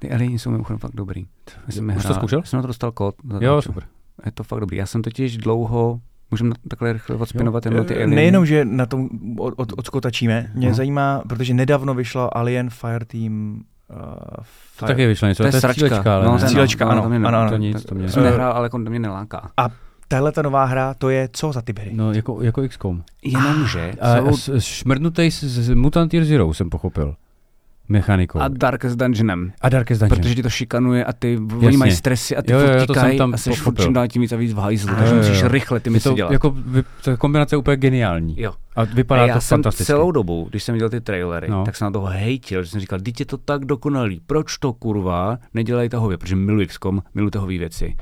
Ty 0.00 0.10
alieni 0.10 0.38
jsou 0.38 0.50
mimochodem 0.50 0.78
fakt 0.78 0.94
dobrý. 0.94 1.26
Jsem 1.68 1.96
Už 1.96 2.06
to 2.06 2.14
zkoušel? 2.14 2.42
Jsem 2.42 2.56
na 2.56 2.62
to 2.62 2.66
dostal 2.66 2.92
kód. 2.92 3.14
Jo, 3.40 3.62
super. 3.62 3.84
Je 4.26 4.32
to 4.32 4.44
fakt 4.44 4.60
dobrý. 4.60 4.76
Já 4.76 4.86
jsem 4.86 5.02
totiž 5.02 5.36
dlouho 5.36 6.00
Můžeme 6.30 6.54
takhle 6.68 6.92
rychle 6.92 7.16
odspinovat 7.16 7.66
jenom 7.66 7.84
ty 7.84 7.94
alieny. 7.94 8.16
Nejenom, 8.16 8.46
že 8.46 8.64
na 8.64 8.86
tom 8.86 9.08
od, 9.38 9.54
od, 9.56 9.72
odskotačíme, 9.76 10.50
mě 10.54 10.68
no. 10.68 10.74
zajímá, 10.74 11.22
protože 11.28 11.54
nedávno 11.54 11.94
vyšlo 11.94 12.36
Alien 12.36 12.70
Fireteam 12.70 13.62
Uh, 13.90 13.98
to 14.78 14.86
taky 14.86 15.06
vyšlo 15.06 15.28
něco, 15.28 15.42
to 15.42 15.46
je, 15.46 15.50
to 15.50 15.56
je 15.56 15.72
střílečka, 15.72 16.14
ale 16.14 16.24
no, 16.24 16.32
ne, 16.32 16.40
střílečka, 16.40 16.88
ano, 16.88 17.08
no, 17.08 17.16
ano, 17.16 17.28
ano, 17.28 17.38
ano. 17.38 17.50
To 17.50 17.56
nic, 17.56 17.84
to 17.84 17.94
mě... 17.94 18.08
Jsem 18.08 18.22
nehrál, 18.22 18.52
ale 18.52 18.70
to 18.70 18.78
mě 18.78 18.98
neláká. 18.98 19.50
A 19.56 19.68
tahle 20.08 20.32
ta 20.32 20.42
nová 20.42 20.64
hra, 20.64 20.94
to 20.94 21.10
je 21.10 21.28
co 21.32 21.52
za 21.52 21.62
ty 21.62 21.74
hry? 21.80 21.90
No, 21.94 22.12
jako, 22.12 22.42
jako 22.42 22.68
XCOM. 22.68 23.02
Jenomže... 23.22 23.92
A, 24.00 24.12
a, 24.12 24.58
šmrnutej 24.58 25.30
z, 25.30 25.44
z 25.44 25.74
Mutant 25.74 26.14
Year 26.14 26.26
Zero 26.26 26.54
jsem 26.54 26.70
pochopil 26.70 27.14
mechanikou. 27.88 28.38
A 28.38 28.48
Darkest 28.48 28.96
Dungeonem. 28.96 29.52
A 29.60 29.68
Darkest 29.68 30.00
Dungeon. 30.00 30.20
Protože 30.20 30.34
ti 30.34 30.42
to 30.42 30.50
šikanuje 30.50 31.04
a 31.04 31.12
ty, 31.12 31.32
Jasně. 31.32 31.66
oni 31.66 31.76
mají 31.76 31.92
stresy 31.92 32.36
a 32.36 32.42
ty 32.42 32.52
jo, 32.52 32.58
jo, 32.58 32.86
to 32.86 32.94
jsem 32.94 33.18
tam 33.18 33.34
a 33.34 33.36
jsi 33.36 33.52
furt 33.52 33.80
čím 33.80 33.92
dál 33.92 34.08
tím 34.08 34.22
víc 34.22 34.32
a 34.32 34.36
víc 34.36 34.52
v 34.52 34.58
hajzlu, 34.58 34.94
takže 34.96 35.14
musíš 35.14 35.44
rychle 35.44 35.80
ty 35.80 35.90
misy 35.90 36.14
dělat. 36.14 36.32
Jako, 36.32 36.56
ta 37.04 37.16
kombinace 37.16 37.54
je 37.54 37.58
úplně 37.58 37.76
geniální. 37.76 38.40
Jo. 38.40 38.52
A 38.76 38.84
vypadá 38.84 39.22
a 39.22 39.26
já 39.26 39.34
to 39.34 39.40
jsem 39.40 39.56
fantasticky. 39.56 39.86
celou 39.86 40.10
dobu, 40.10 40.46
když 40.50 40.62
jsem 40.62 40.72
viděl 40.72 40.90
ty 40.90 41.00
trailery, 41.00 41.48
no. 41.48 41.64
tak 41.64 41.76
jsem 41.76 41.84
na 41.84 41.90
toho 41.90 42.06
hejtil, 42.06 42.62
že 42.62 42.70
jsem 42.70 42.80
říkal, 42.80 42.98
je 43.18 43.26
to 43.26 43.38
tak 43.38 43.64
dokonalý, 43.64 44.20
proč 44.26 44.58
to 44.58 44.72
kurva 44.72 45.38
nedělají 45.54 45.88
tahově, 45.88 46.18
protože 46.18 46.36
miluji 46.36 46.66
XCOM, 46.66 47.02
miluji 47.14 47.30
tahové 47.30 47.58
věci 47.58 47.96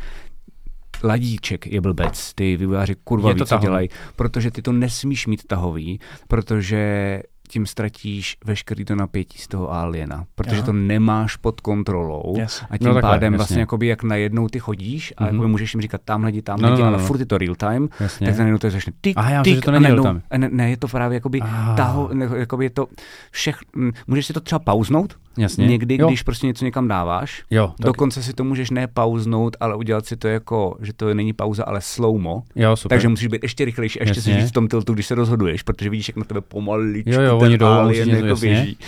ladíček 1.02 1.66
je 1.66 1.80
blbec, 1.80 2.34
ty 2.34 2.56
vývojáři 2.56 2.94
kurva 3.04 3.32
ví, 3.32 3.44
co 3.44 3.58
dělají, 3.58 3.88
protože 4.16 4.50
ty 4.50 4.62
to 4.62 4.72
nesmíš 4.72 5.26
mít 5.26 5.46
tahový, 5.46 6.00
protože 6.28 7.22
tím 7.50 7.66
ztratíš 7.66 8.36
veškerý 8.44 8.84
to 8.84 8.94
napětí 8.94 9.38
z 9.38 9.48
toho 9.48 9.72
aliena, 9.72 10.24
protože 10.34 10.56
Aha. 10.56 10.66
to 10.66 10.72
nemáš 10.72 11.36
pod 11.36 11.60
kontrolou 11.60 12.34
yes. 12.36 12.64
a 12.70 12.78
tím 12.78 12.88
no, 12.88 12.94
takhle, 12.94 13.10
pádem 13.10 13.32
jasně. 13.32 13.36
vlastně 13.36 13.60
jakoby 13.60 13.86
jak 13.86 14.02
najednou 14.02 14.48
ty 14.48 14.58
chodíš 14.58 15.14
a 15.16 15.26
mm-hmm. 15.26 15.46
můžeš 15.46 15.74
jim 15.74 15.80
říkat 15.80 16.00
tam 16.04 16.24
lidi, 16.24 16.42
tam 16.42 16.60
no, 16.60 16.68
lidi, 16.68 16.82
no, 16.82 16.86
no, 16.86 16.94
ale 16.94 17.02
no. 17.02 17.06
furt 17.06 17.20
je 17.20 17.26
to 17.26 17.38
real 17.38 17.54
time, 17.54 17.88
jasně. 18.00 18.26
tak 18.26 18.38
najednou 18.38 18.58
to 18.58 18.70
začne 18.70 18.92
tik, 19.00 19.16
Aha, 19.16 19.30
já 19.30 19.42
že 19.44 19.60
to 19.60 19.70
není 19.70 19.82
najednou. 19.82 20.20
Ne, 20.36 20.48
ne, 20.52 20.70
je 20.70 20.76
to 20.76 20.88
právě 20.88 21.16
jakoby, 21.16 21.40
taho, 21.76 22.10
ne, 22.12 22.28
jakoby 22.36 22.64
je 22.64 22.70
to 22.70 22.86
všech, 23.30 23.58
můžeš 24.06 24.26
si 24.26 24.32
to 24.32 24.40
třeba 24.40 24.58
pauznout, 24.58 25.16
Jasně. 25.38 25.66
Někdy, 25.66 25.96
jo. 26.00 26.08
když 26.08 26.22
prostě 26.22 26.46
něco 26.46 26.64
někam 26.64 26.88
dáváš, 26.88 27.44
jo, 27.50 27.72
tak... 27.76 27.86
dokonce 27.86 28.22
si 28.22 28.32
to 28.32 28.44
můžeš 28.44 28.70
ne 28.70 28.86
pauznout, 28.86 29.56
ale 29.60 29.76
udělat 29.76 30.06
si 30.06 30.16
to 30.16 30.28
jako, 30.28 30.76
že 30.80 30.92
to 30.92 31.14
není 31.14 31.32
pauza, 31.32 31.64
ale 31.64 31.80
slowmo. 31.80 32.42
Jo, 32.56 32.76
super. 32.76 32.96
Takže 32.96 33.08
musíš 33.08 33.26
být 33.26 33.42
ještě 33.42 33.64
rychlejší 33.64 34.00
a 34.00 34.02
ještě 34.02 34.22
si 34.22 34.40
říct 34.40 34.50
v 34.50 34.52
tom 34.52 34.68
tiltu, 34.68 34.94
když 34.94 35.06
se 35.06 35.14
rozhoduješ, 35.14 35.62
protože 35.62 35.90
vidíš, 35.90 36.08
jak 36.08 36.16
na 36.16 36.24
tebe 36.24 36.40
pomaličku 36.40 37.10
jo, 37.10 37.20
jo, 37.20 37.38
ten 37.38 37.52
jdou, 37.52 37.90
jako 37.90 38.36
běží. 38.40 38.78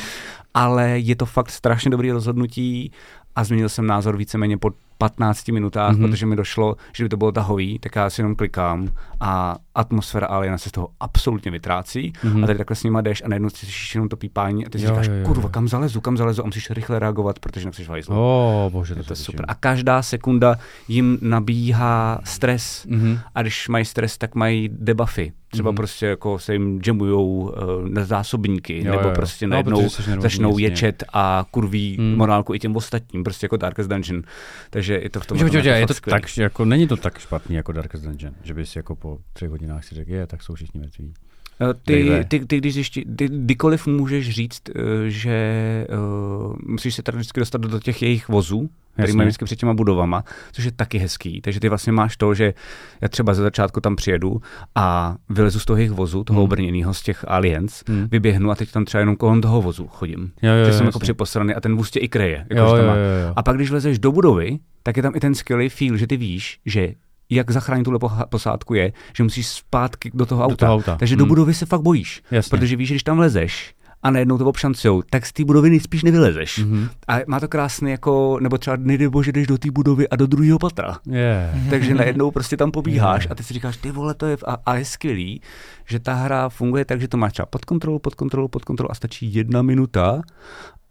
Ale 0.55 0.99
je 0.99 1.17
to 1.17 1.27
fakt 1.27 1.51
strašně 1.51 1.91
dobrý 1.91 2.11
rozhodnutí 2.11 2.93
a 3.37 3.45
změnil 3.45 3.69
jsem 3.69 3.87
názor 3.87 4.17
víceméně 4.17 4.59
po 4.59 4.71
15 4.99 5.49
minutách, 5.49 5.95
mm-hmm. 5.95 6.11
protože 6.11 6.27
mi 6.27 6.37
došlo, 6.37 6.77
že 6.93 7.05
by 7.05 7.09
to 7.09 7.17
bylo 7.17 7.33
tahový, 7.33 7.79
tak 7.79 7.97
já 7.97 8.11
si 8.11 8.21
jenom 8.21 8.35
klikám 8.37 8.89
a 9.21 9.57
atmosféra 9.75 10.27
Aliena 10.27 10.59
se 10.59 10.69
z 10.69 10.73
toho 10.73 10.89
absolutně 11.01 11.51
vytrácí 11.51 12.13
mm-hmm. 12.13 12.45
a 12.45 12.47
tady 12.47 12.59
takhle 12.59 12.77
s 12.77 12.85
nima 12.85 13.01
jdeš 13.01 13.23
a 13.25 13.29
najednou 13.29 13.51
si 13.51 13.57
slyšíš 13.57 13.95
jenom 13.95 14.09
to 14.09 14.17
pípání 14.17 14.67
a 14.67 14.71
ty 14.71 14.79
si 14.79 14.85
jo, 14.85 14.91
říkáš, 14.91 15.07
jo, 15.07 15.15
jo, 15.15 15.27
kurva, 15.27 15.49
kam 15.49 15.69
zalezu, 15.69 16.01
kam 16.01 16.17
zalezu 16.17 16.43
a 16.43 16.47
musíš 16.47 16.71
rychle 16.71 16.99
reagovat, 16.99 17.39
protože 17.39 17.67
nechceš 17.67 17.89
vajzlo. 17.89 18.17
Oh, 18.19 18.73
bože, 18.73 18.95
to 18.95 19.01
je 19.01 19.05
to 19.05 19.17
super. 19.17 19.45
A 19.49 19.55
každá 19.55 20.03
sekunda 20.03 20.57
jim 20.89 21.19
nabíhá 21.21 22.21
stres 22.25 22.87
mm-hmm. 22.87 23.19
a 23.35 23.43
když 23.43 23.69
mají 23.69 23.85
stres, 23.85 24.19
tak 24.19 24.35
mají 24.35 24.69
debuffy. 24.73 25.33
Třeba 25.53 25.71
mm-hmm. 25.71 25.77
prostě 25.77 26.07
jako 26.07 26.39
se 26.39 26.53
jim 26.53 26.81
jamujou 26.87 27.27
uh, 27.27 27.53
na 27.89 28.05
zásobníky, 28.05 28.85
jo, 28.85 28.93
nebo 28.93 29.09
jo. 29.09 29.15
prostě 29.15 29.47
no, 29.47 29.51
najednou 29.51 29.83
no, 29.83 30.21
začnou 30.23 30.59
ječet 30.59 31.05
a 31.13 31.47
kurví 31.51 31.97
mm. 32.01 32.17
morálku 32.17 32.55
i 32.55 32.59
těm 32.59 32.77
ostatním, 32.77 33.25
prostě 33.25 33.45
jako 33.45 33.57
Darkest 33.57 33.91
Dungeon. 33.91 34.23
Takže 34.71 34.82
je 34.89 35.11
to 35.11 35.21
v 35.21 35.27
tom. 35.27 35.39
Počkej, 35.39 35.61
počkej, 35.61 35.81
je 35.81 35.87
to 35.87 35.95
tak, 35.95 36.37
jako, 36.37 36.65
není 36.65 36.89
to 36.89 36.97
tak 36.97 37.19
špatný 37.19 37.57
jako 37.57 37.73
Darkest 37.73 38.05
Dungeon, 38.05 38.35
že 38.43 38.55
bys 38.55 38.77
jako 38.77 38.97
po 38.97 39.19
třech 39.33 39.51
hodinách 39.51 39.85
si 39.85 39.95
řekl, 39.95 40.11
je, 40.11 40.27
tak 40.27 40.43
jsou 40.43 40.55
všichni 40.55 40.81
mrtví. 40.81 41.15
Eh, 41.61 41.75
ty, 41.85 42.25
ty, 42.29 42.47
ty, 42.47 42.59
když 42.59 42.75
ještě, 42.75 43.03
ty, 43.17 43.29
kdykoliv 43.29 43.87
můžeš 43.87 44.31
říct, 44.31 44.63
eh, 44.69 44.81
že 45.07 45.87
uh, 45.91 46.57
musíš 46.67 46.95
se 46.95 47.03
tady 47.03 47.19
vždycky 47.19 47.41
dostat 47.41 47.61
do 47.61 47.81
těch 47.81 48.03
jejich 48.03 48.29
vozů, 48.29 48.71
který 48.93 49.13
mají 49.13 49.27
vždycky 49.27 49.45
před 49.45 49.57
těma 49.57 49.75
budovama, 49.75 50.25
což 50.53 50.65
je 50.65 50.73
taky 50.73 50.99
hezký. 50.99 51.41
Takže 51.41 51.61
ty 51.61 51.69
vlastně 51.69 51.93
máš 51.93 52.17
to, 52.17 52.35
že 52.35 52.55
já 53.01 53.09
třeba 53.09 53.35
ze 53.35 53.43
začátku 53.43 53.81
tam 53.81 53.97
přijedu 53.97 54.41
a 54.75 55.17
vylezu 55.31 55.61
z 55.61 55.65
toho 55.65 55.77
jejich 55.77 55.91
vozu, 55.91 56.25
toho 56.25 56.41
hmm. 56.41 56.45
obrněného 56.45 56.95
z 56.95 57.03
těch 57.03 57.25
Aliens, 57.29 57.83
hmm. 57.89 58.09
vyběhnu 58.11 58.51
a 58.51 58.55
teď 58.55 58.73
tam 58.73 58.85
třeba 58.85 59.01
jenom 59.01 59.17
kolem 59.17 59.41
toho 59.41 59.63
vozu 59.63 59.87
chodím. 59.87 60.33
Jo, 60.43 60.53
jo, 60.53 60.67
že 60.67 60.73
jsem 60.73 60.87
jako 60.87 60.99
připosraný 60.99 61.55
a 61.55 61.61
ten 61.61 61.77
vůz 61.77 61.91
tě 61.91 62.01
i 62.01 62.09
kreje. 62.09 62.47
Jako 62.51 62.55
jo, 62.55 62.77
jo, 62.77 62.85
jo, 62.85 63.27
jo. 63.27 63.33
A 63.37 63.43
pak, 63.43 63.57
když 63.57 63.71
vlezeš 63.71 63.99
do 63.99 64.13
budovy, 64.13 64.59
tak 64.83 64.97
je 64.97 65.03
tam 65.03 65.13
i 65.17 65.21
ten 65.21 65.35
skvělý 65.35 65.69
feel, 65.69 65.97
že 65.97 66.07
ty 66.07 66.17
víš, 66.17 66.61
že 66.67 66.95
jak 67.31 67.51
zachránit 67.51 67.85
tuhle 67.85 67.99
posádku 68.29 68.75
je, 68.75 68.93
že 69.17 69.23
musíš 69.23 69.47
zpátky 69.47 70.11
do 70.15 70.27
toho 70.27 70.45
auta. 70.45 70.53
Do 70.53 70.57
toho 70.57 70.75
auta. 70.75 70.97
Takže 70.97 71.15
hmm. 71.15 71.19
do 71.19 71.27
budovy 71.27 71.55
se 71.55 71.67
fakt 71.67 71.83
bojíš, 71.83 72.23
Jasně. 72.31 72.51
protože 72.51 72.77
víš, 72.77 72.89
že 72.89 72.95
když 72.95 73.03
tam 73.03 73.19
lezeš, 73.19 73.75
a 74.03 74.11
najednou 74.11 74.39
to 74.39 74.47
obšancujou, 74.47 75.03
tak 75.03 75.27
z 75.27 75.33
té 75.33 75.45
budovy 75.45 75.71
nejspíš 75.71 76.03
nevylezeš. 76.03 76.59
Mm-hmm. 76.59 76.89
A 77.09 77.19
má 77.27 77.41
to 77.41 77.49
krásný 77.49 77.91
jako, 77.91 78.39
nebo 78.41 78.59
třeba 78.59 78.77
nejde 78.77 79.09
bože, 79.09 79.33
jdeš 79.33 79.47
do 79.47 79.59
té 79.59 79.71
budovy 79.71 80.09
a 80.09 80.17
do 80.17 80.27
druhého 80.27 80.59
patra. 80.59 80.99
Yeah. 81.07 81.71
Takže 81.71 81.95
najednou 81.95 82.31
prostě 82.31 82.57
tam 82.57 82.71
pobíháš 82.71 83.23
yeah. 83.25 83.33
a 83.33 83.35
ty 83.35 83.43
si 83.43 83.55
říkáš, 83.55 83.77
ty 83.77 83.91
vole, 83.91 84.15
to 84.15 84.27
je, 84.27 84.37
a, 84.47 84.57
a 84.67 84.75
je 84.75 84.85
skvělý, 84.85 85.41
že 85.87 85.99
ta 85.99 86.15
hra 86.15 86.49
funguje 86.49 86.85
tak, 86.85 87.01
že 87.01 87.09
to 87.09 87.17
máš 87.17 87.33
třeba 87.33 87.47
pod 87.47 87.65
kontrolou, 87.65 87.99
pod 87.99 88.15
kontrolou, 88.15 88.49
pod 88.49 88.65
kontrolou 88.65 88.91
a 88.91 88.95
stačí 88.95 89.35
jedna 89.35 89.63
minuta 89.63 90.23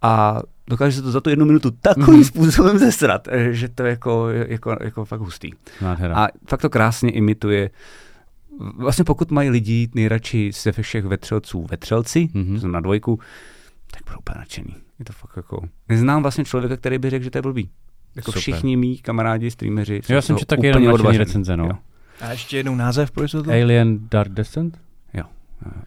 a 0.02 0.42
dokáže 0.68 0.96
se 0.96 1.02
to 1.02 1.12
za 1.12 1.22
tu 1.22 1.30
jednu 1.30 1.46
minutu 1.46 1.72
takovým 1.72 2.22
mm-hmm. 2.22 2.28
způsobem 2.28 2.78
zesrat, 2.78 3.28
eh, 3.32 3.54
že 3.54 3.70
to 3.70 3.84
je 3.84 3.90
jako, 3.90 4.30
jako, 4.30 4.78
jako 4.82 5.06
fakt 5.06 5.20
hustý. 5.20 5.52
Nádhera. 5.82 6.16
A 6.16 6.28
fakt 6.48 6.62
to 6.62 6.70
krásně 6.70 7.12
imituje 7.12 7.70
vlastně 8.78 9.04
pokud 9.04 9.32
mají 9.32 9.50
lidi 9.50 9.90
nejradši 9.96 10.52
ze 10.62 10.72
všech 10.72 11.06
vetřelců 11.06 11.68
vetřelci, 11.72 12.30
mm-hmm. 12.34 12.72
na 12.72 12.80
dvojku, 12.80 13.20
tak 13.92 14.02
budou 14.06 14.20
úplně 14.20 14.40
nadšený. 14.40 14.76
Je 15.00 15.06
to 15.06 15.14
fakt 15.14 15.34
jako... 15.38 15.62
Neznám 15.90 16.22
vlastně 16.22 16.46
člověka, 16.46 16.78
který 16.78 16.98
by 16.98 17.10
řekl, 17.10 17.24
že 17.24 17.30
to 17.30 17.38
je 17.38 17.42
blbý. 17.42 17.70
Jako 18.16 18.32
Super. 18.32 18.42
všichni 18.42 18.78
mý 18.78 18.98
kamarádi, 18.98 19.52
streameři. 19.52 20.02
Já 20.10 20.22
jsem 20.22 20.38
četl 20.38 20.56
taky 20.56 20.68
jenom 20.68 20.96
recenze, 21.06 21.58
no. 21.58 21.66
Jo. 21.66 21.72
A 22.22 22.32
ještě 22.32 22.58
jednou 22.58 22.76
název 22.76 23.12
pro 23.12 23.28
to? 23.28 23.40
Alien 23.40 24.00
Dark 24.12 24.32
Descent? 24.32 24.78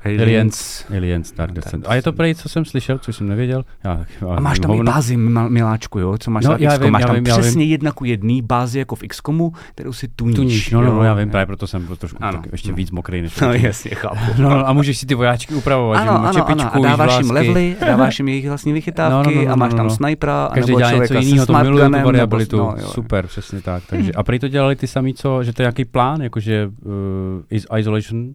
Aliens. 0.05 0.85
Aliens 0.97 1.33
Dark 1.33 1.53
Descent. 1.53 1.85
A 1.89 1.95
je 1.95 2.03
to 2.03 2.13
prej, 2.13 2.35
co 2.35 2.49
jsem 2.49 2.65
slyšel, 2.65 2.99
co 2.99 3.13
jsem 3.13 3.29
nevěděl. 3.29 3.65
Já, 3.85 4.05
a 4.37 4.41
máš 4.41 4.59
tam 4.59 4.71
hovno. 4.71 4.85
i 4.85 4.95
bázi, 4.95 5.17
miláčku, 5.17 5.99
jo, 5.99 6.19
co 6.19 6.31
máš 6.31 6.45
no, 6.45 6.57
já 6.59 6.77
vím, 6.77 6.93
máš 6.93 7.01
já 7.01 7.07
tam 7.07 7.17
vím, 7.17 7.25
přesně 7.25 7.65
jedna 7.65 7.93
ku 7.93 8.05
jedný 8.05 8.43
bázi 8.43 8.79
jako 8.79 8.97
v 8.97 9.03
XCOMu, 9.09 9.53
kterou 9.75 9.93
si 9.93 10.09
tuníš. 10.09 10.37
tuníš 10.37 10.71
no, 10.71 10.83
no, 10.83 10.95
no, 10.95 11.03
já 11.03 11.15
vím, 11.15 11.31
právě 11.31 11.47
proto 11.47 11.67
jsem 11.67 11.87
byl 11.87 11.97
trošku 11.97 12.25
ano. 12.25 12.43
tak 12.43 12.53
ještě 12.53 12.73
víc 12.73 12.91
mokrý 12.91 13.23
než 13.23 13.37
No 13.41 13.53
jasně, 13.53 13.91
chápu. 13.95 14.43
No, 14.43 14.49
no, 14.51 14.69
a 14.69 14.73
můžeš 14.73 14.99
si 14.99 15.07
ty 15.07 15.15
vojáčky 15.15 15.55
upravovat, 15.55 16.01
ano, 16.01 16.13
ano, 16.13 16.33
čepičku, 16.33 16.79
ano, 16.79 16.85
a 16.85 16.97
dáváš 16.97 17.19
jim 17.19 17.31
levely, 17.31 17.77
dáváš 17.87 18.19
jim 18.19 18.29
jejich 18.29 18.49
vlastní 18.49 18.73
vychytávky 18.73 19.35
no, 19.35 19.41
no, 19.41 19.47
no, 19.47 19.53
a 19.53 19.57
máš 19.57 19.75
tam 19.75 19.91
snipera, 19.91 20.51
Každý 20.55 20.75
dělá 20.75 20.93
něco 20.93 21.15
jiného, 21.15 21.47
to 21.47 21.53
miluju 21.53 21.85
tu 21.85 22.05
variabilitu. 22.05 22.71
Super, 22.79 23.27
přesně 23.27 23.61
tak. 23.61 23.83
Takže, 23.87 24.13
a 24.13 24.23
prý 24.23 24.39
to 24.39 24.49
dělali 24.49 24.77
ty 24.77 24.87
samý, 24.87 25.15
co, 25.15 25.43
že 25.43 25.53
to 25.53 25.63
je 25.63 25.65
nějaký 25.65 25.85
plán, 25.85 26.23
jakože 26.23 26.71
uh, 26.83 27.79
Isolation, 27.79 28.35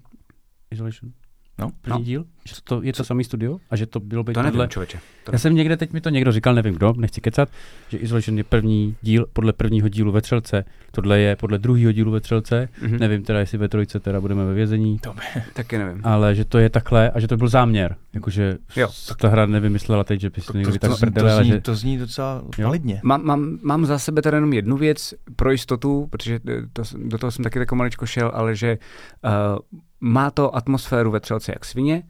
Isolation? 0.71 1.11
No, 1.59 1.71
první 1.81 1.99
no. 1.99 2.05
díl? 2.05 2.25
Že 2.47 2.55
to 2.63 2.81
je 2.83 2.93
to 2.93 3.03
samý 3.03 3.23
studio? 3.23 3.57
A 3.69 3.75
že 3.75 3.85
to 3.85 3.99
bylo 3.99 4.23
být 4.23 4.33
to 4.33 4.43
nevím, 4.43 4.67
člověče. 4.67 4.99
To 5.23 5.31
Já 5.31 5.39
jsem 5.39 5.55
někde, 5.55 5.77
teď 5.77 5.93
mi 5.93 6.01
to 6.01 6.09
někdo 6.09 6.31
říkal, 6.31 6.55
nevím 6.55 6.73
kdo, 6.73 6.93
nechci 6.97 7.21
kecat, 7.21 7.49
že 7.89 7.97
Isolation 7.97 8.37
je 8.37 8.43
první 8.43 8.95
díl 9.01 9.25
podle 9.33 9.53
prvního 9.53 9.89
dílu 9.89 10.11
ve 10.11 10.21
Třelce, 10.21 10.65
tohle 10.91 11.19
je 11.19 11.35
podle 11.35 11.57
druhého 11.57 11.91
dílu 11.91 12.11
ve 12.11 12.19
Třelce, 12.19 12.69
mm-hmm. 12.81 12.99
nevím 12.99 13.23
teda, 13.23 13.39
jestli 13.39 13.57
ve 13.57 13.69
Trojce 13.69 13.99
teda 13.99 14.21
budeme 14.21 14.45
ve 14.45 14.53
vězení. 14.53 14.99
To 14.99 15.13
by, 15.13 15.21
taky 15.53 15.77
nevím. 15.77 16.01
Ale 16.03 16.35
že 16.35 16.45
to 16.45 16.57
je 16.57 16.69
takhle 16.69 17.11
a 17.11 17.19
že 17.19 17.27
to 17.27 17.37
byl 17.37 17.47
záměr, 17.47 17.95
jakože 18.13 18.57
jo, 18.75 18.89
tak... 19.07 19.17
ta 19.17 19.27
hra 19.27 19.45
nevymyslela 19.45 20.03
teď, 20.03 20.21
že 20.21 20.29
by 20.29 20.41
si 20.41 20.57
někdo 20.57 20.79
tak 20.79 20.99
prdele, 20.99 21.35
to, 21.37 21.43
zní, 21.43 21.51
že... 21.51 21.61
to 21.61 21.75
zní 21.75 21.97
docela 21.97 22.43
validně. 22.63 23.01
Mám, 23.03 23.25
mám, 23.25 23.59
mám 23.61 23.85
za 23.85 23.99
sebe 23.99 24.21
teda 24.21 24.37
jenom 24.37 24.53
jednu 24.53 24.77
věc 24.77 25.13
pro 25.35 25.51
jistotu, 25.51 26.07
protože 26.09 26.39
to, 26.73 26.83
do 26.97 27.17
toho 27.17 27.31
jsem 27.31 27.43
taky 27.43 27.59
tak 27.59 27.71
maličko 27.71 28.05
šel, 28.05 28.31
ale 28.33 28.55
že 28.55 28.77
uh, 29.23 29.79
má 30.01 30.31
to 30.31 30.55
atmosféru 30.55 31.11
ve 31.11 31.19
třelce 31.19 31.51
jak 31.51 31.65
svině, 31.65 32.03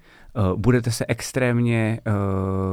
uh, 0.52 0.60
budete 0.60 0.92
se 0.92 1.06
extrémně, 1.08 2.00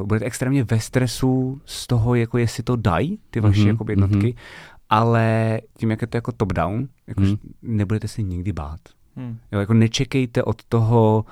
uh, 0.01 0.07
budete 0.07 0.27
extrémně 0.27 0.65
ve 0.65 0.81
stresu 0.81 1.61
z 1.65 1.87
toho, 1.87 2.15
jako 2.15 2.39
jestli 2.39 2.63
to 2.63 2.77
dají, 2.77 3.19
ty 3.31 3.41
vaše 3.41 3.61
mm-hmm, 3.61 3.67
jako 3.67 3.85
jednotky, 3.89 4.17
mm-hmm. 4.17 4.37
ale 4.91 5.61
tím, 5.79 5.91
jak 5.91 6.03
je 6.03 6.07
to 6.07 6.17
jako 6.17 6.33
top-down, 6.33 6.89
jako 7.07 7.21
mm. 7.21 7.37
nebudete 7.63 8.09
se 8.09 8.23
nikdy 8.23 8.53
bát. 8.53 8.81
Mm. 9.17 9.39
Jo, 9.53 9.61
jako 9.61 9.75
nečekejte 9.75 10.43
od 10.43 10.65
toho, 10.65 11.25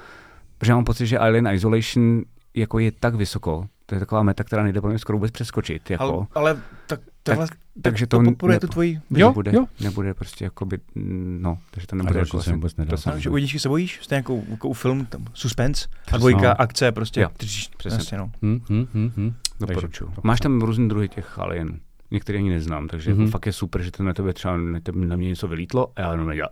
protože 0.59 0.73
mám 0.73 0.85
pocit, 0.85 1.07
že 1.07 1.19
Alien 1.19 1.47
Isolation 1.47 2.23
jako 2.55 2.79
je 2.79 2.93
tak 2.93 3.15
vysoko, 3.15 3.67
to 3.87 3.95
je 3.95 3.99
taková 3.99 4.23
meta, 4.23 4.45
která 4.45 4.63
nejde 4.63 4.81
pro 4.81 4.91
mě 4.91 4.99
skoro 4.99 5.19
vůbec 5.19 5.31
přeskočit. 5.31 5.91
Jako. 5.91 6.05
Ale, 6.05 6.27
ale 6.35 6.63
tak, 6.87 7.01
Tak- 7.27 7.37
vlastně, 7.37 7.57
takže 7.83 8.07
to 8.07 8.19
to 8.19 8.25
podporuje 8.25 8.57
ne- 8.57 8.61
tu 8.61 8.67
tvoji 8.67 9.01
Jo, 9.11 9.29
nebude, 9.29 9.53
jo. 9.55 9.67
nebude 9.81 10.15
prostě 10.15 10.45
jakoby, 10.45 10.79
mm, 10.95 11.39
no, 11.43 11.59
takže 11.71 11.87
to 11.87 11.97
nebude 11.97 12.19
jako 12.19 12.43
se 12.43 12.51
asi- 12.51 12.53
vůbec 12.53 12.75
to 12.91 12.97
jsem- 12.97 13.13
No, 13.13 13.19
že 13.21 13.31
u 13.31 13.37
jedničky 13.37 13.59
se 13.59 13.69
bojíš, 13.69 13.99
stejně 14.03 14.19
jako, 14.19 14.43
jako 14.49 14.69
u 14.69 14.73
film, 14.73 15.07
tam 15.07 15.25
suspense, 15.35 15.89
a 16.13 16.17
dvojka, 16.17 16.41
no. 16.49 16.61
akce, 16.61 16.93
prostě. 16.93 17.21
Jo, 17.21 17.29
Třiž, 17.37 17.71
přesně. 17.77 17.97
Jasně, 17.99 18.19
no. 18.19 18.31
Hm, 18.43 18.61
hm, 18.71 18.87
hm, 18.95 19.11
hm. 19.17 19.35
Doporučuju. 19.61 20.09
Takže 20.09 20.21
to- 20.23 20.27
Máš 20.29 20.41
tam 20.41 20.61
různý 20.61 20.89
druhy 20.89 21.09
těch 21.09 21.39
alienů. 21.39 21.79
Některé 22.11 22.39
ani 22.39 22.51
neznám, 22.51 22.89
takže 22.89 23.11
Mhm. 23.13 23.21
jako 23.21 23.31
fakt 23.31 23.47
je 23.47 23.53
super, 23.53 23.83
že 23.83 23.91
to 23.91 24.03
na 24.03 24.13
tebe 24.15 24.33
třeba 24.33 24.57
na, 24.57 24.81
tebe, 24.81 25.07
na 25.07 25.17
mě 25.17 25.29
něco 25.29 25.49
vylítlo 25.49 25.93
a 25.97 26.01
já 26.01 26.11
jenom 26.13 26.29
nedělal. 26.29 26.51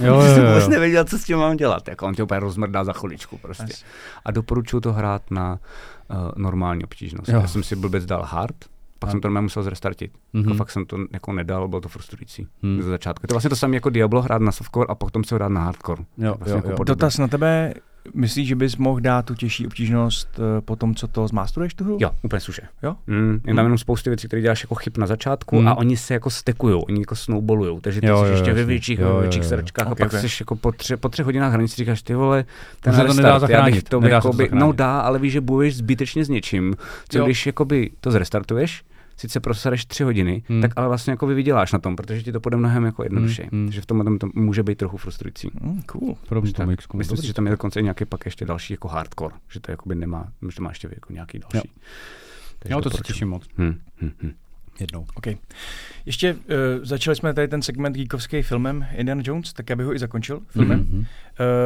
Jo, 0.00 0.14
jo, 0.14 0.22
jsem 0.34 0.42
jo, 0.44 0.48
vůbec 0.50 0.68
nevěděl, 0.68 1.04
co 1.04 1.18
s 1.18 1.24
tím 1.24 1.38
mám 1.38 1.56
dělat. 1.56 1.88
Jako 1.88 2.06
on 2.06 2.14
tě 2.14 2.22
úplně 2.22 2.40
rozmrdá 2.40 2.84
za 2.84 2.92
chviličku 2.92 3.38
prostě. 3.38 3.64
Yes. 3.68 3.84
A 4.24 4.30
doporučuju 4.30 4.80
to 4.80 4.92
hrát 4.92 5.30
na 5.30 5.58
uh, 6.10 6.16
normální 6.36 6.84
obtížnost. 6.84 7.28
Jo. 7.28 7.40
Já 7.40 7.46
jsem 7.46 7.62
si 7.62 7.76
blbec 7.76 8.04
dal 8.04 8.22
hard, 8.22 8.56
pak 9.00 9.08
A- 9.08 9.10
jsem 9.10 9.20
to 9.20 9.28
normálně 9.28 9.44
musel 9.44 9.62
zrestartit. 9.62 10.12
Mhm. 10.32 10.44
Jako 10.44 10.54
fakt 10.56 10.70
jsem 10.70 10.86
to 10.86 10.96
jako 11.12 11.32
nedal, 11.32 11.68
bylo 11.68 11.80
to 11.80 11.88
frustrující. 11.88 12.46
Hmm. 12.62 12.82
Ze 12.82 12.88
začátku. 12.90 13.26
To 13.26 13.32
je 13.32 13.34
vlastně 13.34 13.50
to 13.50 13.56
samé 13.56 13.76
jako 13.76 13.90
Diablo 13.90 14.22
hrát 14.22 14.42
na 14.42 14.52
softcore 14.52 14.86
a 14.88 14.94
potom 14.94 15.24
se 15.24 15.34
ho 15.34 15.38
dát 15.38 15.48
na 15.48 15.60
hardcore. 15.60 16.02
Jo, 16.18 16.34
Vlastně 16.38 16.52
jo, 16.52 16.56
jako 16.56 16.68
jo. 16.70 16.76
podobné. 16.76 16.94
Dotaz 16.94 17.18
na 17.18 17.28
tebe, 17.28 17.74
myslíš, 18.14 18.48
že 18.48 18.56
bys 18.56 18.76
mohl 18.76 19.00
dát 19.00 19.24
tu 19.24 19.34
těžší 19.34 19.66
obtížnost 19.66 20.28
eh, 20.38 20.60
po 20.60 20.76
tom, 20.76 20.94
co 20.94 21.08
to 21.08 21.28
zmástruješ 21.28 21.74
tu 21.74 21.84
hru? 21.84 21.98
Jo, 22.00 22.10
úplně 22.22 22.40
suše. 22.40 22.62
Jo? 22.82 22.96
Mm, 23.06 23.32
je 23.34 23.40
tam 23.40 23.56
Hmm. 23.56 23.58
jenom 23.58 23.78
spousty 23.78 24.10
věcí, 24.10 24.26
které 24.26 24.42
děláš 24.42 24.62
jako 24.64 24.74
chyb 24.74 24.92
na 24.98 25.06
začátku 25.06 25.56
Hmm. 25.58 25.68
a 25.68 25.74
oni 25.74 25.96
se 25.96 26.14
jako 26.14 26.30
stekujou, 26.30 26.80
oni 26.80 27.00
jako 27.00 27.16
snowballujou, 27.16 27.80
takže 27.80 28.00
ty 28.00 28.06
Jo, 28.06 28.18
jsi 28.22 28.26
jo, 28.26 28.30
ještě 28.32 28.52
ve 28.52 28.64
větších, 28.64 28.98
Jo, 28.98 29.14
ve 29.14 29.20
větších 29.20 29.42
jo, 29.42 29.44
jo. 29.44 29.48
srdčkách 29.48 29.86
a 29.86 29.94
pak 29.94 30.12
ok. 30.14 30.20
jsi 30.20 30.26
jako 30.42 30.56
po, 30.56 30.72
tři, 30.72 30.96
po 30.96 31.08
třech 31.08 31.26
hodinách 31.26 31.52
hranic 31.52 31.74
říkáš, 31.76 32.02
ty 32.02 32.14
vole, 32.14 32.44
ten 32.80 33.06
to 33.06 33.14
nedá 33.14 33.38
zachránit, 33.38 33.88
to 33.88 34.00
nedá 34.00 34.20
se 34.20 34.22
to 34.22 34.28
jakoby, 34.28 34.44
no 34.44 34.48
zachránit. 34.50 34.76
dá, 34.76 35.00
ale 35.00 35.18
víš, 35.18 35.32
že 35.32 35.40
bojuješ 35.40 35.76
zbytečně 35.76 36.24
s 36.24 36.28
něčím, 36.28 36.74
co 37.08 37.18
Jo. 37.18 37.24
když 37.24 37.46
jakoby 37.46 37.90
to 38.00 38.10
zrestartuješ, 38.10 38.82
sice 39.20 39.40
prosereš 39.40 39.84
tři 39.86 40.02
hodiny, 40.04 40.42
Hmm. 40.48 40.60
tak 40.62 40.72
ale 40.76 40.88
vlastně 40.88 41.10
jako 41.10 41.26
vyděláš 41.26 41.72
na 41.72 41.78
tom, 41.78 41.96
protože 41.96 42.22
ti 42.22 42.32
to 42.32 42.40
půjde 42.40 42.56
mnohem 42.56 42.84
jako 42.84 43.02
jednodušeji. 43.02 43.48
Hmm, 43.52 43.60
hmm. 43.60 43.68
Takže 43.68 43.80
v 43.80 43.86
tomhle 43.86 44.18
to 44.18 44.26
může 44.34 44.62
být 44.62 44.78
trochu 44.78 44.96
frustrující. 44.96 45.48
Mm, 45.60 45.82
cool. 45.82 46.16
Podobně 46.28 46.50
X-komu. 46.72 46.98
myslím 46.98 47.16
si, 47.18 47.26
že 47.26 47.34
tam 47.34 47.46
je 47.46 47.50
dokonce 47.50 47.82
nějaký 47.82 48.04
pak 48.04 48.24
ještě 48.24 48.44
další 48.44 48.72
jako 48.72 48.88
hardcore, 48.88 49.34
že 49.52 49.60
to 49.60 49.70
jakoby 49.70 49.94
nemá, 49.94 50.32
že 50.50 50.56
to 50.56 50.62
má 50.62 50.70
ještě 50.70 50.88
jako 50.92 51.12
nějaký 51.12 51.38
další. 51.38 51.70
Takže 52.58 52.72
Jo, 52.74 52.80
to 52.80 52.90
se 52.90 53.02
těším 53.02 53.28
moc. 53.28 53.46
Hm, 53.58 53.74
hm, 54.02 54.10
hm. 54.22 54.32
Jednou. 54.80 55.06
OK. 55.14 55.26
Ještě 56.06 56.34
uh, 56.34 56.38
začali 56.82 57.16
jsme 57.16 57.34
tady 57.34 57.48
ten 57.48 57.62
segment 57.62 57.96
geekovský 57.96 58.42
filmem 58.42 58.86
Indiana 58.96 59.22
Jones, 59.24 59.52
tak 59.52 59.70
já 59.70 59.76
bych 59.76 59.86
ho 59.86 59.94
i 59.94 59.98
zakončil 59.98 60.40
filmem. 60.48 60.78
Mhm. 60.90 60.98
Uh, 60.98 61.04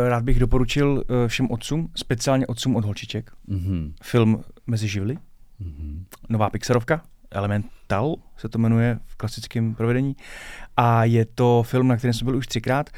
rád 0.09 0.25
bych 0.25 0.39
doporučil 0.39 0.89
uh, 0.93 1.03
všem 1.27 1.51
otcům, 1.51 1.89
speciálně 1.97 2.47
otcům 2.47 2.77
od 2.77 2.85
holčiček, 2.85 3.31
Mhm. 3.47 3.93
film 4.03 4.43
Mezi 4.67 4.89
živly, 4.89 5.19
Mhm. 5.61 6.05
nová 6.29 6.51
Pixarovka, 6.51 7.03
Elemental 7.35 8.15
se 8.36 8.48
to 8.48 8.59
jmenuje 8.59 8.98
v 9.06 9.16
klasickém 9.16 9.74
provedení. 9.74 10.16
A 10.77 11.05
je 11.05 11.24
to 11.24 11.62
film, 11.66 11.89
na 11.89 11.97
kterém 11.97 12.15
jsme 12.15 12.24
byli 12.24 12.36
už 12.39 12.47
třikrát. 12.47 12.90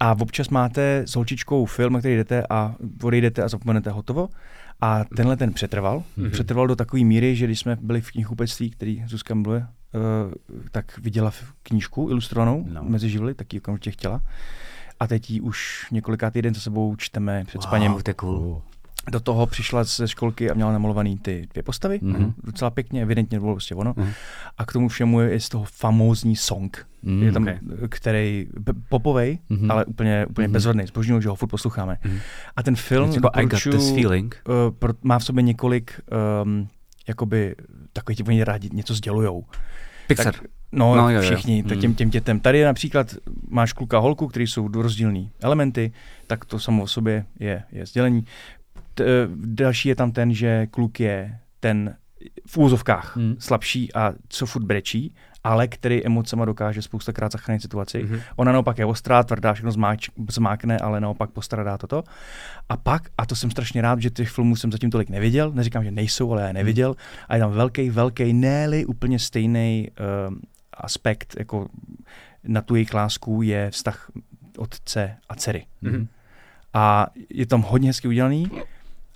A 0.00 0.12
občas 0.20 0.48
máte 0.48 1.02
s 1.06 1.14
holčičkou 1.14 1.64
film, 1.64 1.92
na 1.92 1.98
který 1.98 2.14
jdete 2.16 2.46
a 2.50 2.74
odejdete 3.02 3.42
a 3.42 3.48
zapomenete 3.48 3.90
hotovo. 3.90 4.28
A 4.80 5.04
tenhle 5.16 5.36
ten 5.36 5.52
přetrval. 5.52 6.02
Mhm. 6.16 6.26
Mm-hmm. 6.26 6.30
Přetrval 6.30 6.66
do 6.66 6.76
takové 6.76 7.04
míry, 7.04 7.36
že 7.36 7.46
když 7.46 7.60
jsme 7.60 7.76
byli 7.80 8.00
v 8.00 8.10
knihkupectví, 8.10 8.70
který 8.70 9.04
Zuzka 9.06 9.34
mluvuje, 9.34 9.58
uh, 9.94 10.32
tak 10.70 10.98
viděla 10.98 11.30
v 11.30 11.44
knížku 11.62 12.08
ilustrovanou 12.10 12.64
No. 12.68 12.82
mezi 12.84 13.08
živly, 13.10 13.34
tak 13.34 13.52
ji 13.54 13.60
okamžitě 13.60 13.90
chtěla. 13.90 14.20
A 15.00 15.06
teď 15.06 15.30
ji 15.30 15.40
už 15.40 15.86
několikátý 15.90 16.42
den 16.42 16.54
za 16.54 16.60
sebou 16.60 16.96
čteme 16.96 17.44
před 17.46 17.62
spaním. 17.62 17.92
Wow, 17.92 18.02
to 18.02 18.10
je 18.10 18.14
cool. 18.14 18.62
Do 19.10 19.20
toho 19.20 19.46
přišla 19.46 19.84
ze 19.84 20.08
školky 20.08 20.50
a 20.50 20.54
měla 20.54 20.72
namalovaný 20.72 21.18
ty 21.18 21.48
dvě 21.52 21.62
postavy, 21.62 21.98
Mhm. 22.02 22.16
mm-hmm. 22.16 22.32
docela 22.44 22.70
pěkně, 22.70 23.02
evidentně 23.02 23.40
bylo 23.40 23.52
prostě 23.54 23.74
ono. 23.74 23.94
Mhm. 23.96 24.12
A 24.58 24.66
k 24.66 24.72
tomu 24.72 24.88
všemu 24.88 25.20
je 25.20 25.40
z 25.40 25.48
toho 25.48 25.64
famózní 25.64 26.36
song, 26.36 26.86
Mm, 27.02 27.22
je 27.22 27.32
tam, 27.32 27.42
okay. 27.42 27.58
který, 27.88 28.46
popovej, 28.88 29.38
Mhm. 29.48 29.70
ale 29.70 29.84
úplně, 29.84 30.26
úplně 30.26 30.46
Mhm. 30.48 30.52
bezvadný, 30.52 30.86
zbožňuju, 30.86 31.20
že 31.20 31.28
ho 31.28 31.34
furt 31.34 31.48
posloucháme. 31.48 31.96
Mhm. 32.04 32.18
A 32.56 32.62
ten 32.62 32.76
film 32.76 33.10
jako 33.12 33.30
I 33.32 33.46
got 33.46 33.62
this 33.62 33.90
feeling. 33.94 34.42
uh, 34.48 34.54
pro, 34.78 34.92
má 35.02 35.18
v 35.18 35.24
sobě 35.24 35.42
několik, 35.42 36.00
um, 36.44 36.68
jakoby, 37.08 37.54
takový 37.92 38.16
ti 38.16 38.22
oni 38.22 38.44
rádi 38.44 38.70
něco 38.72 38.94
sdělujou. 38.94 39.44
Pixar. 40.06 40.34
Tak, 40.34 40.42
no, 40.72 40.96
No, 40.96 41.10
jo, 41.10 41.16
jo. 41.16 41.22
všichni, 41.22 41.62
tak 41.62 41.72
Hmm. 41.72 41.80
těm, 41.80 41.94
těm 41.94 42.10
dětem. 42.10 42.40
Tady 42.40 42.58
je 42.58 42.66
například 42.66 43.14
máš 43.48 43.72
kluka 43.72 43.98
holku, 43.98 44.26
který 44.26 44.46
jsou 44.46 44.68
rozdílný 44.82 45.30
elementy, 45.40 45.92
tak 46.26 46.44
to 46.44 46.58
samo 46.58 46.82
o 46.82 46.86
sobě 46.86 47.24
je, 47.40 47.62
je 47.72 47.86
sdělení. 47.86 48.24
T, 48.94 49.04
eh, 49.04 49.28
další 49.36 49.88
je 49.88 49.96
tam 49.96 50.12
ten, 50.12 50.34
že 50.34 50.66
kluk 50.66 51.00
je 51.00 51.38
ten 51.60 51.96
v 52.46 52.56
úvozovkách 52.56 53.16
Hmm. 53.16 53.36
slabší 53.38 53.94
a 53.94 54.12
co 54.28 54.46
furt 54.46 54.62
brečí, 54.62 55.14
ale 55.44 55.68
který 55.68 56.06
emocema 56.06 56.44
dokáže 56.44 56.82
spoustakrát 56.82 57.32
zachránit 57.32 57.62
situaci. 57.62 58.02
Mhm. 58.02 58.20
Ona 58.36 58.52
naopak 58.52 58.78
je 58.78 58.86
ostrá, 58.86 59.22
tvrdá, 59.22 59.52
všechno 59.54 59.72
zmáč, 59.72 60.08
zmákne, 60.30 60.78
ale 60.78 61.00
naopak 61.00 61.30
postradá 61.30 61.78
toto. 61.78 62.04
A 62.68 62.76
pak, 62.76 63.08
a 63.18 63.26
to 63.26 63.36
jsem 63.36 63.50
strašně 63.50 63.82
rád, 63.82 64.02
že 64.02 64.10
těch 64.10 64.30
filmů 64.30 64.56
jsem 64.56 64.72
zatím 64.72 64.90
tolik 64.90 65.08
neviděl, 65.08 65.52
neříkám, 65.52 65.84
že 65.84 65.90
nejsou, 65.90 66.32
ale 66.32 66.40
já 66.42 66.46
je 66.46 66.52
neviděl, 66.54 66.96
a 67.28 67.34
je 67.34 67.40
tam 67.40 67.52
velký, 67.52 67.90
velký, 67.90 68.32
ne 68.32 68.68
úplně 68.86 69.18
stejný 69.18 69.88
um, 70.28 70.40
aspekt, 70.76 71.34
jako 71.38 71.68
na 72.44 72.62
tu 72.62 72.74
jejich 72.74 72.94
lásku 72.94 73.42
je 73.42 73.70
vztah 73.70 74.10
otce 74.58 75.16
a 75.28 75.34
dcery. 75.34 75.66
Mhm. 75.82 76.08
A 76.74 77.06
je 77.30 77.46
tam 77.46 77.62
hodně 77.62 77.88
hezky 77.88 78.08
udělaný. 78.08 78.50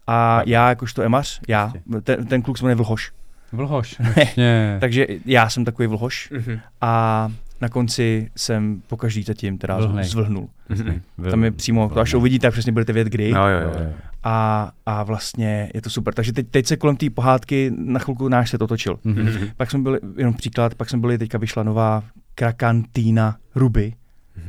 A 0.07 0.43
já 0.47 0.69
jakožto 0.69 1.03
emař, 1.03 1.41
já, 1.49 1.73
Prostě. 1.91 2.01
ten, 2.17 2.27
ten 2.27 2.43
kluk 2.43 2.59
se 2.59 2.65
jmenuje 2.65 2.75
Vlhoš. 2.77 3.13
Vlhoš. 3.53 3.97
Vlastně. 4.17 4.77
Takže 4.81 5.07
já 5.25 5.49
jsem 5.49 5.65
takový 5.65 5.89
Vlhoš 5.89 6.31
Mhm. 6.33 6.59
a 6.81 7.29
na 7.61 7.69
konci 7.69 8.31
jsem 8.37 8.83
po 8.87 8.97
každý 8.97 9.23
zatím 9.23 9.59
teda 9.59 9.77
Vlhnej. 9.77 10.05
zvlhnul. 10.05 10.49
Mhm. 10.69 11.01
Tam 11.31 11.45
je 11.45 11.51
přímo, 11.51 11.89
to 11.89 12.01
až 12.01 12.15
uvidíte, 12.15 12.47
tak 12.47 12.53
přesně 12.53 12.73
budete 12.73 12.93
vědět 12.93 13.11
kdy. 13.11 13.33
No, 13.33 13.49
jo, 13.49 13.61
jo, 13.61 13.73
jo. 13.81 13.93
A, 14.25 14.71
a 14.87 15.03
vlastně 15.03 15.71
je 15.75 15.83
to 15.83 15.91
super. 15.91 16.15
Takže 16.15 16.33
teď, 16.33 16.47
teď 16.51 16.67
se 16.67 16.77
kolem 16.77 16.97
té 16.97 17.11
pohádky 17.11 17.73
na 17.77 17.99
chvilku 18.01 18.29
náš 18.29 18.51
se 18.51 18.59
to 18.59 18.67
točil. 18.67 18.99
Mhm. 19.05 19.49
Pak 19.57 19.71
jsme 19.71 19.79
byli, 19.83 19.99
jenom 20.17 20.35
příklad, 20.35 20.75
pak 20.75 20.91
jsme 20.91 20.99
byli, 20.99 21.19
teďka 21.19 21.39
vyšla 21.39 21.63
nová 21.63 22.03
Krakantína 22.35 23.37
Ruby, 23.55 23.93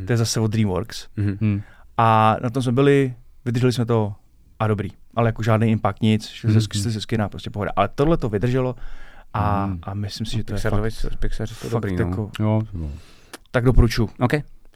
to 0.06 0.14
je 0.14 0.18
zase 0.18 0.40
od 0.40 0.52
DreamWorks. 0.52 1.08
Mhm. 1.18 1.38
Hm. 1.42 1.62
A 1.98 2.38
na 2.44 2.50
tom 2.50 2.64
jsme 2.64 2.72
byli, 2.72 3.14
vydrželi 3.46 3.74
jsme 3.74 3.86
to 3.86 4.14
a 4.60 4.68
dobrý. 4.68 4.90
Ale 5.18 5.30
jako 5.30 5.44
žádný 5.44 5.68
impact, 5.72 6.02
nic, 6.02 6.30
že 6.30 6.48
Mhm. 6.48 6.62
se, 6.62 6.92
se 6.92 7.02
skyná 7.02 7.30
prostě 7.30 7.50
pohoda. 7.50 7.72
Ale 7.76 7.90
tohle 7.96 8.18
to 8.18 8.30
vydrželo 8.30 8.76
a, 9.34 9.66
Mhm. 9.66 9.80
a 9.84 9.94
myslím 9.94 10.26
si, 10.26 10.38
že 10.38 10.44
to 10.44 10.54
je 10.54 10.56
Pixarovi, 10.56 10.92
fakt, 10.92 11.16
Pixar 11.20 11.48
fakt 11.48 11.72
dobrý, 11.72 11.96
no. 11.96 12.08
jako, 12.08 12.32
Jo, 12.40 12.62
to 12.72 12.90
tak 13.52 13.64
doporučuji. 13.66 14.10
OK. 14.20 14.34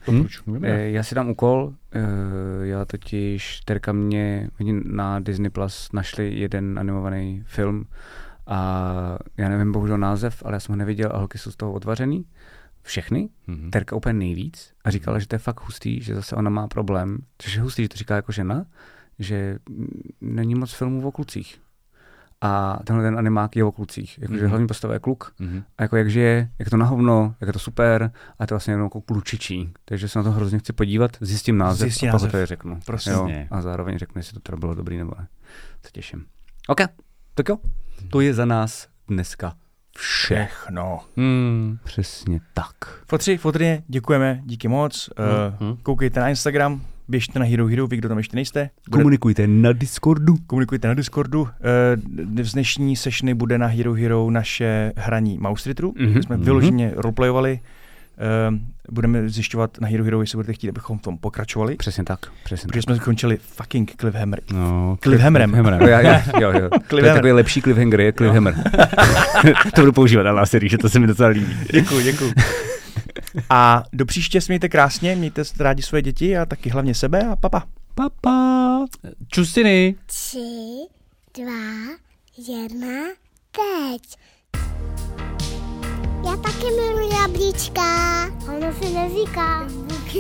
Doporučuji. 0.07 0.43
Hm? 0.59 0.65
Eh, 0.65 0.89
Já 0.89 1.03
si 1.03 1.15
dám 1.15 1.30
úkol, 1.30 1.73
eh, 1.93 1.99
já 2.68 2.85
totiž, 2.85 3.59
Terka 3.65 3.91
mě, 3.91 4.49
oni 4.59 4.81
na 4.85 5.19
Disney 5.19 5.49
Plus 5.49 5.89
našli 5.93 6.39
jeden 6.39 6.80
animovaný 6.80 7.43
film 7.45 7.85
a 8.47 9.18
já 9.38 9.49
nevím 9.49 9.72
bohužel 9.72 9.97
název, 9.97 10.43
ale 10.45 10.55
já 10.55 10.59
jsem 10.59 10.73
ho 10.73 10.77
neviděl 10.77 11.11
a 11.13 11.18
holky 11.18 11.38
jsou 11.38 11.51
z 11.51 11.55
toho 11.55 11.72
odvařený. 11.72 12.26
Všechny, 12.84 13.30
Mhm. 13.47 13.72
Terka 13.72 13.95
úplně 13.95 14.13
nejvíc 14.13 14.73
a 14.84 14.91
říkala, 14.91 15.19
že 15.19 15.27
to 15.27 15.35
je 15.35 15.39
fakt 15.39 15.61
hustý, 15.61 16.01
že 16.01 16.15
zase 16.15 16.35
ona 16.35 16.49
má 16.49 16.68
problém, 16.68 17.18
což 17.38 17.55
je 17.55 17.61
hustý, 17.61 17.84
že 17.84 17.89
to 17.89 17.97
říká 17.97 18.15
jako 18.15 18.31
žena, 18.31 18.65
že 19.22 19.57
není 20.22 20.56
moc 20.56 20.73
filmů 20.73 21.07
o 21.07 21.11
klucích. 21.11 21.61
A 22.43 22.80
tenhle 22.84 23.06
ten 23.06 23.18
animák 23.18 23.56
je 23.56 23.64
o 23.64 23.72
klucích, 23.72 24.19
jakože 24.22 24.39
Mhm. 24.41 24.49
hlavní 24.49 24.68
postava 24.68 24.93
je 24.93 24.99
kluk 24.99 25.34
Mhm. 25.39 25.64
a 25.77 25.84
jako 25.84 25.98
jak 25.98 26.10
žije, 26.10 26.49
jak 26.60 26.65
je 26.68 26.69
to 26.69 26.77
na 26.77 26.85
hovno, 26.85 27.35
jak 27.41 27.48
je 27.48 27.53
to 27.53 27.60
super 27.60 28.11
a 28.39 28.45
to 28.48 28.53
je 28.53 28.56
vlastně 28.56 28.73
jenom 28.73 28.85
jako 28.85 29.02
klučičí. 29.02 29.72
Takže 29.85 30.07
se 30.07 30.19
na 30.19 30.23
to 30.23 30.31
hrozně 30.31 30.60
chci 30.60 30.73
podívat, 30.73 31.11
zjistím 31.22 31.57
název 31.57 31.80
Zjistí 31.89 32.10
a 32.10 32.11
pak 32.19 32.31
to 32.31 32.38
je 32.38 32.45
řeknu. 32.45 32.80
Prosím. 32.85 33.14
Jo, 33.14 33.30
a 33.52 33.61
zároveň 33.61 33.98
řeknu, 33.98 34.19
jestli 34.19 34.34
to 34.34 34.39
teda 34.39 34.57
bylo 34.57 34.76
dobrý 34.76 34.98
nebo 34.98 35.11
ne. 35.19 35.27
Se 35.85 35.91
těším. 35.91 36.26
OK, 36.68 36.80
tak 37.35 37.49
jo. 37.49 37.57
To 38.10 38.22
je 38.22 38.34
za 38.34 38.45
nás 38.45 38.88
dneska 39.07 39.53
vše. 39.98 40.35
Všechno. 40.35 40.99
Hm. 41.18 41.77
Přesně 41.84 42.39
tak. 42.53 42.76
Fotři, 43.07 43.38
fotrně, 43.38 43.84
děkujeme, 43.88 44.41
díky 44.45 44.68
moc. 44.68 45.10
Mhm. 45.60 45.77
koukejte 45.84 46.19
na 46.19 46.30
Instagram, 46.30 46.81
běžte 47.07 47.39
na 47.39 47.45
Hero 47.45 47.67
Hero, 47.67 47.87
vy, 47.87 47.97
kdo 47.97 48.09
tam 48.09 48.17
ještě 48.17 48.35
nejste. 48.35 48.69
Bude, 48.89 49.01
Komunikujte 49.03 49.47
na 49.47 49.73
Discordu. 49.73 50.35
komunikujte 50.47 50.87
na 50.87 50.93
Discordu. 50.93 51.41
Uh, 51.41 51.47
z 52.43 52.51
dnešní 52.53 52.95
sessiony 52.95 53.33
bude 53.33 53.57
na 53.57 53.67
Hero 53.67 53.93
Hero 53.93 54.29
naše 54.31 54.91
hraní 54.95 55.37
Mouse 55.37 55.69
Ritteru. 55.69 55.93
Mhm. 55.99 56.23
Jsme 56.23 56.35
Mhm. 56.35 56.45
vyloženě 56.45 56.91
roleplayovali. 56.95 57.59
Uh, 58.49 58.57
budeme 58.91 59.29
zjišťovat 59.29 59.77
na 59.81 59.87
Hero 59.87 60.03
Hero, 60.03 60.21
jestli 60.21 60.35
budete 60.35 60.53
chtít, 60.53 60.69
abychom 60.69 60.97
v 60.97 61.01
tom 61.01 61.17
pokračovali. 61.17 61.75
Přesně 61.75 62.03
tak, 62.03 62.19
přesně 62.43 62.67
Protože 62.67 62.79
tak. 62.79 62.83
jsme 62.83 62.95
skončili 62.95 63.37
fucking 63.37 63.91
cliffhammer. 63.99 64.39
No, 64.53 64.97
Cliffhammerem. 65.03 65.49
Cliffhammerem. 65.51 65.81
Jo, 65.87 65.87
já, 65.87 66.01
já, 66.01 66.23
jo, 66.41 66.51
jo. 66.61 66.69
To 66.87 66.97
je 66.97 67.03
takový 67.03 67.31
lepší 67.31 67.61
cliffhanger, 67.61 68.01
je 68.01 68.13
cliffhammer. 68.13 68.55
to 69.75 69.81
budu 69.81 69.91
používat 69.93 70.23
na 70.23 70.45
sérii, 70.45 70.69
že 70.69 70.77
to 70.77 70.89
se 70.89 70.99
mi 70.99 71.07
docela 71.07 71.29
líbí. 71.29 71.55
Děkuji, 71.73 72.03
děkuji. 72.03 72.33
A 73.49 73.83
do 73.93 74.05
příště 74.05 74.41
smějte 74.41 74.69
krásně, 74.69 75.15
mějte 75.15 75.43
rádi 75.59 75.83
svoje 75.83 76.01
děti 76.01 76.38
a 76.38 76.45
taky 76.45 76.69
hlavně 76.69 76.95
sebe 76.95 77.27
a 77.27 77.35
papa. 77.35 77.63
Papa. 77.95 78.85
Čustiny. 79.27 79.95
Tři, 80.05 80.77
dva, 81.38 81.97
jedna, 82.38 83.07
teď. 83.51 84.01
Já 86.25 86.38
taky 86.38 86.65
miluji 86.65 87.09
jablíčka. 87.21 88.25
Ono 88.27 88.73
si 88.73 88.93
neříká. 88.93 89.67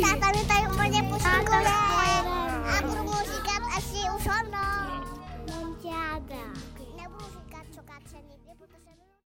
Táta 0.01 0.39
mi 0.39 0.45
tady 0.45 0.73
úplně 0.73 1.03
poškoduje. 1.03 1.71
A 2.67 2.81
budu 2.81 3.03
mu 3.03 3.11
říkat, 3.11 3.61
až 3.77 3.83
si 3.83 3.97
už 4.17 4.25
on 4.25 4.50